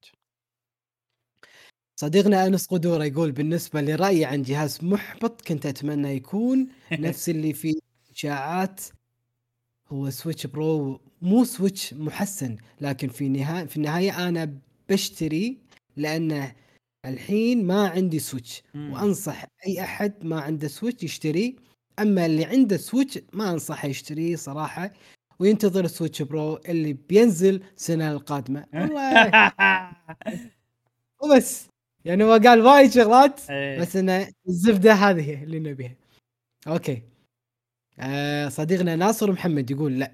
صديقنا 1.99 2.45
أنس 2.47 2.67
قدورة 2.67 3.05
يقول 3.05 3.31
بالنسبة 3.31 3.81
لرأيي 3.81 4.25
عن 4.25 4.41
جهاز 4.41 4.79
محبط 4.83 5.41
كنت 5.47 5.65
أتمنى 5.65 6.09
يكون 6.15 6.67
نفس 6.91 7.29
اللي 7.29 7.53
فيه 7.53 7.73
إشاعات. 8.15 8.81
هو 9.91 10.09
سويتش 10.09 10.47
برو 10.47 11.01
مو 11.21 11.43
سويتش 11.43 11.93
محسن 11.93 12.57
لكن 12.81 13.07
في 13.09 13.27
النهايه 13.27 13.65
في 13.65 13.77
النهاية 13.77 14.27
أنا 14.29 14.53
بشتري 14.89 15.57
لأنه 15.97 16.55
الحين 17.05 17.65
ما 17.67 17.87
عندي 17.89 18.19
سويتش. 18.19 18.63
وأنصح 18.91 19.45
أي 19.67 19.81
أحد 19.81 20.25
ما 20.25 20.41
عنده 20.41 20.67
سويتش 20.67 21.03
يشتريه 21.03 21.55
أما 21.99 22.25
اللي 22.25 22.45
عنده 22.45 22.77
سويتش 22.77 23.19
ما 23.33 23.51
أنصحه 23.51 23.87
يشتريه 23.87 24.35
صراحة. 24.35 24.91
وينتظر 25.39 25.85
السويتش 25.85 26.21
برو 26.21 26.55
اللي 26.69 26.93
بينزل 26.93 27.63
السنة 27.77 28.11
القادمة. 28.11 28.65
والله. 28.73 29.31
وبس. 31.23 31.67
يعني 32.05 32.23
هو 32.23 32.31
قال 32.33 32.61
وايد 32.61 32.91
شغلات 32.91 33.49
إيه. 33.49 33.79
بس 33.81 33.95
انه 33.95 34.27
الزبدة 34.49 34.93
هذه 34.93 35.43
اللي 35.43 35.59
نبيها. 35.59 35.95
okay. 36.67 37.03
آه 37.99 38.49
صديقنا 38.49 38.95
ناصر 38.95 39.31
محمد 39.31 39.71
يقول 39.71 39.99
لا. 39.99 40.11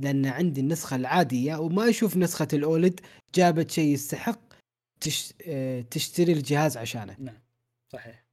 لأن 0.00 0.26
عندي 0.26 0.60
النسخة 0.60 0.96
العادية 0.96 1.56
وما 1.56 1.90
أشوف 1.90 2.16
نسخة 2.16 2.48
الـ 2.54 2.62
OLED. 2.62 3.00
جابت 3.34 3.70
شيء 3.70 3.94
يستحق. 3.94 4.40
تش... 5.00 5.32
آه 5.46 5.80
تشتري 5.80 6.32
الجهاز 6.32 6.76
عشانه. 6.76 7.16
نعم 7.18 7.40
صحيح. 7.92 8.24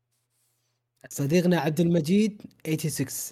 صديقنا 1.09 1.59
عبد 1.59 1.79
المجيد 1.79 2.41
86 2.65 3.31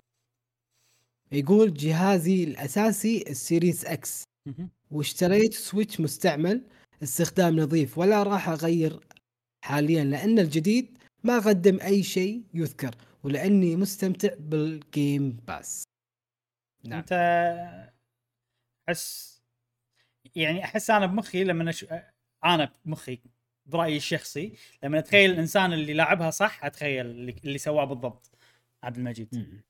يقول 1.31 1.73
جهازي 1.73 2.43
الأساسي 2.43 3.23
السيريس 3.29 3.85
إكس. 3.85 4.23
واشتريت 4.91 5.53
سويتش 5.53 5.99
مستعمل 5.99 6.63
استخدام 7.03 7.59
نظيف 7.59 7.97
ولا 7.97 8.23
راح 8.23 8.49
أغير 8.49 8.99
حاليا 9.65 10.03
لأن 10.03 10.39
الجديد 10.39 10.97
ما 11.23 11.39
قدم 11.39 11.79
أي 11.79 12.03
شيء 12.03 12.43
يذكر 12.53 12.95
ولأني 13.23 13.75
مستمتع 13.75 14.33
بالجيم 14.39 15.37
باس 15.47 15.83
نعم. 16.83 16.99
أنت 16.99 17.13
أحس 18.89 19.41
يعني 20.35 20.63
أحس 20.63 20.89
أنا 20.89 21.05
بمخي 21.05 21.43
لما 21.43 21.69
أش... 21.69 21.85
أنا 22.45 22.71
بمخي 22.85 23.19
برأيي 23.65 23.97
الشخصي 23.97 24.53
لما 24.83 24.99
أتخيل 24.99 25.31
الإنسان 25.31 25.73
اللي 25.73 25.93
لاعبها 25.93 26.29
صح 26.29 26.65
أتخيل 26.65 27.05
اللي, 27.05 27.57
سواه 27.57 27.85
بالضبط. 27.85 28.31
عبد 28.83 28.97
المجيد. 28.97 29.61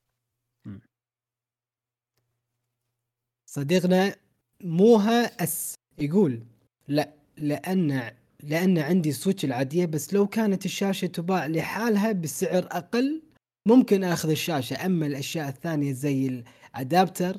صديقنا 3.45 4.15
موها 4.61 5.43
أس 5.43 5.75
يقول 5.97 6.43
لا 6.87 7.13
لأن 7.37 8.11
لأن 8.43 8.77
عندي 8.77 9.11
سويتش 9.11 9.45
العادية 9.45 9.85
بس 9.85 10.13
لو 10.13 10.27
كانت 10.27 10.65
الشاشة 10.65 11.05
تباع 11.05 11.47
لحالها 11.47 12.11
بسعر 12.11 12.67
أقل 12.71 13.21
ممكن 13.67 14.03
آخذ 14.03 14.29
الشاشة. 14.29 14.85
أما 14.85 15.05
الأشياء 15.07 15.49
الثانية 15.49 15.91
زي 15.93 16.43
ال 16.75 16.83
adapter 16.83 17.37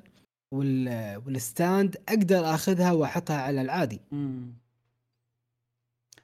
وال 0.53 1.17
وال 1.27 1.47
stand 1.47 1.97
أقدر 2.09 2.55
آخذها 2.55 2.93
وأحطها 2.93 3.37
على 3.37 3.61
العادي. 3.63 4.01
مم. 4.13 4.64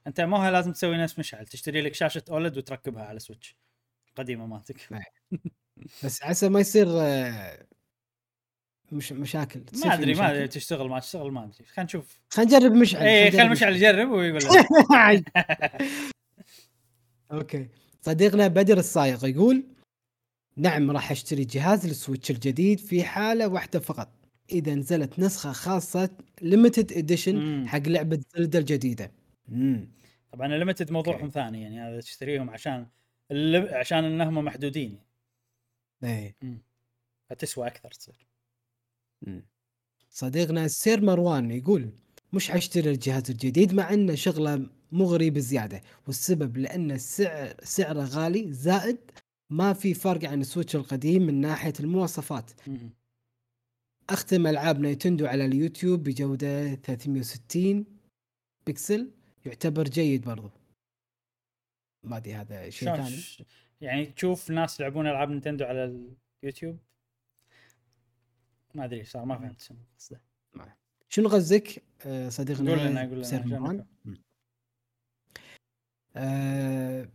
أنت 0.07 0.20
موها 0.20 0.51
لازم 0.51 0.73
تسوي 0.73 0.97
نفس 0.97 1.19
مشعل 1.19 1.47
تشتري 1.47 1.81
لك 1.81 1.95
شاشة 1.95 2.23
OLED 2.31 2.59
وتركبها 2.59 3.05
على 3.05 3.19
سويتش 3.19 3.57
القديمه 4.09 4.47
مالتك. 4.47 4.77
بس 6.05 6.23
عسى 6.23 6.49
ما 6.49 6.61
يصير 6.61 6.87
آه، 6.91 7.67
مش 8.93 9.12
مشاكل. 9.12 9.61
ما 9.85 9.95
أدري 9.95 10.15
ما. 10.15 10.31
ادري 10.31 10.49
تشتغل 10.49 10.89
ما 10.89 11.01
تشتغل 11.01 11.31
ما 11.33 11.45
أدري. 11.45 11.65
خلينا 11.65 11.85
نشوف. 11.85 12.20
خلينا 12.31 12.59
نجرب 12.59 12.73
مشعل 12.73 13.03
اي 13.03 13.31
خلينا 13.31 13.51
مشعل 13.51 13.77
يجرب 13.77 14.11
ويقول 14.11 14.43
Okay. 17.33 17.68
صديقنا 18.03 18.49
بدر 18.49 18.79
الصايغ 18.79 19.27
يقول 19.27 19.65
نعم 20.57 20.91
راح 20.91 21.11
أشتري 21.11 21.45
جهاز 21.45 21.87
ال 21.86 21.93
Switch 21.93 22.31
الجديد 22.31 22.79
في 22.79 23.05
حالة 23.05 23.49
واحدة 23.49 23.79
فقط. 23.81 24.09
إذا 24.53 24.75
نزلت 24.75 25.19
نسخة 25.19 25.53
خاصة 25.53 26.11
limited 26.42 26.92
edition. 26.92 27.68
حق 27.69 27.79
لعبة 27.89 28.20
Zelda 28.36 28.59
الجديدة. 28.59 29.12
امم 29.51 29.89
طبعا 30.33 30.47
ال 30.47 30.52
limited 30.52 30.91
موضوعهم 30.91 31.20
okay. 31.20 31.33
ثاني 31.33 31.62
يعني 31.62 31.81
هذا 31.81 32.01
تشتريهم 32.01 32.51
عشان 32.51 32.87
اللب... 33.31 33.69
عشان 33.75 34.05
انهم 34.05 34.45
محدودين. 34.45 34.99
إيه. 36.05 36.37
فتسوى 37.31 37.67
أكثر 37.67 37.91
تصير. 37.91 38.27
صديقنا 40.11 40.65
السير 40.65 41.05
مروان 41.05 41.51
يقول 41.51 41.91
مش 42.33 42.49
حاشتري 42.51 42.91
الجهاز 42.91 43.31
الجديد 43.31 43.75
مع 43.75 43.93
إنه 43.95 44.15
شغله 44.15 44.67
مغري 44.93 45.31
بزياده 45.31 45.83
والسبب 46.07 46.57
لأن 46.57 46.91
السعر 46.91 47.55
سعره 47.62 48.05
غالي 48.05 48.53
زائد 48.53 48.99
ما 49.51 49.73
في 49.73 49.95
فرق 49.95 50.25
عن 50.25 50.41
ال 50.41 50.46
Switch 50.46 50.76
القديم 50.77 51.23
من 51.23 51.41
ناحية 51.41 51.73
المواصفات. 51.81 52.51
أختم 54.11 54.47
ألعاب 54.47 54.81
Nintendo 54.81 55.26
على 55.27 55.45
اليوتيوب 55.45 56.03
بجودة 56.03 56.75
360 56.75 57.85
بكسل. 58.67 59.11
يعتبر 59.47 59.85
جيد 59.85 60.25
برضو. 60.25 60.51
ما 62.05 62.17
أدري 62.17 62.35
هذا 62.35 62.70
شيء 62.70 62.97
ثاني. 62.97 63.10
ش- 63.10 63.43
يعني 63.81 64.07
تشوف 64.07 64.51
ناس 64.51 64.81
يلعبون 64.81 65.07
ألعاب 65.07 65.31
Nintendo 65.31 65.65
على 65.65 65.85
اليوتيوب 66.43 66.78
ما 68.75 68.85
أدري 68.85 69.05
صار 69.05 69.25
ما 69.25 69.39
فهمت 69.39 69.60
شنو. 69.62 69.78
قصده. 69.99 70.20
شنو 71.09 71.28
قصدك؟ 71.28 71.83
آه، 72.07 72.28
صديقنا 72.28 72.70
قول 72.70 72.78
لنا- 72.81 73.01
قول 73.01 73.23
لنا. 73.23 73.86
آه 76.17 77.09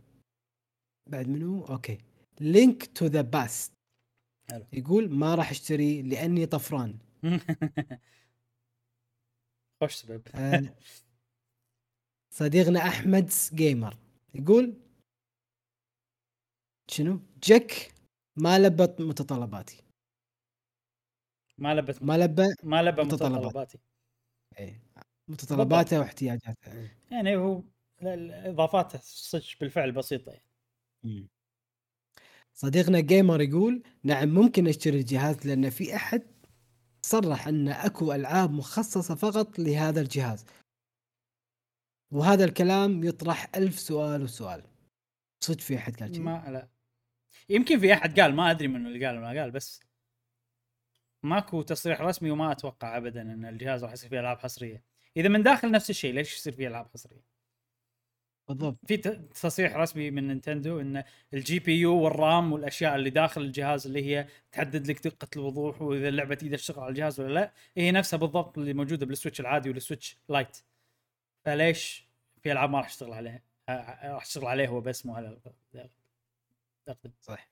بعد 1.06 1.28
منو؟ 1.28 1.64
Okay. 1.64 1.98
Link 2.40 2.86
to 2.86 3.06
the 3.06 3.20
Past 3.20 3.72
حلو. 4.50 4.66
يقول 4.72 5.10
ما 5.10 5.34
راح 5.34 5.50
أشتري 5.50 6.02
لأني 6.02 6.46
طفران. 6.46 6.98
خوش 9.80 9.94
سبب. 9.94 10.22
آه 10.34 10.74
صديقنا 12.38 12.78
أحمد 12.80 13.30
Gamer. 13.54 13.96
يقول 14.34 14.74
شنو؟ 16.90 17.20
جك 17.42 17.94
ما 18.36 18.58
لبى 18.58 19.04
متطلباتي. 19.04 19.82
ما 21.58 21.74
لبت 21.74 22.02
ما 22.02 22.18
لبى 22.18 22.46
ما 22.62 22.82
لبى 22.82 23.02
متطلبات. 23.02 23.44
متطلباتي. 23.44 23.78
إيه، 24.58 24.82
متطلباته 25.28 25.98
واحتياجاته. 25.98 26.72
إيه. 26.72 26.98
يعني 27.10 27.36
هو 27.36 27.62
الاضافات 28.02 28.96
صدق 29.02 29.58
بالفعل 29.60 29.92
بسيطة 29.92 30.32
يعني. 30.32 31.28
صديقنا 32.54 33.00
جيمر 33.00 33.40
يقول 33.40 33.82
نعم 34.04 34.28
ممكن 34.28 34.68
أشتري 34.68 34.98
الجهاز 34.98 35.46
لأن 35.46 35.70
في 35.70 35.96
أحد 35.96 36.22
صرح 37.02 37.48
أن 37.48 37.68
أكو 37.68 38.12
ألعاب 38.12 38.50
مخصصة 38.50 39.14
فقط 39.14 39.58
لهذا 39.58 40.00
الجهاز. 40.00 40.44
وهذا 42.10 42.44
الكلام 42.44 43.04
يطرح 43.04 43.50
ألف 43.56 43.78
سؤال 43.78 44.22
وسؤال. 44.22 44.62
صدق 45.40 45.60
في 45.60 45.76
أحد 45.76 45.96
قال 45.96 46.22
ما 46.22 46.44
لا. 46.48 46.68
يمكن 47.48 47.78
في 47.78 47.92
أحد 47.92 48.20
قال 48.20 48.34
ما 48.34 48.50
أدري 48.50 48.68
منو 48.68 48.88
اللي 48.88 49.06
قال 49.06 49.20
ما 49.20 49.28
قال 49.28 49.50
بس 49.50 49.80
ماكو 51.22 51.62
تصريح 51.62 52.00
رسمي 52.00 52.30
وما 52.30 52.52
أتوقع 52.52 52.96
ابدا 52.96 53.22
إن 53.22 53.44
الجهاز 53.44 53.84
راح 53.84 53.92
يصير 53.92 54.10
فيه 54.10 54.20
ألعاب 54.20 54.38
حصرية. 54.38 54.84
إذا 55.16 55.28
من 55.28 55.42
داخل 55.42 55.70
نفس 55.70 55.90
الشيء 55.90 56.14
ليش 56.14 56.36
يصير 56.36 56.52
فيه 56.52 56.68
ألعاب 56.68 56.88
حصرية؟ 56.94 57.36
بالضبط. 58.48 58.78
في 58.86 58.96
تصريح 59.42 59.76
رسمي 59.76 60.10
من 60.10 60.28
Nintendo 60.28 60.80
إن 60.80 61.04
ال 61.34 61.58
GPU 61.58 61.80
وال 61.80 61.94
RAM 62.00 62.52
والأشياء 62.52 62.96
اللي 62.96 63.10
داخل 63.10 63.40
الجهاز 63.40 63.86
اللي 63.86 64.04
هي 64.04 64.28
تحدد 64.52 64.86
لك 64.86 65.08
دقة 65.08 65.28
الوضوح 65.36 65.82
وإذا 65.82 66.08
اللعبة 66.08 66.34
تقدر 66.34 66.56
تشتغل 66.56 66.80
على 66.80 66.88
الجهاز 66.90 67.20
ولا 67.20 67.34
لا 67.34 67.52
هي 67.76 67.92
نفسها 67.92 68.16
بالضبط 68.16 68.58
اللي 68.58 68.74
موجودة 68.74 69.06
بال 69.06 69.15
Switch 69.15 69.40
العادي 69.40 69.70
وال 69.70 69.82
Switch 69.82 70.18
Lite. 70.28 70.58
فليش 71.46 72.08
في 72.42 72.52
ألعاب 72.52 72.70
ما 72.70 72.78
راح 72.78 72.88
تشتغل 72.88 73.12
عليها؟ 73.12 73.42
راح 74.04 74.24
تشتغل 74.24 74.46
عليه 74.46 74.68
هو 74.68 74.80
بس 74.80 75.06
مو 75.06 75.14
على 75.14 75.38
أعتقد. 76.88 77.12
صح 77.20 77.50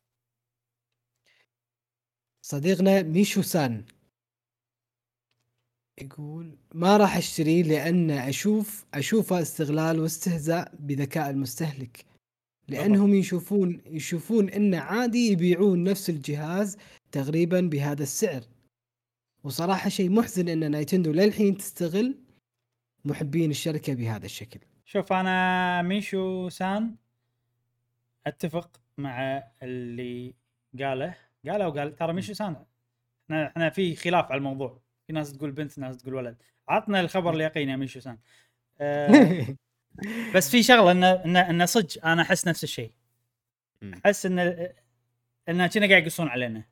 صديقنا 2.43 3.03
ميشو 3.03 3.43
سان 3.43 3.85
يقول 6.01 6.59
ما 6.75 6.97
راح 6.97 7.17
اشتريه 7.17 7.63
لأن 7.63 8.11
أشوف 8.11 8.87
اشوفه 8.95 9.43
استغلال 9.43 10.01
واستهزاء 10.01 10.75
بذكاء 10.79 11.31
المستهلك. 11.31 12.05
لأنهم 12.69 13.15
يشوفون 13.15 13.83
يشوفون 13.87 14.49
انه 14.49 14.79
عادي 14.79 15.33
يبيعون 15.33 15.85
نفس 15.85 16.11
الجهاز 16.11 16.77
تقريبا 17.13 17.61
بهذا 17.61 18.03
السعر. 18.03 18.43
وصراحة 19.45 19.89
شيء 19.89 20.11
محزن 20.11 20.49
إن 20.49 20.71
Nintendo 20.71 21.13
للحين 21.13 21.57
تستغل 21.57 22.24
محبين 23.05 23.51
الشركة 23.51 23.95
بهذا 23.95 24.27
الشكل. 24.27 24.61
شوف 24.85 25.13
أنا 25.13 25.83
ميشو 25.83 26.49
سان 26.49 26.97
أتفق 28.27 28.81
مع 28.99 29.45
اللي 29.63 30.35
قاله. 30.81 31.15
قاله 31.49 31.69
وقال 31.69 31.97
ترى 31.97 32.13
ميشو 32.13 32.33
سان 32.33 32.65
إحنا 33.25 33.47
إحنا 33.47 33.71
في 33.71 33.97
خلاف 33.97 34.25
على 34.25 34.39
الموضوع. 34.39 34.81
في 35.07 35.13
ناس 35.13 35.33
تقول 35.33 35.51
بنت 35.51 35.79
ناس 35.79 35.97
تقول 35.97 36.15
ولد. 36.15 36.43
عطنا 36.69 37.01
الخبر 37.01 37.35
اليقين 37.35 37.69
يا 37.69 37.77
ميشو 37.77 38.01
سان. 38.01 38.19
أه 38.81 39.57
بس 40.35 40.51
في 40.51 40.63
شغلة 40.63 40.91
إنه 40.91 41.13
إنه 41.13 41.51
إنه 41.51 41.65
صدق 41.65 42.07
أنا 42.07 42.23
أحس 42.23 42.49
نفس 42.49 42.65
الشيء. 42.65 42.93
أحس 43.83 44.27
إن 44.27 44.39
انه 45.49 45.67
كنه 45.67 45.89
قاعد 45.89 46.03
يقصون 46.03 46.29
علينا. 46.29 46.65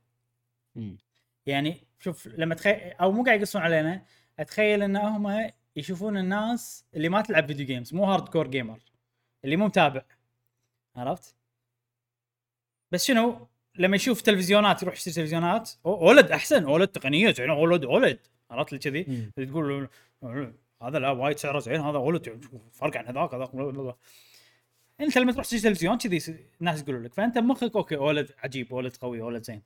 يعني 1.46 1.86
شوف 2.00 2.26
لما 2.26 2.54
تخيل 2.54 2.92
أو 2.92 3.12
مو 3.12 3.24
قاعد 3.24 3.38
يقصون 3.38 3.62
علينا 3.62 4.04
أتخيل 4.38 4.82
إن 4.82 4.96
هم 4.96 5.50
يشوفون 5.76 6.18
الناس 6.18 6.84
اللي 6.94 7.08
ما 7.08 7.20
تلعب 7.20 7.46
video 7.46 7.66
games 7.66 7.94
مو 7.94 8.04
hardcore 8.04 8.46
gamer 8.46 8.78
اللي 9.44 9.56
مو 9.56 9.66
متابع. 9.66 10.02
عرفت؟ 10.96 11.34
بس 12.92 13.04
شنو؟ 13.04 13.48
لما 13.74 13.96
يشوف 13.96 14.20
تلفزيونات 14.20 14.82
يروح 14.82 14.94
يشتري 14.94 15.14
تلفزيونات. 15.14 15.70
OLED 15.86 16.30
أحسن 16.30 16.64
OLED 16.64 16.88
تقنية 16.88 17.32
زين 17.32 17.50
OLED 17.50 17.84
OLED. 17.84 18.18
عرفت 18.50 18.72
لي 18.72 18.78
كذي؟ 18.78 19.30
تقول 19.36 19.88
هذا 20.82 20.98
لا 20.98 21.10
وايد 21.10 21.38
سعره 21.38 21.58
زين 21.58 21.80
هذا 21.80 21.96
OLED 21.96 22.44
فرق 22.72 22.96
عن 22.96 23.06
هذاك 23.06 23.34
هذاك 23.34 23.96
أنت 25.00 25.18
لما 25.18 25.32
تروح 25.32 25.44
تشتري 25.44 25.60
تلفزيون 25.60 25.98
كذي 25.98 26.38
الناس 26.60 26.82
يقولوا 26.82 27.00
لك 27.00 27.14
فأنت 27.14 27.38
بمخك 27.38 27.76
okay 27.76 27.96
OLED 27.96 28.30
عجيب 28.38 28.72
OLED 28.72 28.96
قوي 28.96 29.20
OLED 29.20 29.44
زين. 29.44 29.62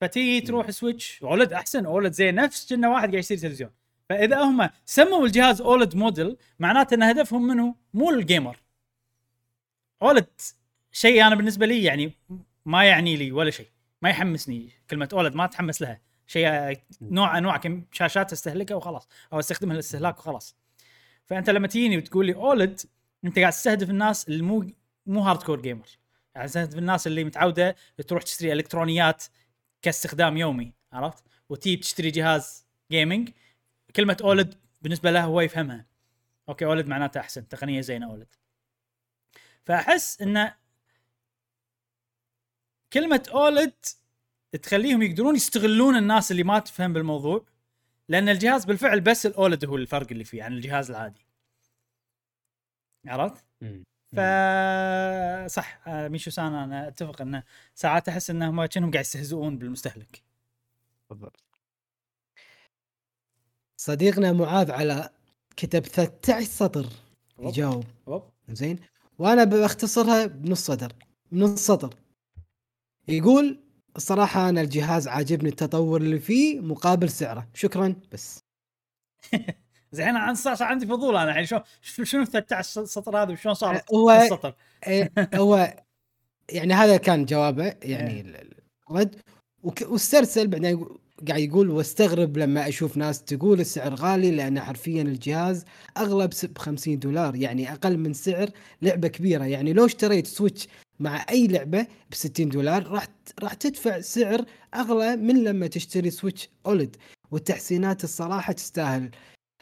فتيجي 0.00 0.46
تروح 0.46 0.70
Switch 0.70 1.22
OLED 1.22 1.52
أحسن 1.52 1.86
OLED 1.86 2.12
زين. 2.12 2.34
نفس 2.34 2.72
كنه 2.72 2.88
واحد 2.88 3.08
قاعد 3.08 3.14
يشتري 3.14 3.38
تلفزيون. 3.38 3.70
فإذا 4.12 4.42
هم 4.42 4.70
سموا 4.84 5.26
الجهاز 5.26 5.60
OLED 5.60 5.96
model 5.96 6.36
معناته 6.58 6.94
إن 6.94 7.02
هدفهم 7.02 7.46
منه 7.46 7.74
مو 7.94 8.10
ال 8.10 8.17
gamer. 8.17 8.56
OLED 10.02 10.26
شيء 10.92 11.26
أنا 11.26 11.34
بالنسبة 11.34 11.66
لي 11.66 11.82
يعني 11.82 12.12
ما 12.64 12.84
يعني 12.84 13.16
لي 13.16 13.32
ولا 13.32 13.50
شيء. 13.50 13.66
ما 14.02 14.10
يحمسني 14.10 14.68
كلمة 14.90 15.08
OLED 15.12 15.34
ما 15.34 15.44
اتحمس 15.44 15.82
لها. 15.82 16.00
شيء 16.26 16.78
نوع 17.02 17.38
أنواع 17.38 17.56
كم 17.56 17.84
شاشات 17.92 18.32
استهلكها 18.32 18.74
وخلاص 18.74 19.08
أو 19.32 19.38
أستخدمها 19.38 19.74
للاستهلاك 19.74 20.18
وخلاص. 20.18 20.56
فأنت 21.26 21.50
لما 21.50 21.66
تجيني 21.66 21.96
وتقول 21.96 22.26
لي 22.26 22.34
OLED 22.34 22.80
أنت 23.24 23.38
قاعد 23.38 23.52
تستهدف 23.52 23.90
الناس 23.90 24.28
اللي 24.28 24.42
مو 24.42 24.66
مو 25.06 25.20
hardcore 25.20 25.60
gamer 25.60 25.88
قاعد 26.36 26.48
تستهدف 26.48 26.78
الناس 26.78 27.06
اللي 27.06 27.24
متعودة 27.24 27.76
تروح 28.08 28.22
تشتري 28.22 28.52
إلكترونيات 28.52 29.24
كاستخدام 29.82 30.36
يومي 30.36 30.72
عرفت؟ 30.92 31.24
وتجي 31.48 31.76
تشتري 31.76 32.10
جهاز 32.10 32.66
gaming 32.90 33.30
كلمة 33.96 34.16
OLED 34.24 34.54
بالنسبة 34.82 35.10
له 35.10 35.24
هو 35.24 35.40
يفهمها. 35.40 35.86
Okay 36.48 36.64
OLED 36.64 36.86
معناته 36.86 37.20
أحسن 37.20 37.48
تقنية 37.48 37.80
زينة 37.80 38.06
OLED. 38.10 38.34
فأحس 39.64 40.22
إن 40.22 40.52
كلمة 42.92 43.22
OLED 43.34 43.72
تخليهم 44.62 45.02
يقدرون 45.02 45.34
يستغلون 45.36 45.96
الناس 45.96 46.30
اللي 46.30 46.42
ما 46.42 46.58
تفهم 46.58 46.92
بالموضوع 46.92 47.46
لأن 48.08 48.28
الجهاز 48.28 48.64
بالفعل 48.64 49.00
بس 49.00 49.26
ال 49.26 49.34
OLED 49.34 49.64
هو 49.64 49.76
الفرق 49.76 50.06
اللي 50.10 50.24
فيه 50.24 50.42
عن 50.42 50.52
الجهاز 50.52 50.90
العادي. 50.90 51.26
عرفت؟ 53.06 53.44
ف 54.12 54.20
صح 55.50 55.88
آه، 55.88 56.08
ميشو 56.08 56.30
سان 56.30 56.54
أنا 56.54 56.88
أتفق 56.88 57.22
انه 57.22 57.42
ساعات 57.74 58.08
أحس 58.08 58.30
إنهم 58.30 58.66
كأنهم 58.66 58.90
قاعد 58.90 59.04
يستهزئون 59.04 59.58
بالمستهلك. 59.58 60.22
بالضبط. 61.10 61.51
صديقنا 63.86 64.32
معاذ 64.32 64.70
على 64.70 65.10
كتب 65.56 65.86
13 65.86 66.46
سطر. 66.46 66.86
يجاوب. 67.40 67.84
زين. 68.48 68.78
وأنا 69.18 69.44
بختصرها 69.44 70.26
بنص 70.26 70.66
سطر. 70.66 70.92
بنص 71.32 71.66
سطر. 71.66 71.94
يقول 73.08 73.60
الصراحة 73.96 74.48
أنا 74.48 74.60
الجهاز 74.60 75.08
عاجبني 75.08 75.48
التطور 75.48 76.00
اللي 76.00 76.18
فيه 76.18 76.60
مقابل 76.60 77.10
سعره. 77.10 77.48
شكرا. 77.54 77.94
بس. 78.12 78.44
زين 79.92 80.08
أنا 80.08 80.34
صار 80.34 80.62
عندي 80.62 80.86
فضول 80.86 81.16
أنا. 81.16 81.30
الحين 81.40 81.60
شلون 81.82 82.06
شنو 82.06 82.24
13 82.24 82.84
سطر 82.84 83.22
هذا 83.22 83.32
وشلون 83.32 83.54
صار 83.54 83.80
هو 83.94 84.10
السطر؟ 84.10 84.54
إيه، 84.86 85.12
هو 85.34 85.76
يعني 86.48 86.74
هذا 86.74 86.96
كان 86.96 87.24
جوابه 87.24 87.64
يعني 87.82 88.10
إيه. 88.10 88.20
ال- 88.20 88.54
الرد 88.90 89.20
وك- 89.62 89.86
واسترسل 89.90 90.48
بعدين 90.48 90.86
قاعد 91.28 91.40
يقول 91.40 91.70
واستغرب 91.70 92.38
لما 92.38 92.68
أشوف 92.68 92.96
ناس 92.96 93.22
تقول 93.22 93.60
السعر 93.60 93.94
غالي 93.94 94.30
لأن 94.30 94.60
حرفيا 94.60 95.02
الجهاز 95.02 95.64
اغلى 95.96 96.28
ب 96.28 96.58
50 96.58 96.98
دولار 96.98 97.36
يعني 97.36 97.72
أقل 97.72 97.98
من 97.98 98.12
سعر 98.12 98.50
لعبة 98.82 99.08
كبيرة. 99.08 99.44
يعني 99.44 99.72
لو 99.72 99.86
اشتريت 99.86 100.26
سويتش 100.26 100.68
مع 101.00 101.26
أي 101.30 101.46
لعبة 101.46 101.82
ب 101.82 102.14
60 102.14 102.48
دولار 102.48 102.86
راح 102.86 103.06
راح 103.42 103.54
تدفع 103.54 104.00
سعر 104.00 104.44
أغلى 104.74 105.16
من 105.16 105.44
لما 105.44 105.66
تشتري 105.66 106.10
Switch 106.10 106.48
OLED 106.66 106.96
والتحسينات 107.30 108.04
الصراحة 108.04 108.52
تستاهل. 108.52 109.10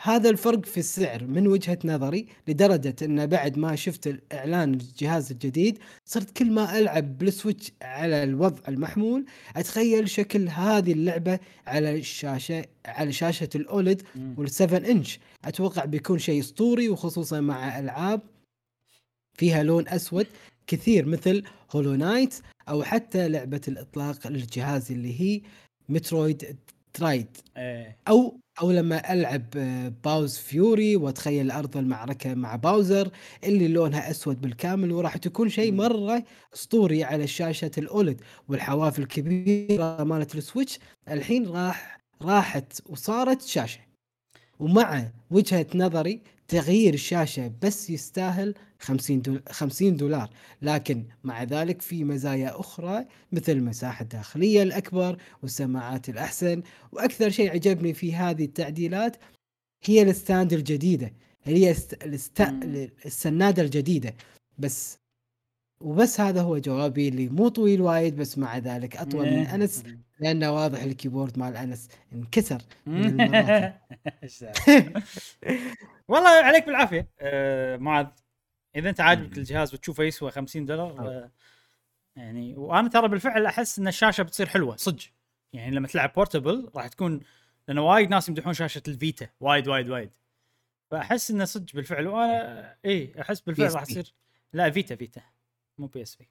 هذا 0.03 0.31
الفرق 0.31 0.67
في 0.67 0.81
السعر 0.81 1.25
من 1.25 1.47
وجهة 1.47 1.79
نظري 1.85 2.27
لدرجة 2.49 2.95
إن 3.03 3.27
بعد 3.27 3.59
ما 3.59 3.77
شفت 3.77 4.07
الإعلان 4.07 4.75
الجهاز 4.75 5.31
الجديد 5.31 5.79
صرت 6.05 6.37
كل 6.37 6.51
ما 6.51 6.79
ألعب 6.79 7.19
بال 7.19 7.32
Switch 7.32 7.73
على 7.83 8.23
الوضع 8.25 8.61
المحمول 8.69 9.25
أتخيل 9.57 10.09
شكل 10.09 10.49
هذه 10.49 10.93
اللعبة 10.93 11.39
على 11.67 11.97
الشاشة 11.99 12.65
على 12.87 13.12
شاشة 13.12 13.49
ال 13.55 13.64
OLED 13.64 14.02
مم. 14.17 14.35
وال7 14.39 14.73
إنش 14.73 15.19
أتوقع 15.45 15.85
بيكون 15.85 16.19
شيء 16.19 16.41
أسطوري 16.41 16.89
وخصوصا 16.89 17.41
مع 17.41 17.79
ألعاب 17.79 18.20
فيها 19.35 19.62
لون 19.62 19.89
أسود 19.89 20.27
كثير 20.67 21.07
مثل 21.07 21.43
Hollow 21.70 21.94
Knight 21.94 22.35
أو 22.69 22.83
حتى 22.83 23.29
لعبة 23.29 23.61
الإطلاق 23.69 24.27
للجهاز 24.27 24.93
اللي 24.93 25.20
هي 25.20 25.41
Metroid 25.89 26.57
Dread 26.93 27.36
إيه. 27.57 27.99
أو 28.09 28.41
أو 28.62 28.70
لما 28.70 29.12
ألعب 29.12 29.47
آه، 29.57 29.89
Bowser's 30.05 30.36
Fury 30.39 30.97
وأتخيل 30.97 31.51
أرض 31.51 31.77
المعركة 31.77 32.35
مع 32.35 32.57
Bowser 32.57 33.10
اللي 33.44 33.69
لونها 33.69 34.10
أسود 34.10 34.41
بالكامل 34.41 34.93
وراح 34.93 35.17
تكون 35.17 35.49
شيء 35.49 35.73
مم. 35.73 35.77
مرة 35.78 36.25
أسطوري 36.55 37.05
على 37.05 37.27
شاشه 37.27 37.70
ال 37.78 37.87
OLED 37.87 38.20
والحواف 38.49 38.99
الكبيرة 38.99 40.05
مالت 40.05 40.35
ال 40.35 40.40
Switch. 40.40 40.78
الحين 41.09 41.49
راح 41.49 41.99
راحت 42.23 42.81
وصارت 42.86 43.43
شاشة. 43.43 43.90
ومع 44.61 45.11
وجهة 45.31 45.67
نظري 45.75 46.21
تغيير 46.49 46.95
الشاشة 46.95 47.53
بس 47.63 47.91
يستاهل 47.91 48.55
50 48.79 49.23
دول 49.23 49.43
50 49.51 49.97
دولار 49.97 50.31
لكن 50.63 51.05
مع 51.25 51.43
ذلك 51.43 51.83
في 51.83 52.05
مزايا 52.05 52.61
أخرى 52.61 53.05
مثل 53.33 53.53
المساحه 53.53 54.03
الداخلية 54.03 54.63
الأكبر 54.63 55.17
والسماعات 55.43 56.09
الأحسن 56.09 56.63
وأكثر 56.93 57.31
شيء 57.31 57.51
عجبني 57.51 57.95
في 57.95 58.15
هذه 58.15 58.45
التعديلات 58.45 59.17
هي 59.85 60.03
ال 60.02 60.11
stand 60.11 60.52
الجديدة 60.53 61.13
اللي 61.47 61.67
هي. 61.67 61.71
الست... 61.71 62.43
مم. 62.43 62.89
السنادة 63.07 63.63
الجديدة 63.63 64.15
بس 64.59 65.00
وبس 65.81 66.20
هذا 66.20 66.42
هو 66.42 66.59
جوابي 66.59 67.09
اللي 67.09 67.28
مو 67.28 67.49
طويل 67.49 67.81
وايد 67.81 68.17
بس 68.17 68.39
مع 68.39 68.59
ذلك 68.59 68.97
أطول 68.97 69.26
من. 69.26 69.47
أنس 69.47 69.84
لأنه 70.20 70.52
واضح 70.52 70.83
ال 70.83 70.89
keyboard 70.89 71.39
مال 71.39 71.57
أنس 71.57 71.89
انكسر 72.12 72.62
من. 72.86 73.20
والله 76.09 76.28
عليك 76.28 76.67
بالعافية. 76.67 77.09
آه 77.20 77.76
معاذ 77.76 78.07
إذا 78.76 78.91
أنت 78.91 79.00
عاجبك 79.00 79.39
الجهاز 79.39 79.75
وتشوفه 79.75 80.05
يسوى 80.05 80.31
50 80.31 80.65
دولار 80.67 81.09
آه 81.09 81.31
يعني 82.17 82.57
وأنا 82.57 82.89
ترى 82.89 83.09
بالفعل 83.09 83.47
أحس 83.47 83.78
إن 83.78 83.89
الشاشة 83.89 84.23
بتصير 84.23 84.47
حلوة 84.47 84.76
صدق. 84.76 85.02
يعني 85.52 85.76
لما 85.76 85.89
تلعب 85.89 86.12
portable 86.12 86.70
راح 86.76 86.89
تكون 86.89 87.20
لأن 87.68 87.78
وايد 87.78 88.10
ناس 88.10 88.28
يمدحون 88.28 88.55
شاشة 88.55 88.83
ال 88.89 88.97
Vita 88.97 89.28
وايد 89.41 89.68
وايد 89.68 89.89
وايد. 89.91 90.10
فأحس 90.91 91.31
إنه 91.31 91.44
صدق 91.44 91.75
بالفعل 91.75 92.07
وأنا 92.07 92.76
اي 92.84 93.12
أحس 93.20 93.41
بالفعل 93.41 93.75
راح. 93.75 93.84
تصير 93.84 94.15
لا 94.52 94.70
Vita 94.70 94.97
Vita. 94.97 95.20
مو 95.81 95.86
PS 95.86 96.17
V 96.17 96.27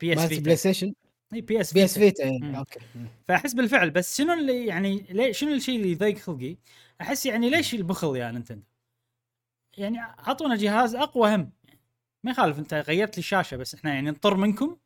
PS 0.00 0.18
مالت 0.18 0.40
Play 0.40 0.56
Station 0.56 0.94
إي 1.34 1.40
PS 1.40 1.72
PS 1.72 1.98
Vita 1.98 2.58
okay. 2.58 2.80
فأحس 3.24 3.54
بالفعل 3.54 3.90
بس 3.90 4.16
شنو 4.18 4.32
اللي 4.32 4.66
يعني 4.66 5.06
ليه 5.10 5.32
شنو 5.32 5.54
الشيء 5.54 5.76
اللي 5.76 5.92
يضيق 5.92 6.18
خلقي؟ 6.18 6.56
أحس 7.00 7.26
يعني 7.26 7.50
ليش 7.50 7.74
البخل 7.74 8.16
يا 8.16 8.30
نينتندو؟ 8.30 8.62
يعني 9.78 10.00
أعطونا 10.00 10.56
جهاز 10.56 10.94
أقوى 10.94 11.34
هم. 11.34 11.52
ما 12.22 12.30
يخالف 12.30 12.58
أنت 12.58 12.74
غيرت 12.74 13.16
لي 13.16 13.18
الشاشة 13.18 13.56
بس 13.56 13.74
إحنا 13.74 13.94
يعني 13.94 14.10
نطر 14.10 14.36
منكم. 14.36 14.76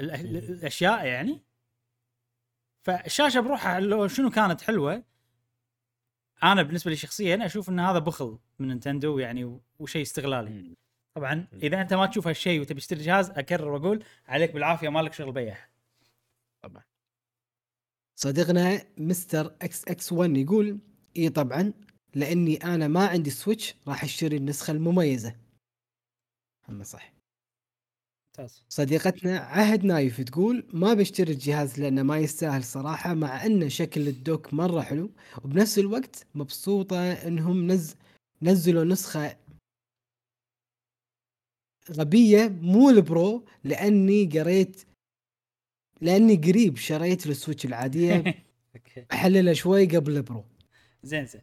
الأشياء 0.00 1.06
يعني. 1.06 1.42
فالشاشة 2.82 3.40
بروحها 3.40 3.80
لو 3.80 4.08
شنو 4.08 4.30
كانت 4.30 4.60
حلوة 4.60 5.02
أنا 6.42 6.62
بالنسبة 6.62 6.90
لي 6.90 6.96
شخصيا 6.96 7.46
أشوف 7.46 7.68
إن 7.68 7.80
هذا 7.80 7.98
بخل 7.98 8.38
من 8.58 8.68
نينتندو 8.68 9.18
يعني 9.18 9.60
وشيء 9.78 10.02
استغلالي. 10.02 10.76
طبعا 11.14 11.46
إذا 11.62 11.80
أنت 11.80 11.94
ما 11.94 12.06
تشوف 12.06 12.26
هالشيء 12.26 12.60
وتبي 12.60 12.80
تشتري 12.80 13.02
جهاز 13.02 13.30
أكرر 13.30 13.68
وأقول 13.68 14.04
عليك 14.26 14.52
بالعافية 14.52 14.88
مالك 14.88 15.12
شغل 15.12 15.32
بيع. 15.32 15.58
صديقنا 18.16 18.84
مستر 18.98 19.46
إكس 19.62 19.88
إكس 19.88 20.12
1 20.12 20.36
يقول 20.36 20.78
إي 21.16 21.28
طبعا 21.28 21.72
لأني 22.14 22.56
أنا 22.56 22.88
ما 22.88 23.06
عندي 23.06 23.30
Switch 23.30 23.74
راح 23.88 24.04
أشتري 24.04 24.36
النسخة 24.36 24.70
المميزة. 24.70 25.36
هم 26.68 26.82
صح. 26.84 27.12
ممتاز. 28.38 28.64
صديقتنا 28.68 29.38
عهد 29.38 29.84
نايف 29.84 30.20
تقول 30.20 30.66
ما 30.72 30.94
بشتري 30.94 31.32
الجهاز 31.32 31.80
لأنه 31.80 32.02
ما 32.02 32.18
يستاهل 32.18 32.64
صراحة 32.64 33.14
مع 33.14 33.46
أن 33.46 33.68
شكل 33.68 34.08
ال 34.08 34.17
dock 34.17 34.54
مرة 34.54 34.80
حلو 34.80 35.10
وبنفس 35.44 35.78
الوقت 35.78 36.26
مبسوطة 36.34 37.12
إنهم 37.12 37.66
نز... 37.66 37.96
نزلوا 38.42 38.84
نسخة 38.84 39.36
غبية 41.90 42.48
مو 42.62 42.90
ال 42.90 43.04
Pro 43.04 43.44
لأني 43.64 44.24
قريت 44.26 44.82
لأني 46.00 46.36
قريب 46.36 46.76
شريت 46.76 47.26
ال 47.26 47.32
Switch 47.32 47.66
العادية. 47.66 48.24
أحللها 49.12 49.52
شوي 49.52 49.86
قبل 49.86 50.16
ال 50.16 50.22
Pro. 50.22 50.44
زين 51.02 51.26
زين. 51.26 51.42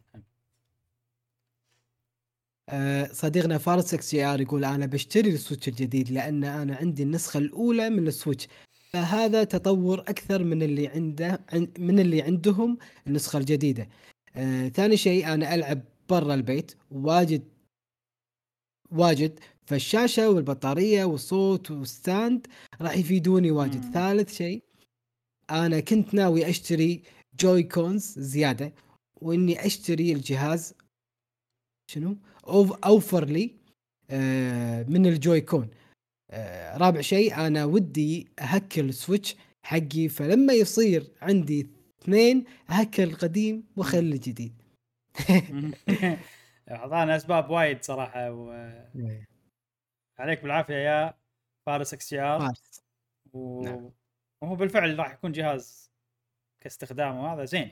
آه، 2.68 3.06
صديقنا 3.12 3.58
فارس 3.58 3.94
XR 3.94 4.40
يقول 4.40 4.64
أنا 4.64 4.86
بشتري 4.86 5.30
ال 5.30 5.35
Switch 5.35 5.68
الجديد 5.68 6.10
لأن 6.10 6.44
أنا 6.44 6.76
عندي 6.76 7.02
النسخة 7.02 7.38
الأولى 7.38 7.90
من 7.90 8.06
ال 8.06 8.11
Switch. 8.11 8.48
فهذا 8.90 9.44
تطور 9.44 10.00
أكثر 10.00 10.44
من 10.44 10.62
اللي 10.62 10.88
عنده 10.88 11.40
عن- 11.52 11.68
من 11.78 11.98
اللي 12.00 12.22
عندهم 12.22 12.78
النسخة 13.06 13.38
الجديدة. 13.38 13.88
آه، 14.36 14.68
ثاني 14.68 14.96
شيء 14.96 15.32
أنا 15.34 15.54
ألعب 15.54 15.80
برا 16.08 16.34
البيت 16.34 16.72
واجد 16.90 17.42
واجد 18.90 19.40
فالشاشة 19.70 20.30
والبطارية 20.30 21.04
والصوت 21.04 21.70
وال 21.70 21.92
stand 21.92 22.46
راح 22.80 22.96
يفيدوني 22.96 23.50
واجد. 23.50 23.84
مم. 23.84 23.92
ثالث 23.92 24.34
شيء 24.34 24.62
أنا 25.50 25.80
كنت 25.80 26.14
ناوي 26.14 26.50
أشتري 26.50 27.02
Joy-Cons 27.40 28.18
زيادة 28.18 28.72
وإني 29.20 29.66
أشتري 29.66 30.12
الجهاز 30.12 30.74
شنو؟ 31.90 32.16
أوف 32.46 32.72
اوفر 32.72 33.24
لي 33.24 33.50
آه، 34.10 34.82
من 34.82 35.06
ال 35.06 35.40
Joy-Con. 35.40 35.68
آه، 36.30 36.76
رابع 36.76 37.00
شيء 37.00 37.46
أنا 37.46 37.64
ودي 37.64 38.28
أهكر 38.38 38.84
ال 38.84 38.91
Switch 38.91 39.36
حقي 39.62 40.08
فلما 40.08 40.52
يصير 40.52 41.10
عندي 41.22 41.66
اثنين 42.02 42.44
أهكر 42.70 43.02
القديم 43.02 43.64
واخلي 43.76 44.14
الجديد 44.14 44.62
أعطانا 46.70 47.16
أسباب 47.16 47.50
وايد 47.50 47.84
صراحة 47.84 48.30
وعليك 50.20 50.42
بالعافية 50.42 50.74
يا 50.74 51.14
فارس 51.66 51.94
XGR 51.94 52.40
فارس. 52.40 52.82
و... 53.32 53.64
نعم. 53.64 53.90
وهو 54.42 54.54
بالفعل 54.54 54.98
راح 54.98 55.12
يكون 55.12 55.32
جهاز 55.32 55.90
كاستخدام 56.60 57.16
وهذا 57.16 57.44
زين. 57.44 57.70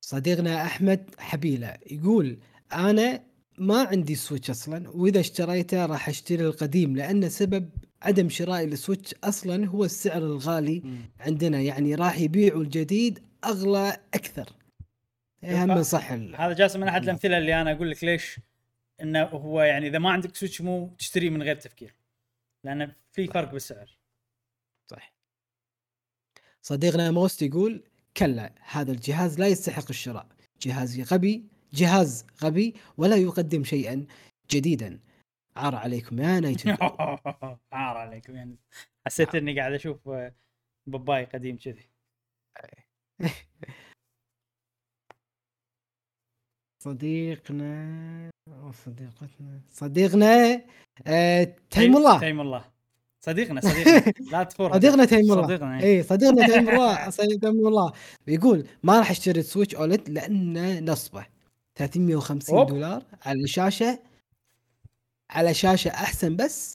صديقنا 0.00 0.62
أحمد 0.62 1.14
حبيلة 1.18 1.76
يقول 1.90 2.38
أنا 2.72 3.24
ما 3.58 3.82
عندي 3.82 4.14
Switch 4.14 4.50
أصلا 4.50 4.90
وإذا 4.90 5.20
اشتريته 5.20 5.86
راح 5.86 6.08
أشتري 6.08 6.46
القديم 6.46 6.96
لأن 6.96 7.28
سبب 7.28 7.70
عدم 8.02 8.28
شرائي 8.28 8.64
ال 8.64 8.71
Switch 8.71 9.14
أصلا 9.24 9.66
هو 9.66 9.84
السعر 9.84 10.18
الغالي 10.18 10.82
عندنا 11.20 11.60
يعني 11.60 11.94
راح 11.94 12.18
يبيعوا 12.18 12.62
الجديد 12.62 13.26
أغلى 13.44 13.96
أكثر. 14.14 14.52
إيه 15.44 15.64
هم 15.64 15.82
صح 15.82 16.12
هذا 16.12 16.52
جالس 16.52 16.76
من 16.76 16.88
أحد 16.88 17.02
الأمثلة 17.02 17.38
اللي 17.38 17.60
أنا 17.60 17.72
أقول 17.72 17.90
لك 17.90 18.04
ليش 18.04 18.40
إنه 19.02 19.24
هو 19.24 19.62
يعني 19.62 19.86
إذا 19.86 19.98
ما 19.98 20.10
عندك 20.10 20.36
سويتش 20.36 20.60
مو 20.60 20.94
تشتريه 20.98 21.30
من 21.30 21.42
غير 21.42 21.56
تفكير. 21.56 21.94
لأن 22.64 22.92
في 23.12 23.26
فرق 23.26 23.52
بالسعر. 23.52 23.98
صح 24.90 25.12
صديقنا 26.62 27.10
موست 27.10 27.42
يقول 27.42 27.84
كلا 28.16 28.54
هذا 28.62 28.92
الجهاز 28.92 29.40
لا 29.40 29.46
يستحق 29.46 29.88
الشراء. 29.90 30.26
جهاز 30.62 31.12
غبي 31.12 31.44
جهاز 31.72 32.26
غبي 32.42 32.74
ولا 32.96 33.16
يقدم 33.16 33.64
شيئا 33.64 34.06
جديدا. 34.50 35.00
عار 35.56 35.74
عليكم 35.74 36.20
يا 36.20 36.40
نايت 36.40 36.66
عار 37.72 37.96
عليكم 37.96 38.36
يعني 38.36 38.58
حسيت 39.06 39.34
إني 39.34 39.60
قاعد 39.60 39.72
أشوف 39.72 40.08
آه، 40.08 40.34
باباي 40.86 41.24
قديم 41.24 41.56
كذي. 41.58 41.88
صديقنا 46.86 48.30
صديقتنا. 48.84 49.60
صديقنا 49.70 50.62
آه 51.06 51.56
تيم 51.70 51.96
الله. 51.96 52.20
تيم 52.20 52.40
الله. 52.40 52.64
صديقنا 53.20 53.60
صديقنا. 53.60 54.12
لا 54.32 54.42
تفور 54.42 54.72
صديقنا 54.72 55.04
تيم 55.04 55.32
الله. 55.32 55.42
صديقنا 55.42 55.80
إيه. 55.80 55.96
اي 55.98 56.02
صديقنا 56.02 56.46
تيم 56.54 56.68
الله. 56.68 57.10
تيم 57.10 57.66
الله. 57.68 57.92
بيقول 58.26 58.68
ما 58.82 58.98
راح 58.98 59.10
اشتري 59.10 59.42
Switch 59.42 59.74
OLED 59.74 60.08
لأنه 60.08 60.80
نصبه. 60.80 61.26
350 61.74 62.58
أوب. 62.58 62.68
دولار 62.68 63.04
على 63.22 63.46
شاشة 63.46 64.02
على 65.30 65.54
شاشة 65.54 65.88
أحسن 65.90 66.36
بس. 66.36 66.74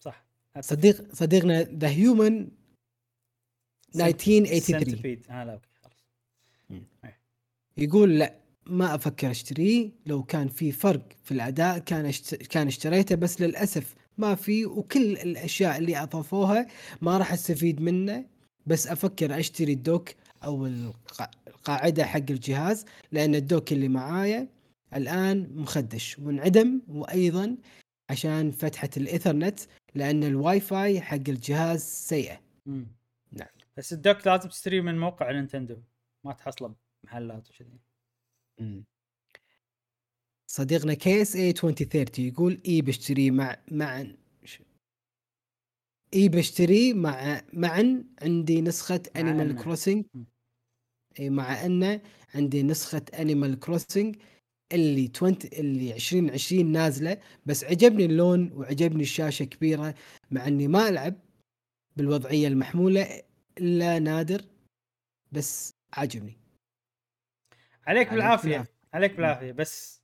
صح. 0.00 0.24
صديق 0.60 1.14
صديقنا 1.14 1.62
The 1.62 1.88
Human 1.88 2.48
1983 3.96 4.60
Centipede 4.60 5.26
آه 5.30 5.44
لا 5.44 5.52
okay 5.52 5.68
خلاص. 5.82 6.04
يقول 7.78 8.18
لا 8.18 8.34
ما 8.66 8.94
أفكر 8.94 9.30
اشتريه 9.30 9.90
لو 10.06 10.22
كان 10.22 10.48
في 10.48 10.72
فرق 10.72 11.02
في 11.24 11.32
الأداء 11.32 11.78
كان 11.78 12.06
اشت... 12.06 12.34
كان 12.34 12.66
اشتريته 12.66 13.14
بس 13.14 13.40
للأسف 13.40 13.94
ما 14.18 14.34
في. 14.34 14.66
وكل 14.66 15.12
الأشياء 15.12 15.78
اللي 15.78 16.02
أضافوها 16.02 16.66
ما 17.02 17.18
راح 17.18 17.32
أستفيد 17.32 17.80
منه. 17.80 18.24
بس 18.66 18.86
أفكر 18.86 19.38
أشتري 19.38 19.72
ال 19.72 19.79
dock 19.79 20.08
أو 20.44 20.66
القا... 20.66 21.30
القاعدة 21.48 22.04
حق 22.04 22.30
الجهاز 22.30 22.84
لأن 23.12 23.34
ال 23.34 23.42
dock 23.42 23.72
اللي 23.72 23.88
معايا 23.88 24.48
الآن 24.94 25.50
مخدش 25.54 26.18
وانعدم. 26.18 26.80
وأيضا 26.88 27.56
عشان 28.10 28.50
فتحة 28.50 28.90
الإيثرنت 28.96 29.60
لأن 29.94 30.24
الواي 30.24 30.60
فاي 30.60 31.00
حق 31.00 31.14
الجهاز 31.14 31.82
سيئة. 31.82 32.40
مم. 32.66 32.86
نعم. 33.32 33.48
بس 33.76 33.92
ال 33.92 33.99
dock 33.99 34.26
لازم 34.26 34.48
تشتريه 34.48 34.80
من 34.80 34.98
موقع 34.98 35.32
نينتندو 35.32 35.76
ما 36.24 36.32
تحصله. 36.32 36.87
بمحلات 37.12 37.48
وكذي. 37.50 38.84
صديقنا 40.50 40.94
KSA 40.94 41.50
2030 41.50 42.24
يقول 42.24 42.60
اي 42.68 42.82
بشتريه 42.82 43.30
مع 43.30 43.56
مع 43.70 44.04
ش- 44.44 44.62
اي 46.14 46.28
بشتريه 46.28 46.94
مع 46.94 47.42
مع 47.52 47.78
أن 47.78 48.04
عندي 48.22 48.60
نسخة 48.60 49.02
مع 49.16 49.20
Animal. 49.20 49.56
Crossing. 49.56 50.04
أي 51.20 51.30
مع 51.30 51.66
أن 51.66 52.00
عندي 52.34 52.62
نسخة 52.62 53.02
Animal 53.18 53.60
Crossing 53.60 54.16
اللي 54.72 55.10
20 55.16 55.36
اللي 55.52 55.94
2020 55.94 56.72
نازلة 56.72 57.20
بس 57.46 57.64
عجبني 57.64 58.04
اللون 58.04 58.52
وعجبني 58.52 59.02
الشاشة 59.02 59.44
كبيرة 59.44 59.94
مع 60.30 60.46
إني 60.46 60.68
ما 60.68 60.88
ألعب 60.88 61.14
بالوضعية 61.96 62.48
المحمولة 62.48 63.22
إلا 63.58 63.98
نادر 63.98 64.44
بس 65.32 65.70
عجبني 65.92 66.36
عليك 67.88 68.10
بالعافية. 68.10 68.48
بالعافية. 68.48 68.72
عليك 68.94 69.12
بالعافية. 69.16 69.52
بس 69.52 70.02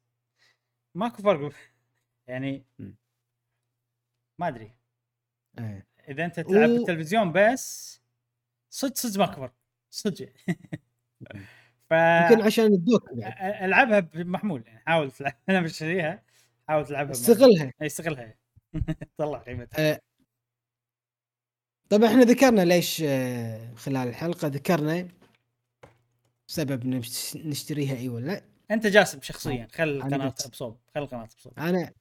ماكو 0.97 1.23
فرق. 1.23 1.53
يعني. 2.29 2.65
ما 4.41 4.49
أدري. 4.49 4.73
إيه. 5.59 5.87
إذا 6.09 6.25
أنت 6.25 6.41
تلعب 6.41 6.71
و- 6.71 6.77
بالتلفزيون 6.77 7.33
بس 7.33 8.01
صدق 8.71 8.97
صدق 8.97 9.19
ماكو 9.21 9.41
فرق. 9.41 9.55
صدق. 9.91 10.29
ف 11.91 11.93
يمكن 11.93 12.43
عشان 12.47 12.65
الدوك 12.65 13.13
بعد. 13.15 13.33
ألعبها 13.63 14.01
بمحمول 14.01 14.65
يعني 14.67 14.83
حاول 14.87 15.11
تلعب. 15.11 15.33
أنا 15.49 15.61
بشتريها. 15.61 16.23
حاول 16.69 16.87
تلعبها. 16.87 17.13
استغلها. 17.13 17.73
إي، 17.83 17.87
استغلها. 17.87 18.35
طلع 19.17 19.39
قيمتها. 19.39 19.93
آه، 19.93 20.01
طبعا 21.91 22.09
إحنا 22.09 22.23
ذكرنا 22.23 22.63
ليش 22.65 23.03
آه، 23.07 23.75
خلال 23.75 24.09
الحلقة 24.09 24.49
ذكرنا 24.49 25.09
سبب 26.47 26.86
نش- 26.86 27.36
نشتريها 27.36 27.97
إي 27.97 28.08
ولا 28.08 28.26
لا؟ 28.26 28.44
أنت 28.70 28.86
جاسم 28.86 29.20
شخصيا. 29.23 29.68
خل 29.73 29.82
القناة. 29.89 30.34
بصوب. 30.50 30.81
خل 30.94 31.02
القناة 31.02 31.24
بصوب. 31.24 31.58
أنا 31.58 31.92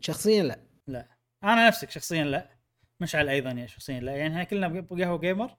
شخصيا 0.00 0.42
لا. 0.42 0.62
لا. 0.86 1.08
أنا 1.44 1.66
نفسك 1.66 1.90
شخصيا 1.90 2.24
لا. 2.24 2.56
مشعل 3.00 3.28
أيضا 3.28 3.50
يا 3.50 3.66
شخصيا 3.66 4.00
لا. 4.00 4.16
يعني 4.16 4.28
إحنا 4.32 4.44
كلنا 4.44 4.68
بقهوة 4.68 5.18
Gamer 5.18 5.56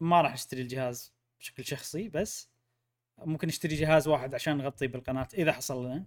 ما 0.00 0.20
راح 0.20 0.32
أشتري 0.32 0.62
الجهاز 0.62 1.12
بشكل 1.40 1.64
شخصي 1.64 2.08
بس 2.08 2.50
ممكن 3.18 3.48
نشتري 3.48 3.74
جهاز 3.74 4.08
واحد 4.08 4.34
عشان 4.34 4.56
نغطي 4.58 4.86
بالقناة 4.86 5.28
إذا 5.34 5.52
حصل 5.52 5.84
لنا. 5.86 6.06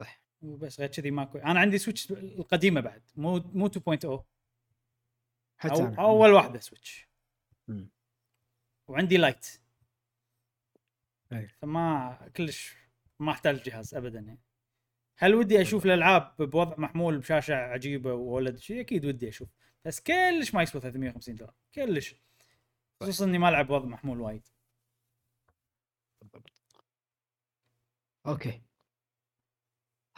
صح. 0.00 0.22
وبس 0.42 0.80
غير 0.80 0.88
كذي 0.88 1.10
ماكو. 1.10 1.38
أنا 1.38 1.60
عندي 1.60 1.78
Switch 1.78 2.10
القديمة 2.10 2.80
بعد. 2.80 3.02
مو 3.16 3.38
مو 3.38 3.66
2.0 3.68 4.24
حتى 5.58 5.72
أو 5.74 5.86
أنا. 5.86 6.02
أول 6.02 6.32
واحدة 6.32 6.60
سويتش 6.60 7.08
مم. 7.68 7.90
وعندي 8.88 9.16
Lite 9.16 9.46
أي. 11.32 11.48
فما 11.48 12.30
كلش 12.36 12.74
ما 13.18 13.32
أحتاج 13.32 13.62
جهاز 13.62 13.94
ابدا 13.94 14.18
يعني. 14.20 14.40
هل 15.18 15.34
ودي 15.34 15.62
أشوف 15.62 15.86
الألعاب 15.86 16.36
بوضع 16.38 16.76
محمول 16.78 17.18
بشاشة 17.18 17.54
عجيبة 17.54 18.14
و 18.14 18.22
OLED 18.22 18.56
شيء 18.56 18.80
أكيد 18.80 19.04
ودي 19.04 19.28
أشوف. 19.28 19.48
بس 19.84 20.00
كلش 20.00 20.54
ما 20.54 20.62
يسوى 20.62 20.80
350 20.80 21.34
دولار. 21.34 21.54
كلش. 21.74 22.14
خصوصا 23.02 23.24
إني 23.24 23.38
ما 23.38 23.48
ألعب 23.48 23.66
بوضع 23.66 23.86
محمول 23.86 24.20
وايد. 24.20 24.48
okay. 28.26 28.62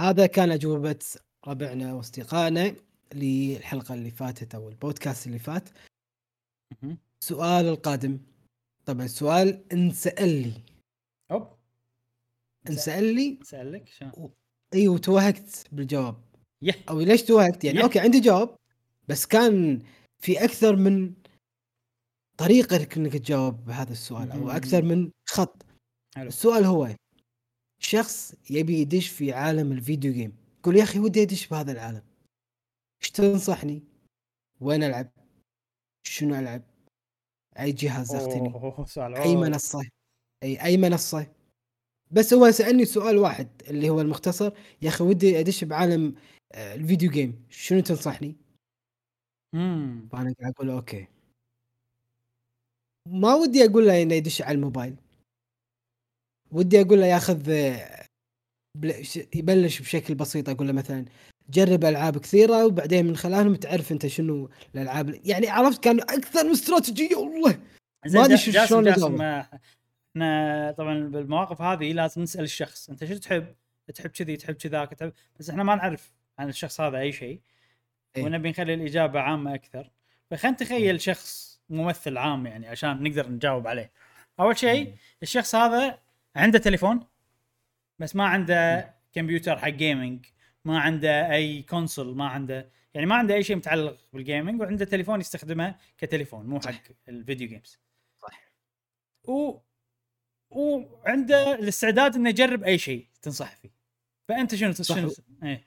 هذا 0.00 0.26
كان 0.26 0.50
أجوبة 0.50 0.98
ربعنا 1.46 1.94
واصدقائنا 1.94 2.76
للحلقة 3.14 3.94
اللي 3.94 4.10
فاتت 4.10 4.54
أو 4.54 4.68
البودكاست 4.68 5.26
اللي 5.26 5.38
فات. 5.38 5.68
السؤال 7.22 7.66
القادم. 7.66 8.20
طبعا 8.86 9.04
السؤال 9.04 9.72
انسأل 9.72 10.42
لي. 10.42 10.69
أوب. 11.30 11.48
انسأل 12.68 13.14
لي. 13.14 13.38
اسالك 13.42 13.88
شلون 13.88 14.30
إي 14.74 14.88
وتوهقت 14.88 15.66
بالجواب. 15.72 16.24
يه 16.62 16.84
أو 16.88 17.00
ليش 17.00 17.22
توهقت؟ 17.22 17.64
يعني. 17.64 17.82
okay 17.82 18.00
عندي 18.00 18.20
جواب 18.20 18.56
بس 19.08 19.26
كان 19.26 19.82
في 20.18 20.44
أكثر 20.44 20.76
من 20.76 21.14
طريقة 22.38 22.76
لك 22.76 22.96
إنك 22.96 23.12
تجاوب 23.12 23.70
هذا 23.70 23.92
السؤال 23.92 24.32
أو. 24.32 24.50
أكثر 24.50 24.82
من 24.82 25.10
خط. 25.28 25.66
حلو. 26.16 26.28
السؤال 26.28 26.64
هو 26.64 26.96
شخص 27.82 28.34
يبي 28.50 28.80
يدش 28.80 29.08
في 29.08 29.32
عالم 29.32 29.72
ال 29.72 29.79
video 29.79 30.12
game. 30.12 30.36
يقول 30.60 30.76
يا 30.76 30.82
أخي 30.82 30.98
ودي 30.98 31.22
أدش 31.22 31.46
بهذا 31.46 31.72
العالم. 31.72 32.02
إيش 33.02 33.10
تنصحني؟ 33.10 33.82
وين 34.60 34.82
ألعب؟ 34.82 35.10
شنو 36.06 36.34
ألعب؟ 36.34 36.62
أي 37.58 37.72
جهاز 37.72 38.16
سؤال 38.86 39.14
أي. 39.14 39.36
منصة؟ 39.36 39.88
اي 40.42 40.64
أي 40.64 40.76
منصة. 40.76 41.26
بس 42.10 42.34
هو 42.34 42.50
سألني 42.50 42.84
سؤال 42.84 43.18
واحد 43.18 43.48
اللي 43.70 43.90
هو 43.90 44.00
المختصر. 44.00 44.52
يا 44.82 44.88
أخي 44.88 45.04
ودي 45.04 45.40
أدش 45.40 45.64
بعالم 45.64 46.14
آه، 46.52 46.74
ال 46.74 46.80
video 46.80 47.10
game 47.10 47.46
شنو 47.50 47.80
تنصحني؟ 47.80 48.36
امم 49.54 50.08
فأنا 50.12 50.34
قاعد 50.40 50.52
أقول 50.54 50.70
okay. 50.70 51.06
ما 53.08 53.34
ودي 53.34 53.64
أقول 53.64 53.86
له 53.86 54.02
إنه 54.02 54.14
يدش 54.14 54.42
على 54.42 54.54
الموبايل. 54.54 54.96
ودي 56.52 56.80
أقول 56.80 57.00
له 57.00 57.06
ياخذ 57.06 57.50
آه، 57.50 58.06
يبلش 59.34 59.80
بشكل 59.80 60.14
بسيط. 60.14 60.48
أقول 60.48 60.66
له 60.66 60.72
مثلا 60.72 61.04
جرب 61.50 61.84
ألعاب 61.84 62.18
كثيرة 62.18 62.66
وبعدين 62.66 63.06
من 63.06 63.16
خلالهم 63.16 63.54
تعرف 63.54 63.92
أنت 63.92 64.06
شنو 64.06 64.50
الألعاب. 64.74 65.20
يعني 65.24 65.48
عرفت 65.48 65.84
كان 65.84 66.00
أكثر 66.00 66.44
من 66.44 66.50
استراتيجية 66.50 67.16
والله. 67.16 67.60
ما 68.06 68.28
جاسم 68.28 68.66
شلون 68.66 68.84
جاسم 68.84 69.42
إحنا 70.10 70.74
طبعا 70.78 71.08
بالمواقف 71.08 71.62
هذه 71.62 71.92
لازم 71.92 72.22
نسأل 72.22 72.44
الشخص 72.44 72.90
أنت 72.90 73.04
شو 73.04 73.14
تحب؟ 73.14 73.54
تحب 73.94 74.10
كذي 74.10 74.36
تحب 74.36 74.54
كذاك 74.54 74.94
تحب 74.94 75.12
بس 75.38 75.50
إحنا 75.50 75.62
ما 75.62 75.74
نعرف 75.74 76.12
عن 76.38 76.48
الشخص 76.48 76.80
هذا 76.80 76.98
أي 76.98 77.12
شيء 77.12 77.40
إيه. 78.16 78.24
ونبي 78.24 78.50
نخلي 78.50 78.74
الإجابة 78.74 79.20
عامة 79.20 79.54
أكثر. 79.54 79.90
فخلينا 80.30 80.56
نتخيل 80.56 81.00
شخص 81.00 81.60
ممثل 81.68 82.16
عام 82.16 82.46
يعني 82.46 82.68
عشان 82.68 83.02
نقدر 83.02 83.30
نجاوب 83.30 83.66
عليه. 83.66 83.92
أول 84.40 84.58
شيء 84.58 84.94
الشخص 85.22 85.54
هذا 85.54 85.98
عنده 86.36 86.58
تليفون 86.58 87.06
بس 87.98 88.16
ما 88.16 88.24
عنده 88.24 88.90
كمبيوتر 89.12 89.58
حق 89.58 89.68
gaming 89.68 90.26
ما 90.64 90.80
عنده 90.80 91.32
أي 91.32 91.62
console 91.62 92.16
ما 92.16 92.28
عنده 92.28 92.70
يعني 92.94 93.06
ما 93.06 93.14
عنده 93.14 93.34
أي 93.34 93.42
شيء 93.42 93.56
متعلق 93.56 93.98
بال 94.12 94.24
gaming 94.24 94.60
وعنده 94.60 94.84
تليفون 94.84 95.20
يستخدمه 95.20 95.74
كتليفون 95.98 96.46
مو 96.46 96.60
حق 96.60 96.82
ال 97.08 97.15
video 97.15 97.48
games 97.48 97.78
صح. 98.22 98.40
و 99.28 99.58
وعنده 100.50 101.54
الاستعداد 101.54 102.14
إنه 102.14 102.28
يجرب 102.28 102.64
أي 102.64 102.78
شيء 102.78 103.06
تنصح 103.22 103.56
فيه. 103.56 103.70
فأنت 104.28 104.54
شنو 104.54 104.72
صح. 104.72 104.96
شنو 104.96 105.10
إيه. 105.42 105.66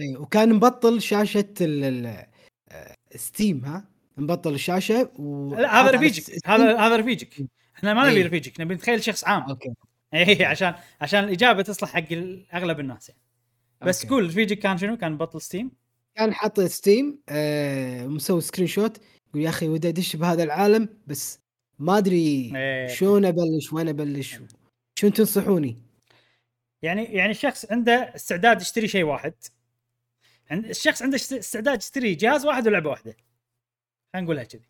اي 0.00 0.16
وكان 0.16 0.52
مبطل 0.52 1.02
شاشة 1.02 1.54
ال 1.60 1.84
ال- 1.84 2.26
آه، 2.68 2.94
Steam 3.16 3.64
ها؟ 3.64 3.84
مبطل 4.16 4.54
الشاشة 4.54 5.10
و 5.18 5.54
لا 5.54 5.80
هذا 5.80 5.90
رفيجك. 5.90 6.46
هذا 6.46 6.78
هذا 6.78 6.96
رفيجك. 6.96 7.46
إحنا 7.76 7.94
ما 7.94 8.10
نبي 8.10 8.16
إيه. 8.20 8.26
رفيجك. 8.26 8.60
نبي 8.60 8.74
نتخيل 8.74 9.02
شخص 9.04 9.24
عام. 9.24 9.42
okay. 9.42 9.74
اي 10.14 10.44
عشان 10.44 10.74
عشان 11.00 11.24
الإجابة 11.24 11.62
تصلح 11.62 11.90
حق 11.90 12.12
أغلب 12.54 12.80
الناس 12.80 13.08
يعني. 13.08 13.20
بس 13.82 14.02
okay. 14.02 14.14
قول 14.14 14.26
رفيجك 14.26 14.58
كان 14.58 14.78
شنو؟ 14.78 14.96
كان 14.96 15.12
مبطل 15.12 15.40
Steam 15.40 15.70
كان 16.14 16.34
حاط 16.34 16.60
Steam 16.60 17.18
آه 17.28 18.06
مسوي 18.06 18.40
screenshot 18.40 18.98
يقول 19.28 19.42
يا 19.42 19.48
أخي 19.48 19.68
ودي 19.68 19.88
أدش 19.88 20.16
بهذا 20.16 20.42
العالم 20.42 20.88
بس 21.06 21.38
ما 21.80 21.98
أدري 21.98 22.52
إيه. 22.56 22.86
شلون 22.86 23.24
أبلش 23.24 23.72
وين 23.72 23.88
أبلش 23.88 24.38
شلون 24.98 25.12
تنصحوني؟ 25.12 25.76
يعني 26.82 27.04
يعني 27.04 27.30
الشخص 27.30 27.72
عنده 27.72 27.92
استعداد 28.14 28.60
يشتري 28.60 28.88
شيء 28.88 29.04
واحد. 29.04 29.34
عند 30.50 30.64
الشخص 30.66 31.02
عنده 31.02 31.16
است- 31.16 31.32
استعداد 31.32 31.78
يشتري 31.78 32.14
جهاز 32.14 32.46
واحد 32.46 32.66
ولعبه 32.66 32.90
واحدة؟ 32.90 33.16
خلينا 34.12 34.24
نقولها 34.24 34.44
كذي. 34.44 34.68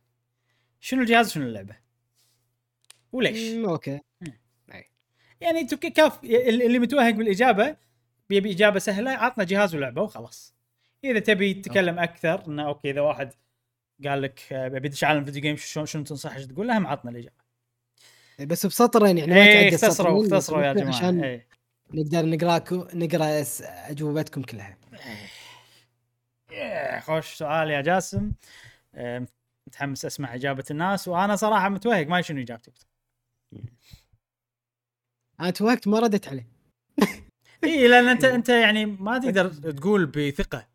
شنو 0.80 1.00
الجهاز 1.02 1.26
وشنو 1.26 1.46
اللعبة؟ 1.46 1.76
وليش؟ 3.12 3.54
okay. 3.54 4.00
يعني 5.40 5.60
أنتم 5.60 5.76
كاف 5.76 6.24
اللي 6.24 6.78
متوهق 6.78 7.10
بالإجابة 7.10 7.76
بيبي 8.28 8.52
إجابة 8.52 8.78
سهلة 8.78 9.10
عطنا 9.10 9.44
جهاز 9.44 9.74
ولعبة 9.74 10.02
وخلاص. 10.02 10.54
إذا 11.04 11.18
تبي 11.18 11.54
تتكلم 11.54 11.98
أكثر 11.98 12.46
إنه 12.48 12.66
okay 12.66 12.90
إذا 12.90 13.00
واحد 13.00 13.32
قال 14.08 14.22
لك 14.22 14.52
أبي 14.52 14.88
أدش 14.88 15.04
عالم 15.04 15.24
video 15.24 15.42
game 15.42 15.56
شلون 15.56 15.86
شنو 15.86 16.04
تنصح؟ 16.04 16.34
إيش 16.34 16.46
تقول؟ 16.46 16.66
له 16.66 16.78
هم 16.78 16.86
عطنا 16.86 17.10
الإجابة. 17.10 17.34
بس 18.40 18.66
بسطرين 18.66 19.18
يعني 19.18 19.34
ما 19.34 19.36
إيه 19.36 19.70
تعدى 19.70 19.74
اختصروا 19.74 20.24
اختصروا 20.24 20.62
يا 20.62 20.72
جماعة. 20.72 20.96
عشان 20.96 21.24
إيه. 21.24 21.48
نقدر 21.94 22.26
نقراكم 22.26 22.88
نقرأ 22.94 23.44
أجوبتكم 23.60 24.42
كلها. 24.42 24.76
إيه، 26.50 27.00
خوش 27.00 27.34
سؤال 27.34 27.70
يا 27.70 27.80
جاسم. 27.80 28.32
متحمس 29.68 30.04
أسمع 30.04 30.34
إجابة 30.34 30.64
الناس 30.70 31.08
وأنا 31.08 31.36
صراحة 31.36 31.68
متوهق 31.68 32.06
ما 32.06 32.22
شنو 32.22 32.40
إجابتي 32.40 32.72
أنا 35.40 35.50
توهقت 35.50 35.88
ما 35.88 35.98
ردت 35.98 36.28
عليه. 36.28 36.48
اي 37.64 37.88
لأن 37.88 38.08
انت 38.08 38.24
أنت 38.24 38.48
يعني 38.48 38.86
ما 38.86 39.18
تقدر 39.18 39.48
تقول 39.48 40.06
بثقة. 40.06 40.69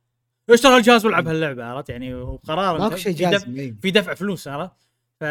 اشترى 0.49 0.77
الجهاز 0.77 1.05
والعب 1.05 1.27
هاللعبة 1.27 1.65
عرفت؟ 1.65 1.89
يعني 1.89 2.13
وقرار 2.13 2.79
ماكو 2.79 2.95
شيء 2.95 3.13
في 3.15 3.19
دفع- 3.23 3.31
جازم 3.31 3.55
إيه. 3.55 3.73
في 3.81 3.91
دفع 3.91 4.13
فلوس 4.13 4.47
عرفت؟ 4.47 4.87
ف 5.19 5.23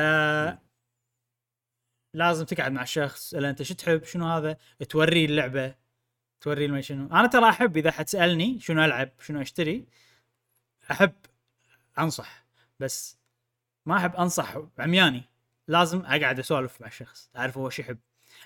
لازم 2.14 2.44
تقعد 2.44 2.72
مع 2.72 2.82
الشخص 2.82 3.34
إلا 3.34 3.50
انت 3.50 3.62
شو 3.62 3.74
تحب؟ 3.74 4.04
شنو 4.04 4.26
هذا؟ 4.28 4.56
توريه 4.88 5.26
اللعبة 5.26 5.74
توريه 6.40 6.68
ما 6.68 6.80
شنو. 6.80 7.06
أنا 7.06 7.26
ترى 7.26 7.48
أحب 7.48 7.76
إذا 7.76 7.90
حد 7.90 8.08
سألني 8.08 8.60
شنو 8.60 8.84
ألعب 8.84 9.10
شنو 9.20 9.40
أشتري 9.40 9.84
أحب 10.90 11.12
أنصح. 11.98 12.44
بس 12.80 13.18
ما 13.86 13.96
أحب 13.96 14.16
أنصح 14.16 14.56
عمياني. 14.78 15.22
لازم 15.68 16.00
أقعد 16.00 16.38
أسولف 16.38 16.80
مع 16.80 16.86
الشخص 16.86 17.30
أعرف 17.36 17.58
هو 17.58 17.70
شو 17.70 17.82
يحب. 17.82 17.98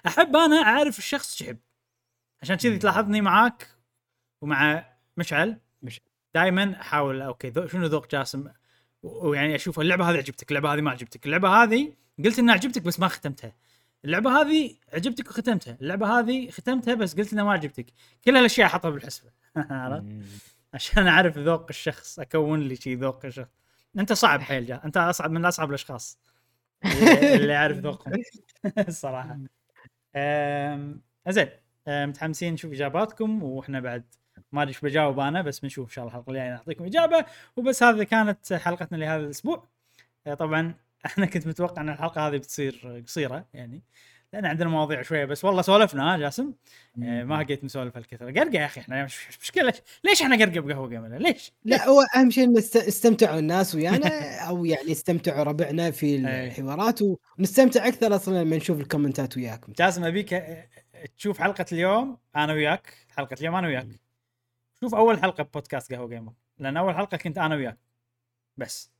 أحب 0.06 0.36
أنا 0.36 0.56
أعرف 0.56 0.98
الشخص 0.98 1.36
شو 1.36 1.44
يحب. 1.44 1.58
عشان 2.42 2.56
كذي 2.56 2.78
تلاحظني 2.78 3.20
معاك 3.20 3.68
ومع 4.42 4.84
مشعل. 5.16 5.58
دائما 6.38 6.80
أحاول 6.80 7.22
أوكي 7.22 7.48
ذو 7.48 7.66
شنو 7.66 7.86
ذوق 7.86 8.10
جاسم؟ 8.10 8.48
ويعني 9.02 9.54
أشوف 9.54 9.80
اللعبة 9.80 10.10
هذه 10.10 10.16
عجبتك 10.16 10.50
اللعبة 10.50 10.74
هذه 10.74 10.80
ما 10.80 10.90
عجبتك. 10.90 11.26
اللعبة 11.26 11.48
هذه 11.48 11.92
قلت 12.24 12.38
إنها 12.38 12.54
عجبتك 12.54 12.82
بس 12.82 13.00
ما 13.00 13.08
ختمتها. 13.08 13.52
اللعبة 14.04 14.40
هذه 14.40 14.74
عجبتك 14.92 15.30
وختمتها. 15.30 15.76
اللعبة 15.80 16.18
هذه 16.18 16.50
ختمتها 16.50 16.94
بس 16.94 17.16
قلت 17.16 17.32
إنها 17.32 17.44
ما 17.44 17.52
عجبتك. 17.52 17.86
كل 18.24 18.36
هالأشياء 18.36 18.66
احطها 18.66 18.90
بالحسبة. 18.90 19.30
عشان 20.74 21.06
أعرف 21.06 21.38
ذوق 21.38 21.66
الشخص 21.70 22.18
أكون 22.18 22.60
لي 22.60 22.76
شي 22.76 22.94
ذوق 22.94 23.24
الشخص. 23.24 23.48
أنت 23.98 24.12
صعب 24.12 24.40
حيل 24.40 24.66
جا. 24.66 24.80
أنت 24.84 24.96
أصعب 24.96 25.30
من 25.30 25.44
أصعب 25.44 25.68
الأشخاص. 25.68 26.18
اللي 27.34 27.56
اعرف 27.56 27.78
ذوقهم. 27.78 28.22
الصراحه 28.88 29.38
زين. 31.28 31.48
متحمسين 31.88 32.52
نشوف 32.52 32.72
إجاباتكم 32.72 33.42
وإحنا 33.42 33.80
بعد 33.80 34.04
ما 34.52 34.62
ادري 34.62 34.70
إيش 34.74 34.80
بجاوب 34.80 35.20
أنا 35.20 35.42
بس 35.42 35.58
بنشوف 35.60 35.88
إن 35.88 35.92
شاء 35.92 36.04
الله 36.04 36.16
الحلقة 36.18 36.30
الجاية 36.30 36.50
نعطيكم 36.50 36.84
إجابة. 36.84 37.24
وبس 37.56 37.82
هذه 37.82 38.02
كانت 38.02 38.52
حلقتنا 38.52 38.96
لهذا 38.96 39.24
الأسبوع. 39.24 39.68
أه، 40.26 40.34
طبعا 40.34 40.74
أنا 41.18 41.26
كنت 41.26 41.46
متوقع 41.46 41.82
إن 41.82 41.88
الحلقة 41.88 42.28
هذه 42.28 42.36
بتصير 42.36 43.02
قصيرة 43.06 43.44
يعني 43.54 43.82
لأن 44.32 44.46
عندنا 44.46 44.68
مواضيع 44.68 45.02
شوية 45.02 45.24
بس. 45.24 45.44
والله 45.44 45.62
سولفنا 45.62 46.14
ها 46.14 46.18
جاسم. 46.18 46.52
أه، 47.02 47.24
ما 47.24 47.42
لقيت 47.42 47.64
نسولف 47.64 47.96
هالكثر 47.96 48.30
قرقه 48.30 48.58
يا 48.58 48.64
أخي 48.66 48.80
إحنا 48.80 49.04
مش 49.04 49.28
مش 49.28 49.38
مشكلة. 49.40 49.72
ليش 50.04 50.22
إحنا 50.22 50.36
قرقه 50.36 50.60
بقهوة 50.60 50.88
جيمر 50.88 51.18
ليش؟ 51.18 51.52
لا 51.64 51.88
هو 51.88 52.00
أهم 52.16 52.30
شيء 52.30 52.58
استمتعوا 52.58 53.38
الناس 53.38 53.74
ويانا 53.74 54.08
أو 54.48 54.64
يعني 54.64 54.92
استمتعوا 54.92 55.42
ربعنا 55.44 55.90
في. 55.90 56.16
الحوارات 56.16 57.00
ونستمتع 57.02 57.88
أكثر 57.88 58.14
أصلا 58.14 58.42
لما 58.44 58.56
نشوف 58.56 58.80
الكومنتات 58.80 59.36
وياكم. 59.36 59.72
جاسم 59.78 60.04
أبيك 60.04 60.44
تشوف 61.16 61.38
حلقة 61.38 61.66
اليوم؟ 61.72 62.18
أنا 62.36 62.52
وياك. 62.52 62.94
حلقة 63.16 63.36
اليوم 63.40 63.54
أنا 63.54 63.66
وياك. 63.68 64.07
شوف 64.80 64.94
أول 64.94 65.20
حلقة 65.22 65.42
بودكاست 65.44 65.92
قهوة 65.92 66.08
جيمر 66.08 66.32
لأن 66.58 66.76
أول 66.76 66.94
حلقة 66.94 67.16
كنت 67.16 67.38
أنا 67.38 67.54
وياك 67.54 67.78
بس. 68.56 68.90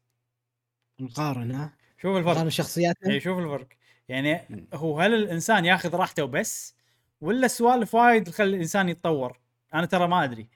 نقارن 1.01 1.51
ها 1.53 1.73
شوف 2.03 2.17
الفرق. 2.17 2.33
نقارن 2.35 2.51
شخصياتنا 2.51 3.13
اي 3.13 3.21
شوف 3.21 3.39
الفرق. 3.39 3.69
يعني. 4.09 4.41
هو 4.75 5.01
هل 5.01 5.15
الإنسان 5.15 5.65
ياخذ 5.65 5.95
راحته 5.97 6.25
وبس 6.25 6.77
ولا 7.21 7.47
السوالف 7.47 7.95
وايد 7.95 8.25
تخلي 8.25 8.57
الإنسان 8.57 8.89
يتطور؟ 8.89 9.39
أنا 9.75 9.87
ترى 9.87 10.09
ما 10.09 10.25
أدري. 10.25 10.49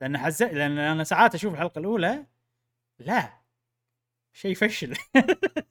لأن 0.00 0.18
حز... 0.18 0.42
لأن 0.42 0.78
أنا 0.78 1.04
ساعات 1.04 1.34
أشوف 1.34 1.54
الحلقة 1.54 1.78
الأولى 1.78 2.26
لا. 2.98 3.32
شيء 4.32 4.54
فشل. 4.54 4.92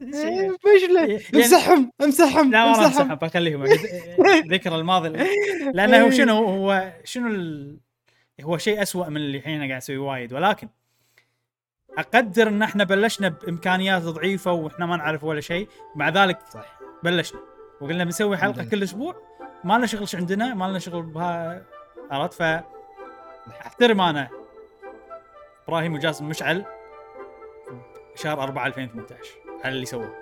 إيه، 0.02 0.12
شيء 0.12 0.58
فشله 0.58 1.02
يعني- 1.06 1.24
امسحهم 1.36 1.92
امسحهم 2.02 2.52
لا 2.52 2.64
راح 2.66 2.78
امسحهم. 2.80 3.16
بخليهم. 3.16 3.64
ذكر 4.52 4.76
الماضي. 4.76 5.10
لأنه 5.76 6.06
هو 6.06 6.10
شنو 6.12 6.46
هو 6.46 6.94
شنو 7.04 7.28
ال... 7.28 7.80
هو 8.44 8.58
شيء 8.58 8.82
أسوأ 8.82 9.10
من 9.10 9.18
اللي 9.18 9.38
الحين 9.38 9.58
قاعد 9.58 9.72
نسويه 9.72 9.98
وايد 9.98 10.34
ولكن 10.34 10.68
أقدر 11.98 12.48
إن 12.48 12.62
إحنا 12.62 12.84
بلشنا 12.84 13.28
بإمكانيات 13.30 14.02
ضعيفة 14.02 14.52
وإحنا 14.52 14.86
ما 14.86 14.98
نعرف 14.98 15.24
ولا 15.24 15.42
شيء 15.42 15.68
مع 15.96 16.10
ذلك 16.10 16.40
صح. 16.54 16.80
بلشنا. 17.04 17.40
وقلنا 17.82 18.04
بنسوي 18.04 18.38
حلقة 18.38 18.64
كل 18.64 18.84
أسبوع 18.84 19.16
ما 19.64 19.78
لنا 19.78 19.86
شغل 19.86 20.08
عندنا 20.14 20.54
ما 20.54 20.66
لنا 20.66 20.80
شغل 20.80 21.02
بها 21.02 21.64
عرفت؟ 22.12 22.34
ف 22.34 22.42
أحترم 23.66 24.02
أنا 24.02 24.30
إبراهيم 25.68 25.94
وجاسم 25.94 26.30
مشعل 26.30 26.66
شهر 28.16 28.44
4 28.44 28.68
2018 28.68 29.30
على 29.64 29.76
اللي 29.76 29.86
سووه. 29.86 30.16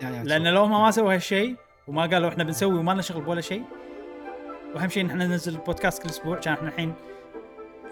يعني 0.00 0.24
لأن 0.24 0.46
لو 0.46 0.66
ما 0.66 0.78
ما 0.78 0.90
سووا 0.90 1.14
هالشيء 1.14 1.56
وما 1.86 2.02
قالوا 2.02 2.28
إحنا 2.28 2.44
بنسوي 2.44 2.78
وما 2.78 2.92
لنا 2.92 3.02
شغل 3.02 3.22
بولا 3.22 3.40
شيء 3.40 3.64
وأهم 4.74 4.88
شيء 4.88 5.04
إن 5.04 5.10
إحنا 5.10 5.26
ننزل 5.26 5.56
بودكاست 5.56 6.02
كل 6.02 6.08
أسبوع 6.08 6.36
كان 6.36 6.54
إحنا 6.54 6.68
الحين 6.68 6.94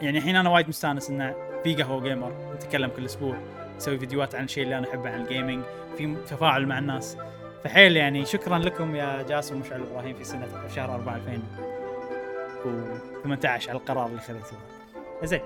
يعني 0.03 0.19
الحين 0.19 0.37
أنا 0.37 0.51
وايد 0.51 0.69
مستانس 0.69 1.11
انه 1.11 1.35
في 1.65 1.75
قهوه 1.75 2.03
جيمر 2.03 2.33
نتكلم 2.55 2.91
كل 2.97 3.05
أسبوع 3.05 3.37
نسوي 3.77 3.99
فيديوهات 3.99 4.35
عن 4.35 4.45
الشيء 4.45 4.65
اللي 4.65 4.79
أنا 4.79 4.91
أحبه 4.91 5.11
عن 5.11 5.21
ال 5.21 5.27
gaming 5.27 5.63
في 5.99 6.17
تفاعل 6.29 6.67
مع 6.67 6.79
الناس. 6.79 7.17
فحيل 7.65 7.97
يعني 7.97 8.25
شكرا 8.25 8.59
لكم 8.59 8.97
يا 8.97 9.23
جاسم 9.23 9.57
ومشعل 9.57 9.83
إبراهيم 9.83 10.17
في 10.17 10.25
سنة 10.25 10.47
في 10.47 10.75
شهر 10.75 10.95
4 10.95 11.17
2018 11.17 13.71
على 13.71 13.79
القرار 13.79 14.07
اللي 14.07 14.21
خذيتوه 14.21 14.59
زين. 15.25 15.41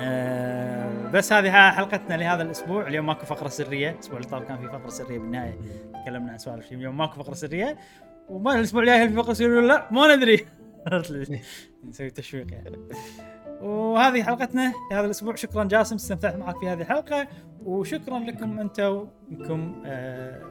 آه 0.00 1.10
بس 1.10 1.32
هذه 1.32 1.70
حلقتنا 1.70 2.14
لهذا 2.14 2.42
الأسبوع. 2.42 2.86
اليوم 2.86 3.06
ماكو 3.06 3.26
فقرة 3.26 3.48
سرية. 3.48 3.90
الأسبوع 3.90 4.18
اللي 4.18 4.30
طاف 4.30 4.48
كان 4.48 4.58
في 4.58 4.68
فقرة 4.68 4.88
سرية 4.88 5.18
بالنهاية. 5.18 5.54
تكلمنا 6.02 6.32
عن 6.32 6.38
سوالف 6.38 6.72
اليوم 6.72 6.96
ماكو 6.96 7.22
فقرة 7.22 7.34
سرية. 7.34 7.78
وما 8.28 8.54
الأسبوع 8.54 8.82
الجاي 8.82 8.96
هل 8.96 9.08
في 9.08 9.16
فقرة 9.16 9.32
سرية 9.32 9.56
ولا 9.56 9.66
لا؟ 9.66 9.88
ما 9.90 10.16
ندري. 10.16 10.46
نسوي 11.88 12.10
تشويق 12.10 12.46
يعني. 12.52 12.78
وهذه 13.60 14.22
حلقتنا 14.22 14.72
لهذا 14.90 15.04
الأسبوع. 15.06 15.34
شكرا 15.34 15.64
جاسم 15.64 15.94
استمتعت 15.94 16.36
معك 16.36 16.58
في 16.58 16.68
هذه 16.68 16.80
الحلقة. 16.80 17.28
وشكرا 17.62 18.18
لكم 18.18 18.58
أنتم 18.58 19.06
إنكم 19.32 19.82
آه 19.86 20.42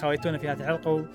خويتونا 0.00 0.38
في 0.38 0.48
هذه 0.48 0.60
الحلقة 0.60 1.06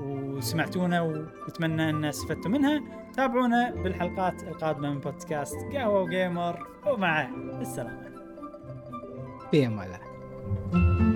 وسمعتونا 0.00 1.00
ونتمنى 1.00 1.90
أن 1.90 2.04
استفدتوا 2.04 2.50
منها. 2.50 2.82
تابعونا 3.16 3.70
بالحلقات 3.70 4.42
القادمة 4.42 4.90
من 4.90 5.00
بودكاست 5.00 5.56
قهوه 5.72 6.02
وجيمر 6.02 6.66
ومع 6.86 7.28
السلامة. 7.60 8.12
في 9.50 9.66
أمان 9.66 9.86
الله. 9.86 11.11